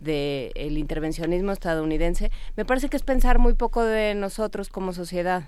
del 0.00 0.76
intervencionismo 0.76 1.52
estadounidense, 1.52 2.30
me 2.56 2.66
parece 2.66 2.90
que 2.90 2.98
es 2.98 3.02
pensar 3.02 3.38
muy 3.38 3.54
poco 3.54 3.82
de 3.84 4.14
nosotros 4.14 4.68
como 4.68 4.92
sociedad 4.92 5.44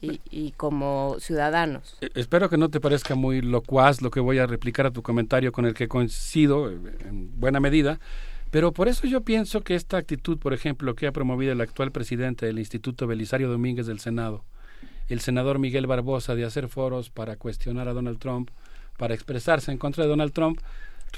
y, 0.00 0.52
como 0.52 1.16
ciudadanos. 1.20 1.96
Eh, 2.00 2.10
espero 2.14 2.48
que 2.48 2.56
no 2.56 2.68
te 2.68 2.80
parezca 2.80 3.14
muy 3.14 3.40
locuaz 3.40 4.02
lo 4.02 4.10
que 4.10 4.20
voy 4.20 4.38
a 4.38 4.46
replicar 4.46 4.86
a 4.86 4.90
tu 4.90 5.02
comentario 5.02 5.52
con 5.52 5.66
el 5.66 5.74
que 5.74 5.88
coincido 5.88 6.70
eh, 6.70 6.78
en 7.00 7.38
buena 7.38 7.60
medida, 7.60 8.00
pero 8.50 8.72
por 8.72 8.88
eso 8.88 9.06
yo 9.06 9.22
pienso 9.22 9.62
que 9.62 9.74
esta 9.74 9.96
actitud, 9.96 10.38
por 10.38 10.54
ejemplo, 10.54 10.94
que 10.94 11.06
ha 11.06 11.12
promovido 11.12 11.52
el 11.52 11.60
actual 11.60 11.92
presidente 11.92 12.46
del 12.46 12.58
Instituto 12.58 13.06
Belisario 13.06 13.48
Domínguez 13.48 13.86
del 13.86 14.00
Senado, 14.00 14.44
el 15.08 15.20
senador 15.20 15.58
Miguel 15.58 15.86
Barbosa, 15.86 16.34
de 16.34 16.44
hacer 16.44 16.68
foros 16.68 17.10
para 17.10 17.36
cuestionar 17.36 17.88
a 17.88 17.92
Donald 17.92 18.18
Trump, 18.18 18.50
para 18.96 19.14
expresarse 19.14 19.70
en 19.70 19.78
contra 19.78 20.04
de 20.04 20.10
Donald 20.10 20.32
Trump, 20.32 20.60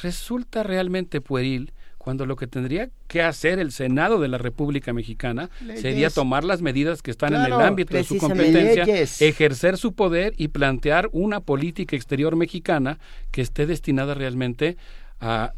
resulta 0.02 0.62
realmente 0.62 1.20
pueril 1.20 1.73
cuando 2.00 2.24
lo 2.24 2.34
que 2.34 2.46
tendría 2.46 2.88
que 3.08 3.22
hacer 3.22 3.58
el 3.58 3.72
Senado 3.72 4.20
de 4.20 4.28
la 4.28 4.38
República 4.38 4.94
Mexicana 4.94 5.50
sería 5.76 6.08
tomar 6.08 6.44
las 6.44 6.62
medidas 6.62 7.02
que 7.02 7.10
están 7.10 7.34
en 7.34 7.42
el 7.42 7.52
ámbito 7.52 7.94
de 7.94 8.04
su 8.04 8.16
competencia, 8.16 8.86
ejercer 9.20 9.76
su 9.76 9.92
poder 9.92 10.32
y 10.38 10.48
plantear 10.48 11.10
una 11.12 11.40
política 11.40 11.94
exterior 11.94 12.36
mexicana 12.36 12.98
que 13.30 13.42
esté 13.42 13.66
destinada 13.66 14.14
realmente 14.14 14.78
a 15.20 15.52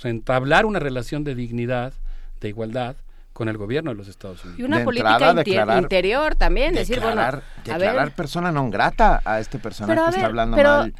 rentablar 0.00 0.64
una 0.64 0.78
relación 0.78 1.24
de 1.24 1.34
dignidad, 1.34 1.92
de 2.40 2.50
igualdad, 2.50 2.94
con 3.32 3.48
el 3.48 3.56
gobierno 3.56 3.90
de 3.90 3.96
los 3.96 4.06
Estados 4.06 4.44
Unidos. 4.44 4.60
Y 4.60 4.62
una 4.62 4.84
política 4.84 5.76
interior 5.76 6.36
también, 6.36 6.72
decir, 6.72 7.00
bueno, 7.00 7.20
declarar 7.64 8.14
persona 8.14 8.52
non 8.54 8.70
grata 8.70 9.22
a 9.26 9.42
este 9.42 9.58
personaje 9.58 9.98
que 9.98 10.22
está 10.22 10.26
hablando 10.26 10.56
mal 10.56 10.94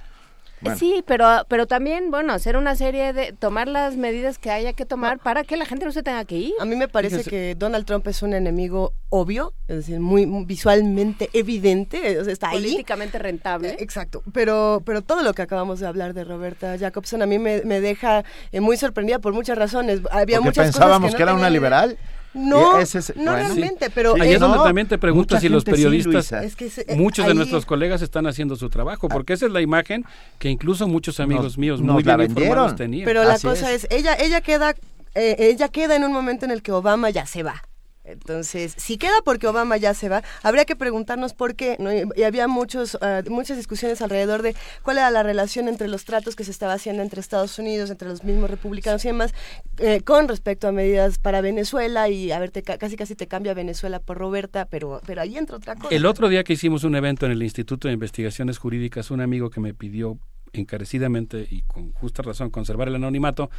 Sí, 0.76 1.02
pero, 1.06 1.44
pero 1.48 1.66
también, 1.66 2.10
bueno, 2.10 2.32
hacer 2.32 2.56
una 2.56 2.74
serie 2.74 3.12
de, 3.12 3.32
tomar 3.32 3.68
las 3.68 3.96
medidas 3.96 4.38
que 4.38 4.50
haya 4.50 4.72
que 4.72 4.84
tomar 4.84 5.18
para 5.18 5.44
que 5.44 5.56
la 5.56 5.66
gente 5.66 5.84
no 5.84 5.92
se 5.92 6.02
tenga 6.02 6.24
que 6.24 6.36
ir. 6.36 6.54
A 6.60 6.64
mí 6.64 6.76
me 6.76 6.88
parece 6.88 7.24
que 7.24 7.54
Donald 7.56 7.86
Trump 7.86 8.06
es 8.08 8.22
un 8.22 8.34
enemigo 8.34 8.92
obvio, 9.10 9.54
es 9.68 9.76
decir, 9.76 10.00
muy, 10.00 10.26
visualmente 10.44 11.30
evidente, 11.32 12.18
o 12.18 12.24
sea, 12.24 12.32
está 12.32 12.50
políticamente 12.50 13.18
rentable. 13.18 13.70
Eh, 13.70 13.76
exacto, 13.80 14.22
pero, 14.32 14.82
pero 14.84 15.02
todo 15.02 15.22
lo 15.22 15.32
que 15.34 15.42
acabamos 15.42 15.80
de 15.80 15.86
hablar 15.86 16.14
de 16.14 16.24
Roberta 16.24 16.76
Jacobson 16.76 17.22
a 17.22 17.26
mí 17.26 17.38
me, 17.38 17.60
deja 17.60 18.24
eh, 18.52 18.60
muy 18.60 18.76
sorprendida 18.76 19.18
por 19.18 19.32
muchas 19.32 19.56
razones. 19.56 20.00
Había 20.10 20.40
muchas 20.40 20.66
pensábamos 20.66 21.14
que, 21.14 21.22
era 21.22 21.34
una 21.34 21.50
liberal. 21.50 21.98
No, 22.38 22.78
no 23.16 23.34
realmente, 23.34 23.90
pero... 23.90 24.14
Ahí 24.20 24.32
es 24.32 24.40
donde 24.40 24.58
también 24.58 24.86
te 24.86 24.98
preguntas 24.98 25.40
si 25.40 25.48
los 25.48 25.64
periodistas, 25.64 26.32
eh, 26.32 26.96
muchos 26.96 27.26
de 27.26 27.34
nuestros 27.34 27.66
colegas 27.66 28.02
están 28.02 28.26
haciendo 28.26 28.56
su 28.56 28.70
trabajo, 28.70 29.08
porque 29.08 29.32
esa 29.32 29.46
es 29.46 29.52
la 29.52 29.60
imagen 29.60 30.04
que 30.38 30.48
incluso 30.48 30.88
muchos 30.88 31.20
amigos 31.20 31.58
míos 31.58 31.80
muy 31.80 32.02
bien 32.02 32.20
informados 32.20 32.76
tenían. 32.76 33.04
Pero 33.04 33.24
la 33.24 33.38
cosa 33.38 33.72
es. 33.72 33.86
ella, 33.90 34.14
ella 34.14 34.40
queda... 34.40 34.74
Eh, 35.14 35.36
ella 35.50 35.68
queda 35.68 35.96
en 35.96 36.04
un 36.04 36.12
momento 36.12 36.44
en 36.44 36.52
el 36.52 36.62
que 36.62 36.70
Obama 36.70 37.10
ya 37.10 37.26
se 37.26 37.42
va. 37.42 37.62
Entonces, 38.10 38.74
si 38.76 38.98
queda 38.98 39.22
porque 39.24 39.46
Obama 39.46 39.76
ya 39.76 39.94
se 39.94 40.08
va, 40.08 40.22
habría 40.42 40.64
que 40.64 40.76
preguntarnos 40.76 41.34
por 41.34 41.54
qué. 41.54 41.76
¿no? 41.78 41.90
Y 41.92 42.22
había 42.22 42.48
muchos, 42.48 42.98
ah, 43.00 43.22
muchas 43.28 43.56
discusiones 43.56 44.00
alrededor 44.02 44.42
de 44.42 44.54
cuál 44.82 44.98
era 44.98 45.10
la 45.10 45.22
relación 45.22 45.68
entre 45.68 45.88
los 45.88 46.04
tratos 46.04 46.36
que 46.36 46.44
se 46.44 46.50
estaba 46.50 46.72
haciendo 46.72 47.02
entre 47.02 47.20
Estados 47.20 47.58
Unidos, 47.58 47.90
entre 47.90 48.08
los 48.08 48.24
mismos 48.24 48.50
republicanos 48.50 49.04
y 49.04 49.08
demás, 49.08 49.34
eh, 49.78 50.00
con 50.02 50.28
respecto 50.28 50.68
a 50.68 50.72
medidas 50.72 51.18
para 51.18 51.40
Venezuela 51.40 52.08
y 52.08 52.32
a 52.32 52.38
ver, 52.38 52.52
casi 52.78 52.96
casi 52.96 53.14
te 53.14 53.26
cambia 53.26 53.54
Venezuela 53.54 54.00
por 54.00 54.18
Roberta, 54.18 54.66
pero, 54.66 55.00
pero 55.06 55.22
ahí 55.22 55.36
entra 55.36 55.56
otra 55.56 55.76
cosa. 55.76 55.94
El 55.94 56.06
otro 56.06 56.28
día 56.28 56.44
que 56.44 56.54
hicimos 56.54 56.84
un 56.84 56.96
evento 56.96 57.26
en 57.26 57.32
el 57.32 57.42
Instituto 57.42 57.88
de 57.88 57.94
Investigaciones 57.94 58.58
Jurídicas, 58.58 59.10
un 59.10 59.20
amigo 59.20 59.50
que 59.50 59.60
me 59.60 59.74
pidió 59.74 60.18
encarecidamente 60.52 61.46
y 61.50 61.62
con 61.62 61.92
justa 61.92 62.22
razón 62.22 62.50
conservar 62.50 62.88
el 62.88 62.94
anonimato, 62.96 63.50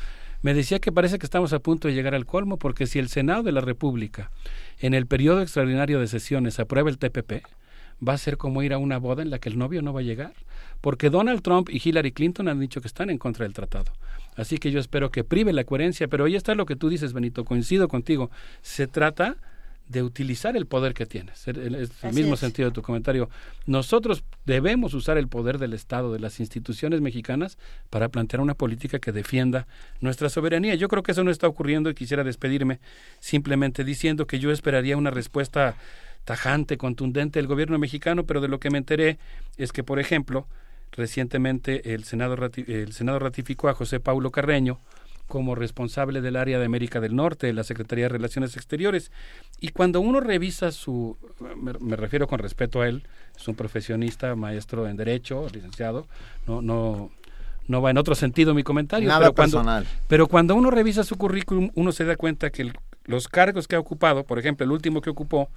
me 0.41 0.53
decía 0.53 0.79
que 0.79 0.91
parece 0.91 1.19
que 1.19 1.25
estamos 1.25 1.53
a 1.53 1.59
punto 1.59 1.87
de 1.87 1.93
llegar 1.93 2.15
al 2.15 2.25
colmo 2.25 2.57
porque 2.57 2.87
si 2.87 2.99
el 2.99 3.09
Senado 3.09 3.43
de 3.43 3.51
la 3.51 3.61
República 3.61 4.31
en 4.79 4.93
el 4.93 5.05
periodo 5.05 5.41
extraordinario 5.41 5.99
de 5.99 6.07
sesiones 6.07 6.59
aprueba 6.59 6.89
el 6.89 6.97
TPP, 6.97 7.43
va 8.07 8.13
a 8.13 8.17
ser 8.17 8.37
como 8.37 8.63
ir 8.63 8.73
a 8.73 8.77
una 8.77 8.97
boda 8.97 9.21
en 9.21 9.29
la 9.29 9.39
que 9.39 9.49
el 9.49 9.57
novio 9.57 9.81
no 9.81 9.93
va 9.93 9.99
a 9.99 10.03
llegar, 10.03 10.33
porque 10.81 11.09
Donald 11.09 11.41
Trump 11.41 11.69
y 11.69 11.81
Hillary 11.83 12.13
Clinton 12.13 12.47
han 12.47 12.59
dicho 12.59 12.79
que 12.81 12.87
están 12.87 13.09
en 13.09 13.17
contra 13.17 13.43
del 13.43 13.53
tratado. 13.53 13.91
Así 14.35 14.57
que 14.57 14.71
yo 14.71 14.79
espero 14.79 15.11
que 15.11 15.25
prive 15.25 15.51
la 15.51 15.65
coherencia, 15.65 16.07
pero 16.07 16.25
ahí 16.25 16.35
está 16.35 16.55
lo 16.55 16.65
que 16.65 16.77
tú 16.77 16.87
dices, 16.87 17.11
Benito, 17.11 17.43
coincido 17.43 17.89
contigo. 17.89 18.31
Se 18.61 18.87
trata 18.87 19.35
de 19.89 20.03
utilizar 20.03 20.55
el 20.55 20.67
poder 20.67 20.93
que 20.93 21.05
tienes. 21.07 21.47
Es 21.47 21.57
el 22.03 22.13
mismo 22.13 22.37
sentido 22.37 22.69
de 22.69 22.73
tu 22.73 22.83
comentario. 22.83 23.29
Nosotros 23.65 24.23
debemos 24.45 24.93
usar 24.93 25.17
el 25.17 25.27
poder 25.27 25.57
del 25.57 25.73
Estado, 25.73 26.13
de 26.13 26.19
las 26.19 26.39
instituciones 26.39 27.01
mexicanas, 27.01 27.57
para 27.89 28.07
plantear 28.09 28.39
una 28.39 28.53
política 28.53 28.99
que 28.99 29.11
defienda 29.11 29.67
nuestra 29.99 30.29
soberanía. 30.29 30.75
Yo 30.75 30.87
creo 30.87 31.01
que 31.01 31.11
eso 31.11 31.23
no 31.23 31.31
está 31.31 31.47
ocurriendo 31.47 31.89
y 31.89 31.95
quisiera 31.95 32.23
despedirme 32.23 32.79
simplemente 33.19 33.83
diciendo 33.83 34.27
que 34.27 34.39
yo 34.39 34.51
esperaría 34.51 34.95
una 34.95 35.09
respuesta 35.09 35.75
tajante, 36.23 36.77
contundente 36.77 37.39
del 37.39 37.47
gobierno 37.47 37.79
mexicano, 37.79 38.25
pero 38.25 38.41
de 38.41 38.47
lo 38.47 38.59
que 38.59 38.69
me 38.69 38.77
enteré 38.77 39.17
es 39.57 39.71
que, 39.71 39.83
por 39.83 39.99
ejemplo, 39.99 40.47
recientemente 40.91 41.95
el 41.95 42.03
Senado, 42.03 42.37
el 42.55 42.93
Senado 42.93 43.17
ratificó 43.17 43.69
a 43.69 43.73
José 43.73 43.99
Paulo 43.99 44.29
Carreño, 44.29 44.79
como 45.29 45.55
responsable 45.55 46.19
del 46.19 46.35
área 46.35 46.59
de 46.59 46.65
América 46.65 46.99
del 46.99 47.15
Norte 47.15 47.47
de 47.47 47.53
la 47.53 47.63
Secretaría 47.63 48.05
de 48.05 48.09
Relaciones 48.09 48.57
Exteriores. 48.57 49.11
Y 49.61 49.69
cuando 49.69 50.01
uno 50.01 50.19
revisa 50.19 50.71
su, 50.73 51.15
me, 51.55 51.95
refiero 51.95 52.27
con 52.27 52.39
respeto 52.39 52.81
a 52.81 52.89
él, 52.89 53.03
es 53.37 53.47
un 53.47 53.55
profesionista, 53.55 54.35
maestro 54.35 54.89
en 54.89 54.97
Derecho, 54.97 55.47
licenciado, 55.53 56.07
no, 56.47 56.61
no, 56.61 57.11
no 57.67 57.81
va 57.81 57.91
en 57.91 57.97
otro 57.97 58.15
sentido 58.15 58.53
mi 58.53 58.63
comentario. 58.63 59.07
Nada 59.07 59.19
pero 59.21 59.33
personal. 59.35 59.83
Cuando, 59.83 60.05
pero 60.09 60.27
cuando 60.27 60.55
uno 60.55 60.71
revisa 60.71 61.03
su 61.03 61.15
currículum, 61.15 61.69
uno 61.75 61.91
se 61.91 62.03
da 62.03 62.17
cuenta 62.17 62.49
que 62.49 62.73
los 63.05 63.27
cargos 63.27 63.67
que 63.67 63.75
ha 63.75 63.79
ocupado, 63.79 64.25
por 64.25 64.39
ejemplo, 64.39 64.65
el 64.65 64.71
último 64.71 65.01
que 65.01 65.09
ocupó, 65.09 65.49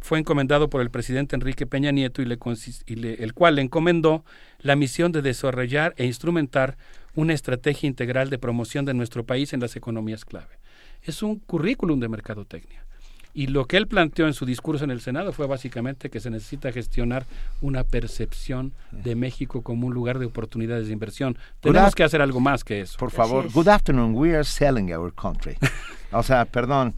fue 0.00 0.18
encomendado 0.18 0.68
por 0.68 0.82
el 0.82 0.90
presidente 0.90 1.36
Enrique 1.36 1.66
Peña 1.66 1.92
Nieto 1.92 2.22
y, 2.22 2.26
le, 2.26 2.38
y 2.86 2.94
le, 2.96 3.14
el 3.22 3.32
cual 3.32 3.56
le 3.56 3.62
encomendó 3.62 4.24
la 4.60 4.76
misión 4.76 5.12
de 5.12 5.22
desarrollar 5.22 5.94
e 5.96 6.06
instrumentar 6.06 6.76
una 7.14 7.32
estrategia 7.32 7.86
integral 7.86 8.30
de 8.30 8.38
promoción 8.38 8.84
de 8.84 8.94
nuestro 8.94 9.24
país 9.24 9.52
en 9.52 9.60
las 9.60 9.76
economías 9.76 10.24
clave. 10.24 10.58
Es 11.02 11.22
un 11.22 11.38
currículum 11.38 12.00
de 12.00 12.08
mercadotecnia. 12.08 12.84
Y 13.32 13.46
lo 13.46 13.66
que 13.66 13.76
él 13.76 13.86
planteó 13.86 14.26
en 14.26 14.34
su 14.34 14.44
discurso 14.44 14.84
en 14.84 14.90
el 14.90 15.00
Senado 15.00 15.32
fue 15.32 15.46
básicamente 15.46 16.10
que 16.10 16.20
se 16.20 16.30
necesita 16.30 16.72
gestionar 16.72 17.26
una 17.60 17.84
percepción 17.84 18.72
de 18.90 19.14
México 19.14 19.62
como 19.62 19.86
un 19.86 19.94
lugar 19.94 20.18
de 20.18 20.26
oportunidades 20.26 20.86
de 20.88 20.92
inversión. 20.92 21.38
Tenemos 21.60 21.94
que 21.94 22.04
hacer 22.04 22.22
algo 22.22 22.40
más 22.40 22.64
que 22.64 22.80
eso. 22.80 22.98
Por 22.98 23.10
favor, 23.10 23.50
good 23.52 23.68
afternoon, 23.68 24.14
we 24.14 24.34
are 24.34 24.44
selling 24.44 24.92
our 24.92 25.12
country. 25.14 25.56
o 26.12 26.22
sea, 26.22 26.44
perdón. 26.44 26.94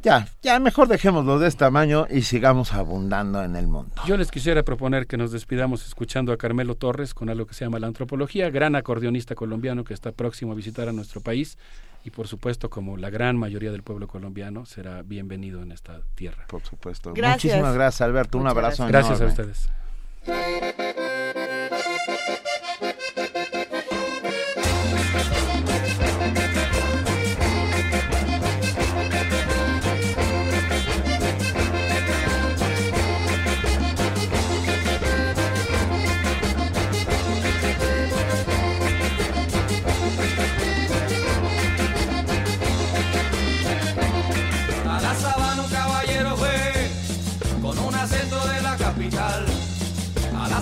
Ya, 0.00 0.28
ya 0.42 0.60
mejor 0.60 0.86
dejémoslo 0.86 1.40
de 1.40 1.48
este 1.48 1.58
tamaño 1.58 2.06
y 2.08 2.22
sigamos 2.22 2.72
abundando 2.72 3.42
en 3.42 3.56
el 3.56 3.66
mundo. 3.66 3.92
Yo 4.06 4.16
les 4.16 4.30
quisiera 4.30 4.62
proponer 4.62 5.08
que 5.08 5.16
nos 5.16 5.32
despidamos 5.32 5.84
escuchando 5.84 6.32
a 6.32 6.36
Carmelo 6.36 6.76
Torres 6.76 7.14
con 7.14 7.28
algo 7.28 7.46
que 7.46 7.54
se 7.54 7.64
llama 7.64 7.80
la 7.80 7.88
antropología, 7.88 8.48
gran 8.48 8.76
acordeonista 8.76 9.34
colombiano 9.34 9.82
que 9.82 9.94
está 9.94 10.12
próximo 10.12 10.52
a 10.52 10.54
visitar 10.54 10.88
a 10.88 10.92
nuestro 10.92 11.20
país 11.20 11.58
y 12.04 12.10
por 12.10 12.28
supuesto 12.28 12.70
como 12.70 12.96
la 12.96 13.10
gran 13.10 13.36
mayoría 13.36 13.72
del 13.72 13.82
pueblo 13.82 14.08
colombiano 14.08 14.66
será 14.66 15.02
bienvenido 15.02 15.62
en 15.62 15.72
esta 15.72 16.02
tierra. 16.14 16.46
Por 16.48 16.62
supuesto. 16.62 17.14
Muchísimas 17.14 17.74
gracias 17.74 18.00
Alberto, 18.02 18.38
un 18.38 18.46
abrazo. 18.46 18.86
Gracias, 18.86 19.20
gracias 19.20 19.38
a 19.38 19.42
ustedes. 20.26 20.98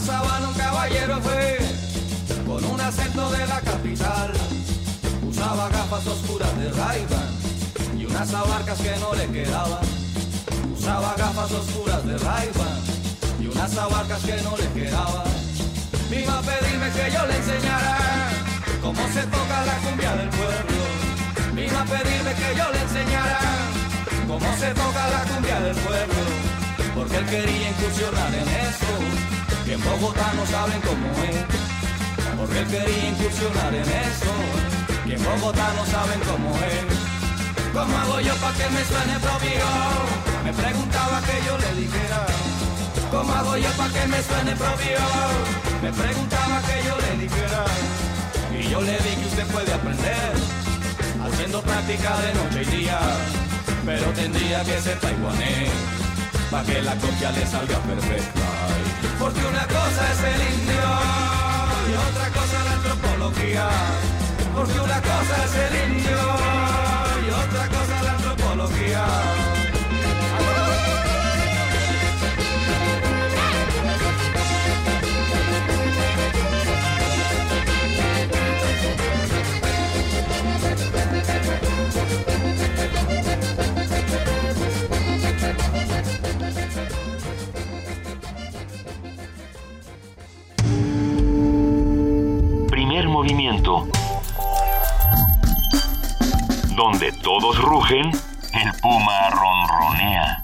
sabana 0.06 0.48
un 0.48 0.54
caballero 0.54 1.20
fue, 1.20 1.58
con 2.46 2.64
un 2.64 2.80
acento 2.80 3.30
de 3.32 3.46
la 3.46 3.60
capital. 3.60 4.30
Usaba 5.28 5.68
gafas 5.68 6.06
oscuras 6.06 6.56
de 6.58 6.70
Ray-Ban 6.70 7.98
y 7.98 8.04
unas 8.06 8.32
abarcas 8.32 8.78
que 8.78 8.96
no 9.00 9.12
le 9.14 9.26
quedaban. 9.26 9.84
Usaba 10.76 11.14
gafas 11.18 11.50
oscuras 11.50 12.06
de 12.06 12.16
Ray-Ban 12.18 12.78
y 13.40 13.46
unas 13.48 13.76
abarcas 13.76 14.22
que 14.22 14.36
no 14.42 14.56
le 14.56 14.68
quedaban. 14.78 15.28
Me 16.10 16.24
a 16.24 16.40
pedirme 16.40 16.88
que 16.96 17.06
yo 17.12 17.26
le 17.26 17.36
enseñara 17.36 17.96
cómo 18.80 19.02
se 19.12 19.22
toca 19.22 19.56
la 19.66 19.76
cumbia 19.84 20.12
del 20.14 20.28
pueblo. 20.28 20.82
Me 21.52 21.64
a 21.68 21.84
pedirme 21.84 22.32
que 22.40 22.50
yo 22.56 22.66
le 22.70 22.80
enseñara 22.80 23.40
cómo 24.28 24.48
se 24.56 24.68
toca 24.82 25.02
la 25.14 25.22
cumbia 25.30 25.60
del 25.60 25.76
pueblo. 25.76 26.22
Porque 26.94 27.16
él 27.16 27.26
quería 27.26 27.70
incursionar 27.70 28.32
en 28.34 28.48
eso 28.48 29.35
que 29.66 29.72
en 29.72 29.82
Bogotá 29.82 30.32
no 30.36 30.46
saben 30.46 30.80
cómo 30.80 31.08
es. 31.26 31.42
Porque 32.38 32.58
él 32.60 32.66
quería 32.68 33.08
incursionar 33.08 33.74
en 33.74 33.88
eso, 34.06 34.32
que 35.04 35.14
en 35.14 35.24
Bogotá 35.24 35.72
no 35.74 35.84
saben 35.86 36.20
cómo 36.20 36.54
es. 36.54 36.86
¿Cómo 37.74 37.98
hago 37.98 38.20
yo 38.20 38.34
para 38.36 38.56
que 38.56 38.68
me 38.70 38.82
suene 38.84 39.18
propio? 39.18 39.66
Me 40.44 40.52
preguntaba 40.52 41.20
que 41.26 41.36
yo 41.46 41.58
le 41.58 41.80
dijera. 41.82 42.20
¿Cómo 43.10 43.32
hago 43.34 43.56
yo 43.56 43.70
para 43.72 43.92
que 43.92 44.06
me 44.06 44.22
suene 44.22 44.52
propio? 44.54 44.98
Me 45.82 45.92
preguntaba 45.92 46.62
que 46.62 46.76
yo 46.86 46.94
le 47.04 47.12
dijera. 47.24 47.64
Y 48.58 48.70
yo 48.70 48.80
le 48.80 48.96
di 49.04 49.12
que 49.18 49.26
usted 49.26 49.46
puede 49.48 49.72
aprender, 49.74 50.32
haciendo 51.24 51.60
práctica 51.60 52.16
de 52.20 52.34
noche 52.34 52.62
y 52.62 52.76
día. 52.76 53.00
Pero 53.84 54.06
tendría 54.12 54.64
que 54.64 54.80
ser 54.80 54.98
taiwanés, 55.00 55.70
para 56.50 56.64
que 56.64 56.82
la 56.82 56.94
copia 56.96 57.30
le 57.32 57.46
salga 57.46 57.78
perfecta. 57.78 58.40
Porque 59.18 59.40
una 59.40 59.66
cosa 59.66 60.12
es 60.12 60.20
el 60.34 60.40
indio 60.54 60.88
y 61.88 61.92
otra 62.08 62.28
cosa 62.30 62.64
la 62.64 62.72
antropología. 62.72 63.68
Porque 64.54 64.80
una 64.80 65.00
cosa 65.02 65.44
es 65.44 65.54
el 65.66 65.92
indio 65.92 66.55
movimiento. 93.16 93.88
Donde 96.76 97.12
todos 97.22 97.58
rugen, 97.62 98.10
el 98.52 98.80
puma 98.82 99.30
ronronea. 99.30 100.42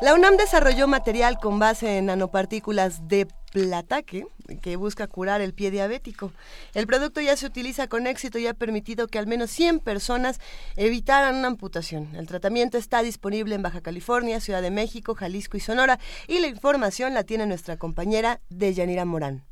La 0.00 0.14
UNAM 0.14 0.36
desarrolló 0.36 0.86
material 0.86 1.40
con 1.40 1.58
base 1.58 1.98
en 1.98 2.06
nanopartículas 2.06 3.08
de 3.08 3.26
plata 3.52 4.02
que, 4.02 4.26
que 4.62 4.76
busca 4.76 5.06
curar 5.06 5.40
el 5.40 5.54
pie 5.54 5.70
diabético. 5.70 6.32
El 6.74 6.86
producto 6.86 7.20
ya 7.20 7.36
se 7.36 7.46
utiliza 7.46 7.88
con 7.88 8.06
éxito 8.06 8.38
y 8.38 8.46
ha 8.46 8.54
permitido 8.54 9.08
que 9.08 9.18
al 9.18 9.26
menos 9.26 9.50
100 9.50 9.80
personas 9.80 10.40
evitaran 10.76 11.36
una 11.36 11.48
amputación. 11.48 12.14
El 12.14 12.26
tratamiento 12.26 12.78
está 12.78 13.02
disponible 13.02 13.54
en 13.54 13.62
Baja 13.62 13.80
California, 13.80 14.40
Ciudad 14.40 14.62
de 14.62 14.70
México, 14.70 15.14
Jalisco 15.14 15.56
y 15.56 15.60
Sonora 15.60 15.98
y 16.26 16.40
la 16.40 16.48
información 16.48 17.14
la 17.14 17.24
tiene 17.24 17.46
nuestra 17.46 17.76
compañera 17.76 18.40
Deyanira 18.48 19.04
Morán. 19.04 19.44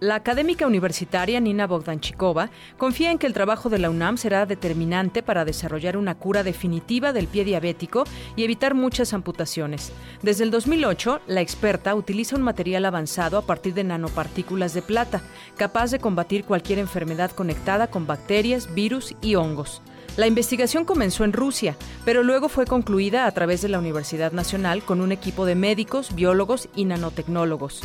La 0.00 0.14
académica 0.14 0.64
universitaria 0.64 1.40
Nina 1.40 1.66
Bogdanchikova 1.66 2.50
confía 2.76 3.10
en 3.10 3.18
que 3.18 3.26
el 3.26 3.32
trabajo 3.32 3.68
de 3.68 3.80
la 3.80 3.90
UNAM 3.90 4.16
será 4.16 4.46
determinante 4.46 5.24
para 5.24 5.44
desarrollar 5.44 5.96
una 5.96 6.14
cura 6.14 6.44
definitiva 6.44 7.12
del 7.12 7.26
pie 7.26 7.44
diabético 7.44 8.04
y 8.36 8.44
evitar 8.44 8.74
muchas 8.74 9.12
amputaciones. 9.12 9.90
Desde 10.22 10.44
el 10.44 10.52
2008, 10.52 11.22
la 11.26 11.40
experta 11.40 11.96
utiliza 11.96 12.36
un 12.36 12.42
material 12.42 12.84
avanzado 12.84 13.38
a 13.38 13.42
partir 13.42 13.74
de 13.74 13.82
nanopartículas 13.82 14.72
de 14.72 14.82
plata, 14.82 15.20
capaz 15.56 15.90
de 15.90 15.98
combatir 15.98 16.44
cualquier 16.44 16.78
enfermedad 16.78 17.32
conectada 17.32 17.88
con 17.88 18.06
bacterias, 18.06 18.72
virus 18.72 19.16
y 19.20 19.34
hongos. 19.34 19.82
La 20.16 20.28
investigación 20.28 20.84
comenzó 20.84 21.24
en 21.24 21.32
Rusia, 21.32 21.76
pero 22.04 22.22
luego 22.22 22.48
fue 22.48 22.66
concluida 22.66 23.26
a 23.26 23.32
través 23.32 23.62
de 23.62 23.68
la 23.68 23.80
Universidad 23.80 24.30
Nacional 24.30 24.84
con 24.84 25.00
un 25.00 25.10
equipo 25.10 25.44
de 25.44 25.56
médicos, 25.56 26.14
biólogos 26.14 26.68
y 26.76 26.84
nanotecnólogos. 26.84 27.82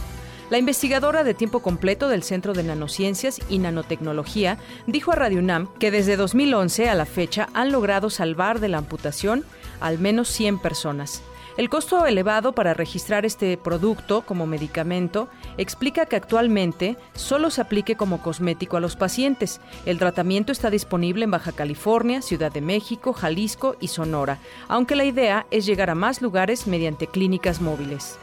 La 0.49 0.57
investigadora 0.57 1.23
de 1.23 1.33
tiempo 1.33 1.61
completo 1.61 2.09
del 2.09 2.21
Centro 2.21 2.53
de 2.53 2.63
Nanociencias 2.63 3.39
y 3.49 3.59
Nanotecnología 3.59 4.57
dijo 4.87 5.11
a 5.11 5.15
Radio 5.15 5.39
UNAM 5.39 5.67
que 5.79 5.89
desde 5.89 6.17
2011 6.17 6.89
a 6.89 6.95
la 6.95 7.05
fecha 7.05 7.49
han 7.53 7.71
logrado 7.71 8.09
salvar 8.09 8.59
de 8.59 8.67
la 8.67 8.79
amputación 8.79 9.45
al 9.79 9.99
menos 9.99 10.27
100 10.29 10.59
personas. 10.59 11.23
El 11.55 11.69
costo 11.69 12.05
elevado 12.07 12.53
para 12.53 12.73
registrar 12.73 13.25
este 13.25 13.57
producto 13.57 14.23
como 14.23 14.47
medicamento 14.47 15.29
explica 15.57 16.07
que 16.07 16.15
actualmente 16.15 16.97
solo 17.13 17.51
se 17.51 17.61
aplique 17.61 17.95
como 17.95 18.21
cosmético 18.21 18.77
a 18.77 18.79
los 18.79 18.95
pacientes. 18.95 19.61
El 19.85 19.99
tratamiento 19.99 20.51
está 20.51 20.71
disponible 20.71 21.25
en 21.25 21.31
Baja 21.31 21.51
California, 21.51 22.23
Ciudad 22.23 22.51
de 22.51 22.61
México, 22.61 23.13
Jalisco 23.13 23.75
y 23.79 23.89
Sonora, 23.89 24.39
aunque 24.67 24.95
la 24.95 25.05
idea 25.05 25.45
es 25.51 25.67
llegar 25.67 25.91
a 25.91 25.95
más 25.95 26.23
lugares 26.23 26.65
mediante 26.65 27.05
clínicas 27.05 27.61
móviles 27.61 28.17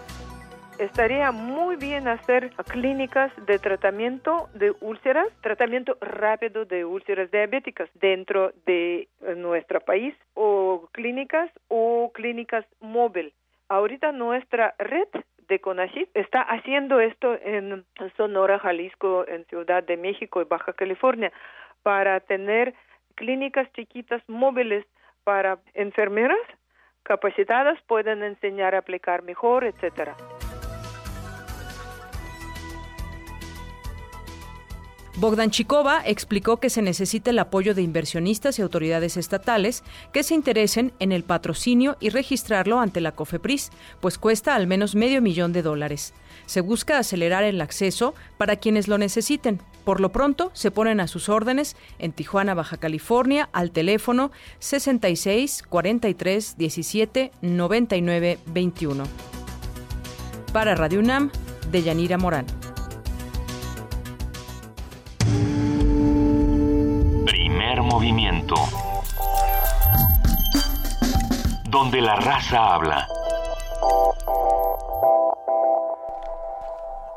estaría 0.81 1.31
muy 1.31 1.77
bien 1.77 2.09
hacer 2.09 2.51
clínicas 2.71 3.31
de 3.47 3.59
tratamiento 3.59 4.49
de 4.55 4.73
úlceras, 4.81 5.29
tratamiento 5.43 5.97
rápido 6.01 6.65
de 6.65 6.85
úlceras 6.85 7.31
diabéticas 7.31 7.91
dentro 7.95 8.53
de 8.65 9.09
nuestro 9.37 9.81
país 9.81 10.15
o 10.35 10.89
clínicas 10.93 11.51
o 11.69 12.11
clínicas 12.15 12.65
móvil. 12.81 13.35
Ahorita 13.69 14.11
nuestra 14.13 14.75
red 14.79 15.09
de 15.49 15.61
CONACYT 15.61 16.09
está 16.15 16.41
haciendo 16.41 16.99
esto 17.01 17.39
en 17.43 17.85
Sonora, 18.17 18.59
Jalisco, 18.59 19.27
en 19.29 19.45
Ciudad 19.47 19.85
de 19.85 19.97
México 19.97 20.41
y 20.41 20.45
Baja 20.45 20.73
California 20.73 21.31
para 21.83 22.21
tener 22.21 22.75
clínicas 23.17 23.71
chiquitas 23.75 24.23
móviles 24.29 24.87
para 25.25 25.59
enfermeras 25.75 26.39
capacitadas 27.03 27.81
pueden 27.87 28.23
enseñar 28.23 28.75
a 28.75 28.79
aplicar 28.79 29.23
mejor, 29.23 29.65
etcétera. 29.65 30.17
Bogdanchikova 35.21 36.01
explicó 36.07 36.57
que 36.57 36.71
se 36.71 36.81
necesita 36.81 37.29
el 37.29 37.39
apoyo 37.41 37.75
de 37.75 37.83
inversionistas 37.83 38.59
y 38.59 38.63
autoridades 38.63 39.19
estatales 39.19 39.85
que 40.15 40.23
se 40.23 40.35
interesen 40.35 40.95
en 40.99 41.13
el 41.13 41.25
patrocinio 41.25 41.99
y 42.01 42.09
registrarlo 42.09 42.81
ante 42.81 43.03
la 43.03 43.13
COFEPRIS, 43.13 43.71
pues 44.01 44.17
cuesta 44.17 44.55
al 44.55 44.67
menos 44.67 44.95
medio 44.95 45.21
millón 45.21 45.53
de 45.53 45.61
dólares. 45.61 46.15
Se 46.47 46.63
busca 46.63 46.97
acelerar 46.97 47.45
el 47.45 47.61
acceso 47.61 48.15
para 48.39 48.57
quienes 48.57 48.89
lo 48.89 48.97
necesiten. 48.97 49.61
Por 49.85 50.01
lo 50.01 50.11
pronto, 50.11 50.53
se 50.55 50.71
ponen 50.71 51.01
a 51.01 51.07
sus 51.07 51.29
órdenes 51.29 51.77
en 51.99 52.13
Tijuana, 52.13 52.55
Baja 52.55 52.79
California, 52.79 53.51
al 53.53 53.73
teléfono 53.73 54.31
66 54.59 55.65
43 55.69 56.57
17 56.57 57.33
99 57.43 58.39
21. 58.47 59.05
Para 60.55 60.75
Radio 60.75 61.01
UNAM, 61.01 61.31
Deyanira 61.71 62.17
Morán. 62.17 62.47
Movimiento. 67.91 68.55
Donde 71.69 72.01
la 72.01 72.15
raza 72.15 72.75
habla. 72.75 73.09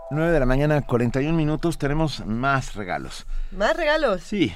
9 0.09 0.31
de 0.31 0.39
la 0.39 0.45
mañana, 0.47 0.81
41 0.81 1.37
minutos, 1.37 1.77
tenemos 1.77 2.25
más 2.25 2.73
regalos. 2.73 3.27
¿Más 3.51 3.77
regalos? 3.77 4.23
Sí, 4.23 4.51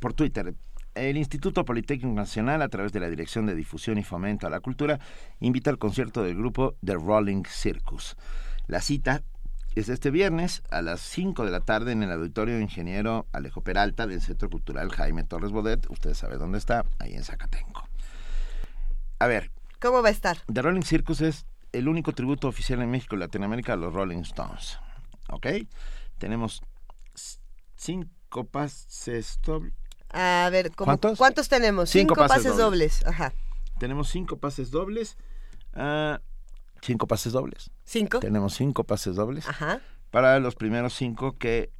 por 0.00 0.12
Twitter. 0.12 0.54
El 0.94 1.16
Instituto 1.16 1.64
Politécnico 1.64 2.14
Nacional, 2.14 2.60
a 2.60 2.68
través 2.68 2.92
de 2.92 3.00
la 3.00 3.08
Dirección 3.08 3.46
de 3.46 3.54
Difusión 3.54 3.96
y 3.96 4.02
Fomento 4.02 4.46
a 4.46 4.50
la 4.50 4.60
Cultura, 4.60 5.00
invita 5.40 5.70
al 5.70 5.78
concierto 5.78 6.22
del 6.22 6.36
grupo 6.36 6.74
The 6.84 6.94
Rolling 6.94 7.44
Circus. 7.48 8.16
La 8.66 8.82
cita 8.82 9.22
es 9.74 9.88
este 9.88 10.10
viernes 10.10 10.62
a 10.70 10.82
las 10.82 11.00
5 11.00 11.44
de 11.44 11.50
la 11.50 11.60
tarde 11.60 11.92
en 11.92 12.02
el 12.02 12.12
Auditorio 12.12 12.60
Ingeniero 12.60 13.26
Alejo 13.32 13.60
Peralta 13.60 14.06
del 14.06 14.20
Centro 14.20 14.48
Cultural 14.48 14.90
Jaime 14.90 15.24
Torres 15.24 15.50
Bodet. 15.50 15.90
Ustedes 15.90 16.18
saben 16.18 16.38
dónde 16.38 16.58
está, 16.58 16.84
ahí 16.98 17.14
en 17.14 17.24
Zacatenco. 17.24 17.88
A 19.18 19.26
ver. 19.26 19.50
¿Cómo 19.80 20.02
va 20.02 20.08
a 20.08 20.12
estar? 20.12 20.38
The 20.52 20.62
Rolling 20.62 20.82
Circus 20.82 21.20
es 21.20 21.46
el 21.72 21.88
único 21.88 22.12
tributo 22.12 22.46
oficial 22.48 22.80
en 22.82 22.90
México 22.90 23.16
y 23.16 23.18
Latinoamérica 23.18 23.72
a 23.72 23.76
los 23.76 23.92
Rolling 23.92 24.20
Stones. 24.20 24.78
¿Ok? 25.30 25.46
Tenemos 26.18 26.62
cinco 27.76 28.44
pases 28.44 29.40
dobles. 29.42 29.74
A 30.10 30.48
ver, 30.52 30.70
¿cuántos? 30.76 31.18
¿cuántos 31.18 31.48
tenemos? 31.48 31.90
Cinco, 31.90 32.14
pases, 32.14 32.56
dobles. 32.56 33.04
Ajá. 33.04 33.32
Tenemos 33.78 34.08
cinco 34.08 34.36
pases 34.36 34.70
dobles. 34.70 35.16
Uh, 35.74 36.18
cinco 36.84 37.06
pases 37.06 37.32
dobles. 37.32 37.70
¿Cinco? 37.84 38.20
Tenemos 38.20 38.54
cinco 38.54 38.84
pases 38.84 39.16
dobles. 39.16 39.48
Ajá. 39.48 39.80
Para 40.10 40.38
los 40.38 40.54
primeros 40.54 40.94
cinco 40.94 41.36
que 41.38 41.72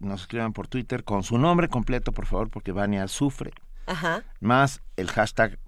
nos 0.00 0.22
escriban 0.22 0.52
por 0.52 0.68
Twitter 0.68 1.04
con 1.04 1.22
su 1.22 1.38
nombre 1.38 1.68
completo, 1.68 2.12
por 2.12 2.26
favor, 2.26 2.50
porque 2.50 2.72
Vania 2.72 3.08
sufre. 3.08 3.52
Ajá. 3.86 4.24
Más 4.40 4.82
el 4.96 5.10
hashtag 5.10 5.58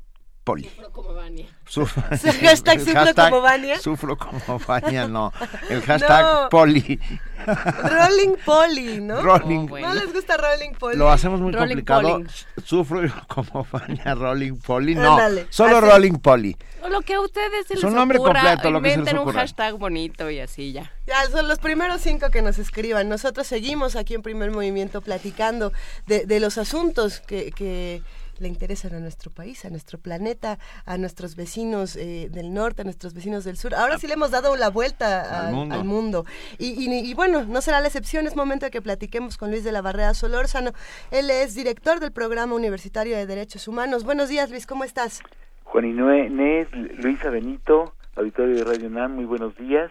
Poli. 0.44 0.64
Sufro 0.64 0.90
como 0.92 1.14
Vania. 1.14 1.46
Sufro, 1.70 2.02
hashtag 2.02 2.78
el 2.80 2.84
sufro 2.84 3.14
como 3.14 3.40
Vania. 3.40 3.78
Sufro 3.78 4.16
como 4.18 4.58
Vania, 4.66 5.06
no. 5.06 5.32
El 5.68 5.82
hashtag 5.86 6.48
Poli. 6.48 6.98
Rolling 7.46 8.36
Poli, 8.44 9.00
¿no? 9.00 9.22
Rolling. 9.22 9.66
¿No 9.80 9.94
les 9.94 10.12
gusta 10.12 10.36
Rolling 10.36 10.72
Poli? 10.72 10.96
Lo 10.96 11.10
hacemos 11.10 11.40
muy 11.40 11.52
Rolling 11.52 11.68
complicado. 11.68 12.02
Polling. 12.02 12.28
Sufro 12.64 13.00
como 13.28 13.66
Vania 13.70 14.14
Rolling 14.14 14.56
Poli. 14.56 14.94
No, 14.94 15.12
Ándale, 15.12 15.46
solo 15.50 15.78
así. 15.78 15.86
Rolling 15.88 16.18
Poli. 16.18 16.56
O 16.82 16.88
lo 16.88 17.00
que 17.02 17.14
a 17.14 17.20
ustedes 17.20 17.66
se 17.66 17.76
Su 17.76 17.86
les 17.86 17.94
nombre 17.94 18.18
ocurra, 18.18 18.40
completo, 18.40 18.70
lo 18.70 18.80
que 18.82 18.90
se 18.90 18.96
les 18.96 18.98
inventen 18.98 19.16
un 19.18 19.22
ocurra. 19.22 19.40
hashtag 19.40 19.74
bonito 19.78 20.30
y 20.30 20.40
así 20.40 20.72
ya. 20.72 20.92
Ya, 21.06 21.24
son 21.30 21.48
los 21.48 21.58
primeros 21.58 22.00
cinco 22.00 22.30
que 22.30 22.42
nos 22.42 22.58
escriban. 22.58 23.08
Nosotros 23.08 23.46
seguimos 23.46 23.96
aquí 23.96 24.14
en 24.14 24.22
Primer 24.22 24.50
Movimiento 24.50 25.00
platicando 25.00 25.72
de, 26.06 26.26
de 26.26 26.40
los 26.40 26.58
asuntos 26.58 27.20
que, 27.20 27.52
que 27.52 28.02
le 28.40 28.48
interesan 28.48 28.94
a 28.94 29.00
nuestro 29.00 29.30
país, 29.30 29.64
a 29.64 29.70
nuestro 29.70 29.98
planeta, 29.98 30.58
a 30.84 30.98
nuestros 30.98 31.36
vecinos 31.36 31.96
eh, 31.96 32.28
del 32.30 32.52
norte, 32.52 32.82
a 32.82 32.84
nuestros 32.84 33.14
vecinos 33.14 33.44
del 33.44 33.56
sur. 33.56 33.74
Ahora 33.74 33.98
sí 33.98 34.06
le 34.06 34.14
hemos 34.14 34.30
dado 34.30 34.56
la 34.56 34.70
vuelta 34.70 35.40
Al 35.40 35.46
al, 35.48 35.54
mundo. 35.54 35.74
al 35.74 35.84
mundo. 35.84 36.24
Y, 36.58 36.68
y- 36.84 37.10
y 37.10 37.14
bueno, 37.14 37.44
no 37.44 37.60
será 37.60 37.80
la 37.80 37.86
excepción, 37.88 38.26
es 38.26 38.34
momento 38.36 38.66
de 38.66 38.70
que 38.70 38.82
platiquemos 38.82 39.36
con 39.36 39.50
Luis 39.50 39.64
de 39.64 39.72
la 39.72 39.82
Barrera 39.82 40.14
Solórzano. 40.14 40.72
Él 41.10 41.30
es 41.30 41.54
director 41.54 42.00
del 42.00 42.12
Programa 42.12 42.54
Universitario 42.54 43.16
de 43.16 43.26
Derechos 43.26 43.68
Humanos. 43.68 44.04
Buenos 44.04 44.28
días, 44.28 44.50
Luis, 44.50 44.66
¿cómo 44.66 44.84
estás? 44.84 45.20
Juan 45.64 45.84
Inés, 45.84 46.68
Luisa 46.72 47.30
Benito, 47.30 47.94
auditorio 48.16 48.56
de 48.56 48.64
Radio 48.64 48.88
UNAM, 48.88 49.14
muy 49.14 49.24
buenos 49.24 49.56
días. 49.56 49.90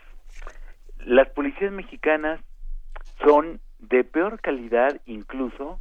Las 1.05 1.29
policías 1.29 1.71
mexicanas 1.71 2.41
son 3.23 3.61
de 3.79 4.03
peor 4.03 4.41
calidad 4.41 4.99
incluso 5.05 5.79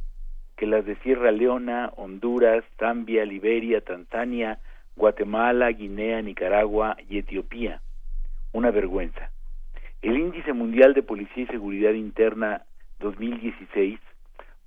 que 0.59 0.67
las 0.67 0.85
de 0.85 0.97
Sierra 0.97 1.31
Leona, 1.31 1.93
Honduras, 1.95 2.65
Zambia, 2.77 3.23
Liberia, 3.23 3.79
Tanzania, 3.79 4.59
Guatemala, 4.97 5.69
Guinea, 5.69 6.21
Nicaragua 6.21 6.97
y 7.09 7.17
Etiopía. 7.17 7.79
Una 8.51 8.69
vergüenza. 8.69 9.31
El 10.01 10.17
Índice 10.17 10.51
Mundial 10.51 10.93
de 10.93 11.01
Policía 11.01 11.43
y 11.43 11.47
Seguridad 11.47 11.93
Interna 11.93 12.63
2016 12.99 14.01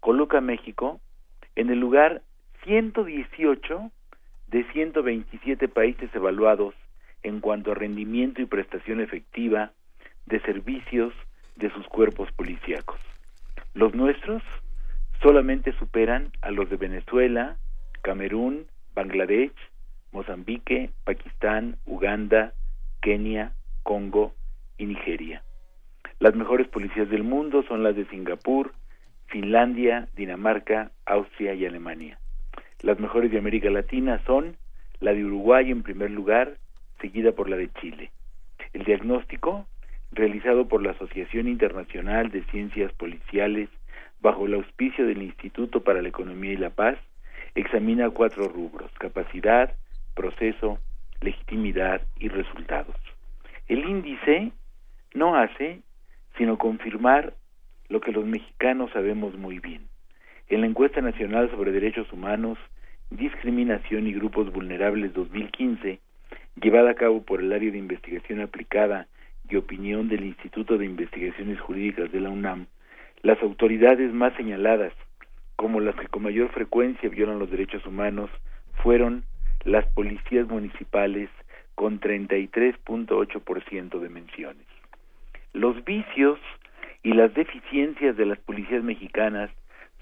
coloca 0.00 0.38
a 0.38 0.40
México 0.40 0.98
en 1.56 1.68
el 1.68 1.78
lugar 1.78 2.22
118 2.64 3.90
de 4.46 4.64
127 4.72 5.68
países 5.68 6.08
evaluados 6.14 6.74
en 7.22 7.40
cuanto 7.40 7.70
a 7.70 7.74
rendimiento 7.74 8.40
y 8.40 8.46
prestación 8.46 9.02
efectiva 9.02 9.72
de 10.24 10.40
servicios 10.40 11.12
de 11.56 11.68
sus 11.68 11.86
cuerpos 11.88 12.32
policíacos. 12.32 12.98
Los 13.74 13.94
nuestros 13.94 14.42
solamente 15.22 15.72
superan 15.78 16.32
a 16.42 16.50
los 16.50 16.68
de 16.68 16.76
Venezuela, 16.76 17.56
Camerún, 18.02 18.66
Bangladesh, 18.94 19.52
Mozambique, 20.10 20.90
Pakistán, 21.04 21.76
Uganda, 21.86 22.52
Kenia, 23.00 23.52
Congo 23.84 24.34
y 24.76 24.86
Nigeria. 24.86 25.42
Las 26.18 26.34
mejores 26.34 26.68
policías 26.68 27.08
del 27.08 27.22
mundo 27.22 27.62
son 27.62 27.82
las 27.82 27.96
de 27.96 28.04
Singapur, 28.06 28.72
Finlandia, 29.26 30.08
Dinamarca, 30.14 30.90
Austria 31.06 31.54
y 31.54 31.64
Alemania. 31.64 32.18
Las 32.82 32.98
mejores 32.98 33.30
de 33.30 33.38
América 33.38 33.70
Latina 33.70 34.20
son 34.26 34.56
la 35.00 35.12
de 35.12 35.24
Uruguay 35.24 35.70
en 35.70 35.82
primer 35.82 36.10
lugar, 36.10 36.58
seguida 37.00 37.32
por 37.32 37.48
la 37.48 37.56
de 37.56 37.72
Chile. 37.80 38.10
El 38.72 38.84
diagnóstico, 38.84 39.66
realizado 40.10 40.68
por 40.68 40.82
la 40.82 40.90
Asociación 40.92 41.48
Internacional 41.48 42.30
de 42.30 42.42
Ciencias 42.44 42.92
Policiales 42.92 43.68
bajo 44.22 44.46
el 44.46 44.54
auspicio 44.54 45.06
del 45.06 45.20
Instituto 45.22 45.82
para 45.82 46.00
la 46.00 46.08
Economía 46.08 46.52
y 46.52 46.56
la 46.56 46.70
Paz, 46.70 46.96
examina 47.54 48.08
cuatro 48.10 48.48
rubros, 48.48 48.90
capacidad, 48.98 49.74
proceso, 50.14 50.78
legitimidad 51.20 52.02
y 52.18 52.28
resultados. 52.28 52.96
El 53.68 53.84
índice 53.84 54.52
no 55.14 55.36
hace 55.36 55.80
sino 56.38 56.56
confirmar 56.56 57.34
lo 57.88 58.00
que 58.00 58.12
los 58.12 58.24
mexicanos 58.24 58.90
sabemos 58.92 59.36
muy 59.36 59.58
bien. 59.58 59.88
En 60.48 60.62
la 60.62 60.66
encuesta 60.66 61.00
nacional 61.00 61.50
sobre 61.50 61.72
derechos 61.72 62.10
humanos, 62.12 62.58
discriminación 63.10 64.06
y 64.06 64.14
grupos 64.14 64.50
vulnerables 64.50 65.12
2015, 65.12 66.00
llevada 66.62 66.92
a 66.92 66.94
cabo 66.94 67.22
por 67.22 67.40
el 67.40 67.52
área 67.52 67.70
de 67.70 67.78
investigación 67.78 68.40
aplicada 68.40 69.08
y 69.48 69.56
opinión 69.56 70.08
del 70.08 70.24
Instituto 70.24 70.78
de 70.78 70.86
Investigaciones 70.86 71.60
Jurídicas 71.60 72.10
de 72.12 72.20
la 72.20 72.30
UNAM, 72.30 72.66
las 73.22 73.40
autoridades 73.42 74.12
más 74.12 74.34
señaladas 74.34 74.92
como 75.56 75.80
las 75.80 75.94
que 75.94 76.08
con 76.08 76.24
mayor 76.24 76.50
frecuencia 76.50 77.08
violan 77.08 77.38
los 77.38 77.50
derechos 77.50 77.86
humanos 77.86 78.30
fueron 78.82 79.24
las 79.64 79.86
policías 79.86 80.48
municipales 80.48 81.30
con 81.76 82.00
33.8% 82.00 84.00
de 84.00 84.08
menciones. 84.08 84.66
Los 85.52 85.84
vicios 85.84 86.40
y 87.02 87.12
las 87.12 87.32
deficiencias 87.34 88.16
de 88.16 88.26
las 88.26 88.38
policías 88.38 88.82
mexicanas 88.82 89.50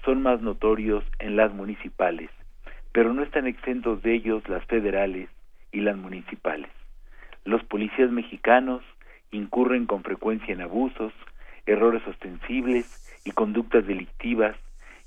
son 0.03 0.23
más 0.23 0.41
notorios 0.41 1.03
en 1.19 1.35
las 1.35 1.53
municipales, 1.53 2.31
pero 2.91 3.13
no 3.13 3.21
están 3.21 3.45
exentos 3.45 4.01
de 4.01 4.15
ellos 4.15 4.47
las 4.49 4.65
federales 4.65 5.29
y 5.71 5.81
las 5.81 5.95
municipales. 5.95 6.71
Los 7.45 7.63
policías 7.65 8.11
mexicanos 8.11 8.81
incurren 9.31 9.85
con 9.85 10.03
frecuencia 10.03 10.53
en 10.53 10.61
abusos, 10.61 11.13
errores 11.71 12.05
ostensibles 12.07 12.85
y 13.25 13.31
conductas 13.31 13.85
delictivas 13.85 14.55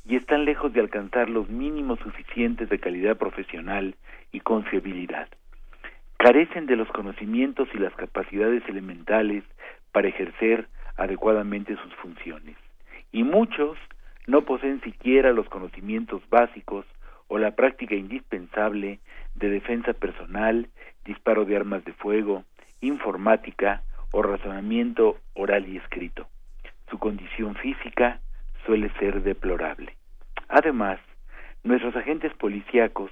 y 0.06 0.16
están 0.16 0.44
lejos 0.44 0.72
de 0.72 0.80
alcanzar 0.80 1.30
los 1.30 1.48
mínimos 1.48 1.98
suficientes 2.00 2.68
de 2.68 2.78
calidad 2.78 3.16
profesional 3.16 3.94
y 4.32 4.40
confiabilidad. 4.40 5.28
Carecen 6.18 6.66
de 6.66 6.76
los 6.76 6.88
conocimientos 6.88 7.68
y 7.74 7.78
las 7.78 7.94
capacidades 7.94 8.62
elementales 8.68 9.44
para 9.92 10.08
ejercer 10.08 10.68
adecuadamente 10.96 11.76
sus 11.76 11.94
funciones. 11.94 12.56
Y 13.12 13.24
muchos 13.24 13.78
no 14.26 14.42
poseen 14.42 14.80
siquiera 14.82 15.32
los 15.32 15.48
conocimientos 15.48 16.22
básicos 16.30 16.86
o 17.28 17.38
la 17.38 17.52
práctica 17.52 17.94
indispensable 17.94 19.00
de 19.34 19.50
defensa 19.50 19.92
personal, 19.92 20.68
disparo 21.04 21.44
de 21.44 21.56
armas 21.56 21.84
de 21.84 21.92
fuego, 21.92 22.44
informática 22.80 23.82
o 24.12 24.22
razonamiento 24.22 25.16
oral 25.34 25.68
y 25.68 25.78
escrito. 25.78 26.28
Su 26.94 27.00
condición 27.00 27.56
física 27.56 28.20
suele 28.64 28.88
ser 29.00 29.24
deplorable. 29.24 29.96
Además, 30.46 31.00
nuestros 31.64 31.96
agentes 31.96 32.32
policíacos 32.34 33.10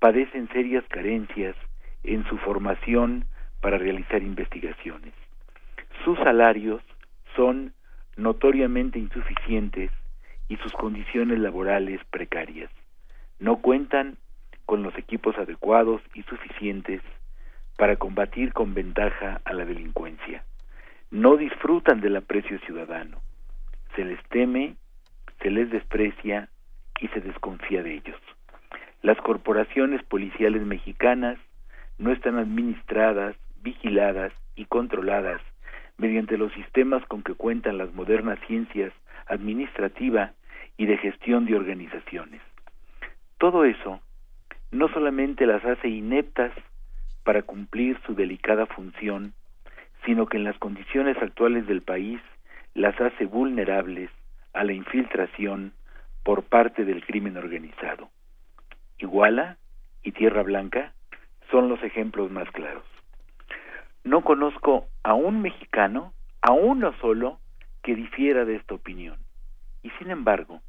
padecen 0.00 0.48
serias 0.48 0.84
carencias 0.88 1.54
en 2.02 2.24
su 2.24 2.36
formación 2.38 3.24
para 3.60 3.78
realizar 3.78 4.24
investigaciones. 4.24 5.14
Sus 6.04 6.18
salarios 6.18 6.82
son 7.36 7.74
notoriamente 8.16 8.98
insuficientes 8.98 9.92
y 10.48 10.56
sus 10.56 10.72
condiciones 10.72 11.38
laborales 11.38 12.00
precarias. 12.10 12.72
No 13.38 13.58
cuentan 13.58 14.16
con 14.66 14.82
los 14.82 14.98
equipos 14.98 15.38
adecuados 15.38 16.02
y 16.14 16.24
suficientes 16.24 17.00
para 17.76 17.94
combatir 17.94 18.52
con 18.52 18.74
ventaja 18.74 19.40
a 19.44 19.52
la 19.52 19.64
delincuencia. 19.64 20.42
No 21.12 21.36
disfrutan 21.36 22.00
del 22.00 22.16
aprecio 22.16 22.58
ciudadano. 22.60 23.20
Se 23.94 24.02
les 24.02 24.18
teme, 24.30 24.76
se 25.42 25.50
les 25.50 25.70
desprecia 25.70 26.48
y 27.02 27.08
se 27.08 27.20
desconfía 27.20 27.82
de 27.82 27.96
ellos. 27.96 28.18
Las 29.02 29.18
corporaciones 29.18 30.02
policiales 30.04 30.62
mexicanas 30.62 31.36
no 31.98 32.12
están 32.12 32.38
administradas, 32.38 33.36
vigiladas 33.62 34.32
y 34.56 34.64
controladas 34.64 35.42
mediante 35.98 36.38
los 36.38 36.50
sistemas 36.54 37.04
con 37.04 37.22
que 37.22 37.34
cuentan 37.34 37.76
las 37.76 37.92
modernas 37.92 38.38
ciencias 38.46 38.94
administrativa 39.26 40.32
y 40.78 40.86
de 40.86 40.96
gestión 40.96 41.44
de 41.44 41.56
organizaciones. 41.56 42.40
Todo 43.36 43.66
eso 43.66 44.00
no 44.70 44.88
solamente 44.88 45.44
las 45.44 45.62
hace 45.62 45.88
ineptas 45.88 46.52
para 47.22 47.42
cumplir 47.42 48.00
su 48.06 48.14
delicada 48.14 48.64
función, 48.64 49.34
sino 50.04 50.26
que 50.26 50.36
en 50.36 50.44
las 50.44 50.58
condiciones 50.58 51.16
actuales 51.18 51.66
del 51.66 51.82
país 51.82 52.20
las 52.74 52.98
hace 53.00 53.26
vulnerables 53.26 54.10
a 54.52 54.64
la 54.64 54.72
infiltración 54.72 55.72
por 56.22 56.44
parte 56.44 56.84
del 56.84 57.04
crimen 57.04 57.36
organizado. 57.36 58.10
Iguala 58.98 59.56
y 60.02 60.12
Tierra 60.12 60.42
Blanca 60.42 60.92
son 61.50 61.68
los 61.68 61.82
ejemplos 61.82 62.30
más 62.30 62.50
claros. 62.50 62.84
No 64.04 64.22
conozco 64.22 64.86
a 65.02 65.14
un 65.14 65.42
mexicano, 65.42 66.12
a 66.40 66.52
uno 66.52 66.92
solo, 67.00 67.38
que 67.82 67.94
difiera 67.94 68.44
de 68.44 68.56
esta 68.56 68.74
opinión. 68.74 69.18
Y 69.82 69.90
sin 69.98 70.10
embargo, 70.10 70.60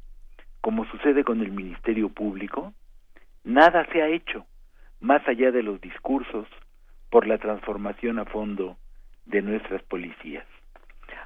como 0.60 0.84
sucede 0.86 1.24
con 1.24 1.40
el 1.40 1.52
Ministerio 1.52 2.08
Público, 2.08 2.72
nada 3.44 3.86
se 3.92 4.02
ha 4.02 4.08
hecho 4.08 4.46
más 5.00 5.26
allá 5.28 5.50
de 5.50 5.62
los 5.62 5.80
discursos 5.80 6.46
por 7.10 7.26
la 7.26 7.38
transformación 7.38 8.18
a 8.18 8.24
fondo 8.24 8.76
de 9.26 9.42
nuestras 9.42 9.82
policías. 9.82 10.46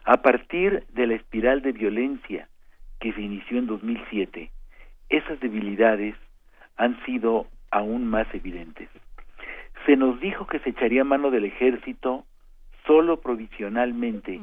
A 0.04 0.22
partir 0.22 0.84
de 0.94 1.06
la 1.06 1.14
espiral 1.14 1.62
de 1.62 1.72
violencia 1.72 2.48
que 3.00 3.12
se 3.12 3.20
inició 3.20 3.58
en 3.58 3.66
2007, 3.66 4.50
esas 5.08 5.40
debilidades 5.40 6.14
han 6.76 7.02
sido 7.04 7.46
aún 7.70 8.06
más 8.06 8.26
evidentes. 8.34 8.88
Se 9.86 9.96
nos 9.96 10.20
dijo 10.20 10.46
que 10.46 10.58
se 10.60 10.70
echaría 10.70 11.04
mano 11.04 11.30
del 11.30 11.44
ejército 11.44 12.24
solo 12.86 13.20
provisionalmente 13.20 14.40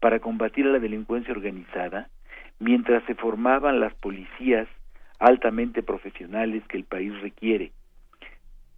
para 0.00 0.20
combatir 0.20 0.66
a 0.66 0.70
la 0.70 0.78
delincuencia 0.78 1.32
organizada, 1.32 2.08
mientras 2.58 3.04
se 3.04 3.14
formaban 3.14 3.80
las 3.80 3.94
policías 3.94 4.68
altamente 5.18 5.82
profesionales 5.82 6.62
que 6.68 6.76
el 6.76 6.84
país 6.84 7.12
requiere. 7.20 7.72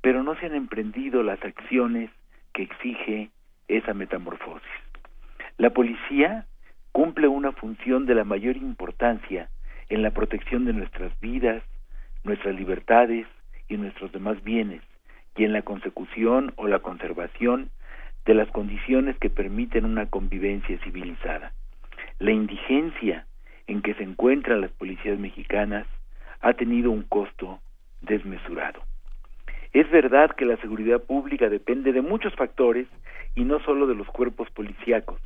Pero 0.00 0.22
no 0.22 0.34
se 0.36 0.46
han 0.46 0.54
emprendido 0.54 1.22
las 1.22 1.42
acciones 1.42 2.10
que 2.52 2.62
exige 2.62 3.30
esa 3.68 3.94
metamorfosis. 3.94 4.68
La 5.58 5.70
policía 5.70 6.46
cumple 6.92 7.28
una 7.28 7.52
función 7.52 8.06
de 8.06 8.14
la 8.14 8.24
mayor 8.24 8.56
importancia 8.56 9.48
en 9.88 10.02
la 10.02 10.10
protección 10.10 10.64
de 10.64 10.72
nuestras 10.72 11.18
vidas, 11.20 11.62
nuestras 12.24 12.54
libertades 12.54 13.26
y 13.68 13.76
nuestros 13.76 14.12
demás 14.12 14.42
bienes, 14.42 14.82
y 15.36 15.44
en 15.44 15.52
la 15.52 15.62
consecución 15.62 16.52
o 16.56 16.66
la 16.66 16.80
conservación 16.80 17.70
de 18.24 18.34
las 18.34 18.48
condiciones 18.50 19.16
que 19.18 19.30
permiten 19.30 19.84
una 19.84 20.06
convivencia 20.06 20.78
civilizada. 20.84 21.52
La 22.18 22.32
indigencia 22.32 23.26
en 23.66 23.82
que 23.82 23.94
se 23.94 24.02
encuentran 24.02 24.60
las 24.60 24.72
policías 24.72 25.18
mexicanas 25.18 25.86
ha 26.40 26.52
tenido 26.54 26.90
un 26.90 27.02
costo 27.02 27.60
desmesurado. 28.00 28.82
Es 29.72 29.90
verdad 29.90 30.34
que 30.34 30.44
la 30.44 30.56
seguridad 30.56 31.02
pública 31.02 31.48
depende 31.48 31.92
de 31.92 32.02
muchos 32.02 32.34
factores 32.34 32.86
y 33.34 33.44
no 33.44 33.60
solo 33.60 33.86
de 33.86 33.94
los 33.94 34.06
cuerpos 34.08 34.50
policíacos, 34.50 35.20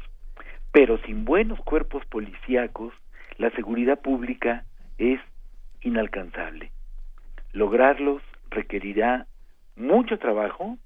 pero 0.72 0.98
sin 0.98 1.24
buenos 1.24 1.60
cuerpos 1.60 2.04
policíacos, 2.06 2.94
la 3.38 3.50
seguridad 3.50 4.00
pública 4.00 4.64
es 4.98 5.20
inalcanzable. 5.82 6.72
Lograrlos 7.52 8.22
requerirá 8.50 9.26
mucho 9.76 10.18
trabajo 10.18 10.78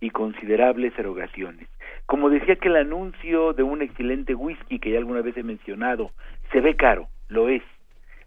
y 0.00 0.10
considerables 0.10 0.96
erogaciones. 0.98 1.68
Como 2.06 2.30
decía 2.30 2.56
que 2.56 2.68
el 2.68 2.76
anuncio 2.76 3.52
de 3.52 3.62
un 3.62 3.82
excelente 3.82 4.34
whisky 4.34 4.78
que 4.78 4.92
ya 4.92 4.98
alguna 4.98 5.22
vez 5.22 5.36
he 5.36 5.42
mencionado, 5.42 6.12
se 6.52 6.60
ve 6.60 6.76
caro, 6.76 7.08
lo 7.28 7.48
es, 7.48 7.62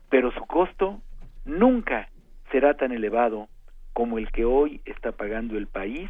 pero 0.10 0.32
su 0.32 0.46
costo 0.46 1.02
nunca 1.46 2.10
será 2.52 2.76
tan 2.76 2.92
elevado 2.92 3.48
como 3.94 4.18
el 4.18 4.32
que 4.32 4.46
hoy 4.46 4.82
está 4.86 5.12
pagando 5.12 5.58
el 5.58 5.68
país 5.68 6.10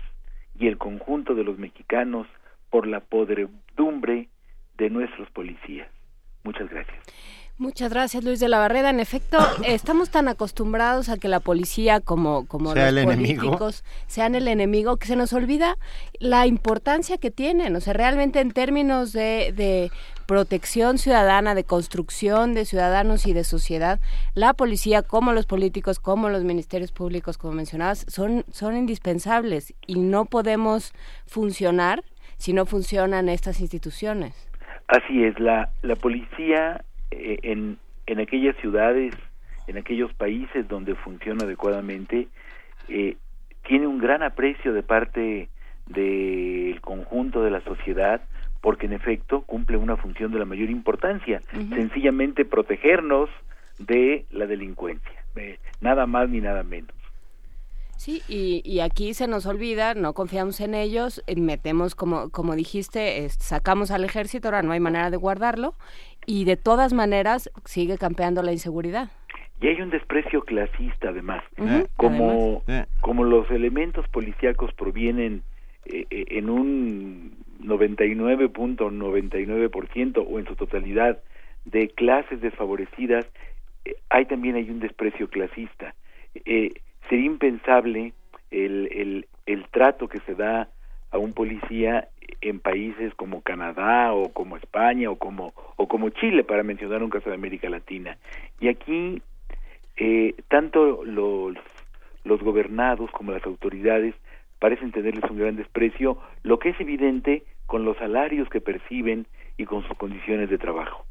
y 0.57 0.67
el 0.67 0.77
conjunto 0.77 1.35
de 1.35 1.43
los 1.43 1.57
mexicanos 1.57 2.27
por 2.69 2.88
la 2.88 2.99
podredumbre 3.01 4.30
de 4.77 4.89
nuestros 4.89 5.30
policías. 5.31 5.89
Muchas 6.43 6.69
gracias. 6.69 7.41
Muchas 7.57 7.91
gracias, 7.91 8.23
Luis 8.23 8.39
de 8.39 8.49
la 8.49 8.57
Barrera. 8.57 8.89
En 8.89 8.99
efecto, 8.99 9.38
estamos 9.65 10.09
tan 10.09 10.27
acostumbrados 10.27 11.09
a 11.09 11.17
que 11.17 11.27
la 11.27 11.39
policía, 11.39 11.99
como, 11.99 12.47
como 12.47 12.73
Sea 12.73 12.91
los 12.91 13.05
políticos, 13.05 13.83
sean 14.07 14.35
el 14.35 14.47
enemigo, 14.47 14.97
que 14.97 15.07
se 15.07 15.15
nos 15.15 15.33
olvida 15.33 15.77
la 16.19 16.47
importancia 16.47 17.17
que 17.17 17.31
tienen. 17.31 17.75
O 17.75 17.80
sea, 17.80 17.93
realmente 17.93 18.39
en 18.39 18.51
términos 18.51 19.13
de, 19.13 19.53
de 19.55 19.91
protección 20.25 20.97
ciudadana, 20.97 21.55
de 21.55 21.63
construcción 21.63 22.53
de 22.53 22.65
ciudadanos 22.65 23.27
y 23.27 23.33
de 23.33 23.43
sociedad, 23.43 23.99
la 24.33 24.53
policía, 24.53 25.01
como 25.03 25.33
los 25.33 25.45
políticos, 25.45 25.99
como 25.99 26.30
los 26.30 26.43
ministerios 26.43 26.91
públicos, 26.91 27.38
como 27.38 27.53
mencionabas, 27.53 28.05
son, 28.07 28.45
son 28.51 28.77
indispensables 28.77 29.73
y 29.85 29.99
no 29.99 30.25
podemos 30.25 30.93
funcionar 31.27 32.03
si 32.38 32.53
no 32.53 32.65
funcionan 32.65 33.30
estas 33.30 33.59
instituciones. 33.59 34.33
Así 34.88 35.23
es, 35.23 35.39
la, 35.39 35.69
la 35.83 35.95
policía 35.95 36.83
eh, 37.11 37.40
en, 37.43 37.77
en 38.07 38.19
aquellas 38.19 38.56
ciudades, 38.57 39.14
en 39.67 39.77
aquellos 39.77 40.14
países 40.14 40.67
donde 40.67 40.95
funciona 40.95 41.43
adecuadamente, 41.43 42.27
eh, 42.88 43.17
tiene 43.67 43.88
un 43.88 43.99
gran 43.99 44.23
aprecio 44.23 44.73
de 44.73 44.83
parte 44.83 45.49
del 45.88 46.80
conjunto 46.81 47.43
de 47.43 47.51
la 47.51 47.61
sociedad 47.61 48.22
porque 48.61 48.85
en 48.85 48.93
efecto 48.93 49.41
cumple 49.41 49.77
una 49.77 49.98
función 49.98 50.31
de 50.31 50.40
la 50.40 50.45
mayor 50.45 50.69
importancia, 50.69 51.41
sencillamente 51.51 52.45
protegernos 52.45 53.30
de 53.80 54.25
la 54.30 54.45
delincuencia, 54.45 55.25
eh, 55.35 55.57
nada 55.81 56.06
más 56.06 56.30
ni 56.30 56.41
nada 56.41 56.64
menos. 56.64 56.91
Sí, 58.01 58.23
y, 58.27 58.63
y 58.65 58.80
aquí 58.80 59.13
se 59.13 59.27
nos 59.27 59.45
olvida, 59.45 59.93
no 59.93 60.13
confiamos 60.13 60.59
en 60.59 60.73
ellos, 60.73 61.23
eh, 61.27 61.39
metemos, 61.39 61.93
como, 61.93 62.31
como 62.31 62.55
dijiste, 62.55 63.30
sacamos 63.30 63.91
al 63.91 64.03
ejército, 64.03 64.47
ahora 64.47 64.63
no 64.63 64.71
hay 64.71 64.80
manera 64.80 65.11
de 65.11 65.17
guardarlo, 65.17 65.75
y 66.25 66.45
de 66.45 66.57
todas 66.57 66.93
maneras 66.93 67.51
sigue 67.65 67.99
campeando 67.99 68.41
la 68.41 68.53
inseguridad. 68.53 69.11
Y 69.61 69.67
hay 69.67 69.80
un 69.83 69.91
desprecio 69.91 70.41
clasista 70.41 71.09
además, 71.09 71.43
Ujú, 71.59 71.88
como, 71.95 72.63
como 73.01 73.23
los 73.23 73.51
elementos 73.51 74.07
policíacos 74.07 74.73
provienen 74.73 75.43
eh, 75.85 76.07
eh, 76.09 76.25
en 76.30 76.49
un 76.49 77.38
99.99% 77.59 80.25
o 80.27 80.39
en 80.39 80.47
su 80.47 80.55
totalidad 80.55 81.19
de 81.65 81.89
clases 81.89 82.41
desfavorecidas, 82.41 83.27
eh, 83.85 83.93
hay 84.09 84.25
también 84.25 84.55
hay 84.55 84.67
un 84.71 84.80
desprecio 84.80 85.30
clasista. 85.30 85.93
Eh, 86.45 86.71
sería 87.11 87.25
impensable 87.25 88.14
el, 88.51 88.88
el, 88.90 89.27
el 89.45 89.65
trato 89.67 90.07
que 90.07 90.22
se 90.22 90.33
da 90.33 90.69
a 91.11 91.17
un 91.17 91.33
policía 91.33 92.07
en 92.40 92.61
países 92.61 93.14
como 93.15 93.41
Canadá 93.41 94.14
o 94.14 94.31
como 94.31 94.56
España 94.56 95.09
o 95.09 95.17
como 95.17 95.53
o 95.75 95.90
como 95.90 96.09
Chile 96.11 96.45
para 96.45 96.64
mencionar 96.64 97.03
un 97.03 97.09
caso 97.09 97.30
de 97.30 97.35
América 97.35 97.69
Latina. 97.69 98.17
Y 98.61 98.69
aquí 98.69 99.22
eh, 99.98 100.35
tanto 100.48 101.03
los 101.03 101.57
los 102.23 102.41
gobernados 102.41 103.11
como 103.11 103.33
las 103.33 103.45
autoridades 103.45 104.15
parecen 104.59 104.93
tenerles 104.93 105.30
un 105.30 105.38
gran 105.38 105.57
desprecio 105.57 106.17
lo 106.43 106.59
que 106.59 106.69
es 106.69 106.80
evidente 106.80 107.43
con 107.65 107.83
los 107.83 107.98
salarios 107.98 108.48
que 108.48 108.61
perciben 108.61 109.27
y 109.57 109.65
con 109.65 109.85
sus 109.85 109.98
condiciones 109.98 110.49
de 110.49 110.57
trabajo 110.57 111.06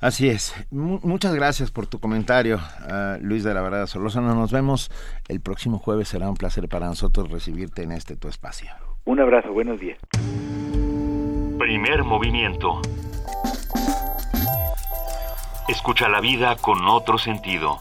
Así 0.00 0.28
es. 0.28 0.54
Mu- 0.70 1.00
muchas 1.02 1.34
gracias 1.34 1.70
por 1.70 1.86
tu 1.86 1.98
comentario, 2.00 2.60
ah, 2.88 3.16
Luis 3.20 3.44
de 3.44 3.54
la 3.54 3.62
Verdad 3.62 3.86
Solórzano. 3.86 4.34
Nos 4.34 4.52
vemos 4.52 4.90
el 5.28 5.40
próximo 5.40 5.78
jueves. 5.78 6.08
Será 6.08 6.28
un 6.28 6.36
placer 6.36 6.68
para 6.68 6.86
nosotros 6.86 7.30
recibirte 7.30 7.82
en 7.82 7.92
este 7.92 8.16
tu 8.16 8.28
espacio. 8.28 8.70
un 9.06 9.20
abrazo 9.20 9.52
buenos 9.52 9.78
días 9.80 9.98
Primer 11.58 12.04
movimiento. 12.04 12.80
Escucha 15.68 16.08
la 16.08 16.20
vida 16.20 16.56
con 16.56 16.86
otro 16.86 17.16
sentido. 17.18 17.80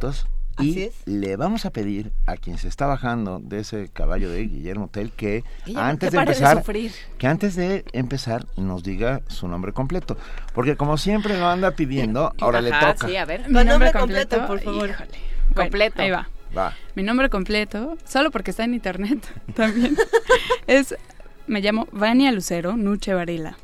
Minutos. 0.00 0.26
Y 0.58 0.72
Así 0.72 0.82
es. 0.82 0.94
le 1.06 1.36
vamos 1.36 1.64
a 1.64 1.70
pedir 1.70 2.12
a 2.26 2.36
quien 2.36 2.58
se 2.58 2.68
está 2.68 2.86
bajando 2.86 3.38
de 3.38 3.60
ese 3.60 3.88
caballo 3.88 4.30
de 4.30 4.42
Guillermo 4.42 4.88
Tell 4.88 5.10
que 5.10 5.42
antes 5.74 6.10
que 6.10 6.16
de 6.16 6.22
empezar 6.22 6.64
que 7.16 7.26
antes 7.26 7.56
de 7.56 7.84
empezar 7.92 8.44
nos 8.56 8.82
diga 8.82 9.22
su 9.28 9.48
nombre 9.48 9.72
completo, 9.72 10.18
porque 10.52 10.76
como 10.76 10.98
siempre 10.98 11.38
lo 11.38 11.46
anda 11.46 11.70
pidiendo, 11.70 12.34
ahora 12.40 12.60
le 12.60 12.72
toca. 12.72 13.06
sí, 13.06 13.16
a 13.16 13.24
ver. 13.24 13.44
Con 13.44 13.66
nombre 13.66 13.92
completo, 13.92 14.46
por 14.46 14.60
favor. 14.60 14.90
Híjole. 14.90 15.10
Completo. 15.54 15.96
Bueno, 15.96 16.04
ahí 16.04 16.10
va. 16.10 16.28
Va. 16.56 16.76
Mi 16.94 17.04
nombre 17.04 17.30
completo, 17.30 17.96
solo 18.04 18.30
porque 18.30 18.50
está 18.50 18.64
en 18.64 18.74
internet 18.74 19.24
también, 19.54 19.96
es, 20.66 20.94
me 21.46 21.60
llamo 21.60 21.88
Vania 21.92 22.32
Lucero 22.32 22.76
Nuche 22.76 23.14
Varela. 23.14 23.56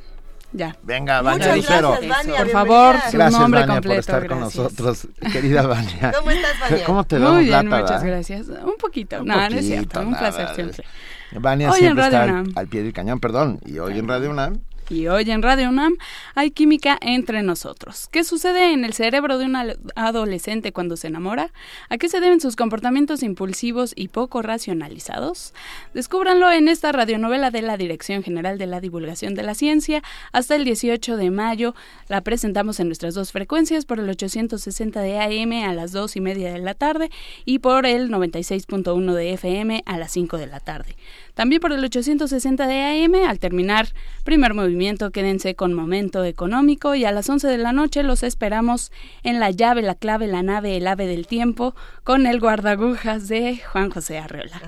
Ya. 0.53 0.77
Venga, 0.83 1.21
Vania 1.23 1.55
Lucero. 1.57 1.91
gracias, 2.01 2.09
Vania, 2.27 2.37
Por 2.39 2.49
favor, 2.51 2.95
su 3.11 3.17
Gracias, 3.17 3.41
nombre 3.41 3.61
Vania, 3.61 3.75
por 3.75 3.83
completo, 3.83 4.01
estar 4.01 4.27
con 4.27 4.39
gracias. 4.41 4.57
nosotros, 4.65 5.09
querida 5.33 5.63
Vania. 5.67 6.13
¿Cómo 6.17 6.31
estás, 6.31 6.61
Vania? 6.61 6.85
¿Cómo 6.87 7.05
te 7.05 7.17
Muy 7.17 7.25
damos 7.25 7.41
bien, 7.41 7.51
lata, 7.53 7.65
muchas 7.83 7.91
verdad? 8.03 8.07
gracias. 8.07 8.47
Un 8.49 8.77
poquito. 8.79 9.21
Un 9.21 9.27
no, 9.27 9.35
no 9.37 9.41
es 9.43 9.49
poquito, 9.49 9.67
cierto. 9.67 10.01
Un 10.01 10.11
nada, 10.13 10.19
placer 10.31 10.55
siempre. 10.55 10.85
Vania 11.33 11.69
Hoy 11.71 11.75
en 11.75 11.79
siempre 11.81 12.05
Radio 12.11 12.19
está 12.19 12.39
al, 12.39 12.53
al 12.55 12.69
pie 12.69 12.83
del 12.85 12.93
cañón, 12.93 13.21
perdón, 13.21 13.61
y 13.67 13.79
hoy 13.79 13.99
en 13.99 14.09
Radio 14.09 14.31
UNAM 14.31 14.61
Y 14.89 15.09
hoy 15.09 15.29
en 15.33 15.43
Radio 15.43 15.69
UNAM 15.69 15.97
hay 16.37 16.53
química 16.53 16.97
entre 17.01 17.43
nosotros. 17.43 18.09
¿Qué 18.13 18.23
sucede 18.23 18.73
en 18.73 18.85
el 18.85 18.93
cerebro 18.93 19.37
de 19.37 19.47
un 19.47 19.57
adolescente 19.97 20.73
cuando 20.73 20.97
se 20.97 21.09
enamora? 21.09 21.51
¿A 21.89 21.99
qué 21.99 22.09
se 22.09 22.21
deben 22.21 22.41
sus 22.41 22.55
comportamientos 22.55 23.25
impulsivos 23.25 23.93
y 23.97 24.09
poco 24.09 24.43
racionalizados? 24.43 25.55
Descúbranlo 25.93 26.53
en 26.53 26.69
esta 26.69 26.93
radionovela 26.93 27.51
de 27.51 27.63
la 27.63 27.77
Dirección 27.77 28.23
General 28.23 28.59
de 28.59 28.67
la 28.67 28.81
Divulgación 28.81 29.35
de 29.35 29.43
la 29.43 29.55
Ciencia. 29.55 30.05
Hasta 30.31 30.55
el 30.55 30.65
18 30.65 31.17
de 31.17 31.31
mayo 31.33 31.75
la 32.07 32.21
presentamos 32.21 32.79
en 32.79 32.87
nuestras 32.87 33.15
dos 33.15 33.33
frecuencias 33.33 33.87
por 33.87 33.99
el 33.99 34.09
860 34.09 35.01
de 35.01 35.19
AM 35.19 35.69
a 35.69 35.75
las 35.75 35.91
2 35.91 36.15
y 36.15 36.21
media 36.21 36.53
de 36.53 36.61
la 36.61 36.75
tarde 36.75 37.11
y 37.45 37.59
por 37.59 37.87
el 37.87 38.09
96.1 38.09 39.15
de 39.15 39.33
FM 39.33 39.83
a 39.85 39.99
las 39.99 40.13
5 40.13 40.39
de 40.39 40.47
la 40.47 40.61
tarde. 40.61 40.95
También 41.37 41.61
por 41.61 41.71
el 41.71 41.85
860 41.85 42.67
de 42.67 43.05
AM, 43.05 43.29
al 43.29 43.39
terminar 43.39 43.89
primer 44.25 44.55
movimiento, 44.55 45.11
quédense 45.11 45.55
con 45.55 45.75
Momento 45.75 46.25
Económico 46.25 46.95
y 46.95 47.05
a 47.05 47.13
las 47.13 47.29
11 47.29 47.47
de 47.47 47.59
la 47.59 47.73
noche 47.73 48.03
los 48.03 48.23
esperamos 48.23 48.91
en 49.23 49.39
La 49.39 49.51
llave, 49.51 49.83
la 49.83 49.95
clave, 49.95 50.29
la 50.29 50.43
nave, 50.43 50.79
el 50.79 50.87
ave 50.87 51.07
del 51.07 51.27
tiempo 51.27 51.75
con 52.05 52.25
el 52.25 52.41
guardagujas 52.41 53.29
de 53.29 53.59
Juan 53.71 53.91
José 53.91 54.17
Arreola. 54.17 54.63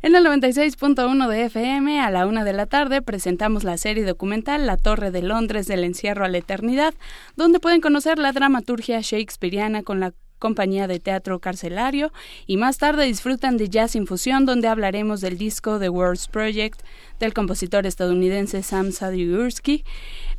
En 0.00 0.14
el 0.14 0.24
96.1 0.24 1.28
de 1.28 1.44
FM, 1.44 2.00
a 2.00 2.10
la 2.10 2.26
una 2.26 2.42
de 2.42 2.54
la 2.54 2.64
tarde, 2.64 3.02
presentamos 3.02 3.62
la 3.62 3.76
serie 3.76 4.06
documental 4.06 4.64
La 4.64 4.78
Torre 4.78 5.10
de 5.10 5.20
Londres 5.20 5.66
del 5.66 5.84
encierro 5.84 6.24
a 6.24 6.28
la 6.28 6.38
eternidad, 6.38 6.94
donde 7.36 7.60
pueden 7.60 7.82
conocer 7.82 8.18
la 8.18 8.32
dramaturgia 8.32 9.02
shakespeariana 9.02 9.82
con 9.82 10.00
la 10.00 10.14
compañía 10.44 10.86
de 10.86 11.00
teatro 11.00 11.38
carcelario 11.38 12.12
y 12.46 12.58
más 12.58 12.76
tarde 12.76 13.06
disfrutan 13.06 13.56
de 13.56 13.70
Jazz 13.70 13.96
Infusión 13.96 14.44
donde 14.44 14.68
hablaremos 14.68 15.22
del 15.22 15.38
disco 15.38 15.78
The 15.78 15.88
World's 15.88 16.28
Project 16.28 16.82
del 17.18 17.34
compositor 17.34 17.86
estadounidense 17.86 18.62
Sam 18.62 18.92
Sadigursky. 18.92 19.84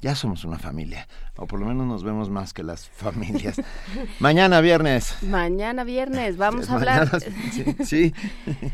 ya 0.00 0.14
somos 0.14 0.44
una 0.44 0.58
familia, 0.58 1.06
o 1.36 1.46
por 1.46 1.60
lo 1.60 1.66
menos 1.66 1.86
nos 1.86 2.02
vemos 2.04 2.30
más 2.30 2.52
que 2.52 2.62
las 2.62 2.88
familias. 2.96 3.60
Mañana 4.18 4.60
viernes. 4.60 5.16
Mañana 5.22 5.84
viernes 5.84 6.36
vamos 6.36 6.68
a 6.70 6.74
hablar. 6.74 7.20
Sí, 7.52 7.64
sí. 7.84 8.14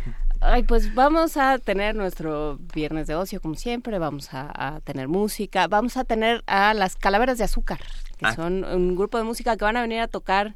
Ay, 0.43 0.63
pues 0.63 0.95
vamos 0.95 1.37
a 1.37 1.59
tener 1.59 1.95
nuestro 1.95 2.57
viernes 2.73 3.07
de 3.07 3.15
ocio 3.15 3.43
como 3.43 3.57
siempre, 3.57 3.99
vamos 3.99 4.33
a, 4.33 4.51
a 4.77 4.81
tener 4.81 5.07
música, 5.07 5.67
vamos 5.69 5.99
a 5.99 6.05
tener 6.05 6.43
a 6.47 6.73
las 6.73 6.97
Calaveras 6.97 7.37
de 7.37 7.45
Azúcar, 7.45 7.79
que 8.17 8.25
Ah. 8.25 8.35
son 8.35 8.65
un 8.65 8.97
grupo 8.97 9.19
de 9.19 9.25
música 9.25 9.55
que 9.59 9.67
van 9.67 9.77
a 9.77 9.83
venir 9.83 10.01
a 10.01 10.09
tocar, 10.09 10.55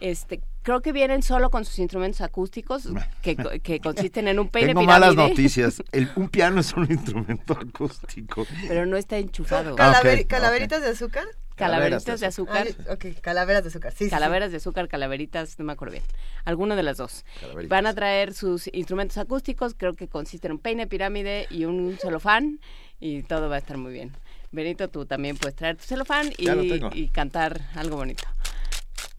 este, 0.00 0.40
creo 0.66 0.82
que 0.82 0.90
vienen 0.92 1.22
solo 1.22 1.48
con 1.48 1.64
sus 1.64 1.78
instrumentos 1.78 2.20
acústicos, 2.22 2.88
que, 3.22 3.36
co- 3.36 3.50
que 3.62 3.78
consisten 3.78 4.26
en 4.26 4.40
un 4.40 4.48
peine 4.48 4.68
Tengo 4.74 4.82
malas 4.82 5.14
noticias. 5.14 5.80
El, 5.92 6.10
un 6.16 6.28
piano 6.28 6.60
es 6.60 6.72
un 6.72 6.90
instrumento 6.90 7.52
acústico. 7.52 8.44
pero 8.66 8.84
no 8.84 8.96
está 8.96 9.16
enchufado. 9.16 9.76
Calaver- 9.76 10.18
Ah, 10.18 10.20
ok, 10.22 10.26
¿Calaveritas 10.26 10.82
de 10.82 10.88
azúcar? 10.88 11.24
Calaveritas 11.54 12.18
de 12.20 12.26
azúcar. 12.26 12.66
Ah, 12.88 12.94
ok, 12.94 13.06
calaveras 13.22 13.62
de 13.62 13.68
azúcar. 13.68 13.92
Sí. 13.96 14.10
Calaveras 14.10 14.50
de 14.50 14.56
azúcar, 14.56 14.88
calaveritas, 14.88 15.56
no 15.60 15.64
me 15.64 15.72
acuerdo 15.72 15.92
bien. 15.92 16.04
Alguna 16.44 16.74
de 16.74 16.82
las 16.82 16.96
dos. 16.96 17.24
Van 17.68 17.86
a 17.86 17.94
traer 17.94 18.34
sus 18.34 18.68
instrumentos 18.74 19.16
acústicos, 19.18 19.74
creo 19.76 19.94
que 19.94 20.08
consisten 20.08 20.50
en 20.50 20.56
un 20.56 20.58
peine 20.58 20.86
pirámide 20.88 21.46
y 21.48 21.64
un 21.64 21.96
celofán, 22.02 22.58
y 22.98 23.22
todo 23.22 23.48
va 23.48 23.54
a 23.54 23.58
estar 23.58 23.78
muy 23.78 23.92
bien. 23.92 24.10
Benito, 24.50 24.88
tú 24.88 25.06
también 25.06 25.36
puedes 25.36 25.54
traer 25.54 25.76
tu 25.76 25.84
celofán 25.84 26.30
y 26.36 27.08
cantar 27.08 27.60
algo 27.76 27.96
bonito. 27.96 28.24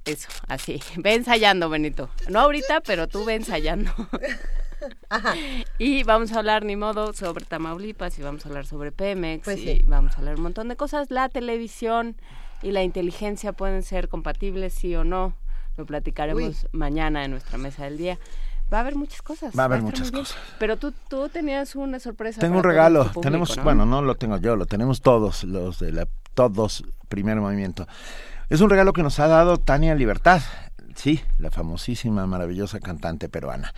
Eso, 0.08 0.30
así. 0.48 0.82
Ve 0.98 1.14
ensayando, 1.16 1.69
Benito. 1.69 2.10
No 2.30 2.40
ahorita, 2.40 2.82
pero 2.82 3.08
tú 3.08 3.26
ve 3.26 3.36
ensayando. 3.36 3.92
Y 5.80 6.03
vamos 6.03 6.32
a 6.34 6.38
hablar, 6.40 6.64
ni 6.64 6.76
modo, 6.76 7.11
sobre 7.11 7.45
Tamaulipas 7.45 8.18
y 8.19 8.22
vamos 8.22 8.45
a 8.45 8.50
hablar 8.50 8.68
sobre 8.68 8.92
Pemex 8.92 9.44
Pues 9.44 9.58
y 9.60 9.66
sí. 9.80 9.82
vamos 9.86 10.14
a 10.14 10.19
hablar 10.19 10.36
un 10.36 10.44
montón 10.44 10.68
de 10.68 10.76
cosas. 10.76 11.10
La 11.10 11.30
televisión 11.30 12.16
y 12.61 12.72
la 12.72 12.84
inteligencia 12.84 13.53
pueden 13.53 13.82
ser 13.82 14.08
compatibles, 14.08 14.74
sí 14.74 14.95
o 14.95 15.03
no. 15.03 15.34
Lo 15.77 15.86
platicaremos 15.86 16.64
Uy. 16.64 16.69
mañana 16.74 17.26
en 17.26 17.32
nuestra 17.32 17.58
mesa 17.58 17.86
del 17.86 17.98
día. 17.98 18.19
Va 18.72 18.77
a 18.77 18.82
haber 18.82 18.95
muchas 18.95 19.22
cosas. 19.22 19.58
Va 19.58 19.64
a 19.64 19.66
haber 19.66 19.82
muchas 19.82 20.11
cosas. 20.11 20.38
Pero 20.60 20.77
tú, 20.77 20.94
tú 21.10 21.30
tenías 21.30 21.76
una 21.76 22.00
sorpresa. 22.00 22.42
Tengo 22.42 22.58
un 22.58 22.64
regalo. 22.64 23.02
público, 23.03 23.22
tenemos, 23.22 23.58
¿no? 23.58 23.64
bueno, 23.64 23.86
no 23.86 24.02
lo 24.02 24.16
tengo 24.16 24.38
yo, 24.38 24.56
lo 24.56 24.66
tenemos 24.66 25.02
todos 25.02 25.44
los 25.44 25.80
de 25.80 25.92
la 25.92 26.08
todos 26.34 26.84
primer 27.08 27.38
movimiento. 27.38 27.88
Es 28.50 28.61
un 28.61 28.69
regalo 28.69 28.93
que 28.93 29.03
nos 29.03 29.19
ha 29.19 29.27
dado 29.27 29.58
Tania 29.58 29.93
Libertad, 29.93 30.42
sí, 30.95 31.19
la 31.38 31.51
famosísima, 31.51 32.26
maravillosa 32.27 32.80
cantante 32.80 33.27
peruana. 33.27 33.74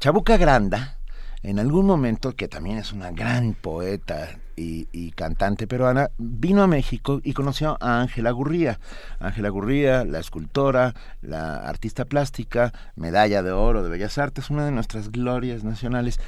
Chabuca 0.00 0.36
Granda, 0.36 0.98
en 1.44 1.60
algún 1.60 1.86
momento, 1.86 2.34
que 2.34 2.48
también 2.48 2.78
es 2.78 2.92
una 2.92 3.12
gran 3.12 3.54
poeta 3.54 4.40
y, 4.56 5.12
cantante 5.12 5.68
peruana, 5.68 6.10
vino 6.18 6.64
a 6.64 6.66
México 6.66 7.20
y 7.22 7.32
conoció 7.32 7.78
a 7.80 8.00
Ángela 8.00 8.32
Gurría. 8.32 8.80
Ángela 9.20 9.50
Gurría, 9.50 10.04
la 10.04 10.18
escultora, 10.18 10.94
la 11.20 11.58
artista 11.58 12.04
plástica, 12.04 12.72
medalla 12.96 13.44
de 13.44 13.52
oro 13.52 13.84
de 13.84 13.90
Bellas 13.90 14.18
Artes, 14.18 14.50
una 14.50 14.64
de 14.64 14.72
nuestras 14.72 15.12
glorias 15.12 15.62
nacionales, 15.62 16.18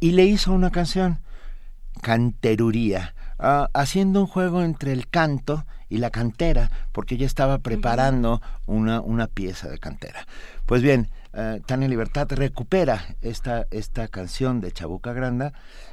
y 0.00 0.12
le 0.12 0.24
hizo 0.24 0.54
una 0.54 0.70
canción, 0.70 1.20
Canteruría, 2.00 3.14
ah, 3.40 3.68
haciendo 3.74 4.20
un 4.20 4.26
juego 4.28 4.62
entre 4.62 4.92
el 4.92 5.08
canto 5.08 5.64
y 5.88 5.98
la 5.98 6.10
cantera, 6.10 6.70
porque 6.92 7.16
ella 7.16 7.26
estaba 7.26 7.58
preparando 7.58 8.40
una, 8.66 9.00
una 9.00 9.26
pieza 9.26 9.68
de 9.68 9.78
cantera. 9.78 10.24
Pues 10.66 10.82
bien, 10.82 11.08
eh, 11.32 11.60
Tania 11.66 11.88
Libertad 11.88 12.28
recupera 12.30 13.16
esta, 13.22 13.66
esta 13.72 14.06
canción 14.06 14.60
de 14.60 14.70
Chabuca 14.70 15.12
Granda 15.12 15.52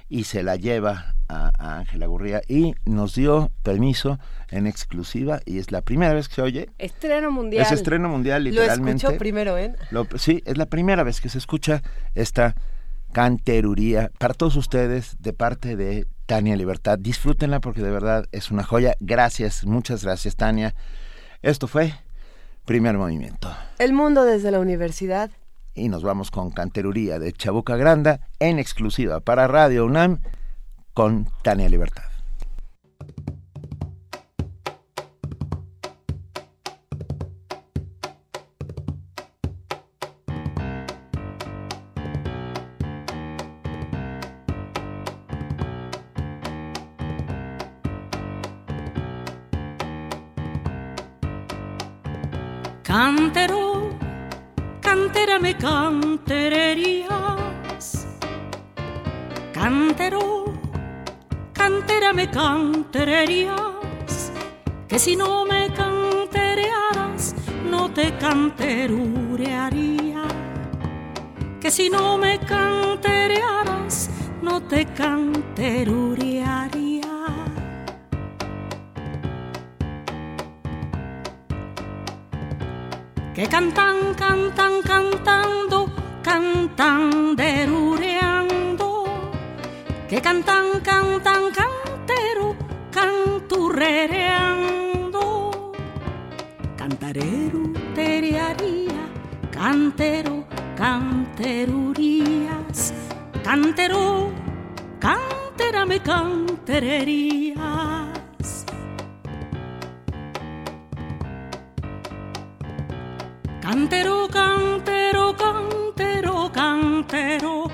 y 0.09 0.25
se 0.25 0.43
la 0.43 0.55
lleva 0.55 1.15
a 1.29 1.77
Ángela 1.79 2.05
Gurría 2.07 2.41
y 2.47 2.75
nos 2.85 3.15
dio 3.15 3.51
permiso 3.63 4.19
en 4.49 4.65
exclusiva 4.67 5.41
y 5.45 5.57
es 5.57 5.71
la 5.71 5.81
primera 5.81 6.13
vez 6.13 6.29
que 6.29 6.35
se 6.35 6.41
oye. 6.43 6.69
Estreno 6.77 7.31
mundial. 7.31 7.63
Es 7.65 7.71
estreno 7.71 8.07
mundial 8.07 8.43
Lo 8.43 8.49
literalmente. 8.51 9.05
escuchó 9.05 9.17
primero, 9.17 9.57
¿eh? 9.57 9.75
Lo- 9.91 10.07
sí, 10.17 10.41
es 10.45 10.57
la 10.57 10.67
primera 10.67 11.03
vez 11.03 11.19
que 11.21 11.29
se 11.29 11.37
escucha 11.39 11.81
esta 12.15 12.55
canteruría 13.11 14.11
para 14.19 14.33
todos 14.33 14.55
ustedes 14.55 15.17
de 15.19 15.33
parte 15.33 15.75
de 15.75 16.05
Tania 16.27 16.55
Libertad. 16.55 16.99
Disfrútenla 16.99 17.59
porque 17.59 17.81
de 17.81 17.89
verdad 17.89 18.27
es 18.31 18.51
una 18.51 18.63
joya. 18.63 18.95
Gracias, 18.99 19.65
muchas 19.65 20.03
gracias 20.03 20.35
Tania. 20.35 20.75
Esto 21.41 21.67
fue 21.67 21.93
Primer 22.65 22.97
Movimiento. 22.97 23.49
El 23.79 23.93
mundo 23.93 24.23
desde 24.23 24.51
la 24.51 24.59
universidad. 24.59 25.31
Y 25.73 25.89
nos 25.89 26.03
vamos 26.03 26.29
con 26.29 26.51
Canteruría 26.51 27.17
de 27.17 27.33
Chabuca 27.33 27.77
Granda 27.77 28.27
en 28.39 28.59
exclusiva 28.59 29.19
para 29.19 29.47
Radio 29.47 29.85
UNAM 29.85 30.19
con 30.93 31.29
Tania 31.43 31.69
Libertad. 31.69 32.06
Cantero, 59.67 60.45
cantera 61.51 62.13
me 62.13 62.31
cantererías. 62.31 64.31
Que 64.87 64.97
si 64.97 65.17
no 65.17 65.43
me 65.43 65.73
canterearas, 65.73 67.35
no 67.69 67.91
te 67.91 68.15
canterurearía. 68.15 70.23
Que 71.59 71.69
si 71.69 71.89
no 71.89 72.17
me 72.17 72.39
canterearas, 72.39 74.09
no 74.41 74.63
te 74.63 74.85
canterurearía. 74.85 77.01
que 83.35 83.47
cantan, 83.47 84.13
cantan, 84.15 84.81
cantando, 84.81 85.91
cantan 86.23 87.35
derureando, 87.35 88.36
que 90.07 90.21
cantan, 90.21 90.79
cantan, 90.79 91.51
cantero, 91.51 92.55
canturrereando, 92.91 95.73
cantarero, 96.77 97.73
terearía, 97.93 99.09
cantero, 99.51 100.45
canterurías, 100.77 102.93
cantero, 103.43 104.31
canterame, 104.97 105.99
cantererías. 105.99 107.57
Cantero, 113.61 114.29
cantero, 114.31 115.35
cantero, 115.35 116.49
cantero. 116.53 117.66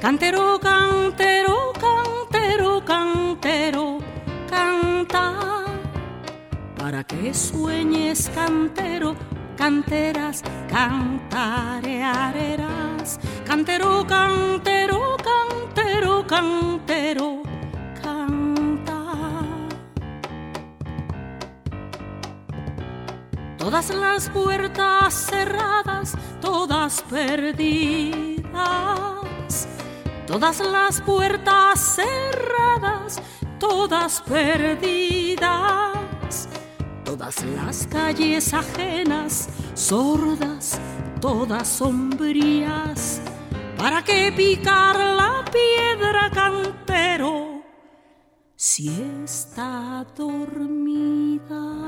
Cantero, 0.00 0.58
cantero, 0.60 1.72
cantero, 1.72 2.84
cantero, 2.84 3.98
canta. 4.48 5.64
Para 6.78 7.02
que 7.02 7.34
sueñes, 7.34 8.30
cantero, 8.32 9.16
canteras, 9.56 10.44
cantarearás. 10.70 13.18
Cantero, 13.44 14.06
cantero, 14.06 15.16
cantero, 15.16 16.24
cantero, 16.28 17.42
canta. 18.00 19.04
Todas 23.56 23.90
las 23.90 24.30
puertas 24.30 25.12
cerradas, 25.12 26.16
todas 26.40 27.02
perdidas. 27.02 29.17
Todas 30.28 30.60
las 30.60 31.00
puertas 31.00 31.96
cerradas, 31.96 33.22
todas 33.58 34.20
perdidas. 34.20 35.48
Todas 37.02 37.42
las 37.46 37.86
calles 37.86 38.52
ajenas, 38.52 39.48
sordas, 39.72 40.78
todas 41.22 41.66
sombrías. 41.66 43.22
¿Para 43.78 44.04
qué 44.04 44.30
picar 44.36 44.98
la 44.98 45.46
piedra, 45.50 46.28
cantero, 46.30 47.62
si 48.54 48.90
está 49.24 50.04
dormida? 50.14 51.87